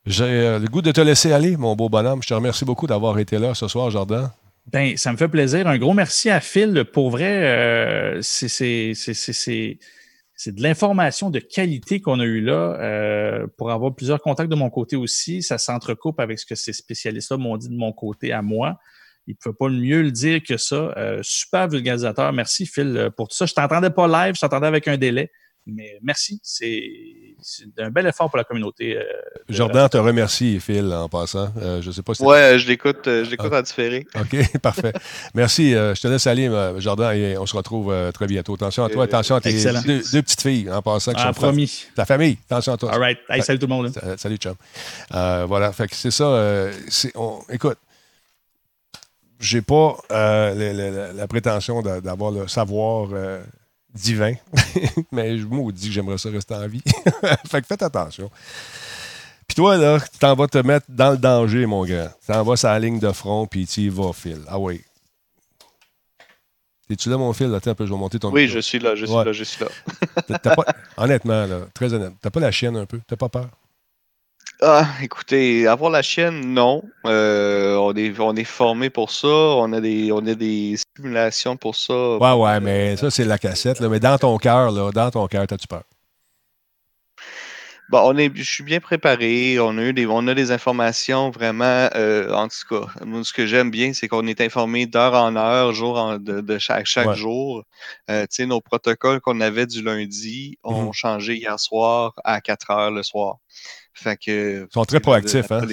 J'ai 0.05 0.23
euh, 0.25 0.59
le 0.59 0.67
goût 0.67 0.81
de 0.81 0.91
te 0.91 0.99
laisser 0.99 1.31
aller, 1.31 1.55
mon 1.55 1.75
beau 1.77 1.87
bonhomme. 1.87 2.21
Je 2.21 2.27
te 2.27 2.33
remercie 2.33 2.65
beaucoup 2.65 2.87
d'avoir 2.87 3.17
été 3.19 3.39
là 3.39 3.53
ce 3.55 3.67
soir, 3.69 3.89
Jordan. 3.89 4.29
Ben, 4.71 4.95
ça 4.97 5.11
me 5.11 5.17
fait 5.17 5.27
plaisir. 5.27 5.67
Un 5.67 5.77
gros 5.77 5.93
merci 5.93 6.29
à 6.29 6.39
Phil. 6.39 6.85
Pour 6.93 7.09
vrai, 7.09 7.43
euh, 7.43 8.21
c'est- 8.21 8.93
de 10.47 10.61
l'information 10.61 11.29
de 11.29 11.39
qualité 11.39 12.01
qu'on 12.01 12.19
a 12.19 12.23
eu 12.25 12.41
là 12.41 12.77
euh, 12.79 13.47
pour 13.57 13.71
avoir 13.71 13.93
plusieurs 13.95 14.21
contacts 14.21 14.49
de 14.49 14.55
mon 14.55 14.69
côté 14.69 14.95
aussi. 14.95 15.41
Ça 15.43 15.57
s'entrecoupe 15.57 16.19
avec 16.19 16.39
ce 16.39 16.45
que 16.45 16.55
ces 16.55 16.73
spécialistes-là 16.73 17.37
m'ont 17.37 17.57
dit 17.57 17.69
de 17.69 17.75
mon 17.75 17.91
côté 17.93 18.31
à 18.31 18.41
moi. 18.41 18.77
Ils 19.27 19.31
ne 19.31 19.35
pouvaient 19.35 19.55
pas 19.57 19.69
mieux 19.69 20.01
le 20.01 20.11
dire 20.11 20.41
que 20.43 20.57
ça. 20.57 20.93
Euh, 20.97 21.19
super 21.23 21.67
vulgarisateur. 21.69 22.31
Merci, 22.33 22.65
Phil, 22.65 22.95
euh, 22.97 23.09
pour 23.09 23.27
tout 23.29 23.35
ça. 23.35 23.45
Je 23.45 23.53
t'entendais 23.53 23.89
pas 23.89 24.07
live, 24.07 24.35
je 24.35 24.41
t'entendais 24.41 24.67
avec 24.67 24.87
un 24.87 24.97
délai. 24.97 25.31
Mais 25.65 25.97
merci. 26.03 26.41
C'est 26.43 26.83
c'est 27.41 27.67
un 27.79 27.89
bel 27.89 28.05
effort 28.05 28.29
pour 28.29 28.37
la 28.37 28.43
communauté. 28.43 28.97
euh, 28.97 29.03
Jordan 29.47 29.87
te 29.87 29.95
remercie, 29.97 30.59
Phil, 30.59 30.91
en 30.93 31.07
passant. 31.07 31.53
Euh, 31.61 31.81
je 31.81 31.89
sais 31.91 32.01
pas 32.01 32.13
si 32.13 32.21
Ouais, 32.23 32.59
je 32.59 32.67
l'écoute, 32.67 33.07
euh, 33.07 33.23
je 33.23 33.29
l'écoute 33.31 33.49
Ah. 33.53 33.59
en 33.59 33.61
différé. 33.61 34.05
OK, 34.19 34.57
parfait. 34.59 34.91
Merci. 35.33 35.73
euh, 35.73 35.95
je 35.95 36.01
te 36.01 36.07
laisse 36.09 36.27
aller, 36.27 36.49
Jordan, 36.79 37.15
et 37.15 37.37
on 37.37 37.45
se 37.45 37.55
retrouve 37.55 37.93
euh, 37.93 38.11
très 38.11 38.27
bientôt. 38.27 38.55
Attention 38.55 38.83
à 38.83 38.89
toi, 38.89 39.03
Euh, 39.03 39.05
attention 39.05 39.35
à 39.35 39.41
tes 39.41 39.53
deux, 39.53 40.01
deux 40.11 40.21
petites 40.21 40.41
filles 40.41 40.69
en 40.69 40.81
passant. 40.81 41.13
Ah, 41.15 41.31
promis. 41.31 41.85
Ta 41.95 42.03
famille, 42.05 42.37
attention 42.49 42.73
à 42.73 42.77
toi. 42.77 42.91
All 42.91 42.99
right. 42.99 43.19
Hey, 43.29 43.41
salut 43.41 43.59
tout 43.59 43.67
le 43.67 43.73
monde. 43.73 43.91
Salut, 44.17 44.35
chum. 44.37 44.55
Euh, 45.13 45.45
voilà, 45.47 45.71
fait 45.71 45.87
que 45.87 45.95
c'est 45.95 46.11
ça. 46.11 46.25
euh, 46.25 46.73
c'est- 46.89 47.15
on- 47.15 47.39
écoute, 47.49 47.77
j'ai 49.39 49.61
pas 49.61 49.97
euh, 50.11 51.13
la 51.13 51.27
prétention 51.27 51.81
d'a- 51.81 52.01
d'avoir 52.01 52.31
le 52.31 52.47
savoir 52.47 53.09
euh, 53.13 53.41
divin, 53.93 54.33
mais 55.11 55.37
je 55.37 55.45
me 55.45 55.71
dis 55.71 55.87
que 55.87 55.93
j'aimerais 55.93 56.17
ça 56.17 56.29
rester 56.29 56.55
en 56.55 56.67
vie. 56.67 56.81
fait 57.49 57.61
que 57.61 57.67
faites 57.67 57.83
attention. 57.83 58.29
Puis 59.47 59.55
toi, 59.55 59.77
là, 59.77 59.99
tu 59.99 60.17
t'en 60.19 60.35
vas 60.35 60.47
te 60.47 60.57
mettre 60.59 60.85
dans 60.89 61.11
le 61.11 61.17
danger, 61.17 61.65
mon 61.65 61.85
grand. 61.85 62.07
Tu 62.21 62.27
t'en 62.27 62.43
vas 62.43 62.55
sur 62.55 62.69
la 62.69 62.79
ligne 62.79 62.99
de 62.99 63.11
front, 63.11 63.45
puis 63.45 63.67
tu 63.67 63.81
y 63.81 63.89
vas, 63.89 64.13
Phil. 64.13 64.41
Ah 64.47 64.57
oui. 64.57 64.81
Es-tu 66.89 67.09
là, 67.09 67.17
mon 67.17 67.33
fil? 67.33 67.53
Attends 67.55 67.71
un 67.71 67.75
peu, 67.75 67.85
je 67.85 67.91
vais 67.91 67.97
monter 67.97 68.19
ton 68.19 68.31
Oui, 68.31 68.41
micro. 68.43 68.55
je 68.55 68.59
suis 68.59 68.79
là, 68.79 68.95
je 68.95 69.05
suis 69.05 69.15
Ouais. 69.15 69.25
là, 69.25 69.31
je 69.31 69.43
suis 69.43 69.63
là. 69.63 70.39
Pas- 70.39 70.65
honnêtement, 70.97 71.45
là, 71.45 71.61
très 71.73 71.93
honnête, 71.93 72.13
t'as 72.21 72.29
pas 72.29 72.39
la 72.39 72.51
chienne 72.51 72.75
un 72.77 72.85
peu? 72.85 72.99
T'as 73.07 73.15
pas 73.15 73.29
peur? 73.29 73.49
Ah, 74.61 74.87
écoutez, 75.01 75.67
avoir 75.67 75.91
la 75.91 76.01
chienne, 76.01 76.53
non. 76.53 76.83
Euh, 77.05 77.75
on 77.75 77.93
est, 77.95 78.17
on 78.19 78.35
est 78.35 78.43
formé 78.45 78.89
pour 78.89 79.11
ça. 79.11 79.27
On 79.27 79.73
a 79.73 79.81
des, 79.81 80.11
on 80.11 80.25
a 80.25 80.35
des 80.35 80.75
simulations 80.95 81.57
pour 81.57 81.75
ça. 81.75 82.17
Ouais, 82.17 82.31
ouais, 82.33 82.59
mais 82.61 82.95
ça, 82.95 83.11
c'est 83.11 83.25
la 83.25 83.37
cassette. 83.37 83.79
Là. 83.81 83.89
Mais 83.89 83.99
dans 83.99 84.17
ton 84.17 84.37
cœur, 84.37 84.71
là, 84.71 84.91
dans 84.91 85.11
ton 85.11 85.27
cœur, 85.27 85.45
t'as-tu 85.47 85.67
peur? 85.67 85.83
Bon, 87.89 87.99
on 88.05 88.17
est, 88.17 88.31
je 88.35 88.43
suis 88.49 88.63
bien 88.63 88.79
préparé. 88.79 89.59
On 89.59 89.77
a 89.77 89.81
eu 89.83 89.93
des, 89.93 90.05
on 90.07 90.25
a 90.27 90.33
des 90.33 90.51
informations 90.51 91.29
vraiment. 91.29 91.89
euh, 91.95 92.31
en 92.33 92.47
tout 92.47 92.55
cas, 92.69 92.87
moi, 93.05 93.23
ce 93.25 93.33
que 93.33 93.45
j'aime 93.45 93.69
bien, 93.69 93.91
c'est 93.93 94.07
qu'on 94.07 94.25
est 94.25 94.39
informé 94.39 94.85
d'heure 94.85 95.13
en 95.13 95.35
heure, 95.35 95.73
jour 95.73 95.99
en- 95.99 96.17
de, 96.17 96.39
de 96.39 96.57
chaque, 96.57 96.85
chaque 96.85 97.07
Ouais. 97.09 97.15
jour. 97.15 97.63
Euh, 98.09 98.21
tu 98.23 98.27
sais, 98.37 98.45
nos 98.45 98.61
protocoles 98.61 99.19
qu'on 99.19 99.41
avait 99.41 99.67
du 99.67 99.83
lundi 99.83 100.57
ont 100.63 100.85
Mhm. 100.87 100.93
changé 100.93 101.35
hier 101.35 101.59
soir 101.59 102.13
à 102.23 102.39
4 102.39 102.71
heures 102.71 102.91
le 102.91 103.03
soir. 103.03 103.37
Fait 103.93 104.17
que. 104.17 104.65
Ils 104.69 104.73
sont 104.73 104.85
très 104.85 104.99
proactifs, 104.99 105.51
hein? 105.51 105.65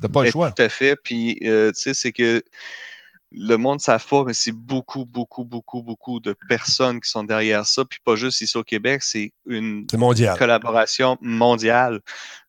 T'as 0.00 0.08
pas 0.08 0.20
le 0.22 0.26
Ben, 0.26 0.30
choix. 0.30 0.50
Tout 0.52 0.62
à 0.62 0.68
fait. 0.68 0.96
Puis, 0.96 1.38
euh, 1.44 1.70
tu 1.72 1.82
sais, 1.82 1.94
c'est 1.94 2.12
que 2.12 2.42
le 3.30 3.56
monde 3.56 3.76
ne 3.76 3.80
savent 3.82 4.06
pas, 4.06 4.24
mais 4.24 4.32
c'est 4.32 4.52
beaucoup, 4.52 5.04
beaucoup, 5.04 5.44
beaucoup, 5.44 5.82
beaucoup 5.82 6.18
de 6.20 6.34
personnes 6.48 7.00
qui 7.00 7.10
sont 7.10 7.24
derrière 7.24 7.66
ça. 7.66 7.84
Puis 7.84 8.00
pas 8.02 8.16
juste 8.16 8.40
ici 8.40 8.56
au 8.56 8.64
Québec, 8.64 9.02
c'est 9.02 9.32
une 9.46 9.86
mondial. 9.94 10.38
collaboration 10.38 11.18
mondiale. 11.20 12.00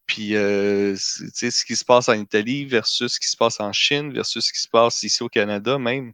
Puis, 0.06 0.36
euh, 0.36 0.96
tu 0.96 1.30
sais, 1.34 1.52
ce 1.52 1.66
qui 1.66 1.76
se 1.76 1.86
passe 1.86 2.10
en 2.10 2.14
Italie 2.14 2.66
versus 2.66 3.14
ce 3.14 3.20
qui 3.20 3.28
se 3.28 3.38
passe 3.38 3.60
en 3.60 3.72
Chine 3.74 4.12
versus 4.12 4.46
ce 4.46 4.54
qui 4.54 4.60
se 4.60 4.68
passe 4.68 5.04
ici 5.04 5.22
au 5.22 5.30
Canada 5.30 5.78
même. 5.78 6.14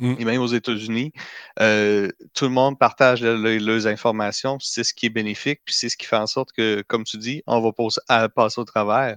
Mm. 0.00 0.14
Et 0.18 0.24
même 0.24 0.40
aux 0.40 0.46
États-Unis, 0.46 1.12
euh, 1.60 2.08
tout 2.34 2.44
le 2.44 2.50
monde 2.50 2.78
partage 2.78 3.22
le- 3.22 3.36
le- 3.36 3.58
leurs 3.58 3.86
informations. 3.86 4.58
C'est 4.60 4.84
ce 4.84 4.94
qui 4.94 5.06
est 5.06 5.10
bénéfique, 5.10 5.60
puis 5.64 5.74
c'est 5.74 5.88
ce 5.88 5.96
qui 5.96 6.06
fait 6.06 6.16
en 6.16 6.26
sorte 6.26 6.52
que, 6.52 6.82
comme 6.86 7.04
tu 7.04 7.18
dis, 7.18 7.42
on 7.46 7.60
va 7.60 7.70
à- 8.08 8.28
passer 8.28 8.60
au 8.60 8.64
travers. 8.64 9.16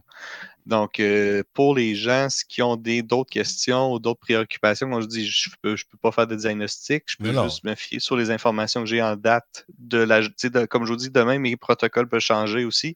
Donc, 0.66 1.00
euh, 1.00 1.44
pour 1.54 1.76
les 1.76 1.96
gens 1.96 2.28
qui 2.48 2.62
ont 2.62 2.76
d'autres 2.76 3.30
questions 3.32 3.94
ou 3.94 4.00
d'autres 4.00 4.20
préoccupations, 4.20 4.90
comme 4.90 5.02
je 5.02 5.08
dis, 5.08 5.26
je 5.28 5.50
peux, 5.62 5.76
je 5.76 5.86
peux 5.86 5.98
pas 5.98 6.12
faire 6.12 6.28
de 6.28 6.36
diagnostic, 6.36 7.04
je 7.08 7.18
peux 7.18 7.32
juste 7.44 7.64
me 7.64 7.74
fier 7.74 8.00
sur 8.00 8.16
les 8.16 8.30
informations 8.30 8.82
que 8.82 8.88
j'ai 8.88 9.02
en 9.02 9.16
date 9.16 9.66
de 9.80 9.98
la. 9.98 10.22
de- 10.22 10.66
comme 10.66 10.86
je 10.86 10.92
vous 10.92 10.98
dis, 10.98 11.10
demain, 11.10 11.40
mes 11.40 11.58
protocoles 11.58 12.08
peuvent 12.08 12.20
changer 12.22 12.64
aussi. 12.66 12.96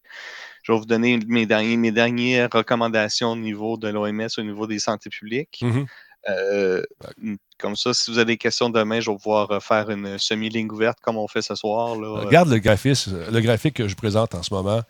Je 0.63 0.71
vais 0.71 0.77
vous 0.79 0.85
donner 0.85 1.19
mes, 1.27 1.45
derniers, 1.45 1.77
mes 1.77 1.91
dernières 1.91 2.49
recommandations 2.51 3.31
au 3.31 3.35
niveau 3.35 3.77
de 3.77 3.87
l'OMS, 3.87 4.27
au 4.37 4.41
niveau 4.41 4.67
des 4.67 4.79
santé 4.79 5.09
publiques. 5.09 5.59
Mhm. 5.61 5.85
Euh, 6.27 6.81
comme 7.59 7.75
ça, 7.75 7.93
si 7.93 8.11
vous 8.11 8.17
avez 8.17 8.33
des 8.33 8.37
questions 8.37 8.69
demain, 8.69 8.99
je 8.99 9.09
vais 9.09 9.17
pouvoir 9.17 9.51
euh, 9.51 9.59
faire 9.59 9.89
une 9.89 10.17
semi-ligne 10.17 10.69
ouverte 10.71 10.97
comme 11.01 11.17
on 11.17 11.27
fait 11.27 11.41
ce 11.41 11.55
soir. 11.55 11.95
Là. 11.95 12.21
Regarde 12.25 12.49
le, 12.49 12.59
graphisme, 12.59 13.23
le 13.31 13.41
graphique 13.41 13.75
que 13.75 13.87
je 13.87 13.95
présente 13.95 14.35
en 14.35 14.43
ce 14.43 14.53
moment. 14.53 14.81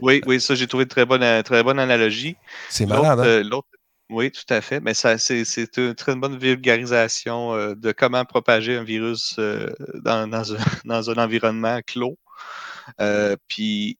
Oui, 0.00 0.20
oui, 0.26 0.40
ça, 0.40 0.54
j'ai 0.54 0.66
trouvé 0.66 0.84
une 0.84 0.88
très 0.88 1.06
bonne, 1.06 1.42
très 1.42 1.62
bonne 1.62 1.78
analogie. 1.78 2.36
C'est 2.68 2.86
malade, 2.86 3.20
hein? 3.20 3.42
L'autre, 3.42 3.68
oui, 4.12 4.30
tout 4.30 4.44
à 4.50 4.60
fait. 4.60 4.80
Mais 4.80 4.92
ça, 4.92 5.16
c'est, 5.16 5.44
c'est 5.44 5.78
une 5.78 5.94
très 5.94 6.14
bonne 6.14 6.38
vulgarisation 6.38 7.54
euh, 7.54 7.74
de 7.74 7.92
comment 7.92 8.24
propager 8.26 8.76
un 8.76 8.84
virus 8.84 9.36
euh, 9.38 9.70
dans, 9.94 10.28
dans, 10.28 10.52
un, 10.52 10.58
dans, 10.84 11.10
un, 11.10 11.16
environnement 11.16 11.80
clos. 11.86 12.18
Euh, 13.00 13.36
puis 13.48 13.98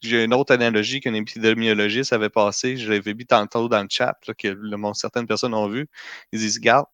j'ai 0.00 0.24
une 0.24 0.34
autre 0.34 0.54
analogie 0.54 1.00
qu'un 1.00 1.14
épidémiologiste 1.14 2.12
avait 2.12 2.30
passé. 2.30 2.76
Je 2.76 2.90
l'avais 2.90 3.14
mis 3.14 3.26
tantôt 3.26 3.68
dans 3.68 3.82
le 3.82 3.88
chat, 3.90 4.16
là, 4.26 4.34
que 4.34 4.48
le, 4.48 4.76
certaines 4.94 5.26
personnes 5.26 5.54
ont 5.54 5.68
vu. 5.68 5.88
Ils 6.32 6.38
disent 6.38 6.58
Regarde, 6.58 6.86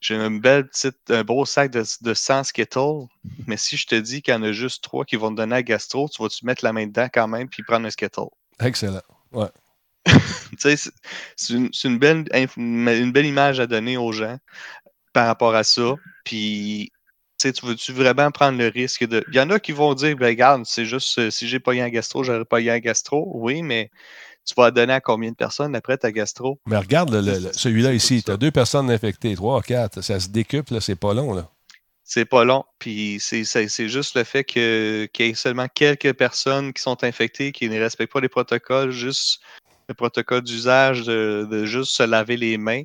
j'ai 0.00 0.16
une 0.16 0.40
belle 0.40 0.68
petite, 0.68 1.10
un 1.10 1.24
beau 1.24 1.44
sac 1.44 1.70
de, 1.70 1.82
de 2.00 2.14
100 2.14 2.44
Skittles, 2.44 3.06
mais 3.46 3.56
si 3.56 3.76
je 3.76 3.86
te 3.86 3.94
dis 3.94 4.22
qu'il 4.22 4.34
y 4.34 4.36
en 4.36 4.42
a 4.42 4.52
juste 4.52 4.84
trois 4.84 5.04
qui 5.04 5.16
vont 5.16 5.30
te 5.30 5.36
donner 5.36 5.56
à 5.56 5.62
gastro, 5.62 6.08
tu 6.08 6.22
vas-tu 6.22 6.44
mettre 6.44 6.64
la 6.64 6.72
main 6.72 6.86
dedans 6.86 7.08
quand 7.12 7.28
même 7.28 7.48
puis 7.48 7.62
prendre 7.62 7.86
un 7.86 7.90
Skittle? 7.90 8.28
Excellent. 8.60 9.02
Ouais. 9.32 9.48
c'est 10.58 10.76
une, 11.50 11.70
une, 11.84 11.98
belle, 11.98 12.24
une 12.56 13.12
belle 13.12 13.26
image 13.26 13.58
à 13.58 13.66
donner 13.66 13.96
aux 13.96 14.12
gens 14.12 14.38
par 15.12 15.26
rapport 15.26 15.54
à 15.54 15.64
ça. 15.64 15.94
Puis, 16.24 16.92
tu 17.38 17.66
veux-tu 17.66 17.92
vraiment 17.92 18.30
prendre 18.30 18.58
le 18.58 18.68
risque 18.68 19.06
de. 19.06 19.24
Il 19.28 19.36
y 19.36 19.40
en 19.40 19.50
a 19.50 19.58
qui 19.58 19.72
vont 19.72 19.94
dire, 19.94 20.16
ben, 20.16 20.26
regarde, 20.26 20.64
c'est 20.64 20.86
juste 20.86 21.18
euh, 21.18 21.30
si 21.30 21.48
j'ai 21.48 21.60
pas 21.60 21.74
eu 21.74 21.80
un 21.80 21.88
gastro, 21.88 22.24
j'aurais 22.24 22.44
pas 22.44 22.60
eu 22.60 22.70
un 22.70 22.78
gastro. 22.78 23.30
Oui, 23.34 23.62
mais 23.62 23.90
tu 24.44 24.54
vas 24.56 24.70
donner 24.70 24.94
à 24.94 25.00
combien 25.00 25.30
de 25.30 25.36
personnes 25.36 25.74
après 25.74 25.98
ta 25.98 26.12
gastro? 26.12 26.60
Mais 26.66 26.78
regarde 26.78 27.14
le, 27.14 27.52
celui-là 27.52 27.92
ici, 27.92 28.22
tu 28.22 28.30
as 28.30 28.36
deux 28.36 28.50
personnes 28.50 28.90
infectées, 28.90 29.34
trois, 29.34 29.60
quatre, 29.62 30.00
ça 30.02 30.20
se 30.20 30.28
décuple, 30.28 30.80
c'est 30.80 30.96
pas 30.96 31.14
long. 31.14 31.34
là. 31.34 31.50
C'est 32.04 32.24
pas 32.24 32.44
long. 32.44 32.64
Puis 32.78 33.18
c'est 33.20 33.88
juste 33.88 34.14
le 34.14 34.22
fait 34.22 34.44
qu'il 34.44 35.08
y 35.18 35.22
ait 35.22 35.34
seulement 35.34 35.66
quelques 35.66 36.12
personnes 36.12 36.72
qui 36.72 36.80
sont 36.80 37.02
infectées, 37.02 37.50
qui 37.50 37.68
ne 37.68 37.80
respectent 37.80 38.12
pas 38.12 38.20
les 38.20 38.28
protocoles, 38.28 38.92
juste 38.92 39.40
le 39.88 39.94
protocole 39.94 40.42
d'usage 40.42 41.02
de, 41.02 41.46
de, 41.50 41.64
juste 41.64 41.92
se 41.92 42.04
laver 42.04 42.36
les 42.36 42.58
mains. 42.58 42.82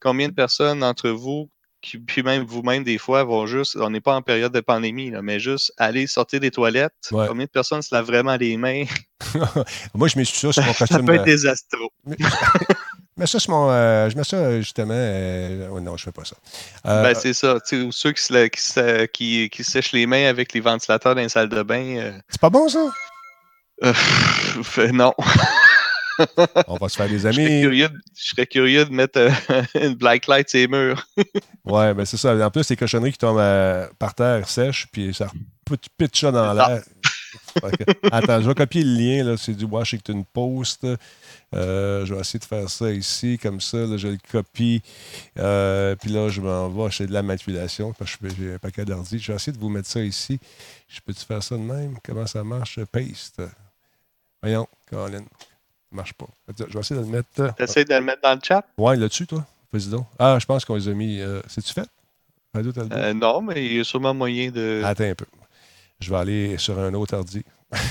Combien 0.00 0.28
de 0.28 0.34
personnes 0.34 0.80
d'entre 0.80 1.08
vous, 1.10 1.48
qui, 1.84 1.98
puis 1.98 2.22
même 2.22 2.42
vous-même 2.44 2.82
des 2.82 2.98
fois, 2.98 3.22
vont 3.24 3.46
juste, 3.46 3.76
on 3.76 3.90
n'est 3.90 4.00
pas 4.00 4.14
en 4.16 4.22
période 4.22 4.52
de 4.52 4.60
pandémie, 4.60 5.10
là, 5.10 5.22
mais 5.22 5.38
juste 5.38 5.72
aller 5.76 6.06
sortir 6.06 6.40
des 6.40 6.50
toilettes. 6.50 6.92
Ouais. 7.12 7.26
Combien 7.28 7.44
de 7.44 7.50
personnes 7.50 7.82
se 7.82 7.94
lavent 7.94 8.06
vraiment 8.06 8.36
les 8.36 8.56
mains? 8.56 8.84
Moi, 9.94 10.08
je 10.08 10.18
mets 10.18 10.24
ça 10.24 10.52
sur 10.52 10.64
mon 10.64 10.72
costume. 10.78 10.96
ça 10.98 11.02
peut 11.02 11.14
être 11.14 11.24
désastreux. 11.24 11.88
Mais 13.16 13.26
ça, 13.26 13.38
c'est 13.38 13.48
mon. 13.48 13.70
Euh, 13.70 14.10
je 14.10 14.16
mets 14.16 14.24
ça 14.24 14.60
justement. 14.60 14.94
Euh, 14.96 15.68
oh 15.70 15.78
non, 15.80 15.96
je 15.96 16.04
fais 16.04 16.12
pas 16.12 16.24
ça. 16.24 16.34
Euh, 16.86 17.02
ben, 17.02 17.14
c'est 17.14 17.32
ça. 17.32 17.60
T'sais, 17.60 17.86
ceux 17.92 18.10
qui 18.12 18.22
se, 18.22 18.46
qui, 18.48 18.60
se, 18.60 19.04
qui, 19.06 19.50
qui 19.50 19.62
sèchent 19.62 19.92
les 19.92 20.06
mains 20.06 20.26
avec 20.26 20.52
les 20.52 20.60
ventilateurs 20.60 21.14
dans 21.14 21.20
les 21.20 21.28
salles 21.28 21.48
de 21.48 21.62
bain. 21.62 21.96
euh, 21.96 22.12
C'est 22.28 22.40
pas 22.40 22.50
bon, 22.50 22.68
ça? 22.68 22.80
non. 24.92 25.12
On 26.68 26.76
va 26.76 26.88
se 26.88 26.96
faire 26.96 27.08
des 27.08 27.18
Je 27.18 27.30
serais 27.30 27.44
amis. 27.46 27.60
curieux, 27.62 27.88
de- 27.88 28.00
je 28.16 28.24
serais 28.30 28.46
curieux 28.46 28.84
de 28.84 28.90
mettre 28.92 29.18
euh, 29.18 29.30
une 29.80 29.94
black 29.94 30.26
light 30.26 30.48
sur 30.48 30.58
les 30.58 30.68
murs. 30.68 31.06
Ouais, 31.64 31.94
ben 31.94 32.04
c'est 32.04 32.18
ça. 32.18 32.36
En 32.46 32.50
plus, 32.50 32.68
les 32.68 32.76
cochonneries 32.76 33.12
qui 33.12 33.18
tombent 33.18 33.38
euh, 33.38 33.88
par 33.98 34.14
terre 34.14 34.46
sèches, 34.46 34.86
puis 34.92 35.14
ça 35.14 35.28
put- 35.64 35.78
pitch 35.96 36.20
ça 36.20 36.30
dans 36.30 36.52
l'air. 36.52 36.82
Attends, 38.12 38.42
je 38.42 38.48
vais 38.48 38.54
copier 38.54 38.84
le 38.84 38.92
lien. 38.94 39.24
là. 39.24 39.36
C'est 39.38 39.54
du 39.54 39.64
Washington 39.64 40.24
Post. 40.30 40.86
Euh, 41.54 42.04
je 42.04 42.12
vais 42.14 42.20
essayer 42.20 42.38
de 42.38 42.44
faire 42.44 42.68
ça 42.68 42.90
ici, 42.90 43.38
comme 43.38 43.60
ça. 43.62 43.78
là, 43.78 43.96
je 43.96 44.08
le 44.08 44.18
copie. 44.30 44.82
Euh, 45.38 45.96
puis 45.96 46.10
là, 46.10 46.28
je 46.28 46.42
m'en 46.42 46.68
vais. 46.68 46.90
C'est 46.92 47.06
de 47.06 47.12
la 47.14 47.22
manipulation. 47.22 47.94
Parce 47.94 48.14
que 48.16 48.28
j'ai 48.28 48.54
un 48.54 48.58
paquet 48.58 48.84
d'ordi. 48.84 49.18
Je 49.18 49.32
vais 49.32 49.36
essayer 49.36 49.52
de 49.56 49.58
vous 49.58 49.70
mettre 49.70 49.88
ça 49.88 50.00
ici. 50.00 50.38
Je 50.88 51.00
peux-tu 51.00 51.24
faire 51.24 51.42
ça 51.42 51.54
de 51.56 51.62
même? 51.62 51.96
Comment 52.04 52.26
ça 52.26 52.44
marche? 52.44 52.78
Paste. 52.92 53.40
Voyons, 54.42 54.66
Colin. 54.90 55.24
Marche 55.94 56.12
pas. 56.14 56.26
Je 56.58 56.64
vais 56.64 56.80
essayer 56.80 57.00
de 57.00 57.06
le 57.06 57.10
mettre. 57.12 57.54
T'essayes 57.56 57.84
de 57.84 57.94
le 57.94 58.00
mettre 58.00 58.20
dans 58.22 58.34
le 58.34 58.40
chat? 58.42 58.64
Ouais, 58.76 58.96
là-dessus, 58.96 59.26
toi. 59.26 59.44
Vas-y 59.72 59.88
donc. 59.88 60.06
Ah, 60.18 60.36
je 60.40 60.44
pense 60.44 60.64
qu'on 60.64 60.74
les 60.74 60.88
a 60.88 60.92
mis. 60.92 61.20
euh, 61.20 61.40
C'est-tu 61.46 61.72
fait? 61.72 61.88
Radio? 62.52 62.72
Euh, 62.92 63.14
non, 63.14 63.42
mais 63.42 63.64
il 63.64 63.76
y 63.76 63.80
a 63.80 63.84
sûrement 63.84 64.12
moyen 64.14 64.50
de. 64.50 64.82
Attends 64.84 65.04
un 65.04 65.14
peu. 65.14 65.26
Je 66.00 66.10
vais 66.10 66.16
aller 66.16 66.58
sur 66.58 66.78
un 66.78 66.92
autre 66.94 67.16
ordi. 67.16 67.44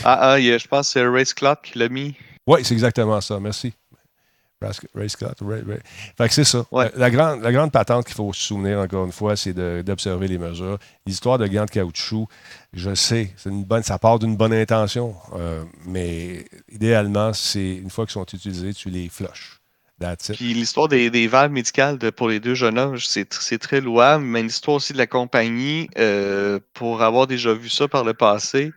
Ah, 0.04 0.32
ah, 0.34 0.40
je 0.40 0.68
pense 0.68 0.88
que 0.88 0.92
c'est 0.94 1.08
Race 1.08 1.34
Clock 1.34 1.62
qui 1.64 1.80
l'a 1.80 1.90
mis. 1.90 2.16
Oui, 2.46 2.60
c'est 2.64 2.74
exactement 2.74 3.20
ça. 3.22 3.40
Merci. 3.40 3.74
Race- 4.64 4.82
Race 4.96 5.16
Clock, 5.16 5.36
Ra- 5.42 5.48
Ra- 5.56 5.78
Fait 6.18 6.28
que 6.28 6.34
c'est 6.34 6.44
ça. 6.44 6.66
La, 6.96 7.10
grande, 7.12 7.42
la 7.42 7.52
grande 7.52 7.72
patente 7.72 8.06
qu'il 8.06 8.16
faut 8.16 8.32
se 8.34 8.42
souvenir, 8.42 8.80
encore 8.80 9.06
une 9.06 9.12
fois, 9.12 9.36
c'est 9.36 9.54
de- 9.54 9.84
d'observer 9.86 10.28
les 10.28 10.38
mesures. 10.38 10.78
L'histoire 11.06 11.38
de 11.38 11.48
gants 11.48 11.66
de 11.66 11.70
caoutchouc, 11.72 12.28
je 12.74 12.94
sais, 12.96 13.34
c'est 13.38 13.50
une 13.50 13.64
bonne, 13.64 13.84
ça 13.84 13.98
part 14.00 14.20
d'une 14.20 14.36
bonne 14.38 14.54
intention, 14.54 15.16
euh, 15.36 15.64
mais 15.86 16.46
idéalement, 16.72 17.34
c'est 17.34 17.76
une 17.76 17.90
fois 17.90 18.06
qu'ils 18.06 18.14
sont 18.14 18.26
utilisés, 18.26 18.74
tu 18.74 18.90
les 18.90 19.10
flushes. 19.10 19.60
Puis 20.34 20.54
l'histoire 20.54 20.88
des, 20.88 21.10
des 21.10 21.28
valves 21.28 21.52
médicales 21.52 21.98
de- 21.98 22.10
pour 22.10 22.28
les 22.30 22.40
deux 22.40 22.54
jeunes 22.56 22.78
hommes, 22.78 22.98
c'est 23.00 23.32
tr- 23.32 23.38
c'est 23.42 23.58
très 23.58 23.82
louable, 23.82 24.24
mais 24.24 24.42
l'histoire 24.44 24.78
aussi 24.78 24.94
de 24.94 24.98
la 24.98 25.08
compagnie, 25.08 25.90
euh, 25.98 26.60
pour 26.74 27.02
avoir 27.02 27.28
déjà 27.28 27.54
vu 27.54 27.70
ça 27.70 27.88
par 27.88 28.04
le 28.04 28.14
passé, 28.14 28.72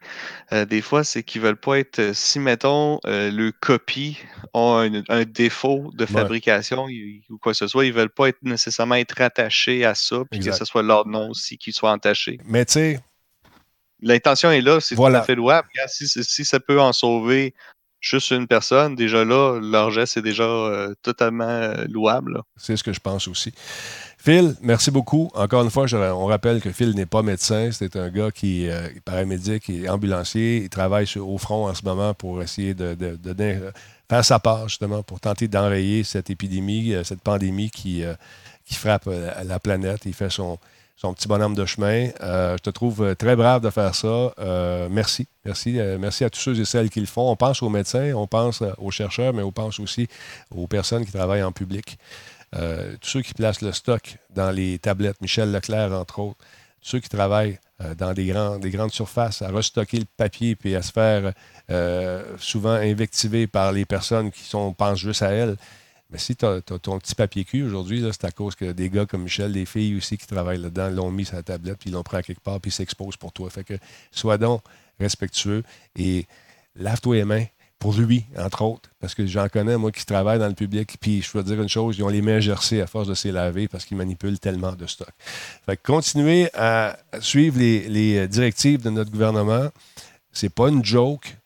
euh, 0.52 0.64
des 0.64 0.80
fois, 0.82 1.04
c'est 1.04 1.22
qu'ils 1.22 1.40
veulent 1.42 1.56
pas 1.60 1.78
être. 1.78 2.14
Si, 2.14 2.38
mettons, 2.38 2.98
euh, 3.06 3.30
le 3.30 3.52
copie 3.52 4.18
ont 4.54 4.76
un, 4.78 5.02
un 5.08 5.24
défaut 5.24 5.90
de 5.94 6.06
fabrication 6.06 6.86
ou 7.30 7.38
quoi 7.38 7.52
que 7.52 7.58
ce 7.58 7.66
soit, 7.66 7.84
ils 7.86 7.92
veulent 7.92 8.08
pas 8.10 8.28
être 8.28 8.42
nécessairement 8.42 8.94
être 8.96 9.16
rattachés 9.18 9.84
à 9.84 9.94
ça, 9.94 10.18
puis 10.30 10.38
Exact. 10.38 10.52
que 10.52 10.58
ce 10.58 10.64
soit 10.64 10.82
leur 10.82 11.06
nom 11.06 11.30
aussi 11.30 11.58
qui 11.58 11.72
soit 11.72 11.90
entaché. 11.92 12.38
Mais 12.44 12.64
tu 12.64 12.72
sais, 12.74 13.00
L'intention 14.02 14.50
est 14.50 14.60
là, 14.60 14.78
c'est 14.78 14.94
Voilà. 14.94 15.20
tout 15.20 15.22
à 15.22 15.26
fait 15.26 15.34
louable. 15.34 15.68
Si- 15.88 16.06
si 16.06 16.44
ça 16.44 16.60
peut 16.60 16.78
en 16.78 16.92
sauver 16.92 17.54
juste 18.00 18.30
une 18.30 18.46
personne, 18.46 18.94
déjà 18.94 19.24
là, 19.24 19.58
leur 19.60 19.90
geste 19.90 20.16
est 20.16 20.22
déjà 20.22 20.44
euh, 20.44 20.94
totalement 21.02 21.44
euh, 21.44 21.84
louable. 21.88 22.42
C'est 22.56 22.76
ce 22.76 22.84
que 22.84 22.92
je 22.92 23.00
pense 23.00 23.28
aussi. 23.28 23.52
Phil, 24.18 24.54
merci 24.62 24.90
beaucoup. 24.90 25.30
Encore 25.34 25.62
une 25.62 25.70
fois, 25.70 25.86
on 25.92 26.26
rappelle 26.26 26.60
que 26.60 26.72
Phil 26.72 26.94
n'est 26.94 27.06
pas 27.06 27.22
médecin. 27.22 27.70
C'est 27.72 27.96
un 27.96 28.10
gars 28.10 28.30
qui 28.30 28.68
euh, 28.68 28.88
est 28.88 29.00
paramédic, 29.00 29.68
il 29.68 29.84
est 29.84 29.88
ambulancier. 29.88 30.62
Il 30.64 30.68
travaille 30.68 31.06
sur- 31.06 31.28
au 31.28 31.38
front 31.38 31.68
en 31.68 31.74
ce 31.74 31.84
moment 31.84 32.14
pour 32.14 32.42
essayer 32.42 32.74
de, 32.74 32.96
faire 34.08 34.24
sa 34.24 34.38
part, 34.38 34.68
justement, 34.68 35.02
pour 35.02 35.20
tenter 35.20 35.48
d'enrayer 35.48 36.04
cette 36.04 36.30
épidémie, 36.30 36.94
euh, 36.94 37.04
cette 37.04 37.20
pandémie 37.22 37.70
qui, 37.70 38.04
euh, 38.04 38.14
qui 38.64 38.74
frappe 38.74 39.06
euh, 39.06 39.30
la 39.44 39.58
planète. 39.58 40.02
Il 40.06 40.14
fait 40.14 40.30
son, 40.30 40.58
son 40.96 41.12
petit 41.12 41.28
bonhomme 41.28 41.54
de 41.54 41.64
chemin. 41.66 42.08
Euh, 42.22 42.56
je 42.56 42.62
te 42.62 42.70
trouve 42.70 43.02
euh, 43.02 43.14
très 43.14 43.36
brave 43.36 43.60
de 43.60 43.70
faire 43.70 43.94
ça. 43.94 44.32
Euh, 44.38 44.88
merci. 44.90 45.28
Merci. 45.44 45.78
Merci 46.00 46.24
à 46.24 46.30
tous 46.30 46.40
ceux 46.40 46.58
et 46.58 46.64
celles 46.64 46.90
qui 46.90 47.00
le 47.00 47.06
font. 47.06 47.30
On 47.30 47.36
pense 47.36 47.62
aux 47.62 47.68
médecins, 47.68 48.12
on 48.14 48.26
pense 48.26 48.64
aux 48.78 48.90
chercheurs, 48.90 49.32
mais 49.32 49.42
on 49.42 49.52
pense 49.52 49.78
aussi 49.78 50.08
aux 50.50 50.66
personnes 50.66 51.04
qui 51.04 51.12
travaillent 51.12 51.44
en 51.44 51.52
public. 51.52 51.98
Tous 52.50 53.08
ceux 53.08 53.22
qui 53.22 53.32
placent 53.32 53.60
le 53.60 53.70
stock 53.70 54.16
dans 54.34 54.50
les 54.50 54.80
tablettes, 54.80 55.20
Michel 55.20 55.52
Leclerc, 55.52 55.92
entre 55.92 56.18
autres, 56.18 56.38
tous 56.80 56.88
ceux 56.90 56.98
qui 56.98 57.08
travaillent 57.08 57.60
dans 57.96 58.12
des, 58.12 58.26
grands, 58.26 58.58
des 58.58 58.70
grandes 58.70 58.90
surfaces 58.90 59.40
à 59.40 59.50
restocker 59.50 59.98
le 59.98 60.06
papier 60.16 60.56
puis 60.56 60.74
à 60.74 60.82
se 60.82 60.90
faire 60.90 61.32
souvent 62.38 62.74
invectiver 62.74 63.46
par 63.46 63.70
les 63.70 63.84
personnes 63.84 64.32
qui 64.32 64.42
sont, 64.42 64.72
pensent 64.72 64.98
juste 64.98 65.22
à 65.22 65.30
elles. 65.30 65.56
Mais 66.10 66.18
si 66.18 66.36
tu 66.36 66.44
as, 66.44 66.60
ton 66.60 66.98
petit 66.98 67.14
papier 67.14 67.44
cul 67.44 67.62
aujourd'hui, 67.62 68.04
c'est 68.12 68.24
à 68.24 68.30
cause 68.30 68.54
que 68.54 68.70
des 68.72 68.90
gars 68.90 69.06
comme 69.06 69.24
Michel, 69.24 69.52
des 69.52 69.66
filles 69.66 69.96
aussi 69.96 70.16
qui 70.16 70.26
travaillent 70.26 70.60
là-dedans, 70.60 70.88
l'ont 70.90 71.10
mis 71.10 71.24
sur 71.24 71.36
la 71.36 71.42
tablette, 71.42 71.78
puis 71.78 71.90
l'ont 71.90 72.04
pris 72.04 72.18
à 72.18 72.22
quelque 72.22 72.42
part, 72.42 72.60
puis 72.60 72.70
s'exposent 72.70 73.16
pour 73.16 73.32
toi. 73.32 73.50
Fait 73.50 73.64
que 73.64 73.74
sois 74.12 74.38
donc 74.38 74.62
respectueux 75.00 75.64
et 75.96 76.26
lave-toi 76.76 77.16
les 77.16 77.24
mains 77.24 77.44
pour 77.78 77.92
lui, 77.92 78.24
entre 78.38 78.62
autres, 78.62 78.88
parce 79.00 79.14
que 79.14 79.26
j'en 79.26 79.48
connais, 79.48 79.76
moi, 79.76 79.92
qui 79.92 80.06
travaillent 80.06 80.38
dans 80.38 80.48
le 80.48 80.54
public, 80.54 80.96
puis 80.98 81.20
je 81.20 81.30
peux 81.30 81.42
te 81.42 81.48
dire 81.48 81.60
une 81.60 81.68
chose, 81.68 81.98
ils 81.98 82.04
ont 82.04 82.08
les 82.08 82.22
mains 82.22 82.40
gercées 82.40 82.80
à 82.80 82.86
force 82.86 83.06
de 83.06 83.14
s'y 83.14 83.30
laver 83.30 83.68
parce 83.68 83.84
qu'ils 83.84 83.96
manipulent 83.96 84.38
tellement 84.38 84.72
de 84.72 84.86
stock. 84.86 85.10
Fait 85.66 85.76
que 85.76 85.82
continuez 85.82 86.48
à 86.54 86.96
suivre 87.20 87.58
les, 87.58 87.88
les 87.88 88.28
directives 88.28 88.82
de 88.82 88.90
notre 88.90 89.10
gouvernement. 89.10 89.68
C'est 90.32 90.54
pas 90.54 90.68
une 90.68 90.84
joke. 90.84 91.36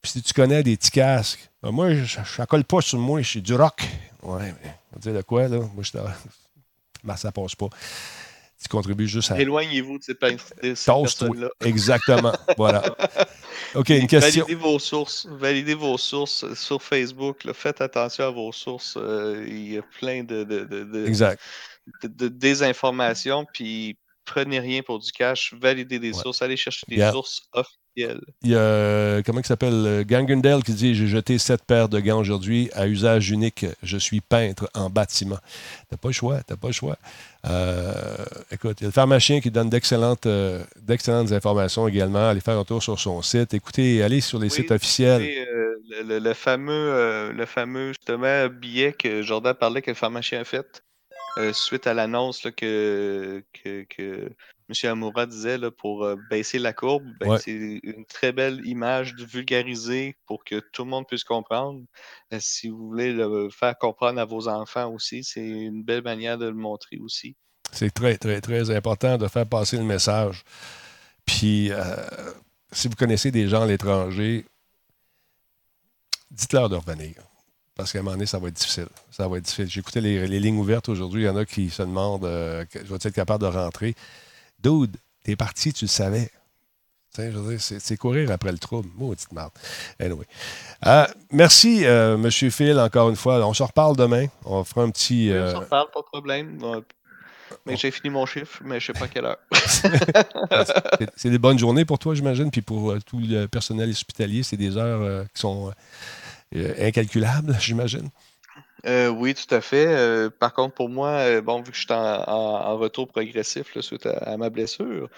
Puis 0.00 0.12
si 0.12 0.22
tu 0.22 0.32
connais 0.32 0.62
des 0.62 0.76
petits 0.76 0.90
casques, 0.90 1.40
ben 1.40 1.51
moi, 1.70 1.94
je 1.94 2.18
ne 2.40 2.44
colle 2.46 2.64
pas 2.64 2.80
sur 2.80 2.98
moi, 2.98 3.20
je 3.22 3.28
suis 3.28 3.42
du 3.42 3.54
rock. 3.54 3.82
Ouais, 4.22 4.52
mais 4.62 4.74
on 4.92 4.96
va 4.96 5.00
dire 5.00 5.14
de 5.14 5.22
quoi, 5.22 5.48
là? 5.48 5.58
Moi, 5.58 5.82
je 5.82 5.92
ben, 7.04 7.16
ça 7.16 7.30
passe 7.32 7.54
pas. 7.54 7.68
Tu 8.60 8.68
contribues 8.68 9.08
juste 9.08 9.32
à. 9.32 9.40
Éloignez-vous 9.40 9.98
de 9.98 10.04
ces, 10.04 10.12
de 10.14 10.18
personnes-là. 10.18 11.48
Exactement. 11.64 12.32
voilà. 12.56 12.82
OK, 13.74 13.88
une 13.90 14.06
question. 14.06 14.44
Validez 14.44 14.60
vos 14.60 14.78
sources. 14.78 15.26
Validez 15.26 15.74
vos 15.74 15.98
sources 15.98 16.54
sur 16.54 16.80
Facebook. 16.80 17.42
là. 17.42 17.54
Faites 17.54 17.80
attention 17.80 18.24
à 18.26 18.30
vos 18.30 18.52
sources. 18.52 18.96
euh, 18.96 19.44
il 19.48 19.72
y 19.72 19.78
a 19.78 19.82
plein 19.98 20.22
de, 20.22 20.44
de, 20.44 20.64
de, 20.64 21.06
Exact. 21.06 21.40
de- 22.04 22.28
désinformation. 22.28 23.44
Puis 23.52 23.98
prenez 24.24 24.60
rien 24.60 24.82
pour 24.82 25.00
du 25.00 25.10
cash. 25.10 25.54
Validez 25.60 25.98
des 25.98 26.12
sources. 26.12 26.40
Allez 26.42 26.56
chercher 26.56 26.84
des 26.86 26.96
Yeah. 26.96 27.10
sources 27.10 27.40
off-. 27.52 27.66
Il 27.96 28.08
y 28.50 28.54
a, 28.54 28.58
euh, 28.58 29.22
comment 29.24 29.40
il 29.40 29.46
s'appelle, 29.46 29.72
euh, 29.74 30.04
Gangendale 30.04 30.62
qui 30.62 30.72
dit 30.72 30.94
J'ai 30.94 31.06
jeté 31.06 31.36
sept 31.38 31.62
paires 31.64 31.88
de 31.90 32.00
gants 32.00 32.18
aujourd'hui 32.18 32.70
à 32.74 32.86
usage 32.88 33.30
unique. 33.30 33.66
Je 33.82 33.98
suis 33.98 34.20
peintre 34.22 34.70
en 34.74 34.88
bâtiment. 34.88 35.38
T'as 35.90 35.96
pas 35.98 36.08
le 36.08 36.12
choix, 36.14 36.42
t'as 36.42 36.56
pas 36.56 36.68
le 36.68 36.72
choix. 36.72 36.96
Euh, 37.46 37.92
écoute, 38.50 38.80
il 38.80 38.84
y 38.84 38.86
a 38.86 38.88
le 38.88 38.92
pharmacien 38.92 39.40
qui 39.40 39.50
donne 39.50 39.68
d'excellentes, 39.68 40.26
euh, 40.26 40.64
d'excellentes 40.80 41.32
informations 41.32 41.86
également. 41.86 42.28
Allez 42.28 42.40
faire 42.40 42.58
un 42.58 42.64
tour 42.64 42.82
sur 42.82 42.98
son 42.98 43.20
site. 43.22 43.52
Écoutez, 43.54 44.02
allez 44.02 44.20
sur 44.22 44.38
les 44.38 44.48
Oui, 44.48 44.50
sites 44.50 44.70
officiels. 44.70 45.22
Euh, 45.22 45.76
le, 45.90 46.02
le- 46.02 46.18
le 46.18 46.34
fameux, 46.34 47.32
le 47.32 47.46
fameux 47.46 47.88
justement 47.88 48.48
billet 48.48 48.92
que 48.94 49.22
Jordan 49.22 49.54
parlait 49.54 49.82
que 49.82 49.90
le 49.90 49.94
pharmacien 49.96 50.40
a 50.40 50.44
fait 50.44 50.82
euh, 51.38 51.52
suite 51.52 51.86
à 51.86 51.94
l'annonce 51.94 52.42
que, 52.56 53.42
que, 53.52 53.84
que 53.84 54.30
M. 54.68 54.90
Amoura 54.90 55.26
disait 55.26 55.58
là, 55.58 55.70
pour 55.70 56.04
euh, 56.04 56.16
baisser 56.30 56.58
la 56.58 56.72
courbe, 56.72 57.04
ben, 57.20 57.30
Ouais. 57.30 57.38
c'est 57.38 57.52
une 57.82 58.04
très 58.06 58.32
belle 58.32 58.60
image 58.66 59.14
de 59.14 59.24
vulgariser 59.24 60.16
pour 60.26 60.44
que 60.44 60.60
tout 60.72 60.84
le 60.84 60.90
monde 60.90 61.06
puisse 61.06 61.24
comprendre. 61.24 61.80
Euh, 62.32 62.38
si 62.40 62.68
vous 62.68 62.88
voulez 62.88 63.12
le 63.12 63.48
faire 63.50 63.76
comprendre 63.78 64.20
à 64.20 64.24
vos 64.24 64.48
enfants 64.48 64.92
aussi, 64.92 65.24
c'est 65.24 65.46
une 65.46 65.82
belle 65.82 66.02
manière 66.02 66.36
de 66.38 66.46
le 66.46 66.54
montrer 66.54 66.98
aussi. 66.98 67.36
C'est 67.72 67.92
très, 67.92 68.18
très, 68.18 68.40
très 68.40 68.70
important 68.70 69.16
de 69.16 69.26
faire 69.28 69.46
passer 69.48 69.78
le 69.78 69.84
message. 69.84 70.44
Puis, 71.24 71.70
si 72.72 72.88
vous 72.88 72.94
connaissez 72.96 73.30
des 73.30 73.48
gens 73.48 73.62
à 73.62 73.66
l'étranger, 73.66 74.44
dites-leur 76.30 76.68
de 76.68 76.76
revenir. 76.76 77.14
Parce 77.82 77.90
qu'à 77.90 77.98
un 77.98 78.02
moment 78.02 78.14
donné, 78.14 78.26
ça 78.26 78.38
va 78.38 78.46
être 78.46 78.54
difficile. 78.54 78.86
Ça 79.10 79.26
va 79.26 79.38
être 79.38 79.44
difficile. 79.44 79.68
J'ai 79.68 79.80
écouté 79.80 80.00
les, 80.00 80.28
les 80.28 80.38
lignes 80.38 80.58
ouvertes 80.58 80.88
aujourd'hui. 80.88 81.22
Il 81.22 81.26
y 81.26 81.28
en 81.28 81.34
a 81.34 81.44
qui 81.44 81.68
se 81.68 81.82
demandent 81.82 82.24
euh, 82.24 82.64
je 82.72 82.88
vais 82.88 82.94
être 82.94 83.10
capable 83.10 83.42
de 83.42 83.48
rentrer? 83.48 83.96
Dude, 84.62 84.96
t'es 85.24 85.34
parti, 85.34 85.72
tu 85.72 85.86
le 85.86 85.88
savais. 85.88 86.30
C'est, 87.58 87.96
courir 87.96 88.30
après 88.30 88.52
le 88.52 88.58
trouble. 88.58 88.88
Maudite 88.96 89.32
merde. 89.32 89.50
Anyway. 89.98 90.26
Euh, 90.86 91.06
merci, 91.32 91.84
euh, 91.84 92.14
M. 92.14 92.30
Phil, 92.30 92.78
encore 92.78 93.10
une 93.10 93.16
fois. 93.16 93.44
On 93.44 93.52
se 93.52 93.64
reparle 93.64 93.96
demain. 93.96 94.26
On 94.44 94.62
fera 94.62 94.82
un 94.82 94.90
petit. 94.90 95.30
Oui, 95.32 95.32
on 95.32 95.42
euh, 95.42 95.52
s'en 95.52 95.60
reparle, 95.60 95.88
pas 95.92 96.00
de 96.02 96.06
problème. 96.06 96.60
Mais 97.66 97.76
j'ai 97.76 97.90
fini 97.90 98.10
mon 98.10 98.26
chiffre, 98.26 98.62
mais 98.64 98.78
je 98.78 98.86
sais 98.86 98.92
pas 98.92 99.08
quelle 99.08 99.24
heure. 99.24 99.38
c'est, 101.16 101.30
des 101.30 101.38
bonnes 101.38 101.58
journées 101.58 101.84
pour 101.84 101.98
toi, 101.98 102.14
j'imagine. 102.14 102.52
Puis 102.52 102.62
pour 102.62 102.94
tout 103.04 103.18
le 103.18 103.46
personnel 103.46 103.90
hospitalier, 103.90 104.44
c'est 104.44 104.56
des 104.56 104.76
heures 104.76 105.26
qui 105.34 105.40
sont 105.40 105.72
euh, 106.56 106.74
incalculables, 106.80 107.56
j'imagine. 107.60 108.08
Euh, 108.84 109.08
oui, 109.08 109.32
tout 109.34 109.54
à 109.54 109.60
fait. 109.60 109.86
Euh, 109.86 110.28
par 110.28 110.52
contre, 110.52 110.74
pour 110.74 110.88
moi, 110.88 111.10
euh, 111.10 111.40
bon, 111.40 111.58
vu 111.62 111.70
que 111.70 111.76
je 111.76 111.82
suis 111.82 111.92
en, 111.92 111.96
en- 111.96 112.66
en 112.66 112.76
retour 112.76 113.06
progressif 113.06 113.74
là, 113.76 113.82
suite 113.82 114.06
à, 114.06 114.16
à 114.32 114.36
ma 114.36 114.50
blessure, 114.50 115.08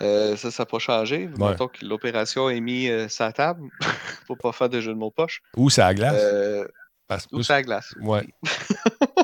ça, 0.00 0.36
ça 0.36 0.50
n'a 0.58 0.66
pas 0.66 0.78
changé. 0.78 1.28
Ouais. 1.38 1.50
Mettons 1.50 1.68
que 1.68 1.84
l'opération 1.84 2.50
est 2.50 2.60
mise 2.60 3.08
sur 3.08 3.24
la 3.24 3.32
table 3.32 3.62
pour 4.26 4.36
pas 4.36 4.52
faire 4.52 4.68
de 4.68 4.80
jeu 4.82 4.92
de 4.92 4.98
mots 4.98 5.10
poche. 5.10 5.40
Ou 5.56 5.70
c'est 5.70 5.80
à 5.80 5.86
la 5.88 5.94
glace. 5.94 6.22
Parce- 7.08 7.26
ou 7.32 7.42
c'est 7.42 7.54
à 7.54 7.56
la 7.56 7.62
glace. 7.62 7.94
Ouais. 8.02 8.26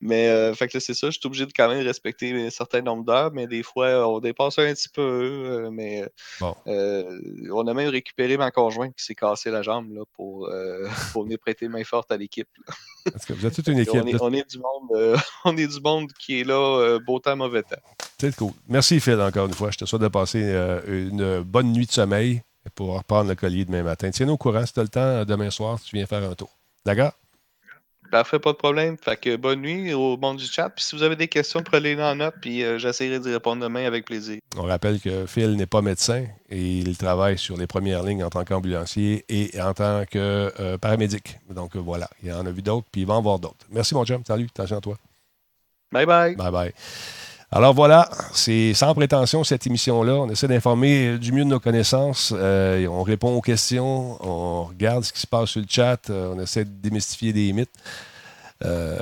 Mais 0.00 0.28
euh, 0.28 0.54
fait 0.54 0.68
que 0.68 0.78
c'est 0.78 0.94
ça, 0.94 1.08
je 1.10 1.18
suis 1.18 1.26
obligé 1.26 1.44
de 1.44 1.52
quand 1.52 1.68
même 1.68 1.84
respecter 1.84 2.30
un 2.32 2.50
certain 2.50 2.82
nombre 2.82 3.04
d'heures, 3.04 3.32
mais 3.32 3.48
des 3.48 3.64
fois, 3.64 4.08
on 4.08 4.20
dépasse 4.20 4.58
un 4.60 4.72
petit 4.72 4.88
peu. 4.88 5.02
euh, 5.02 5.70
mais 5.72 6.08
Bon. 6.40 6.54
euh, 6.68 7.18
on 7.52 7.66
a 7.66 7.74
même 7.74 7.88
récupéré 7.88 8.36
ma 8.36 8.50
conjointe 8.52 8.94
qui 8.96 9.04
s'est 9.04 9.16
cassé 9.16 9.50
la 9.50 9.62
jambe 9.62 9.92
là, 9.92 10.02
pour, 10.14 10.46
euh, 10.46 10.86
pour 11.12 11.24
venir 11.24 11.38
prêter 11.40 11.66
main 11.68 11.82
forte 11.82 12.12
à 12.12 12.16
l'équipe. 12.16 12.48
là. 12.66 12.74
Parce 13.12 13.24
que 13.24 13.32
vous 13.32 13.44
êtes 13.44 13.54
toute 13.54 13.66
une 13.66 13.78
équipe. 13.78 13.94
est, 14.06 14.20
on 14.20 14.32
est 14.32 14.48
du 14.48 14.58
monde, 14.58 15.18
on 15.44 15.56
est 15.56 15.66
du 15.66 15.80
monde 15.80 16.12
qui 16.12 16.40
est 16.40 16.44
là, 16.44 16.98
beau 17.04 17.18
temps, 17.18 17.36
mauvais 17.36 17.62
temps. 17.62 17.76
C'est 18.20 18.34
cool. 18.36 18.52
Merci, 18.68 19.00
Phil, 19.00 19.20
encore 19.20 19.46
une 19.46 19.54
fois. 19.54 19.70
Je 19.70 19.78
te 19.78 19.84
souhaite 19.84 20.02
de 20.02 20.08
passer 20.08 20.42
une 20.86 21.40
bonne 21.42 21.72
nuit 21.72 21.86
de 21.86 21.92
sommeil 21.92 22.42
pour 22.74 22.96
reprendre 22.98 23.30
le 23.30 23.34
collier 23.34 23.64
demain 23.64 23.82
matin. 23.82 24.10
Tiens-nous 24.10 24.34
au 24.34 24.36
courant 24.36 24.64
si 24.66 24.72
tu 24.74 24.80
as 24.80 24.82
le 24.82 24.88
temps 24.88 25.24
demain 25.24 25.50
soir, 25.50 25.80
tu 25.82 25.96
viens 25.96 26.06
faire 26.06 26.22
un 26.22 26.34
tour. 26.34 26.50
D'accord? 26.84 27.12
Parfait, 28.10 28.38
pas 28.38 28.52
de 28.52 28.56
problème. 28.56 28.96
Fait 29.00 29.16
que 29.16 29.36
bonne 29.36 29.60
nuit 29.60 29.92
au 29.92 30.16
monde 30.16 30.38
du 30.38 30.46
chat. 30.46 30.70
Puis 30.70 30.84
si 30.84 30.96
vous 30.96 31.02
avez 31.02 31.16
des 31.16 31.28
questions, 31.28 31.62
prenez-les 31.62 32.02
en 32.02 32.14
note, 32.14 32.34
puis 32.40 32.64
euh, 32.64 32.78
j'essaierai 32.78 33.18
d'y 33.18 33.32
répondre 33.32 33.62
demain 33.62 33.84
avec 33.84 34.06
plaisir. 34.06 34.38
On 34.56 34.62
rappelle 34.62 35.00
que 35.00 35.26
Phil 35.26 35.56
n'est 35.56 35.66
pas 35.66 35.82
médecin 35.82 36.24
et 36.48 36.78
il 36.78 36.96
travaille 36.96 37.36
sur 37.38 37.56
les 37.56 37.66
premières 37.66 38.02
lignes 38.02 38.24
en 38.24 38.30
tant 38.30 38.44
qu'ambulancier 38.44 39.24
et 39.28 39.60
en 39.60 39.74
tant 39.74 40.04
que 40.10 40.52
euh, 40.58 40.78
paramédic. 40.78 41.38
Donc 41.50 41.76
euh, 41.76 41.80
voilà, 41.80 42.08
il 42.22 42.32
en 42.32 42.46
a 42.46 42.50
vu 42.50 42.62
d'autres, 42.62 42.86
puis 42.90 43.02
il 43.02 43.06
va 43.06 43.14
en 43.14 43.22
voir 43.22 43.38
d'autres. 43.38 43.66
Merci, 43.70 43.94
mon 43.94 44.04
chum. 44.04 44.22
Salut, 44.26 44.46
attention 44.46 44.78
à 44.78 44.80
toi? 44.80 44.96
Bye 45.92 46.06
bye. 46.06 46.36
Bye 46.36 46.52
bye. 46.52 46.72
Alors 47.50 47.72
voilà, 47.72 48.10
c'est 48.34 48.74
sans 48.74 48.94
prétention 48.94 49.42
cette 49.42 49.66
émission-là. 49.66 50.16
On 50.16 50.28
essaie 50.28 50.48
d'informer 50.48 51.16
du 51.16 51.32
mieux 51.32 51.44
de 51.44 51.48
nos 51.48 51.60
connaissances. 51.60 52.34
Euh, 52.36 52.86
on 52.88 53.02
répond 53.02 53.34
aux 53.34 53.40
questions, 53.40 54.22
on 54.22 54.64
regarde 54.64 55.02
ce 55.02 55.14
qui 55.14 55.20
se 55.20 55.26
passe 55.26 55.50
sur 55.50 55.62
le 55.62 55.66
chat, 55.66 56.10
euh, 56.10 56.34
on 56.36 56.40
essaie 56.40 56.66
de 56.66 56.70
démystifier 56.70 57.32
des 57.32 57.50
mythes. 57.54 57.72
Euh, 58.64 58.98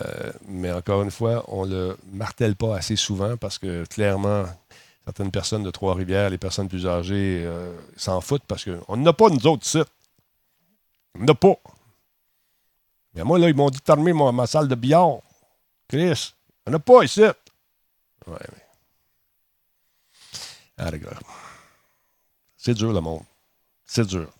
mais 0.46 0.70
encore 0.70 1.02
une 1.02 1.10
fois, 1.10 1.44
on 1.48 1.66
ne 1.66 1.74
le 1.74 1.96
martèle 2.12 2.54
pas 2.54 2.76
assez 2.76 2.94
souvent 2.94 3.36
parce 3.36 3.58
que 3.58 3.84
clairement, 3.86 4.44
certaines 5.04 5.32
personnes 5.32 5.64
de 5.64 5.70
Trois-Rivières, 5.72 6.30
les 6.30 6.38
personnes 6.38 6.68
plus 6.68 6.86
âgées, 6.86 7.44
s'en 7.96 8.20
foutent 8.20 8.44
parce 8.46 8.64
qu'on 8.64 8.96
n'a 8.96 9.12
pas 9.12 9.28
nous 9.28 9.44
autres 9.48 9.66
sites. 9.66 9.90
On 11.18 11.24
n'a 11.24 11.34
pas. 11.34 11.56
Mais 13.14 13.24
moi, 13.24 13.40
là, 13.40 13.48
ils 13.48 13.56
m'ont 13.56 13.70
dit 13.70 13.80
de 13.84 14.12
ma, 14.12 14.30
ma 14.30 14.46
salle 14.46 14.68
de 14.68 14.74
billard. 14.76 15.16
Chris, 15.88 16.32
on 16.64 16.70
n'a 16.70 16.78
pas 16.78 17.02
ici. 17.02 17.22
Ouais, 18.26 18.38
mais. 18.52 18.62
Ah, 20.78 20.90
les 20.90 20.98
gars. 20.98 21.18
C'est 22.56 22.74
dur, 22.74 22.92
le 22.92 23.00
monde. 23.00 23.22
C'est 23.84 24.06
dur. 24.06 24.30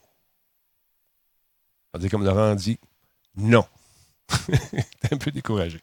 On 1.95 1.99
dire 1.99 2.11
comme 2.11 2.25
Laurent 2.25 2.55
dit, 2.55 2.79
non. 3.37 3.65
T'es 4.29 5.15
un 5.15 5.19
peu 5.19 5.31
découragé. 5.31 5.81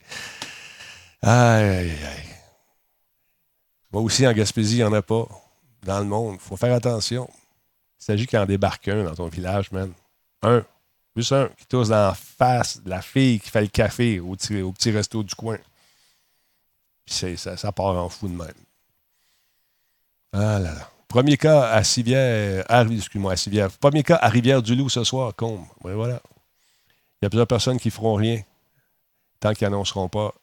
Aïe, 1.22 1.64
aïe, 1.64 1.92
aïe. 1.92 2.30
Moi 3.92 4.02
aussi, 4.02 4.28
en 4.28 4.34
Gaspésie, 4.34 4.76
il 4.76 4.80
n'y 4.80 4.84
en 4.84 4.94
a 4.94 5.02
pas. 5.02 5.28
Dans 5.84 6.00
le 6.00 6.06
monde. 6.06 6.36
Il 6.36 6.40
faut 6.40 6.58
faire 6.58 6.74
attention. 6.74 7.30
Il 8.00 8.06
s'agit 8.06 8.28
qu'il 8.28 8.40
en 8.40 8.46
débarque 8.46 8.88
un 8.88 9.04
dans 9.04 9.16
ton 9.16 9.28
village, 9.28 9.72
man. 9.72 9.94
Un. 10.42 10.66
Juste 11.16 11.32
un 11.32 11.48
qui 11.50 11.66
tousse 11.68 11.90
dans 11.90 12.08
la 12.08 12.14
face 12.14 12.82
de 12.82 12.90
la 12.90 13.02
fille 13.02 13.40
qui 13.40 13.50
fait 13.50 13.62
le 13.62 13.68
café 13.68 14.20
au 14.20 14.36
petit, 14.36 14.62
au 14.62 14.72
petit 14.72 14.92
resto 14.92 15.24
du 15.24 15.36
coin. 15.36 15.58
Puis 17.06 17.38
ça, 17.38 17.72
part 17.72 17.98
en 17.98 18.10
fou 18.10 18.28
de 18.28 18.36
même. 18.36 18.54
Ah 20.32 20.60
là 20.60 20.74
là. 20.74 20.90
Premier 21.08 21.38
cas 21.38 21.70
à 21.70 21.84
Civière, 21.84 22.66
à, 22.70 22.84
excuse-moi, 22.84 23.34
à 23.34 23.36
Civière. 23.36 23.70
Premier 23.72 24.02
cas 24.02 24.18
à 24.20 24.30
Rivière-du-Loup 24.30 24.90
ce 24.90 25.04
soir, 25.04 25.36
Combe. 25.36 25.64
Ouais, 25.84 25.94
voilà. 25.94 26.22
Il 27.22 27.26
y 27.26 27.28
a 27.28 27.30
plusieurs 27.30 27.48
personnes 27.48 27.80
qui 27.80 27.92
feront 27.92 28.16
rien 28.16 28.42
tant 29.40 29.54
qu'ils 29.54 29.68
n'annonceront 29.68 30.10
pas 30.10 30.34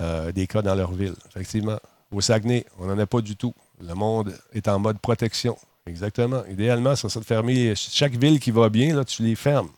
euh, 0.00 0.32
des 0.32 0.46
cas 0.46 0.62
dans 0.62 0.74
leur 0.74 0.92
ville. 0.92 1.14
Effectivement. 1.28 1.78
Au 2.10 2.20
Saguenay, 2.20 2.64
on 2.78 2.86
n'en 2.86 2.98
a 2.98 3.06
pas 3.06 3.20
du 3.20 3.36
tout. 3.36 3.54
Le 3.80 3.94
monde 3.94 4.34
est 4.52 4.66
en 4.66 4.78
mode 4.78 4.98
protection. 4.98 5.56
Exactement. 5.86 6.44
Idéalement, 6.46 6.96
ça 6.96 7.08
serait 7.08 7.20
de 7.20 7.26
fermer 7.26 7.74
chaque 7.76 8.14
ville 8.14 8.40
qui 8.40 8.50
va 8.50 8.68
bien, 8.68 8.96
là, 8.96 9.04
tu 9.04 9.22
les 9.22 9.36
fermes. 9.36 9.70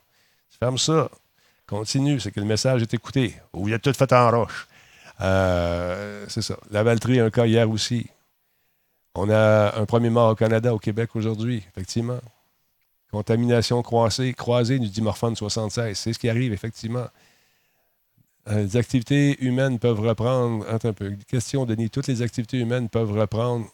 Tu 0.51 0.59
fermes 0.59 0.79
ça. 0.79 1.11
Continue, 1.67 2.19
c'est 2.19 2.33
que 2.33 2.41
le 2.41 2.47
message 2.47 2.83
est 2.83 2.95
écouté. 2.95 3.35
Ou 3.53 3.69
il 3.69 3.73
y 3.73 3.75
a 3.75 3.79
tout 3.79 3.93
fait 3.93 4.13
en 4.13 4.31
roche. 4.31 4.67
Euh, 5.21 6.25
c'est 6.29 6.43
ça. 6.43 6.57
La 6.71 6.83
Valtrie, 6.83 7.21
un 7.21 7.31
cas 7.31 7.47
hier 7.47 7.69
aussi. 7.71 8.07
On 9.15 9.29
a 9.29 9.79
un 9.79 9.87
premier 9.87 10.11
mort 10.11 10.31
au 10.31 10.35
Canada, 10.35 10.75
au 10.75 10.79
Québec 10.79 11.11
aujourd'hui, 11.15 11.63
effectivement. 11.69 12.21
Contamination 13.11 13.83
croisée, 13.83 14.33
croisée 14.35 14.79
du 14.79 14.89
dimorphone 14.89 15.35
76. 15.35 15.99
C'est 15.99 16.13
ce 16.13 16.19
qui 16.19 16.29
arrive, 16.29 16.53
effectivement. 16.53 17.07
Euh, 18.49 18.63
les 18.63 18.77
activités 18.77 19.43
humaines 19.45 19.79
peuvent 19.79 20.01
reprendre. 20.01 20.65
Attends 20.69 20.91
un 20.91 20.93
peu. 20.93 21.17
Question, 21.29 21.67
Denis. 21.67 21.91
Toutes 21.91 22.07
les 22.07 22.23
activités 22.23 22.59
humaines 22.59 22.89
peuvent 22.89 23.13
reprendre 23.13 23.67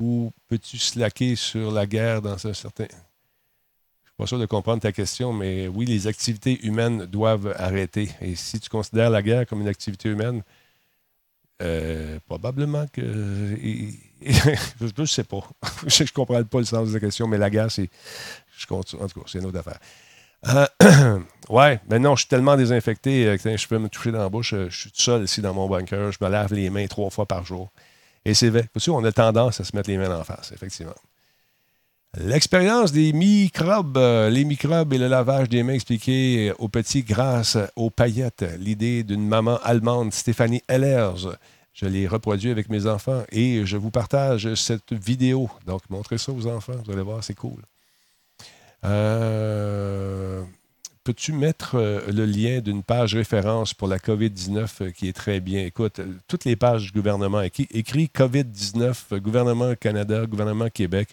ou 0.00 0.32
peux-tu 0.48 0.78
slacker 0.78 1.36
sur 1.36 1.70
la 1.70 1.86
guerre 1.86 2.22
dans 2.22 2.46
un 2.46 2.54
certain. 2.54 2.84
Je 2.84 2.94
ne 2.94 4.08
suis 4.08 4.16
pas 4.16 4.26
sûr 4.26 4.38
de 4.38 4.46
comprendre 4.46 4.80
ta 4.80 4.92
question, 4.92 5.32
mais 5.32 5.68
oui, 5.68 5.84
les 5.84 6.06
activités 6.06 6.64
humaines 6.66 7.04
doivent 7.04 7.54
arrêter. 7.58 8.10
Et 8.22 8.34
si 8.34 8.58
tu 8.58 8.70
considères 8.70 9.10
la 9.10 9.22
guerre 9.22 9.46
comme 9.46 9.60
une 9.60 9.68
activité 9.68 10.08
humaine, 10.08 10.42
euh, 11.60 12.18
probablement 12.26 12.86
que. 12.92 13.02
je 14.22 15.00
ne 15.00 15.06
sais 15.06 15.24
pas. 15.24 15.40
je 15.86 16.02
ne 16.04 16.08
comprends 16.08 16.42
pas 16.44 16.58
le 16.58 16.64
sens 16.64 16.88
de 16.88 16.94
la 16.94 17.00
question, 17.00 17.26
mais 17.28 17.38
la 17.38 17.50
guerre, 17.50 17.70
c'est. 17.70 17.88
Je 18.58 18.66
continue. 18.66 19.02
En 19.02 19.08
tout 19.08 19.20
cas, 19.20 19.26
c'est 19.30 19.38
une 19.38 19.46
autre 19.46 19.58
affaire. 19.58 19.78
Euh, 20.48 21.20
ouais, 21.50 21.80
mais 21.88 21.98
non, 21.98 22.16
je 22.16 22.20
suis 22.20 22.28
tellement 22.28 22.56
désinfecté 22.56 23.26
euh, 23.26 23.36
que 23.36 23.56
je 23.56 23.68
peux 23.68 23.78
me 23.78 23.88
toucher 23.88 24.12
dans 24.12 24.20
la 24.20 24.28
bouche. 24.28 24.54
euh, 24.54 24.68
Je 24.70 24.76
suis 24.80 24.90
tout 24.90 25.00
seul 25.02 25.24
ici 25.24 25.42
dans 25.42 25.54
mon 25.54 25.68
bunker. 25.68 26.12
Je 26.12 26.18
me 26.22 26.28
lave 26.30 26.54
les 26.54 26.70
mains 26.70 26.86
trois 26.86 27.10
fois 27.10 27.26
par 27.26 27.44
jour. 27.44 27.70
Et 28.24 28.34
c'est 28.34 28.50
vrai. 28.50 28.68
Sais, 28.76 28.90
on 28.90 29.04
a 29.04 29.12
tendance 29.12 29.60
à 29.60 29.64
se 29.64 29.76
mettre 29.76 29.90
les 29.90 29.98
mains 29.98 30.18
en 30.18 30.24
face, 30.24 30.52
effectivement. 30.52 30.94
L'expérience 32.16 32.90
des 32.90 33.12
microbes, 33.12 33.96
euh, 33.96 34.30
les 34.30 34.44
microbes 34.44 34.92
et 34.92 34.98
le 34.98 35.06
lavage 35.06 35.48
des 35.48 35.62
mains 35.62 35.74
expliqué 35.74 36.48
euh, 36.50 36.54
aux 36.58 36.68
petits 36.68 37.04
grâce 37.04 37.56
aux 37.76 37.90
paillettes. 37.90 38.44
L'idée 38.58 39.04
d'une 39.04 39.28
maman 39.28 39.58
allemande, 39.62 40.12
Stéphanie 40.12 40.60
Ellers, 40.66 41.28
Je 41.72 41.86
l'ai 41.86 42.08
reproduit 42.08 42.50
avec 42.50 42.68
mes 42.68 42.86
enfants 42.86 43.22
et 43.30 43.64
je 43.64 43.76
vous 43.76 43.92
partage 43.92 44.54
cette 44.56 44.92
vidéo. 44.92 45.48
Donc, 45.66 45.82
montrez 45.88 46.18
ça 46.18 46.32
aux 46.32 46.48
enfants, 46.48 46.74
vous 46.84 46.90
allez 46.90 47.02
voir, 47.02 47.22
c'est 47.22 47.36
cool. 47.36 47.62
Euh, 48.84 50.42
Peux-tu 51.10 51.32
mettre 51.32 51.74
euh, 51.74 52.00
le 52.12 52.24
lien 52.24 52.60
d'une 52.60 52.84
page 52.84 53.16
référence 53.16 53.74
pour 53.74 53.88
la 53.88 53.98
COVID-19 53.98 54.68
euh, 54.80 54.90
qui 54.92 55.08
est 55.08 55.12
très 55.12 55.40
bien? 55.40 55.64
Écoute, 55.64 55.98
euh, 55.98 56.06
toutes 56.28 56.44
les 56.44 56.54
pages 56.54 56.84
du 56.84 56.92
gouvernement, 56.92 57.42
écrit, 57.42 57.66
écrit 57.72 58.08
COVID-19, 58.14 58.94
euh, 59.10 59.18
gouvernement 59.18 59.74
Canada, 59.74 60.24
gouvernement 60.26 60.68
Québec, 60.68 61.08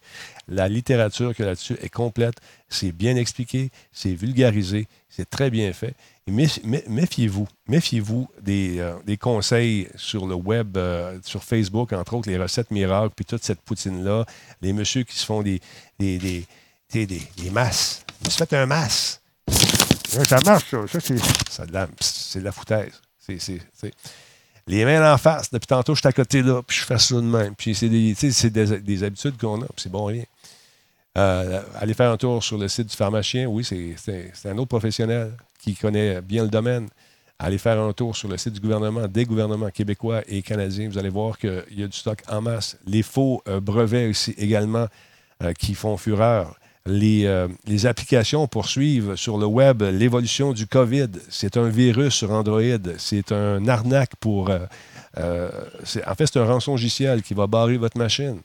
la 0.48 0.68
littérature 0.68 1.34
a 1.36 1.44
là-dessus 1.44 1.78
est 1.82 1.90
complète, 1.90 2.36
c'est 2.70 2.92
bien 2.92 3.16
expliqué, 3.16 3.72
c'est 3.92 4.14
vulgarisé, 4.14 4.88
c'est 5.10 5.28
très 5.28 5.50
bien 5.50 5.74
fait. 5.74 5.96
Méfiez-vous, 6.28 7.48
méfiez-vous 7.68 8.28
des, 8.40 8.88
des 9.04 9.18
conseils 9.18 9.88
sur 9.96 10.28
le 10.28 10.36
web, 10.36 10.78
sur 11.24 11.44
Facebook, 11.44 11.92
entre 11.94 12.14
autres, 12.14 12.30
les 12.30 12.38
recettes 12.38 12.70
miracles, 12.70 13.14
puis 13.16 13.26
toute 13.26 13.44
cette 13.44 13.62
poutine-là, 13.62 14.26
les 14.62 14.74
messieurs 14.74 15.04
qui 15.04 15.18
se 15.18 15.26
font 15.26 15.42
des, 15.42 15.60
des, 15.98 16.20
des, 16.20 17.08
des, 17.08 17.50
masses. 17.50 18.04
Suis 18.30 18.38
fait 18.38 18.54
un 18.54 18.68
masse. 18.68 19.22
Ça 19.48 20.40
marche, 20.46 20.72
ça. 20.72 20.88
Ça, 20.88 21.00
c'est, 21.00 21.16
de 21.68 21.74
la, 21.74 21.88
de 21.88 22.40
la 22.40 22.52
foutaise. 22.52 23.02
Les 24.68 24.86
mains 24.86 25.14
en 25.14 25.18
face. 25.18 25.52
Depuis 25.52 25.68
tantôt, 25.68 25.96
je 25.96 26.00
suis 26.00 26.08
à 26.08 26.12
côté 26.12 26.42
là, 26.42 26.62
puis 26.66 26.78
je 26.78 26.84
fais 26.84 26.98
ça 26.98 27.16
de 27.16 27.22
même. 27.22 27.56
Puis 27.56 27.76
c'est 27.76 27.90
des, 27.90 29.04
habitudes 29.04 29.38
qu'on 29.38 29.62
a, 29.62 29.66
puis 29.66 29.76
c'est 29.78 29.92
bon 29.92 30.06
rien. 30.06 30.24
Euh, 31.18 31.62
allez 31.76 31.94
faire 31.94 32.12
un 32.12 32.18
tour 32.18 32.44
sur 32.44 32.58
le 32.58 32.68
site 32.68 32.88
du 32.88 32.96
pharmacien. 32.96 33.48
Oui, 33.48 33.64
c'est 33.64 34.46
un 34.46 34.58
autre 34.58 34.70
professionnel 34.70 35.34
qui 35.60 35.76
connaît 35.76 36.22
bien 36.22 36.44
le 36.44 36.50
domaine. 36.50 36.90
Allez 37.40 37.60
faire 37.60 37.80
un 37.80 37.94
tour 37.94 38.16
sur 38.16 38.28
le 38.28 38.38
site 38.38 38.54
du 38.54 38.60
gouvernement, 38.60 39.08
des 39.08 39.26
gouvernements 39.26 39.70
québécois 39.70 40.24
et 40.28 40.42
canadiens. 40.42 40.90
Vous 40.90 40.98
allez 40.98 41.10
voir 41.10 41.38
qu'il 41.38 41.64
y 41.72 41.84
a 41.84 41.88
du 41.88 41.96
stock 41.96 42.20
en 42.28 42.42
masse. 42.42 42.78
Les 42.88 43.04
faux 43.04 43.44
euh, 43.48 43.60
brevets 43.60 44.10
aussi 44.10 44.34
également 44.38 44.88
euh, 45.44 45.54
qui 45.54 45.76
font 45.76 45.98
fureur. 45.98 46.56
Les, 46.90 47.26
euh, 47.26 47.50
les 47.66 47.86
applications 47.86 48.48
poursuivent 48.48 49.16
sur 49.18 49.38
le 49.38 49.46
web 49.46 49.82
l'évolution 49.84 50.54
du 50.54 50.68
COVID. 50.68 51.10
C'est 51.30 51.58
un 51.58 51.68
virus 51.68 52.14
sur 52.14 52.32
Android. 52.32 52.62
C'est 52.98 53.32
un 53.34 53.68
arnaque 53.68 54.16
pour. 54.20 54.50
euh, 54.50 54.60
euh, 55.18 55.52
en 56.08 56.16
fait, 56.16 56.28
c'est 56.28 56.40
un 56.40 56.46
rançongiciel 56.46 57.22
qui 57.24 57.34
va 57.34 57.46
barrer 57.46 57.78
votre 57.78 57.98
machine. 57.98 58.36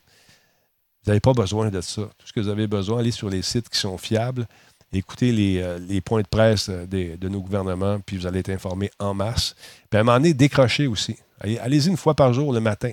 Vous 1.04 1.08
n'avez 1.10 1.20
pas 1.20 1.32
besoin 1.34 1.70
de 1.70 1.80
ça. 1.80 2.02
Tout 2.02 2.26
ce 2.26 2.32
que 2.32 2.40
vous 2.40 2.48
avez 2.48 2.66
besoin, 2.66 2.98
allez 2.98 3.10
sur 3.12 3.30
les 3.30 3.42
sites 3.42 3.68
qui 3.68 3.78
sont 3.78 3.96
fiables, 3.98 4.46
écoutez 4.92 5.30
les, 5.32 6.00
points 6.00 6.22
de 6.22 6.28
presse 6.28 6.68
de 6.68 7.28
nos 7.28 7.40
gouvernements, 7.40 7.98
puis 8.00 8.16
vous 8.16 8.26
allez 8.26 8.40
être 8.40 8.50
informé 8.50 8.90
en 8.98 9.14
masse. 9.14 9.54
Puis 9.90 9.98
à 9.98 10.00
un 10.00 10.04
moment 10.04 10.18
donné, 10.18 10.34
décrochez 10.34 10.86
aussi. 10.86 11.16
Allez- 11.40 11.58
Allez-y 11.58 11.88
une 11.88 11.96
fois 11.96 12.14
par 12.14 12.32
jour 12.32 12.52
le 12.52 12.60
matin. 12.60 12.92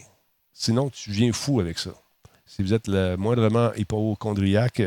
Sinon, 0.54 0.90
tu 0.90 1.12
viens 1.12 1.32
fou 1.34 1.60
avec 1.60 1.80
ça. 1.80 1.92
Si 2.46 2.64
vous 2.64 2.74
êtes 2.74 2.88
le 2.88 3.16
moindrement 3.16 3.72
hypochondriaque, 3.76 4.82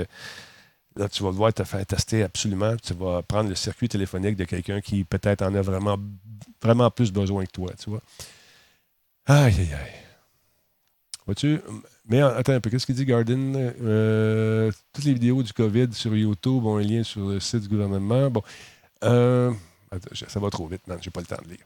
là, 0.97 1.09
tu 1.09 1.23
vas 1.23 1.31
devoir 1.31 1.53
te 1.53 1.65
faire 1.65 1.85
tester 1.87 2.23
absolument. 2.23 2.77
Tu 2.77 2.95
vas 2.95 3.23
prendre 3.23 3.49
le 3.49 3.55
circuit 3.55 3.89
téléphonique 3.89 4.37
de 4.37 4.45
quelqu'un 4.45 4.81
qui 4.81 5.05
peut-être 5.05 5.43
en 5.43 5.55
a 5.55 5.63
vraiment, 5.63 5.97
vraiment 6.61 6.91
plus 6.91 7.13
besoin 7.13 7.45
que 7.45 7.51
toi, 7.51 7.71
tu 7.79 7.91
vois. 7.91 8.03
Aïe, 9.27 9.55
aïe, 9.59 9.75
aïe. 9.75 9.93
Vois-tu? 11.27 11.61
Mais 12.09 12.21
attends 12.21 12.53
un 12.53 12.61
peu, 12.61 12.69
qu'est-ce 12.69 12.87
qu'il 12.87 12.97
dit, 12.97 13.05
Garden? 13.05 13.55
Euh, 13.57 14.73
toutes 14.93 15.05
les 15.05 15.15
vidéos 15.15 15.43
du 15.43 15.53
COVID 15.53 15.93
sur 15.93 16.15
YouTube 16.17 16.67
ont 16.67 16.79
un 16.79 16.83
lien 16.83 17.05
sur 17.05 17.29
le 17.29 17.41
site 17.41 17.63
du 17.63 17.69
gouvernement. 17.69 18.31
Bon. 18.31 18.43
Euh, 19.05 19.53
attends, 19.91 20.11
ça 20.27 20.41
va 20.41 20.51
trop 20.51 20.67
vite, 20.67 20.87
man. 20.89 20.99
J'ai 21.01 21.11
pas 21.11 21.21
le 21.21 21.27
temps 21.27 21.41
de 21.45 21.49
lire. 21.49 21.65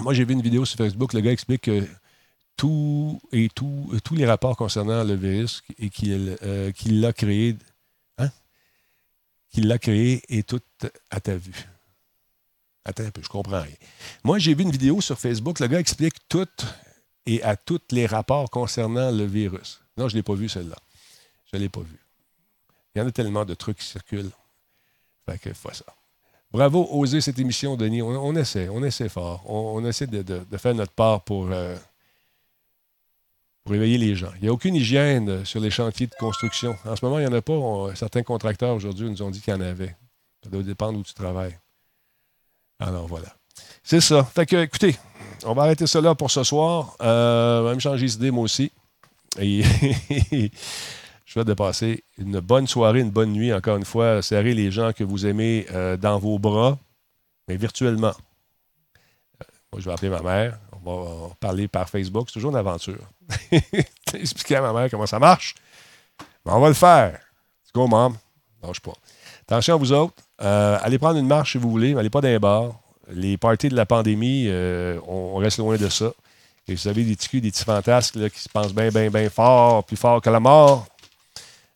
Moi, 0.00 0.14
j'ai 0.14 0.24
vu 0.24 0.34
une 0.34 0.42
vidéo 0.42 0.64
sur 0.64 0.76
Facebook. 0.76 1.12
Le 1.12 1.20
gars 1.20 1.32
explique 1.32 1.62
que 1.62 1.86
tout 2.56 3.20
et 3.32 3.48
tout, 3.54 3.92
tous 4.02 4.14
les 4.14 4.26
rapports 4.26 4.56
concernant 4.56 5.04
le 5.04 5.14
virus 5.14 5.62
et 5.78 5.88
qu'il 5.90 6.36
euh, 6.42 6.72
l'a 6.86 7.12
créé? 7.12 7.56
Qu'il 9.56 9.68
l'a 9.68 9.78
créé 9.78 10.20
est 10.28 10.46
tout 10.46 10.60
à 11.10 11.18
ta 11.18 11.34
vue. 11.34 11.66
Attends 12.84 13.04
un 13.04 13.10
peu, 13.10 13.22
je 13.22 13.28
comprends 13.30 13.62
rien. 13.62 13.72
Moi, 14.22 14.38
j'ai 14.38 14.54
vu 14.54 14.64
une 14.64 14.70
vidéo 14.70 15.00
sur 15.00 15.18
Facebook. 15.18 15.60
Le 15.60 15.66
gars 15.66 15.80
explique 15.80 16.16
tout 16.28 16.46
et 17.24 17.42
à 17.42 17.56
tous 17.56 17.80
les 17.90 18.04
rapports 18.04 18.50
concernant 18.50 19.10
le 19.10 19.24
virus. 19.24 19.80
Non, 19.96 20.08
je 20.08 20.14
ne 20.14 20.18
l'ai 20.18 20.22
pas 20.22 20.34
vu, 20.34 20.50
celle-là. 20.50 20.76
Je 21.50 21.56
ne 21.56 21.62
l'ai 21.62 21.70
pas 21.70 21.80
vu. 21.80 21.98
Il 22.94 22.98
y 22.98 23.00
en 23.00 23.08
a 23.08 23.10
tellement 23.10 23.46
de 23.46 23.54
trucs 23.54 23.78
qui 23.78 23.86
circulent. 23.86 24.30
Fait 25.24 25.38
que, 25.38 25.48
ça. 25.54 25.86
Bravo, 26.50 26.86
oser 26.90 27.22
cette 27.22 27.38
émission, 27.38 27.78
Denis. 27.78 28.02
On, 28.02 28.36
essaie, 28.36 28.68
on 28.68 28.84
essaie 28.84 29.08
fort. 29.08 29.42
On, 29.50 29.82
essaie 29.86 30.06
de 30.06 30.58
faire 30.58 30.74
notre 30.74 30.92
part 30.92 31.22
pour, 31.22 31.50
euh, 31.50 31.74
pour 33.66 33.74
éveiller 33.74 33.98
les 33.98 34.14
gens. 34.14 34.30
Il 34.36 34.42
n'y 34.44 34.48
a 34.48 34.52
aucune 34.52 34.76
hygiène 34.76 35.28
euh, 35.28 35.44
sur 35.44 35.60
les 35.60 35.70
chantiers 35.70 36.06
de 36.06 36.14
construction. 36.14 36.76
En 36.86 36.94
ce 36.94 37.04
moment, 37.04 37.18
il 37.18 37.26
n'y 37.26 37.34
en 37.34 37.36
a 37.36 37.42
pas. 37.42 37.94
Certains 37.96 38.22
contracteurs 38.22 38.74
aujourd'hui 38.74 39.10
nous 39.10 39.20
ont 39.22 39.30
dit 39.30 39.40
qu'il 39.40 39.52
y 39.52 39.56
en 39.56 39.60
avait. 39.60 39.96
Ça 40.44 40.48
doit 40.48 40.62
dépendre 40.62 40.98
où 40.98 41.02
tu 41.02 41.12
travailles. 41.12 41.58
Alors 42.78 43.08
voilà. 43.08 43.34
C'est 43.82 44.00
ça. 44.00 44.22
Fait 44.22 44.46
que, 44.46 44.56
écoutez, 44.56 44.96
on 45.44 45.52
va 45.54 45.64
arrêter 45.64 45.84
là 46.00 46.14
pour 46.14 46.30
ce 46.30 46.44
soir. 46.44 46.96
Euh, 47.02 47.60
on 47.60 47.64
va 47.64 47.74
me 47.74 47.80
changer 47.80 48.06
d'idée, 48.06 48.30
moi 48.30 48.44
aussi. 48.44 48.70
Et 49.38 49.62
je 50.30 50.48
souhaite 51.32 51.48
de 51.48 51.54
passer 51.54 52.04
une 52.18 52.38
bonne 52.38 52.68
soirée, 52.68 53.00
une 53.00 53.10
bonne 53.10 53.32
nuit, 53.32 53.52
encore 53.52 53.76
une 53.76 53.84
fois. 53.84 54.22
Serrez 54.22 54.54
les 54.54 54.70
gens 54.70 54.92
que 54.92 55.02
vous 55.02 55.26
aimez 55.26 55.66
euh, 55.72 55.96
dans 55.96 56.20
vos 56.20 56.38
bras, 56.38 56.78
mais 57.48 57.56
virtuellement. 57.56 58.14
Euh, 59.42 59.44
moi, 59.72 59.80
je 59.80 59.86
vais 59.86 59.92
appeler 59.92 60.10
ma 60.10 60.22
mère. 60.22 60.58
On 60.84 61.04
va 61.28 61.34
parler 61.40 61.66
par 61.66 61.88
Facebook. 61.88 62.28
C'est 62.28 62.34
toujours 62.34 62.52
une 62.52 62.58
aventure. 62.58 63.00
Expliquer 64.14 64.56
à 64.56 64.60
ma 64.62 64.72
mère 64.72 64.90
comment 64.90 65.06
ça 65.06 65.18
marche. 65.18 65.54
Mais 66.44 66.52
on 66.52 66.60
va 66.60 66.68
le 66.68 66.74
faire. 66.74 67.12
Let's 67.12 67.72
go, 67.74 67.86
mom. 67.86 68.16
Lâche 68.62 68.80
pas. 68.80 68.94
Attention 69.42 69.74
à 69.74 69.76
vous 69.76 69.92
autres. 69.92 70.14
Euh, 70.42 70.78
allez 70.82 70.98
prendre 70.98 71.18
une 71.18 71.26
marche 71.26 71.52
si 71.52 71.58
vous 71.58 71.70
voulez, 71.70 71.94
mais 71.94 72.00
allez 72.00 72.10
pas 72.10 72.20
dans 72.20 72.28
les 72.28 72.38
bars. 72.38 72.80
Les 73.08 73.36
parties 73.36 73.68
de 73.68 73.76
la 73.76 73.86
pandémie, 73.86 74.46
euh, 74.48 75.00
on, 75.06 75.36
reste 75.36 75.58
loin 75.58 75.76
de 75.76 75.88
ça. 75.88 76.12
Et 76.66 76.74
vous 76.74 76.88
avez 76.88 77.04
des 77.04 77.14
petits 77.14 77.40
des 77.40 77.50
petits 77.50 77.64
fantasques 77.64 78.16
là, 78.16 78.28
qui 78.28 78.40
se 78.40 78.48
pensent 78.48 78.74
bien, 78.74 78.88
bien, 78.90 79.08
bien 79.08 79.30
fort, 79.30 79.84
plus 79.84 79.96
fort 79.96 80.20
que 80.20 80.30
la 80.30 80.40
mort. 80.40 80.86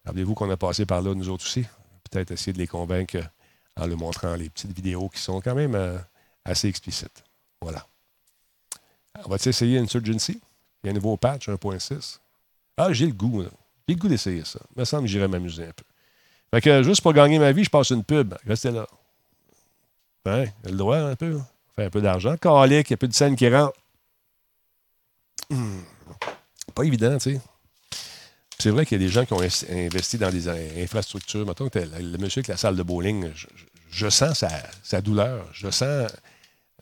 Rappelez-vous 0.04 0.34
qu'on 0.34 0.50
a 0.50 0.56
passé 0.56 0.86
par 0.86 1.00
là, 1.00 1.14
nous 1.14 1.28
autres 1.28 1.44
aussi. 1.44 1.64
Peut-être 2.10 2.32
essayer 2.32 2.52
de 2.52 2.58
les 2.58 2.66
convaincre 2.66 3.18
en 3.80 3.86
leur 3.86 3.96
montrant 3.96 4.34
les 4.34 4.50
petites 4.50 4.72
vidéos 4.72 5.08
qui 5.08 5.20
sont 5.20 5.40
quand 5.40 5.54
même 5.54 5.76
euh, 5.76 5.96
assez 6.44 6.68
explicites. 6.68 7.22
Voilà. 7.60 7.86
On 9.24 9.28
va 9.28 9.36
essayer 9.36 9.78
Insurgency? 9.78 10.40
Il 10.82 10.86
y 10.86 10.88
a 10.88 10.92
un 10.92 10.94
nouveau 10.94 11.16
patch 11.16 11.48
1.6. 11.48 12.18
Ah, 12.76 12.92
j'ai 12.92 13.06
le 13.06 13.12
goût. 13.12 13.42
J'ai 13.88 13.94
le 13.94 14.00
goût 14.00 14.08
d'essayer 14.08 14.44
ça. 14.44 14.60
Il 14.76 14.80
me 14.80 14.84
semble 14.84 15.02
que 15.04 15.08
j'irais 15.10 15.28
m'amuser 15.28 15.64
un 15.64 15.72
peu. 15.72 15.84
Fait 16.52 16.60
que 16.60 16.82
juste 16.82 17.02
pour 17.02 17.12
gagner 17.12 17.38
ma 17.38 17.52
vie, 17.52 17.64
je 17.64 17.70
passe 17.70 17.90
une 17.90 18.02
pub. 18.04 18.34
Restez 18.46 18.70
là. 18.70 18.86
A 20.26 20.44
le 20.64 20.76
droit 20.76 20.96
un 20.98 21.16
peu? 21.16 21.40
Fait 21.76 21.84
un 21.86 21.90
peu 21.90 22.00
d'argent. 22.00 22.36
Calique, 22.36 22.90
il 22.90 22.92
y 22.92 22.94
a 22.94 22.96
plus 22.96 23.08
de 23.08 23.14
scène 23.14 23.36
qui 23.36 23.48
rentre. 23.48 23.74
Hmm. 25.50 25.80
Pas 26.74 26.84
évident, 26.84 27.18
tu 27.18 27.34
sais. 27.34 27.40
C'est 28.58 28.70
vrai 28.70 28.84
qu'il 28.84 29.00
y 29.00 29.04
a 29.04 29.06
des 29.06 29.10
gens 29.12 29.24
qui 29.24 29.32
ont 29.32 29.40
investi 29.40 30.18
dans 30.18 30.30
des 30.30 30.48
in- 30.48 30.82
infrastructures. 30.82 31.46
Mettons 31.46 31.68
que 31.68 31.78
le, 31.78 32.18
monsieur 32.18 32.40
avec 32.40 32.48
la 32.48 32.56
salle 32.58 32.76
de 32.76 32.82
bowling, 32.82 33.30
je 33.90 34.08
sens 34.10 34.38
sa, 34.40 34.50
sa 34.82 35.00
douleur. 35.00 35.48
Je 35.52 35.70
sens 35.70 36.10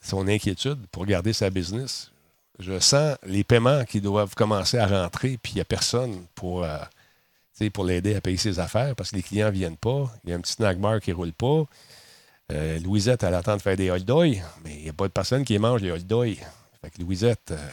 son 0.02 0.26
inquiétude 0.26 0.86
pour 0.90 1.06
garder 1.06 1.32
sa 1.32 1.50
business. 1.50 2.10
Je 2.58 2.78
sens 2.80 3.16
les 3.24 3.44
paiements 3.44 3.84
qui 3.84 4.00
doivent 4.00 4.34
commencer 4.34 4.78
à 4.78 4.86
rentrer, 4.86 5.38
puis 5.42 5.52
il 5.52 5.54
n'y 5.56 5.60
a 5.60 5.64
personne 5.64 6.24
pour, 6.34 6.64
euh, 6.64 6.76
pour 7.72 7.84
l'aider 7.84 8.14
à 8.16 8.20
payer 8.20 8.36
ses 8.36 8.58
affaires 8.58 8.94
parce 8.96 9.10
que 9.10 9.16
les 9.16 9.22
clients 9.22 9.46
ne 9.46 9.52
viennent 9.52 9.76
pas. 9.76 10.12
Il 10.24 10.30
y 10.30 10.32
a 10.32 10.36
un 10.36 10.40
petit 10.40 10.52
snack 10.54 10.78
bar 10.78 11.00
qui 11.00 11.10
ne 11.10 11.14
roule 11.16 11.32
pas. 11.32 11.64
Euh, 12.50 12.78
Louisette, 12.80 13.22
elle 13.22 13.34
attend 13.34 13.56
de 13.56 13.62
faire 13.62 13.76
des 13.76 13.96
dogs, 14.00 14.40
mais 14.64 14.74
il 14.76 14.82
n'y 14.84 14.88
a 14.88 14.92
pas 14.92 15.06
de 15.06 15.12
personne 15.12 15.44
qui 15.44 15.58
mange 15.58 15.82
les 15.82 15.96
dogs. 16.00 16.36
Fait 16.82 16.90
que 16.90 17.00
Louisette, 17.00 17.50
euh, 17.52 17.68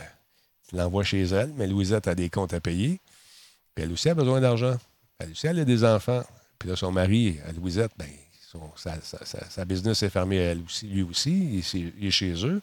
tu 0.70 0.76
l'envoies 0.76 1.04
chez 1.04 1.24
elle, 1.24 1.52
mais 1.56 1.66
Louisette 1.68 2.08
a 2.08 2.14
des 2.16 2.30
comptes 2.30 2.54
à 2.54 2.60
payer. 2.60 3.00
Puis 3.74 3.86
elle 3.86 3.92
aussi 3.92 4.10
a 4.10 4.14
besoin 4.14 4.42
d'argent. 4.42 4.76
Elle 5.20 5.32
aussi, 5.32 5.48
elle 5.48 5.60
a 5.60 5.66
des 5.66 5.84
enfants. 5.84 6.24
Puis 6.60 6.70
là, 6.70 6.76
son 6.76 6.92
mari, 6.92 7.38
à 7.48 7.52
Louisette, 7.54 7.92
ben, 7.98 8.08
son- 8.52 8.72
sa, 8.76 9.00
sa- 9.02 9.50
sa- 9.50 9.66
business 9.66 10.04
est 10.04 10.10
fermée 10.10 10.38
elle 10.38 10.62
aussi, 10.66 10.88
lui 10.88 11.04
aussi. 11.04 11.64
Il 11.74 12.08
est 12.08 12.12
chez 12.12 12.46
eux. 12.46 12.62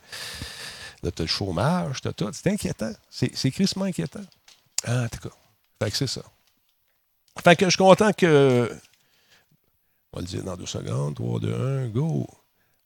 Là, 1.02 1.10
tu 1.10 1.22
le 1.22 1.28
chômage, 1.28 2.00
tu 2.00 2.08
as 2.08 2.12
tout. 2.12 2.30
C'est 2.32 2.50
inquiétant. 2.50 2.92
C'est 3.10 3.50
crissement 3.50 3.84
inquiétant. 3.86 4.20
Ah, 4.84 5.02
en 5.04 5.08
tout 5.08 5.28
cas. 5.28 5.34
Fait 5.82 5.90
que 5.90 5.96
c'est 5.96 6.06
ça. 6.06 6.22
Fait 7.42 7.56
que 7.56 7.64
je 7.66 7.70
suis 7.70 7.78
content 7.78 8.12
que. 8.12 8.70
On 10.12 10.18
va 10.18 10.22
le 10.22 10.26
dire 10.28 10.44
dans 10.44 10.56
deux 10.56 10.66
secondes. 10.66 11.14
3, 11.14 11.40
2, 11.40 11.54
1, 11.84 11.88
go. 11.88 12.26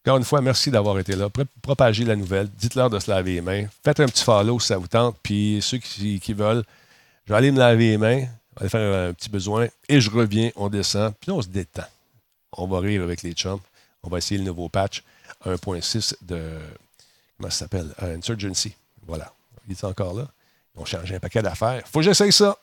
Encore 0.04 0.18
une 0.18 0.24
fois, 0.24 0.40
merci 0.40 0.70
d'avoir 0.70 0.98
été 1.00 1.16
là. 1.16 1.28
Pro- 1.28 1.42
Propagez 1.60 2.04
la 2.04 2.14
nouvelle. 2.16 2.48
Dites-leur 2.48 2.88
de 2.88 2.98
se 3.00 3.10
laver 3.10 3.34
les 3.34 3.40
mains. 3.40 3.66
Faites 3.84 3.98
un 4.00 4.06
petit 4.06 4.22
follow 4.22 4.60
si 4.60 4.68
ça 4.68 4.78
vous 4.78 4.86
tente. 4.86 5.16
Puis 5.22 5.58
ceux 5.60 5.78
qui, 5.78 6.20
qui 6.20 6.32
veulent, 6.32 6.62
je 7.26 7.32
vais 7.32 7.36
aller 7.38 7.50
me 7.50 7.58
laver 7.58 7.90
les 7.90 7.98
mains. 7.98 8.20
On 8.22 8.54
va 8.54 8.60
aller 8.60 8.68
faire 8.70 9.08
un 9.08 9.12
petit 9.12 9.28
besoin. 9.28 9.66
Et 9.88 10.00
je 10.00 10.08
reviens, 10.10 10.50
on 10.54 10.68
descend. 10.68 11.12
Puis 11.20 11.32
on 11.32 11.42
se 11.42 11.48
détend. 11.48 11.82
On 12.52 12.66
va 12.68 12.78
rire 12.78 13.02
avec 13.02 13.22
les 13.22 13.32
chums. 13.32 13.58
On 14.04 14.08
va 14.08 14.18
essayer 14.18 14.38
le 14.38 14.44
nouveau 14.44 14.68
patch 14.68 15.02
1.6 15.44 16.14
de. 16.22 16.40
Comment 17.36 17.50
ça 17.50 17.58
s'appelle? 17.60 17.94
Euh, 18.02 18.16
Insurgency. 18.16 18.74
Voilà. 19.06 19.32
Il 19.68 19.72
est 19.72 19.84
encore 19.84 20.14
là. 20.14 20.28
Ils 20.74 20.80
ont 20.82 20.84
changé 20.84 21.16
un 21.16 21.20
paquet 21.20 21.42
d'affaires. 21.42 21.82
Faut 21.86 22.00
que 22.00 22.04
j'essaye 22.04 22.32
ça. 22.32 22.56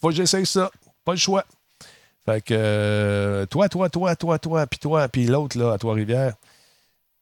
Faut 0.00 0.08
que 0.08 0.14
j'essaye 0.14 0.46
ça. 0.46 0.70
Pas 1.04 1.12
le 1.12 1.18
choix. 1.18 1.44
Fait 2.24 2.40
que 2.40 2.54
euh, 2.56 3.46
toi, 3.46 3.68
toi, 3.68 3.88
toi, 3.88 4.14
toi, 4.14 4.38
toi, 4.38 4.66
puis 4.66 4.78
toi, 4.78 5.08
puis 5.08 5.26
l'autre, 5.26 5.58
là, 5.58 5.72
à 5.72 5.78
Trois-Rivières, 5.78 6.34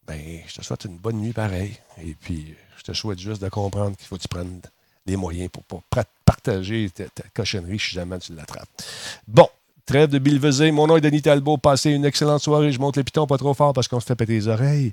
ben, 0.06 0.40
je 0.46 0.54
te 0.54 0.62
souhaite 0.62 0.84
une 0.84 0.98
bonne 0.98 1.16
nuit 1.16 1.32
pareil. 1.32 1.78
Et 2.02 2.14
puis, 2.14 2.54
je 2.76 2.82
te 2.82 2.92
souhaite 2.92 3.18
juste 3.18 3.40
de 3.40 3.48
comprendre 3.48 3.96
qu'il 3.96 4.06
faut 4.06 4.16
que 4.16 4.22
tu 4.22 4.28
prennes 4.28 4.60
les 5.06 5.16
moyens 5.16 5.48
pour, 5.50 5.64
pour 5.64 5.82
partager 6.24 6.90
ta, 6.90 7.04
cochonnerie 7.34 7.78
si 7.78 7.92
jamais 7.92 8.18
tu 8.18 8.34
l'attrapes. 8.34 8.68
Bon, 9.26 9.48
trêve 9.86 10.10
de 10.10 10.18
Bilvezé. 10.18 10.70
Mon 10.70 10.86
nom 10.86 10.96
est 10.96 11.00
Denis 11.00 11.22
Talbot. 11.22 11.56
Passez 11.56 11.90
une 11.90 12.04
excellente 12.04 12.42
soirée. 12.42 12.72
Je 12.72 12.78
monte 12.78 12.96
les 12.96 13.04
pitons 13.04 13.26
pas 13.26 13.38
trop 13.38 13.54
fort 13.54 13.72
parce 13.72 13.88
qu'on 13.88 14.00
se 14.00 14.06
fait 14.06 14.16
péter 14.16 14.32
les 14.32 14.48
oreilles. 14.48 14.92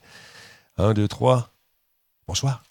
Un, 0.78 0.94
deux, 0.94 1.08
trois. 1.08 1.50
Bonsoir. 2.28 2.67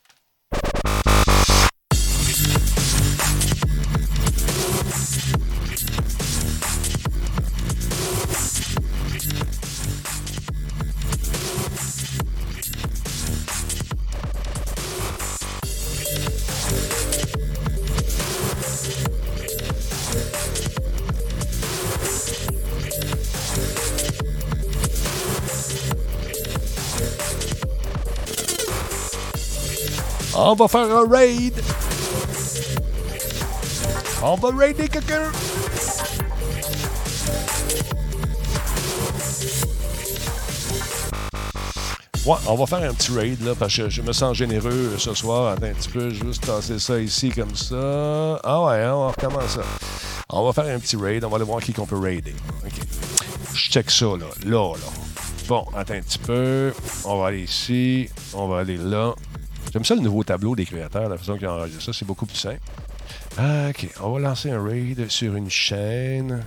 On 30.49 30.55
va 30.55 30.69
faire 30.69 30.89
un 30.97 31.09
raid. 31.11 31.61
On 34.23 34.37
va 34.37 34.51
raider 34.57 34.89
quelqu'un. 34.89 35.25
Ouais, 42.25 42.37
on 42.47 42.55
va 42.55 42.67
faire 42.67 42.89
un 42.89 42.95
petit 42.95 43.11
raid 43.11 43.43
là, 43.45 43.57
parce 43.59 43.77
que 43.77 43.91
je 43.91 44.01
me 44.03 44.13
sens 44.13 44.37
généreux 44.37 44.95
ce 44.99 45.15
soir. 45.15 45.49
Attends 45.49 45.67
un 45.67 45.73
petit 45.73 45.89
peu, 45.89 46.11
juste 46.11 46.47
tasser 46.47 46.79
ça 46.79 47.01
ici 47.01 47.31
comme 47.31 47.57
ça. 47.57 48.41
Ah 48.45 48.63
ouais, 48.67 48.85
hein, 48.85 48.95
on 48.95 49.09
recommence 49.09 49.51
ça. 49.57 49.63
On 50.29 50.47
va 50.47 50.53
faire 50.53 50.73
un 50.73 50.79
petit 50.79 50.95
raid, 50.95 51.25
on 51.25 51.29
va 51.29 51.39
aller 51.39 51.45
voir 51.45 51.61
qui 51.61 51.73
qu'on 51.73 51.87
peut 51.87 51.99
raider. 51.99 52.37
OK. 52.65 52.73
Je 53.53 53.71
check 53.73 53.91
ça 53.91 54.07
là, 54.07 54.27
là, 54.45 54.75
là. 54.75 54.93
Bon, 55.49 55.67
attends 55.77 55.95
un 55.95 56.03
petit 56.03 56.19
peu. 56.19 56.73
On 57.05 57.19
va 57.19 57.27
aller 57.27 57.43
ici, 57.43 58.09
on 58.33 58.47
va 58.47 58.61
aller 58.61 58.77
là. 58.77 59.13
J'aime 59.77 59.85
ça 59.85 59.95
le 59.95 60.01
nouveau 60.01 60.25
tableau 60.25 60.57
des 60.57 60.65
créateurs, 60.65 61.07
la 61.07 61.19
façon 61.19 61.37
qu'ils 61.37 61.49
ont 61.49 61.51
enregistré 61.51 61.85
ça, 61.85 61.99
c'est 61.99 62.07
beaucoup 62.07 62.25
plus 62.25 62.39
simple. 62.39 62.63
Ah, 63.37 63.69
OK, 63.69 63.87
on 64.03 64.13
va 64.13 64.21
lancer 64.21 64.51
un 64.51 64.65
raid 64.65 65.07
sur 65.11 65.37
une 65.37 65.51
chaîne. 65.51 66.43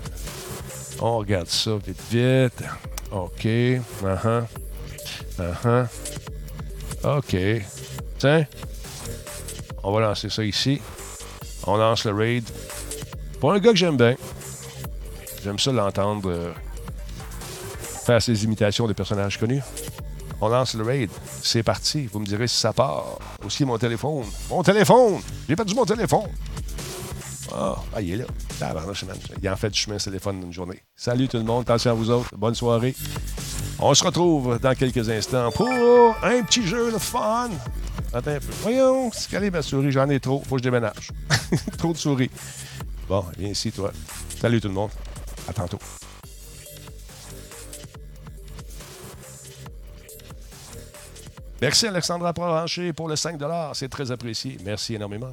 On 1.00 1.20
regarde 1.20 1.46
ça 1.46 1.78
vite, 1.78 2.02
vite. 2.10 2.64
OK. 3.12 3.46
Uh-huh. 3.46 4.46
Uh-huh. 5.38 5.88
OK. 7.04 7.38
Tiens. 8.18 8.48
On 9.84 9.92
va 9.92 10.00
lancer 10.00 10.32
ça 10.32 10.44
ici. 10.44 10.82
On 11.68 11.78
lance 11.78 12.06
le 12.06 12.14
raid. 12.14 12.50
Pour 13.40 13.54
un 13.54 13.60
gars 13.60 13.74
que 13.74 13.78
j'aime 13.78 13.98
bien. 13.98 14.16
J'aime 15.44 15.60
ça 15.60 15.72
l'entendre 15.72 16.32
euh, 16.32 16.52
faire 18.08 18.24
ses 18.24 18.44
imitations 18.44 18.88
de 18.88 18.94
personnages 18.94 19.38
connus. 19.38 19.62
On 20.42 20.48
lance 20.48 20.74
le 20.76 20.84
raid. 20.84 21.10
C'est 21.42 21.64
parti. 21.64 22.08
Vous 22.08 22.20
me 22.20 22.26
direz 22.26 22.48
si 22.48 22.58
ça 22.58 22.74
part. 22.74 23.20
Aussi 23.46 23.66
mon 23.66 23.78
téléphone. 23.78 24.26
Mon 24.50 24.64
téléphone! 24.64 25.20
J'ai 25.48 25.56
perdu 25.56 25.76
mon 25.76 25.86
téléphone. 25.86 26.30
Ah, 27.54 27.76
ah, 27.94 28.02
il 28.02 28.14
est 28.14 28.18
là. 28.18 28.26
Il 29.42 29.50
en 29.50 29.56
fait 29.56 29.70
du 29.70 29.80
chemin 29.80 30.00
ce 30.00 30.06
téléphone 30.06 30.40
d'une 30.40 30.54
journée. 30.54 30.82
Salut 30.96 31.28
tout 31.28 31.38
le 31.38 31.44
monde. 31.44 31.64
Attention 31.64 31.92
à 31.92 31.94
vous 31.94 32.10
autres. 32.10 32.30
Bonne 32.38 32.56
soirée. 32.56 32.96
On 33.80 33.94
se 33.94 34.04
retrouve 34.04 34.60
dans 34.60 34.76
quelques 34.76 35.10
instants 35.10 35.52
pour 35.52 35.70
un 35.70 36.44
petit 36.44 36.66
jeu 36.66 36.92
de 36.92 36.98
fun. 36.98 37.50
Attends 38.14 38.32
un 38.32 38.40
peu. 38.40 38.52
Voyons, 38.62 39.12
c'est 39.12 39.32
calé 39.32 39.52
ma 39.52 39.62
souris. 39.62 39.92
J'en 39.92 40.10
ai 40.10 40.20
trop. 40.20 40.44
Faut 40.48 40.56
que 40.56 40.60
je 40.60 40.64
déménage. 40.64 41.12
trop 41.78 41.94
de 41.94 41.98
souris. 41.98 42.30
Bon, 43.08 43.26
viens 43.38 43.50
ici, 43.50 43.72
toi. 43.72 43.92
Salut 44.40 44.62
tout 44.62 44.68
le 44.68 44.74
monde. 44.74 44.92
À 45.48 45.54
tantôt. 45.54 45.80
Merci 51.62 51.88
Alexandra 51.88 52.34
Provencher 52.34 52.94
pour 52.94 53.10
le 53.10 53.16
5 53.16 53.38
C'est 53.74 53.90
très 53.90 54.12
apprécié. 54.12 54.58
Merci 54.64 54.96
énormément. 54.96 55.32